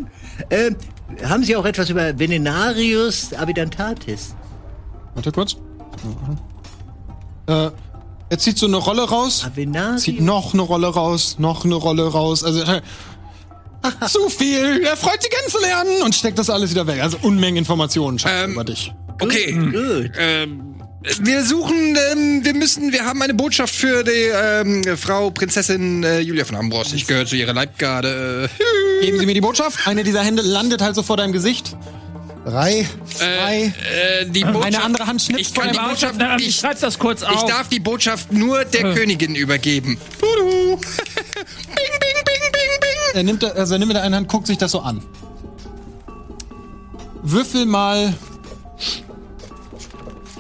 Ähm, 0.52 0.76
haben 1.24 1.44
Sie 1.44 1.56
auch 1.56 1.66
etwas 1.66 1.90
über 1.90 2.18
Venenarius 2.20 3.34
abidantatis? 3.34 4.36
Warte 5.16 5.32
kurz. 5.32 5.58
Äh, 7.48 7.72
er 8.30 8.38
zieht 8.38 8.58
so 8.58 8.68
eine 8.68 8.78
Rolle 8.78 9.08
raus. 9.10 9.46
Avenarius? 9.46 10.04
Zieht 10.04 10.22
noch 10.22 10.54
eine 10.54 10.62
Rolle 10.62 10.88
raus, 10.88 11.38
noch 11.40 11.66
eine 11.66 11.76
Rolle 11.76 12.08
raus. 12.12 12.44
Also 12.44 12.62
äh, 12.62 12.82
zu 14.08 14.30
viel. 14.30 14.84
Er 14.84 14.98
freut 14.98 15.22
sich 15.22 15.32
kennenzulernen 15.32 16.02
und 16.04 16.16
steckt 16.16 16.38
das 16.40 16.50
alles 16.50 16.72
wieder 16.72 16.88
weg. 16.88 17.02
Also 17.02 17.18
Unmengen 17.22 17.58
Informationen 17.58 18.20
Ähm, 18.26 18.54
über 18.54 18.64
dich. 18.64 18.94
Okay. 19.22 19.52
Gut. 19.54 20.12
Ähm, 20.18 20.76
wir 21.22 21.44
suchen, 21.44 21.98
ähm, 22.12 22.44
wir 22.44 22.54
müssen, 22.54 22.92
wir 22.92 23.06
haben 23.06 23.22
eine 23.22 23.34
Botschaft 23.34 23.74
für 23.74 24.04
die 24.04 24.12
ähm, 24.34 24.84
Frau 24.98 25.30
Prinzessin 25.30 26.04
äh, 26.04 26.20
Julia 26.20 26.44
von 26.44 26.56
Ambros. 26.58 26.92
Ich 26.94 27.08
gehöre 27.08 27.26
zu 27.26 27.36
ihrer 27.36 27.54
Leibgarde. 27.54 28.50
Geben 29.02 29.20
Sie 29.20 29.26
mir 29.26 29.34
die 29.34 29.42
Botschaft. 29.42 29.88
Eine 29.88 30.04
dieser 30.04 30.22
Hände 30.24 30.42
landet 30.42 30.82
halt 30.82 30.96
so 30.96 31.04
vor 31.04 31.18
deinem 31.18 31.32
Gesicht. 31.32 31.76
Drei, 32.46 32.88
zwei. 33.14 33.74
Äh, 34.22 34.26
die 34.28 34.42
Botschaft, 34.46 34.66
Eine 34.66 34.84
andere 34.84 35.06
Hand 35.08 35.22
schnippt 35.22 35.42
Ich 35.42 35.50
vor 35.50 35.64
kann 35.64 35.74
die 35.74 35.80
Botschaft, 35.80 36.16
Na, 36.18 36.38
ich, 36.40 36.56
schreib 36.56 36.80
das 36.80 36.98
kurz 36.98 37.22
ich 37.22 37.28
auf. 37.28 37.46
darf 37.46 37.68
die 37.68 37.80
Botschaft 37.80 38.32
nur 38.32 38.64
der 38.64 38.94
Königin 38.94 39.36
übergeben. 39.36 39.98
Bing, 40.22 40.80
bing. 41.76 42.17
Er 43.18 43.24
nimmt, 43.24 43.42
da- 43.44 43.48
also 43.50 43.74
er 43.74 43.80
nimmt 43.80 43.90
mit 43.90 43.96
der 43.98 44.04
einen 44.04 44.16
Hand, 44.16 44.28
guckt 44.30 44.46
sich 44.48 44.58
das 44.58 44.72
so 44.72 44.80
an. 44.82 45.02
Würfel 47.24 47.66
mal. 47.66 48.14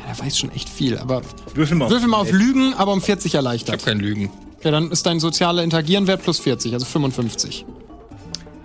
Er 0.07 0.19
weiß 0.19 0.37
schon 0.37 0.51
echt 0.51 0.69
viel, 0.69 0.97
aber. 0.97 1.21
Würfel 1.53 1.75
mal. 1.75 1.89
Würfel 1.89 2.07
mal 2.07 2.17
auf 2.21 2.31
Lügen, 2.31 2.73
aber 2.75 2.93
um 2.93 3.01
40 3.01 3.25
Ich 3.25 3.33
hab 3.33 3.39
erleichtert. 3.39 3.83
kein 3.83 3.99
Lügen. 3.99 4.29
Ja, 4.63 4.71
dann 4.71 4.91
ist 4.91 5.05
dein 5.05 5.19
sozialer 5.19 5.63
Interagieren-Wert 5.63 6.23
plus 6.23 6.39
40, 6.39 6.73
also 6.73 6.85
55. 6.85 7.65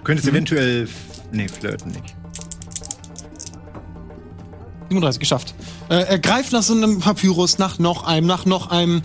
Könntest 0.05 0.29
eventuell. 0.29 0.89
Nee, 1.33 1.49
flirten 1.49 1.93
nicht. 1.93 2.15
37 4.89 5.21
geschafft. 5.21 5.55
Äh, 5.89 6.03
er 6.03 6.19
greift 6.19 6.53
nach 6.53 6.63
so 6.63 6.75
einem 6.75 7.01
Papyrus, 7.01 7.59
nach 7.59 7.79
noch 7.79 8.05
einem, 8.07 8.27
nach 8.27 8.45
noch 8.45 8.71
einem. 8.71 9.03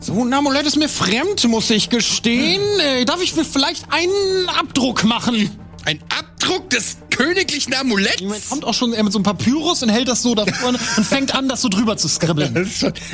So 0.00 0.24
ein 0.24 0.32
Amulett 0.32 0.64
ist 0.64 0.76
mir 0.76 0.88
fremd, 0.88 1.46
muss 1.48 1.70
ich 1.70 1.90
gestehen. 1.90 2.62
Äh, 2.80 3.04
darf 3.04 3.20
ich 3.22 3.34
mir 3.34 3.44
vielleicht 3.44 3.84
einen 3.90 4.48
Abdruck 4.48 5.04
machen? 5.04 5.50
Ein 5.84 6.00
Abdruck 6.16 6.70
des 6.70 6.98
königlichen 7.10 7.74
Amuletts? 7.74 8.20
Jemand 8.20 8.48
kommt 8.48 8.64
auch 8.64 8.74
schon 8.74 8.92
äh, 8.92 9.02
mit 9.02 9.12
so 9.12 9.18
einem 9.18 9.24
Papyrus 9.24 9.82
und 9.82 9.88
hält 9.88 10.06
das 10.06 10.22
so 10.22 10.36
da 10.36 10.46
vorne 10.60 10.78
und 10.96 11.04
fängt 11.04 11.34
an, 11.34 11.48
das 11.48 11.62
so 11.62 11.68
drüber 11.68 11.96
zu 11.96 12.08
skribbeln. 12.08 12.54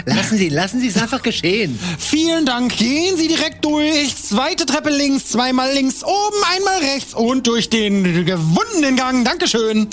Lassen 0.04 0.36
Sie, 0.36 0.48
lassen 0.50 0.80
Sie 0.80 0.88
es 0.88 0.96
einfach 0.98 1.22
geschehen. 1.22 1.78
Vielen 1.98 2.44
Dank. 2.44 2.76
Gehen 2.76 3.16
Sie 3.16 3.28
direkt 3.28 3.64
durch. 3.64 4.14
Zweite 4.16 4.66
Treppe 4.66 4.90
links, 4.90 5.28
zweimal 5.30 5.72
links, 5.72 6.04
oben, 6.04 6.36
einmal 6.54 6.78
rechts 6.80 7.14
und 7.14 7.46
durch 7.46 7.70
den 7.70 8.26
gewundenen 8.26 8.96
Gang. 8.96 9.24
Dankeschön. 9.24 9.88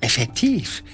Effektiv. 0.00 0.84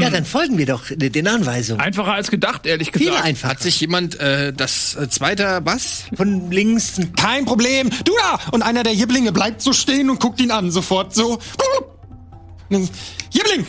Ja, 0.00 0.10
dann 0.10 0.24
folgen 0.24 0.58
wir 0.58 0.66
doch 0.66 0.84
den 0.90 1.28
Anweisungen. 1.28 1.80
Einfacher 1.80 2.14
als 2.14 2.30
gedacht, 2.30 2.66
ehrlich 2.66 2.90
Viel 2.92 3.08
gesagt. 3.08 3.24
einfacher. 3.24 3.50
Hat 3.52 3.60
sich 3.60 3.80
jemand 3.80 4.18
äh, 4.20 4.52
das 4.52 4.96
äh, 4.96 5.08
zweite 5.08 5.60
was? 5.64 6.04
Von 6.16 6.50
links. 6.50 7.00
Kein 7.16 7.44
Problem. 7.44 7.90
Du 8.04 8.12
da! 8.18 8.38
Und 8.52 8.62
einer 8.62 8.82
der 8.82 8.94
Jibblinge 8.94 9.32
bleibt 9.32 9.62
so 9.62 9.72
stehen 9.72 10.10
und 10.10 10.20
guckt 10.20 10.40
ihn 10.40 10.50
an, 10.50 10.70
sofort 10.70 11.14
so. 11.14 11.38
Jibbling! 12.70 13.66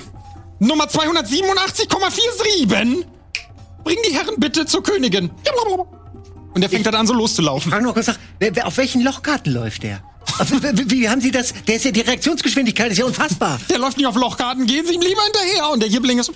Nummer 0.59 0.85
287,47! 0.85 3.05
Bring 3.83 3.97
die 4.09 4.15
Herren 4.15 4.35
bitte 4.37 4.65
zur 4.65 4.81
Königin. 4.81 5.29
Und 6.53 6.61
der 6.61 6.69
fängt 6.69 6.85
dann 6.85 6.95
an, 6.95 7.05
so 7.05 7.13
loszulaufen. 7.13 7.71
Frag 7.71 7.83
noch 7.83 7.93
kurz 7.93 8.07
nach, 8.07 8.17
wer, 8.39 8.55
wer, 8.55 8.65
auf 8.65 8.77
welchen 8.77 9.01
Lochkarten 9.01 9.53
läuft 9.53 9.83
der? 9.83 10.01
Auf- 10.39 10.51
Wie, 10.51 10.91
wie 10.91 11.09
haben 11.09 11.21
Sie 11.21 11.31
das? 11.31 11.53
Der 11.67 11.75
ist 11.75 11.85
ja, 11.85 11.91
die 11.91 12.01
Reaktionsgeschwindigkeit 12.01 12.91
ist 12.91 12.97
ja 12.97 13.05
unfassbar. 13.05 13.59
Der 13.69 13.77
läuft 13.79 13.97
nicht 13.97 14.05
auf 14.07 14.15
Lochkarten, 14.15 14.65
gehen 14.65 14.85
Sie 14.85 14.93
ihm 14.95 15.01
lieber 15.01 15.21
hinterher. 15.23 15.69
Und 15.71 15.81
der 15.81 15.89
Jibbling 15.89 16.19
ist. 16.19 16.29
Und 16.29 16.35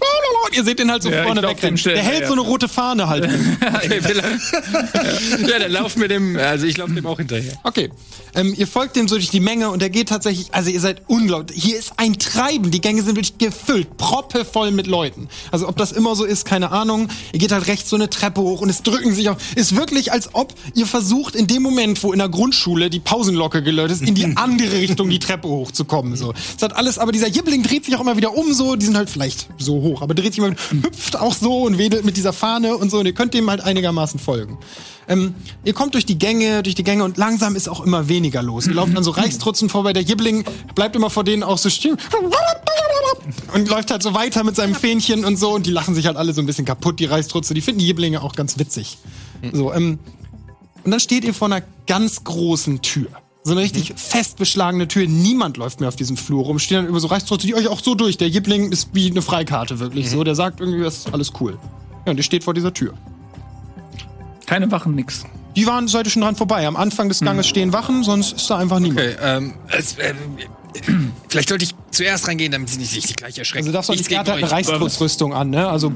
ihr 0.53 0.63
seht 0.63 0.79
den 0.79 0.91
halt 0.91 1.03
so 1.03 1.09
Ja, 1.09 1.23
vorne 1.23 1.41
wegrennen. 1.41 1.75
Der 1.83 1.97
hält 2.03 2.27
so 2.27 2.33
eine 2.33 2.41
rote 2.41 2.67
Fahne 2.69 3.07
halt. 3.09 3.25
Okay, 3.25 3.99
ja, 5.47 5.59
dann 5.59 5.71
laufen 5.71 6.01
wir 6.01 6.07
dem, 6.07 6.37
also 6.37 6.65
ich 6.65 6.77
laufe 6.77 6.93
dem 6.93 7.05
auch 7.05 7.17
hinterher. 7.17 7.53
Okay. 7.63 7.89
Ähm, 8.35 8.53
ihr 8.55 8.67
folgt 8.67 8.95
dem 8.95 9.07
so 9.07 9.15
durch 9.15 9.29
die 9.31 9.39
Menge 9.39 9.69
und 9.71 9.81
der 9.81 9.89
geht 9.89 10.09
tatsächlich, 10.09 10.53
also 10.53 10.69
ihr 10.69 10.79
seid 10.79 11.01
unglaublich. 11.07 11.61
Hier 11.61 11.77
ist 11.77 11.93
ein 11.97 12.17
Treiben. 12.19 12.69
Die 12.71 12.81
Gänge 12.81 13.01
sind 13.01 13.15
wirklich 13.15 13.37
gefüllt, 13.37 13.97
proppevoll 13.97 14.71
mit 14.71 14.87
Leuten. 14.87 15.29
Also 15.51 15.67
ob 15.67 15.77
das 15.77 15.91
immer 15.91 16.15
so 16.15 16.25
ist, 16.25 16.45
keine 16.45 16.71
Ahnung. 16.71 17.09
Ihr 17.33 17.39
geht 17.39 17.51
halt 17.51 17.67
rechts 17.67 17.89
so 17.89 17.95
eine 17.95 18.09
Treppe 18.09 18.41
hoch 18.41 18.61
und 18.61 18.69
es 18.69 18.83
drücken 18.83 19.13
sich 19.13 19.29
auch. 19.29 19.37
Ist 19.55 19.75
wirklich, 19.75 20.11
als 20.11 20.29
ob 20.33 20.53
ihr 20.75 20.85
versucht, 20.85 21.35
in 21.35 21.47
dem 21.47 21.63
Moment, 21.63 22.03
wo 22.03 22.13
in 22.13 22.19
der 22.19 22.29
Grundschule 22.29 22.89
die 22.89 22.99
Pausenglocke 22.99 23.63
ist, 23.85 24.01
in 24.01 24.15
die 24.15 24.25
andere 24.35 24.73
Richtung 24.73 25.09
die 25.09 25.19
Treppe 25.19 25.47
hochzukommen. 25.47 26.15
So. 26.15 26.33
Es 26.55 26.61
hat 26.61 26.75
alles, 26.75 26.97
aber 26.97 27.11
dieser 27.11 27.27
Jibbling 27.27 27.63
dreht 27.63 27.85
sich 27.85 27.95
auch 27.95 28.01
immer 28.01 28.17
wieder 28.17 28.35
um 28.35 28.53
so. 28.53 28.75
Die 28.75 28.85
sind 28.85 28.97
halt 28.97 29.09
vielleicht 29.09 29.49
so 29.57 29.81
hoch, 29.81 30.01
aber 30.01 30.13
dreht 30.13 30.33
sich 30.33 30.43
immer, 30.43 30.55
hüpft 30.83 31.17
auch 31.17 31.33
so 31.33 31.63
und 31.63 31.77
wedelt 31.77 32.05
mit 32.05 32.17
dieser 32.17 32.33
Fahne 32.33 32.75
und 32.77 32.89
so. 32.89 32.99
Und 32.99 33.05
ihr 33.05 33.13
könnt 33.13 33.33
dem 33.33 33.49
halt 33.49 33.61
einigermaßen 33.61 34.19
folgen. 34.19 34.57
Ähm, 35.07 35.33
ihr 35.65 35.73
kommt 35.73 35.95
durch 35.95 36.05
die 36.05 36.19
Gänge, 36.19 36.61
durch 36.61 36.75
die 36.75 36.83
Gänge 36.83 37.03
und 37.03 37.17
langsam 37.17 37.55
ist 37.55 37.67
auch 37.67 37.83
immer 37.83 38.07
weniger 38.09 38.43
los. 38.43 38.67
Ihr 38.67 38.75
lauft 38.75 38.95
an 38.95 39.03
so 39.03 39.11
Reichstrutzen 39.19 39.67
vorbei. 39.67 39.91
Der 39.91 40.03
Jibbling 40.03 40.45
bleibt 40.75 40.95
immer 40.95 41.09
vor 41.09 41.23
denen 41.23 41.41
auch 41.41 41.57
so 41.57 41.69
stehen. 41.69 41.97
und 43.53 43.67
läuft 43.69 43.89
halt 43.89 44.03
so 44.03 44.13
weiter 44.13 44.43
mit 44.43 44.55
seinem 44.55 44.75
Fähnchen 44.75 45.25
und 45.25 45.37
so 45.37 45.53
und 45.53 45.65
die 45.65 45.71
lachen 45.71 45.95
sich 45.95 46.05
halt 46.05 46.15
alle 46.15 46.33
so 46.33 46.41
ein 46.41 46.45
bisschen 46.45 46.65
kaputt, 46.65 46.99
die 46.99 47.05
Reißtrutze. 47.05 47.53
Die 47.53 47.61
finden 47.61 47.79
die 47.79 47.87
Jiblinge 47.87 48.21
auch 48.21 48.35
ganz 48.35 48.59
witzig. 48.59 48.99
So, 49.51 49.73
ähm, 49.73 49.99
und 50.83 50.91
dann 50.91 50.99
steht 50.99 51.23
ihr 51.23 51.33
vor 51.33 51.47
einer 51.47 51.61
ganz 51.87 52.23
großen 52.23 52.81
Tür. 52.81 53.07
So 53.43 53.51
eine 53.53 53.61
richtig 53.61 53.93
fest 53.95 54.37
beschlagene 54.37 54.87
Tür. 54.87 55.07
Niemand 55.07 55.57
läuft 55.57 55.79
mehr 55.79 55.87
auf 55.89 55.95
diesem 55.95 56.17
Flur 56.17 56.43
rum. 56.43 56.59
Stehen 56.59 56.77
dann 56.77 56.87
über 56.87 56.99
so 56.99 57.07
Reißtrutze, 57.07 57.47
die 57.47 57.55
euch 57.55 57.67
auch 57.67 57.81
so 57.81 57.95
durch. 57.95 58.17
Der 58.17 58.27
Jibling 58.27 58.71
ist 58.71 58.89
wie 58.93 59.09
eine 59.09 59.21
Freikarte, 59.21 59.79
wirklich 59.79 60.09
so. 60.09 60.23
Der 60.23 60.35
sagt 60.35 60.59
irgendwie, 60.59 60.83
das 60.83 60.97
ist 60.99 61.13
alles 61.13 61.31
cool. 61.39 61.57
Ja, 62.05 62.11
und 62.11 62.17
ihr 62.17 62.23
steht 62.23 62.43
vor 62.43 62.53
dieser 62.53 62.73
Tür. 62.73 62.93
Keine 64.45 64.69
Wachen, 64.71 64.95
nix. 64.95 65.25
Die 65.55 65.65
waren, 65.67 65.87
seid 65.87 66.05
ihr 66.07 66.11
schon 66.11 66.21
dran 66.21 66.35
vorbei. 66.35 66.67
Am 66.67 66.75
Anfang 66.75 67.07
des 67.09 67.21
Ganges 67.21 67.47
stehen 67.47 67.71
Wachen, 67.73 68.03
sonst 68.03 68.33
ist 68.33 68.49
da 68.49 68.57
einfach 68.57 68.79
niemand. 68.79 68.99
Okay, 69.01 69.15
ähm, 69.21 69.53
es, 69.69 69.95
ähm, 69.99 71.13
vielleicht 71.29 71.49
sollte 71.49 71.63
ich 71.65 71.75
zuerst 71.91 72.27
reingehen, 72.27 72.51
damit 72.51 72.69
sie 72.69 72.77
nicht 72.77 72.91
sich 72.91 73.15
gleich 73.15 73.37
erschrecken. 73.37 73.65
Also 73.65 73.71
darfst 73.73 73.89
du 73.89 73.93
Nichts 73.93 74.09
nicht 74.09 74.15
gerade 74.17 74.31
gegen 74.31 74.43
eine 74.43 74.53
euch. 74.53 74.67
Reißtrutzrüstung 74.69 75.33
an, 75.33 75.49
ne? 75.49 75.67
Also, 75.67 75.91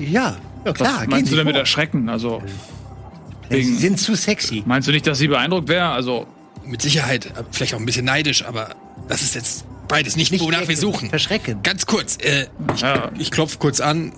Ja, 0.00 0.10
ja 0.10 0.36
Was 0.64 0.74
klar, 0.74 1.00
gehen 1.02 1.10
meinst 1.10 1.26
Sie 1.26 1.30
du 1.30 1.36
denn 1.36 1.46
mit 1.46 1.54
vor. 1.54 1.60
erschrecken? 1.60 2.08
Also, 2.08 2.42
Sie 3.48 3.56
wegen- 3.56 3.78
sind 3.78 3.98
zu 4.00 4.14
sexy. 4.16 4.62
meinst 4.66 4.88
du 4.88 4.92
nicht, 4.92 5.06
dass 5.06 5.18
sie 5.18 5.28
beeindruckt 5.28 5.68
wäre? 5.68 5.88
Also, 5.88 6.26
Mit 6.66 6.82
Sicherheit, 6.82 7.26
äh, 7.26 7.44
vielleicht 7.50 7.74
auch 7.74 7.78
ein 7.78 7.86
bisschen 7.86 8.04
neidisch, 8.06 8.44
aber 8.44 8.74
das 9.08 9.22
ist 9.22 9.34
jetzt 9.34 9.64
beides 9.88 10.16
nicht, 10.16 10.38
wonach 10.40 10.66
wir 10.68 10.76
suchen. 10.76 11.10
Verschrecken. 11.10 11.62
Ganz 11.62 11.86
kurz, 11.86 12.16
äh, 12.22 12.46
ich, 12.74 12.80
Ja. 12.80 13.10
ich 13.18 13.30
klopfe 13.30 13.58
kurz 13.58 13.80
an. 13.80 14.12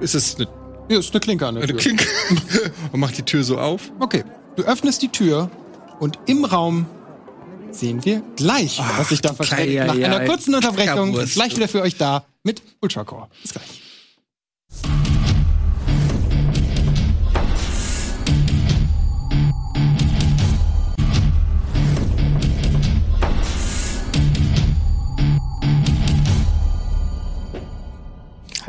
Ist 0.00 0.14
es 0.14 0.36
eine, 0.36 0.48
hier 0.88 0.98
ist 1.00 1.10
eine 1.12 1.20
Klinke 1.20 1.46
an 1.46 1.54
der 1.56 1.64
eine 1.64 1.72
Tür. 1.72 1.80
Klinke? 1.80 2.06
Und 2.92 3.00
mach 3.00 3.10
die 3.12 3.22
Tür 3.22 3.42
so 3.44 3.58
auf. 3.58 3.90
Okay, 4.00 4.24
du 4.56 4.62
öffnest 4.64 5.02
die 5.02 5.08
Tür 5.08 5.50
und 6.00 6.18
im 6.26 6.44
Raum 6.44 6.86
sehen 7.70 8.04
wir 8.04 8.22
gleich, 8.36 8.80
was 8.98 9.08
sich 9.10 9.20
da 9.20 9.32
versteckt. 9.32 9.60
ei, 9.62 9.84
Nach 9.86 9.94
ei, 9.94 10.04
einer 10.04 10.18
ei. 10.18 10.26
kurzen 10.26 10.54
Unterbrechung 10.54 11.12
gleich 11.12 11.56
wieder 11.56 11.68
für 11.68 11.82
euch 11.82 11.96
da 11.96 12.24
mit 12.42 12.62
Ultracore. 12.80 13.28
Bis 13.42 13.52
gleich. 13.52 15.01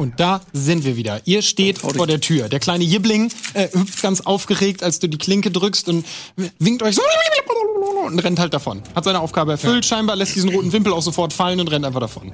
Und 0.04 0.20
da 0.20 0.42
sind 0.52 0.84
wir 0.84 0.98
wieder. 0.98 1.22
Ihr 1.24 1.42
steht 1.42 1.78
vor 1.78 2.06
der 2.06 2.20
Tür. 2.20 2.50
Der 2.50 2.60
kleine 2.60 2.84
Jibling 2.84 3.32
äh, 3.54 3.70
hüpft 3.72 4.02
ganz 4.02 4.20
aufgeregt, 4.20 4.84
als 4.84 5.00
du 5.00 5.08
die 5.08 5.18
Klinke 5.18 5.50
drückst 5.50 5.88
und 5.88 6.06
winkt 6.60 6.84
euch 6.84 6.96
so 6.96 7.02
und 8.06 8.20
rennt 8.20 8.38
halt 8.38 8.54
davon. 8.54 8.84
Hat 8.96 9.06
seine 9.06 9.22
Aufgabe 9.22 9.54
erfüllt, 9.54 9.86
scheinbar 9.86 10.18
lässt 10.18 10.36
diesen 10.36 10.50
roten 10.50 10.74
Wimpel 10.74 10.92
auch 10.92 11.02
sofort 11.02 11.32
fallen 11.32 11.62
und 11.62 11.70
rennt 11.70 11.86
einfach 11.86 12.02
davon. 12.02 12.34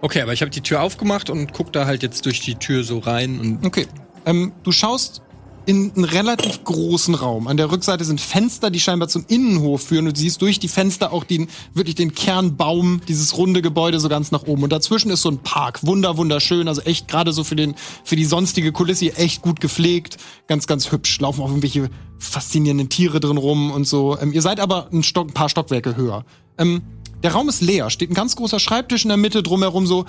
Okay, 0.00 0.22
aber 0.22 0.32
ich 0.32 0.42
habe 0.42 0.52
die 0.52 0.60
Tür 0.60 0.80
aufgemacht 0.80 1.28
und 1.28 1.52
guck 1.52 1.72
da 1.72 1.86
halt 1.86 2.04
jetzt 2.04 2.24
durch 2.24 2.40
die 2.40 2.54
Tür 2.54 2.84
so 2.84 3.00
rein 3.00 3.40
und 3.40 3.66
Okay. 3.66 3.88
Ähm, 4.24 4.52
du 4.62 4.70
schaust 4.70 5.22
in 5.66 5.92
einen 5.94 6.04
relativ 6.04 6.64
großen 6.64 7.14
Raum. 7.14 7.46
An 7.46 7.56
der 7.56 7.70
Rückseite 7.70 8.04
sind 8.04 8.20
Fenster, 8.20 8.70
die 8.70 8.80
scheinbar 8.80 9.08
zum 9.08 9.24
Innenhof 9.28 9.82
führen. 9.82 10.06
Und 10.06 10.16
du 10.16 10.20
siehst 10.20 10.42
durch 10.42 10.58
die 10.58 10.68
Fenster 10.68 11.12
auch 11.12 11.24
den, 11.24 11.48
wirklich 11.74 11.94
den 11.94 12.14
Kernbaum, 12.14 13.00
dieses 13.08 13.36
runde 13.36 13.62
Gebäude 13.62 14.00
so 14.00 14.08
ganz 14.08 14.30
nach 14.30 14.42
oben. 14.44 14.64
Und 14.64 14.72
dazwischen 14.72 15.10
ist 15.10 15.22
so 15.22 15.30
ein 15.30 15.38
Park. 15.38 15.86
Wunder, 15.86 16.16
wunderschön. 16.16 16.68
Also 16.68 16.82
echt 16.82 17.08
gerade 17.08 17.32
so 17.32 17.44
für 17.44 17.56
den, 17.56 17.74
für 18.04 18.16
die 18.16 18.24
sonstige 18.24 18.72
Kulisse 18.72 19.16
echt 19.16 19.42
gut 19.42 19.60
gepflegt. 19.60 20.16
Ganz, 20.46 20.66
ganz 20.66 20.90
hübsch. 20.92 21.20
Laufen 21.20 21.42
auch 21.42 21.48
irgendwelche 21.48 21.90
faszinierenden 22.18 22.88
Tiere 22.88 23.20
drin 23.20 23.36
rum 23.36 23.70
und 23.70 23.86
so. 23.86 24.18
Ähm, 24.20 24.32
ihr 24.32 24.42
seid 24.42 24.60
aber 24.60 24.88
ein, 24.92 25.02
Stock, 25.02 25.28
ein 25.28 25.34
paar 25.34 25.48
Stockwerke 25.48 25.96
höher. 25.96 26.24
Ähm, 26.58 26.82
der 27.22 27.32
Raum 27.32 27.48
ist 27.48 27.60
leer. 27.60 27.90
Steht 27.90 28.10
ein 28.10 28.14
ganz 28.14 28.36
großer 28.36 28.58
Schreibtisch 28.58 29.04
in 29.04 29.08
der 29.08 29.16
Mitte, 29.16 29.42
drumherum 29.42 29.86
so 29.86 30.06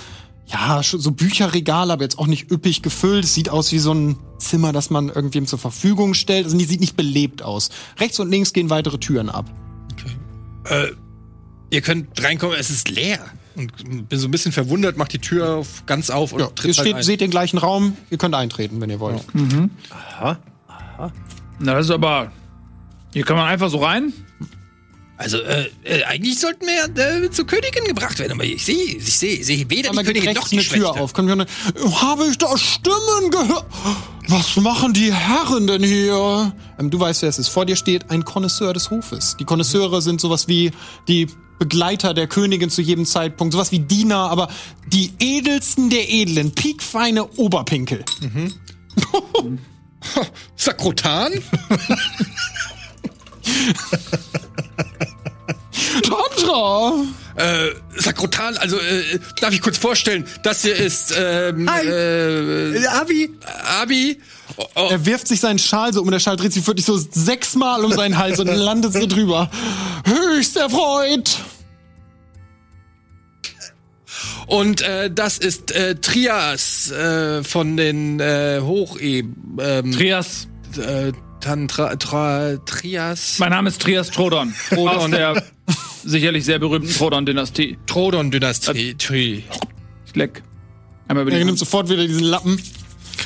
ja, 0.48 0.82
so 0.84 1.12
Bücherregale, 1.12 1.94
aber 1.94 2.04
jetzt 2.04 2.20
auch 2.20 2.28
nicht 2.28 2.52
üppig 2.52 2.82
gefüllt. 2.82 3.24
Es 3.26 3.34
sieht 3.34 3.50
aus 3.50 3.72
wie 3.72 3.80
so 3.80 3.94
ein 3.94 4.18
Zimmer, 4.38 4.74
das 4.74 4.90
man 4.90 5.10
irgendwem 5.10 5.48
zur 5.48 5.60
Verfügung 5.60 6.14
stellt. 6.14 6.46
Also 6.46 6.58
die 6.58 6.66
sieht 6.66 6.82
nicht 6.82 6.96
belebt 6.98 7.42
aus. 7.42 7.70
Rechts 8.00 8.20
und 8.20 8.30
links 8.30 8.54
gehen 8.54 8.70
weitere 8.70 8.98
Türen 8.98 9.30
ab. 9.30 9.50
äh, 10.66 10.88
ihr 11.70 11.82
könnt 11.82 12.22
reinkommen, 12.22 12.58
es 12.60 12.70
ist 12.70 12.90
leer. 12.90 13.20
Und 13.56 14.10
bin 14.10 14.20
so 14.20 14.28
ein 14.28 14.32
bisschen 14.32 14.52
verwundert, 14.52 14.98
mach 14.98 15.08
die 15.08 15.20
Tür 15.20 15.58
auf, 15.58 15.86
ganz 15.86 16.10
auf 16.10 16.34
und 16.34 16.40
Ja, 16.40 16.48
ihr 16.48 16.56
tritt 16.56 16.78
halt 16.78 16.88
steht, 16.88 16.96
ein. 16.96 17.04
seht 17.04 17.22
den 17.22 17.30
gleichen 17.30 17.58
Raum. 17.60 17.96
Ihr 18.10 18.18
könnt 18.18 18.34
eintreten, 18.36 18.82
wenn 18.82 18.90
ihr 18.90 19.00
wollt. 19.00 19.24
na, 21.60 21.74
das 21.76 21.86
ist 21.86 21.92
aber. 21.92 22.32
Hier 23.14 23.24
kann 23.24 23.38
man 23.38 23.48
einfach 23.48 23.70
so 23.70 23.78
rein. 23.78 24.12
Also, 25.24 25.38
äh, 25.38 25.70
äh, 25.86 26.04
eigentlich 26.04 26.38
sollten 26.38 26.66
wir 26.66 27.24
äh, 27.24 27.32
zur 27.32 27.48
Königin 27.48 27.86
gebracht 27.86 28.20
werden, 28.20 28.34
aber 28.34 28.44
ich 28.44 28.66
sehe, 28.66 28.84
ich 28.98 29.18
sehe, 29.18 29.36
ich 29.36 29.46
sehe 29.46 29.70
weder 29.70 29.92
die 29.92 30.04
Königin 30.04 30.34
noch 30.34 30.52
eine 30.52 30.62
die 30.62 30.68
Tür 30.68 30.80
Schwester. 30.80 31.02
auf. 31.02 31.14
Können 31.14 31.30
wir 31.30 31.34
eine, 31.34 31.46
habe 32.02 32.28
ich 32.28 32.38
da 32.38 32.58
Stimmen 32.58 33.32
gehört? 33.32 33.66
Was 34.28 34.58
machen 34.58 34.92
die 34.94 35.14
Herren 35.14 35.68
denn 35.68 35.82
hier? 35.82 36.54
Ähm, 36.78 36.90
du 36.90 37.00
weißt, 37.00 37.22
wer 37.22 37.30
es 37.30 37.40
ist. 37.40 37.48
Vor 37.48 37.66
dir 37.66 37.78
steht 37.78 38.12
ein 38.12 38.26
Connoisseur 38.26 38.74
des 38.74 38.90
Hofes. 38.90 39.38
Die 39.40 39.46
Connoisseure 39.46 40.02
sind 40.02 40.20
sowas 40.20 40.50
wie 40.50 40.72
die 41.08 41.28
Begleiter 41.58 42.14
der 42.14 42.28
Königin 42.28 42.70
zu 42.70 42.82
jedem 42.82 43.06
Zeitpunkt. 43.06 43.54
Sowas 43.54 43.72
wie 43.72 43.80
Diener, 43.80 44.30
aber 44.30 44.50
die 44.88 45.14
edelsten 45.20 45.90
der 45.90 46.12
Edlen. 46.12 46.52
Piekfeine 46.52 47.26
Oberpinkel. 47.38 48.04
Sakrotan? 50.58 51.32
Tantra! 56.04 56.94
äh, 57.36 57.70
Sakrotan, 58.00 58.58
also, 58.58 58.78
äh, 58.78 59.20
darf 59.42 59.54
ich 59.54 59.62
kurz 59.62 59.78
vorstellen, 59.78 60.26
das 60.44 60.62
hier 60.62 60.76
ist, 60.76 61.14
ähm, 61.18 61.70
Hi. 61.70 61.88
äh, 61.88 62.86
Abi, 62.88 63.30
Abi. 63.82 64.20
Oh, 64.58 64.66
oh, 64.76 64.88
Er 64.92 65.06
wirft 65.06 65.28
sich 65.28 65.40
seinen 65.40 65.58
Schal 65.58 65.94
so 65.94 66.02
um 66.02 66.08
und 66.08 66.12
der 66.12 66.20
Schal 66.20 66.38
dreht 66.38 66.54
sich 66.54 66.66
wirklich 66.68 66.86
so 66.86 66.98
sechsmal 66.98 67.84
um 67.84 67.92
seinen 67.92 68.18
Hals 68.18 68.40
und 68.40 68.48
landet 68.48 68.94
so 68.94 69.08
drüber. 69.08 69.50
Höchst 70.06 70.58
erfreut! 70.58 71.40
Und 74.46 74.82
äh, 74.82 75.10
das 75.10 75.38
ist 75.38 75.72
äh, 75.72 75.96
Trias 75.96 76.92
äh, 76.92 77.44
von 77.44 77.78
den 77.78 78.20
äh, 78.20 78.60
Hocheb. 78.62 79.26
Ähm, 79.60 79.92
Trias. 79.94 80.48
äh, 80.78 81.14
Tantra, 81.44 81.94
tra, 81.98 82.56
Trias. 82.66 83.38
Mein 83.40 83.50
Name 83.50 83.68
ist 83.68 83.82
Trias 83.82 84.10
Trodon. 84.10 84.54
Aus 84.78 85.12
der 85.12 85.44
sicherlich 86.06 86.46
sehr 86.46 86.58
berühmten 86.58 86.90
Trodon-Dynastie. 86.90 87.78
Trodon-Dynastie. 87.86 88.96
Tri. 88.96 89.44
Ich 90.06 90.16
leck. 90.16 90.42
Einmal 91.10 91.24
über 91.24 91.32
die 91.32 91.38
Er 91.38 91.44
nimmt 91.44 91.60
sofort 91.60 91.90
wieder 91.90 92.08
diesen 92.08 92.24
Lappen, 92.24 92.62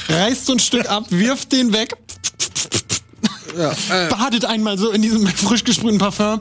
reißt 0.09 0.47
so 0.47 0.53
ein 0.53 0.59
Stück 0.59 0.89
ab, 0.89 1.05
wirft 1.11 1.51
den 1.51 1.73
weg, 1.73 1.95
äh. 3.55 4.09
badet 4.09 4.45
einmal 4.45 4.79
so 4.79 4.89
in 4.89 5.03
diesem 5.03 5.27
frisch 5.27 5.63
gesprühten 5.63 5.99
Parfum. 5.99 6.39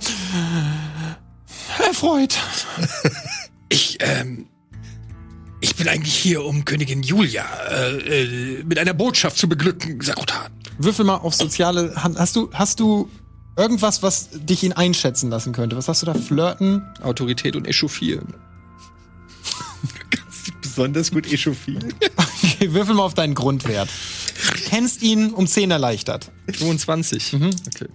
Erfreut. 1.86 2.39
Ich, 3.69 3.98
ähm, 4.01 4.47
ich 5.61 5.77
bin 5.77 5.89
eigentlich 5.89 6.15
hier, 6.15 6.43
um 6.43 6.65
Königin 6.65 7.03
Julia 7.03 7.44
äh, 7.69 8.23
äh, 8.23 8.65
mit 8.65 8.78
einer 8.78 8.94
Botschaft 8.94 9.36
zu 9.36 9.47
beglücken, 9.47 10.01
Sakrotan. 10.01 10.55
Würfel 10.78 11.05
mal 11.05 11.16
auf 11.16 11.35
soziale 11.35 12.03
Hand. 12.03 12.19
Hast 12.19 12.36
du, 12.36 12.51
hast 12.53 12.81
du 12.81 13.09
irgendwas, 13.57 14.03
was 14.03 14.28
dich 14.32 14.62
ihn 14.62 14.73
einschätzen 14.73 15.31
lassen 15.31 15.53
könnte? 15.53 15.77
Was 15.77 15.89
hast 15.89 16.03
du 16.03 16.07
da? 16.07 16.15
Flirten? 16.15 16.82
Autorität 17.03 17.57
und 17.57 17.66
Echauffieren. 17.66 18.35
besonders 20.61 21.11
gut 21.11 21.27
echauffiert. 21.32 21.85
Okay, 22.16 22.73
würfel 22.73 22.94
mal 22.94 23.03
auf 23.03 23.15
deinen 23.15 23.35
Grundwert. 23.35 23.89
Du 23.89 24.62
kennst 24.69 25.03
ihn 25.03 25.32
um 25.32 25.47
10 25.47 25.70
erleichtert. 25.70 26.31
22. 26.55 27.32
Mhm. 27.35 27.51
Okay. 27.66 27.89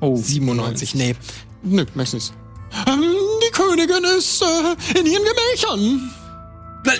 Oh. 0.00 0.16
97. 0.16 0.94
Nee. 0.94 1.16
Nö, 1.62 1.84
möchte 1.94 2.16
nicht. 2.16 2.32
Ähm, 2.86 3.02
die 3.46 3.50
Königin 3.52 4.04
ist 4.18 4.42
äh, 4.42 4.98
in 4.98 5.06
ihren 5.06 5.22
Gemächern. 5.24 6.10
Na, 6.84 6.92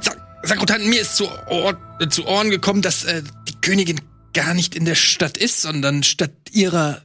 Sa 0.00 0.12
Sakrotan, 0.42 0.86
mir 0.88 1.00
ist 1.00 1.16
zu, 1.16 1.24
äh, 1.24 1.74
zu 2.08 2.26
Ohren 2.26 2.50
gekommen, 2.50 2.82
dass 2.82 3.04
äh, 3.04 3.22
die 3.48 3.54
Königin 3.60 4.00
gar 4.34 4.54
nicht 4.54 4.74
in 4.74 4.84
der 4.84 4.94
Stadt 4.94 5.36
ist, 5.36 5.62
sondern 5.62 6.02
statt 6.02 6.32
ihrer 6.52 7.02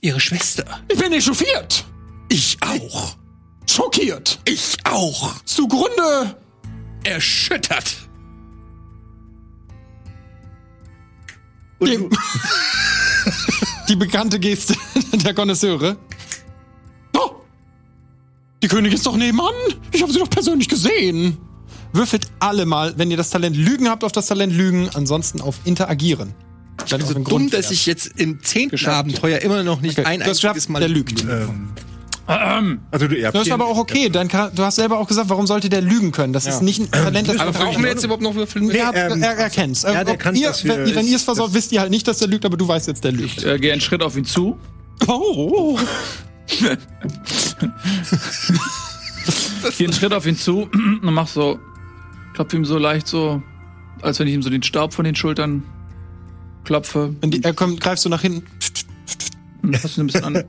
ihre 0.00 0.20
Schwester. 0.20 0.64
Ich 0.90 0.98
bin 0.98 1.12
echauffiert. 1.12 1.84
Ich 2.28 2.58
auch. 2.60 3.16
Schockiert. 3.68 4.38
Ich 4.46 4.76
auch. 4.84 5.42
Zugrunde. 5.44 6.36
Erschüttert. 7.04 7.96
Dem- 11.80 12.10
die 13.88 13.96
bekannte 13.96 14.38
Geste 14.40 14.74
der 15.12 15.34
Konnoisseure. 15.34 15.96
Oh, 17.16 17.32
die 18.62 18.68
Königin 18.68 18.96
ist 18.96 19.06
doch 19.06 19.16
nebenan. 19.16 19.52
Ich 19.92 20.02
habe 20.02 20.12
sie 20.12 20.18
doch 20.18 20.30
persönlich 20.30 20.68
gesehen. 20.68 21.36
Würfelt 21.96 22.26
alle 22.40 22.66
mal, 22.66 22.94
wenn 22.96 23.10
ihr 23.10 23.16
das 23.16 23.30
Talent 23.30 23.56
Lügen 23.56 23.88
habt, 23.88 24.04
auf 24.04 24.12
das 24.12 24.26
Talent 24.26 24.52
Lügen, 24.52 24.88
ansonsten 24.94 25.40
auf 25.40 25.56
Interagieren. 25.64 26.34
Dann 26.88 27.00
auf 27.02 27.08
den 27.08 27.14
Dumm, 27.14 27.24
Grundwert. 27.24 27.64
dass 27.64 27.70
ich 27.70 27.86
jetzt 27.86 28.06
im 28.20 28.42
zehnten 28.42 28.84
Abenteuer 28.86 29.38
immer 29.40 29.62
noch 29.62 29.80
nicht 29.80 29.98
Okay, 29.98 30.06
ein 30.06 30.20
du 30.20 30.26
hast 30.26 30.36
geschafft, 30.36 30.56
einziges 30.56 30.68
Mal 30.68 30.80
der 30.80 30.88
lügt. 30.90 31.24
Ähm, 32.28 32.80
Also 32.90 33.06
du, 33.08 33.22
habt 33.24 33.34
Das 33.36 33.46
ist 33.46 33.52
aber 33.52 33.66
auch 33.66 33.78
okay. 33.78 34.08
Dein 34.10 34.28
du 34.28 34.62
hast 34.62 34.76
selber 34.76 34.98
auch 34.98 35.06
gesagt, 35.08 35.28
warum 35.30 35.46
sollte 35.46 35.68
der 35.70 35.80
lügen 35.80 36.12
können? 36.12 36.32
Das 36.32 36.46
ist 36.46 36.60
nicht 36.60 36.80
ein 36.80 36.90
Talent, 36.90 37.28
das 37.28 37.38
Aber 37.38 37.52
brauchen 37.52 37.82
wir 37.82 37.90
jetzt 37.90 38.04
überhaupt 38.04 38.22
noch 38.22 38.34
Würfel? 38.34 38.68
er, 38.74 38.86
hat, 38.88 38.94
ähm, 38.96 39.22
er, 39.22 39.36
er 39.36 39.48
kennt's. 39.50 39.82
ja, 39.82 40.04
der 40.04 40.16
kann 40.16 40.34
ihr, 40.34 40.48
das 40.48 40.60
für- 40.60 40.68
wenn, 40.68 40.94
wenn 40.94 41.06
ihr 41.06 41.16
es 41.16 41.22
versaut, 41.22 41.54
wisst 41.54 41.72
ihr 41.72 41.80
halt 41.80 41.90
nicht, 41.90 42.06
dass 42.08 42.18
der 42.18 42.28
lügt, 42.28 42.44
aber 42.44 42.56
du 42.56 42.66
weißt 42.68 42.88
jetzt, 42.88 43.04
der 43.04 43.12
lügt. 43.12 43.42
Äh, 43.44 43.58
geh 43.58 43.72
einen 43.72 43.80
Schritt 43.80 44.02
auf 44.02 44.16
ihn 44.16 44.24
zu. 44.24 44.58
Oh. 45.06 45.78
Geh 49.78 49.84
einen 49.84 49.92
Schritt 49.92 50.12
auf 50.12 50.26
ihn 50.26 50.36
zu 50.36 50.68
und 50.72 51.02
mach 51.12 51.26
so, 51.28 51.58
klopf 52.36 52.52
ihm 52.52 52.64
so 52.66 52.76
leicht 52.78 53.06
so, 53.08 53.42
als 54.02 54.20
wenn 54.20 54.28
ich 54.28 54.34
ihm 54.34 54.42
so 54.42 54.50
den 54.50 54.62
Staub 54.62 54.92
von 54.92 55.04
den 55.06 55.16
Schultern 55.16 55.62
klopfe. 56.64 57.14
Die, 57.24 57.42
er 57.42 57.54
kommt, 57.54 57.80
greifst 57.80 58.04
du 58.04 58.08
nach 58.10 58.20
hinten. 58.20 58.44
Und 59.62 59.76
fass 59.78 59.96
ihn 59.96 60.02
ein 60.04 60.06
bisschen 60.06 60.24
an. 60.24 60.44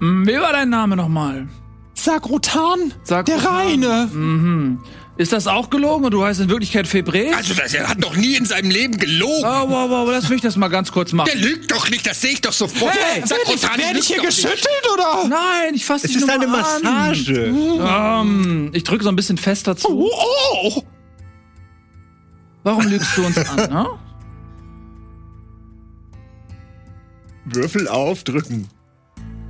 Hm, 0.00 0.26
Wie 0.26 0.34
war 0.34 0.52
dein 0.52 0.68
Name 0.68 0.96
nochmal? 0.96 1.46
Sagrotan, 1.94 2.92
Sag 3.04 3.26
der 3.26 3.44
Reine. 3.44 4.08
Mhm. 4.12 4.80
Ist 5.18 5.32
das 5.32 5.46
auch 5.46 5.70
gelogen 5.70 6.06
und 6.06 6.10
du 6.12 6.24
heißt 6.24 6.40
in 6.40 6.48
Wirklichkeit 6.48 6.88
Febre? 6.88 7.26
Also, 7.36 7.54
das, 7.54 7.74
er 7.74 7.86
hat 7.88 7.98
noch 8.00 8.16
nie 8.16 8.34
in 8.34 8.46
seinem 8.46 8.70
Leben 8.70 8.96
gelogen. 8.96 9.44
Oh, 9.44 9.68
wow, 9.68 9.88
wow, 9.90 10.08
lass 10.10 10.28
mich 10.30 10.40
das 10.40 10.56
mal 10.56 10.68
ganz 10.68 10.90
kurz 10.90 11.12
machen. 11.12 11.30
Der 11.32 11.40
lügt 11.40 11.70
doch 11.70 11.88
nicht, 11.90 12.04
das 12.06 12.20
sehe 12.22 12.32
ich 12.32 12.40
doch 12.40 12.52
sofort. 12.52 12.94
Hey, 12.98 13.22
Sag 13.24 13.38
Werde 13.38 13.52
ich, 13.54 13.62
Rotan, 13.62 13.78
werd 13.78 13.96
ich 13.98 14.06
hier 14.06 14.16
doch 14.16 14.24
nicht. 14.24 14.36
geschüttelt 14.42 14.88
oder? 14.92 15.28
Nein, 15.28 15.74
ich 15.74 15.84
fasse 15.84 16.06
Es 16.06 16.12
dich 16.12 16.22
ist 16.22 16.26
nur 16.26 16.34
eine 16.34 16.46
mal 16.48 16.64
an. 16.64 16.82
Massage. 16.82 17.44
Ähm, 17.46 18.70
ich 18.72 18.82
drücke 18.84 19.04
so 19.04 19.10
ein 19.10 19.16
bisschen 19.16 19.36
fester 19.36 19.76
zu. 19.76 19.88
Oh, 19.90 20.10
oh. 20.64 20.82
Warum 22.62 22.86
lügst 22.86 23.16
du 23.16 23.26
uns 23.26 23.36
an, 23.38 23.70
ne? 23.70 23.88
Würfel 27.44 27.88
auf, 27.88 28.22
drücken. 28.24 28.68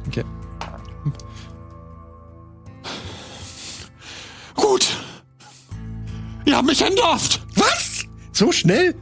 Okay. 0.06 0.24
Gut. 4.54 4.96
Ihr 6.44 6.56
habt 6.56 6.66
mich 6.66 6.80
entlarvt. 6.82 7.40
Was? 7.56 8.04
So 8.32 8.50
schnell? 8.50 8.94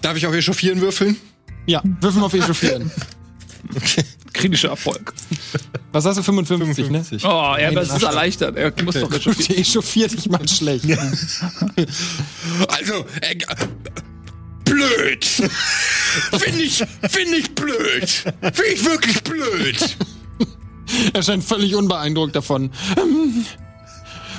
Darf 0.00 0.16
ich 0.16 0.26
auf 0.26 0.34
Echauffieren 0.34 0.80
würfeln? 0.80 1.16
Ja, 1.66 1.82
würfeln 2.00 2.24
auf 2.24 2.32
Echauffieren. 2.32 2.90
Kritischer 4.32 4.68
Erfolg. 4.70 5.12
Was 5.92 6.04
hast 6.04 6.18
du? 6.18 6.22
55, 6.22 6.90
ne? 6.90 7.04
Oh, 7.24 7.54
ja, 7.58 7.70
das 7.70 7.90
ist 7.90 8.02
erleichtert. 8.02 8.56
Er 8.56 8.72
muss 8.84 8.94
doch 8.94 9.12
jetzt 9.12 9.24
schon 9.24 9.34
Gut, 9.34 9.50
echauffiert, 9.50 10.12
ich 10.12 10.28
mach 10.28 10.46
schlecht. 10.46 10.84
Also, 12.68 13.06
äh, 13.20 13.36
blöd. 14.64 15.24
Finde 15.24 16.62
ich, 16.62 16.84
finde 17.10 17.36
ich 17.36 17.54
blöd. 17.54 18.08
Finde 18.08 18.72
ich 18.72 18.84
wirklich 18.84 19.22
blöd. 19.22 19.96
Er 21.12 21.22
scheint 21.22 21.44
völlig 21.44 21.74
unbeeindruckt 21.74 22.34
davon. 22.36 22.70
Ähm, 22.96 23.44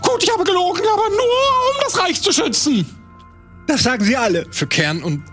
gut, 0.01 0.23
ich 0.23 0.31
habe 0.31 0.43
gelogen, 0.43 0.81
aber 0.93 1.09
nur, 1.09 1.19
um 1.19 1.83
das 1.83 1.99
Reich 1.99 2.21
zu 2.21 2.31
schützen. 2.31 2.85
Das 3.67 3.83
sagen 3.83 4.03
sie 4.03 4.15
alle. 4.15 4.47
Für 4.51 4.67
Kern 4.67 5.03
und 5.03 5.23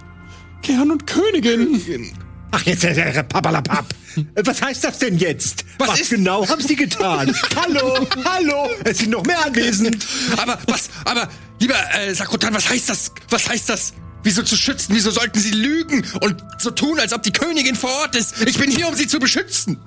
Kern 0.62 0.90
und 0.90 1.06
Königin. 1.06 2.12
Ach, 2.56 2.62
jetzt 2.62 2.84
äh, 2.84 2.92
äh, 2.98 3.22
papalapap. 3.22 3.84
Was 4.42 4.62
heißt 4.62 4.82
das 4.84 4.98
denn 4.98 5.18
jetzt? 5.18 5.66
Was 5.78 5.88
Was, 5.90 6.00
ist- 6.00 6.10
genau 6.10 6.48
haben 6.48 6.62
sie 6.62 6.74
getan? 6.74 7.34
hallo, 7.56 8.08
hallo, 8.24 8.70
es 8.84 8.98
sind 8.98 9.10
noch 9.10 9.22
mehr 9.26 9.44
anwesend. 9.44 10.06
Aber 10.38 10.58
was, 10.66 10.88
aber 11.04 11.28
lieber 11.60 11.74
äh, 11.94 12.14
Sakrotan, 12.14 12.54
was 12.54 12.66
heißt 12.66 12.88
das? 12.88 13.12
Was 13.28 13.46
heißt 13.46 13.68
das? 13.68 13.92
Wieso 14.22 14.42
zu 14.42 14.56
schützen? 14.56 14.94
Wieso 14.94 15.10
sollten 15.10 15.38
sie 15.38 15.50
lügen 15.50 16.02
und 16.22 16.42
so 16.58 16.70
tun, 16.70 16.98
als 16.98 17.12
ob 17.12 17.22
die 17.24 17.30
Königin 17.32 17.76
vor 17.76 17.90
Ort 18.00 18.16
ist? 18.16 18.40
Ich 18.46 18.56
bin 18.58 18.70
hier, 18.70 18.88
um 18.88 18.94
sie 18.94 19.06
zu 19.06 19.18
beschützen. 19.18 19.78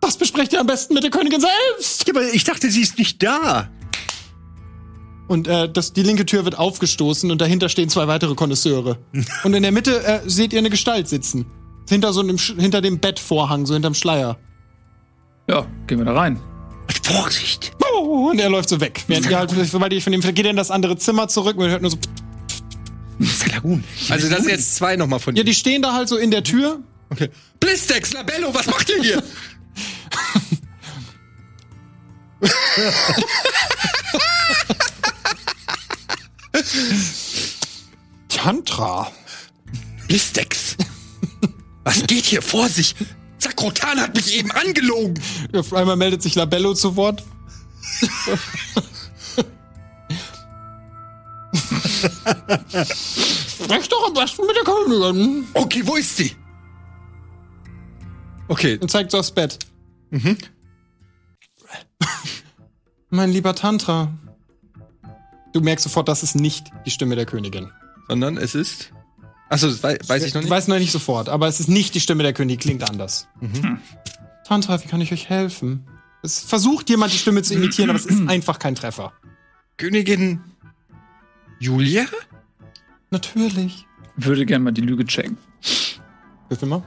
Das 0.00 0.16
besprecht 0.16 0.52
ihr 0.52 0.60
am 0.60 0.66
besten 0.66 0.94
mit 0.94 1.04
der 1.04 1.10
Königin 1.12 1.40
selbst. 1.40 2.08
Ja, 2.08 2.14
aber 2.14 2.32
ich 2.34 2.42
dachte, 2.42 2.68
sie 2.68 2.80
ist 2.80 2.98
nicht 2.98 3.22
da. 3.22 3.70
Und 5.30 5.46
äh, 5.46 5.70
das, 5.70 5.92
die 5.92 6.02
linke 6.02 6.26
Tür 6.26 6.44
wird 6.44 6.58
aufgestoßen 6.58 7.30
und 7.30 7.40
dahinter 7.40 7.68
stehen 7.68 7.88
zwei 7.88 8.08
weitere 8.08 8.34
Konnoisseure. 8.34 8.98
und 9.44 9.54
in 9.54 9.62
der 9.62 9.70
Mitte 9.70 10.04
äh, 10.04 10.28
seht 10.28 10.52
ihr 10.52 10.58
eine 10.58 10.70
Gestalt 10.70 11.06
sitzen. 11.06 11.46
Hinter 11.88 12.12
so 12.12 12.18
einem, 12.18 12.34
Sch- 12.34 12.60
hinter 12.60 12.80
dem 12.80 12.98
Bettvorhang, 12.98 13.64
so 13.64 13.74
hinterm 13.74 13.94
Schleier. 13.94 14.38
Ja, 15.48 15.68
gehen 15.86 15.98
wir 15.98 16.04
da 16.04 16.14
rein. 16.14 16.40
Vorsicht. 17.04 17.70
Oh, 17.94 18.30
und 18.30 18.40
er 18.40 18.50
läuft 18.50 18.70
so 18.70 18.80
weg. 18.80 19.04
Während 19.06 19.30
ihr 19.30 19.38
halt, 19.38 19.52
sobald 19.70 19.92
ihr 19.92 20.02
von 20.02 20.12
ihm 20.12 20.20
geht 20.20 20.44
er 20.44 20.50
in 20.50 20.56
das 20.56 20.72
andere 20.72 20.96
Zimmer 20.96 21.28
zurück 21.28 21.56
und 21.58 21.70
hört 21.70 21.82
nur 21.82 21.92
so. 21.92 21.98
Skalagun. 23.24 23.84
Also 24.08 24.28
das 24.28 24.40
sind 24.40 24.50
jetzt 24.50 24.74
zwei 24.74 24.96
nochmal 24.96 25.20
von 25.20 25.36
Ja, 25.36 25.44
die 25.44 25.54
stehen 25.54 25.80
da 25.80 25.92
halt 25.92 26.08
so 26.08 26.16
in 26.16 26.32
der 26.32 26.42
Tür. 26.42 26.80
Okay. 27.10 27.28
Blistex, 27.60 28.14
Labello, 28.14 28.52
was 28.52 28.66
macht 28.66 28.90
ihr 28.90 29.00
hier? 29.00 29.22
Tantra. 38.28 39.10
Blistex. 40.06 40.76
Was 41.84 42.06
geht 42.06 42.24
hier 42.26 42.42
vor 42.42 42.68
sich? 42.68 42.94
Sakrotan 43.38 44.00
hat 44.00 44.14
mich 44.14 44.36
eben 44.36 44.50
angelogen. 44.50 45.14
Auf 45.54 45.72
einmal 45.72 45.96
meldet 45.96 46.22
sich 46.22 46.34
Labello 46.34 46.74
zu 46.74 46.96
Wort. 46.96 47.22
Sprech 53.62 53.88
doch 53.88 54.06
am 54.08 54.14
besten 54.14 54.46
mit 54.46 54.56
der 54.56 54.64
Königin. 54.64 55.46
Okay, 55.54 55.82
wo 55.84 55.96
ist 55.96 56.16
sie? 56.16 56.34
Okay, 58.48 58.78
Und 58.80 58.90
zeigt 58.90 59.10
so 59.12 59.18
aufs 59.18 59.30
Bett. 59.30 59.58
Mein 63.10 63.30
lieber 63.30 63.54
Tantra. 63.54 64.12
Du 65.52 65.60
merkst 65.60 65.82
sofort, 65.84 66.08
das 66.08 66.22
ist 66.22 66.34
nicht 66.36 66.70
die 66.86 66.90
Stimme 66.90 67.16
der 67.16 67.26
Königin. 67.26 67.70
sondern 68.08 68.36
es 68.36 68.54
ist. 68.54 68.92
Achso, 69.48 69.66
das 69.68 69.82
wei 69.82 69.98
weiß 70.06 70.22
ich 70.24 70.34
noch 70.34 70.42
nicht. 70.42 70.50
weißt 70.50 70.68
noch 70.68 70.78
nicht 70.78 70.92
sofort, 70.92 71.28
aber 71.28 71.48
es 71.48 71.58
ist 71.60 71.68
nicht 71.68 71.94
die 71.94 72.00
Stimme 72.00 72.22
der 72.22 72.32
Königin, 72.32 72.58
klingt 72.60 72.88
anders. 72.88 73.26
Tantra, 74.46 74.82
wie 74.82 74.86
kann 74.88 75.00
ich 75.00 75.12
euch 75.12 75.28
helfen? 75.28 75.84
Es 76.22 76.38
versucht 76.40 76.88
jemand 76.90 77.12
die 77.12 77.18
Stimme 77.18 77.42
zu 77.42 77.54
imitieren, 77.54 77.90
aber 77.90 77.98
es 77.98 78.06
ist 78.06 78.20
einfach 78.28 78.58
kein 78.58 78.74
Treffer. 78.76 79.12
Königin 79.76 80.40
Julia? 81.58 82.04
Natürlich. 83.10 83.86
Würde 84.16 84.46
gerne 84.46 84.64
mal 84.64 84.70
die 84.72 84.82
Lüge 84.82 85.04
checken. 85.04 85.36
Würfel 86.48 86.68
mal. 86.68 86.82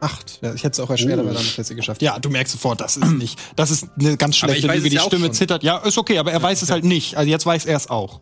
Acht. 0.00 0.38
Ja, 0.42 0.52
ich 0.52 0.62
hätte 0.62 0.72
es 0.72 0.80
auch 0.80 0.90
erschwert, 0.90 1.18
aber 1.18 1.30
damit 1.32 1.46
hätte 1.52 1.64
sie 1.64 1.74
geschafft. 1.74 2.02
Ja, 2.02 2.18
du 2.18 2.28
merkst 2.28 2.52
sofort, 2.52 2.80
das 2.82 2.96
ist 2.98 3.12
nicht. 3.12 3.38
Das 3.56 3.70
ist 3.70 3.86
eine 3.98 4.16
ganz 4.18 4.36
schlechte 4.36 4.66
Lüge. 4.66 4.78
es 4.84 4.90
Die 4.90 4.96
ja 4.96 5.02
Stimme 5.02 5.26
schon. 5.26 5.34
zittert. 5.34 5.62
Ja, 5.62 5.78
ist 5.78 5.96
okay, 5.96 6.18
aber 6.18 6.32
er 6.32 6.42
weiß 6.42 6.60
es 6.62 6.70
halt 6.70 6.84
nicht. 6.84 7.16
Also 7.16 7.30
jetzt 7.30 7.46
weiß 7.46 7.64
er 7.64 7.76
es 7.76 7.88
auch. 7.88 8.20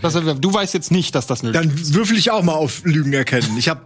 Das, 0.00 0.14
du 0.14 0.52
weißt 0.54 0.72
jetzt 0.74 0.90
nicht, 0.90 1.14
dass 1.14 1.26
das 1.26 1.42
eine 1.42 1.52
Lüge 1.52 1.66
Dann 1.68 1.94
würfel 1.94 2.16
ich 2.18 2.30
auch 2.30 2.42
mal 2.42 2.54
auf 2.54 2.80
Lügen 2.84 3.12
erkennen. 3.12 3.56
Ich 3.58 3.68
habe 3.68 3.82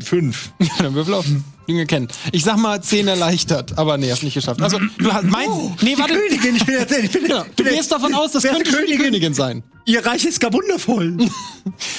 fünf. 0.00 0.52
Ja, 0.60 0.68
dann 0.78 0.94
Würfel 0.94 1.14
auf 1.14 1.24
Lüge 1.66 1.86
kennen. 1.86 2.08
Ich 2.32 2.44
sag 2.44 2.56
mal, 2.58 2.80
zehn 2.82 3.08
erleichtert, 3.08 3.76
aber 3.78 3.98
nee, 3.98 4.10
hast 4.12 4.22
nicht 4.22 4.34
geschafft. 4.34 4.62
Also, 4.62 4.78
du 4.98 5.12
hast 5.12 5.24
meinst. 5.24 5.82
nee, 5.82 5.96
warte. 5.98 6.14
Königin, 6.14 6.56
ich 6.56 6.64
bin, 6.66 6.74
jetzt- 6.78 6.92
ich 6.96 7.10
bin, 7.10 7.24
Genau. 7.24 7.44
Du 7.56 7.64
bin 7.64 7.74
gehst 7.74 7.90
davon 7.90 8.14
aus, 8.14 8.32
das 8.32 8.44
ist 8.44 8.52
könnte 8.52 8.86
die 8.86 8.96
Königin 8.98 9.34
sein. 9.34 9.62
Ihr 9.84 10.04
Reich 10.04 10.24
ist 10.24 10.38
gar 10.40 10.52
wundervoll. 10.52 11.16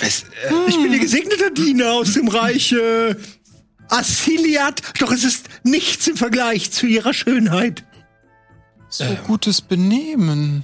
Es, 0.02 0.24
äh, 0.24 0.26
Ich 0.70 0.78
bin 0.78 0.94
ihr 0.94 1.00
gesegneter 1.00 1.50
Diener 1.52 1.92
aus 1.94 2.14
dem 2.14 2.28
Reich 2.30 2.72
äh, 2.72 3.16
Assiliat, 3.90 4.82
doch 5.00 5.12
es 5.12 5.24
ist 5.24 5.48
nichts 5.64 6.08
im 6.08 6.18
Vergleich 6.18 6.72
zu 6.72 6.86
ihrer 6.88 7.14
Schönheit. 7.14 7.84
So 8.90 9.06
gutes 9.26 9.62
Benehmen. 9.62 10.64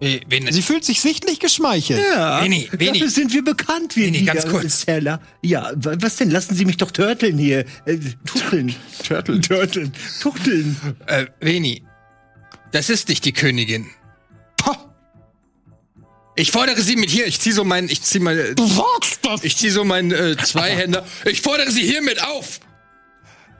we- 0.00 0.20
wen, 0.28 0.50
Sie 0.52 0.62
fühlt 0.62 0.84
sich 0.84 1.00
sichtlich 1.00 1.40
geschmeichelt. 1.40 2.00
Ja, 2.14 2.42
Veni, 2.42 2.68
Veni. 2.72 2.92
dafür 2.98 3.10
sind 3.10 3.32
wir 3.34 3.44
bekannt, 3.44 3.96
wir 3.96 4.06
Veni, 4.06 4.22
ganz 4.24 4.46
kurz. 4.46 4.84
Teller. 4.86 5.20
Ja, 5.42 5.72
wa- 5.76 5.96
was 6.00 6.16
denn? 6.16 6.30
Lassen 6.30 6.54
Sie 6.54 6.64
mich 6.64 6.76
doch 6.78 6.90
turteln 6.90 7.36
hier. 7.38 7.64
Äh, 7.84 7.98
tuchteln. 8.26 8.74
Turteln. 9.06 9.42
Turteln. 9.42 9.92
Tuchteln. 10.22 10.76
äh, 11.06 11.26
Veni. 11.40 11.82
Das 12.72 12.88
ist 12.88 13.08
nicht 13.08 13.24
die 13.24 13.32
Königin. 13.32 13.86
Ich 16.40 16.52
fordere 16.52 16.80
sie 16.80 16.96
mit 16.96 17.10
hier. 17.10 17.26
Ich 17.26 17.38
zieh 17.40 17.52
so 17.52 17.64
mein, 17.64 17.88
ich 17.88 18.02
zieh 18.02 18.18
mein, 18.18 18.54
du 18.54 18.66
sagst 18.66 19.20
das. 19.22 19.44
ich 19.44 19.56
zieh 19.56 19.70
so 19.70 19.84
meinen 19.84 20.10
äh, 20.10 20.36
Zweihänder. 20.42 21.06
Ich 21.26 21.42
fordere 21.42 21.70
sie 21.70 21.82
hiermit 21.82 22.22
auf. 22.22 22.60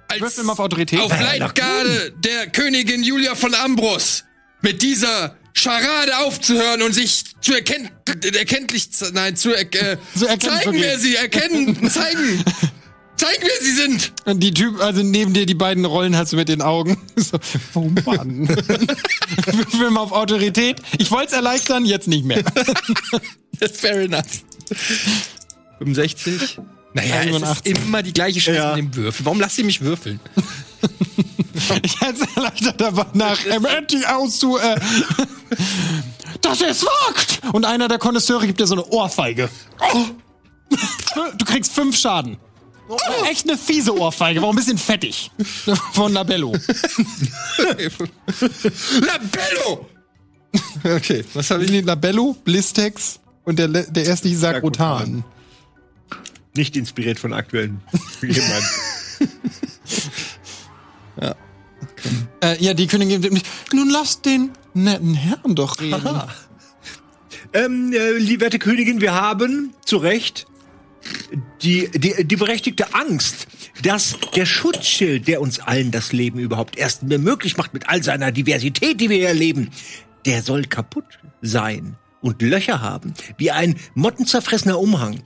Als 0.09 0.43
mal 0.43 0.53
auf 0.53 0.59
Autorität. 0.59 0.99
auf 0.99 1.13
Leitgarde 1.13 2.13
der 2.19 2.49
Königin 2.49 3.03
Julia 3.03 3.35
von 3.35 3.55
Ambros 3.55 4.25
mit 4.61 4.83
dieser 4.83 5.37
Scharade 5.53 6.19
aufzuhören 6.19 6.83
und 6.83 6.93
sich 6.93 7.25
zu 7.41 7.55
erkennen, 7.55 7.91
erkenntlich, 8.35 8.93
zu- 8.93 9.13
nein, 9.13 9.37
zu, 9.37 9.53
er, 9.53 9.61
äh, 9.63 9.97
Zu 10.19 10.27
erkennen 10.27 10.57
zeigen, 10.59 10.73
wer 10.81 10.99
sie 10.99 11.17
erkennen, 11.17 11.91
zeigen, 11.91 12.45
zeigen, 13.21 13.43
wer 13.43 13.61
sie 13.67 13.73
sind. 13.73 14.13
Und 14.25 14.41
die 14.41 14.53
Typ, 14.53 14.81
also 14.81 15.03
neben 15.03 15.33
dir 15.35 15.47
die 15.47 15.55
beiden 15.55 15.85
Rollen 15.85 16.17
hast 16.17 16.33
du 16.33 16.37
mit 16.37 16.49
den 16.49 16.63
Augen. 16.63 16.97
So, 17.17 17.39
oh 17.75 17.91
Mann. 18.07 18.49
Würfel 19.47 19.91
mal 19.91 20.01
auf 20.01 20.13
Autorität. 20.13 20.81
Ich 20.99 21.11
wollte 21.11 21.27
es 21.29 21.33
erleichtern, 21.35 21.85
jetzt 21.85 22.09
nicht 22.09 22.25
mehr. 22.25 22.43
Fair 23.75 24.01
enough. 24.01 24.25
65? 25.79 26.59
Naja, 26.95 27.21
es 27.21 27.27
81. 27.35 27.67
ist 27.67 27.85
immer 27.85 28.03
die 28.03 28.13
gleiche 28.15 28.41
Scheiße 28.41 28.57
Ja. 28.57 28.75
mit 28.75 28.79
dem 28.79 28.97
Würfel. 28.97 29.27
Warum 29.27 29.39
lasst 29.39 29.59
ihr 29.59 29.65
mich 29.67 29.83
würfeln? 29.83 30.19
Ich 31.83 32.01
hätte 32.01 32.27
erleichtert 32.35 32.81
dabei 32.81 33.05
nach 33.13 33.39
MNT 33.45 34.07
auszu. 34.09 34.57
Äh, 34.59 34.81
dass 36.41 36.63
er 36.63 36.71
es 36.71 36.85
wagt! 36.85 37.43
Und 37.53 37.67
einer 37.67 37.87
der 37.87 37.99
Konnoisseure 37.99 38.47
gibt 38.47 38.61
dir 38.61 38.67
so 38.67 38.75
eine 38.75 38.87
Ohrfeige. 38.87 39.51
Oh. 39.95 40.07
Du 41.37 41.45
kriegst 41.45 41.73
fünf 41.73 41.99
Schaden. 41.99 42.39
Echt 43.31 43.49
eine 43.49 43.57
fiese 43.59 43.97
Ohrfeige, 43.97 44.43
war 44.43 44.51
ein 44.51 44.57
bisschen 44.57 44.79
fettig. 44.79 45.31
Von 45.93 46.13
Labello. 46.13 46.53
Labello! 49.01 49.89
Okay, 50.83 51.25
was 51.35 51.51
habe 51.51 51.65
ich? 51.65 51.85
Labello, 51.85 52.37
Blistex 52.45 53.21
und 53.45 53.59
der, 53.59 53.69
der 53.69 54.05
erste 54.07 54.29
hieß 54.29 54.41
Sakrotan. 54.41 55.25
Nicht 56.55 56.77
inspiriert 56.77 57.19
von 57.21 57.33
aktuellen 57.33 57.81
jemand. 58.23 58.65
Äh, 62.43 62.63
ja, 62.63 62.75
die 62.75 62.87
Königin 62.87 63.23
wird 63.23 63.33
mich. 63.33 63.45
Nun 63.73 63.89
lasst 63.91 64.25
den 64.25 64.51
netten 64.75 65.15
Herrn 65.15 65.55
doch 65.55 65.81
reden. 65.81 66.23
ähm, 67.53 67.93
äh, 67.93 68.13
liebe 68.13 68.43
werte 68.43 68.59
Königin, 68.59 69.01
wir 69.01 69.15
haben 69.15 69.75
zu 69.85 69.99
Recht 69.99 70.47
die, 71.63 71.91
die, 71.91 72.25
die 72.25 72.37
berechtigte 72.37 72.95
Angst, 72.95 73.47
dass 73.83 74.17
der 74.35 74.47
Schutzschild, 74.47 75.29
der 75.29 75.41
uns 75.41 75.59
allen 75.61 75.91
das 75.91 76.13
Leben 76.13 76.39
überhaupt 76.39 76.77
erst 76.79 77.03
möglich 77.03 77.57
macht 77.57 77.75
mit 77.75 77.89
all 77.89 78.03
seiner 78.03 78.33
Diversität, 78.33 79.01
die 79.01 79.09
wir 79.11 79.27
erleben, 79.29 79.71
der 80.27 80.43
soll 80.43 80.65
kaputt 80.65 81.19
sein 81.43 81.97
und 82.21 82.43
Löcher 82.43 82.81
haben, 82.81 83.15
wie 83.39 83.51
ein 83.51 83.77
mottenzerfressener 83.95 84.79
Umhang. 84.79 85.23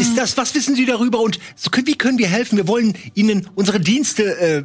Ist 0.00 0.16
das, 0.16 0.36
was 0.38 0.54
wissen 0.54 0.74
Sie 0.74 0.86
darüber 0.86 1.20
und 1.20 1.38
so, 1.56 1.70
wie 1.84 1.94
können 1.94 2.16
wir 2.16 2.28
helfen? 2.28 2.56
Wir 2.56 2.66
wollen 2.66 2.96
Ihnen 3.12 3.50
unsere 3.54 3.80
Dienste 3.80 4.24
äh, 4.38 4.64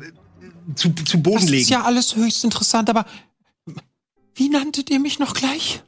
zu, 0.76 0.92
zu 0.94 1.22
Boden 1.22 1.42
Das 1.42 1.50
legen. 1.50 1.64
ist 1.64 1.70
ja 1.70 1.84
alles 1.84 2.16
höchst 2.16 2.46
interessant, 2.46 2.90
aber 2.90 3.06
wie 4.36 4.48
nanntet 4.48 4.90
ihr 4.90 5.00
mich 5.00 5.20
noch 5.20 5.34
gleich? 5.34 5.84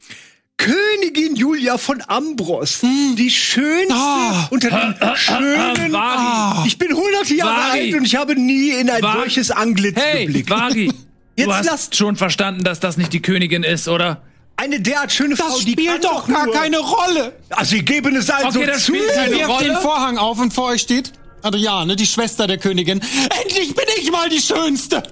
Königin 0.58 1.34
Julia 1.34 1.76
von 1.76 2.02
Ambros, 2.06 2.80
die 2.82 3.30
schönste 3.30 3.94
Ah. 3.94 4.46
unter 4.50 4.70
den 4.70 5.16
schönen. 5.16 5.92
Vari. 5.92 6.68
ich 6.68 6.78
bin 6.78 6.88
100 6.94 7.30
Jahre 7.30 7.56
Vari. 7.70 7.80
alt 7.80 7.94
und 7.94 8.04
ich 8.04 8.14
habe 8.14 8.36
nie 8.36 8.70
in 8.70 8.88
ein 8.88 9.02
Vari. 9.02 9.18
solches 9.18 9.50
Anglitz 9.50 9.96
Hey, 9.98 10.26
geblickt. 10.26 10.50
Vari, 10.50 10.92
Jetzt 11.36 11.46
du 11.48 11.52
hast 11.54 11.66
lasst- 11.66 11.96
schon 11.96 12.14
verstanden, 12.16 12.62
dass 12.62 12.78
das 12.78 12.96
nicht 12.96 13.12
die 13.12 13.20
Königin 13.22 13.64
ist, 13.64 13.88
oder? 13.88 14.22
Eine 14.56 14.80
derart 14.80 15.10
schöne 15.10 15.34
Frau, 15.36 15.46
Das 15.48 15.64
die 15.64 15.74
kann 15.74 15.84
spielt 15.96 16.04
doch 16.04 16.28
gar 16.28 16.44
nur- 16.46 16.54
keine 16.54 16.78
Rolle. 16.78 17.32
Also 17.50 17.74
ich 17.76 17.84
gebe 17.84 18.10
es 18.10 18.30
also 18.30 18.60
Okay, 18.60 18.66
das 18.68 18.84
zu. 18.84 18.92
spielt 18.94 19.12
keine 19.14 19.34
Wirft 19.36 19.48
Rolle? 19.48 19.64
den 19.64 19.76
Vorhang 19.78 20.18
auf 20.18 20.38
und 20.38 20.52
vor 20.52 20.66
euch 20.66 20.82
steht 20.82 21.12
Adriane, 21.42 21.96
die 21.96 22.06
Schwester 22.06 22.46
der 22.46 22.58
Königin. 22.58 23.00
Endlich 23.42 23.74
bin 23.74 23.86
ich 23.98 24.12
mal 24.12 24.28
die 24.28 24.40
Schönste. 24.40 25.02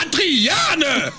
Adriane! 0.00 1.12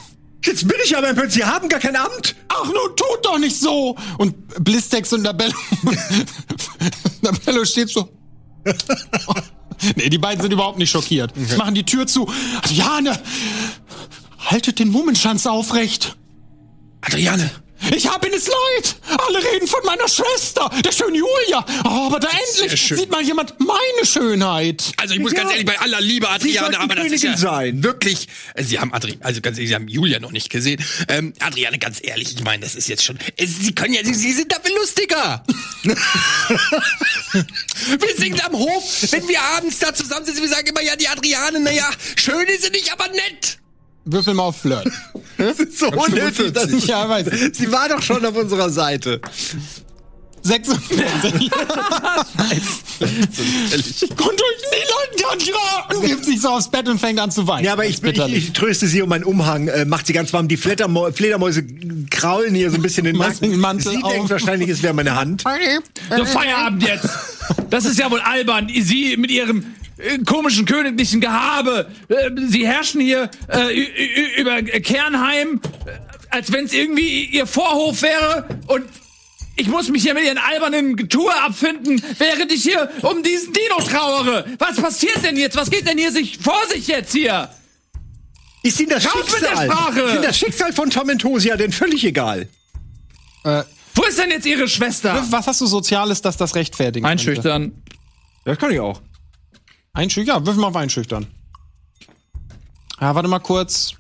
Jetzt 0.46 0.68
bin 0.68 0.78
ich 0.84 0.96
aber 0.98 1.10
im 1.10 1.16
Prinzip, 1.16 1.44
Sie 1.44 1.46
haben 1.46 1.70
gar 1.70 1.80
kein 1.80 1.96
Amt. 1.96 2.36
Ach, 2.50 2.66
nun 2.66 2.96
tut 2.96 3.26
doch 3.26 3.40
nicht 3.40 3.58
so. 3.58 3.96
Und 4.18 4.64
Blistex 4.64 5.14
und 5.14 5.24
Labello. 5.24 5.54
Labello 7.22 7.66
steht 7.66 7.90
so. 7.90 8.10
nee, 9.96 10.10
die 10.10 10.18
beiden 10.18 10.42
sind 10.42 10.52
überhaupt 10.52 10.78
nicht 10.78 10.92
schockiert. 10.92 11.34
Machen 11.58 11.76
die 11.76 11.86
Tür 11.86 12.08
zu. 12.08 12.30
Adriane, 12.58 13.20
haltet 14.40 14.80
den 14.80 14.90
Mummenschanz 14.90 15.46
aufrecht. 15.46 16.18
Adriane! 17.02 17.50
Ich 17.92 18.08
hab 18.08 18.26
Ihnen 18.26 18.36
es 18.36 18.48
leid. 18.48 18.96
Alle 19.28 19.40
reden 19.44 19.68
von 19.68 19.82
meiner 19.86 20.08
Schwester, 20.08 20.70
der 20.84 20.92
schönen 20.92 21.16
Julia. 21.16 21.66
Oh, 21.86 22.08
aber 22.08 22.20
da 22.20 22.30
endlich 22.30 22.82
sieht 22.82 23.12
mal 23.12 23.22
jemand 23.22 23.54
meine 23.60 24.06
Schönheit. 24.06 24.92
Also 24.98 25.14
ich 25.16 25.20
muss 25.20 25.34
Ja. 25.34 25.40
ganz 25.40 25.52
ehrlich 25.52 25.66
bei 25.66 25.80
aller 25.80 26.02
Liebe 26.02 26.30
Adriane, 26.30 26.80
aber 26.80 26.96
das 26.96 27.06
ist 27.08 27.24
ja 27.24 27.32
Königin 27.32 27.38
sein. 27.38 27.84
wirklich. 27.84 28.28
äh, 28.56 28.64
Sie 28.64 28.80
haben 28.80 28.94
Adri, 28.94 29.18
also 29.22 29.42
ganz 29.42 29.58
ehrlich, 29.58 29.70
Sie 29.70 29.76
haben 29.76 29.88
Julia 29.88 30.20
noch 30.20 30.32
nicht 30.32 30.50
gesehen. 30.50 30.84
Ähm, 31.10 31.34
Adriane, 31.40 31.78
ganz 31.80 32.00
ehrlich, 32.02 32.34
ich 32.36 32.44
meine, 32.44 32.64
das 32.64 32.76
ist 32.76 32.88
jetzt 32.88 33.04
schon. 33.04 33.18
äh, 33.38 33.46
Sie 33.46 33.74
können 33.76 33.94
ja, 33.94 34.04
Sie, 34.04 34.14
Sie 34.14 34.32
sind 34.32 34.52
dafür 34.52 34.76
lustiger. 34.78 35.44
wir 35.84 35.96
sind 38.18 38.44
am 38.46 38.54
Hof, 38.54 38.84
wenn 39.12 39.28
wir 39.28 39.42
abends 39.42 39.80
da 39.80 39.94
zusammensitzen, 39.94 40.42
wir 40.42 40.50
sagen 40.50 40.68
immer, 40.68 40.82
ja, 40.82 40.96
die 40.96 41.08
Adriane, 41.08 41.60
naja, 41.60 41.90
schön 42.16 42.48
ist 42.48 42.64
sie 42.64 42.70
nicht, 42.72 42.92
aber 42.92 43.08
nett. 43.10 43.60
Würfel 44.06 44.34
mal 44.34 44.44
auf 44.44 44.58
Flirt. 44.58 44.90
So 45.76 45.88
unnötig. 45.88 46.54
dass- 46.54 46.86
ja, 46.88 47.10
weiß 47.10 47.28
ich. 47.28 47.56
Sie 47.58 47.72
war 47.72 47.90
doch 47.90 48.02
schon 48.02 48.24
auf 48.26 48.36
unserer 48.36 48.70
Seite. 48.70 49.20
46. 50.44 51.50
Kommt 53.00 54.42
euch 54.42 54.60
nie 54.72 54.84
Leute 54.90 55.28
an, 55.32 55.98
und 55.98 56.04
wirft 56.08 56.26
sich 56.26 56.42
so 56.42 56.50
aufs 56.50 56.70
Bett 56.70 56.88
und 56.90 57.00
fängt 57.00 57.20
an 57.20 57.32
zu 57.32 57.48
weinen. 57.48 57.64
Ja, 57.66 57.74
aber 57.74 57.86
ich, 57.86 57.96
ich, 57.96 58.02
bitterlich. 58.02 58.38
ich 58.50 58.54
tröste 58.54 58.88
sie 58.88 59.02
um 59.02 59.10
meinen 59.10 59.24
Umhang, 59.24 59.68
äh, 59.70 59.86
macht 59.86 60.06
sie 60.08 60.14
ganz 60.14 60.34
warm. 60.34 60.48
Die 60.50 60.58
Fledermäu 60.58 61.12
Fledermäuse 61.14 61.64
kraulen 62.10 62.54
hier 62.56 62.70
so 62.72 62.76
ein 62.76 62.82
bisschen 62.82 63.06
den 63.06 63.16
Machst 63.24 63.42
den 63.42 63.58
Mantel 63.60 63.92
Sie 63.94 64.04
auf. 64.04 64.12
denkt 64.12 64.30
wahrscheinlich, 64.30 64.70
es 64.70 64.84
wäre 64.84 64.94
meine 64.94 65.16
Hand. 65.16 65.44
So, 66.16 66.26
Feierabend 66.26 66.84
jetzt! 66.84 67.10
Das 67.70 67.86
ist 67.86 67.98
ja 68.00 68.12
wohl 68.12 68.20
albern. 68.22 68.70
Sie 68.82 69.16
mit 69.18 69.32
ihrem 69.32 69.66
komischen 70.26 70.66
königlichen 70.66 71.22
Gehabe. 71.22 71.90
Äh, 72.10 72.30
Sie 72.48 72.66
herrschen 72.68 73.02
hier 73.02 73.30
äh, 73.48 74.40
über 74.40 74.62
Kernheim, 74.64 75.62
äh, 75.86 75.92
als 76.30 76.52
wenn 76.52 76.66
es 76.66 76.74
irgendwie 76.74 77.26
ihr 77.26 77.46
Vorhof 77.46 78.02
wäre. 78.02 78.48
Und 78.68 78.86
ich 79.56 79.68
muss 79.68 79.90
mich 79.90 80.02
hier 80.02 80.16
mit 80.16 80.24
ihren 80.24 80.40
albernen 80.40 80.96
Getue 80.96 81.32
abfinden, 81.44 82.02
während 82.18 82.52
ich 82.52 82.64
hier 82.64 82.90
um 83.04 83.22
diesen 83.22 83.54
Dino 83.54 83.78
trauere. 83.88 84.46
Was 84.58 84.78
passiert 84.82 85.24
denn 85.24 85.38
jetzt? 85.38 85.56
Was 85.56 85.70
geht 85.70 85.88
denn 85.88 85.98
hier 85.98 86.12
sich 86.12 86.40
vor 86.40 86.60
sich 86.72 86.88
jetzt 86.88 87.12
hier? 87.14 87.50
Ist 88.64 88.80
Ihnen 88.80 88.90
das 88.90 89.06
Raus 89.06 89.26
mit 89.32 89.42
der 89.42 89.48
Schicksal? 89.50 89.72
Sprache! 89.72 90.02
Ist 90.02 90.14
Ihnen 90.14 90.24
das 90.24 90.38
Schicksal 90.38 90.74
von 90.74 90.90
Tormentosia 90.90 91.56
denn 91.56 91.72
völlig 91.72 92.04
egal? 92.04 92.48
Äh, 93.44 93.64
Wo 93.94 94.04
ist 94.04 94.18
denn 94.18 94.32
jetzt 94.32 94.46
ihre 94.46 94.68
Schwester? 94.68 95.24
was 95.30 95.46
hast 95.48 95.62
du 95.62 95.66
Soziales, 95.68 96.22
dass 96.22 96.38
das 96.38 96.56
rechtfertigen 96.56 97.06
könnte? 97.06 97.12
Einschüchtern. 97.12 97.74
Das 98.46 98.58
kann 98.58 98.72
ich 98.72 98.80
auch. 98.80 99.02
Einschüchtern? 99.94 100.38
Ja, 100.38 100.46
würfel 100.46 100.62
mal 100.62 100.68
auf 100.68 100.76
Einschüchtern. 100.76 101.28
Ja, 103.00 103.16
warte 103.16 103.28
mal 103.28 103.40
kurz. 103.40 103.94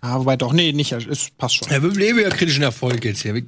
Ah, 0.00 0.18
wobei 0.18 0.36
doch, 0.36 0.52
nee, 0.52 0.72
nicht, 0.72 0.92
es 0.92 1.30
passt 1.30 1.56
schon. 1.56 1.70
Ja, 1.70 1.82
wir 1.82 1.90
leben 1.90 2.18
ja 2.20 2.30
kritischen 2.30 2.62
Erfolg 2.62 3.04
jetzt 3.04 3.22
hier. 3.22 3.42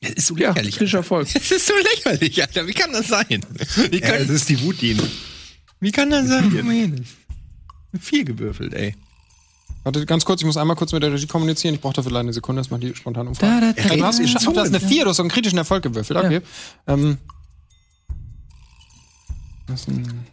Das 0.00 0.10
ist 0.12 0.26
so 0.26 0.34
lächerlich. 0.34 0.76
Frischer 0.76 0.98
Erfolg. 0.98 1.32
Das 1.32 1.50
ist 1.50 1.66
so 1.66 1.74
lächerlich, 1.76 2.42
Alter. 2.42 2.66
Wie 2.66 2.72
kann 2.72 2.92
das 2.92 3.06
sein? 3.08 3.26
Wie 3.28 4.00
Ja, 4.00 4.08
kann, 4.08 4.18
das 4.18 4.30
ist 4.30 4.48
die 4.48 4.60
Wut, 4.62 4.80
die 4.80 4.98
wie 5.78 5.90
kann 5.90 6.10
das 6.10 6.28
sein? 6.28 6.50
Guck 6.52 6.64
mal 6.64 6.74
hier. 6.74 6.92
Viel 8.00 8.24
gewürfelt, 8.24 8.72
ey. 8.72 8.94
Warte, 9.82 10.06
ganz 10.06 10.24
kurz, 10.24 10.40
ich 10.40 10.46
muss 10.46 10.56
einmal 10.56 10.76
kurz 10.76 10.92
mit 10.92 11.02
der 11.02 11.12
Regie 11.12 11.26
kommunizieren. 11.26 11.74
Ich 11.74 11.80
brauche 11.80 11.94
dafür 11.94 12.12
leider 12.12 12.20
eine 12.20 12.32
Sekunde, 12.32 12.60
das 12.60 12.70
macht 12.70 12.84
die 12.84 12.94
spontan 12.94 13.26
Umfrage. 13.26 13.74
Da, 13.74 13.88
da, 13.88 13.96
du 13.96 14.04
hast, 14.04 14.20
da. 14.20 14.52
das 14.52 14.68
ist 14.68 14.74
eine 14.74 14.80
4, 14.80 15.04
du 15.04 15.10
hast 15.10 15.16
so 15.16 15.24
einen 15.24 15.30
kritischen 15.30 15.58
Erfolg 15.58 15.82
gewürfelt. 15.82 16.18
Okay. 16.18 16.40
Ähm, 16.86 17.18
das 19.66 19.80
ist 19.80 19.88
ein 19.88 20.26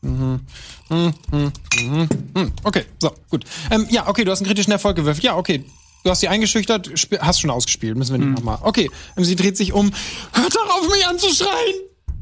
Mhm. 0.00 0.40
Mhm, 0.88 1.14
mhm. 1.32 2.52
Okay, 2.62 2.84
so, 3.00 3.12
gut. 3.30 3.44
Ähm, 3.70 3.86
ja, 3.90 4.06
okay, 4.08 4.24
du 4.24 4.30
hast 4.30 4.40
einen 4.40 4.46
kritischen 4.46 4.72
Erfolg 4.72 4.96
gewürfelt. 4.96 5.24
Ja, 5.24 5.36
okay. 5.36 5.64
Du 6.04 6.10
hast 6.10 6.20
sie 6.20 6.28
eingeschüchtert, 6.28 6.90
hast 7.20 7.40
schon 7.40 7.50
ausgespielt. 7.50 7.96
Müssen 7.96 8.12
wir 8.12 8.18
nicht 8.18 8.38
nochmal. 8.38 8.58
Okay, 8.62 8.88
ähm, 9.16 9.24
sie 9.24 9.36
dreht 9.36 9.56
sich 9.56 9.72
um. 9.72 9.90
Hört 10.32 10.54
doch 10.54 10.70
auf, 10.70 10.88
mich 10.88 11.06
anzuschreien! 11.06 11.74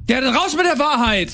Ja, 0.09 0.21
dann 0.21 0.35
raus 0.35 0.55
mit 0.57 0.65
der 0.65 0.79
Wahrheit. 0.79 1.31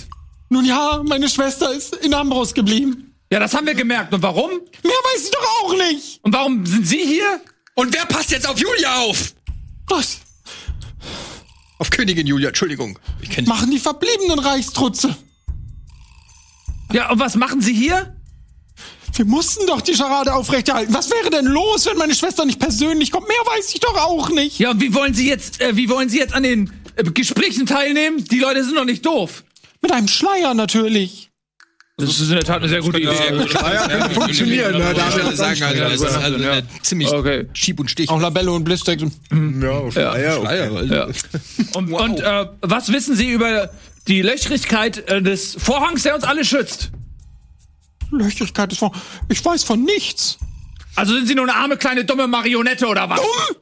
Nun 0.48 0.64
ja, 0.64 1.02
meine 1.04 1.28
Schwester 1.28 1.72
ist 1.72 1.94
in 1.96 2.12
Ambros 2.12 2.52
geblieben. 2.52 3.14
Ja, 3.30 3.38
das 3.38 3.54
haben 3.54 3.66
wir 3.66 3.74
gemerkt. 3.74 4.12
Und 4.12 4.22
warum? 4.22 4.50
Mehr 4.50 4.92
weiß 4.92 5.24
ich 5.24 5.30
doch 5.30 5.62
auch 5.62 5.76
nicht. 5.76 6.20
Und 6.22 6.34
warum 6.34 6.66
sind 6.66 6.86
Sie 6.86 7.02
hier? 7.04 7.40
Und 7.74 7.94
wer 7.94 8.04
passt 8.06 8.30
jetzt 8.32 8.46
auf 8.46 8.58
Julia 8.58 8.96
auf? 9.00 9.32
Was 9.88 10.18
Auf 11.78 11.90
Königin 11.90 12.26
Julia, 12.26 12.48
Entschuldigung. 12.48 12.98
Ich 13.22 13.30
kenne 13.30 13.48
machen 13.48 13.70
die 13.70 13.78
verbliebenen 13.78 14.38
Reichstrutze? 14.38 15.16
Ja, 16.92 17.10
und 17.10 17.18
was 17.18 17.36
machen 17.36 17.60
Sie 17.60 17.72
hier? 17.74 18.16
Wir 19.14 19.24
mussten 19.26 19.66
doch 19.66 19.82
die 19.82 19.94
Scharade 19.94 20.32
aufrechterhalten. 20.32 20.94
Was 20.94 21.10
wäre 21.10 21.28
denn 21.30 21.44
los, 21.46 21.86
wenn 21.86 21.98
meine 21.98 22.14
Schwester 22.14 22.44
nicht 22.46 22.58
persönlich 22.58 23.10
kommt? 23.10 23.28
Mehr 23.28 23.36
weiß 23.44 23.74
ich 23.74 23.80
doch 23.80 23.96
auch 23.96 24.30
nicht. 24.30 24.58
Ja, 24.58 24.70
und 24.70 24.80
wie 24.80 24.94
wollen 24.94 25.12
Sie 25.12 25.28
jetzt, 25.28 25.60
äh, 25.60 25.76
wie 25.76 25.88
wollen 25.90 26.08
Sie 26.08 26.18
jetzt 26.18 26.34
an 26.34 26.42
den 26.42 26.72
äh, 26.96 27.04
Gesprächen 27.04 27.66
teilnehmen? 27.66 28.24
Die 28.24 28.38
Leute 28.38 28.64
sind 28.64 28.76
doch 28.76 28.86
nicht 28.86 29.04
doof. 29.04 29.44
Mit 29.82 29.92
einem 29.92 30.08
Schleier 30.08 30.54
natürlich. 30.54 31.28
Das 31.98 32.08
ist 32.08 32.28
in 32.30 32.36
der 32.36 32.44
Tat 32.44 32.60
eine 32.60 32.68
sehr 32.68 32.80
gute 32.80 32.98
Idee. 32.98 33.12
funktionieren, 34.14 34.78
ne? 34.78 34.94
Da 34.94 35.08
Ich 35.08 35.14
würde 35.16 35.36
sagen, 35.36 35.62
also, 35.62 35.80
das 35.82 35.92
ist 36.00 36.16
also 36.16 36.36
eine 36.36 36.66
ziemlich 36.82 37.12
Okay. 37.12 37.46
Schieb 37.52 37.80
und 37.80 37.90
Stich. 37.90 38.08
Auch 38.08 38.20
Labello 38.20 38.56
und 38.56 38.64
Blistex. 38.64 39.02
Ja, 39.02 39.90
Schleier, 39.90 40.72
okay. 40.72 40.94
Ja. 40.94 41.08
Und, 41.74 41.92
und 41.92 42.20
äh, 42.20 42.46
was 42.60 42.92
wissen 42.92 43.14
Sie 43.14 43.30
über 43.30 43.70
die 44.08 44.22
Löchrigkeit 44.22 45.08
äh, 45.08 45.22
des 45.22 45.54
Vorhangs, 45.54 46.02
der 46.02 46.14
uns 46.14 46.24
alle 46.24 46.44
schützt? 46.44 46.90
Löchrigkeit 48.10 48.72
ist 48.72 48.78
von. 48.78 48.90
Ich 49.28 49.44
weiß 49.44 49.64
von 49.64 49.82
nichts. 49.82 50.38
Also 50.94 51.14
sind 51.14 51.26
Sie 51.26 51.34
nur 51.34 51.44
eine 51.44 51.54
arme, 51.54 51.76
kleine, 51.76 52.04
dumme 52.04 52.26
Marionette 52.26 52.86
oder 52.86 53.08
was? 53.08 53.20
Dumm? 53.20 53.56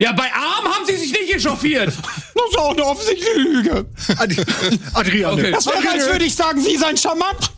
Ja, 0.00 0.12
bei 0.12 0.32
arm 0.32 0.64
haben 0.64 0.86
Sie 0.86 0.96
sich 0.96 1.12
nicht 1.12 1.34
echauffiert. 1.34 1.92
Das 2.38 2.50
ist 2.50 2.58
auch 2.58 2.70
eine 2.70 2.84
offensichtliche 2.84 3.38
Lüge. 3.40 3.86
Ad 4.16 4.46
Adriane. 4.94 5.32
Okay. 5.34 5.50
Das 5.50 5.66
wäre, 5.66 5.90
als 5.90 6.06
würde 6.06 6.24
ich 6.24 6.34
sagen, 6.36 6.62
Sie 6.62 6.76
seien 6.76 6.96
charmant. 6.96 7.50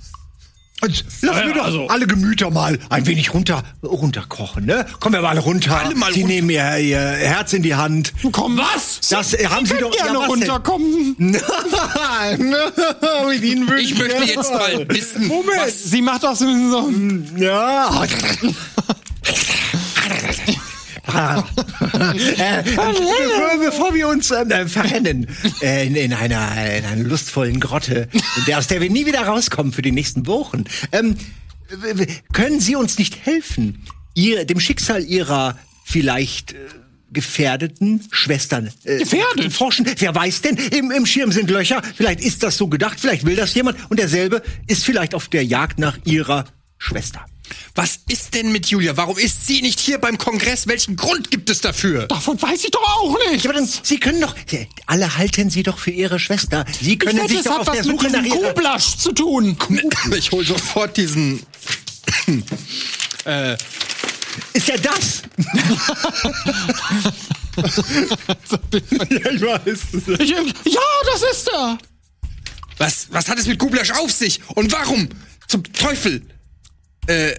Und 0.82 1.04
Lass 1.22 1.36
Ja, 1.38 1.44
mir 1.46 1.54
doch 1.54 1.64
also- 1.64 1.88
alle 1.88 2.06
Gemüter 2.06 2.50
mal 2.50 2.78
ein 2.88 3.06
wenig 3.06 3.34
runter, 3.34 3.62
runterkochen, 3.82 4.64
ne? 4.64 4.86
Kommen 4.98 5.14
wir 5.14 5.22
mal 5.22 5.38
runter. 5.38 5.78
Alle 5.78 5.94
mal 5.94 6.12
Sie 6.12 6.22
runter. 6.22 6.34
nehmen 6.34 6.50
ihr, 6.50 6.78
ihr 6.78 6.98
Herz 6.98 7.52
in 7.52 7.62
die 7.62 7.74
Hand. 7.74 8.12
Komm, 8.32 8.56
Was? 8.58 9.00
Das 9.10 9.34
äh, 9.34 9.46
haben 9.46 9.66
Sie 9.66 9.74
doch 9.78 9.90
gerne 9.90 10.14
ja, 10.14 10.20
was 10.20 10.28
runterkommen. 10.28 11.16
Nein, 11.18 11.34
mit 13.28 13.42
Ihnen 13.42 13.68
würde 13.68 13.82
Ich 13.82 13.98
möchte 13.98 14.22
jetzt 14.24 14.52
mal 14.52 14.88
wissen, 14.88 15.26
Moment. 15.26 15.70
Sie 15.70 16.00
macht 16.02 16.22
so, 16.22 16.34
so 16.34 16.90
Ja. 17.36 17.90
äh, 22.38 22.62
bevor, 22.62 23.58
bevor 23.64 23.94
wir 23.94 24.08
uns 24.08 24.30
ähm, 24.30 24.68
verrennen 24.68 25.26
äh, 25.62 25.86
in, 25.86 25.96
in, 25.96 26.12
einer, 26.12 26.50
in 26.76 26.84
einer 26.84 27.02
lustvollen 27.02 27.60
Grotte, 27.60 28.08
aus 28.54 28.66
der 28.66 28.80
wir 28.80 28.90
nie 28.90 29.06
wieder 29.06 29.22
rauskommen 29.22 29.72
für 29.72 29.82
die 29.82 29.92
nächsten 29.92 30.26
Wochen, 30.26 30.64
ähm, 30.92 31.16
können 32.32 32.60
Sie 32.60 32.76
uns 32.76 32.98
nicht 32.98 33.24
helfen, 33.24 33.86
ihr, 34.14 34.44
dem 34.44 34.60
Schicksal 34.60 35.04
Ihrer 35.04 35.58
vielleicht 35.84 36.52
äh, 36.52 36.56
gefährdeten 37.12 38.02
Schwestern 38.10 38.70
äh, 38.84 38.98
Gefährdet? 38.98 39.44
zu 39.44 39.50
forschen? 39.50 39.86
Wer 39.98 40.14
weiß 40.14 40.42
denn? 40.42 40.56
Im, 40.56 40.90
Im 40.90 41.06
Schirm 41.06 41.32
sind 41.32 41.50
Löcher. 41.50 41.82
Vielleicht 41.96 42.20
ist 42.20 42.42
das 42.42 42.56
so 42.56 42.68
gedacht. 42.68 43.00
Vielleicht 43.00 43.26
will 43.26 43.36
das 43.36 43.54
jemand. 43.54 43.78
Und 43.90 43.98
derselbe 43.98 44.42
ist 44.66 44.84
vielleicht 44.84 45.14
auf 45.14 45.28
der 45.28 45.44
Jagd 45.44 45.78
nach 45.78 45.98
Ihrer 46.04 46.44
Schwester. 46.78 47.24
Was 47.74 48.00
ist 48.08 48.34
denn 48.34 48.52
mit 48.52 48.66
Julia? 48.66 48.96
Warum 48.96 49.18
ist 49.18 49.46
sie 49.46 49.62
nicht 49.62 49.80
hier 49.80 49.98
beim 49.98 50.18
Kongress? 50.18 50.66
Welchen 50.66 50.96
Grund 50.96 51.30
gibt 51.30 51.50
es 51.50 51.60
dafür? 51.60 52.06
davon 52.06 52.40
weiß 52.40 52.64
ich 52.64 52.70
doch 52.70 52.82
auch 52.82 53.16
nicht. 53.30 53.44
Ja, 53.44 53.50
aber 53.50 53.58
dann, 53.60 53.68
Sie 53.82 53.98
können 53.98 54.20
doch, 54.20 54.34
alle 54.86 55.16
halten 55.16 55.50
Sie 55.50 55.62
doch 55.62 55.78
für 55.78 55.90
Ihre 55.90 56.18
Schwester. 56.18 56.64
Sie 56.80 56.92
Ich 56.94 56.98
können 56.98 57.18
wette, 57.18 57.28
sich 57.28 57.38
es 57.38 57.44
doch 57.44 57.58
hat 57.60 57.68
auf 57.68 57.74
der 57.74 57.84
Suche 57.84 58.10
nach 58.10 58.22
ihrer... 58.24 58.52
Kublasch 58.52 58.96
zu 58.96 59.12
tun. 59.12 59.56
Ich 60.16 60.30
hol 60.32 60.44
sofort 60.44 60.96
diesen. 60.96 61.42
äh, 63.24 63.56
Ist 64.52 64.68
ja 64.68 64.76
das. 64.78 65.22
ja, 69.10 69.30
ich 69.30 69.40
weiß. 69.42 69.78
Ich, 70.20 70.30
ja, 70.30 70.80
das 71.12 71.22
ist 71.32 71.48
er. 71.52 71.78
was, 72.78 73.06
was 73.10 73.28
hat 73.28 73.38
es 73.38 73.46
mit 73.46 73.58
Gublasch 73.58 73.90
auf 73.92 74.10
sich? 74.10 74.40
Und 74.54 74.72
warum? 74.72 75.08
Zum 75.48 75.62
Teufel? 75.72 76.22
Äh. 77.06 77.34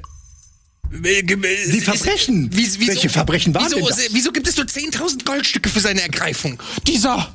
Die 0.94 1.82
Verbrechen. 1.82 2.50
Welche 2.52 3.08
Verbrechen 3.08 3.56
waren 3.56 3.66
wieso, 3.66 3.78
denn 3.78 3.86
das? 3.86 4.14
Wieso 4.14 4.32
gibt 4.34 4.48
es 4.50 4.58
nur 4.58 4.66
10.000 4.66 5.24
Goldstücke 5.24 5.70
für 5.70 5.80
seine 5.80 6.02
Ergreifung? 6.02 6.62
Dieser 6.86 7.34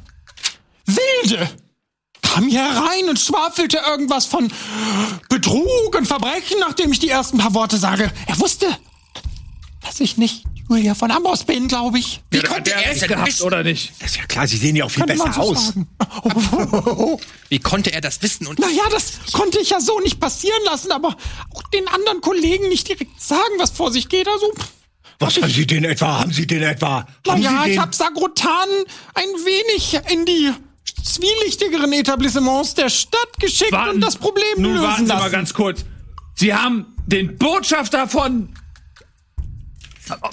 Wilde 0.85 1.49
kam 2.21 2.49
hier 2.49 2.61
herein 2.61 3.09
und 3.09 3.19
schwafelte 3.19 3.79
irgendwas 3.79 4.27
von 4.27 4.53
Betrug 5.31 5.95
und 5.97 6.07
Verbrechen, 6.07 6.59
nachdem 6.61 6.93
ich 6.93 6.99
die 6.99 7.09
ersten 7.09 7.39
paar 7.39 7.55
Worte 7.55 7.79
sage. 7.79 8.13
Er 8.27 8.39
wusste, 8.39 8.67
dass 9.81 10.01
ich 10.01 10.19
nicht 10.19 10.45
Julia 10.69 10.95
von 10.95 11.11
Amboss 11.11 11.45
bin, 11.45 11.69
glaube 11.69 11.99
ich. 11.99 12.21
Wie 12.31 12.41
konnte 12.41 12.73
er 12.73 12.91
es 12.93 13.01
denn 13.01 13.09
gehabt, 13.09 13.29
wissen? 13.29 13.45
oder 13.47 13.63
nicht? 13.63 13.93
Das 14.01 14.11
ist 14.11 14.17
ja 14.17 14.25
klar, 14.25 14.47
Sie 14.47 14.57
sehen 14.57 14.75
ja 14.77 14.85
auch 14.85 14.91
viel 14.91 15.07
man 15.07 15.17
besser 15.17 15.33
so 15.33 15.41
aus. 15.41 15.73
Wie 17.49 17.59
konnte 17.61 17.93
er 17.93 18.01
das 18.01 18.21
wissen? 18.23 18.47
Und 18.47 18.59
Naja, 18.59 18.83
das 18.91 19.19
konnte 19.33 19.61
ich 19.61 19.71
ja 19.71 19.81
so 19.81 20.01
nicht 20.01 20.19
passieren 20.21 20.61
lassen, 20.65 20.91
aber 20.93 21.17
auch 21.55 21.63
den 21.73 21.87
anderen 21.89 22.21
Kollegen 22.21 22.69
nicht 22.69 22.89
direkt 22.89 23.21
sagen, 23.21 23.53
was 23.59 23.71
vor 23.71 23.93
sich 23.93 24.09
geht. 24.09 24.27
Also, 24.29 24.53
Was 25.21 25.37
haben 25.41 25.51
Sie 25.51 25.67
denn 25.67 25.85
etwa? 25.85 26.21
Haben 26.21 26.33
Sie 26.33 26.47
denn 26.47 26.63
etwa? 26.63 27.07
Haben 27.29 27.43
naja, 27.43 27.63
Sie 27.65 27.71
ich 27.73 27.79
habe 27.79 27.95
Sagrotan 27.95 28.69
ein 29.15 29.29
wenig 29.45 29.99
in 30.13 30.25
die 30.27 30.51
zwielichtigeren 31.05 31.93
Etablissements 31.93 32.75
der 32.75 32.91
Stadt 32.91 33.39
geschickt 33.39 33.73
und 33.73 34.01
das 34.01 34.17
Problem 34.17 34.45
Nun 34.59 34.73
lösen 34.75 34.83
warten 34.85 35.03
Sie 35.07 35.09
lassen. 35.13 35.23
mal 35.23 35.31
ganz 35.31 35.55
kurz. 35.55 35.85
Sie 36.35 36.53
haben 36.53 36.87
den 37.07 37.39
Botschafter 37.39 38.09
von 38.09 38.53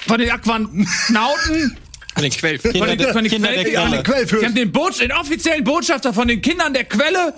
von 0.07 0.17
den 0.19 0.29
Aquanauten 0.31 1.77
an 2.15 2.21
den 2.21 2.31
Quell. 2.31 2.59
von 2.59 2.71
den, 2.73 3.11
von 3.11 3.23
den, 3.23 3.31
Kinder 3.31 3.49
Quell, 3.49 3.63
der 3.63 3.73
Quelle. 3.73 3.95
ja, 3.95 4.01
Quellfürst. 4.03 4.39
Sie 4.41 4.45
haben 4.45 4.55
den, 4.55 4.71
Bot, 4.71 4.99
den 4.99 5.11
offiziellen 5.11 5.63
Botschafter 5.63 6.13
von 6.13 6.27
den 6.27 6.41
Kindern 6.41 6.73
der 6.73 6.83
Quelle 6.85 7.33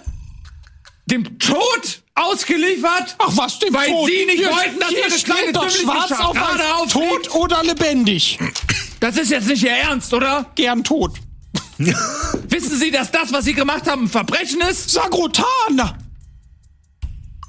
dem 1.05 1.37
Tod 1.39 2.01
ausgeliefert. 2.15 3.15
Ach 3.19 3.31
was, 3.35 3.59
dem 3.59 3.73
Weil 3.73 3.87
Tod. 3.89 4.09
Sie 4.09 4.25
nicht 4.25 4.37
Hier- 4.39 4.49
wollten, 4.51 4.79
dass 4.79 4.91
Ihre 4.91 5.23
kleine 5.23 5.53
doch 5.53 5.69
schwarz 5.69 6.11
auf 6.11 6.35
aufliegt. 6.37 7.25
tot 7.25 7.35
oder 7.35 7.63
lebendig. 7.63 8.39
Das 8.99 9.15
ist 9.17 9.29
jetzt 9.31 9.47
nicht 9.47 9.63
Ihr 9.63 9.71
Ernst, 9.71 10.13
oder? 10.13 10.51
Gern 10.55 10.83
tot. 10.83 11.11
Wissen 11.77 12.77
Sie, 12.79 12.89
dass 12.91 13.11
das, 13.11 13.31
was 13.31 13.45
Sie 13.45 13.53
gemacht 13.53 13.89
haben, 13.89 14.03
ein 14.05 14.09
Verbrechen 14.09 14.61
ist? 14.61 14.89
Sagrotan! 14.89 16.04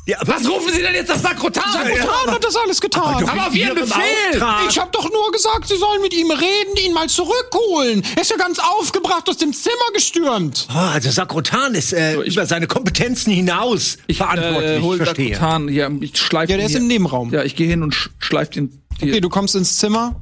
Ja, 0.08 0.20
aber 0.20 0.34
Was 0.36 0.48
rufen 0.48 0.72
Sie 0.72 0.80
denn 0.82 0.94
jetzt 0.94 1.10
auf 1.10 1.18
Sakrotan? 1.20 1.64
Sagrotan 1.72 2.30
hat 2.34 2.44
das 2.44 2.54
alles 2.54 2.80
getan. 2.80 3.28
Aber 3.28 3.46
auf 3.48 3.54
Ihren 3.56 3.74
Befehl! 3.74 4.00
Auftrag. 4.34 4.70
Ich 4.70 4.78
habe 4.78 4.90
doch 4.92 5.10
nur 5.10 5.32
gesagt, 5.32 5.66
Sie 5.66 5.76
sollen 5.76 6.00
mit 6.00 6.14
ihm 6.14 6.30
reden, 6.30 6.76
ihn 6.84 6.92
mal 6.92 7.08
zurückholen. 7.08 8.04
Er 8.14 8.22
ist 8.22 8.30
ja 8.30 8.36
ganz 8.36 8.60
aufgebracht 8.60 9.28
aus 9.28 9.36
dem 9.38 9.52
Zimmer 9.52 9.74
gestürmt. 9.94 10.68
Oh, 10.70 10.78
also 10.78 11.10
Sakrotan 11.10 11.74
ist 11.74 11.92
äh, 11.92 12.14
über 12.20 12.46
seine 12.46 12.68
Kompetenzen 12.68 13.32
hinaus 13.32 13.98
verantwortlich. 14.12 14.78
äh, 14.78 14.80
hol 14.80 14.96
verstehe. 14.98 15.34
Sakrotan 15.34 15.66
hier. 15.68 15.90
Ich 16.00 16.16
schleife 16.16 16.52
Ja, 16.52 16.56
der 16.58 16.66
ist 16.66 16.76
im 16.76 16.86
Nebenraum. 16.86 17.32
Ja, 17.32 17.42
ich 17.42 17.56
gehe 17.56 17.66
hin 17.66 17.82
und 17.82 17.92
sch 17.92 18.10
schleife 18.20 18.52
den. 18.52 18.82
die- 19.00 19.10
Okay, 19.10 19.20
du 19.20 19.28
kommst 19.28 19.56
ins 19.56 19.76
Zimmer 19.76 20.14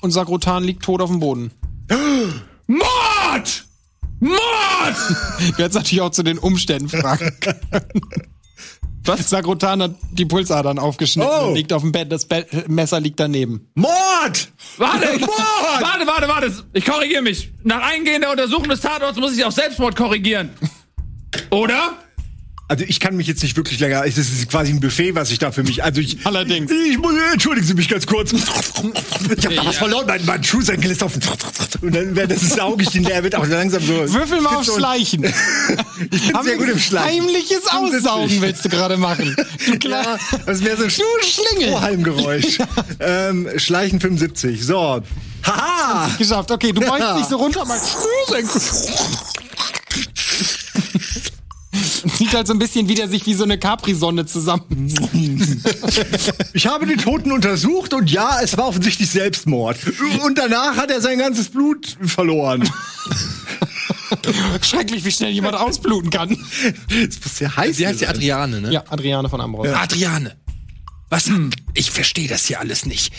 und 0.00 0.12
Sagrotan 0.12 0.62
liegt 0.62 0.84
tot 0.84 1.00
auf 1.02 1.10
dem 1.10 1.18
Boden. 1.18 1.50
Mord! 2.68 3.64
Mord! 4.20 4.38
Du 5.38 5.62
hättest 5.62 5.74
natürlich 5.74 6.00
auch 6.00 6.10
zu 6.10 6.22
den 6.22 6.38
Umständen 6.38 6.88
fragen 6.88 7.36
können. 7.40 7.60
Was? 9.08 9.30
Sagrotan 9.30 9.82
hat 9.82 9.90
die 10.12 10.26
Pulsadern 10.26 10.78
aufgeschnitten 10.78 11.30
Oh. 11.32 11.48
und 11.48 11.54
liegt 11.54 11.72
auf 11.72 11.82
dem 11.82 11.92
Bett. 11.92 12.12
Das 12.12 12.26
Be 12.26 12.46
Messer 12.68 13.00
liegt 13.00 13.18
daneben. 13.18 13.68
Mord! 13.74 14.48
Warte, 14.76 15.18
Mord! 15.18 15.30
warte, 15.80 16.06
warte, 16.06 16.28
warte. 16.28 16.64
Ich 16.72 16.84
korrigiere 16.84 17.22
mich. 17.22 17.50
Nach 17.64 17.82
eingehender 17.82 18.30
Untersuchung 18.30 18.68
des 18.68 18.80
Tatorts 18.80 19.18
muss 19.18 19.36
ich 19.36 19.44
auf 19.44 19.52
Selbstmord 19.52 19.96
korrigieren. 19.96 20.50
Oder? 21.50 21.94
Also 22.70 22.84
ich 22.86 23.00
kann 23.00 23.16
mich 23.16 23.26
jetzt 23.26 23.42
nicht 23.42 23.56
wirklich 23.56 23.80
länger. 23.80 24.04
Es 24.06 24.18
ist 24.18 24.48
quasi 24.50 24.72
ein 24.72 24.80
Buffet, 24.80 25.14
was 25.14 25.30
ich 25.30 25.38
da 25.38 25.50
für 25.52 25.62
mich. 25.62 25.82
Also 25.82 26.02
ich. 26.02 26.18
Allerdings. 26.26 26.70
Ich 26.70 26.98
muss, 26.98 27.14
entschuldigen 27.32 27.66
Sie 27.66 27.72
mich 27.72 27.88
ganz 27.88 28.06
kurz. 28.06 28.32
Ich 28.34 28.42
habe 29.44 29.54
da 29.54 29.64
was 29.64 29.78
verloren. 29.78 30.04
Mein, 30.06 30.24
mein 30.26 30.44
Schuhsenkel 30.44 30.90
ist 30.90 31.02
auf. 31.02 31.14
Und 31.80 31.94
dann 31.94 32.14
wäre 32.14 32.28
das 32.28 32.58
Auge 32.58 32.84
stehen, 32.84 33.04
der 33.04 33.24
wird 33.24 33.34
auch 33.36 33.46
langsam 33.46 33.82
so. 33.82 33.94
Würfel 34.12 34.42
mal 34.42 34.56
auf 34.56 34.64
so- 34.66 34.76
Schleichen. 34.76 35.24
Ich 36.12 36.32
bin 36.32 36.42
sehr 36.44 36.56
gut 36.56 36.68
im 36.68 36.78
Schleichen. 36.78 37.22
Heimliches 37.24 37.68
75. 37.68 38.06
Aussaugen 38.06 38.40
willst 38.42 38.64
du 38.64 38.68
gerade 38.68 38.96
machen. 38.96 39.34
Du 39.36 39.72
Ja, 39.72 39.76
klar. 39.78 40.18
das 40.46 40.58
ist 40.58 40.62
mehr 40.64 40.76
so 40.76 40.84
ein 40.84 40.90
Schlingel. 40.90 41.68
Strohhalmgeräusch. 41.70 42.58
ähm, 43.00 43.48
Schleichen 43.56 43.98
75. 44.00 44.64
So. 44.64 45.00
Haha! 45.44 46.10
Geschafft. 46.18 46.50
Okay, 46.52 46.72
du 46.72 46.80
beugst 46.82 47.18
dich 47.18 47.24
so 47.26 47.36
runter, 47.36 47.64
mal 47.64 47.78
Schnürsenkel. 47.78 48.60
Sieht 52.04 52.34
halt 52.34 52.46
so 52.46 52.52
ein 52.52 52.58
bisschen 52.58 52.88
wieder 52.88 53.08
sich 53.08 53.26
wie 53.26 53.34
so 53.34 53.44
eine 53.44 53.58
Capri-Sonne 53.58 54.26
zusammen. 54.26 54.92
Ich 56.52 56.66
habe 56.66 56.86
den 56.86 56.98
Toten 56.98 57.32
untersucht 57.32 57.94
und 57.94 58.10
ja, 58.10 58.40
es 58.42 58.56
war 58.56 58.68
offensichtlich 58.68 59.10
Selbstmord. 59.10 59.76
Und 60.24 60.38
danach 60.38 60.76
hat 60.76 60.90
er 60.90 61.00
sein 61.00 61.18
ganzes 61.18 61.48
Blut 61.48 61.96
verloren. 62.02 62.68
Schrecklich, 64.62 65.04
wie 65.04 65.12
schnell 65.12 65.30
jemand 65.30 65.56
ausbluten 65.56 66.10
kann. 66.10 66.36
Das 66.88 67.20
muss 67.22 67.40
ja 67.40 67.56
heiß 67.56 67.76
Sie 67.76 67.86
heißt 67.86 68.00
ja. 68.00 68.08
Adriane, 68.08 68.60
ne? 68.60 68.72
Ja, 68.72 68.84
Adriane 68.88 69.28
von 69.28 69.40
Ambros. 69.40 69.68
Adriane. 69.68 70.36
Was? 71.10 71.30
Ich 71.72 71.90
verstehe 71.90 72.28
das 72.28 72.44
hier 72.46 72.60
alles 72.60 72.84
nicht. 72.84 73.14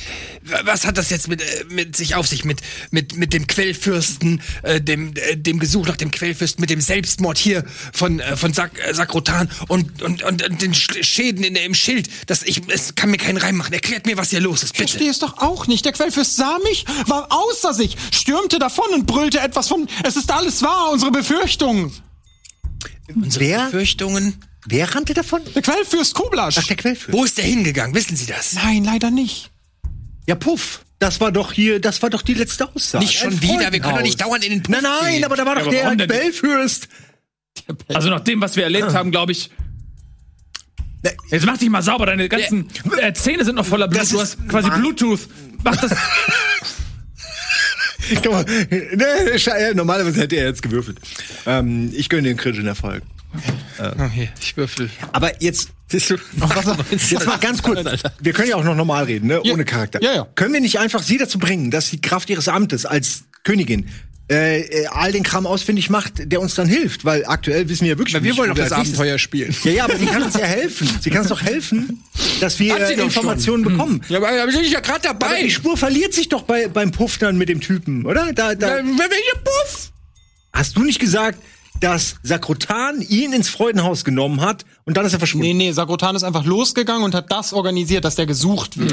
Was 0.63 0.85
hat 0.85 0.97
das 0.99 1.09
jetzt 1.09 1.27
mit, 1.27 1.41
äh, 1.41 1.65
mit 1.69 1.95
sich 1.95 2.13
auf 2.13 2.27
sich? 2.27 2.45
Mit, 2.45 2.61
mit, 2.91 3.15
mit 3.17 3.33
dem 3.33 3.47
Quellfürsten, 3.47 4.41
äh, 4.61 4.79
dem, 4.79 5.13
äh, 5.15 5.35
dem 5.35 5.57
Gesuch 5.57 5.87
nach 5.87 5.97
dem 5.97 6.11
Quellfürsten, 6.11 6.61
mit 6.61 6.69
dem 6.69 6.81
Selbstmord 6.81 7.39
hier 7.39 7.63
von, 7.91 8.19
äh, 8.19 8.37
von 8.37 8.53
Sak 8.53 8.71
äh, 8.85 8.93
Sakrotan 8.93 9.49
und, 9.69 10.03
und, 10.03 10.21
und, 10.21 10.43
und 10.47 10.61
den 10.61 10.73
Sch- 10.75 11.03
Schäden 11.03 11.43
in, 11.43 11.55
im 11.55 11.73
Schild. 11.73 12.09
Das, 12.27 12.43
ich, 12.43 12.61
es 12.67 12.93
kann 12.93 13.09
mir 13.09 13.17
keinen 13.17 13.37
Reim 13.37 13.55
machen. 13.57 13.73
Erklärt 13.73 14.05
mir, 14.05 14.17
was 14.17 14.29
hier 14.29 14.39
los 14.39 14.61
ist, 14.61 14.73
Ich 14.73 14.77
bitte. 14.79 14.91
verstehe 14.91 15.09
es 15.09 15.17
doch 15.17 15.39
auch 15.39 15.65
nicht. 15.65 15.83
Der 15.83 15.93
Quellfürst 15.93 16.35
sah 16.35 16.59
mich, 16.63 16.85
war 17.07 17.27
außer 17.31 17.73
sich, 17.73 17.95
stürmte 18.13 18.59
davon 18.59 18.93
und 18.93 19.07
brüllte 19.07 19.39
etwas 19.39 19.67
von, 19.67 19.87
es 20.03 20.15
ist 20.15 20.31
alles 20.31 20.61
wahr, 20.61 20.91
unsere 20.91 21.11
Befürchtungen. 21.11 21.91
Unsere 23.15 23.45
Wer? 23.45 23.65
Befürchtungen. 23.65 24.35
Wer 24.67 24.93
rannte 24.93 25.13
davon? 25.13 25.41
Der 25.55 25.61
Quellfürst 25.61 26.13
Kublasch. 26.13 26.57
Ach, 26.59 26.67
der 26.67 26.75
Quellfürst. 26.75 27.17
Wo 27.17 27.23
ist 27.23 27.37
der 27.37 27.45
hingegangen? 27.45 27.95
Wissen 27.95 28.15
Sie 28.15 28.25
das? 28.25 28.53
Nein, 28.53 28.83
leider 28.83 29.09
nicht. 29.11 29.51
Ja, 30.27 30.35
Puff. 30.35 30.83
Das 30.99 31.21
war 31.21 31.31
doch 31.31 31.53
hier, 31.53 31.79
das 31.79 32.01
war 32.01 32.09
doch 32.09 32.21
die 32.21 32.33
letzte 32.33 32.67
Aussage. 32.75 33.05
Nicht 33.05 33.17
schon 33.17 33.41
wieder. 33.41 33.71
Wir 33.71 33.79
können 33.79 33.95
doch 33.95 34.01
nicht 34.01 34.19
dauernd 34.19 34.43
in 34.43 34.51
den 34.51 34.63
Puff 34.63 34.73
Nein, 34.73 34.83
nein, 34.83 35.13
gehen. 35.13 35.23
aber 35.23 35.37
da 35.37 35.45
war 35.45 35.55
doch 35.55 35.67
aber 35.67 35.95
der? 35.95 36.07
Quellfürst. 36.07 36.89
Also 37.87 38.09
nach 38.09 38.19
dem, 38.19 38.41
was 38.41 38.57
wir 38.57 38.63
erlebt 38.63 38.93
haben, 38.93 39.11
glaube 39.11 39.31
ich, 39.31 39.49
Jetzt 41.31 41.45
mach 41.45 41.57
dich 41.57 41.69
mal 41.69 41.81
sauber, 41.81 42.07
deine 42.07 42.27
ganzen 42.27 42.67
äh, 42.99 43.13
Zähne 43.13 43.45
sind 43.45 43.55
noch 43.55 43.65
voller 43.65 43.87
Blut. 43.87 44.01
Das 44.01 44.09
Du 44.09 44.19
hast 44.19 44.37
quasi 44.49 44.67
Mann. 44.67 44.81
Bluetooth. 44.81 45.21
Mach 45.63 45.77
das. 45.77 45.91
Guck 48.21 48.31
mal, 48.33 48.43
ne, 48.69 49.35
sche- 49.35 49.73
normalerweise 49.75 50.19
hätte 50.21 50.35
er 50.35 50.47
jetzt 50.47 50.61
gewürfelt. 50.61 50.97
Ähm, 51.45 51.89
ich 51.95 52.09
gönne 52.09 52.27
den 52.27 52.35
kritischen 52.35 52.67
Erfolg. 52.67 53.01
Okay, 53.77 54.29
ich 54.41 54.57
würfel. 54.57 54.89
Aber 55.11 55.41
jetzt, 55.41 55.69
Siehst 55.91 56.11
du? 56.11 56.15
jetzt 56.91 57.25
mal 57.25 57.37
ganz 57.39 57.63
kurz. 57.63 57.79
Wir 58.19 58.33
können 58.33 58.49
ja 58.49 58.55
auch 58.57 58.63
noch 58.63 58.75
normal 58.75 59.05
reden, 59.05 59.27
ne? 59.27 59.41
Ja. 59.43 59.53
Ohne 59.53 59.65
Charakter. 59.65 60.01
Ja, 60.03 60.13
ja. 60.13 60.27
Können 60.35 60.53
wir 60.53 60.61
nicht 60.61 60.79
einfach 60.79 61.01
sie 61.01 61.17
dazu 61.17 61.39
bringen, 61.39 61.71
dass 61.71 61.89
die 61.89 61.99
Kraft 61.99 62.29
ihres 62.29 62.47
Amtes 62.47 62.85
als 62.85 63.23
Königin 63.43 63.89
äh, 64.29 64.61
äh, 64.61 64.87
all 64.87 65.11
den 65.11 65.23
Kram 65.23 65.47
ausfindig 65.47 65.89
macht, 65.89 66.31
der 66.31 66.39
uns 66.41 66.53
dann 66.53 66.67
hilft? 66.67 67.05
Weil 67.05 67.25
aktuell 67.25 67.67
wissen 67.69 67.85
wir 67.85 67.93
ja 67.93 67.97
wirklich 67.97 68.13
Wir 68.13 68.21
nicht, 68.21 68.37
wollen 68.37 68.51
wo 68.51 68.53
doch 68.53 68.61
wir 68.61 68.69
das 68.69 68.73
Abenteuer 68.73 69.17
spielen. 69.17 69.55
Ja, 69.63 69.71
ja, 69.71 69.83
aber 69.85 69.97
sie 69.97 70.05
kann 70.05 70.21
uns 70.21 70.35
ja 70.35 70.45
helfen. 70.45 70.87
Sie 71.01 71.09
kann 71.09 71.21
uns 71.21 71.29
doch 71.29 71.41
helfen, 71.41 72.03
dass 72.39 72.59
wir 72.59 72.77
äh, 72.77 72.93
Informationen 72.93 73.63
bekommen. 73.63 74.01
Ja, 74.09 74.17
aber 74.17 74.29
aber 74.29 74.51
ich 74.51 74.55
bin 74.55 74.69
ja 74.69 74.81
gerade 74.81 75.09
Aber 75.09 75.19
dabei. 75.19 75.41
die 75.43 75.49
Spur 75.49 75.75
verliert 75.75 76.13
sich 76.13 76.29
doch 76.29 76.43
bei, 76.43 76.67
beim 76.67 76.91
Puff 76.91 77.17
dann 77.17 77.37
mit 77.39 77.49
dem 77.49 77.61
Typen, 77.61 78.05
oder? 78.05 78.31
Da, 78.33 78.53
da, 78.53 78.75
Welche 78.77 79.39
Puff? 79.43 79.91
Hast 80.53 80.77
du 80.77 80.83
nicht 80.83 80.99
gesagt, 80.99 81.39
dass 81.79 82.15
Sakrotan 82.23 83.01
ihn 83.01 83.31
ins 83.33 83.49
Freudenhaus 83.49 84.03
genommen 84.03 84.41
hat 84.41 84.65
und 84.85 84.97
dann 84.97 85.05
ist 85.05 85.13
er 85.13 85.17
Nee, 85.17 85.19
verschwunden? 85.19 85.57
nee, 85.57 85.71
Sakrotan 85.71 86.15
ist 86.15 86.23
einfach 86.23 86.43
losgegangen 86.45 87.03
und 87.03 87.15
hat 87.15 87.31
das 87.31 87.53
organisiert, 87.53 88.03
dass 88.05 88.15
der 88.15 88.25
gesucht 88.25 88.77
wird. 88.77 88.91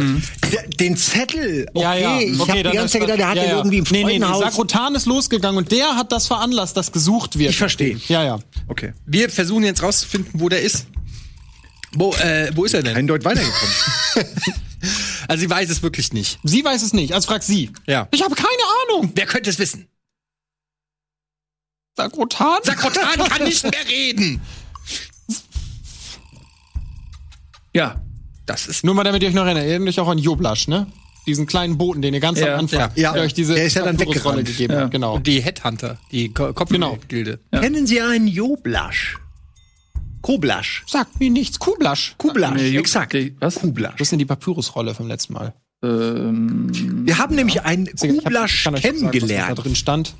Der- 0.52 0.62
Den 0.68 0.96
Zettel, 0.96 1.66
okay, 1.74 1.82
Ja, 1.82 1.94
ja. 1.94 2.20
ich 2.20 2.38
okay, 2.40 2.62
hab 2.64 2.70
die 2.72 2.76
ganze 2.76 2.92
Zeit 2.92 3.00
gedacht, 3.02 3.18
der 3.18 3.28
hat 3.28 3.36
ja, 3.36 3.42
den 3.42 3.50
ja. 3.50 3.56
irgendwie 3.58 3.78
im 3.78 3.84
Nee, 3.84 3.90
nee, 3.90 4.04
nee, 4.04 4.20
Freudenhaus. 4.20 4.40
Sakrotan 4.40 4.94
ist 4.94 5.06
losgegangen 5.06 5.58
und 5.58 5.72
der 5.72 5.96
hat 5.96 6.12
das 6.12 6.26
veranlasst, 6.26 6.76
dass 6.76 6.92
gesucht 6.92 7.38
wird. 7.38 7.50
Ich 7.50 7.58
verstehe. 7.58 7.98
Ja, 8.08 8.22
ja. 8.24 8.38
Okay. 8.68 8.92
Wir 9.06 9.30
versuchen 9.30 9.64
jetzt 9.64 9.82
rauszufinden, 9.82 10.40
wo 10.40 10.48
der 10.48 10.62
ist. 10.62 10.86
Wo, 11.94 12.12
äh, 12.14 12.50
wo 12.54 12.64
ist 12.64 12.74
er 12.74 12.82
denn? 12.82 12.94
Ein 12.96 13.06
Deut 13.06 13.24
weitergekommen. 13.24 13.74
Also 15.26 15.40
sie 15.40 15.50
weiß 15.50 15.68
es 15.70 15.82
wirklich 15.82 16.12
nicht. 16.12 16.38
Sie 16.44 16.64
weiß 16.64 16.82
es 16.82 16.92
nicht, 16.92 17.12
also 17.12 17.26
frag 17.26 17.42
sie. 17.42 17.70
Ja. 17.86 18.06
Ich 18.12 18.22
habe 18.22 18.34
keine 18.36 18.46
Ahnung. 18.94 19.10
Wer 19.16 19.26
könnte 19.26 19.50
es 19.50 19.58
wissen? 19.58 19.88
Sakrotan? 21.96 22.58
Sakrotan 22.62 23.28
kann 23.28 23.44
nicht 23.44 23.62
mehr 23.64 23.86
reden. 23.88 24.40
Ja. 27.74 28.00
Das 28.46 28.68
ist 28.68 28.84
Nur 28.84 28.94
mal, 28.94 29.02
damit 29.02 29.22
ihr 29.24 29.28
euch 29.28 29.34
noch 29.34 29.44
erinnert, 29.44 29.64
ihr 29.64 29.70
erinnert 29.70 29.88
euch 29.88 29.98
auch 30.00 30.08
an 30.08 30.18
Joblasch, 30.18 30.68
ne? 30.68 30.86
Diesen 31.26 31.46
kleinen 31.46 31.76
Boten, 31.78 32.00
den 32.00 32.14
ihr 32.14 32.20
ganz 32.20 32.38
Ja, 32.38 32.54
am 32.54 32.60
Anfang, 32.60 32.78
ja. 32.78 32.90
Ja. 32.94 33.12
der 33.14 33.22
euch 33.22 33.34
diese 33.34 33.54
Der 33.54 33.64
ist 33.64 33.74
ja 33.74 33.82
dann 33.84 33.96
Rolle 34.20 34.44
gegeben 34.44 34.72
Ja. 34.74 34.82
hat. 34.82 34.92
Genau. 34.92 35.18
die 35.18 35.40
Headhunter, 35.42 35.98
die 36.12 36.32
Ko 36.32 36.52
Genau. 36.68 36.90
Kopfgilde. 36.90 37.40
Kennen 37.50 37.88
Sie 37.88 38.00
einen 38.00 38.28
Joblasch? 38.28 39.18
Koblasch. 40.22 40.84
Sagt 40.86 41.18
mir 41.18 41.30
nichts. 41.30 41.58
Kublasch. 41.58 42.14
Kublasch, 42.18 42.54
Nee, 42.54 42.76
exakt. 42.78 43.12
die- 43.14 43.34
Was? 43.40 43.56
Kublasch. 43.56 43.94
Das 43.94 44.02
ist 44.06 44.12
denn 44.12 44.18
die 44.20 44.24
Papyrusrolle 44.24 44.94
vom 44.94 45.08
letzten 45.08 45.32
Mal. 45.32 45.52
Ähm, 45.82 46.68
Wir 47.04 47.18
haben 47.18 47.34
nämlich 47.34 47.62
einen 47.62 47.86
Ich 47.92 48.00
hab- 48.08 48.22
Kublasch 48.24 48.64
kann 48.64 48.74
euch 48.76 48.82
sagen, 48.82 48.94
was 48.96 49.02
da 49.02 49.10
kennengelernt. 49.10 49.64
drin 49.64 49.74
stand. 49.74 50.14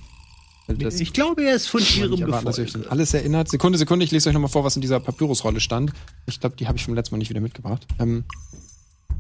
Das 0.69 1.01
Ich 1.01 1.13
glaube, 1.13 1.45
er 1.45 1.55
ist 1.55 1.69
von 1.69 1.81
Ihrem 1.81 2.31
das 2.45 2.75
alles 2.89 3.15
erinnert. 3.15 3.49
Sekunde, 3.49 3.79
Sekunde, 3.79 4.05
ich 4.05 4.11
lese 4.11 4.29
euch 4.29 4.35
nochmal 4.35 4.51
vor, 4.51 4.65
was 4.65 4.75
in 4.75 4.83
dieser 4.83 4.99
Papyrusrolle 4.99 5.61
stand. 5.61 5.93
Ich 6.27 6.41
glaube, 6.41 6.57
die 6.57 6.67
habe 6.67 6.77
ich 6.77 6.85
vom 6.85 6.95
letzten 6.95 7.15
Mal 7.15 7.19
nicht 7.19 7.31
wieder 7.31 7.41
mitgebracht. 7.41 7.87
Ähm, 8.01 8.25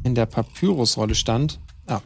in 0.03 0.15
der 0.17 0.27
Papyrusrolle 0.27 1.15
stand, 1.15 1.61
ja, 1.89 2.03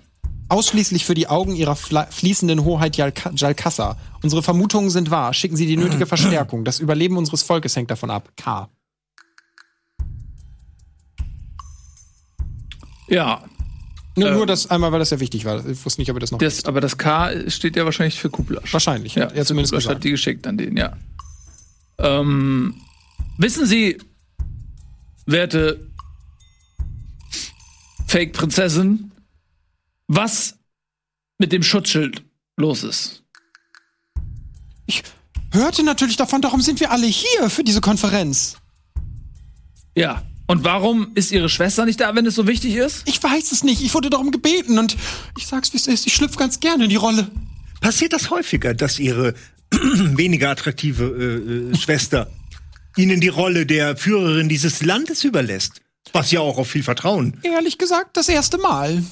ausschließlich 0.48 1.04
für 1.06 1.14
die 1.14 1.28
Augen 1.28 1.54
ihrer 1.54 1.74
fließenden 1.76 2.64
Hoheit 2.64 2.96
Jalka- 2.96 3.32
Jalkassa. 3.34 3.96
Unsere 4.22 4.42
Vermutungen 4.42 4.90
sind 4.90 5.10
wahr. 5.10 5.32
Schicken 5.32 5.56
Sie 5.56 5.66
die 5.66 5.76
nötige 5.76 6.06
Verstärkung. 6.06 6.64
Das 6.64 6.78
Überleben 6.80 7.16
unseres 7.16 7.42
Volkes 7.42 7.76
hängt 7.76 7.90
davon 7.90 8.10
ab. 8.10 8.30
K. 8.36 8.68
ja. 13.08 13.42
Nur, 14.20 14.28
Ähm. 14.28 14.34
nur 14.36 14.46
das 14.46 14.68
einmal, 14.70 14.92
weil 14.92 14.98
das 14.98 15.10
ja 15.10 15.18
wichtig 15.20 15.44
war. 15.44 15.66
Ich 15.66 15.84
wusste 15.84 16.00
nicht, 16.00 16.10
ob 16.10 16.16
ihr 16.16 16.20
das 16.20 16.30
noch. 16.30 16.38
Das, 16.38 16.64
aber 16.66 16.80
das 16.80 16.98
K 16.98 17.50
steht 17.50 17.76
ja 17.76 17.84
wahrscheinlich 17.84 18.18
für 18.18 18.30
Kublasch. 18.30 18.72
Wahrscheinlich. 18.72 19.14
Ja, 19.14 19.24
er 19.24 19.44
zumindest 19.44 19.72
gesagt. 19.72 19.96
hat 19.96 20.04
die 20.04 20.10
geschickt 20.10 20.46
an 20.46 20.58
den, 20.58 20.76
ja. 20.76 20.96
Ähm, 21.98 22.74
wissen 23.38 23.66
Sie, 23.66 23.98
werte 25.26 25.90
Fake-Prinzessin, 28.06 29.12
was 30.08 30.58
mit 31.38 31.52
dem 31.52 31.62
Schutzschild 31.62 32.22
los 32.56 32.82
ist? 32.82 33.22
Ich 34.86 35.02
hörte 35.52 35.82
natürlich 35.84 36.16
davon, 36.16 36.42
darum 36.42 36.60
sind 36.60 36.80
wir 36.80 36.90
alle 36.90 37.06
hier 37.06 37.48
für 37.48 37.64
diese 37.64 37.80
Konferenz. 37.80 38.56
Ja. 39.96 40.22
Und 40.50 40.64
warum 40.64 41.12
ist 41.14 41.30
Ihre 41.30 41.48
Schwester 41.48 41.84
nicht 41.84 42.00
da, 42.00 42.12
wenn 42.16 42.26
es 42.26 42.34
so 42.34 42.48
wichtig 42.48 42.74
ist? 42.74 43.06
Ich 43.06 43.22
weiß 43.22 43.52
es 43.52 43.62
nicht. 43.62 43.82
Ich 43.82 43.94
wurde 43.94 44.10
darum 44.10 44.32
gebeten 44.32 44.80
und 44.80 44.96
ich 45.38 45.46
sag's 45.46 45.72
wie 45.72 45.76
es 45.76 45.86
ist. 45.86 46.08
Ich 46.08 46.12
schlüpfe 46.12 46.36
ganz 46.38 46.58
gerne 46.58 46.82
in 46.82 46.90
die 46.90 46.96
Rolle. 46.96 47.28
Passiert 47.80 48.12
das 48.12 48.30
häufiger, 48.30 48.74
dass 48.74 48.98
Ihre 48.98 49.34
weniger 49.70 50.50
attraktive 50.50 51.04
äh, 51.04 51.70
äh, 51.70 51.76
Schwester 51.76 52.28
Ihnen 52.96 53.20
die 53.20 53.28
Rolle 53.28 53.64
der 53.64 53.96
Führerin 53.96 54.48
dieses 54.48 54.82
Landes 54.82 55.22
überlässt? 55.22 55.82
Was 56.12 56.32
ja 56.32 56.40
auch 56.40 56.58
auf 56.58 56.68
viel 56.68 56.82
Vertrauen. 56.82 57.38
Ehrlich 57.44 57.78
gesagt, 57.78 58.16
das 58.16 58.28
erste 58.28 58.58
Mal. 58.58 59.04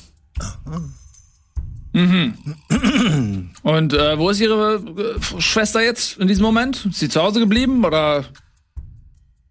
Und 3.62 3.93
äh, 3.93 4.19
wo 4.19 4.31
ist 4.31 4.40
Ihre 4.40 4.74
äh, 4.74 5.40
Schwester 5.40 5.85
jetzt 5.85 6.19
in 6.19 6.27
diesem 6.27 6.43
Moment? 6.43 6.86
Ist 6.86 6.98
sie 6.98 7.09
zu 7.09 7.23
Hause 7.23 7.39
geblieben 7.39 7.85
oder? 7.85 8.24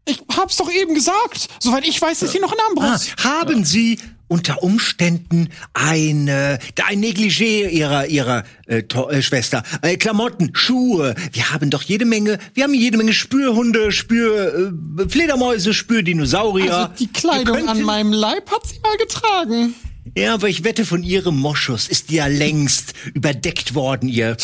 Ich 0.07 0.19
hab's 0.35 0.57
doch 0.57 0.71
eben 0.71 0.93
gesagt. 0.95 1.47
Soweit 1.59 1.87
ich 1.87 2.01
weiß, 2.01 2.21
ist 2.23 2.31
sie 2.31 2.39
noch 2.39 2.53
in 2.53 2.59
Ah, 2.59 2.67
Ambros. 2.69 3.15
haben 3.23 3.63
Sie 3.65 3.99
unter 4.29 4.61
Umständen 4.61 5.49
eine, 5.73 6.59
ein 6.85 6.99
Negligé 7.01 7.69
Ihrer, 7.69 8.07
Ihrer 8.07 8.43
äh, 8.65 8.83
to- 8.83 9.09
äh, 9.09 9.21
Schwester? 9.21 9.63
Äh, 9.81 9.95
Klamotten, 9.97 10.51
Schuhe. 10.53 11.15
Wir 11.31 11.51
haben 11.53 11.69
doch 11.69 11.81
jede 11.81 12.03
Menge, 12.05 12.37
wir 12.53 12.63
haben 12.65 12.73
jede 12.73 12.97
Menge 12.97 13.13
Spürhunde, 13.13 13.91
Spür, 13.91 14.73
äh, 14.99 15.09
Fledermäuse, 15.09 15.73
Spürdinosaurier. 15.73 16.75
Also 16.75 16.93
die 16.99 17.07
Kleidung 17.07 17.55
könnten- 17.55 17.69
an 17.69 17.81
meinem 17.83 18.11
Leib 18.11 18.51
hat 18.51 18.65
sie 18.67 18.79
mal 18.81 18.97
getragen. 18.97 19.73
Ja, 20.17 20.33
aber 20.33 20.47
ich 20.49 20.63
wette, 20.63 20.85
von 20.85 21.03
Ihrem 21.03 21.37
Moschus 21.37 21.87
ist 21.87 22.09
die 22.09 22.15
ja 22.15 22.27
längst 22.27 22.93
überdeckt 23.13 23.75
worden, 23.75 24.07
Ihr. 24.09 24.35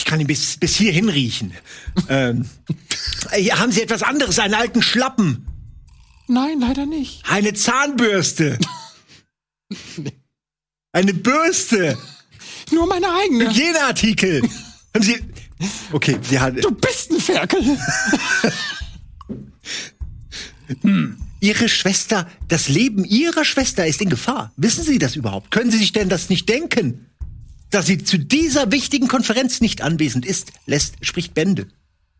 Ich 0.00 0.06
kann 0.06 0.18
ihn 0.18 0.26
bis, 0.26 0.56
bis 0.56 0.76
hierhin 0.76 1.10
riechen. 1.10 1.52
ähm, 2.08 2.48
äh, 3.32 3.44
haben 3.50 3.70
Sie 3.70 3.82
etwas 3.82 4.02
anderes, 4.02 4.38
einen 4.38 4.54
alten 4.54 4.80
Schlappen, 4.82 5.46
Nein, 6.26 6.58
leider 6.60 6.86
nicht. 6.86 7.22
eine 7.28 7.52
Zahnbürste, 7.52 8.58
eine 10.92 11.12
Bürste, 11.12 11.98
Nur 12.72 12.86
meine 12.86 13.08
eigene. 13.12 13.50
Hygieneartikel. 13.50 14.42
haben 14.94 15.02
Sie. 15.04 15.20
Okay, 15.92 16.18
Sie 16.22 16.40
hat. 16.40 16.64
Du 16.64 16.70
bist 16.70 17.10
ein 17.10 17.20
Ferkel. 17.20 17.60
Ihre 21.40 21.68
Schwester, 21.68 22.26
das 22.48 22.68
Leben 22.68 23.04
Ihrer 23.04 23.44
Schwester 23.44 23.86
ist 23.86 24.00
in 24.00 24.08
Gefahr. 24.08 24.52
Wissen 24.56 24.82
Sie 24.84 24.98
das 24.98 25.16
überhaupt? 25.16 25.50
Können 25.50 25.70
Sie 25.70 25.78
sich 25.78 25.92
denn 25.92 26.08
das 26.08 26.30
nicht 26.30 26.48
denken? 26.48 27.06
Dass 27.70 27.86
sie 27.86 27.98
zu 27.98 28.18
dieser 28.18 28.72
wichtigen 28.72 29.08
Konferenz 29.08 29.60
nicht 29.60 29.82
anwesend 29.82 30.26
ist, 30.26 30.52
lässt, 30.66 30.94
spricht 31.02 31.34
Bände. 31.34 31.68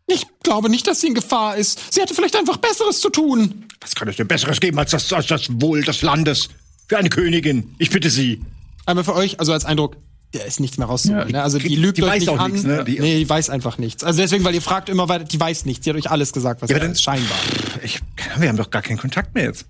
Ich 0.07 0.25
glaube 0.43 0.69
nicht, 0.69 0.87
dass 0.87 1.01
sie 1.01 1.07
in 1.07 1.13
Gefahr 1.15 1.55
ist. 1.57 1.93
Sie 1.93 2.01
hatte 2.01 2.13
vielleicht 2.13 2.35
einfach 2.35 2.57
Besseres 2.57 2.99
zu 2.99 3.09
tun. 3.09 3.65
Was 3.79 3.95
kann 3.95 4.07
es 4.07 4.15
denn 4.17 4.27
Besseres 4.27 4.59
geben 4.59 4.77
als 4.79 4.91
das, 4.91 5.11
als 5.13 5.27
das 5.27 5.47
Wohl 5.61 5.83
des 5.83 6.01
Landes? 6.01 6.49
Für 6.87 6.97
eine 6.97 7.09
Königin. 7.09 7.75
Ich 7.79 7.89
bitte 7.89 8.09
Sie. 8.09 8.41
Einmal 8.85 9.03
für 9.05 9.15
euch, 9.15 9.39
also 9.39 9.53
als 9.53 9.63
Eindruck, 9.63 9.95
da 10.33 10.41
ist 10.43 10.59
nichts 10.59 10.77
mehr 10.77 10.87
rauszuholen. 10.87 11.27
Ja, 11.27 11.31
ne? 11.37 11.43
Also 11.43 11.59
die 11.59 11.75
lügt 11.75 11.97
die 11.97 12.03
euch 12.03 12.09
weiß 12.09 12.19
nicht 12.21 12.29
auch 12.29 12.39
an. 12.39 12.51
nichts, 12.51 12.65
ne? 12.67 12.83
Die- 12.83 12.99
nee, 12.99 13.19
die 13.19 13.29
weiß 13.29 13.49
einfach 13.49 13.77
nichts. 13.77 14.03
Also 14.03 14.19
deswegen, 14.21 14.43
weil 14.43 14.55
ihr 14.55 14.61
fragt 14.61 14.89
immer 14.89 15.07
weiter, 15.07 15.23
die 15.23 15.39
weiß 15.39 15.65
nichts. 15.65 15.83
Die 15.85 15.89
hat 15.89 15.97
euch 15.97 16.09
alles 16.11 16.33
gesagt, 16.33 16.61
was 16.61 16.69
Ja, 16.69 16.79
dann- 16.79 16.91
ist, 16.91 17.01
scheinbar. 17.03 17.37
Ich, 17.83 17.99
wir 18.37 18.49
haben 18.49 18.57
doch 18.57 18.69
gar 18.69 18.81
keinen 18.81 18.97
Kontakt 18.97 19.33
mehr 19.35 19.45
jetzt. 19.45 19.65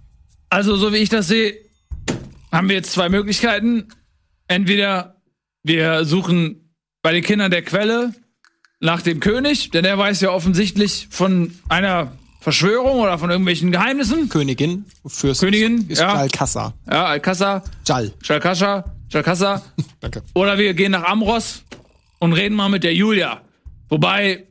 Also, 0.49 0.75
so 0.77 0.91
wie 0.93 0.97
ich 0.97 1.09
das 1.09 1.27
sehe, 1.27 1.55
haben 2.51 2.67
wir 2.69 2.75
jetzt 2.75 2.91
zwei 2.91 3.09
Möglichkeiten. 3.09 3.87
Entweder 4.47 5.20
wir 5.63 6.05
suchen 6.05 6.73
bei 7.01 7.13
den 7.13 7.23
Kindern 7.23 7.51
der 7.51 7.61
Quelle 7.63 8.13
nach 8.79 9.01
dem 9.01 9.19
König, 9.19 9.69
denn 9.71 9.85
er 9.85 9.97
weiß 9.97 10.21
ja 10.21 10.31
offensichtlich 10.31 11.07
von 11.09 11.53
einer 11.69 12.17
Verschwörung 12.41 12.99
oder 12.99 13.19
von 13.19 13.29
irgendwelchen 13.29 13.71
Geheimnissen. 13.71 14.27
Königin, 14.27 14.85
Fürst. 15.05 15.41
Königin, 15.41 15.87
ist 15.87 15.99
ja. 15.99 16.15
Jalkassa. 16.15 16.73
Ja, 16.89 17.05
Alcassa, 17.05 17.63
Jal. 17.85 18.11
Jalkascha, 18.23 18.83
Jalkassa. 19.09 19.61
Danke. 19.99 20.23
Oder 20.33 20.57
wir 20.57 20.73
gehen 20.73 20.91
nach 20.91 21.03
Amros 21.03 21.63
und 22.19 22.33
reden 22.33 22.55
mal 22.55 22.69
mit 22.69 22.83
der 22.83 22.95
Julia. 22.95 23.41
Wobei, 23.89 24.47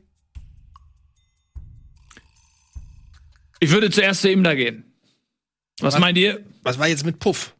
ich 3.59 3.71
würde 3.71 3.89
zuerst 3.89 4.21
zu 4.21 4.31
ihm 4.31 4.43
da 4.43 4.55
gehen. 4.55 4.85
Was 5.81 5.99
meint 5.99 6.17
ihr? 6.17 6.45
Was 6.63 6.79
war 6.79 6.87
jetzt 6.87 7.05
mit 7.05 7.19
Puff? 7.19 7.53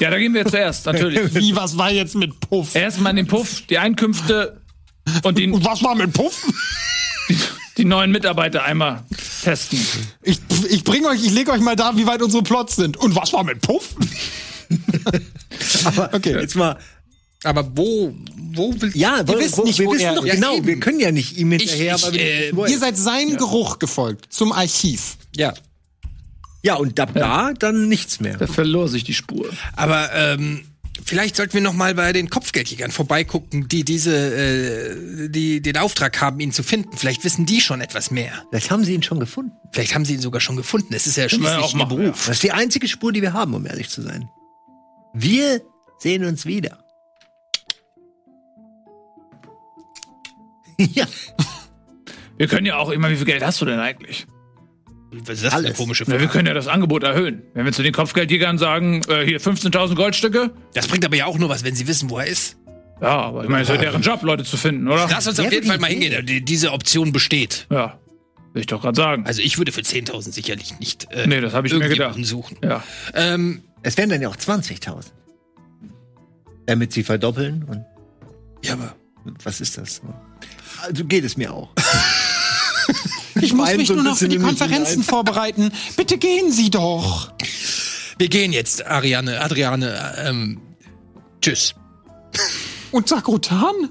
Ja, 0.00 0.10
da 0.10 0.18
gehen 0.18 0.32
wir 0.34 0.46
zuerst, 0.46 0.86
natürlich. 0.86 1.34
Wie, 1.34 1.54
was 1.54 1.76
war 1.76 1.90
jetzt 1.90 2.14
mit 2.14 2.38
Puff? 2.40 2.74
Erstmal 2.74 3.14
den 3.14 3.26
Puff, 3.26 3.62
die 3.68 3.78
Einkünfte 3.78 4.60
und 5.22 5.36
die, 5.38 5.48
Und 5.50 5.64
was 5.64 5.82
war 5.82 5.94
mit 5.94 6.12
Puff? 6.12 6.46
die 7.76 7.84
neuen 7.84 8.10
Mitarbeiter 8.10 8.64
einmal 8.64 9.02
testen. 9.42 9.78
Ich, 10.22 10.38
ich 10.70 10.82
bring 10.84 11.04
euch, 11.04 11.22
ich 11.24 11.32
leg 11.32 11.48
euch 11.50 11.60
mal 11.60 11.76
da, 11.76 11.96
wie 11.96 12.06
weit 12.06 12.22
unsere 12.22 12.42
Plots 12.42 12.76
sind. 12.76 12.96
Und 12.96 13.14
was 13.14 13.32
war 13.34 13.44
mit 13.44 13.60
Puff? 13.60 13.94
Okay, 16.12 16.32
jetzt 16.40 16.56
mal. 16.56 16.78
Aber 17.44 17.70
wo, 17.76 18.14
wo 18.54 18.74
will 18.80 18.90
Ja, 18.96 19.26
Wir 19.28 19.38
wissen 19.38 19.64
nicht, 19.64 19.78
wir 19.78 19.86
wo 19.86 19.92
wissen 19.92 20.04
er- 20.06 20.14
doch 20.14 20.24
Ja, 20.24 20.34
genau, 20.34 20.56
eben. 20.56 20.66
wir 20.66 20.80
können 20.80 21.00
ja 21.00 21.12
nicht 21.12 21.36
ihm 21.36 21.52
ich, 21.52 21.62
hinterher, 21.70 21.96
ich, 21.96 22.04
aber 22.04 22.14
wir 22.14 22.20
äh, 22.68 22.70
Ihr 22.72 22.78
seid 22.78 22.96
seinem 22.96 23.36
Geruch 23.36 23.78
gefolgt, 23.78 24.32
zum 24.32 24.52
Archiv. 24.52 25.16
ja. 25.36 25.52
Ja, 26.66 26.74
und 26.74 26.98
ab 26.98 27.12
da 27.14 27.52
dann 27.52 27.88
nichts 27.88 28.18
mehr. 28.18 28.38
Da 28.38 28.48
verlor 28.48 28.88
sich 28.88 29.04
die 29.04 29.14
Spur. 29.14 29.48
Aber 29.76 30.12
ähm, 30.12 30.64
vielleicht 31.04 31.36
sollten 31.36 31.54
wir 31.54 31.60
noch 31.60 31.74
mal 31.74 31.94
bei 31.94 32.12
den 32.12 32.28
Kopfgeldjägern 32.28 32.90
vorbeigucken, 32.90 33.68
die 33.68 33.84
diese, 33.84 34.16
äh, 34.16 35.28
die 35.28 35.62
den 35.62 35.76
Auftrag 35.76 36.20
haben, 36.20 36.40
ihn 36.40 36.50
zu 36.50 36.64
finden. 36.64 36.96
Vielleicht 36.96 37.22
wissen 37.22 37.46
die 37.46 37.60
schon 37.60 37.80
etwas 37.80 38.10
mehr. 38.10 38.32
Vielleicht 38.50 38.72
haben 38.72 38.82
sie 38.82 38.94
ihn 38.94 39.04
schon 39.04 39.20
gefunden. 39.20 39.52
Vielleicht 39.70 39.94
haben 39.94 40.04
sie 40.04 40.14
ihn 40.14 40.20
sogar 40.20 40.40
schon 40.40 40.56
gefunden. 40.56 40.92
Es 40.92 41.06
ist 41.06 41.16
ja 41.16 41.28
schließlich 41.28 41.74
machen, 41.74 41.88
Beruf. 41.88 42.26
Das 42.26 42.34
ist 42.34 42.42
die 42.42 42.50
einzige 42.50 42.88
Spur, 42.88 43.12
die 43.12 43.22
wir 43.22 43.32
haben, 43.32 43.54
um 43.54 43.64
ehrlich 43.64 43.88
zu 43.88 44.02
sein. 44.02 44.28
Wir 45.14 45.62
sehen 46.00 46.24
uns 46.24 46.46
wieder. 46.46 46.78
ja, 50.78 51.06
Wir 52.36 52.48
können 52.48 52.66
ja 52.66 52.76
auch 52.76 52.90
immer, 52.90 53.08
wie 53.08 53.16
viel 53.16 53.24
Geld 53.24 53.44
hast 53.44 53.60
du 53.60 53.64
denn 53.66 53.78
eigentlich? 53.78 54.26
Was 55.24 55.36
ist 55.36 55.44
das 55.44 55.52
für 55.52 55.58
eine 55.58 55.66
Alles. 55.68 55.78
komische 55.78 56.04
Na, 56.06 56.12
wir 56.14 56.20
Frage? 56.20 56.32
können 56.32 56.46
ja 56.48 56.54
das 56.54 56.68
Angebot 56.68 57.02
erhöhen. 57.02 57.42
Wenn 57.54 57.64
wir 57.64 57.72
zu 57.72 57.82
den 57.82 57.92
Kopfgeldjägern 57.92 58.58
sagen, 58.58 59.02
äh, 59.08 59.24
hier 59.24 59.40
15.000 59.40 59.94
Goldstücke. 59.94 60.50
Das 60.74 60.86
bringt 60.88 61.04
aber 61.04 61.16
ja 61.16 61.26
auch 61.26 61.38
nur 61.38 61.48
was, 61.48 61.64
wenn 61.64 61.74
sie 61.74 61.86
wissen, 61.86 62.10
wo 62.10 62.18
er 62.18 62.26
ist. 62.26 62.56
Ja, 63.00 63.08
aber 63.08 63.42
ich 63.44 63.48
meine, 63.50 63.62
es 63.62 63.68
ist 63.68 63.74
ja 63.74 63.80
deren 63.80 64.02
Job, 64.02 64.22
Leute 64.22 64.44
zu 64.44 64.56
finden, 64.56 64.88
oder? 64.88 65.06
Lass 65.10 65.26
uns 65.26 65.38
auf 65.38 65.52
jeden 65.52 65.66
Fall 65.66 65.78
mal 65.78 65.88
hingehen. 65.90 66.24
Die, 66.24 66.42
diese 66.44 66.72
Option 66.72 67.12
besteht. 67.12 67.66
Ja, 67.70 67.98
will 68.54 68.60
ich 68.60 68.66
doch 68.66 68.80
gerade 68.80 68.96
sagen. 68.96 69.26
Also 69.26 69.42
ich 69.42 69.58
würde 69.58 69.70
für 69.72 69.82
10.000 69.82 70.32
sicherlich 70.32 70.78
nicht 70.80 71.06
äh, 71.12 71.26
Nee, 71.26 71.40
das 71.40 71.52
hab 71.52 71.64
ich 71.66 71.72
mir 71.74 71.88
gedacht. 71.88 72.16
suchen. 72.24 72.56
Ja. 72.64 72.82
Ähm, 73.14 73.62
es 73.82 73.96
wären 73.98 74.08
dann 74.08 74.22
ja 74.22 74.28
auch 74.30 74.36
20.000. 74.36 75.04
Damit 76.66 76.92
sie 76.92 77.02
verdoppeln 77.04 77.64
und 77.64 77.84
ja, 78.64 78.72
aber 78.72 78.96
was 79.44 79.60
ist 79.60 79.76
das? 79.78 80.00
Also 80.82 81.04
geht 81.04 81.24
es 81.24 81.36
mir 81.36 81.52
auch. 81.52 81.70
Ich 83.40 83.52
muss 83.52 83.74
mich 83.76 83.88
so 83.88 83.94
nur 83.94 84.04
noch 84.04 84.16
für 84.16 84.28
die 84.28 84.38
Konferenzen 84.38 85.02
vorbereiten. 85.02 85.70
Bitte 85.96 86.18
gehen 86.18 86.50
Sie 86.50 86.70
doch. 86.70 87.32
wir 88.18 88.28
gehen 88.28 88.52
jetzt, 88.52 88.86
Ariane, 88.86 89.40
Adriane. 89.40 90.14
Ähm, 90.24 90.60
tschüss. 91.40 91.74
Und 92.92 93.08
Sakrotan? 93.08 93.90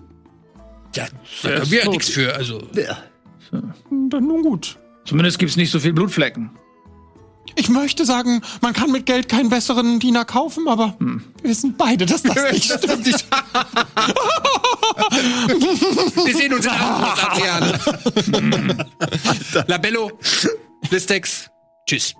Ja, 0.95 1.07
da 1.43 1.59
haben 1.59 1.71
wir 1.71 1.83
ja 1.83 1.89
nichts 1.89 2.09
für. 2.09 2.35
Also 2.35 2.61
Ja. 2.73 2.97
Dann 3.51 4.27
nun 4.27 4.41
gut. 4.41 4.77
Zumindest 5.05 5.39
gibt's 5.39 5.55
nicht 5.55 5.71
so 5.71 5.79
viel 5.79 5.93
Blutflecken. 5.93 6.51
Ich 7.55 7.69
möchte 7.69 8.05
sagen, 8.05 8.41
man 8.61 8.73
kann 8.73 8.91
mit 8.91 9.05
Geld 9.05 9.29
keinen 9.29 9.49
besseren 9.49 9.99
Diener 9.99 10.25
kaufen, 10.25 10.67
aber 10.67 10.95
wir 10.99 11.21
wissen 11.49 11.75
beide, 11.77 12.05
dass 12.05 12.23
das 12.23 12.51
nicht 12.51 12.65
stimmt. 12.65 13.05
Wir 16.25 16.35
sehen 16.35 16.53
uns 16.53 16.65
in 16.65 16.71
Abendbrot, 16.71 17.23
Adriane. 17.31 17.79
Labello, 19.67 20.11
Blistex, 20.89 21.49
tschüss. 21.87 22.15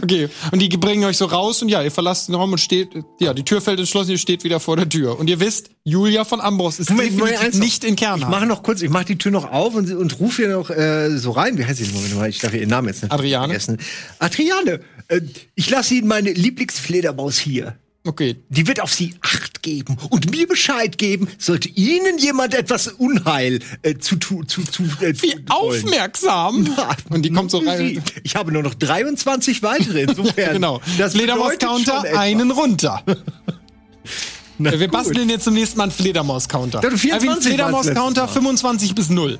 Okay, 0.00 0.28
und 0.52 0.60
die 0.60 0.68
bringen 0.68 1.04
euch 1.04 1.16
so 1.16 1.26
raus 1.26 1.60
und 1.62 1.68
ja, 1.68 1.82
ihr 1.82 1.90
verlasst 1.90 2.28
den 2.28 2.34
Raum 2.34 2.52
und 2.52 2.58
steht, 2.58 2.90
ja, 3.20 3.34
die 3.34 3.44
Tür 3.44 3.60
fällt 3.60 3.78
entschlossen, 3.80 4.12
ihr 4.12 4.18
steht 4.18 4.44
wieder 4.44 4.60
vor 4.60 4.76
der 4.76 4.88
Tür. 4.88 5.18
Und 5.18 5.28
ihr 5.28 5.40
wisst, 5.40 5.70
Julia 5.84 6.24
von 6.24 6.40
Ambros 6.40 6.78
ist 6.78 6.90
Moment, 6.90 7.12
definitiv 7.20 7.60
nicht 7.60 7.84
in 7.84 7.94
Ich 7.94 8.00
Kernheim. 8.00 8.30
mache 8.30 8.46
noch 8.46 8.62
kurz, 8.62 8.82
ich 8.82 8.90
mache 8.90 9.04
die 9.06 9.18
Tür 9.18 9.32
noch 9.32 9.50
auf 9.50 9.74
und, 9.74 9.90
und 9.92 10.18
rufe 10.20 10.42
hier 10.42 10.56
noch 10.56 10.70
äh, 10.70 11.16
so 11.18 11.32
rein. 11.32 11.58
Wie 11.58 11.64
heißt 11.64 11.78
sie? 11.84 11.92
Moment 11.92 12.14
mal, 12.16 12.28
ich 12.28 12.38
darf 12.38 12.54
ihren 12.54 12.68
Namen 12.68 12.88
jetzt 12.88 13.02
nicht 13.02 13.12
Adriane? 13.12 13.48
vergessen. 13.48 13.78
Adriane, 14.18 14.80
äh, 15.08 15.20
ich 15.54 15.68
lasse 15.70 15.94
Ihnen 15.94 16.08
meine 16.08 16.32
Lieblingsfledermaus 16.32 17.38
hier. 17.38 17.76
Okay, 18.04 18.36
Die 18.48 18.66
wird 18.66 18.80
auf 18.80 18.92
Sie 18.92 19.14
Acht 19.20 19.62
geben 19.62 19.96
und 20.10 20.28
mir 20.32 20.48
Bescheid 20.48 20.98
geben, 20.98 21.28
sollte 21.38 21.68
Ihnen 21.68 22.18
jemand 22.18 22.52
etwas 22.52 22.88
Unheil 22.88 23.60
äh, 23.82 23.96
zu 23.96 24.16
tun. 24.16 24.48
Zu, 24.48 24.62
zu, 24.64 24.82
äh, 25.00 25.14
wie 25.22 25.36
aufmerksam. 25.48 26.68
Und 27.10 27.22
die 27.22 27.30
kommt 27.30 27.52
so 27.52 27.58
rein. 27.58 28.02
Ich 28.24 28.34
habe 28.34 28.50
nur 28.50 28.64
noch 28.64 28.74
23 28.74 29.62
weitere, 29.62 30.02
insofern. 30.02 30.54
Genau. 30.62 30.80
Das 30.98 31.12
Fledermaus-Counter, 31.12 32.18
einen 32.18 32.50
runter. 32.50 33.02
Na 34.58 34.72
Wir 34.72 34.78
gut. 34.78 34.90
basteln 34.90 35.28
jetzt 35.30 35.44
zum 35.44 35.54
nächsten 35.54 35.78
Mal 35.78 35.84
einen 35.84 35.92
Fledermaus-Counter. 35.92 36.82
Ja, 36.82 36.90
du, 36.90 36.98
24 36.98 37.08
wie 37.22 37.28
ein 37.28 37.36
war's 37.36 37.44
Fledermaus-Counter 37.86 38.22
letztes 38.22 38.42
Mal. 38.42 38.56
25 38.56 38.94
bis 38.94 39.10
0. 39.10 39.38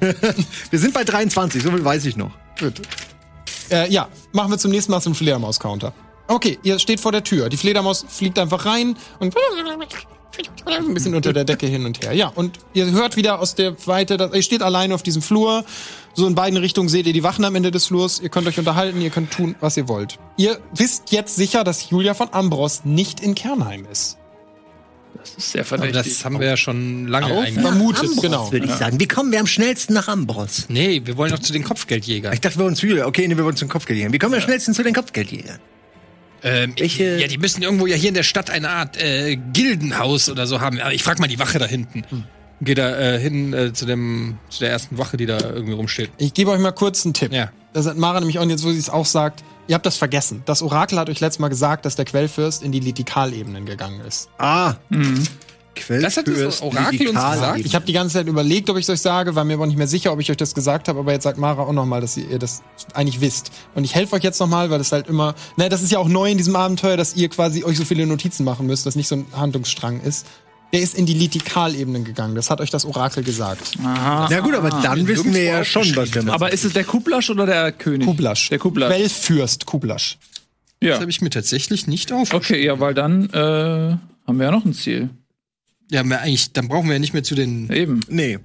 Wir 0.70 0.78
sind 0.78 0.94
bei 0.94 1.04
23, 1.04 1.62
so 1.62 1.70
viel 1.70 1.84
weiß 1.84 2.04
ich 2.06 2.16
noch. 2.16 2.30
Gut. 2.58 2.80
Äh, 3.70 3.90
ja, 3.90 4.08
machen 4.32 4.50
wir 4.52 4.58
zum 4.58 4.70
nächsten 4.70 4.92
Mal 4.92 5.00
zum 5.00 5.14
Fledermaus-Counter. 5.14 5.92
Okay, 6.32 6.58
ihr 6.62 6.78
steht 6.78 6.98
vor 6.98 7.12
der 7.12 7.22
Tür. 7.22 7.50
Die 7.50 7.58
Fledermaus 7.58 8.06
fliegt 8.08 8.38
einfach 8.38 8.64
rein 8.64 8.96
und 9.18 9.36
ein 10.66 10.94
bisschen 10.94 11.14
unter 11.14 11.34
der 11.34 11.44
Decke 11.44 11.66
hin 11.66 11.84
und 11.84 12.02
her. 12.02 12.14
Ja, 12.14 12.28
und 12.28 12.58
ihr 12.72 12.90
hört 12.90 13.16
wieder 13.16 13.38
aus 13.38 13.54
der 13.54 13.86
Weite, 13.86 14.16
dass, 14.16 14.32
ihr 14.32 14.40
steht 14.40 14.62
alleine 14.62 14.94
auf 14.94 15.02
diesem 15.02 15.20
Flur. 15.20 15.62
So 16.14 16.26
in 16.26 16.34
beiden 16.34 16.58
Richtungen 16.58 16.88
seht 16.88 17.06
ihr 17.06 17.12
die 17.12 17.22
Wachen 17.22 17.44
am 17.44 17.54
Ende 17.54 17.70
des 17.70 17.84
Flurs. 17.84 18.18
Ihr 18.18 18.30
könnt 18.30 18.46
euch 18.46 18.58
unterhalten, 18.58 19.02
ihr 19.02 19.10
könnt 19.10 19.30
tun, 19.30 19.56
was 19.60 19.76
ihr 19.76 19.88
wollt. 19.88 20.18
Ihr 20.38 20.58
wisst 20.74 21.12
jetzt 21.12 21.36
sicher, 21.36 21.64
dass 21.64 21.90
Julia 21.90 22.14
von 22.14 22.32
Ambros 22.32 22.86
nicht 22.86 23.20
in 23.20 23.34
Kernheim 23.34 23.86
ist. 23.92 24.16
Das 25.14 25.34
ist 25.34 25.52
sehr 25.52 25.60
Aber 25.60 25.68
verdächtig. 25.68 26.14
das 26.14 26.24
haben 26.24 26.40
wir 26.40 26.46
ja 26.46 26.56
schon 26.56 27.08
lange 27.08 27.26
eigentlich. 27.26 27.60
Vermutet, 27.60 28.04
Ambros, 28.04 28.22
genau. 28.22 28.52
würde 28.52 28.66
ich 28.66 28.72
sagen. 28.72 28.98
Wie 28.98 29.06
kommen 29.06 29.32
wir 29.32 29.40
am 29.40 29.46
schnellsten 29.46 29.92
nach 29.92 30.08
Ambros? 30.08 30.64
Nee, 30.68 31.02
wir 31.04 31.18
wollen 31.18 31.30
noch 31.30 31.40
zu 31.40 31.52
den 31.52 31.62
Kopfgeldjägern. 31.62 32.32
Ich 32.32 32.40
dachte, 32.40 32.58
wir 32.58 32.64
wollen 32.64 32.74
zu 32.74 32.86
Julia. 32.86 33.06
Okay, 33.06 33.28
nee, 33.28 33.36
wir 33.36 33.44
wollen 33.44 33.56
zum 33.56 33.68
Kopfgeldjägern. 33.68 34.14
Wie 34.14 34.18
kommen 34.18 34.32
wir 34.32 34.38
am 34.38 34.44
schnellsten 34.44 34.72
zu 34.72 34.82
den 34.82 34.94
Kopfgeldjägern? 34.94 35.58
Ähm, 36.44 36.74
Welche- 36.76 37.18
Ja, 37.20 37.28
die 37.28 37.38
müssen 37.38 37.62
irgendwo 37.62 37.86
ja 37.86 37.96
hier 37.96 38.08
in 38.08 38.14
der 38.14 38.22
Stadt 38.24 38.50
eine 38.50 38.70
Art 38.70 38.96
äh, 39.02 39.36
Gildenhaus 39.52 40.28
oder 40.28 40.46
so 40.46 40.60
haben. 40.60 40.80
Aber 40.80 40.92
ich 40.92 41.02
frag 41.02 41.18
mal 41.18 41.28
die 41.28 41.38
Wache 41.38 41.58
da 41.58 41.66
hinten. 41.66 42.04
Geh 42.60 42.74
da 42.74 42.96
äh, 42.96 43.18
hin 43.18 43.52
äh, 43.52 43.72
zu 43.72 43.86
dem 43.86 44.38
zu 44.48 44.60
der 44.60 44.70
ersten 44.70 44.98
Wache, 44.98 45.16
die 45.16 45.26
da 45.26 45.38
irgendwie 45.38 45.72
rumsteht. 45.74 46.10
Ich 46.18 46.32
gebe 46.34 46.50
euch 46.50 46.60
mal 46.60 46.72
kurz 46.72 47.04
einen 47.04 47.14
Tipp. 47.14 47.32
Ja. 47.32 47.50
Das 47.72 47.86
hat 47.86 47.96
Mara 47.96 48.20
nämlich 48.20 48.38
auch 48.38 48.46
jetzt, 48.48 48.64
wo 48.64 48.70
sie 48.70 48.78
es 48.78 48.90
auch 48.90 49.06
sagt. 49.06 49.42
Ihr 49.68 49.74
habt 49.76 49.86
das 49.86 49.96
vergessen. 49.96 50.42
Das 50.44 50.60
Orakel 50.62 50.98
hat 50.98 51.08
euch 51.08 51.20
letztes 51.20 51.38
Mal 51.38 51.48
gesagt, 51.48 51.84
dass 51.86 51.94
der 51.96 52.04
Quellfürst 52.04 52.62
in 52.62 52.72
die 52.72 52.80
Litikalebenen 52.80 53.64
gegangen 53.64 54.00
ist. 54.06 54.28
Ah. 54.38 54.74
Das 55.88 56.16
hat 56.16 56.28
das 56.28 56.60
Orakel 56.62 57.08
uns 57.08 57.18
gesagt? 57.18 57.60
Ich 57.60 57.74
habe 57.74 57.84
die 57.86 57.92
ganze 57.92 58.14
Zeit 58.14 58.26
überlegt, 58.26 58.68
ob 58.70 58.76
ich 58.76 58.84
es 58.84 58.90
euch 58.90 59.00
sage, 59.00 59.34
war 59.34 59.44
mir 59.44 59.54
aber 59.54 59.66
nicht 59.66 59.78
mehr 59.78 59.86
sicher, 59.86 60.12
ob 60.12 60.20
ich 60.20 60.30
euch 60.30 60.36
das 60.36 60.54
gesagt 60.54 60.88
habe, 60.88 60.98
aber 61.00 61.12
jetzt 61.12 61.24
sagt 61.24 61.38
Mara 61.38 61.62
auch 61.62 61.72
nochmal, 61.72 62.00
dass 62.00 62.16
ihr 62.16 62.38
das 62.38 62.62
eigentlich 62.94 63.20
wisst. 63.20 63.50
Und 63.74 63.84
ich 63.84 63.94
helfe 63.94 64.14
euch 64.16 64.22
jetzt 64.22 64.38
nochmal, 64.40 64.70
weil 64.70 64.78
das 64.78 64.92
halt 64.92 65.08
immer, 65.08 65.34
ne, 65.56 65.68
das 65.68 65.82
ist 65.82 65.90
ja 65.90 65.98
auch 65.98 66.08
neu 66.08 66.30
in 66.30 66.36
diesem 66.38 66.56
Abenteuer, 66.56 66.96
dass 66.96 67.16
ihr 67.16 67.28
quasi 67.28 67.64
euch 67.64 67.78
so 67.78 67.84
viele 67.84 68.06
Notizen 68.06 68.44
machen 68.44 68.66
müsst, 68.66 68.84
dass 68.86 68.96
nicht 68.96 69.08
so 69.08 69.16
ein 69.16 69.26
Handlungsstrang 69.34 70.00
ist. 70.02 70.26
Der 70.72 70.80
ist 70.80 70.94
in 70.94 71.04
die 71.04 71.12
Litikalebenen 71.14 72.04
gegangen. 72.04 72.34
Das 72.34 72.48
hat 72.48 72.60
euch 72.62 72.70
das 72.70 72.84
Orakel 72.86 73.22
gesagt. 73.22 73.72
Aha. 73.84 74.26
Na 74.30 74.40
gut, 74.40 74.54
aber 74.54 74.70
dann 74.70 75.06
wissen 75.06 75.34
wir 75.34 75.42
ja 75.42 75.64
schon, 75.64 75.84
was 75.96 76.14
wir 76.14 76.22
machen. 76.22 76.34
Aber 76.34 76.52
ist 76.52 76.64
es 76.64 76.72
der 76.72 76.84
Kublasch 76.84 77.28
oder 77.28 77.44
der 77.44 77.72
König? 77.72 78.06
Kublasch. 78.06 78.48
Der 78.48 78.58
Kublasch. 78.58 78.88
Quellfürst 78.88 79.66
Kublasch. 79.66 80.16
Das 80.80 80.88
Ja. 80.88 81.00
habe 81.00 81.10
ich 81.10 81.20
mir 81.20 81.28
tatsächlich 81.30 81.86
nicht 81.86 82.10
auf. 82.12 82.32
Okay, 82.32 82.64
ja, 82.64 82.80
weil 82.80 82.94
dann 82.94 83.28
äh, 83.30 83.36
haben 84.26 84.38
wir 84.38 84.44
ja 84.46 84.50
noch 84.50 84.64
ein 84.64 84.72
Ziel. 84.72 85.10
Ja, 85.92 86.02
mehr 86.02 86.22
eigentlich, 86.22 86.52
dann 86.52 86.68
brauchen 86.68 86.86
wir 86.86 86.94
ja 86.94 86.98
nicht 86.98 87.12
mehr 87.12 87.22
zu 87.22 87.34
den. 87.34 87.70
Eben. 87.70 88.00
Nee. 88.08 88.38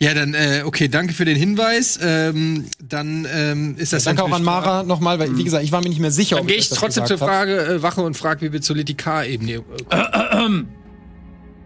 Ja, 0.00 0.12
dann, 0.12 0.34
äh, 0.34 0.62
okay, 0.64 0.88
danke 0.88 1.14
für 1.14 1.24
den 1.24 1.36
Hinweis. 1.36 1.96
Ähm, 2.02 2.66
dann 2.82 3.24
ähm, 3.32 3.76
ist 3.78 3.92
das 3.92 4.02
Danke 4.02 4.24
auch 4.24 4.32
an. 4.32 4.42
Mara 4.42 4.82
nochmal, 4.82 5.20
weil, 5.20 5.38
wie 5.38 5.44
gesagt, 5.44 5.62
ich 5.62 5.70
war 5.70 5.80
mir 5.80 5.88
nicht 5.88 6.00
mehr 6.00 6.10
sicher, 6.10 6.34
Dann 6.34 6.42
ob 6.42 6.48
gehe 6.48 6.56
ich 6.56 6.68
das 6.68 6.78
trotzdem 6.78 7.06
zur. 7.06 7.18
Frage 7.18 7.64
äh, 7.64 7.82
Wache 7.82 8.02
und 8.02 8.16
frage, 8.16 8.40
wie 8.46 8.52
wir 8.52 8.60
zur 8.60 8.74
Litikar-Ebene 8.74 9.52
äh, 9.52 9.62
kommen. 10.32 10.68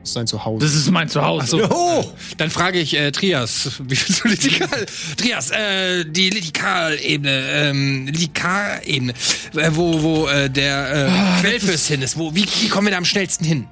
Das 0.01 0.11
ist 0.11 0.15
sein 0.15 0.27
Zuhause. 0.27 0.67
Das 0.67 0.75
ist 0.75 0.91
mein 0.91 1.09
Zuhause. 1.09 1.47
So, 1.47 1.71
oh, 1.71 2.05
dann 2.37 2.51
frage 2.51 2.81
ich 2.81 2.95
äh, 2.95 3.11
Trias, 3.13 3.71
wie 3.85 3.91
wir 3.91 4.15
zur 4.15 4.31
Litikal. 4.31 4.87
Trias, 5.17 5.51
äh, 5.51 6.05
die 6.05 6.29
Litikal-Ebene, 6.29 7.43
ähm, 7.51 8.07
Litikar-Ebene, 8.09 9.15
äh, 9.55 9.71
wo, 9.73 10.03
wo 10.03 10.27
äh, 10.27 10.51
der 10.51 11.09
äh, 11.09 11.41
Quellfürst 11.41 11.87
hin 11.87 12.03
ist. 12.03 12.19
Wo, 12.19 12.35
wie, 12.35 12.47
wie 12.61 12.69
kommen 12.69 12.89
wir 12.89 12.91
da 12.91 12.99
am 12.99 13.07
schnellsten 13.07 13.45
hin? 13.45 13.67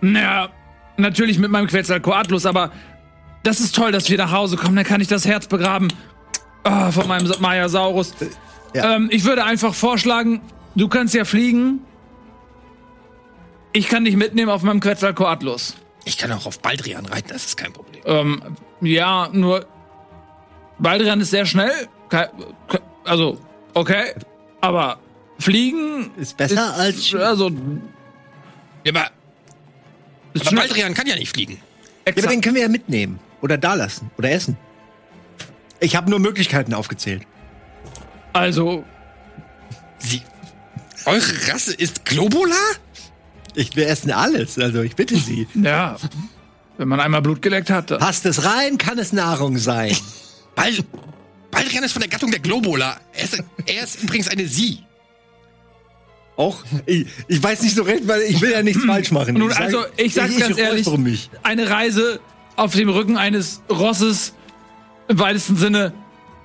Naja, 0.00 0.48
natürlich 0.96 1.38
mit 1.38 1.50
meinem 1.50 1.66
Quetzalcoatlus, 1.66 2.46
aber 2.46 2.70
das 3.42 3.60
ist 3.60 3.74
toll, 3.74 3.92
dass 3.92 4.08
wir 4.10 4.18
nach 4.18 4.32
Hause 4.32 4.56
kommen. 4.56 4.76
Dann 4.76 4.84
kann 4.84 5.00
ich 5.00 5.08
das 5.08 5.24
Herz 5.26 5.46
begraben 5.46 5.88
ah, 6.64 6.90
von 6.90 7.06
meinem 7.08 7.26
Sa- 7.26 7.36
Mayasaurus. 7.38 8.14
Ja. 8.74 8.96
Ähm, 8.96 9.08
ich 9.10 9.24
würde 9.24 9.44
einfach 9.44 9.74
vorschlagen, 9.74 10.40
du 10.74 10.88
kannst 10.88 11.14
ja 11.14 11.24
fliegen. 11.24 11.80
Ich 13.72 13.88
kann 13.88 14.04
dich 14.04 14.16
mitnehmen 14.16 14.50
auf 14.50 14.62
meinem 14.62 14.80
Quetzalcoatlus. 14.80 15.76
Ich 16.04 16.18
kann 16.18 16.32
auch 16.32 16.46
auf 16.46 16.60
Baldrian 16.60 17.06
reiten, 17.06 17.28
das 17.28 17.44
ist 17.46 17.56
kein 17.56 17.72
Problem. 17.72 18.02
Ähm, 18.04 18.42
ja, 18.80 19.28
nur 19.32 19.66
Baldrian 20.78 21.20
ist 21.20 21.30
sehr 21.30 21.46
schnell. 21.46 21.70
Also, 23.04 23.38
okay. 23.74 24.14
Aber 24.60 24.98
fliegen 25.38 26.10
Ist 26.16 26.36
besser 26.36 26.74
als. 26.74 27.14
also 27.14 27.50
Ja, 28.84 28.92
aber, 28.92 29.04
ist 29.04 29.12
aber. 30.34 30.56
Baldrian 30.56 30.94
kann 30.94 31.06
ja 31.06 31.16
nicht 31.16 31.32
fliegen. 31.34 31.60
Ja, 32.06 32.12
aber 32.16 32.26
den 32.28 32.40
können 32.40 32.54
wir 32.56 32.62
ja 32.62 32.68
mitnehmen. 32.68 33.18
Oder 33.42 33.58
da 33.58 33.74
lassen. 33.74 34.10
Oder 34.18 34.30
essen. 34.30 34.56
Ich 35.80 35.96
habe 35.96 36.10
nur 36.10 36.18
Möglichkeiten 36.18 36.74
aufgezählt. 36.74 37.22
Also, 38.32 38.84
Sie. 39.98 40.22
Eure 41.06 41.48
Rasse 41.48 41.74
ist 41.74 42.04
Globular? 42.04 42.56
Ich, 43.54 43.74
wir 43.74 43.88
essen 43.88 44.10
alles, 44.12 44.58
also 44.58 44.82
ich 44.82 44.94
bitte 44.94 45.16
Sie. 45.16 45.48
ja, 45.54 45.96
wenn 46.78 46.88
man 46.88 47.00
einmal 47.00 47.22
Blut 47.22 47.42
geleckt 47.42 47.70
hat. 47.70 47.90
dann- 47.90 47.98
Passt 48.00 48.24
es 48.26 48.44
rein, 48.44 48.78
kann 48.78 48.98
es 48.98 49.12
Nahrung 49.12 49.58
sein. 49.58 49.96
Bal 50.54 50.72
Baldrian 51.50 51.82
ist 51.82 51.92
von 51.92 52.00
der 52.00 52.08
Gattung 52.10 52.30
der 52.30 52.40
Globular. 52.40 53.00
Er 53.12 53.24
ist, 53.24 53.42
er 53.66 53.82
ist 53.84 54.02
übrigens 54.02 54.28
eine 54.28 54.46
Sie. 54.46 54.84
Auch, 56.40 56.64
ich, 56.86 57.06
ich 57.28 57.42
weiß 57.42 57.60
nicht 57.62 57.74
so 57.76 57.82
recht, 57.82 58.08
weil 58.08 58.22
ich 58.22 58.40
will 58.40 58.50
ja 58.52 58.62
nichts 58.62 58.82
falsch 58.84 59.10
machen. 59.12 59.34
Nun, 59.34 59.50
sag- 59.50 59.60
also, 59.60 59.84
ich 59.98 60.14
sag's 60.14 60.38
ganz 60.38 60.56
ehrlich. 60.58 60.86
Eine 61.42 61.68
Reise 61.68 62.18
auf 62.56 62.74
dem 62.74 62.88
Rücken 62.88 63.18
eines 63.18 63.60
Rosses 63.68 64.32
im 65.08 65.18
weitesten 65.18 65.56
Sinne 65.56 65.92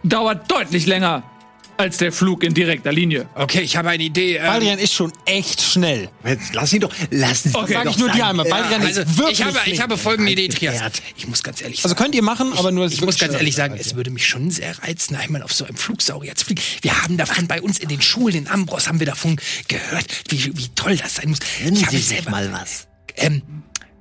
dauert 0.04 0.52
deutlich 0.52 0.86
länger 0.86 1.24
als 1.78 1.98
der 1.98 2.12
Flug 2.12 2.44
in 2.44 2.54
direkter 2.54 2.92
Linie. 2.92 3.28
Okay, 3.36 3.62
ich 3.62 3.76
habe 3.76 3.90
eine 3.90 4.04
Idee. 4.04 4.38
Ähm, 4.38 4.44
Baldrian 4.46 4.80
ist 4.80 4.94
schon 4.94 5.12
echt 5.26 5.62
schnell. 5.62 6.10
Jetzt 6.26 6.54
lass 6.54 6.72
ihn 6.74 6.82
doch, 6.82 6.94
lassen 7.12 7.50
Sie 7.50 7.56
Okay. 7.56 7.74
ihn 7.74 7.74
Sag 7.76 7.84
doch 7.86 7.92
ich 7.92 7.98
nur 7.98 8.10
dir 8.10 8.20
sein. 8.20 8.30
einmal. 8.30 8.46
Baldrian 8.48 8.82
also, 8.82 9.02
ist 9.02 9.18
wirklich 9.18 9.40
ich 9.40 9.46
habe, 9.46 9.60
ich 9.66 9.82
habe 9.82 9.98
folgende 9.98 10.32
Idee. 10.32 10.48
Trias. 10.48 10.80
Ich 11.18 11.28
muss 11.28 11.44
ganz 11.44 11.62
ehrlich 11.62 11.80
Also 11.80 11.90
sagen. 11.90 12.04
könnt 12.04 12.16
ihr 12.16 12.24
machen, 12.24 12.54
aber 12.54 12.72
nur 12.72 12.86
Ich 12.88 13.02
muss 13.02 13.18
ganz 13.20 13.34
ehrlich 13.34 13.56
sagen, 13.56 13.76
es 13.80 13.96
würde 13.96 14.10
mich 14.12 14.26
schon 14.28 14.52
sehr 14.52 14.78
reizen, 14.80 15.16
einmal 15.16 15.42
auf 15.44 15.54
so 15.54 15.66
einem 15.66 15.76
Flugsaurier 15.78 16.36
zu 16.36 16.46
fliegen. 16.46 16.62
Wir 16.82 17.02
haben 17.04 17.18
davon 17.18 17.48
bei 17.48 17.62
uns 17.62 17.78
in 17.80 17.90
den 17.90 18.02
Schulen 18.02 18.36
in 18.36 18.48
Ambros 18.48 18.88
haben 18.88 19.00
wir 19.00 19.08
davon 19.08 19.38
gehört, 19.68 20.06
wie, 20.30 20.58
wie 20.58 20.68
toll 20.76 20.96
das 20.98 21.16
sein 21.16 21.30
muss. 21.30 21.40
Gönnen 21.60 21.76
Ich 21.76 21.82
habe 21.86 21.92
Sie 21.92 21.98
sich 21.98 22.08
selber 22.08 22.32
mal 22.32 22.52
was. 22.52 22.88
Ähm, 23.18 23.42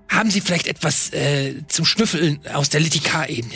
haben 0.09 0.31
Sie 0.31 0.41
vielleicht 0.41 0.67
etwas 0.69 1.13
äh, 1.13 1.55
zum 1.69 1.85
Schnüffeln 1.85 2.39
aus 2.53 2.69
der 2.69 2.81
Litikar-Ebene? 2.81 3.55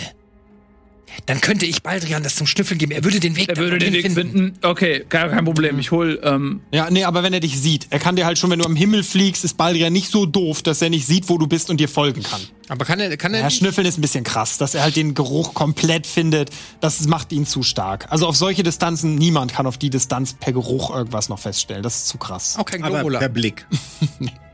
Dann 1.26 1.40
könnte 1.40 1.66
ich 1.66 1.82
Baldrian 1.82 2.22
das 2.22 2.36
zum 2.36 2.46
Schnüffeln 2.46 2.78
geben. 2.78 2.92
Er 2.92 3.04
würde 3.04 3.20
den 3.20 3.36
Weg 3.36 3.48
Er 3.48 3.56
würde 3.56 3.78
den 3.78 3.92
Weg 3.92 4.10
finden. 4.12 4.54
Okay, 4.62 5.04
gar 5.08 5.28
kein 5.28 5.44
Problem. 5.44 5.78
Ich 5.78 5.90
hol. 5.90 6.20
Ähm, 6.22 6.60
Ja, 6.72 6.88
nee, 6.90 7.04
aber 7.04 7.22
wenn 7.22 7.32
er 7.32 7.40
dich 7.40 7.58
sieht, 7.60 7.86
er 7.90 7.98
kann 7.98 8.16
dir 8.16 8.24
halt 8.26 8.38
schon, 8.38 8.50
wenn 8.50 8.58
du 8.60 8.64
am 8.64 8.76
Himmel 8.76 9.02
fliegst, 9.02 9.44
ist 9.44 9.56
Baldrian 9.56 9.92
nicht 9.92 10.10
so 10.10 10.26
doof, 10.26 10.62
dass 10.62 10.80
er 10.82 10.90
nicht 10.90 11.06
sieht, 11.06 11.28
wo 11.28 11.38
du 11.38 11.46
bist 11.46 11.70
und 11.70 11.78
dir 11.80 11.88
folgen 11.88 12.22
kann. 12.22 12.40
Aber 12.68 12.84
kann 12.84 13.00
er, 13.00 13.16
kann 13.16 13.34
er 13.34 13.40
Ja, 13.40 13.46
nicht? 13.46 13.58
Schnüffeln 13.58 13.86
ist 13.86 13.98
ein 13.98 14.02
bisschen 14.02 14.24
krass, 14.24 14.58
dass 14.58 14.74
er 14.74 14.82
halt 14.82 14.96
den 14.96 15.14
Geruch 15.14 15.54
komplett 15.54 16.06
findet. 16.06 16.50
Das 16.80 17.06
macht 17.06 17.32
ihn 17.32 17.46
zu 17.46 17.62
stark. 17.62 18.06
Also 18.10 18.26
auf 18.26 18.36
solche 18.36 18.62
Distanzen, 18.62 19.14
niemand 19.14 19.52
kann 19.54 19.66
auf 19.66 19.78
die 19.78 19.90
Distanz 19.90 20.34
per 20.34 20.52
Geruch 20.52 20.94
irgendwas 20.94 21.28
noch 21.28 21.38
feststellen. 21.38 21.82
Das 21.82 21.96
ist 21.96 22.08
zu 22.08 22.18
krass. 22.18 22.56
Auch 22.58 22.64
kein 22.64 22.82
Aber 22.82 22.96
Globular. 22.96 23.20
der 23.20 23.28
Blick. 23.28 23.66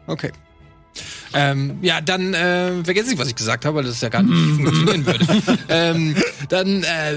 Okay. 0.07 0.33
Ähm, 1.33 1.79
ja, 1.83 2.01
dann 2.01 2.35
äh, 2.35 2.85
vergessen 2.85 3.09
Sie, 3.11 3.19
was 3.19 3.29
ich 3.29 3.35
gesagt 3.35 3.65
habe, 3.65 3.77
weil 3.79 3.85
das 3.85 4.01
ja 4.01 4.09
gar 4.09 4.23
nicht 4.23 4.35
funktionieren 4.63 5.07
würde. 5.07 5.27
ähm, 5.69 6.15
dann 6.49 6.83
äh, 6.85 7.17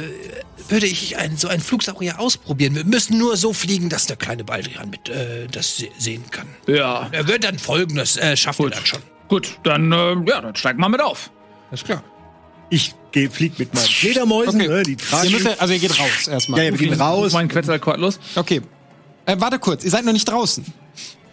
würde 0.69 0.87
ich 0.87 1.17
ein, 1.17 1.37
so 1.37 1.47
einen 1.47 1.61
Flugsaurier 1.61 2.19
ausprobieren. 2.19 2.75
Wir 2.75 2.85
müssen 2.85 3.17
nur 3.17 3.37
so 3.37 3.53
fliegen, 3.53 3.89
dass 3.89 4.05
der 4.07 4.15
kleine 4.17 4.43
Baldrian 4.43 4.89
mit 4.89 5.09
äh, 5.09 5.47
das 5.51 5.77
se 5.77 5.87
sehen 5.97 6.23
kann. 6.31 6.47
ja, 6.67 7.07
Er 7.11 7.27
wird 7.27 7.43
dann 7.43 7.59
folgen, 7.59 7.95
das 7.95 8.17
äh, 8.17 8.35
schafft 8.35 8.59
er 8.59 8.69
dann 8.71 8.85
schon. 8.85 8.99
gut, 9.27 9.59
dann, 9.63 9.91
äh, 9.91 10.15
ja, 10.27 10.41
dann 10.41 10.55
steig 10.55 10.77
mal 10.77 10.89
mit 10.89 11.01
auf. 11.01 11.29
Ist 11.71 11.85
klar. 11.85 12.03
Ich 12.69 12.95
geh, 13.13 13.29
flieg 13.29 13.57
mit 13.59 13.73
meinen 13.73 13.85
Fledermäusen, 13.85 14.59
Okay. 14.61 14.67
ne, 14.69 14.83
die 14.83 14.95
tragen. 14.97 15.25
Ihr 15.25 15.31
müsst, 15.31 15.45
ja- 15.45 15.53
also 15.57 15.73
ihr 15.73 15.79
geht 15.79 15.97
raus 15.99 16.27
erstmal. 16.27 16.59
ja, 16.59 16.65
ja, 16.65 16.71
wir 16.71 16.87
gehen 16.89 16.99
raus. 16.99 17.31
meinen 17.31 17.47
Quetzalcoatl 17.47 18.01
los. 18.01 18.19
Okay. 18.35 18.61
Äh, 19.25 19.35
warte 19.39 19.59
kurz, 19.59 19.83
ihr 19.85 19.91
seid 19.91 20.03
noch 20.03 20.11
nicht 20.13 20.27
draußen. 20.27 20.65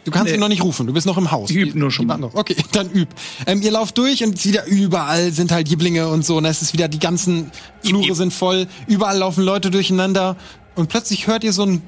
Du 0.04 0.10
kannst 0.10 0.28
Nee. 0.28 0.34
ihn 0.34 0.40
noch 0.40 0.48
nicht 0.48 0.62
rufen, 0.62 0.86
du 0.86 0.92
bist 0.92 1.06
noch 1.06 1.16
im 1.16 1.30
Haus. 1.30 1.50
Ich 1.50 1.56
üb 1.56 1.74
nur 1.74 1.90
schon 1.90 2.06
die- 2.08 2.24
Okay, 2.34 2.56
dann 2.72 2.90
üb. 2.90 3.08
Ähm, 3.46 3.62
ihr 3.62 3.70
lauft 3.70 3.96
durch 3.98 4.22
und 4.22 4.44
wieder 4.44 4.66
überall 4.66 5.32
sind 5.32 5.50
halt 5.50 5.68
Jiblinge 5.68 6.08
und 6.08 6.24
so. 6.24 6.36
Und 6.36 6.44
es 6.44 6.60
ist 6.62 6.72
wieder, 6.74 6.88
die 6.88 6.98
ganzen 6.98 7.50
Flure 7.82 8.14
sind 8.14 8.32
voll. 8.32 8.66
Überall 8.86 9.18
laufen 9.18 9.42
Leute 9.44 9.70
durcheinander. 9.70 10.36
Und 10.74 10.88
plötzlich 10.88 11.26
hört 11.26 11.42
ihr 11.44 11.52
so 11.52 11.64
ein 11.64 11.82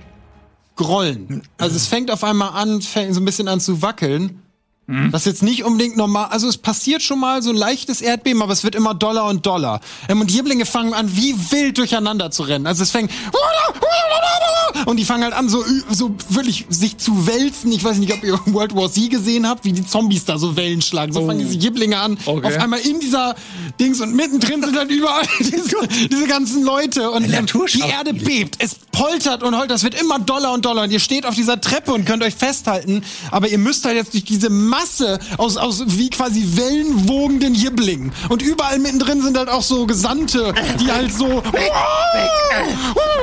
Grollen. 0.76 1.42
Also 1.58 1.76
es 1.76 1.86
fängt 1.86 2.10
auf 2.10 2.22
einmal 2.24 2.50
an, 2.50 2.82
fängt 2.82 3.14
so 3.14 3.20
ein 3.20 3.24
bisschen 3.24 3.48
an 3.48 3.60
zu 3.60 3.82
wackeln. 3.82 4.42
Das 4.86 5.22
ist 5.22 5.26
jetzt 5.26 5.42
nicht 5.42 5.64
unbedingt 5.64 5.96
normal. 5.96 6.28
Also 6.30 6.48
es 6.48 6.58
passiert 6.58 7.02
schon 7.02 7.18
mal 7.18 7.42
so 7.42 7.50
ein 7.50 7.56
leichtes 7.56 8.00
Erdbeben, 8.00 8.40
aber 8.40 8.52
es 8.52 8.62
wird 8.62 8.76
immer 8.76 8.94
doller 8.94 9.24
und 9.24 9.44
doller. 9.44 9.80
Ähm, 10.08 10.20
und 10.20 10.30
die 10.30 10.34
Jiblinge 10.34 10.64
fangen 10.64 10.94
an, 10.94 11.16
wie 11.16 11.34
wild 11.50 11.78
durcheinander 11.78 12.30
zu 12.30 12.44
rennen. 12.44 12.66
Also 12.66 12.84
es 12.84 12.92
fängt 12.92 13.10
und 14.84 14.98
die 14.98 15.04
fangen 15.04 15.24
halt 15.24 15.32
an, 15.32 15.48
so, 15.48 15.64
so 15.90 16.14
wirklich 16.28 16.66
sich 16.68 16.98
zu 16.98 17.26
wälzen. 17.26 17.72
Ich 17.72 17.82
weiß 17.82 17.96
nicht, 17.96 18.12
ob 18.12 18.22
ihr 18.22 18.38
World 18.46 18.74
War 18.74 18.90
Z 18.90 19.10
gesehen 19.10 19.48
habt, 19.48 19.64
wie 19.64 19.72
die 19.72 19.86
Zombies 19.86 20.24
da 20.24 20.38
so 20.38 20.56
Wellen 20.56 20.82
schlagen. 20.82 21.12
So 21.12 21.26
fangen 21.26 21.38
diese 21.38 21.54
Jiblinge 21.54 21.98
an. 21.98 22.18
Okay. 22.24 22.46
Auf 22.46 22.62
einmal 22.62 22.80
in 22.80 23.00
dieser 23.00 23.34
Dings 23.80 24.00
und 24.00 24.14
mittendrin 24.14 24.62
sind 24.62 24.76
halt 24.76 24.90
überall 24.90 25.22
diese, 25.40 25.76
diese 26.10 26.26
ganzen 26.26 26.62
Leute. 26.62 27.10
Und 27.10 27.24
ähm, 27.32 27.46
die. 27.46 27.80
Erde 27.80 28.12
bebt. 28.12 28.56
Es 28.58 28.76
poltert 28.92 29.42
und 29.42 29.56
heult. 29.58 29.70
Das 29.70 29.82
wird 29.82 30.00
immer 30.00 30.18
doller 30.18 30.52
und 30.52 30.64
doller. 30.64 30.82
Und 30.82 30.90
ihr 30.90 31.00
steht 31.00 31.26
auf 31.26 31.34
dieser 31.34 31.60
Treppe 31.60 31.92
und 31.92 32.04
könnt 32.04 32.22
euch 32.22 32.34
festhalten. 32.34 33.02
Aber 33.30 33.48
ihr 33.48 33.58
müsst 33.58 33.84
halt 33.84 33.96
jetzt 33.96 34.12
durch 34.12 34.24
diese 34.24 34.50
Masse 34.80 35.18
aus, 35.38 35.56
aus 35.56 35.82
wie 35.86 36.10
quasi 36.10 36.44
wellenwogenden 36.56 37.54
Jibblingen. 37.54 38.12
Und 38.28 38.42
überall 38.42 38.78
mittendrin 38.78 39.22
sind 39.22 39.36
halt 39.38 39.48
auch 39.48 39.62
so 39.62 39.86
Gesandte, 39.86 40.52
die 40.80 40.90
halt 40.90 41.12
so. 41.12 41.42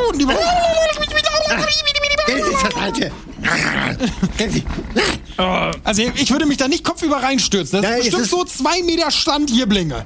Und 0.10 0.20
die. 0.22 0.28
Also 5.84 6.02
ich 6.16 6.32
würde 6.32 6.46
mich 6.46 6.58
da 6.58 6.68
nicht 6.68 6.84
kopfüber 6.84 7.18
reinstürzen. 7.18 7.82
Das 7.82 7.90
Ja, 7.92 7.98
ist 7.98 8.08
es 8.08 8.12
bestimmt 8.18 8.24
ist- 8.24 8.32
so 8.32 8.44
zwei 8.46 8.82
Meter 8.84 9.12
Stand 9.12 9.50
Jiblinge. 9.52 10.06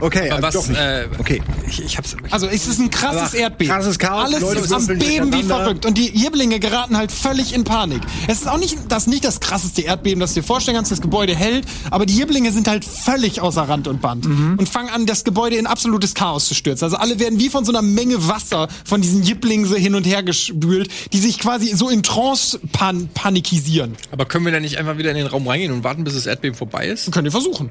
Okay, 0.00 0.30
Aber 0.30 0.46
also 0.46 0.58
was, 0.58 0.66
doch 0.66 0.68
nicht. 0.68 0.80
äh, 0.80 1.08
okay. 1.18 1.42
Ich, 1.68 1.82
ich 1.84 1.98
hab's. 1.98 2.16
Also 2.30 2.46
es 2.46 2.66
ist 2.68 2.78
ein 2.78 2.90
krasses 2.90 3.34
Erdbeben. 3.34 3.74
krasses 3.74 3.98
Chaos, 3.98 4.26
Alles 4.26 4.40
Leute 4.40 4.60
ist 4.60 4.72
am 4.72 4.86
Beben 4.86 5.32
wie 5.32 5.42
verrückt. 5.42 5.84
Und 5.86 5.98
die 5.98 6.08
Jiblinge 6.16 6.60
geraten 6.60 6.96
halt 6.96 7.10
völlig 7.10 7.52
in 7.52 7.64
Panik. 7.64 8.00
Es 8.28 8.38
ist 8.38 8.48
auch 8.48 8.58
nicht 8.58 8.76
das, 8.88 9.06
nicht 9.08 9.24
das 9.24 9.40
krasseste 9.40 9.82
Erdbeben, 9.82 10.20
das 10.20 10.34
du 10.34 10.40
dir 10.40 10.46
vorstellen 10.46 10.76
kannst. 10.76 10.92
Das 10.92 11.00
Gebäude 11.00 11.34
hält. 11.34 11.66
Aber 11.90 12.06
die 12.06 12.16
Jiblinge 12.16 12.52
sind 12.52 12.68
halt 12.68 12.84
völlig 12.84 13.40
außer 13.40 13.62
Rand 13.62 13.88
und 13.88 14.00
Band. 14.00 14.26
Mhm. 14.26 14.56
Und 14.58 14.68
fangen 14.68 14.88
an, 14.90 15.06
das 15.06 15.24
Gebäude 15.24 15.56
in 15.56 15.66
absolutes 15.66 16.14
Chaos 16.14 16.46
zu 16.46 16.54
stürzen. 16.54 16.84
Also 16.84 16.96
alle 16.96 17.18
werden 17.18 17.40
wie 17.40 17.48
von 17.48 17.64
so 17.64 17.72
einer 17.72 17.82
Menge 17.82 18.28
Wasser 18.28 18.68
von 18.84 19.00
diesen 19.00 19.22
Jiblingen 19.24 19.66
so 19.66 19.74
hin 19.74 19.94
und 19.94 20.06
her 20.06 20.22
gespült, 20.22 20.90
die 21.12 21.18
sich 21.18 21.38
quasi 21.38 21.74
so 21.74 21.88
in 21.88 22.02
Trance 22.02 22.60
pan 22.72 23.08
panikisieren. 23.14 23.96
Aber 24.12 24.26
können 24.26 24.44
wir 24.44 24.52
da 24.52 24.60
nicht 24.60 24.78
einfach 24.78 24.96
wieder 24.96 25.10
in 25.10 25.16
den 25.16 25.26
Raum 25.26 25.46
reingehen 25.48 25.72
und 25.72 25.82
warten, 25.84 26.04
bis 26.04 26.14
das 26.14 26.26
Erdbeben 26.26 26.56
vorbei 26.56 26.86
ist? 26.86 27.10
Könnt 27.10 27.26
ihr 27.26 27.32
versuchen. 27.32 27.70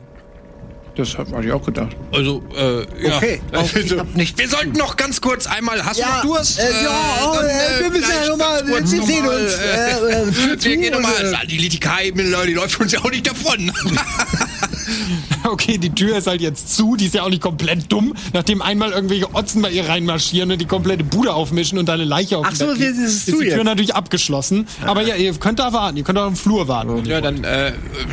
Das 0.97 1.17
hatte 1.17 1.31
ich 1.43 1.51
auch 1.51 1.63
gedacht. 1.63 1.95
Also, 2.11 2.41
äh, 2.57 2.79
ja. 3.07 3.17
Okay. 3.17 3.41
Also, 3.51 3.77
Ich 3.79 3.91
hab 3.97 4.15
nicht- 4.15 4.37
wir 4.39 4.49
sollten 4.49 4.71
noch 4.77 4.97
ganz 4.97 5.21
kurz 5.21 5.45
einmal. 5.47 5.85
Hast 5.85 5.99
Ja, 5.99 6.21
du 6.21 6.27
noch 6.29 6.35
Durst? 6.37 6.59
äh, 6.59 6.63
ja, 6.83 6.89
oh, 7.23 7.35
dann, 7.35 7.45
äh, 7.45 7.83
wir 7.83 7.89
müssen 7.91 8.11
ja 8.23 8.29
noch 8.29 8.37
mal- 8.37 8.57
ganz 8.63 8.69
kurz 8.71 8.91
wir 8.91 9.03
sehen 9.03 9.27
uns, 9.27 9.53
Äh, 9.53 9.67
äh, 9.67 10.23
äh, 10.23 10.31
Tür 10.57 10.71
wir 10.71 10.77
gehen 10.77 10.93
nochmal. 10.93 11.33
äh, 11.43 11.47
Die 11.47 11.57
Litika-Ebene, 11.57 12.29
Leute, 12.29 12.47
die 12.47 12.53
läuft 12.53 12.79
uns 12.79 12.91
ja 12.91 12.99
auch 12.99 13.11
nicht 13.11 13.27
davon. 13.27 13.71
Okay, 15.43 15.77
die 15.77 15.89
Tür 15.89 16.17
ist 16.17 16.27
halt 16.27 16.41
jetzt 16.41 16.75
zu, 16.75 16.95
die 16.95 17.05
ist 17.05 17.13
ja 17.13 17.23
auch 17.23 17.29
nicht 17.29 17.41
komplett 17.41 17.91
dumm, 17.91 18.13
nachdem 18.33 18.61
einmal 18.61 18.91
irgendwelche 18.91 19.33
Otzen 19.33 19.61
bei 19.61 19.69
ihr 19.71 19.87
reinmarschieren 19.87 20.51
und 20.51 20.59
die 20.59 20.65
komplette 20.65 21.03
Bude 21.03 21.33
aufmischen 21.33 21.77
und 21.77 21.89
eine 21.89 22.03
Leiche 22.03 22.37
auf 22.37 22.45
Ach 22.49 22.55
so, 22.55 22.65
das 22.67 22.79
ist 22.79 22.97
ist 22.97 23.27
die 23.27 23.31
Tür 23.31 23.43
jetzt. 23.43 23.63
natürlich 23.63 23.95
abgeschlossen. 23.95 24.67
Aber 24.85 25.01
ja, 25.03 25.15
ihr 25.15 25.33
könnt 25.35 25.59
da 25.59 25.71
warten, 25.73 25.97
ihr 25.97 26.03
könnt 26.03 26.17
auch 26.19 26.27
im 26.27 26.35
Flur 26.35 26.67
warten. 26.67 27.05
ja, 27.05 27.21
dann, 27.21 27.43
äh, 27.43 27.71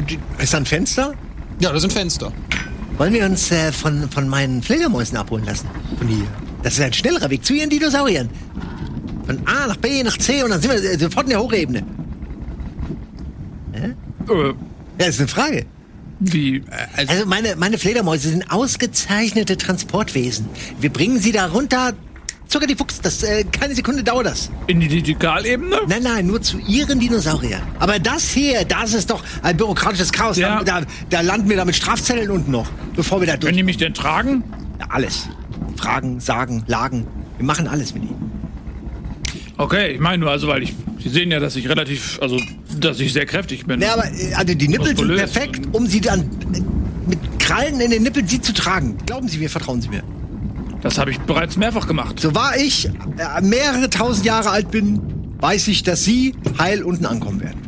die, 0.08 0.18
Ist 0.42 0.52
da 0.54 0.58
ein 0.58 0.66
Fenster? 0.66 1.14
Ja, 1.60 1.72
da 1.72 1.78
sind 1.80 1.92
Fenster. 1.92 2.32
Wollen 2.96 3.12
wir 3.12 3.24
uns 3.24 3.50
äh, 3.50 3.72
von, 3.72 4.08
von 4.10 4.28
meinen 4.28 4.62
Fledermäusen 4.62 5.16
abholen 5.16 5.44
lassen? 5.44 5.68
Von 5.98 6.08
hier. 6.08 6.26
Das 6.62 6.74
ist 6.74 6.80
ein 6.80 6.92
schnellerer 6.92 7.28
Weg 7.30 7.44
zu 7.44 7.52
ihren 7.54 7.70
Dinosauriern. 7.70 8.28
Von 9.26 9.38
A 9.46 9.66
nach 9.66 9.76
B 9.76 10.02
nach 10.02 10.16
C 10.18 10.42
und 10.42 10.50
dann 10.50 10.60
sind 10.60 10.70
wir 10.72 10.82
äh, 10.92 10.98
sofort 10.98 11.24
in 11.24 11.30
der 11.30 11.40
Hochebene. 11.42 11.82
Äh, 13.72 13.88
Ja, 14.28 14.54
das 14.98 15.08
ist 15.08 15.18
eine 15.20 15.28
Frage. 15.28 15.66
wie? 16.20 16.62
Also 16.96 17.26
meine, 17.26 17.56
meine 17.56 17.78
Fledermäuse 17.78 18.28
sind 18.30 18.50
ausgezeichnete 18.50 19.56
Transportwesen. 19.56 20.46
Wir 20.80 20.90
bringen 20.90 21.18
sie 21.18 21.32
da 21.32 21.46
runter. 21.46 21.92
Zucker 22.46 22.66
die 22.66 22.74
Fuchs, 22.74 23.00
das 23.00 23.22
äh, 23.22 23.44
keine 23.44 23.74
Sekunde 23.74 24.02
dauert 24.02 24.26
das. 24.26 24.50
In 24.66 24.80
die 24.80 24.88
Digitalebene? 24.88 25.80
Nein, 25.88 26.02
nein, 26.02 26.26
nur 26.26 26.40
zu 26.42 26.58
ihren 26.58 27.00
Dinosauriern. 27.00 27.62
Aber 27.78 27.98
das 27.98 28.30
hier, 28.30 28.64
das 28.64 28.94
ist 28.94 29.10
doch 29.10 29.22
ein 29.42 29.56
bürokratisches 29.56 30.12
Chaos. 30.12 30.36
Ja. 30.36 30.62
Da, 30.62 30.82
da, 31.10 31.20
landen 31.20 31.48
wir 31.48 31.56
da 31.56 31.64
mit 31.64 31.74
Strafzellen 31.74 32.30
unten 32.30 32.50
noch, 32.50 32.70
bevor 32.94 33.20
wir 33.20 33.26
da 33.26 33.36
durch. 33.36 33.46
Können 33.46 33.56
die 33.56 33.62
mich 33.62 33.78
denn 33.78 33.94
tragen? 33.94 34.44
Ja, 34.78 34.86
alles. 34.90 35.28
Fragen, 35.76 36.20
sagen, 36.20 36.64
lagen. 36.66 37.06
Wir 37.38 37.46
machen 37.46 37.66
alles 37.66 37.94
mit 37.94 38.04
ihnen. 38.04 38.30
Okay, 39.56 39.92
ich 39.92 40.00
meine 40.00 40.18
nur, 40.18 40.30
also 40.30 40.48
weil 40.48 40.62
ich, 40.62 40.74
Sie 40.98 41.08
sehen 41.08 41.30
ja, 41.30 41.38
dass 41.38 41.54
ich 41.54 41.68
relativ, 41.68 42.18
also 42.22 42.40
dass 42.78 42.98
ich 42.98 43.12
sehr 43.12 43.26
kräftig 43.26 43.66
bin. 43.66 43.80
Ja, 43.80 43.94
aber 43.94 44.06
äh, 44.06 44.34
also 44.34 44.54
die 44.54 44.68
Nippel 44.68 44.96
sind 44.96 45.16
perfekt, 45.16 45.68
um 45.72 45.86
sie 45.86 46.00
dann 46.00 46.20
äh, 46.20 46.60
mit 47.06 47.18
Krallen 47.38 47.80
in 47.80 47.90
den 47.90 48.02
Nippeln 48.02 48.26
sie 48.26 48.40
zu 48.40 48.52
tragen. 48.54 48.96
Glauben 49.06 49.28
Sie 49.28 49.38
mir, 49.38 49.50
vertrauen 49.50 49.82
Sie 49.82 49.88
mir. 49.88 50.02
Das 50.84 50.98
habe 50.98 51.10
ich 51.10 51.18
bereits 51.20 51.56
mehrfach 51.56 51.86
gemacht. 51.88 52.20
So 52.20 52.34
wahr 52.34 52.56
ich 52.56 52.86
äh, 52.86 53.40
mehrere 53.42 53.90
tausend 53.90 54.24
Jahre 54.26 54.50
alt 54.50 54.70
bin, 54.70 55.00
weiß 55.40 55.66
ich, 55.68 55.82
dass 55.82 56.04
Sie 56.04 56.34
heil 56.58 56.82
unten 56.84 57.06
ankommen 57.06 57.40
werden. 57.40 57.60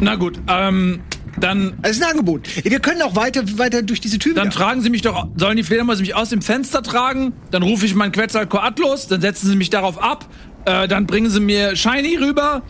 Na 0.00 0.16
gut, 0.16 0.40
ähm, 0.48 1.00
dann, 1.38 1.74
Das 1.82 1.92
ist 1.92 2.02
ein 2.02 2.10
Angebot. 2.10 2.48
Wir 2.64 2.80
können 2.80 3.02
auch 3.02 3.14
weiter, 3.14 3.42
weiter 3.58 3.82
durch 3.82 4.00
diese 4.00 4.18
Tür 4.18 4.34
dann 4.34 4.46
wieder. 4.46 4.56
tragen 4.56 4.80
sie 4.80 4.88
mich 4.90 5.02
doch, 5.02 5.28
sollen 5.36 5.56
die 5.58 5.62
Fledermäuse 5.62 6.00
mich 6.00 6.14
aus 6.14 6.30
dem 6.30 6.40
Fenster 6.42 6.82
tragen? 6.82 7.34
Dann 7.50 7.62
rufe 7.62 7.84
ich 7.86 7.94
meinen 7.94 8.12
Quetzalcoatl 8.12 8.80
los, 8.82 9.06
dann 9.06 9.20
setzen 9.20 9.48
sie 9.48 9.56
mich 9.56 9.68
darauf 9.70 10.02
ab, 10.02 10.26
äh, 10.64 10.88
dann 10.88 11.06
bringen 11.06 11.30
sie 11.30 11.40
mir 11.40 11.76
Shiny 11.76 12.16
rüber. 12.16 12.62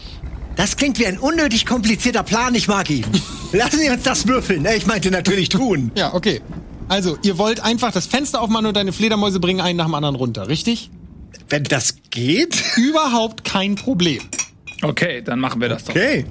Das 0.57 0.77
klingt 0.77 0.99
wie 0.99 1.07
ein 1.07 1.19
unnötig 1.19 1.65
komplizierter 1.65 2.23
Plan, 2.25 2.55
ich 2.57 2.67
mag 2.67 2.91
ihn. 2.91 3.05
Lassen 3.53 3.79
Sie 3.79 3.89
uns 3.89 4.03
das 4.03 4.27
würfeln. 4.27 4.63
Ne, 4.63 4.75
Ich 4.75 4.87
meinte 4.87 5.11
natürlich 5.13 5.49
tun. 5.49 5.93
Ja, 5.95 6.13
okay. 6.15 6.41
Also, 6.89 7.19
ihr 7.23 7.37
wollt 7.39 7.61
einfach 7.61 7.93
das 7.93 8.07
Fenster 8.07 8.41
aufmachen 8.41 8.67
und 8.67 8.77
deine 8.77 8.93
Fledermäuse 8.93 9.41
bringen 9.41 9.61
einen 9.61 9.77
nach 9.77 9.87
dem 9.87 9.95
anderen 9.95 10.15
runter, 10.15 10.49
richtig? 10.49 10.91
Wenn 11.49 11.65
das 11.65 11.97
geht. 12.11 12.63
Überhaupt 12.77 13.45
kein 13.45 13.75
Problem. 13.75 14.23
Okay, 14.83 15.23
dann 15.23 15.41
machen 15.41 15.61
wir 15.61 15.69
das 15.69 15.85
doch. 15.85 15.95
Okay. 15.95 16.25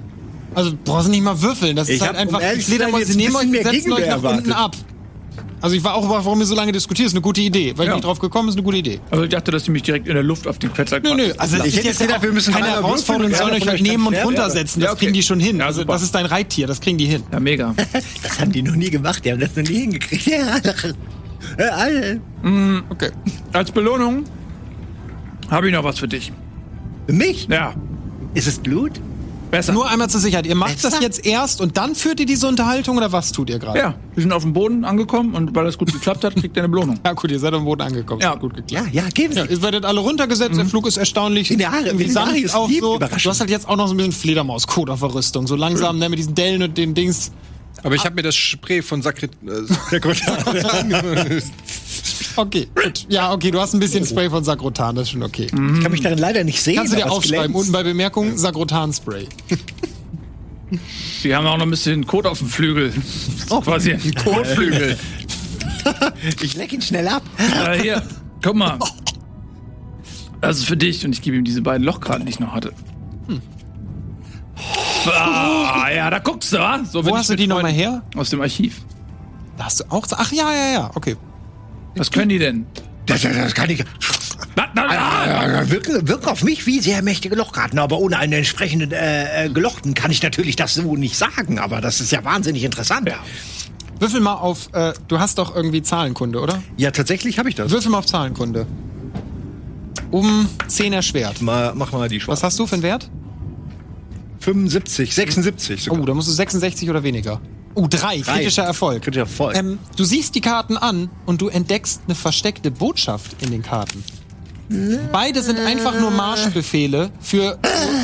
Also, 0.54 0.70
du 0.70 0.76
brauchst 0.84 1.08
nicht 1.08 1.22
mal 1.22 1.40
würfeln. 1.42 1.76
Das 1.76 1.88
Ich 1.88 1.96
ist 1.96 2.00
halt 2.00 2.16
hab, 2.16 2.28
um 2.28 2.34
einfach, 2.36 2.54
die 2.54 2.62
Fledermäuse 2.62 3.16
nehmen 3.16 3.36
euch 3.36 3.46
und 3.46 3.52
setzen 3.52 3.92
euch 3.92 4.06
nach 4.06 4.16
Gegenwehr 4.16 4.30
unten 4.38 4.52
ab. 4.52 4.76
Also, 5.62 5.74
ich 5.74 5.82
war 5.82 5.94
auch 5.94 6.04
überrascht, 6.04 6.26
warum 6.26 6.38
ihr 6.40 6.46
so 6.46 6.54
lange 6.54 6.70
diskutiert. 6.72 7.06
Ist 7.08 7.14
eine 7.14 7.22
gute 7.22 7.40
Idee. 7.40 7.72
Weil 7.76 7.84
ich 7.86 7.88
Ja. 7.88 7.94
nicht 7.96 8.04
drauf 8.04 8.18
gekommen 8.18 8.48
ist, 8.50 8.54
eine 8.56 8.62
gute 8.62 8.76
Idee. 8.76 9.00
Also 9.10 9.24
ich 9.24 9.30
dachte, 9.30 9.50
dass 9.50 9.64
sie 9.64 9.70
mich 9.70 9.82
direkt 9.82 10.06
in 10.06 10.14
der 10.14 10.22
Luft 10.22 10.46
auf 10.46 10.58
den 10.58 10.68
Nö, 10.68 10.74
Quetzalcoatl. 10.76 11.16
nö, 11.16 11.32
also 11.38 11.56
Ich 11.64 11.76
hätte 11.76 11.88
jetzt 11.88 11.98
gedacht, 12.00 12.22
wir 12.22 12.32
müssen 12.32 12.52
keine 12.52 12.66
Herausforderung, 12.68 13.34
sollen 13.34 13.54
euch 13.54 13.66
halt 13.66 13.80
nehmen 13.80 14.06
und 14.06 14.14
runtersetzen. 14.16 14.80
Das 14.80 14.88
Ja, 14.88 14.92
okay. 14.92 15.06
kriegen 15.06 15.14
die 15.14 15.22
schon 15.22 15.40
hin. 15.40 15.58
Ja, 15.58 15.66
also, 15.66 15.84
das 15.84 16.02
ist 16.02 16.14
dein 16.14 16.26
Reittier, 16.26 16.66
das 16.66 16.80
kriegen 16.80 16.98
die 16.98 17.06
hin. 17.06 17.22
Ja, 17.32 17.40
mega. 17.40 17.74
Das 18.22 18.38
haben 18.40 18.52
die 18.52 18.62
noch 18.62 18.76
nie 18.76 18.90
gemacht. 18.90 19.24
Die 19.24 19.32
haben 19.32 19.40
das 19.40 19.56
noch 19.56 19.64
nie 19.64 19.80
hingekriegt. 19.80 20.26
Ja. 20.26 20.56
Äh, 21.58 21.62
alle. 21.68 22.20
Okay. 22.90 23.10
Als 23.52 23.70
Belohnung 23.70 24.24
habe 25.50 25.68
ich 25.68 25.72
noch 25.74 25.84
was 25.84 25.98
für 25.98 26.08
dich. 26.08 26.32
Für 27.06 27.12
mich? 27.12 27.46
Ja, 27.50 27.74
Ist 28.34 28.46
es 28.48 28.58
Blut? 28.58 28.92
Besser. 29.50 29.72
Nur 29.72 29.88
einmal 29.88 30.08
zur 30.10 30.20
Sicherheit. 30.20 30.46
Ihr 30.46 30.54
macht 30.54 30.74
das 30.76 30.84
Ernsthaft? 30.84 31.02
jetzt 31.02 31.26
erst 31.26 31.60
und 31.60 31.76
dann 31.76 31.94
führt 31.94 32.20
ihr 32.20 32.26
diese 32.26 32.46
Unterhaltung 32.48 32.96
oder 32.96 33.12
was 33.12 33.32
tut 33.32 33.50
ihr 33.50 33.58
gerade? 33.58 33.78
ja, 33.78 33.94
wir 34.14 34.22
sind 34.22 34.32
auf 34.32 34.42
dem 34.42 34.52
Boden 34.52 34.84
angekommen 34.84 35.34
und 35.34 35.54
weil 35.54 35.64
das 35.64 35.78
gut 35.78 35.92
geklappt 35.92 36.24
hat, 36.24 36.34
kriegt 36.36 36.56
er 36.56 36.64
eine 36.64 36.68
Belohnung. 36.68 36.98
Ja, 37.06 37.12
gut, 37.12 37.30
ihr 37.30 37.38
seid 37.38 37.54
am 37.54 37.64
Boden 37.64 37.82
angekommen. 37.82 38.20
Ja. 38.20 38.30
Hat 38.32 38.40
gut 38.40 38.54
geklappt. 38.54 38.70
Ja, 38.92 39.02
ja, 39.02 39.08
geben 39.10 39.32
Sie. 39.34 39.38
Ja, 39.40 39.44
ihr 39.46 39.62
werdet 39.62 39.84
alle 39.84 40.00
runtergesetzt, 40.00 40.56
der 40.58 40.66
Flug 40.66 40.86
ist 40.86 40.96
erstaunlich. 40.96 41.48
Lineare- 41.50 41.86
irgendwie 41.86 42.08
sanft 42.08 42.32
lineares 42.34 42.54
auch 42.54 42.68
Leben, 42.68 42.80
so. 42.80 42.96
Überraschung. 42.96 43.22
Du 43.22 43.30
hast 43.30 43.40
halt 43.40 43.50
jetzt 43.50 43.68
auch 43.68 43.76
noch 43.76 43.86
so 43.88 43.94
ein 43.94 43.96
bisschen 43.98 44.12
Fledermaus-Code 44.12 44.92
auf 44.92 45.00
der 45.00 45.14
Rüstung. 45.14 45.46
So 45.46 45.56
langsam, 45.56 45.98
ne, 45.98 46.08
mit 46.08 46.18
diesen 46.18 46.34
Dellen 46.34 46.62
und 46.62 46.76
den 46.76 46.94
Dings. 46.94 47.32
Aber 47.82 47.94
ich 47.94 48.04
habe 48.04 48.14
mir 48.16 48.22
das 48.22 48.34
Spray 48.34 48.82
von 48.82 49.02
Sakret. 49.02 49.30
Äh, 49.46 50.00
Okay, 52.36 52.68
gut. 52.74 53.06
Ja, 53.08 53.32
okay, 53.32 53.50
du 53.50 53.60
hast 53.60 53.72
ein 53.74 53.80
bisschen 53.80 54.04
Spray 54.06 54.28
von 54.30 54.44
Sagrotan, 54.44 54.94
das 54.94 55.04
ist 55.04 55.10
schon 55.12 55.22
okay. 55.22 55.44
Ich 55.46 55.50
kann 55.82 55.90
mich 55.90 56.02
darin 56.02 56.18
leider 56.18 56.44
nicht 56.44 56.62
sehen. 56.62 56.76
Kannst 56.76 56.92
du 56.92 56.96
dir 56.96 57.04
aber 57.04 57.12
es 57.12 57.18
aufschreiben, 57.18 57.52
glänzt. 57.52 57.58
unten 57.60 57.72
bei 57.72 57.82
Bemerkung 57.82 58.36
Sagrotan-Spray. 58.36 59.26
Die 61.24 61.34
haben 61.34 61.46
auch 61.46 61.56
noch 61.56 61.64
ein 61.64 61.70
bisschen 61.70 62.06
Kot 62.06 62.26
auf 62.26 62.38
dem 62.38 62.48
Flügel. 62.48 62.92
Oh, 63.48 63.60
quasi 63.60 63.92
ein 63.92 64.14
Kotflügel. 64.14 64.96
Ich 66.42 66.56
leck 66.56 66.72
ihn 66.72 66.82
schnell 66.82 67.06
ab. 67.06 67.22
äh, 67.38 67.80
hier, 67.80 68.02
guck 68.42 68.56
mal. 68.56 68.76
Das 70.40 70.58
ist 70.58 70.64
für 70.64 70.76
dich 70.76 71.04
und 71.04 71.12
ich 71.12 71.22
gebe 71.22 71.36
ihm 71.36 71.44
diese 71.44 71.62
beiden 71.62 71.84
Lochkarten, 71.86 72.26
die 72.26 72.30
ich 72.30 72.40
noch 72.40 72.52
hatte. 72.52 72.72
Ah, 75.08 75.88
ja, 75.94 76.10
da 76.10 76.18
guckst 76.18 76.52
du, 76.52 76.58
wa? 76.58 76.80
So, 76.84 77.04
wenn 77.04 77.12
Wo 77.12 77.14
ich 77.14 77.18
hast 77.20 77.28
du 77.28 77.32
mit 77.34 77.40
die 77.40 77.46
nochmal 77.46 77.70
her? 77.70 78.02
Aus 78.16 78.30
dem 78.30 78.40
Archiv. 78.40 78.82
Da 79.56 79.66
hast 79.66 79.80
du 79.80 79.84
auch. 79.90 80.04
Ach 80.10 80.32
ja, 80.32 80.52
ja, 80.52 80.72
ja, 80.72 80.90
okay. 80.94 81.16
Was 81.96 82.10
können 82.10 82.28
die 82.28 82.38
denn? 82.38 82.66
Das, 83.06 83.22
das, 83.22 83.34
das 83.34 83.54
kann 83.54 83.70
ich. 83.70 83.84
Na, 84.56 84.66
na, 84.74 84.86
na. 84.86 85.46
Ja, 85.46 85.70
wirken, 85.70 86.08
wirken 86.08 86.26
auf 86.26 86.42
mich 86.42 86.66
wie 86.66 86.80
sehr 86.80 87.02
mächtige 87.02 87.36
Lochkarten, 87.36 87.78
aber 87.78 87.98
ohne 87.98 88.18
einen 88.18 88.32
entsprechenden 88.32 88.92
äh, 88.92 89.46
äh, 89.46 89.48
Gelochten 89.48 89.94
kann 89.94 90.10
ich 90.10 90.22
natürlich 90.22 90.56
das 90.56 90.74
so 90.74 90.96
nicht 90.96 91.16
sagen, 91.16 91.58
aber 91.58 91.80
das 91.80 92.00
ist 92.00 92.10
ja 92.10 92.24
wahnsinnig 92.24 92.64
interessant. 92.64 93.08
Ja, 93.08 93.18
Würfel 93.98 94.20
mal 94.20 94.34
auf. 94.34 94.68
Äh, 94.72 94.92
du 95.08 95.18
hast 95.18 95.38
doch 95.38 95.54
irgendwie 95.54 95.82
Zahlenkunde, 95.82 96.40
oder? 96.40 96.62
ja 96.76 96.90
tatsächlich 96.90 97.38
habe 97.38 97.48
ich 97.48 97.54
das. 97.54 97.70
Würfel 97.70 97.90
mal 97.90 97.98
auf 97.98 98.06
Zahlenkunde. 98.06 98.66
Um 100.10 100.48
10 100.68 100.92
erschwert. 100.92 101.42
Mal, 101.42 101.72
mach 101.74 101.92
mal 101.92 102.08
die 102.08 102.16
Was 102.18 102.24
Schwarz. 102.24 102.42
hast 102.42 102.58
du 102.58 102.66
für 102.66 102.74
einen 102.74 102.82
Wert? 102.82 103.10
75, 104.40 105.14
76 105.14 105.82
sogar. 105.82 106.00
Oh, 106.00 106.04
da 106.04 106.14
musst 106.14 106.28
du 106.28 106.32
66 106.32 106.88
oder 106.88 107.02
weniger. 107.02 107.40
Oh, 107.76 107.86
drei. 107.88 108.20
Kritischer 108.20 108.64
Erfolg. 108.64 109.02
Kritischer 109.02 109.22
Erfolg. 109.22 109.56
Ähm, 109.56 109.78
du 109.96 110.04
siehst 110.04 110.34
die 110.34 110.40
Karten 110.40 110.76
an 110.76 111.10
und 111.26 111.40
du 111.42 111.48
entdeckst 111.48 112.00
eine 112.06 112.14
versteckte 112.14 112.70
Botschaft 112.70 113.42
in 113.42 113.50
den 113.50 113.62
Karten. 113.62 114.02
Beide 115.12 115.42
sind 115.42 115.58
einfach 115.60 116.00
nur 116.00 116.10
Marschbefehle 116.10 117.10
für, 117.20 117.58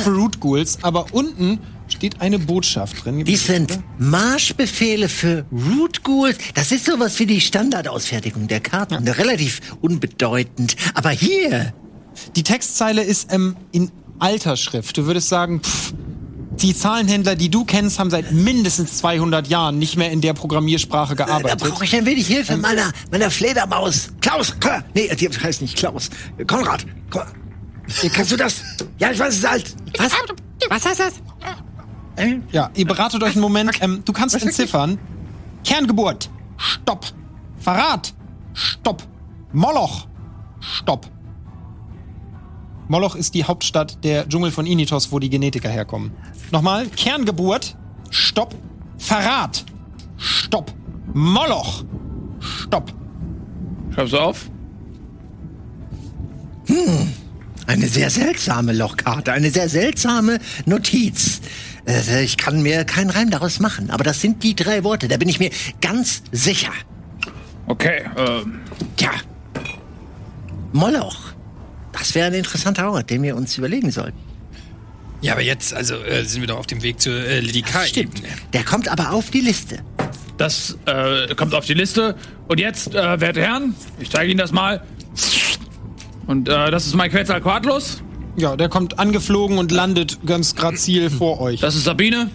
Root 0.07 0.39
Ghouls, 0.39 0.77
aber 0.81 1.07
unten 1.11 1.59
steht 1.89 2.21
eine 2.21 2.39
Botschaft 2.39 3.03
drin. 3.03 3.25
Die 3.25 3.35
sind 3.35 3.79
Marschbefehle 3.99 5.09
für 5.09 5.45
Root 5.51 6.03
Ghouls. 6.03 6.37
Das 6.53 6.71
ist 6.71 6.85
sowas 6.85 7.19
wie 7.19 7.25
die 7.25 7.41
Standardausfertigung 7.41 8.47
der 8.47 8.61
Karten. 8.61 9.05
Relativ 9.07 9.59
unbedeutend. 9.81 10.77
Aber 10.93 11.09
hier, 11.09 11.73
Die 12.35 12.43
Textzeile 12.43 13.03
ist 13.03 13.33
ähm, 13.33 13.55
in 13.71 13.91
alter 14.19 14.55
Schrift. 14.55 14.97
Du 14.97 15.05
würdest 15.05 15.29
sagen, 15.29 15.61
pff, 15.61 15.93
die 16.63 16.75
Zahlenhändler, 16.75 17.35
die 17.35 17.49
du 17.49 17.65
kennst, 17.65 17.99
haben 17.99 18.09
seit 18.09 18.31
mindestens 18.31 18.97
200 18.97 19.47
Jahren 19.47 19.77
nicht 19.77 19.97
mehr 19.97 20.11
in 20.11 20.21
der 20.21 20.33
Programmiersprache 20.33 21.15
da 21.15 21.25
gearbeitet. 21.25 21.59
brauche 21.59 21.83
ich 21.83 21.95
ein 21.95 22.05
wenig 22.05 22.25
Hilfe 22.25 22.57
meiner, 22.57 22.91
meiner 23.11 23.29
Fledermaus. 23.29 24.09
Klaus, 24.21 24.55
nee, 24.93 25.13
die 25.15 25.29
heißt 25.29 25.61
nicht 25.61 25.77
Klaus. 25.77 26.09
Konrad, 26.47 26.85
komm. 27.09 27.23
Kannst 28.13 28.31
du 28.31 28.37
das? 28.37 28.61
Ja, 28.97 29.11
ich 29.11 29.19
weiß 29.19 29.37
es 29.37 29.47
halt. 29.47 29.75
Was? 29.97 30.11
Was 30.69 30.85
heißt 30.85 30.99
das? 31.01 31.13
Äh, 32.15 32.37
Ja, 32.51 32.69
ihr 32.75 32.85
beratet 32.85 33.21
euch 33.23 33.33
einen 33.33 33.41
Moment. 33.41 33.71
Ähm, 33.81 34.01
du 34.05 34.13
kannst 34.13 34.41
entziffern. 34.41 34.97
Kerngeburt. 35.65 36.29
Stopp. 36.57 37.05
Verrat. 37.59 38.13
Stopp. 38.53 39.03
Moloch. 39.51 40.07
Stopp. 40.61 41.07
Moloch 42.93 43.15
ist 43.15 43.33
die 43.33 43.43
Hauptstadt 43.43 44.03
der 44.03 44.29
Dschungel 44.29 44.51
von 44.51 44.67
Initos, 44.67 45.11
wo 45.11 45.17
die 45.17 45.31
Genetiker 45.31 45.67
herkommen. 45.67 46.11
Nochmal. 46.51 46.85
Kerngeburt. 46.89 47.75
Stopp. 48.11 48.53
Verrat. 48.99 49.65
Stopp. 50.17 50.71
Moloch. 51.11 51.85
Stopp. 52.39 52.93
Schreibst 53.95 54.13
du 54.13 54.19
auf? 54.19 54.49
Eine 57.65 57.87
sehr 57.87 58.11
seltsame 58.11 58.73
Lochkarte, 58.73 59.31
eine 59.33 59.49
sehr 59.49 59.69
seltsame 59.69 60.37
Notiz. 60.67 61.41
Äh, 61.87 62.23
Ich 62.23 62.37
kann 62.37 62.61
mir 62.61 62.85
keinen 62.85 63.09
Reim 63.09 63.31
daraus 63.31 63.59
machen, 63.59 63.89
aber 63.89 64.03
das 64.03 64.21
sind 64.21 64.43
die 64.43 64.53
drei 64.53 64.83
Worte, 64.83 65.07
da 65.07 65.17
bin 65.17 65.29
ich 65.29 65.39
mir 65.39 65.49
ganz 65.81 66.21
sicher. 66.31 66.71
Okay, 67.65 68.03
ähm, 68.15 68.59
Ja. 68.99 69.09
Moloch. 70.73 71.32
Das 71.93 72.13
wäre 72.15 72.27
ein 72.27 72.33
interessanter 72.33 72.91
Ort, 72.91 73.09
den 73.09 73.23
wir 73.23 73.35
uns 73.35 73.57
überlegen 73.57 73.91
sollten. 73.91 74.17
ja, 75.21 75.33
aber 75.33 75.41
jetzt, 75.41 75.73
also 75.73 75.95
äh, 75.95 76.23
sind 76.25 76.41
wir 76.41 76.47
doch 76.47 76.57
auf 76.57 76.67
dem 76.67 76.81
Weg 76.83 76.99
zur 76.99 77.13
äh, 77.13 77.39
Lidikai-Ebene. 77.39 78.27
Der 78.51 78.63
kommt 78.63 78.89
aber 78.89 79.11
auf 79.11 79.29
die 79.31 79.41
Liste. 79.41 79.79
das 80.37 80.77
äh, 80.85 81.33
kommt 81.35 81.53
auf 81.53 81.65
die 81.65 81.73
Liste. 81.75 82.15
Und 82.47 82.59
jetzt, 82.59 82.93
äh, 82.93 83.21
werte 83.21 83.41
Herren, 83.41 83.75
ich 83.99 84.09
zeige 84.09 84.31
Ihnen 84.31 84.39
das 84.39 84.51
mal. 84.51 84.83
Und 86.27 86.49
äh, 86.49 86.71
das 86.71 86.87
ist 86.87 86.95
mein 86.95 87.09
Quetzalcoatlus. 87.11 88.01
Ja, 88.35 88.55
der 88.55 88.67
kommt 88.67 88.97
angeflogen 88.99 89.57
und 89.59 89.71
landet 89.71 90.25
ganz 90.25 90.55
grazil 90.55 91.09
vor 91.09 91.39
euch. 91.39 91.59
Das 91.61 91.75
ist 91.75 91.83
Sabine. 91.83 92.31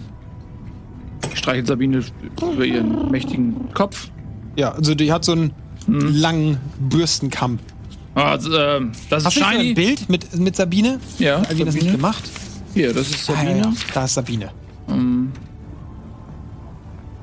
Ich 1.32 1.38
streiche 1.40 1.66
Sabine 1.66 2.04
über 2.40 2.64
ihren 2.64 3.10
mächtigen 3.10 3.72
Kopf. 3.74 4.08
Ja, 4.56 4.72
also 4.72 4.94
die 4.94 5.12
hat 5.12 5.24
so 5.24 5.32
einen 5.32 5.52
langen 5.88 6.58
Bürstenkamm. 6.78 7.58
Also, 8.24 8.52
äh, 8.56 8.80
das 9.10 9.24
Hast 9.24 9.36
ist 9.36 9.42
du 9.42 9.46
ein. 9.46 9.74
Bild 9.74 10.08
mit, 10.08 10.36
mit 10.38 10.56
Sabine? 10.56 10.98
Ja, 11.18 11.40
Hat 11.40 11.52
die 11.52 11.64
das 11.64 11.74
nicht 11.74 11.84
Sabine. 11.84 11.92
gemacht? 11.92 12.24
Hier, 12.74 12.92
das 12.92 13.08
ist 13.10 13.28
Ah, 13.30 13.32
ja, 13.34 13.38
Sabine. 13.44 13.58
ja. 13.60 13.72
Da 13.94 14.04
ist 14.04 14.14
Sabine. 14.14 14.50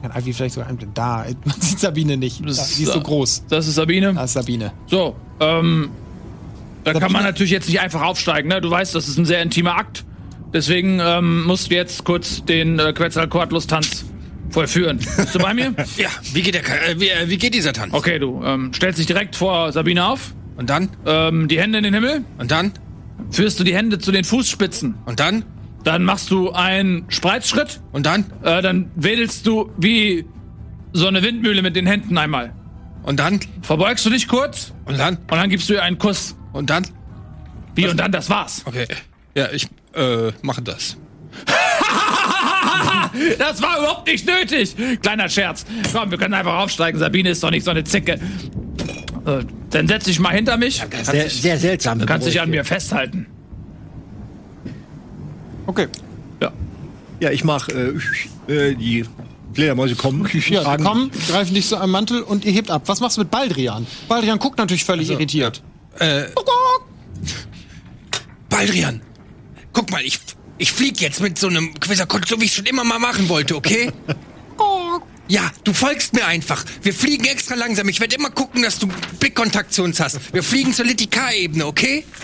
Kann 0.02 0.12
Ivy 0.16 0.34
vielleicht 0.34 0.56
sogar 0.56 0.70
einblenden. 0.70 0.94
Da, 0.94 1.26
man 1.46 1.60
sieht 1.60 1.80
Sabine 1.80 2.18
nicht. 2.18 2.42
Da, 2.42 2.46
Das 2.46 2.76
die 2.76 2.84
ist 2.84 2.94
so 2.94 3.02
groß. 3.02 3.46
Das 3.50 3.68
ist 3.68 3.76
Sabine. 3.76 4.14
Da 4.14 4.24
ist 4.24 4.34
Sabine. 4.34 4.72
So, 4.88 5.16
ähm, 5.40 5.90
da 6.84 6.92
kann 6.94 7.02
Sabine- 7.02 7.14
man 7.14 7.24
natürlich 7.24 7.52
jetzt 7.52 7.68
nicht 7.68 7.80
einfach 7.80 8.02
aufsteigen, 8.04 8.50
ne? 8.50 8.62
Du 8.62 8.70
weißt, 8.70 8.94
das 8.94 9.08
ist 9.08 9.18
ein 9.18 9.26
sehr 9.26 9.42
intimer 9.42 9.78
Akt. 9.78 10.06
Deswegen 10.54 11.00
ähm, 11.02 11.44
musst 11.46 11.72
du 11.72 11.76
jetzt 11.76 12.04
kurz 12.04 12.46
den 12.46 12.78
äh, 12.80 12.94
Quetzalcoatlus-Tanz 12.94 14.06
vollführen. 14.52 14.98
Bist 15.00 15.34
du 15.36 15.40
bei 15.40 15.54
mir? 15.54 15.74
Ja, 15.98 16.10
wie 16.34 16.42
geht, 16.44 16.54
der, 16.54 16.62
äh, 16.90 17.00
wie, 17.00 17.10
äh, 17.10 17.28
wie 17.28 17.38
geht 17.38 17.54
dieser 17.56 17.74
Tanz? 17.74 17.94
Okay, 17.94 18.20
du 18.20 18.42
ähm, 18.44 18.72
stellst 18.74 19.00
dich 19.00 19.08
direkt 19.08 19.36
vor 19.36 19.72
Sabine 19.72 20.06
auf, 20.06 20.34
Und 20.58 20.70
dann? 20.70 20.90
ähm, 21.06 21.48
die 21.48 21.60
Hände 21.60 21.78
in 21.80 21.84
den 21.84 21.94
Himmel, 21.94 22.24
Und 22.38 22.52
dann? 22.52 22.72
führst 23.32 23.60
du 23.60 23.64
die 23.64 23.74
Hände 23.76 23.98
zu 24.00 24.12
den 24.12 24.24
Fußspitzen. 24.24 24.96
Und 25.06 25.20
dann? 25.20 25.44
Dann 25.84 26.04
machst 26.04 26.32
du 26.32 26.52
einen 26.52 27.06
Spreizschritt, 27.10 27.82
Und 27.92 28.06
dann? 28.06 28.26
äh, 28.44 28.62
dann 28.62 28.90
wedelst 28.96 29.46
du 29.48 29.72
wie 29.78 30.26
so 30.94 31.08
eine 31.08 31.22
Windmühle 31.22 31.62
mit 31.62 31.76
den 31.76 31.86
Händen 31.86 32.18
einmal. 32.18 32.54
Und 33.04 33.20
dann? 33.20 33.40
Verbeugst 33.62 34.06
du 34.06 34.10
dich 34.10 34.28
kurz 34.28 34.74
Und 34.86 34.98
dann? 34.98 35.18
und 35.18 35.32
dann 35.32 35.50
gibst 35.50 35.70
du 35.70 35.74
ihr 35.74 35.84
einen 35.84 35.98
Kuss. 36.00 36.36
Und 36.54 36.70
dann? 36.70 36.86
Wie 37.76 37.88
und 37.88 37.98
dann, 38.00 38.12
das 38.12 38.30
war's. 38.30 38.64
Okay. 38.66 38.88
Ja, 39.36 39.48
ich 39.52 39.68
äh, 39.94 40.32
mache 40.42 40.62
das. 40.62 40.98
Das 43.40 43.62
war 43.62 43.78
überhaupt 43.80 44.08
nicht 44.08 44.28
nötig. 44.28 44.76
Kleiner 45.02 45.30
Scherz. 45.30 45.66
Komm, 45.94 46.12
wir 46.12 46.18
können 46.18 46.34
einfach 46.34 46.56
aufsteigen. 46.58 47.00
Sabine 47.00 47.30
ist 47.30 47.42
doch 47.44 47.50
nicht 47.52 47.64
so 47.64 47.72
eine 47.72 47.84
Zicke. 47.86 48.20
Äh, 49.26 49.44
dann 49.76 49.88
setz 49.88 50.06
dich 50.06 50.20
mal 50.20 50.30
hinter 50.30 50.58
mich. 50.58 50.82
Kannst 50.90 51.12
Sehr, 51.12 51.26
dich, 51.26 51.42
sehr 51.42 51.60
seltsam. 51.60 52.06
kannst 52.06 52.28
dich 52.28 52.40
an 52.40 52.50
mir 52.50 52.64
festhalten. 52.64 53.28
Okay. 55.66 55.88
Ja. 56.42 56.52
Ja, 57.20 57.32
ich 57.32 57.44
mach 57.44 57.68
äh, 57.70 57.94
äh, 58.48 58.76
die 58.76 59.06
Fledermäuse 59.54 59.96
kommen. 59.96 60.28
Ja, 60.48 60.78
die 60.78 60.84
kommen, 60.84 61.12
greifen 61.28 61.54
dich 61.54 61.68
so 61.68 61.78
am 61.78 61.92
Mantel 61.92 62.22
und 62.22 62.46
ihr 62.46 62.52
hebt 62.52 62.72
ab. 62.72 62.84
Was 62.86 63.02
machst 63.02 63.18
du 63.18 63.22
mit 63.22 63.32
Baldrian? 63.32 63.86
Baldrian 64.08 64.40
guckt 64.40 64.58
natürlich 64.58 64.86
völlig 64.86 65.10
irritiert. 65.10 65.62
Baldrian, 68.50 69.02
guck 69.74 69.92
mal, 69.92 70.02
ich, 70.04 70.20
ich 70.58 70.72
flieg 70.72 71.02
jetzt 71.02 71.22
mit 71.22 71.38
so 71.38 71.48
einem 71.48 71.74
Quizerkott, 71.80 72.28
so 72.28 72.40
wie 72.40 72.46
ich 72.46 72.54
schon 72.54 72.66
immer 72.66 72.84
mal 72.84 73.00
machen 73.00 73.28
wollte, 73.30 73.56
okay? 73.56 73.92
Ja, 75.28 75.52
du 75.64 75.74
folgst 75.74 76.14
mir 76.14 76.26
einfach. 76.26 76.64
Wir 76.84 76.94
fliegen 76.94 77.26
extra 77.26 77.56
langsam. 77.56 77.90
Ich 77.90 78.00
werde 78.00 78.16
immer 78.16 78.30
gucken, 78.30 78.62
dass 78.62 78.78
du 78.78 78.88
Blickkontakt 79.20 79.74
zu 79.74 79.84
uns 79.84 80.00
hast. 80.00 80.34
Wir 80.34 80.44
fliegen 80.44 80.74
zur 80.74 80.86
Litikar-Ebene, 80.86 81.66
okay? 81.66 82.06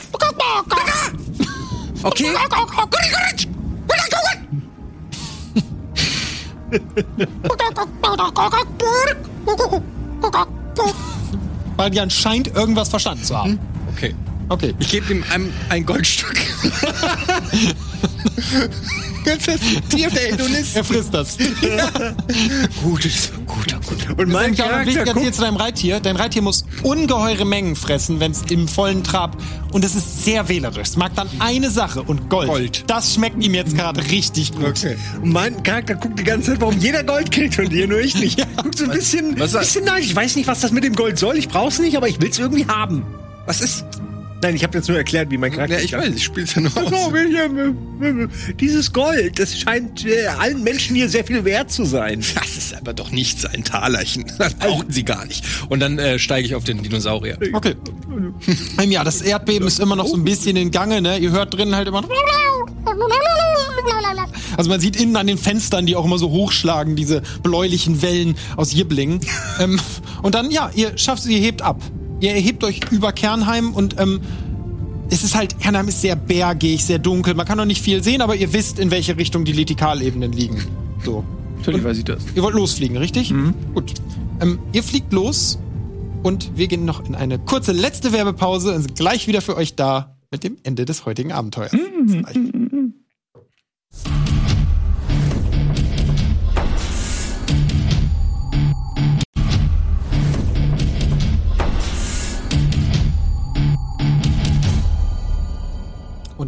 Okay? 2.04 2.34
Baldrian 11.78 12.10
scheint 12.10 12.48
irgendwas 12.56 12.90
verstanden 12.90 13.24
zu 13.24 13.38
haben. 13.38 13.60
Okay. 13.96 14.16
Okay. 14.52 14.74
Ich 14.80 14.90
gebe 14.90 15.14
ihm 15.14 15.24
ein, 15.34 15.54
ein 15.70 15.86
Goldstück. 15.86 16.36
Ganz 19.24 19.44
fest. 19.46 19.64
Tier 19.90 20.10
der 20.10 20.32
Hedonist. 20.34 20.76
Er 20.76 20.84
frisst 20.84 21.14
das. 21.14 21.38
Gutes, 22.84 23.32
guter, 23.46 23.80
guter. 23.88 24.10
Und 24.18 24.18
mein 24.18 24.28
Mein 24.28 24.50
wichtig 24.52 24.66
Charakter 24.66 24.92
jetzt 25.06 25.14
guckt, 25.14 25.36
zu 25.36 25.42
deinem 25.42 25.56
Reittier. 25.58 26.00
Dein 26.00 26.16
Reittier 26.16 26.42
muss 26.42 26.66
ungeheure 26.84 27.46
Mengen 27.46 27.76
fressen, 27.76 28.20
wenn 28.20 28.32
es 28.32 28.42
im 28.50 28.68
vollen 28.68 29.04
Trab. 29.04 29.38
Und 29.72 29.86
es 29.86 29.96
ist 29.96 30.26
sehr 30.26 30.50
wählerisch. 30.50 30.90
Es 30.90 30.98
mag 30.98 31.14
dann 31.16 31.30
eine 31.40 31.70
Sache 31.70 32.02
und 32.02 32.30
Gold. 32.30 32.48
Gold. 32.50 32.84
Das 32.88 33.14
schmeckt 33.14 33.42
ihm 33.44 33.54
jetzt 33.54 33.78
gerade 33.78 34.02
richtig 34.10 34.54
gut. 34.54 34.66
Okay. 34.66 34.98
und 35.22 35.32
mein 35.32 35.62
Charakter 35.64 35.96
guckt 35.96 36.20
die 36.20 36.24
ganze 36.26 36.52
Zeit, 36.52 36.62
warum 36.62 36.78
jeder 36.80 37.04
Gold 37.04 37.32
kriegt 37.32 37.58
und 37.60 37.72
ihr 37.72 37.88
nur 37.88 38.00
ich 38.02 38.16
nicht. 38.16 38.38
Guckt 38.58 38.78
so 38.78 38.84
ein 38.86 38.92
bisschen, 38.92 39.40
was- 39.40 39.54
bisschen 39.54 39.86
neidisch. 39.86 40.08
Ich 40.10 40.16
weiß 40.16 40.36
nicht, 40.36 40.48
was 40.48 40.60
das 40.60 40.72
mit 40.72 40.84
dem 40.84 40.96
Gold 40.96 41.18
soll. 41.20 41.38
Ich 41.38 41.48
brauch's 41.48 41.80
nicht, 41.80 41.96
aber 41.96 42.10
ich 42.10 42.20
will's 42.20 42.38
irgendwie 42.40 42.66
haben. 42.66 43.06
Was 43.46 43.62
ist? 43.62 43.86
Nein, 44.42 44.56
ich 44.56 44.64
habe 44.64 44.78
jetzt 44.78 44.88
nur 44.88 44.98
erklärt, 44.98 45.30
wie 45.30 45.38
mein 45.38 45.52
Charakter. 45.52 45.78
Ja, 45.78 45.84
ich 45.84 45.94
weiß, 45.94 46.16
ich 46.16 46.24
spiel's 46.24 46.56
ja 46.56 46.62
nur 46.62 46.72
Oh, 46.76 46.80
aus. 46.80 47.14
William, 47.14 47.78
äh, 48.02 48.28
dieses 48.60 48.92
Gold, 48.92 49.38
das 49.38 49.58
scheint 49.58 50.06
äh, 50.06 50.26
allen 50.28 50.64
Menschen 50.64 50.96
hier 50.96 51.10
sehr 51.10 51.24
viel 51.24 51.46
wert 51.46 51.72
zu 51.72 51.86
sein. 51.86 52.24
Das 52.34 52.58
ist 52.58 52.76
aber 52.76 52.94
doch 52.94 53.12
nicht 53.12 53.40
sein 53.40 53.64
Talerchen. 53.64 54.26
Das 54.42 54.56
brauchen 54.56 54.92
sie 54.92 55.06
gar 55.06 55.26
nicht. 55.26 55.46
Und 55.70 55.82
dann 55.82 56.00
äh, 56.00 56.18
steige 56.18 56.48
ich 56.48 56.56
auf 56.56 56.64
den 56.64 56.82
Dinosaurier. 56.82 57.38
Okay. 57.54 57.76
Ähm, 58.82 58.92
ja, 58.92 59.04
das 59.04 59.22
Erdbeben 59.22 59.68
ist 59.68 59.80
immer 59.80 59.96
noch 59.96 60.08
so 60.08 60.16
ein 60.16 60.24
bisschen 60.24 60.56
in 60.58 60.72
Gange, 60.72 61.02
ne? 61.02 61.18
Ihr 61.18 61.32
hört 61.32 61.54
drinnen 61.54 61.76
halt 61.76 61.88
immer. 61.88 62.04
Also 64.58 64.70
man 64.70 64.80
sieht 64.80 64.96
innen 64.96 65.16
an 65.16 65.28
den 65.28 65.38
Fenstern, 65.38 65.86
die 65.86 65.96
auch 65.96 66.06
immer 66.06 66.18
so 66.18 66.30
hochschlagen, 66.30 66.96
diese 66.96 67.22
bläulichen 67.44 68.02
Wellen 68.02 68.36
aus 68.58 68.74
Jibblingen. 68.74 69.22
ähm, 69.60 69.80
und 70.22 70.36
dann, 70.36 70.52
ja, 70.52 70.72
ihr 70.76 70.98
schafft 70.98 71.24
es, 71.24 71.30
ihr 71.30 71.40
hebt 71.40 71.62
ab. 71.62 71.82
Ihr 72.22 72.32
erhebt 72.32 72.64
euch 72.64 72.80
über 72.92 73.12
Kernheim 73.12 73.74
und 73.74 74.00
ähm, 74.00 74.22
es 75.10 75.24
ist 75.24 75.36
halt, 75.36 75.60
Kernheim 75.60 75.88
ist 75.88 76.02
sehr 76.02 76.16
bergig, 76.16 76.86
sehr 76.86 77.00
dunkel. 77.00 77.34
Man 77.34 77.48
kann 77.48 77.58
noch 77.58 77.66
nicht 77.66 77.82
viel 77.82 78.04
sehen, 78.04 78.22
aber 78.22 78.36
ihr 78.36 78.54
wisst, 78.54 78.78
in 78.78 78.92
welche 78.92 79.18
Richtung 79.18 79.44
die 79.44 79.52
Litikalebenen 79.52 80.32
liegen. 80.32 80.64
So. 81.04 81.26
Natürlich 81.58 81.84
weiß 81.84 81.98
ich 81.98 82.06
das. 82.06 82.24
Ihr 82.36 82.44
wollt 82.44 82.56
losfliegen, 82.56 82.96
richtig? 82.98 83.34
Gut. 83.74 83.94
Ähm, 84.40 84.60
ihr 84.72 84.84
fliegt 84.84 85.12
los 85.12 85.60
und 86.22 86.52
wir 86.56 86.68
gehen 86.68 86.86
noch 86.86 87.04
in 87.06 87.16
eine 87.16 87.40
kurze 87.40 87.72
letzte 87.72 88.14
Werbepause 88.14 88.76
und 88.76 88.84
sind 88.84 88.96
gleich 88.96 89.28
wieder 89.28 89.42
für 89.42 89.58
euch 89.58 89.76
da 89.76 90.16
mit 90.30 90.44
dem 90.44 90.58
Ende 90.64 90.86
des 90.86 91.06
heutigen 91.06 91.32
Abenteuers. 91.32 91.72
Bis 91.72 91.82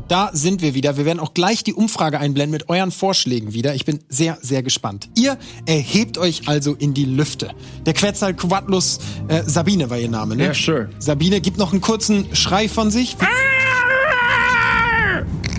Und 0.03 0.11
da 0.11 0.31
sind 0.33 0.61
wir 0.61 0.73
wieder. 0.73 0.97
Wir 0.97 1.05
werden 1.05 1.19
auch 1.19 1.33
gleich 1.33 1.63
die 1.63 1.73
Umfrage 1.73 2.19
einblenden 2.19 2.51
mit 2.51 2.67
euren 2.67 2.91
Vorschlägen 2.91 3.53
wieder. 3.53 3.73
Ich 3.73 3.85
bin 3.85 3.99
sehr, 4.09 4.37
sehr 4.41 4.61
gespannt. 4.61 5.09
Ihr 5.15 5.37
erhebt 5.65 6.17
euch 6.17 6.47
also 6.47 6.73
in 6.73 6.93
die 6.93 7.05
Lüfte. 7.05 7.51
Der 7.85 7.93
Quetzalcoatlus, 7.93 8.99
äh, 9.29 9.43
Sabine 9.45 9.89
war 9.89 9.97
ihr 9.97 10.09
Name, 10.09 10.35
ne? 10.35 10.47
Ja, 10.47 10.53
sure. 10.53 10.89
Sabine 10.99 11.39
gibt 11.39 11.57
noch 11.57 11.71
einen 11.71 11.79
kurzen 11.79 12.35
Schrei 12.35 12.67
von 12.67 12.91
sich. 12.91 13.15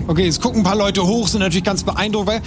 Okay, 0.07 0.27
es 0.27 0.39
gucken 0.39 0.59
ein 0.59 0.63
paar 0.63 0.77
Leute 0.77 1.03
hoch, 1.07 1.27
sind 1.27 1.39
natürlich 1.39 1.63
ganz 1.63 1.81
beeindruckt, 1.81 2.27
weil 2.27 2.41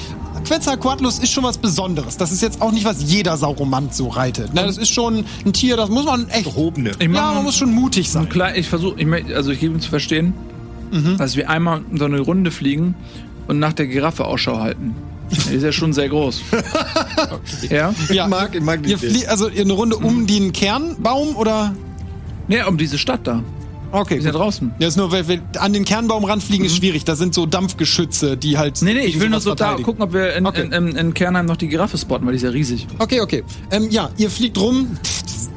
Quetzalcoatlus 0.44 1.18
ist 1.18 1.33
schon 1.33 1.43
was 1.43 1.59
Besonderes. 1.59 2.17
Das 2.17 2.31
ist 2.31 2.43
jetzt 2.43 2.62
auch 2.62 2.70
nicht, 2.70 2.85
was 2.85 3.02
jeder 3.02 3.36
Sauromant 3.36 3.93
so 3.93 4.07
reitet. 4.07 4.55
Ne, 4.55 4.62
das 4.62 4.78
ist 4.78 4.91
schon 4.91 5.25
ein 5.44 5.52
Tier, 5.52 5.77
das 5.77 5.91
muss 5.91 6.05
man 6.05 6.28
echt... 6.28 6.44
Gehobene. 6.44 6.93
Ja, 7.01 7.09
man 7.09 7.43
muss 7.43 7.57
schon 7.57 7.75
mutig 7.75 8.09
sein. 8.09 8.28
Klar, 8.28 8.57
ich 8.57 8.68
versuche, 8.68 9.01
ich, 9.01 9.35
also 9.35 9.51
ich 9.51 9.59
gebe 9.59 9.75
ihm 9.75 9.81
zu 9.81 9.91
verstehen, 9.91 10.33
Mhm. 10.91 11.17
dass 11.18 11.36
wir 11.36 11.49
einmal 11.50 11.83
so 11.94 12.05
eine 12.05 12.20
Runde 12.20 12.50
fliegen 12.50 12.94
und 13.47 13.58
nach 13.58 13.73
der 13.73 13.86
Giraffe 13.86 14.25
Ausschau 14.26 14.58
halten. 14.60 14.94
Die 15.50 15.55
ist 15.57 15.62
ja 15.62 15.73
schon 15.73 15.92
sehr 15.92 16.08
groß. 16.08 16.41
Ja? 17.68 17.94
Ja, 18.10 18.25
Ich 18.25 18.31
mag- 18.31 18.55
ich 18.55 18.62
mag 18.62 18.83
die 18.83 18.91
ihr 18.91 18.99
flie- 18.99 19.26
Also 19.26 19.47
eine 19.49 19.73
Runde 19.73 19.97
um 19.97 20.26
den 20.26 20.52
Kernbaum 20.52 21.36
oder... 21.36 21.75
Nee, 22.49 22.62
um 22.62 22.78
diese 22.78 22.97
Stadt 22.97 23.26
da. 23.26 23.42
Okay. 23.92 24.15
Die 24.15 24.18
ist 24.20 24.25
ja 24.26 24.33
draußen. 24.33 24.73
Ja, 24.78 24.89
ist 24.89 24.97
nur, 24.97 25.12
weil 25.12 25.28
wir 25.28 25.41
an 25.58 25.73
den 25.75 25.84
Kernbaum 25.84 26.25
ranfliegen, 26.25 26.65
ist 26.67 26.76
schwierig. 26.76 27.05
Da 27.05 27.15
sind 27.17 27.34
so 27.34 27.44
Dampfgeschütze, 27.47 28.36
die 28.36 28.57
halt. 28.58 28.81
Nee, 28.83 28.92
nee, 28.94 29.00
ich 29.00 29.18
will 29.20 29.28
nur 29.31 29.41
so 29.41 29.55
da 29.55 29.75
gucken, 29.76 30.02
ob 30.02 30.12
wir 30.12 30.34
in, 30.34 30.47
Okay. 30.47 30.62
in, 30.65 30.73
in, 30.73 30.97
in 30.97 31.15
Kernheim 31.15 31.47
noch 31.47 31.57
die 31.57 31.68
Giraffe 31.68 31.97
spotten, 31.99 32.25
weil 32.26 32.33
die 32.33 32.36
ist 32.39 32.42
ja 32.42 32.50
riesig. 32.50 32.86
Okay, 32.99 33.20
okay. 33.23 33.44
Ähm, 33.70 33.89
ja, 33.91 34.10
ihr 34.18 34.31
fliegt 34.31 34.58
rum. 34.58 34.97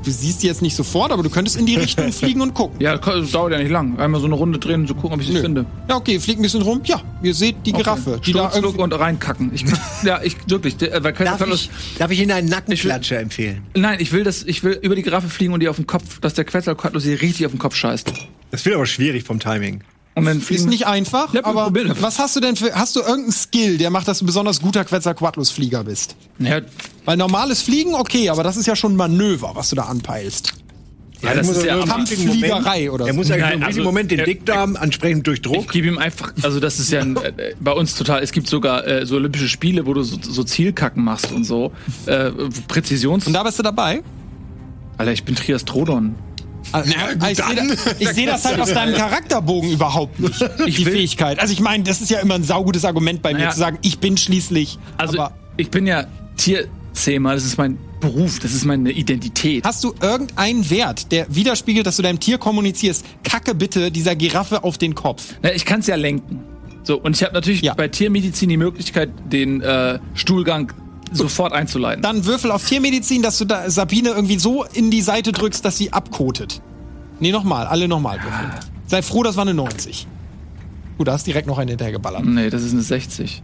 Du 0.03 0.09
siehst 0.11 0.41
die 0.41 0.47
jetzt 0.47 0.61
nicht 0.63 0.75
sofort, 0.75 1.11
aber 1.11 1.21
du 1.21 1.29
könntest 1.29 1.57
in 1.57 1.65
die 1.65 1.75
Richtung 1.75 2.11
fliegen 2.13 2.41
und 2.41 2.53
gucken. 2.55 2.79
Ja, 2.81 2.97
das 2.97 3.31
dauert 3.31 3.53
ja 3.53 3.59
nicht 3.59 3.69
lang. 3.69 3.99
Einmal 3.99 4.19
so 4.19 4.25
eine 4.25 4.35
Runde 4.35 4.57
drehen 4.57 4.81
und 4.81 4.87
so 4.87 4.95
gucken, 4.95 5.13
ob 5.13 5.21
ich 5.21 5.27
sie 5.27 5.33
Nö. 5.33 5.41
finde. 5.41 5.65
Ja, 5.87 5.95
okay, 5.97 6.19
fliegt 6.19 6.39
ein 6.39 6.43
bisschen 6.43 6.63
rum. 6.63 6.81
Ja, 6.85 7.01
ihr 7.21 7.33
seht 7.35 7.57
die 7.65 7.71
Giraffe, 7.71 8.19
die 8.25 8.33
da 8.33 8.51
irgendwie. 8.55 8.81
und 8.81 8.93
reinkacken. 8.93 9.51
Ich, 9.53 9.63
ja, 10.03 10.19
ich 10.23 10.37
wirklich. 10.47 10.77
der- 10.77 11.03
Weil 11.03 11.13
Darf 11.13 11.45
ich, 11.47 11.69
darf 11.99 12.09
ich 12.11 12.19
Ihnen 12.19 12.31
einen 12.31 12.49
Nackenklatscher 12.49 13.19
empfehlen? 13.19 13.61
Nein, 13.75 13.97
ich 13.99 14.11
will 14.11 14.23
das, 14.23 14.43
ich 14.43 14.63
will 14.63 14.79
über 14.81 14.95
die 14.95 15.03
Giraffe 15.03 15.29
fliegen 15.29 15.53
und 15.53 15.59
die 15.59 15.67
auf 15.69 15.75
den 15.75 15.85
Kopf, 15.87 16.19
dass 16.19 16.33
der 16.33 16.45
Quetzalcoatlus 16.45 17.03
sie 17.03 17.13
richtig 17.13 17.45
auf 17.45 17.51
den 17.51 17.59
Kopf 17.59 17.75
scheißt. 17.75 18.11
Das 18.49 18.65
wird 18.65 18.75
aber 18.75 18.85
schwierig 18.85 19.23
vom 19.23 19.39
Timing. 19.39 19.81
Und 20.13 20.25
dann 20.25 20.41
Ist 20.41 20.67
nicht 20.67 20.87
einfach, 20.87 21.33
Ja, 21.33 21.45
aber 21.45 21.71
was 22.01 22.19
hast 22.19 22.35
du 22.35 22.41
denn 22.41 22.57
für. 22.57 22.73
Hast 22.75 22.95
du 22.97 22.99
irgendeinen 22.99 23.31
Skill, 23.31 23.77
der 23.77 23.89
macht, 23.91 24.07
dass 24.09 24.19
du 24.19 24.25
ein 24.25 24.27
besonders 24.27 24.61
guter 24.61 24.83
Quetzalcoatlus-Flieger 24.83 25.85
bist? 25.85 26.15
Ja, 26.39 26.59
Weil 27.05 27.15
normales 27.17 27.61
Fliegen, 27.61 27.93
okay, 27.95 28.29
aber 28.29 28.43
das 28.43 28.57
ist 28.57 28.65
ja 28.67 28.75
schon 28.75 28.95
Manöver, 28.97 29.51
was 29.53 29.69
du 29.69 29.77
da 29.77 29.83
anpeilst. 29.83 30.53
ja, 31.21 31.33
das 31.33 31.47
muss 31.47 31.57
ist 31.57 31.65
ja 31.65 31.77
Kampffliegerei 31.85 32.91
oder 32.91 33.05
Er 33.07 33.13
so. 33.13 33.17
muss 33.19 33.31
eigentlich 33.31 33.43
Nein, 33.45 33.59
im 33.59 33.63
also, 33.63 33.83
Moment 33.83 34.11
den 34.11 34.19
er- 34.19 34.25
Dickdarm 34.25 34.75
entsprechend 34.75 35.27
durch 35.27 35.37
Ich 35.37 35.43
Druck. 35.43 35.71
gebe 35.71 35.87
ihm 35.87 35.97
einfach, 35.97 36.33
also 36.41 36.59
das 36.59 36.77
ist 36.79 36.91
ja 36.91 36.99
ein, 37.01 37.15
äh, 37.15 37.53
bei 37.61 37.71
uns 37.71 37.95
total, 37.95 38.21
es 38.21 38.33
gibt 38.33 38.47
sogar 38.47 38.85
äh, 38.85 39.05
so 39.05 39.15
Olympische 39.15 39.47
Spiele, 39.47 39.85
wo 39.85 39.93
du 39.93 40.03
so, 40.03 40.17
so 40.21 40.43
Zielkacken 40.43 41.03
machst 41.05 41.31
und 41.31 41.45
so. 41.45 41.71
Äh, 42.05 42.31
Präzisions... 42.67 43.27
Und 43.27 43.33
da 43.33 43.43
bist 43.43 43.59
du 43.59 43.63
dabei? 43.63 44.01
Alter, 44.97 45.13
ich 45.13 45.23
bin 45.23 45.35
Ah, 46.73 46.83
ich 46.83 47.37
sehe 47.37 47.55
dann. 47.55 47.67
da, 47.69 47.73
ich 47.99 48.09
seh 48.09 48.25
das 48.25 48.45
halt 48.45 48.59
aus 48.59 48.73
deinem 48.73 48.95
Charakterbogen 48.95 49.71
überhaupt 49.71 50.19
nicht. 50.19 50.39
die 50.67 50.85
Fähigkeit. 50.85 51.39
Also 51.39 51.53
ich 51.53 51.59
meine, 51.59 51.83
das 51.83 52.01
ist 52.01 52.09
ja 52.09 52.19
immer 52.19 52.35
ein 52.35 52.43
saugutes 52.43 52.85
Argument 52.85 53.21
bei 53.21 53.33
mir 53.33 53.39
Naja. 53.39 53.51
zu 53.51 53.59
sagen, 53.59 53.77
ich 53.81 53.99
bin 53.99 54.17
schließlich. 54.17 54.77
Also 54.97 55.19
aber 55.19 55.35
ich 55.57 55.69
bin 55.69 55.85
ja 55.87 56.05
Tierzähmer, 56.37 57.33
das 57.35 57.45
ist 57.45 57.57
mein 57.57 57.77
Beruf, 57.99 58.39
das 58.39 58.53
ist 58.53 58.65
meine 58.65 58.91
Identität. 58.91 59.63
hast 59.63 59.83
du 59.83 59.93
irgendeinen 60.01 60.69
Wert, 60.69 61.11
der 61.11 61.27
widerspiegelt, 61.33 61.85
dass 61.85 61.97
du 61.97 62.01
deinem 62.03 62.19
Tier 62.19 62.37
kommunizierst? 62.37 63.05
Kacke 63.23 63.53
bitte 63.53 63.91
dieser 63.91 64.15
Giraffe 64.15 64.63
auf 64.63 64.77
den 64.77 64.95
Kopf. 64.95 65.35
Na, 65.43 65.53
ich 65.53 65.65
kann 65.65 65.81
es 65.81 65.87
ja 65.87 65.95
lenken. 65.95 66.39
So, 66.83 66.99
und 66.99 67.15
ich 67.15 67.21
habe 67.23 67.33
natürlich 67.33 67.61
Ja. 67.61 67.75
bei 67.75 67.87
Tiermedizin 67.87 68.49
die 68.49 68.57
Möglichkeit, 68.57 69.09
den 69.31 69.61
äh, 69.61 69.99
Stuhlgang 70.15 70.73
sofort 71.11 71.53
einzuleiten. 71.53 72.01
Dann 72.01 72.25
würfel 72.25 72.51
auf 72.51 72.65
Tiermedizin, 72.65 73.21
dass 73.21 73.37
du 73.37 73.45
da 73.45 73.69
Sabine 73.69 74.09
irgendwie 74.09 74.39
so 74.39 74.63
in 74.73 74.91
die 74.91 75.01
Seite 75.01 75.31
drückst, 75.31 75.63
dass 75.63 75.77
sie 75.77 75.93
abkotet. 75.93 76.61
Nee, 77.19 77.31
nochmal, 77.31 77.67
alle 77.67 77.87
nochmal 77.87 78.17
würfeln. 78.17 78.51
Sei 78.87 79.01
froh, 79.01 79.23
das 79.23 79.35
war 79.35 79.43
eine 79.43 79.53
90. 79.53 80.07
Gut, 80.97 81.07
da 81.07 81.13
hast 81.13 81.27
direkt 81.27 81.47
noch 81.47 81.57
einen 81.57 81.69
hinterhergeballert. 81.69 82.25
Nee, 82.25 82.49
das 82.49 82.63
ist 82.63 82.73
eine 82.73 82.81
60. 82.81 83.43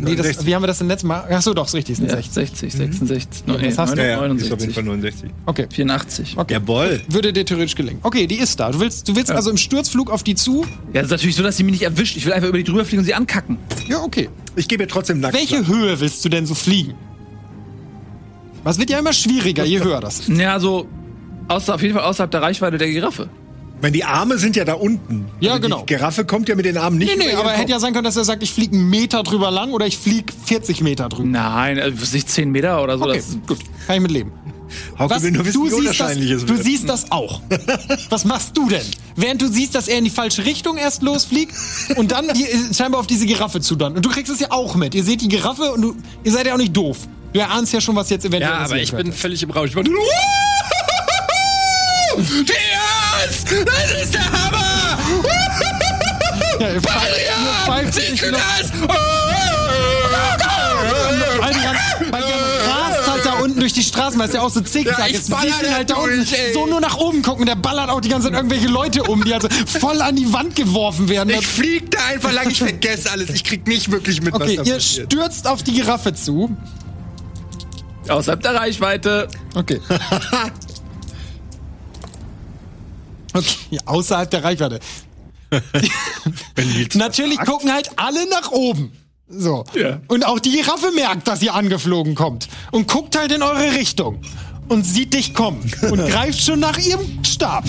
Nee, 0.00 0.14
das, 0.14 0.46
wie 0.46 0.54
haben 0.54 0.62
wir 0.62 0.68
das 0.68 0.78
denn 0.78 0.86
letztes 0.86 1.08
Mal? 1.08 1.24
Ach 1.28 1.42
so, 1.42 1.54
doch, 1.54 1.66
ist 1.66 1.74
richtig, 1.74 1.96
sind 1.96 2.08
Ja, 2.08 2.16
60. 2.16 2.32
60, 2.32 2.72
66, 2.72 3.46
no, 3.46 3.56
nee, 3.58 3.66
was 3.66 3.78
hast 3.78 3.96
du? 3.96 4.00
Ja, 4.00 4.04
ja, 4.04 4.26
ist 4.26 4.52
auf 4.52 4.60
69, 4.60 4.60
jeden 4.60 4.74
Fall 4.74 4.84
69. 4.84 5.30
Okay. 5.46 5.66
84. 5.72 6.36
Jawohl. 6.48 7.00
Würde 7.08 7.32
dir 7.32 7.44
theoretisch 7.44 7.74
gelingen. 7.74 7.98
Okay, 8.02 8.26
die 8.28 8.36
ist 8.36 8.60
da. 8.60 8.70
Du 8.70 8.78
willst, 8.78 9.08
du 9.08 9.16
willst 9.16 9.32
also 9.32 9.50
im 9.50 9.56
Sturzflug 9.56 10.10
auf 10.10 10.22
die 10.22 10.36
zu? 10.36 10.64
Ja, 10.92 11.02
das 11.02 11.06
ist 11.06 11.10
natürlich 11.10 11.36
so, 11.36 11.42
dass 11.42 11.56
sie 11.56 11.64
mich 11.64 11.72
nicht 11.72 11.82
erwischt. 11.82 12.16
Ich 12.16 12.26
will 12.26 12.32
einfach 12.32 12.48
über 12.48 12.58
die 12.58 12.64
drüber 12.64 12.84
fliegen 12.84 13.00
und 13.00 13.06
sie 13.06 13.14
ankacken. 13.14 13.58
Ja, 13.88 14.00
okay. 14.00 14.28
Ich 14.54 14.68
gebe 14.68 14.84
ihr 14.84 14.88
trotzdem 14.88 15.18
nackt. 15.18 15.34
Welche 15.34 15.66
Höhe 15.66 15.98
willst 15.98 16.24
du 16.24 16.28
denn 16.28 16.46
so 16.46 16.54
fliegen? 16.54 16.94
Was 18.64 18.78
wird 18.78 18.90
ja 18.90 18.98
immer 18.98 19.12
schwieriger, 19.12 19.64
je 19.64 19.80
höher 19.80 20.00
das. 20.00 20.22
Ja, 20.28 20.58
so 20.60 20.86
außer, 21.48 21.74
auf 21.74 21.82
jeden 21.82 21.94
Fall 21.94 22.04
außerhalb 22.04 22.30
der 22.30 22.42
Reichweite 22.42 22.78
der 22.78 22.88
Giraffe. 22.88 23.28
Wenn 23.80 23.92
die 23.92 24.02
Arme 24.04 24.38
sind 24.38 24.56
ja 24.56 24.64
da 24.64 24.74
unten. 24.74 25.26
Ja, 25.38 25.52
Also 25.52 25.62
genau. 25.62 25.80
Die 25.80 25.86
Giraffe 25.94 26.24
kommt 26.24 26.48
ja 26.48 26.56
mit 26.56 26.64
den 26.64 26.76
Armen 26.76 26.98
nicht 26.98 27.16
Nee, 27.16 27.24
nee, 27.26 27.32
aber 27.34 27.50
Kopf. 27.50 27.58
hätte 27.58 27.70
ja 27.70 27.78
sein 27.78 27.92
können, 27.92 28.04
dass 28.04 28.16
er 28.16 28.24
sagt, 28.24 28.42
ich 28.42 28.50
fliege 28.52 28.74
einen 28.76 28.90
Meter 28.90 29.22
drüber 29.22 29.52
lang 29.52 29.70
oder 29.70 29.86
ich 29.86 29.96
fliege 29.96 30.32
40 30.46 30.80
Meter 30.80 31.08
drüber. 31.08 31.28
Nein, 31.28 31.78
also 31.78 32.02
was 32.02 32.12
ich 32.12 32.26
10 32.26 32.50
Meter 32.50 32.82
oder 32.82 32.98
so. 32.98 33.04
Okay, 33.04 33.18
Das, 33.18 33.38
gut. 33.46 33.58
Kann 33.86 33.96
ich 33.96 34.02
mit 34.02 34.10
leben. 34.10 34.32
Hauke 34.98 35.22
will 35.22 35.30
nur 35.30 35.46
wissen, 35.46 35.64
wie 35.64 35.70
du, 35.70 35.80
siehst 35.80 36.00
das, 36.00 36.44
du 36.44 36.56
siehst 36.62 36.88
das 36.88 37.10
auch. 37.10 37.40
Was 38.10 38.26
machst 38.26 38.54
du 38.54 38.68
denn? 38.68 38.84
Während 39.16 39.40
du 39.40 39.48
siehst, 39.48 39.74
dass 39.74 39.88
er 39.88 39.96
in 39.96 40.04
die 40.04 40.10
falsche 40.10 40.44
Richtung 40.44 40.76
erst 40.76 41.02
losfliegt 41.02 41.54
und 41.96 42.12
dann 42.12 42.26
die, 42.34 42.46
scheinbar 42.74 43.00
auf 43.00 43.06
diese 43.06 43.24
Giraffe 43.24 43.62
zudonnert. 43.62 43.96
Und 43.96 44.04
du 44.04 44.10
kriegst 44.10 44.30
es 44.30 44.40
ja 44.40 44.48
auch 44.50 44.74
mit. 44.74 44.94
Ihr 44.94 45.04
seht 45.04 45.22
die 45.22 45.28
Giraffe 45.28 45.72
und 45.72 45.80
du, 45.80 45.96
ihr 46.22 46.32
seid 46.32 46.46
ja 46.46 46.52
auch 46.52 46.58
nicht 46.58 46.76
doof. 46.76 46.98
Du 47.32 47.40
erahnst 47.40 47.72
ja 47.72 47.80
schon, 47.80 47.94
was 47.96 48.08
jetzt 48.10 48.24
eventuell 48.24 48.52
Ja, 48.52 48.64
aber 48.64 48.76
ich 48.76 48.92
bin 48.92 49.12
völlig 49.12 49.42
im 49.42 49.50
Rausch. 49.50 49.70
Ich 49.70 49.76
war 49.76 49.82
nur, 49.84 49.94
Dias! 52.16 53.44
Das 53.44 54.02
ist 54.02 54.14
der 54.14 54.24
Hammer! 54.24 54.98
Ja, 56.60 56.70
ihr 56.72 56.80
pfeift- 56.80 57.06
ihr 57.16 57.92
Siehst 57.92 58.22
du 58.22 58.30
das? 58.32 58.72
Weil 61.38 61.54
die 61.54 61.60
ganzen, 61.60 62.12
weil 62.12 62.22
rast 62.22 63.10
halt 63.10 63.24
da 63.24 63.32
unten 63.34 63.60
durch 63.60 63.72
die 63.72 63.82
Straßen, 63.84 64.18
weil 64.18 64.26
es 64.28 64.34
ja 64.34 64.40
auch 64.42 64.50
so 64.50 64.60
zickzack 64.60 64.98
Ja, 64.98 65.06
ich 65.06 65.14
ist. 65.14 65.30
baller 65.30 65.42
Siehst 65.52 65.62
ihn 65.62 65.74
halt 65.74 65.90
da 65.90 65.94
unten 65.96 66.20
ey. 66.34 66.52
so 66.52 66.66
nur 66.66 66.80
nach 66.80 66.96
oben 66.96 67.22
gucken. 67.22 67.46
Der 67.46 67.54
ballert 67.54 67.90
auch 67.90 68.00
die 68.00 68.08
ganze 68.08 68.28
Zeit 68.28 68.36
irgendwelche 68.36 68.66
Leute 68.68 69.04
um, 69.04 69.22
die 69.24 69.32
also 69.34 69.48
voll 69.78 70.00
an 70.02 70.16
die 70.16 70.32
Wand 70.32 70.56
geworfen 70.56 71.08
werden. 71.08 71.30
Ich 71.30 71.46
flieg 71.46 71.90
da 71.92 71.98
einfach 72.06 72.32
lang, 72.32 72.50
ich 72.50 72.58
vergesse 72.58 73.10
alles. 73.12 73.30
Ich 73.30 73.44
krieg 73.44 73.66
nicht 73.68 73.90
wirklich 73.92 74.20
mit, 74.22 74.34
Okay, 74.34 74.56
was 74.58 74.64
da 74.64 74.70
ihr 74.70 74.74
passiert. 74.78 75.12
stürzt 75.12 75.46
auf 75.46 75.62
die 75.62 75.72
Giraffe 75.74 76.12
zu. 76.14 76.56
Außerhalb 78.10 78.42
der 78.42 78.54
Reichweite. 78.54 79.28
Okay. 79.54 79.80
Okay, 83.34 83.78
außerhalb 83.84 84.30
der 84.30 84.42
Reichweite. 84.42 84.80
Natürlich 86.94 87.38
gucken 87.40 87.72
halt 87.72 87.90
alle 87.96 88.28
nach 88.28 88.50
oben. 88.50 88.92
So. 89.28 89.64
Ja. 89.74 90.00
Und 90.08 90.26
auch 90.26 90.38
die 90.38 90.50
Giraffe 90.50 90.90
merkt, 90.92 91.28
dass 91.28 91.42
ihr 91.42 91.54
angeflogen 91.54 92.14
kommt. 92.14 92.48
Und 92.72 92.88
guckt 92.88 93.16
halt 93.18 93.32
in 93.32 93.42
eure 93.42 93.74
Richtung. 93.74 94.20
Und 94.68 94.84
sieht 94.84 95.14
dich 95.14 95.34
kommen. 95.34 95.70
Und 95.90 96.06
greift 96.08 96.40
schon 96.40 96.60
nach 96.60 96.78
ihrem 96.78 97.22
Stab. 97.24 97.64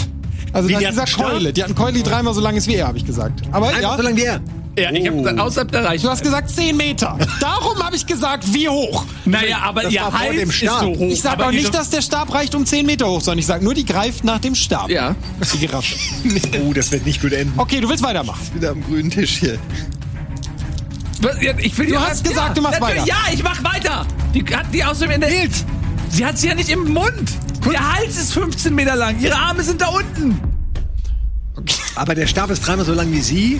Also 0.54 0.70
Wie, 0.70 0.74
nach 0.74 0.80
die 0.80 0.88
hat 0.88 0.94
dieser? 0.94 1.24
Keule. 1.24 1.54
Die 1.54 1.62
hat 1.62 1.70
eine 1.70 1.76
Keule, 1.76 1.94
die 1.94 2.04
dreimal 2.04 2.34
so 2.34 2.42
lang 2.42 2.56
ist 2.56 2.68
wie 2.68 2.76
er, 2.76 2.88
habe 2.88 2.98
ich 2.98 3.06
gesagt. 3.06 3.42
Aber 3.52 3.68
Einfach 3.68 3.82
ja, 3.82 3.98
so 3.98 4.04
lange 4.04 4.18
wie 4.18 4.24
er. 4.24 4.42
Ja, 4.82 4.92
ich 4.92 5.08
hab 5.08 5.18
gesagt, 5.18 5.40
außerhalb 5.40 5.72
der 5.72 5.82
du 5.82 5.88
Reichweite. 5.88 6.12
hast 6.12 6.24
gesagt 6.24 6.50
10 6.50 6.78
Meter. 6.78 7.18
Darum 7.40 7.78
habe 7.84 7.96
ich 7.96 8.06
gesagt, 8.06 8.54
wie 8.54 8.70
hoch. 8.70 9.06
naja, 9.26 9.60
aber 9.64 9.84
Das 9.84 9.94
ihr 9.94 10.04
Hals 10.12 10.36
dem 10.36 10.50
ist 10.50 10.56
Stab. 10.56 10.80
so 10.82 10.88
hoch. 10.88 11.00
Ich 11.10 11.22
sag 11.22 11.34
aber 11.34 11.48
auch 11.48 11.52
nicht, 11.52 11.74
dass 11.74 11.90
der 11.90 12.02
Stab 12.02 12.34
reicht 12.34 12.56
um 12.56 12.66
10 12.66 12.86
Meter 12.86 13.08
hoch, 13.08 13.22
sondern 13.22 13.40
ich 13.40 13.46
sag 13.46 13.62
nur, 13.62 13.74
die 13.74 13.86
greift 13.86 14.24
nach 14.24 14.40
dem 14.40 14.56
Stab. 14.56 14.90
Ja. 14.90 15.16
Die 15.54 15.58
Giraffe. 15.60 15.96
Oh, 16.66 16.74
das 16.74 16.92
wird 16.92 17.06
nicht 17.06 17.22
gut 17.22 17.34
enden. 17.34 17.54
Okay, 17.58 17.80
du 17.82 17.90
willst 17.90 18.04
weitermachen. 18.04 18.40
Wieder 18.54 18.72
am 18.72 18.84
grünen 18.84 19.10
Tisch 19.10 19.38
hier. 19.40 19.58
Ja, 21.42 21.54
Ich 21.58 21.78
will 21.78 21.88
Du 21.88 21.94
ja, 21.94 22.02
hast 22.08 22.24
gesagt, 22.24 22.58
du 22.58 22.62
machst 22.62 22.80
weiter. 22.82 23.06
Ja, 23.06 23.18
ich 23.34 23.44
mach 23.44 23.62
weiter. 23.64 24.06
Die 24.34 24.44
hat 24.56 24.66
die 24.74 24.84
außerdem 24.84 25.12
in 25.16 25.22
der. 25.22 25.30
Nils! 25.30 25.66
Sie 26.10 26.26
hat 26.26 26.38
sie 26.38 26.48
ja 26.48 26.56
nicht 26.56 26.70
im 26.70 26.92
Mund. 26.94 27.32
Der 27.72 27.94
Hals 27.96 28.18
ist 28.18 28.34
15 28.34 28.74
Meter 28.74 28.96
lang. 28.96 29.20
Ihre 29.20 29.36
Arme 29.36 29.62
sind 29.64 29.82
da 29.82 29.88
unten. 29.88 30.40
Aber 31.96 32.16
der 32.16 32.26
Stab 32.28 32.50
ist 32.50 32.62
dreimal 32.66 32.86
so 32.86 32.94
lang 32.94 33.12
wie 33.12 33.22
sie. 33.22 33.60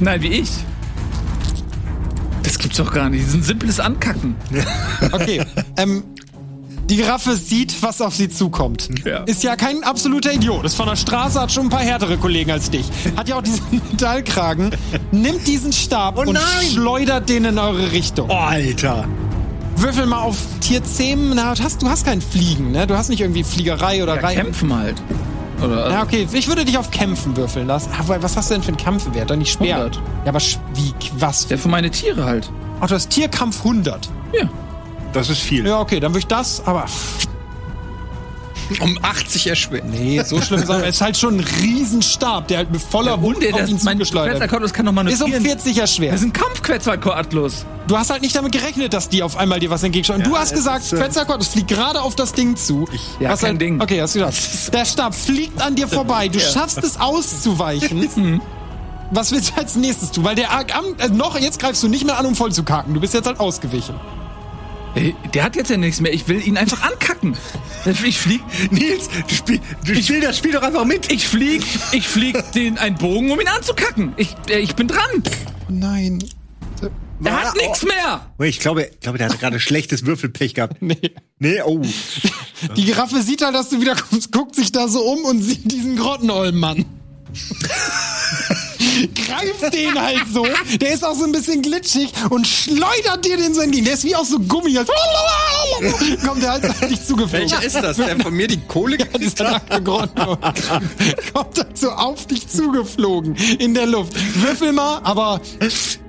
Nein, 0.00 0.22
wie 0.22 0.28
ich. 0.28 0.50
Das 2.42 2.58
gibt's 2.58 2.76
doch 2.78 2.92
gar 2.92 3.10
nicht. 3.10 3.22
Das 3.24 3.30
ist 3.30 3.34
ein 3.36 3.42
simples 3.42 3.80
Ankacken. 3.80 4.36
Okay. 5.12 5.42
ähm, 5.76 6.02
die 6.90 6.96
Giraffe 6.96 7.36
sieht, 7.36 7.82
was 7.82 8.00
auf 8.00 8.14
sie 8.14 8.28
zukommt. 8.30 8.88
Ja. 9.04 9.18
Ist 9.24 9.42
ja 9.42 9.56
kein 9.56 9.84
absoluter 9.84 10.32
Idiot. 10.32 10.64
Ist 10.64 10.74
von 10.74 10.86
der 10.88 10.96
Straße, 10.96 11.40
hat 11.40 11.52
schon 11.52 11.66
ein 11.66 11.70
paar 11.70 11.80
härtere 11.82 12.16
Kollegen 12.16 12.50
als 12.50 12.70
dich. 12.70 12.86
Hat 13.16 13.28
ja 13.28 13.36
auch 13.36 13.42
diesen 13.42 13.62
Metallkragen. 13.90 14.70
Nimmt 15.12 15.46
diesen 15.46 15.72
Stab 15.72 16.18
und 16.18 16.32
nein! 16.32 16.42
schleudert 16.72 17.28
den 17.28 17.44
in 17.44 17.58
eure 17.58 17.92
Richtung. 17.92 18.28
Oh, 18.30 18.34
Alter. 18.34 19.06
Würfel 19.76 20.06
mal 20.06 20.22
auf 20.22 20.38
Tier 20.60 20.82
10. 20.82 21.34
Na, 21.34 21.54
du 21.54 21.62
hast, 21.62 21.82
du 21.82 21.88
hast 21.88 22.04
kein 22.06 22.20
Fliegen, 22.20 22.72
ne? 22.72 22.86
Du 22.86 22.96
hast 22.96 23.10
nicht 23.10 23.20
irgendwie 23.20 23.44
Fliegerei 23.44 24.02
oder 24.02 24.16
Ja, 24.16 24.22
Reiten. 24.22 24.42
kämpfen 24.42 24.74
halt. 24.76 24.96
Oder? 25.62 25.90
Ja, 25.90 26.02
okay. 26.02 26.26
Ich 26.32 26.48
würde 26.48 26.64
dich 26.64 26.78
auf 26.78 26.90
Kämpfen 26.90 27.36
würfeln 27.36 27.66
lassen. 27.66 27.90
Aber 27.98 28.22
was 28.22 28.36
hast 28.36 28.50
du 28.50 28.54
denn 28.54 28.62
für 28.62 28.68
einen 28.68 28.76
Kampfwert? 28.76 29.28
Doch 29.30 29.36
nicht 29.36 29.52
Speer. 29.52 29.76
100. 29.76 29.96
Ja, 29.96 30.02
aber 30.30 30.38
sch- 30.38 30.58
wie, 30.74 30.92
was? 31.18 31.48
Ja, 31.48 31.56
für 31.56 31.68
meine 31.68 31.90
Tiere 31.90 32.24
halt. 32.24 32.50
Ach, 32.80 32.86
du 32.88 32.94
hast 32.94 33.10
Tierkampf 33.10 33.58
100. 33.58 34.08
Ja. 34.32 34.48
Das 35.12 35.30
ist 35.30 35.40
viel. 35.40 35.66
Ja, 35.66 35.80
okay, 35.80 35.98
dann 36.00 36.12
würde 36.12 36.20
ich 36.20 36.26
das, 36.26 36.62
aber 36.66 36.84
Um 38.80 38.98
80 39.02 39.46
erschwert. 39.46 39.84
Nee, 39.86 40.22
so 40.24 40.40
schlimm 40.40 40.62
ist 40.62 40.68
es 40.68 40.82
ist 40.96 41.00
halt 41.00 41.16
schon 41.16 41.36
ein 41.38 41.44
Riesenstab, 41.62 42.48
der 42.48 42.58
halt 42.58 42.70
mit 42.70 42.80
voller 42.80 43.20
Wut 43.22 43.42
der, 43.42 43.54
auf 43.54 43.60
das, 43.60 43.70
ihn 43.70 43.78
mein 43.84 43.96
zugeschleudert 43.96 44.38
Quetzalcoatlus 44.38 44.92
mal 44.92 45.08
Ist 45.08 45.22
um 45.22 45.30
notieren. 45.30 45.58
40er 45.58 45.86
schwer. 45.86 46.12
Das 46.12 46.20
ist 46.20 46.26
ein 46.26 46.32
Kampfquetzalcoatlus. 46.32 47.64
Du 47.86 47.96
hast 47.96 48.10
halt 48.10 48.22
nicht 48.22 48.36
damit 48.36 48.52
gerechnet, 48.52 48.92
dass 48.92 49.08
die 49.08 49.22
auf 49.22 49.36
einmal 49.36 49.60
dir 49.60 49.70
was 49.70 49.82
entgegenschlagen. 49.82 50.22
du 50.24 50.36
hast 50.36 50.50
es 50.52 50.58
gesagt, 50.58 50.92
äh, 50.92 50.96
Quetzalcoatl, 50.96 51.40
es 51.40 51.48
fliegt 51.48 51.68
gerade 51.68 52.02
auf 52.02 52.14
das 52.14 52.32
Ding 52.32 52.56
zu. 52.56 52.86
Ja, 53.20 53.30
Was 53.30 53.40
kein 53.40 53.50
halt, 53.52 53.60
Ding. 53.62 53.80
Okay, 53.80 54.00
hast 54.02 54.14
du 54.14 54.20
gesagt. 54.20 54.74
Der 54.74 54.84
Stab 54.84 55.14
fliegt 55.14 55.62
an 55.62 55.74
dir 55.74 55.88
vorbei. 55.88 56.28
Du 56.28 56.38
schaffst 56.40 56.78
es 56.84 57.00
auszuweichen. 57.00 58.08
Was 59.10 59.32
willst 59.32 59.52
du 59.56 59.60
als 59.60 59.74
nächstes 59.74 60.10
tun? 60.12 60.24
Weil 60.24 60.34
der 60.34 60.52
am- 60.52 60.64
äh, 60.98 61.08
noch, 61.08 61.38
jetzt 61.38 61.58
greifst 61.58 61.82
du 61.82 61.88
nicht 61.88 62.04
mehr 62.04 62.18
an, 62.18 62.26
um 62.26 62.34
voll 62.34 62.52
zu 62.52 62.62
kacken. 62.62 62.92
Du 62.92 63.00
bist 63.00 63.14
jetzt 63.14 63.26
halt 63.26 63.40
ausgewichen. 63.40 63.94
Ey, 64.94 65.14
Der 65.34 65.44
hat 65.44 65.56
jetzt 65.56 65.70
ja 65.70 65.76
nichts 65.76 66.00
mehr. 66.00 66.12
Ich 66.12 66.26
will 66.28 66.46
ihn 66.46 66.56
einfach 66.56 66.82
ankacken. 66.82 67.36
Ich 68.04 68.18
flieg, 68.18 68.40
Nils, 68.70 69.08
du, 69.28 69.34
spiel, 69.34 69.60
du 69.84 69.94
spiel 70.02 70.20
das 70.20 70.36
Spiel 70.38 70.52
doch 70.52 70.62
einfach 70.62 70.84
mit. 70.84 71.12
ich 71.12 71.26
flieg, 71.28 71.62
ich 71.92 72.08
flieg 72.08 72.36
den 72.52 72.78
einen 72.78 72.96
Bogen, 72.96 73.30
um 73.30 73.40
ihn 73.40 73.48
anzukacken. 73.48 74.12
Ich, 74.16 74.34
äh, 74.48 74.58
ich 74.58 74.74
bin 74.74 74.88
dran. 74.88 75.22
Nein. 75.68 76.22
Er 77.24 77.42
hat 77.42 77.56
nichts 77.56 77.82
mehr. 77.82 78.26
Oh, 78.38 78.44
Ich 78.44 78.60
glaube, 78.60 78.84
ich 78.92 79.00
glaube, 79.00 79.18
der 79.18 79.28
hat 79.28 79.40
gerade 79.40 79.58
schlechtes 79.58 80.06
Würfelpech 80.06 80.54
gehabt. 80.54 80.76
Nee. 80.82 80.96
Nee, 81.38 81.62
oh. 81.62 81.82
Die 82.76 82.84
Giraffe 82.84 83.22
sieht 83.22 83.42
halt, 83.42 83.54
dass 83.54 83.68
du 83.70 83.80
wieder 83.80 83.94
kommst, 83.96 84.32
guckt 84.32 84.54
sich 84.54 84.70
da 84.72 84.88
so 84.88 85.00
um 85.04 85.24
und 85.24 85.42
sieht 85.42 85.70
diesen 85.70 85.96
Grottenolm-Mann. 85.96 86.84
Greift 89.14 89.74
den 89.74 90.00
halt 90.00 90.24
so. 90.32 90.46
Der 90.80 90.92
ist 90.92 91.04
auch 91.04 91.14
so 91.14 91.24
ein 91.24 91.32
bisschen 91.32 91.62
glitschig 91.62 92.12
und 92.30 92.46
schleudert 92.46 93.24
dir 93.24 93.36
den 93.36 93.54
so 93.54 93.60
entgegen. 93.60 93.84
Der 93.84 93.94
ist 93.94 94.04
wie 94.04 94.14
aus 94.14 94.30
so 94.30 94.38
Gummi. 94.38 94.74
Halt. 94.74 94.88
Kommt 96.26 96.42
der 96.42 96.52
halt 96.52 96.68
auf 96.68 96.80
dich 96.80 97.04
zugeflogen. 97.04 97.50
Welcher 97.50 97.62
ist 97.62 97.76
das? 97.76 97.96
Der 97.96 98.18
von 98.18 98.34
mir 98.34 98.48
die 98.48 98.60
Kohle 98.60 98.96
gekriegt 98.96 99.38
Dieser 99.38 99.54
hat? 99.54 99.84
Kommt 99.84 100.18
halt 100.18 101.78
so 101.78 101.90
auf 101.90 102.26
dich 102.26 102.48
zugeflogen 102.48 103.36
in 103.58 103.74
der 103.74 103.86
Luft. 103.86 104.14
Würfel 104.42 104.72
mal, 104.72 105.00
aber 105.04 105.40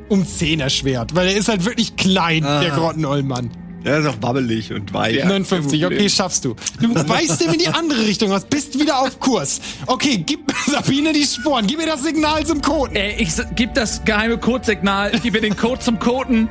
um 0.10 0.26
10 0.26 0.60
erschwert, 0.60 1.16
weil 1.16 1.28
er 1.28 1.38
ist 1.38 1.50
halt 1.50 1.66
wirklich 1.66 1.96
klein, 1.96 2.44
der 2.44 2.72
Grottenolm-Mann. 2.72 3.52
Der 3.84 4.00
ist 4.00 4.08
auch 4.08 4.16
babbelig 4.16 4.74
und 4.74 4.94
weich. 4.94 5.24
59, 5.24 5.86
okay, 5.86 6.10
schaffst 6.10 6.44
du. 6.46 6.56
Du 6.82 6.94
weißt 6.94 7.42
ihm 7.42 7.54
in 7.54 7.60
die 7.60 7.68
andere 7.68 8.06
Richtung 8.06 8.32
aus, 8.32 8.44
bist 8.46 8.78
wieder 8.78 9.00
auf 9.00 9.20
Kurs. 9.20 9.62
Okay, 9.88 10.18
gib 10.26 10.52
Sabine 10.68 11.14
die 11.14 11.24
Sporen, 11.24 11.66
gib 11.66 11.78
mir 11.78 11.86
das 11.86 12.04
Signal 12.04 12.46
zum 12.46 12.62
Code. 12.62 13.00
Ey, 13.00 13.22
ich 13.22 13.32
geb 13.56 13.74
das 13.74 14.04
geheime 14.04 14.38
Codesignal, 14.38 15.16
ich 15.16 15.24
gebe 15.24 15.38
ihr 15.38 15.42
den 15.42 15.56
Code 15.58 15.80
zum 15.80 15.98
Coden. 16.00 16.50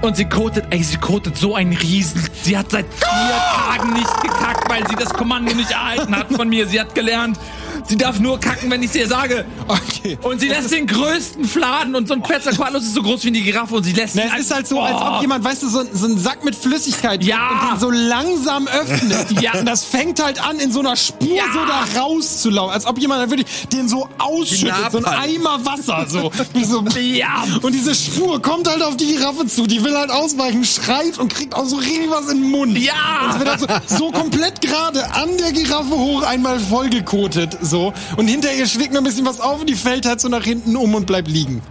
Und 0.00 0.16
sie 0.16 0.26
codet, 0.26 0.66
ey, 0.68 0.82
sie 0.82 0.98
codet 0.98 1.36
so 1.36 1.54
einen 1.54 1.72
Riesen. 1.72 2.22
Sie 2.42 2.56
hat 2.58 2.70
seit 2.70 2.84
vier 2.92 3.36
Tagen 3.56 3.94
nicht 3.94 4.22
gekackt, 4.22 4.68
weil 4.68 4.86
sie 4.86 4.96
das 4.96 5.14
Kommando 5.14 5.54
nicht 5.54 5.70
erhalten 5.70 6.14
hat 6.14 6.30
von 6.30 6.46
mir. 6.48 6.66
Sie 6.66 6.78
hat 6.78 6.94
gelernt, 6.94 7.38
sie 7.86 7.96
darf 7.96 8.18
nur 8.20 8.38
kacken, 8.40 8.70
wenn 8.70 8.82
ich 8.82 8.90
es 8.90 8.96
ihr 8.96 9.08
sage. 9.08 9.44
Okay. 9.68 10.18
Und 10.22 10.40
sie 10.40 10.48
lässt 10.48 10.70
den 10.72 10.86
größten 10.86 11.44
Fladen 11.44 11.94
und 11.94 12.08
so 12.08 12.14
ein 12.14 12.22
Quetzalcoatlus 12.22 12.82
ist 12.84 12.94
so 12.94 13.02
groß 13.02 13.24
wie 13.24 13.30
die 13.30 13.42
Giraffe 13.42 13.74
und 13.76 13.84
sie 13.84 13.92
lässt 13.92 14.14
Na, 14.16 14.22
ihn 14.24 14.30
es 14.36 14.46
ist 14.46 14.54
halt 14.54 14.66
so, 14.68 14.80
als 14.80 14.96
Oh. 15.00 15.16
ob 15.16 15.20
jemand, 15.22 15.44
weißt 15.44 15.62
du, 15.62 15.68
so, 15.68 15.82
so 15.92 16.06
einen 16.06 16.18
Sack 16.18 16.44
mit 16.44 16.54
Flüssigkeit 16.54 17.24
Ja. 17.24 17.48
und 17.48 17.70
den 17.72 17.80
so 17.80 17.90
langsam 17.90 18.68
öffnet. 18.68 19.26
Ja. 19.42 19.52
Und 19.58 19.66
das 19.66 19.84
fängt 19.84 20.22
halt 20.22 20.42
an, 20.46 20.58
in 20.58 20.70
so 20.72 20.80
einer 20.80 20.96
Spur 20.96 21.28
Ja. 21.36 21.44
so 21.52 21.60
da 21.66 22.00
rauszulaufen. 22.00 22.72
Als 22.74 22.86
ob 22.86 22.98
jemand 22.98 23.20
halt 23.20 23.30
wirklich 23.30 23.68
den 23.72 23.88
so 23.88 24.08
ausschüttet, 24.18 24.74
so 24.90 24.98
ein 24.98 25.02
Napalm. 25.04 25.22
Eimer 25.22 25.64
Wasser. 25.64 26.06
So. 26.08 26.30
So 26.64 26.84
Ja. 27.00 27.44
Und 27.62 27.74
diese 27.74 27.94
Spur 27.94 28.40
kommt 28.40 28.68
halt 28.68 28.82
auf 28.82 28.96
die 28.96 29.06
Giraffe 29.06 29.46
zu. 29.46 29.66
Die 29.66 29.82
will 29.84 29.96
halt 29.96 30.10
ausweichen, 30.10 30.64
schreit 30.64 31.18
und 31.18 31.32
kriegt 31.34 31.54
auch 31.54 31.66
so 31.66 31.76
richtig 31.76 32.08
was 32.10 32.30
in 32.30 32.42
den 32.42 32.50
Mund. 32.50 32.78
Ja. 32.78 32.92
Und 33.24 33.30
es 33.32 33.38
wird 33.38 33.48
halt 33.70 33.90
so, 33.90 33.96
so 33.96 34.10
komplett 34.12 34.60
gerade 34.60 35.04
an 35.14 35.36
der 35.38 35.52
Giraffe 35.52 35.90
hoch 35.90 36.22
einmal 36.22 36.58
vollgekotet. 36.60 37.56
So. 37.60 37.73
Und 38.16 38.28
hinter 38.28 38.52
ihr 38.52 38.66
schlägt 38.66 38.92
noch 38.92 39.00
ein 39.00 39.04
bisschen 39.04 39.26
was 39.26 39.40
auf 39.40 39.60
und 39.60 39.68
die 39.68 39.74
fällt 39.74 40.06
halt 40.06 40.20
so 40.20 40.28
nach 40.28 40.44
hinten 40.44 40.76
um 40.76 40.94
und 40.94 41.06
bleibt 41.06 41.28
liegen. 41.28 41.62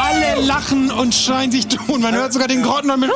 Alle 0.00 0.40
lachen 0.46 0.90
und 0.90 1.14
schreien 1.14 1.50
sich 1.52 1.66
tun. 1.66 2.00
Man 2.00 2.14
hört 2.14 2.32
sogar 2.32 2.48
den 2.48 2.62
Grotten 2.62 2.98
mit. 2.98 3.10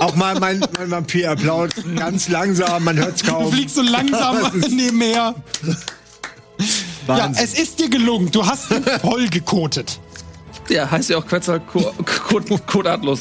Auch 0.00 0.14
mal 0.16 0.38
mein, 0.38 0.60
mein 0.78 0.90
Vampir 0.90 1.30
applaud 1.30 1.70
ganz 1.96 2.28
langsam, 2.28 2.84
man 2.84 2.96
hört's 2.98 3.22
Du 3.22 3.30
kaum. 3.32 3.50
fliegst 3.52 3.76
so 3.76 3.82
langsam 3.82 4.36
nebenher. 4.70 5.34
Ja, 5.62 5.74
Wahnsinn. 7.06 7.44
es 7.44 7.54
ist 7.58 7.78
dir 7.78 7.88
gelungen. 7.88 8.30
Du 8.30 8.44
hast 8.46 8.70
ihn 8.70 8.84
voll 9.00 9.26
gekotet. 9.28 9.98
Ja, 10.68 10.88
heißt 10.90 11.10
ja 11.10 11.18
auch 11.18 11.26
Quetzalcoatlus. 11.26 13.20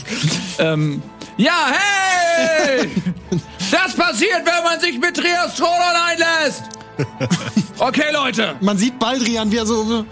ähm, 0.60 1.02
ja, 1.38 1.72
hey! 1.72 2.90
Das 3.72 3.94
passiert, 3.94 4.44
wenn 4.46 4.64
man 4.64 4.80
sich 4.80 5.00
mit 5.00 5.16
Triastrodon 5.16 5.96
einlässt! 6.08 6.64
Okay, 7.82 8.12
Leute. 8.12 8.58
Man 8.60 8.78
sieht 8.78 9.00
Baldrian, 9.00 9.50
wie 9.54 9.56
er 9.56 9.66
so, 9.66 10.04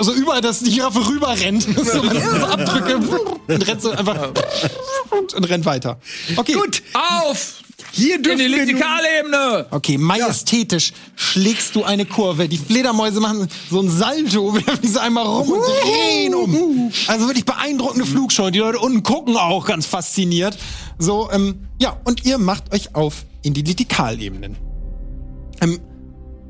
so 0.00 0.12
überall, 0.14 0.40
dass 0.40 0.60
die 0.60 0.70
Giraffe 0.72 1.06
rüberrennt. 1.06 1.62
So, 1.62 2.02
man 2.02 2.20
so 2.22 2.46
Abdrücke 2.46 2.96
und 2.96 3.68
rennt 3.68 3.82
so 3.82 3.90
einfach 3.90 4.30
und 5.10 5.50
rennt 5.50 5.66
weiter. 5.66 5.98
Okay. 6.36 6.54
Gut, 6.54 6.82
Auf! 6.94 7.56
Hier 7.92 8.16
In 8.16 8.22
die 8.22 8.28
dürfen 8.28 8.38
wir 8.40 8.48
nun, 8.48 8.58
Lichtikalebene! 8.58 9.66
Okay, 9.70 9.98
majestätisch 9.98 10.92
schlägst 11.16 11.74
du 11.74 11.84
eine 11.84 12.04
Kurve. 12.04 12.48
Die 12.48 12.58
Fledermäuse 12.58 13.20
machen 13.20 13.48
so 13.70 13.80
ein 13.80 13.88
Salto, 13.88 14.54
werfen 14.66 14.80
diese 14.82 15.00
einmal 15.00 15.26
rum 15.26 15.50
und 15.50 15.60
drehen 15.60 16.34
um. 16.34 16.92
Also 17.06 17.26
wirklich 17.26 17.44
beeindruckende 17.44 18.06
Flugshow. 18.06 18.50
Die 18.50 18.58
Leute 18.58 18.78
unten 18.78 19.02
gucken 19.02 19.36
auch 19.36 19.66
ganz 19.66 19.86
fasziniert. 19.86 20.56
So, 20.98 21.30
ähm, 21.30 21.66
ja, 21.80 21.96
und 22.04 22.24
ihr 22.24 22.38
macht 22.38 22.72
euch 22.74 22.94
auf 22.94 23.24
in 23.42 23.54
die 23.54 23.62
Litikalebenen. 23.62 24.56
Ähm, 25.60 25.80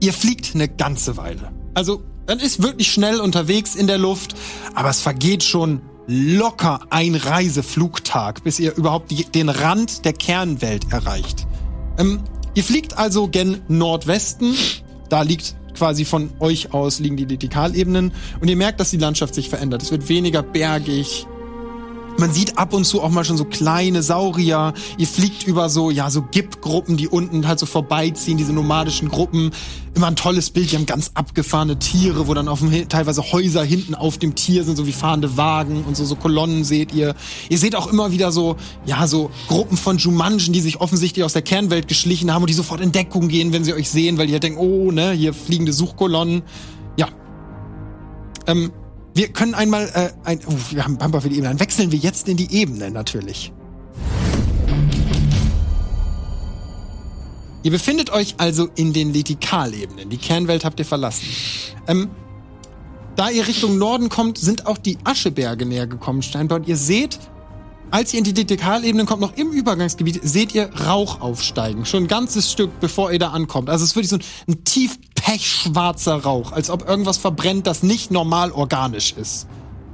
ihr 0.00 0.12
fliegt 0.12 0.54
eine 0.54 0.68
ganze 0.68 1.16
Weile. 1.16 1.52
Also, 1.74 2.02
man 2.26 2.40
ist 2.40 2.62
wirklich 2.62 2.92
schnell 2.92 3.20
unterwegs 3.20 3.74
in 3.74 3.86
der 3.86 3.98
Luft, 3.98 4.34
aber 4.74 4.90
es 4.90 5.00
vergeht 5.00 5.42
schon 5.42 5.80
locker 6.08 6.80
ein 6.88 7.14
Reiseflugtag, 7.14 8.42
bis 8.42 8.58
ihr 8.58 8.74
überhaupt 8.74 9.10
die, 9.10 9.24
den 9.24 9.50
Rand 9.50 10.04
der 10.04 10.14
Kernwelt 10.14 10.90
erreicht. 10.90 11.46
Ähm, 11.98 12.20
ihr 12.54 12.64
fliegt 12.64 12.98
also 12.98 13.28
gen 13.28 13.60
Nordwesten. 13.68 14.54
Da 15.10 15.22
liegt 15.22 15.54
quasi 15.76 16.04
von 16.04 16.30
euch 16.40 16.72
aus 16.72 16.98
liegen 16.98 17.16
die 17.16 17.26
Litikalebenen. 17.26 18.12
Und 18.40 18.48
ihr 18.48 18.56
merkt, 18.56 18.80
dass 18.80 18.90
die 18.90 18.96
Landschaft 18.96 19.34
sich 19.34 19.48
verändert. 19.48 19.82
Es 19.82 19.90
wird 19.90 20.08
weniger 20.08 20.42
bergig. 20.42 21.26
Man 22.18 22.32
sieht 22.32 22.58
ab 22.58 22.72
und 22.72 22.84
zu 22.84 23.00
auch 23.00 23.10
mal 23.10 23.24
schon 23.24 23.36
so 23.36 23.44
kleine 23.44 24.02
Saurier. 24.02 24.74
Ihr 24.96 25.06
fliegt 25.06 25.46
über 25.46 25.68
so, 25.68 25.90
ja, 25.90 26.10
so 26.10 26.22
Gip-Gruppen, 26.22 26.96
die 26.96 27.06
unten 27.06 27.46
halt 27.46 27.60
so 27.60 27.66
vorbeiziehen, 27.66 28.36
diese 28.38 28.52
nomadischen 28.52 29.08
Gruppen. 29.08 29.52
Immer 29.98 30.06
ein 30.06 30.16
tolles 30.16 30.50
Bild. 30.50 30.70
Die 30.70 30.76
haben 30.76 30.86
ganz 30.86 31.10
abgefahrene 31.14 31.80
Tiere, 31.80 32.28
wo 32.28 32.34
dann 32.34 32.46
auf 32.46 32.60
dem, 32.60 32.88
teilweise 32.88 33.32
Häuser 33.32 33.64
hinten 33.64 33.96
auf 33.96 34.16
dem 34.16 34.36
Tier 34.36 34.62
sind, 34.62 34.76
so 34.76 34.86
wie 34.86 34.92
fahrende 34.92 35.36
Wagen 35.36 35.82
und 35.82 35.96
so, 35.96 36.04
so 36.04 36.14
Kolonnen 36.14 36.62
seht 36.62 36.94
ihr. 36.94 37.16
Ihr 37.48 37.58
seht 37.58 37.74
auch 37.74 37.88
immer 37.88 38.12
wieder 38.12 38.30
so, 38.30 38.54
ja, 38.86 39.08
so 39.08 39.32
Gruppen 39.48 39.76
von 39.76 39.98
Jumanjen, 39.98 40.52
die 40.52 40.60
sich 40.60 40.80
offensichtlich 40.80 41.24
aus 41.24 41.32
der 41.32 41.42
Kernwelt 41.42 41.88
geschlichen 41.88 42.32
haben 42.32 42.42
und 42.44 42.48
die 42.48 42.54
sofort 42.54 42.80
in 42.80 42.92
Deckung 42.92 43.26
gehen, 43.26 43.52
wenn 43.52 43.64
sie 43.64 43.74
euch 43.74 43.90
sehen, 43.90 44.18
weil 44.18 44.28
die 44.28 44.34
halt 44.34 44.44
denken, 44.44 44.60
oh, 44.60 44.92
ne, 44.92 45.10
hier 45.10 45.34
fliegende 45.34 45.72
Suchkolonnen. 45.72 46.42
Ja. 46.96 47.08
Ähm, 48.46 48.70
wir 49.16 49.32
können 49.32 49.54
einmal, 49.54 49.90
äh, 49.94 50.10
ein, 50.22 50.38
oh, 50.46 50.54
wir 50.70 50.84
haben 50.84 50.96
Bumper 50.96 51.22
für 51.22 51.28
die 51.28 51.38
Ebene. 51.38 51.48
Dann 51.48 51.58
wechseln 51.58 51.90
wir 51.90 51.98
jetzt 51.98 52.28
in 52.28 52.36
die 52.36 52.52
Ebene 52.54 52.92
natürlich. 52.92 53.52
Ihr 57.62 57.70
befindet 57.70 58.10
euch 58.10 58.36
also 58.38 58.68
in 58.76 58.92
den 58.92 59.12
Litikalebenen. 59.12 60.08
Die 60.10 60.16
Kernwelt 60.16 60.64
habt 60.64 60.78
ihr 60.78 60.86
verlassen. 60.86 61.26
Ähm, 61.86 62.08
da 63.16 63.30
ihr 63.30 63.46
Richtung 63.48 63.78
Norden 63.78 64.08
kommt, 64.08 64.38
sind 64.38 64.66
auch 64.66 64.78
die 64.78 64.96
Ascheberge 65.02 65.66
näher 65.66 65.88
gekommen, 65.88 66.22
scheinbar. 66.22 66.58
Und 66.58 66.68
ihr 66.68 66.76
seht, 66.76 67.18
als 67.90 68.12
ihr 68.12 68.18
in 68.18 68.24
die 68.24 68.32
Litikalebenen 68.32 69.06
kommt, 69.06 69.20
noch 69.20 69.36
im 69.36 69.50
Übergangsgebiet, 69.50 70.20
seht 70.22 70.54
ihr 70.54 70.70
Rauch 70.86 71.20
aufsteigen. 71.20 71.84
Schon 71.84 72.04
ein 72.04 72.08
ganzes 72.08 72.52
Stück, 72.52 72.78
bevor 72.78 73.10
ihr 73.10 73.18
da 73.18 73.30
ankommt. 73.30 73.70
Also 73.70 73.82
es 73.82 73.90
ist 73.90 73.96
wirklich 73.96 74.10
so 74.10 74.16
ein, 74.16 74.54
ein 74.54 74.64
tief 74.64 74.98
pechschwarzer 75.16 76.22
Rauch, 76.22 76.52
als 76.52 76.70
ob 76.70 76.88
irgendwas 76.88 77.16
verbrennt, 77.16 77.66
das 77.66 77.82
nicht 77.82 78.12
normal 78.12 78.52
organisch 78.52 79.12
ist. 79.12 79.48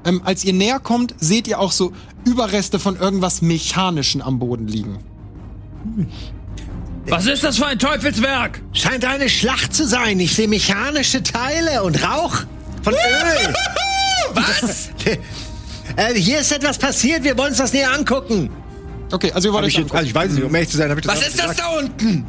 Ähm, 0.05 0.21
als 0.25 0.45
ihr 0.45 0.53
näher 0.53 0.81
kommt, 0.81 1.15
seht 1.19 1.49
ihr 1.49 1.61
auch 1.61 1.73
so 1.73 1.93
Überreste 2.25 2.79
von 2.79 2.97
irgendwas 2.97 3.41
Mechanischen 3.41 4.21
am 4.21 4.39
Boden 4.39 4.69
liegen. 4.69 4.99
Was 7.07 7.27
ist 7.27 7.45
das 7.45 7.59
für 7.59 7.67
ein 7.67 7.79
Teufelswerk? 7.79 8.61
Scheint 8.73 9.05
eine 9.05 9.29
Schlacht 9.29 9.75
zu 9.75 9.87
sein. 9.87 10.19
Ich 10.21 10.35
sehe 10.35 10.49
mechanische 10.49 11.23
Teile 11.23 11.83
und 11.83 12.03
Rauch 12.03 12.45
von 12.83 12.95
Öl. 12.95 13.55
Was? 14.35 14.91
äh, 15.97 16.15
hier 16.15 16.41
ist 16.41 16.51
etwas 16.53 16.79
passiert. 16.79 17.23
Wir 17.25 17.37
wollen 17.37 17.51
uns 17.51 17.59
das 17.59 17.73
näher 17.73 17.93
angucken. 17.93 18.51
Okay, 19.13 19.31
also 19.33 19.49
ihr 19.49 19.53
wollt 19.53 19.65
Hab 19.65 19.69
euch 19.69 19.79
ich, 19.87 19.93
also 19.93 20.07
ich 20.07 20.15
weiß 20.15 20.33
nicht, 20.33 20.45
um 20.45 20.55
ehrlich 20.55 20.71
zu 20.71 20.79
sein, 20.79 20.91
habe 20.91 21.01
ich 21.01 21.07
das 21.07 21.17
Was 21.17 21.29
ist 21.29 21.39
das 21.39 21.51
gesagt. 21.51 21.61
da 21.61 21.79
unten? 21.79 22.27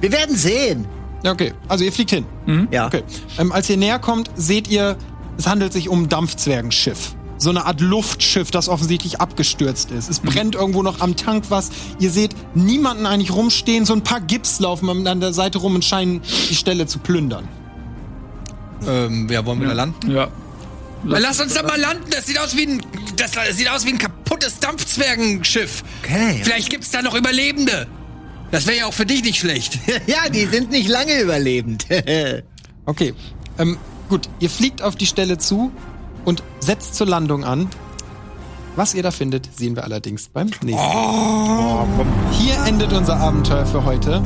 Wir 0.00 0.12
werden 0.12 0.36
sehen. 0.36 0.86
Ja, 1.22 1.32
okay. 1.32 1.52
Also 1.68 1.84
ihr 1.84 1.92
fliegt 1.92 2.10
hin. 2.10 2.26
Ja. 2.70 2.86
Okay. 2.86 3.02
Ähm, 3.38 3.52
als 3.52 3.68
ihr 3.70 3.76
näher 3.76 3.98
kommt, 3.98 4.30
seht 4.36 4.68
ihr, 4.68 4.96
es 5.38 5.46
handelt 5.46 5.72
sich 5.72 5.88
um 5.88 6.02
ein 6.02 6.08
Dampfzwergenschiff. 6.08 7.14
So 7.40 7.48
eine 7.48 7.64
Art 7.64 7.80
Luftschiff, 7.80 8.50
das 8.50 8.68
offensichtlich 8.68 9.18
abgestürzt 9.18 9.90
ist. 9.92 10.10
Es 10.10 10.20
brennt 10.20 10.54
irgendwo 10.54 10.82
noch 10.82 11.00
am 11.00 11.16
Tank 11.16 11.46
was. 11.48 11.70
Ihr 11.98 12.10
seht 12.10 12.34
niemanden 12.54 13.06
eigentlich 13.06 13.32
rumstehen. 13.32 13.86
So 13.86 13.94
ein 13.94 14.02
paar 14.02 14.20
Gips 14.20 14.60
laufen 14.60 15.06
an 15.06 15.20
der 15.20 15.32
Seite 15.32 15.56
rum 15.56 15.74
und 15.74 15.84
scheinen 15.84 16.20
die 16.50 16.54
Stelle 16.54 16.86
zu 16.86 16.98
plündern. 16.98 17.48
Ähm, 18.86 19.26
ja, 19.30 19.44
wollen 19.46 19.58
wir 19.58 19.68
da 19.68 19.72
landen? 19.72 20.10
Ja. 20.10 20.28
Lass 21.04 21.40
uns 21.40 21.54
da 21.54 21.62
mal 21.62 21.80
landen. 21.80 22.04
Das 22.10 22.26
sieht 22.26 22.38
aus 22.38 22.54
wie 22.58 22.66
ein, 22.66 22.82
das 23.16 23.32
sieht 23.56 23.70
aus 23.70 23.86
wie 23.86 23.90
ein 23.92 23.98
kaputtes 23.98 24.58
Dampfzwergenschiff. 24.58 25.82
Okay. 26.02 26.40
Vielleicht 26.42 26.68
gibt's 26.68 26.90
da 26.90 27.00
noch 27.00 27.14
Überlebende. 27.14 27.86
Das 28.50 28.66
wäre 28.66 28.78
ja 28.80 28.86
auch 28.86 28.92
für 28.92 29.06
dich 29.06 29.22
nicht 29.24 29.38
schlecht. 29.38 29.78
Ja, 30.06 30.28
die 30.28 30.44
sind 30.44 30.70
nicht 30.70 30.88
lange 30.88 31.20
überlebend. 31.20 31.86
Okay. 32.86 33.14
Ähm, 33.58 33.76
gut, 34.08 34.28
ihr 34.40 34.50
fliegt 34.50 34.82
auf 34.82 34.96
die 34.96 35.06
Stelle 35.06 35.38
zu 35.38 35.70
und 36.24 36.42
setzt 36.60 36.94
zur 36.94 37.06
Landung 37.06 37.44
an. 37.44 37.68
Was 38.76 38.94
ihr 38.94 39.02
da 39.02 39.10
findet, 39.10 39.48
sehen 39.56 39.74
wir 39.74 39.84
allerdings 39.84 40.28
beim 40.28 40.46
nächsten 40.62 40.72
Mal. 40.72 41.86
Hier 42.32 42.54
endet 42.66 42.92
unser 42.92 43.16
Abenteuer 43.16 43.66
für 43.66 43.84
heute. 43.84 44.22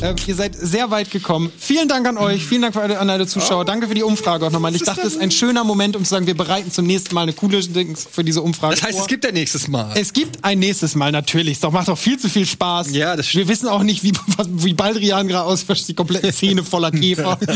Äh, 0.00 0.14
ihr 0.26 0.34
seid 0.34 0.54
sehr 0.54 0.90
weit 0.90 1.10
gekommen. 1.10 1.52
Vielen 1.56 1.88
Dank 1.88 2.06
an 2.06 2.18
euch, 2.18 2.44
vielen 2.44 2.62
Dank 2.62 2.74
für 2.74 2.82
alle, 2.82 2.98
an 2.98 3.08
alle 3.08 3.26
Zuschauer. 3.26 3.64
Danke 3.64 3.88
für 3.88 3.94
die 3.94 4.02
Umfrage 4.02 4.46
auch 4.46 4.50
nochmal. 4.50 4.74
Ich 4.74 4.82
dachte, 4.82 5.02
es 5.02 5.14
ist 5.14 5.20
ein 5.20 5.30
schöner 5.30 5.64
Moment, 5.64 5.96
um 5.96 6.04
zu 6.04 6.10
sagen, 6.10 6.26
wir 6.26 6.36
bereiten 6.36 6.70
zum 6.70 6.86
nächsten 6.86 7.14
Mal 7.14 7.22
eine 7.22 7.32
coole 7.32 7.60
Dings 7.60 8.06
für 8.10 8.24
diese 8.24 8.42
Umfrage. 8.42 8.74
Das 8.74 8.82
heißt, 8.84 8.94
vor. 8.94 9.02
es 9.02 9.08
gibt 9.08 9.24
ja 9.24 9.32
nächstes 9.32 9.68
Mal. 9.68 9.92
Es 9.94 10.12
gibt 10.12 10.44
ein 10.44 10.58
nächstes 10.58 10.94
Mal, 10.94 11.12
natürlich. 11.12 11.54
Es 11.54 11.60
doch, 11.60 11.72
macht 11.72 11.88
doch 11.88 11.98
viel 11.98 12.18
zu 12.18 12.28
viel 12.28 12.46
Spaß. 12.46 12.90
Ja, 12.90 13.16
das 13.16 13.28
stimmt. 13.28 13.46
Wir 13.46 13.52
wissen 13.52 13.68
auch 13.68 13.82
nicht, 13.82 14.02
wie, 14.02 14.12
wie 14.48 14.74
Baldrian 14.74 15.28
gerade 15.28 15.46
auswäscht, 15.46 15.88
die 15.88 15.94
komplette 15.94 16.32
Szene 16.32 16.64
voller 16.64 16.90
Käfer. 16.90 17.38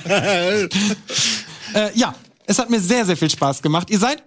äh, 0.02 0.68
ja, 1.94 2.14
es 2.46 2.58
hat 2.58 2.70
mir 2.70 2.80
sehr, 2.80 3.04
sehr 3.04 3.16
viel 3.16 3.30
Spaß 3.30 3.62
gemacht. 3.62 3.90
Ihr 3.90 3.98
seid 3.98 4.22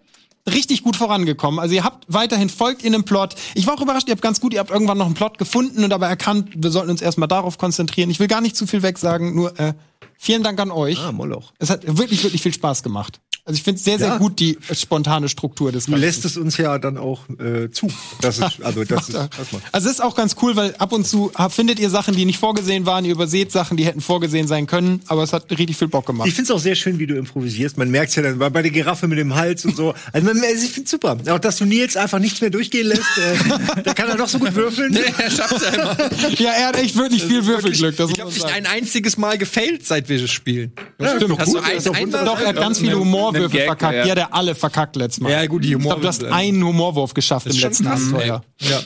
richtig 0.47 0.83
gut 0.83 0.95
vorangekommen. 0.95 1.59
Also 1.59 1.75
ihr 1.75 1.83
habt 1.83 2.05
weiterhin 2.07 2.49
folgt 2.49 2.83
in 2.83 2.93
dem 2.93 3.03
Plot. 3.03 3.35
Ich 3.53 3.67
war 3.67 3.75
auch 3.75 3.81
überrascht, 3.81 4.07
ihr 4.07 4.13
habt 4.13 4.21
ganz 4.21 4.39
gut, 4.39 4.53
ihr 4.53 4.59
habt 4.59 4.71
irgendwann 4.71 4.97
noch 4.97 5.05
einen 5.05 5.15
Plot 5.15 5.37
gefunden 5.37 5.83
und 5.83 5.93
aber 5.93 6.07
erkannt, 6.07 6.49
wir 6.55 6.71
sollten 6.71 6.89
uns 6.89 7.01
erstmal 7.01 7.27
darauf 7.27 7.57
konzentrieren. 7.57 8.09
Ich 8.09 8.19
will 8.19 8.27
gar 8.27 8.41
nicht 8.41 8.55
zu 8.55 8.65
viel 8.65 8.81
wegsagen, 8.81 9.35
nur 9.35 9.59
äh, 9.59 9.73
vielen 10.17 10.43
Dank 10.43 10.59
an 10.59 10.71
euch. 10.71 10.99
ah, 10.99 11.11
Moloch. 11.11 11.53
Es 11.59 11.69
hat 11.69 11.81
wirklich, 11.85 12.23
wirklich 12.23 12.41
viel 12.41 12.53
Spaß 12.53 12.83
gemacht. 12.83 13.19
Also 13.47 13.55
ich 13.59 13.63
finde 13.63 13.77
es 13.79 13.85
sehr, 13.85 13.97
sehr 13.97 14.07
Ja. 14.09 14.17
gut, 14.17 14.41
die 14.41 14.57
spontane 14.73 15.29
Struktur 15.29 15.71
des 15.71 15.85
Du 15.85 15.91
Ganzen. 15.91 16.05
lässt 16.05 16.25
es 16.25 16.35
uns 16.35 16.57
ja 16.57 16.77
dann 16.79 16.97
auch 16.97 17.21
äh, 17.39 17.71
zu. 17.71 17.87
Das 18.19 18.39
ist, 18.39 18.61
also 18.61 18.83
das 18.83 19.07
ist 19.07 19.15
erstmal. 19.15 19.61
Also 19.71 19.87
es 19.87 19.93
ist 19.95 20.01
auch 20.01 20.15
ganz 20.15 20.35
cool, 20.41 20.57
weil 20.57 20.75
ab 20.79 20.91
und 20.91 21.07
zu 21.07 21.31
findet 21.49 21.79
ihr 21.79 21.89
Sachen, 21.89 22.13
die 22.13 22.25
nicht 22.25 22.39
vorgesehen 22.39 22.85
waren, 22.85 23.05
ihr 23.05 23.13
überseht 23.13 23.53
Sachen, 23.53 23.77
die 23.77 23.85
hätten 23.85 24.01
vorgesehen 24.01 24.47
sein 24.47 24.67
können, 24.67 24.99
aber 25.07 25.23
es 25.23 25.31
hat 25.31 25.49
richtig 25.49 25.77
viel 25.77 25.87
Bock 25.87 26.05
gemacht. 26.05 26.27
Ich 26.27 26.33
finde 26.33 26.51
es 26.51 26.55
auch 26.57 26.61
sehr 26.61 26.75
schön, 26.75 26.99
wie 26.99 27.07
du 27.07 27.15
improvisierst. 27.15 27.77
Man 27.77 27.89
merkt 27.89 28.13
ja 28.17 28.21
dann 28.21 28.37
bei 28.37 28.49
der 28.61 28.69
Giraffe 28.69 29.07
mit 29.07 29.17
dem 29.17 29.33
Hals 29.33 29.63
und 29.63 29.77
so. 29.77 29.93
Also 30.11 30.27
man, 30.27 30.37
also 30.43 30.65
ich 30.65 30.71
finde 30.71 30.89
super. 30.89 31.17
Auch 31.29 31.39
dass 31.39 31.55
du 31.55 31.63
Nils 31.63 31.95
einfach 31.95 32.19
nichts 32.19 32.41
mehr 32.41 32.49
durchgehen 32.49 32.87
lässt. 32.87 33.01
Äh, 33.17 33.81
da 33.85 33.93
kann 33.93 34.09
er 34.09 34.17
doch 34.17 34.27
so 34.27 34.39
gut 34.39 34.53
würfeln. 34.55 34.91
Nee, 34.91 34.99
er 35.17 35.31
schafft's 35.31 35.61
ja 35.63 35.69
immer. 35.69 35.97
ja, 36.37 36.51
er 36.51 36.67
hat 36.67 36.77
echt 36.77 36.97
wirklich 36.97 37.23
viel 37.23 37.45
Würfelglück. 37.45 37.95
Das 37.95 38.11
Ich 38.11 38.17
man 38.17 38.27
nicht 38.27 38.45
ein 38.45 38.65
einziges 38.65 39.15
Mal 39.17 39.37
gefailt, 39.37 39.85
seit 39.87 40.09
wir 40.09 40.19
das 40.19 40.31
spielen. 40.31 40.73
Ja, 40.99 41.15
Stimmt. 41.15 41.39
Hast 41.39 41.53
du 41.53 41.59
gut, 41.59 41.63
ein, 41.95 42.11
das 42.11 42.25
doch 42.25 42.39
er 42.41 42.47
hat 42.49 42.55
ganz 42.57 42.79
viele 42.79 42.97
Mit- 42.97 43.05
Humorwürfe 43.37 43.65
verkackt. 43.65 43.95
ja. 43.95 44.05
Ja, 44.05 44.15
der 44.15 44.33
alle 44.33 44.55
verkackt 44.55 44.95
letztes 44.95 45.21
Mal. 45.21 45.31
Ja, 45.31 45.45
gut, 45.45 45.63
die 45.63 45.73
Ich 45.73 45.79
glaube, 45.79 46.01
du 46.01 46.07
hast 46.07 46.23
einen 46.23 46.63
Humorwurf 46.63 47.13
geschafft 47.13 47.47
im 47.47 47.57
letzten 47.57 47.85
krass, 47.85 48.01
Abenteuer. 48.01 48.41
Ja. 48.59 48.79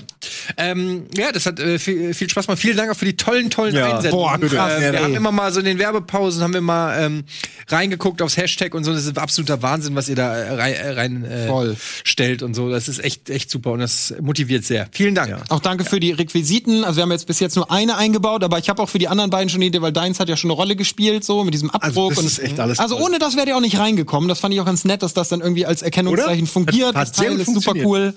Ähm, 0.57 1.05
ja, 1.17 1.31
das 1.31 1.45
hat 1.45 1.59
äh, 1.59 1.79
viel, 1.79 2.13
viel 2.13 2.29
Spaß 2.29 2.45
gemacht. 2.47 2.59
Vielen 2.61 2.77
Dank 2.77 2.91
auch 2.91 2.95
für 2.97 3.05
die 3.05 3.15
tollen, 3.15 3.49
tollen 3.49 3.75
Ja. 3.75 3.95
Einsendungen. 3.97 4.39
Boah, 4.41 4.47
krass, 4.47 4.73
Äh, 4.73 4.81
wir 4.81 4.93
ey. 4.95 5.03
haben 5.03 5.15
immer 5.15 5.31
mal 5.31 5.51
so 5.51 5.59
in 5.59 5.65
den 5.65 5.79
Werbepausen 5.79 6.41
haben 6.43 6.53
wir 6.53 6.61
mal 6.61 7.01
ähm, 7.03 7.23
reingeguckt 7.69 8.21
aufs 8.21 8.37
Hashtag 8.37 8.73
und 8.75 8.83
so. 8.83 8.93
Das 8.93 9.05
ist 9.05 9.17
absoluter 9.17 9.61
Wahnsinn, 9.61 9.95
was 9.95 10.09
ihr 10.09 10.15
da 10.15 10.35
äh, 10.35 10.53
rein, 10.53 10.73
äh, 10.73 10.89
rein 10.91 11.23
äh, 11.25 11.47
Voll. 11.47 11.75
stellt 12.03 12.43
und 12.43 12.53
so. 12.53 12.69
Das 12.69 12.87
ist 12.87 13.03
echt, 13.03 13.29
echt 13.29 13.49
super 13.49 13.71
und 13.71 13.79
das 13.79 14.13
motiviert 14.21 14.65
sehr. 14.65 14.87
Vielen 14.91 15.15
Dank. 15.15 15.37
Auch 15.49 15.59
danke 15.59 15.85
für 15.85 15.99
die 15.99 16.11
Requisiten. 16.11 16.83
Also 16.83 16.97
wir 16.97 17.03
haben 17.03 17.11
jetzt 17.11 17.27
bis 17.27 17.39
jetzt 17.39 17.55
nur 17.55 17.71
eine 17.71 17.97
eingebaut, 17.97 18.43
aber 18.43 18.57
ich 18.59 18.69
habe 18.69 18.81
auch 18.81 18.89
für 18.89 18.99
die 18.99 19.07
anderen 19.07 19.29
beiden 19.29 19.49
schon 19.49 19.59
eine 19.59 19.65
Idee, 19.65 19.81
weil 19.81 19.93
deins 19.93 20.19
hat 20.19 20.27
ja 20.29 20.35
schon 20.37 20.49
eine 20.51 20.55
Rolle 20.57 20.75
gespielt, 20.75 21.23
so 21.23 21.43
mit 21.43 21.53
diesem 21.53 21.69
Abdruck. 21.69 22.09
das 22.11 22.19
und 22.19 22.25
ist 22.25 22.39
echt 22.39 22.59
alles 22.59 22.79
Also 22.79 22.97
ohne 22.99 23.19
das 23.19 23.35
wärt 23.37 23.47
ihr 23.47 23.55
auch 23.55 23.61
nicht 23.61 23.77
reingekommen. 23.79 24.27
Das 24.27 24.39
fand 24.41 24.53
ich 24.53 24.59
auch 24.59 24.65
ganz 24.65 24.83
nett, 24.83 25.01
dass 25.03 25.13
das 25.13 25.29
dann 25.29 25.39
irgendwie 25.41 25.65
als 25.65 25.81
Erkennungszeichen 25.81 26.47
fungiert. 26.47 26.89
Hat- 26.89 26.95
hat 26.95 27.07
das 27.09 27.11
Teil 27.13 27.39
ist 27.39 27.53
super 27.53 27.73
cool. 27.85 28.13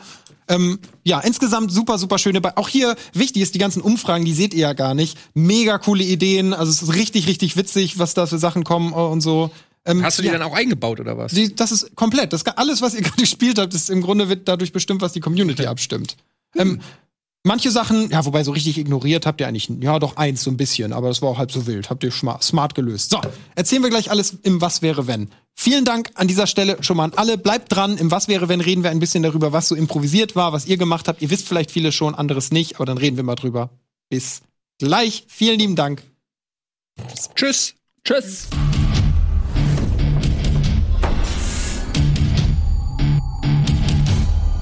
Ähm, 0.49 0.79
ja, 1.05 1.21
insgesamt 1.21 1.73
super, 1.73 1.97
super 1.97 2.19
schöne. 2.19 2.41
Be 2.41 2.57
auch 2.57 2.69
hier 2.69 2.97
wichtig 3.13 3.43
ist 3.43 3.55
die 3.55 3.59
ganzen 3.59 3.81
Umfragen, 3.81 4.25
die 4.25 4.35
seht 4.35 4.53
ihr 4.53 4.61
ja 4.61 4.73
gar 4.73 4.95
nicht. 4.95 5.17
Mega 5.35 5.79
coole 5.79 6.05
Ideen. 6.05 6.53
Also 6.53 6.71
es 6.71 6.83
ist 6.83 6.95
richtig, 6.95 7.29
richtig 7.29 7.57
witzig, 7.57 7.99
was 7.99 8.15
da 8.15 8.27
für 8.27 8.39
Sachen 8.39 8.65
kommen 8.65 8.93
äh, 8.93 8.97
und 8.97 9.21
so. 9.21 9.51
Ähm, 9.87 10.03
Hast 10.03 10.19
du 10.19 10.23
die 10.23 10.29
ja. 10.29 10.35
dann 10.35 10.43
auch 10.43 10.55
eingebaut 10.55 11.01
oder 11.01 11.17
was? 11.19 11.33
Die, 11.33 11.55
das 11.55 11.71
ist 11.73 11.95
komplett. 11.95 12.33
Das, 12.33 12.45
alles, 12.47 12.83
was 12.83 12.95
ihr 12.95 13.01
gerade 13.03 13.21
gespielt 13.21 13.59
habt, 13.59 13.73
ist 13.75 13.91
im 13.91 14.03
Grunde 14.03 14.29
wird 14.29 14.49
dadurch 14.49 14.73
bestimmt, 14.73 15.01
was 15.03 15.13
die 15.13 15.21
Community 15.21 15.67
abstimmt. 15.67 16.17
Ähm, 16.57 16.81
manche 17.43 17.71
Sachen, 17.71 18.11
ja, 18.11 18.25
wobei 18.25 18.45
so 18.45 18.53
richtig 18.53 18.79
ignoriert 18.79 19.27
habt 19.27 19.41
ihr 19.41 19.49
eigentlich, 19.49 19.71
ja, 19.81 19.99
doch 19.99 20.17
eins 20.17 20.43
so 20.43 20.51
ein 20.51 20.57
bisschen, 20.57 20.93
aber 20.93 21.09
das 21.09 21.21
war 21.23 21.29
auch 21.31 21.39
halb 21.39 21.53
so 21.53 21.67
wild. 21.67 21.91
Habt 21.91 22.05
ihr 22.05 22.11
smart 22.13 22.75
gelöst. 22.75 23.11
So, 23.11 23.21
erzählen 23.55 23.83
wir 23.83 23.91
gleich 23.91 24.11
alles 24.11 24.37
im 24.43 24.61
Was 24.61 24.83
wäre 24.83 25.07
wenn. 25.07 25.29
Vielen 25.55 25.85
Dank 25.85 26.11
an 26.15 26.29
dieser 26.29 26.47
Stelle 26.47 26.83
schon 26.83 26.97
mal 26.97 27.05
an 27.05 27.13
alle. 27.15 27.39
Bleibt 27.39 27.73
dran. 27.75 27.97
Im 27.97 28.11
Was 28.11 28.29
wäre 28.29 28.49
wenn 28.49 28.61
reden 28.61 28.83
wir 28.83 28.91
ein 28.91 28.99
bisschen 28.99 29.23
darüber, 29.23 29.53
was 29.53 29.69
so 29.69 29.75
improvisiert 29.75 30.37
war, 30.37 30.53
was 30.53 30.67
ihr 30.67 30.77
gemacht 30.77 31.09
habt. 31.09 31.23
Ihr 31.23 31.31
wisst 31.31 31.49
vielleicht 31.49 31.71
viele 31.71 31.93
schon, 31.93 32.15
anderes 32.15 32.51
nicht, 32.51 32.77
aber 32.77 32.85
dann 32.85 32.99
reden 32.99 33.17
wir 33.17 33.25
mal 33.25 33.37
drüber. 33.37 33.71
Bis 34.09 34.43
gleich. 34.79 35.25
Vielen 35.29 35.59
lieben 35.59 35.77
Dank. 35.77 36.03
Tschüss. 37.35 37.75
Tschüss. 38.05 38.49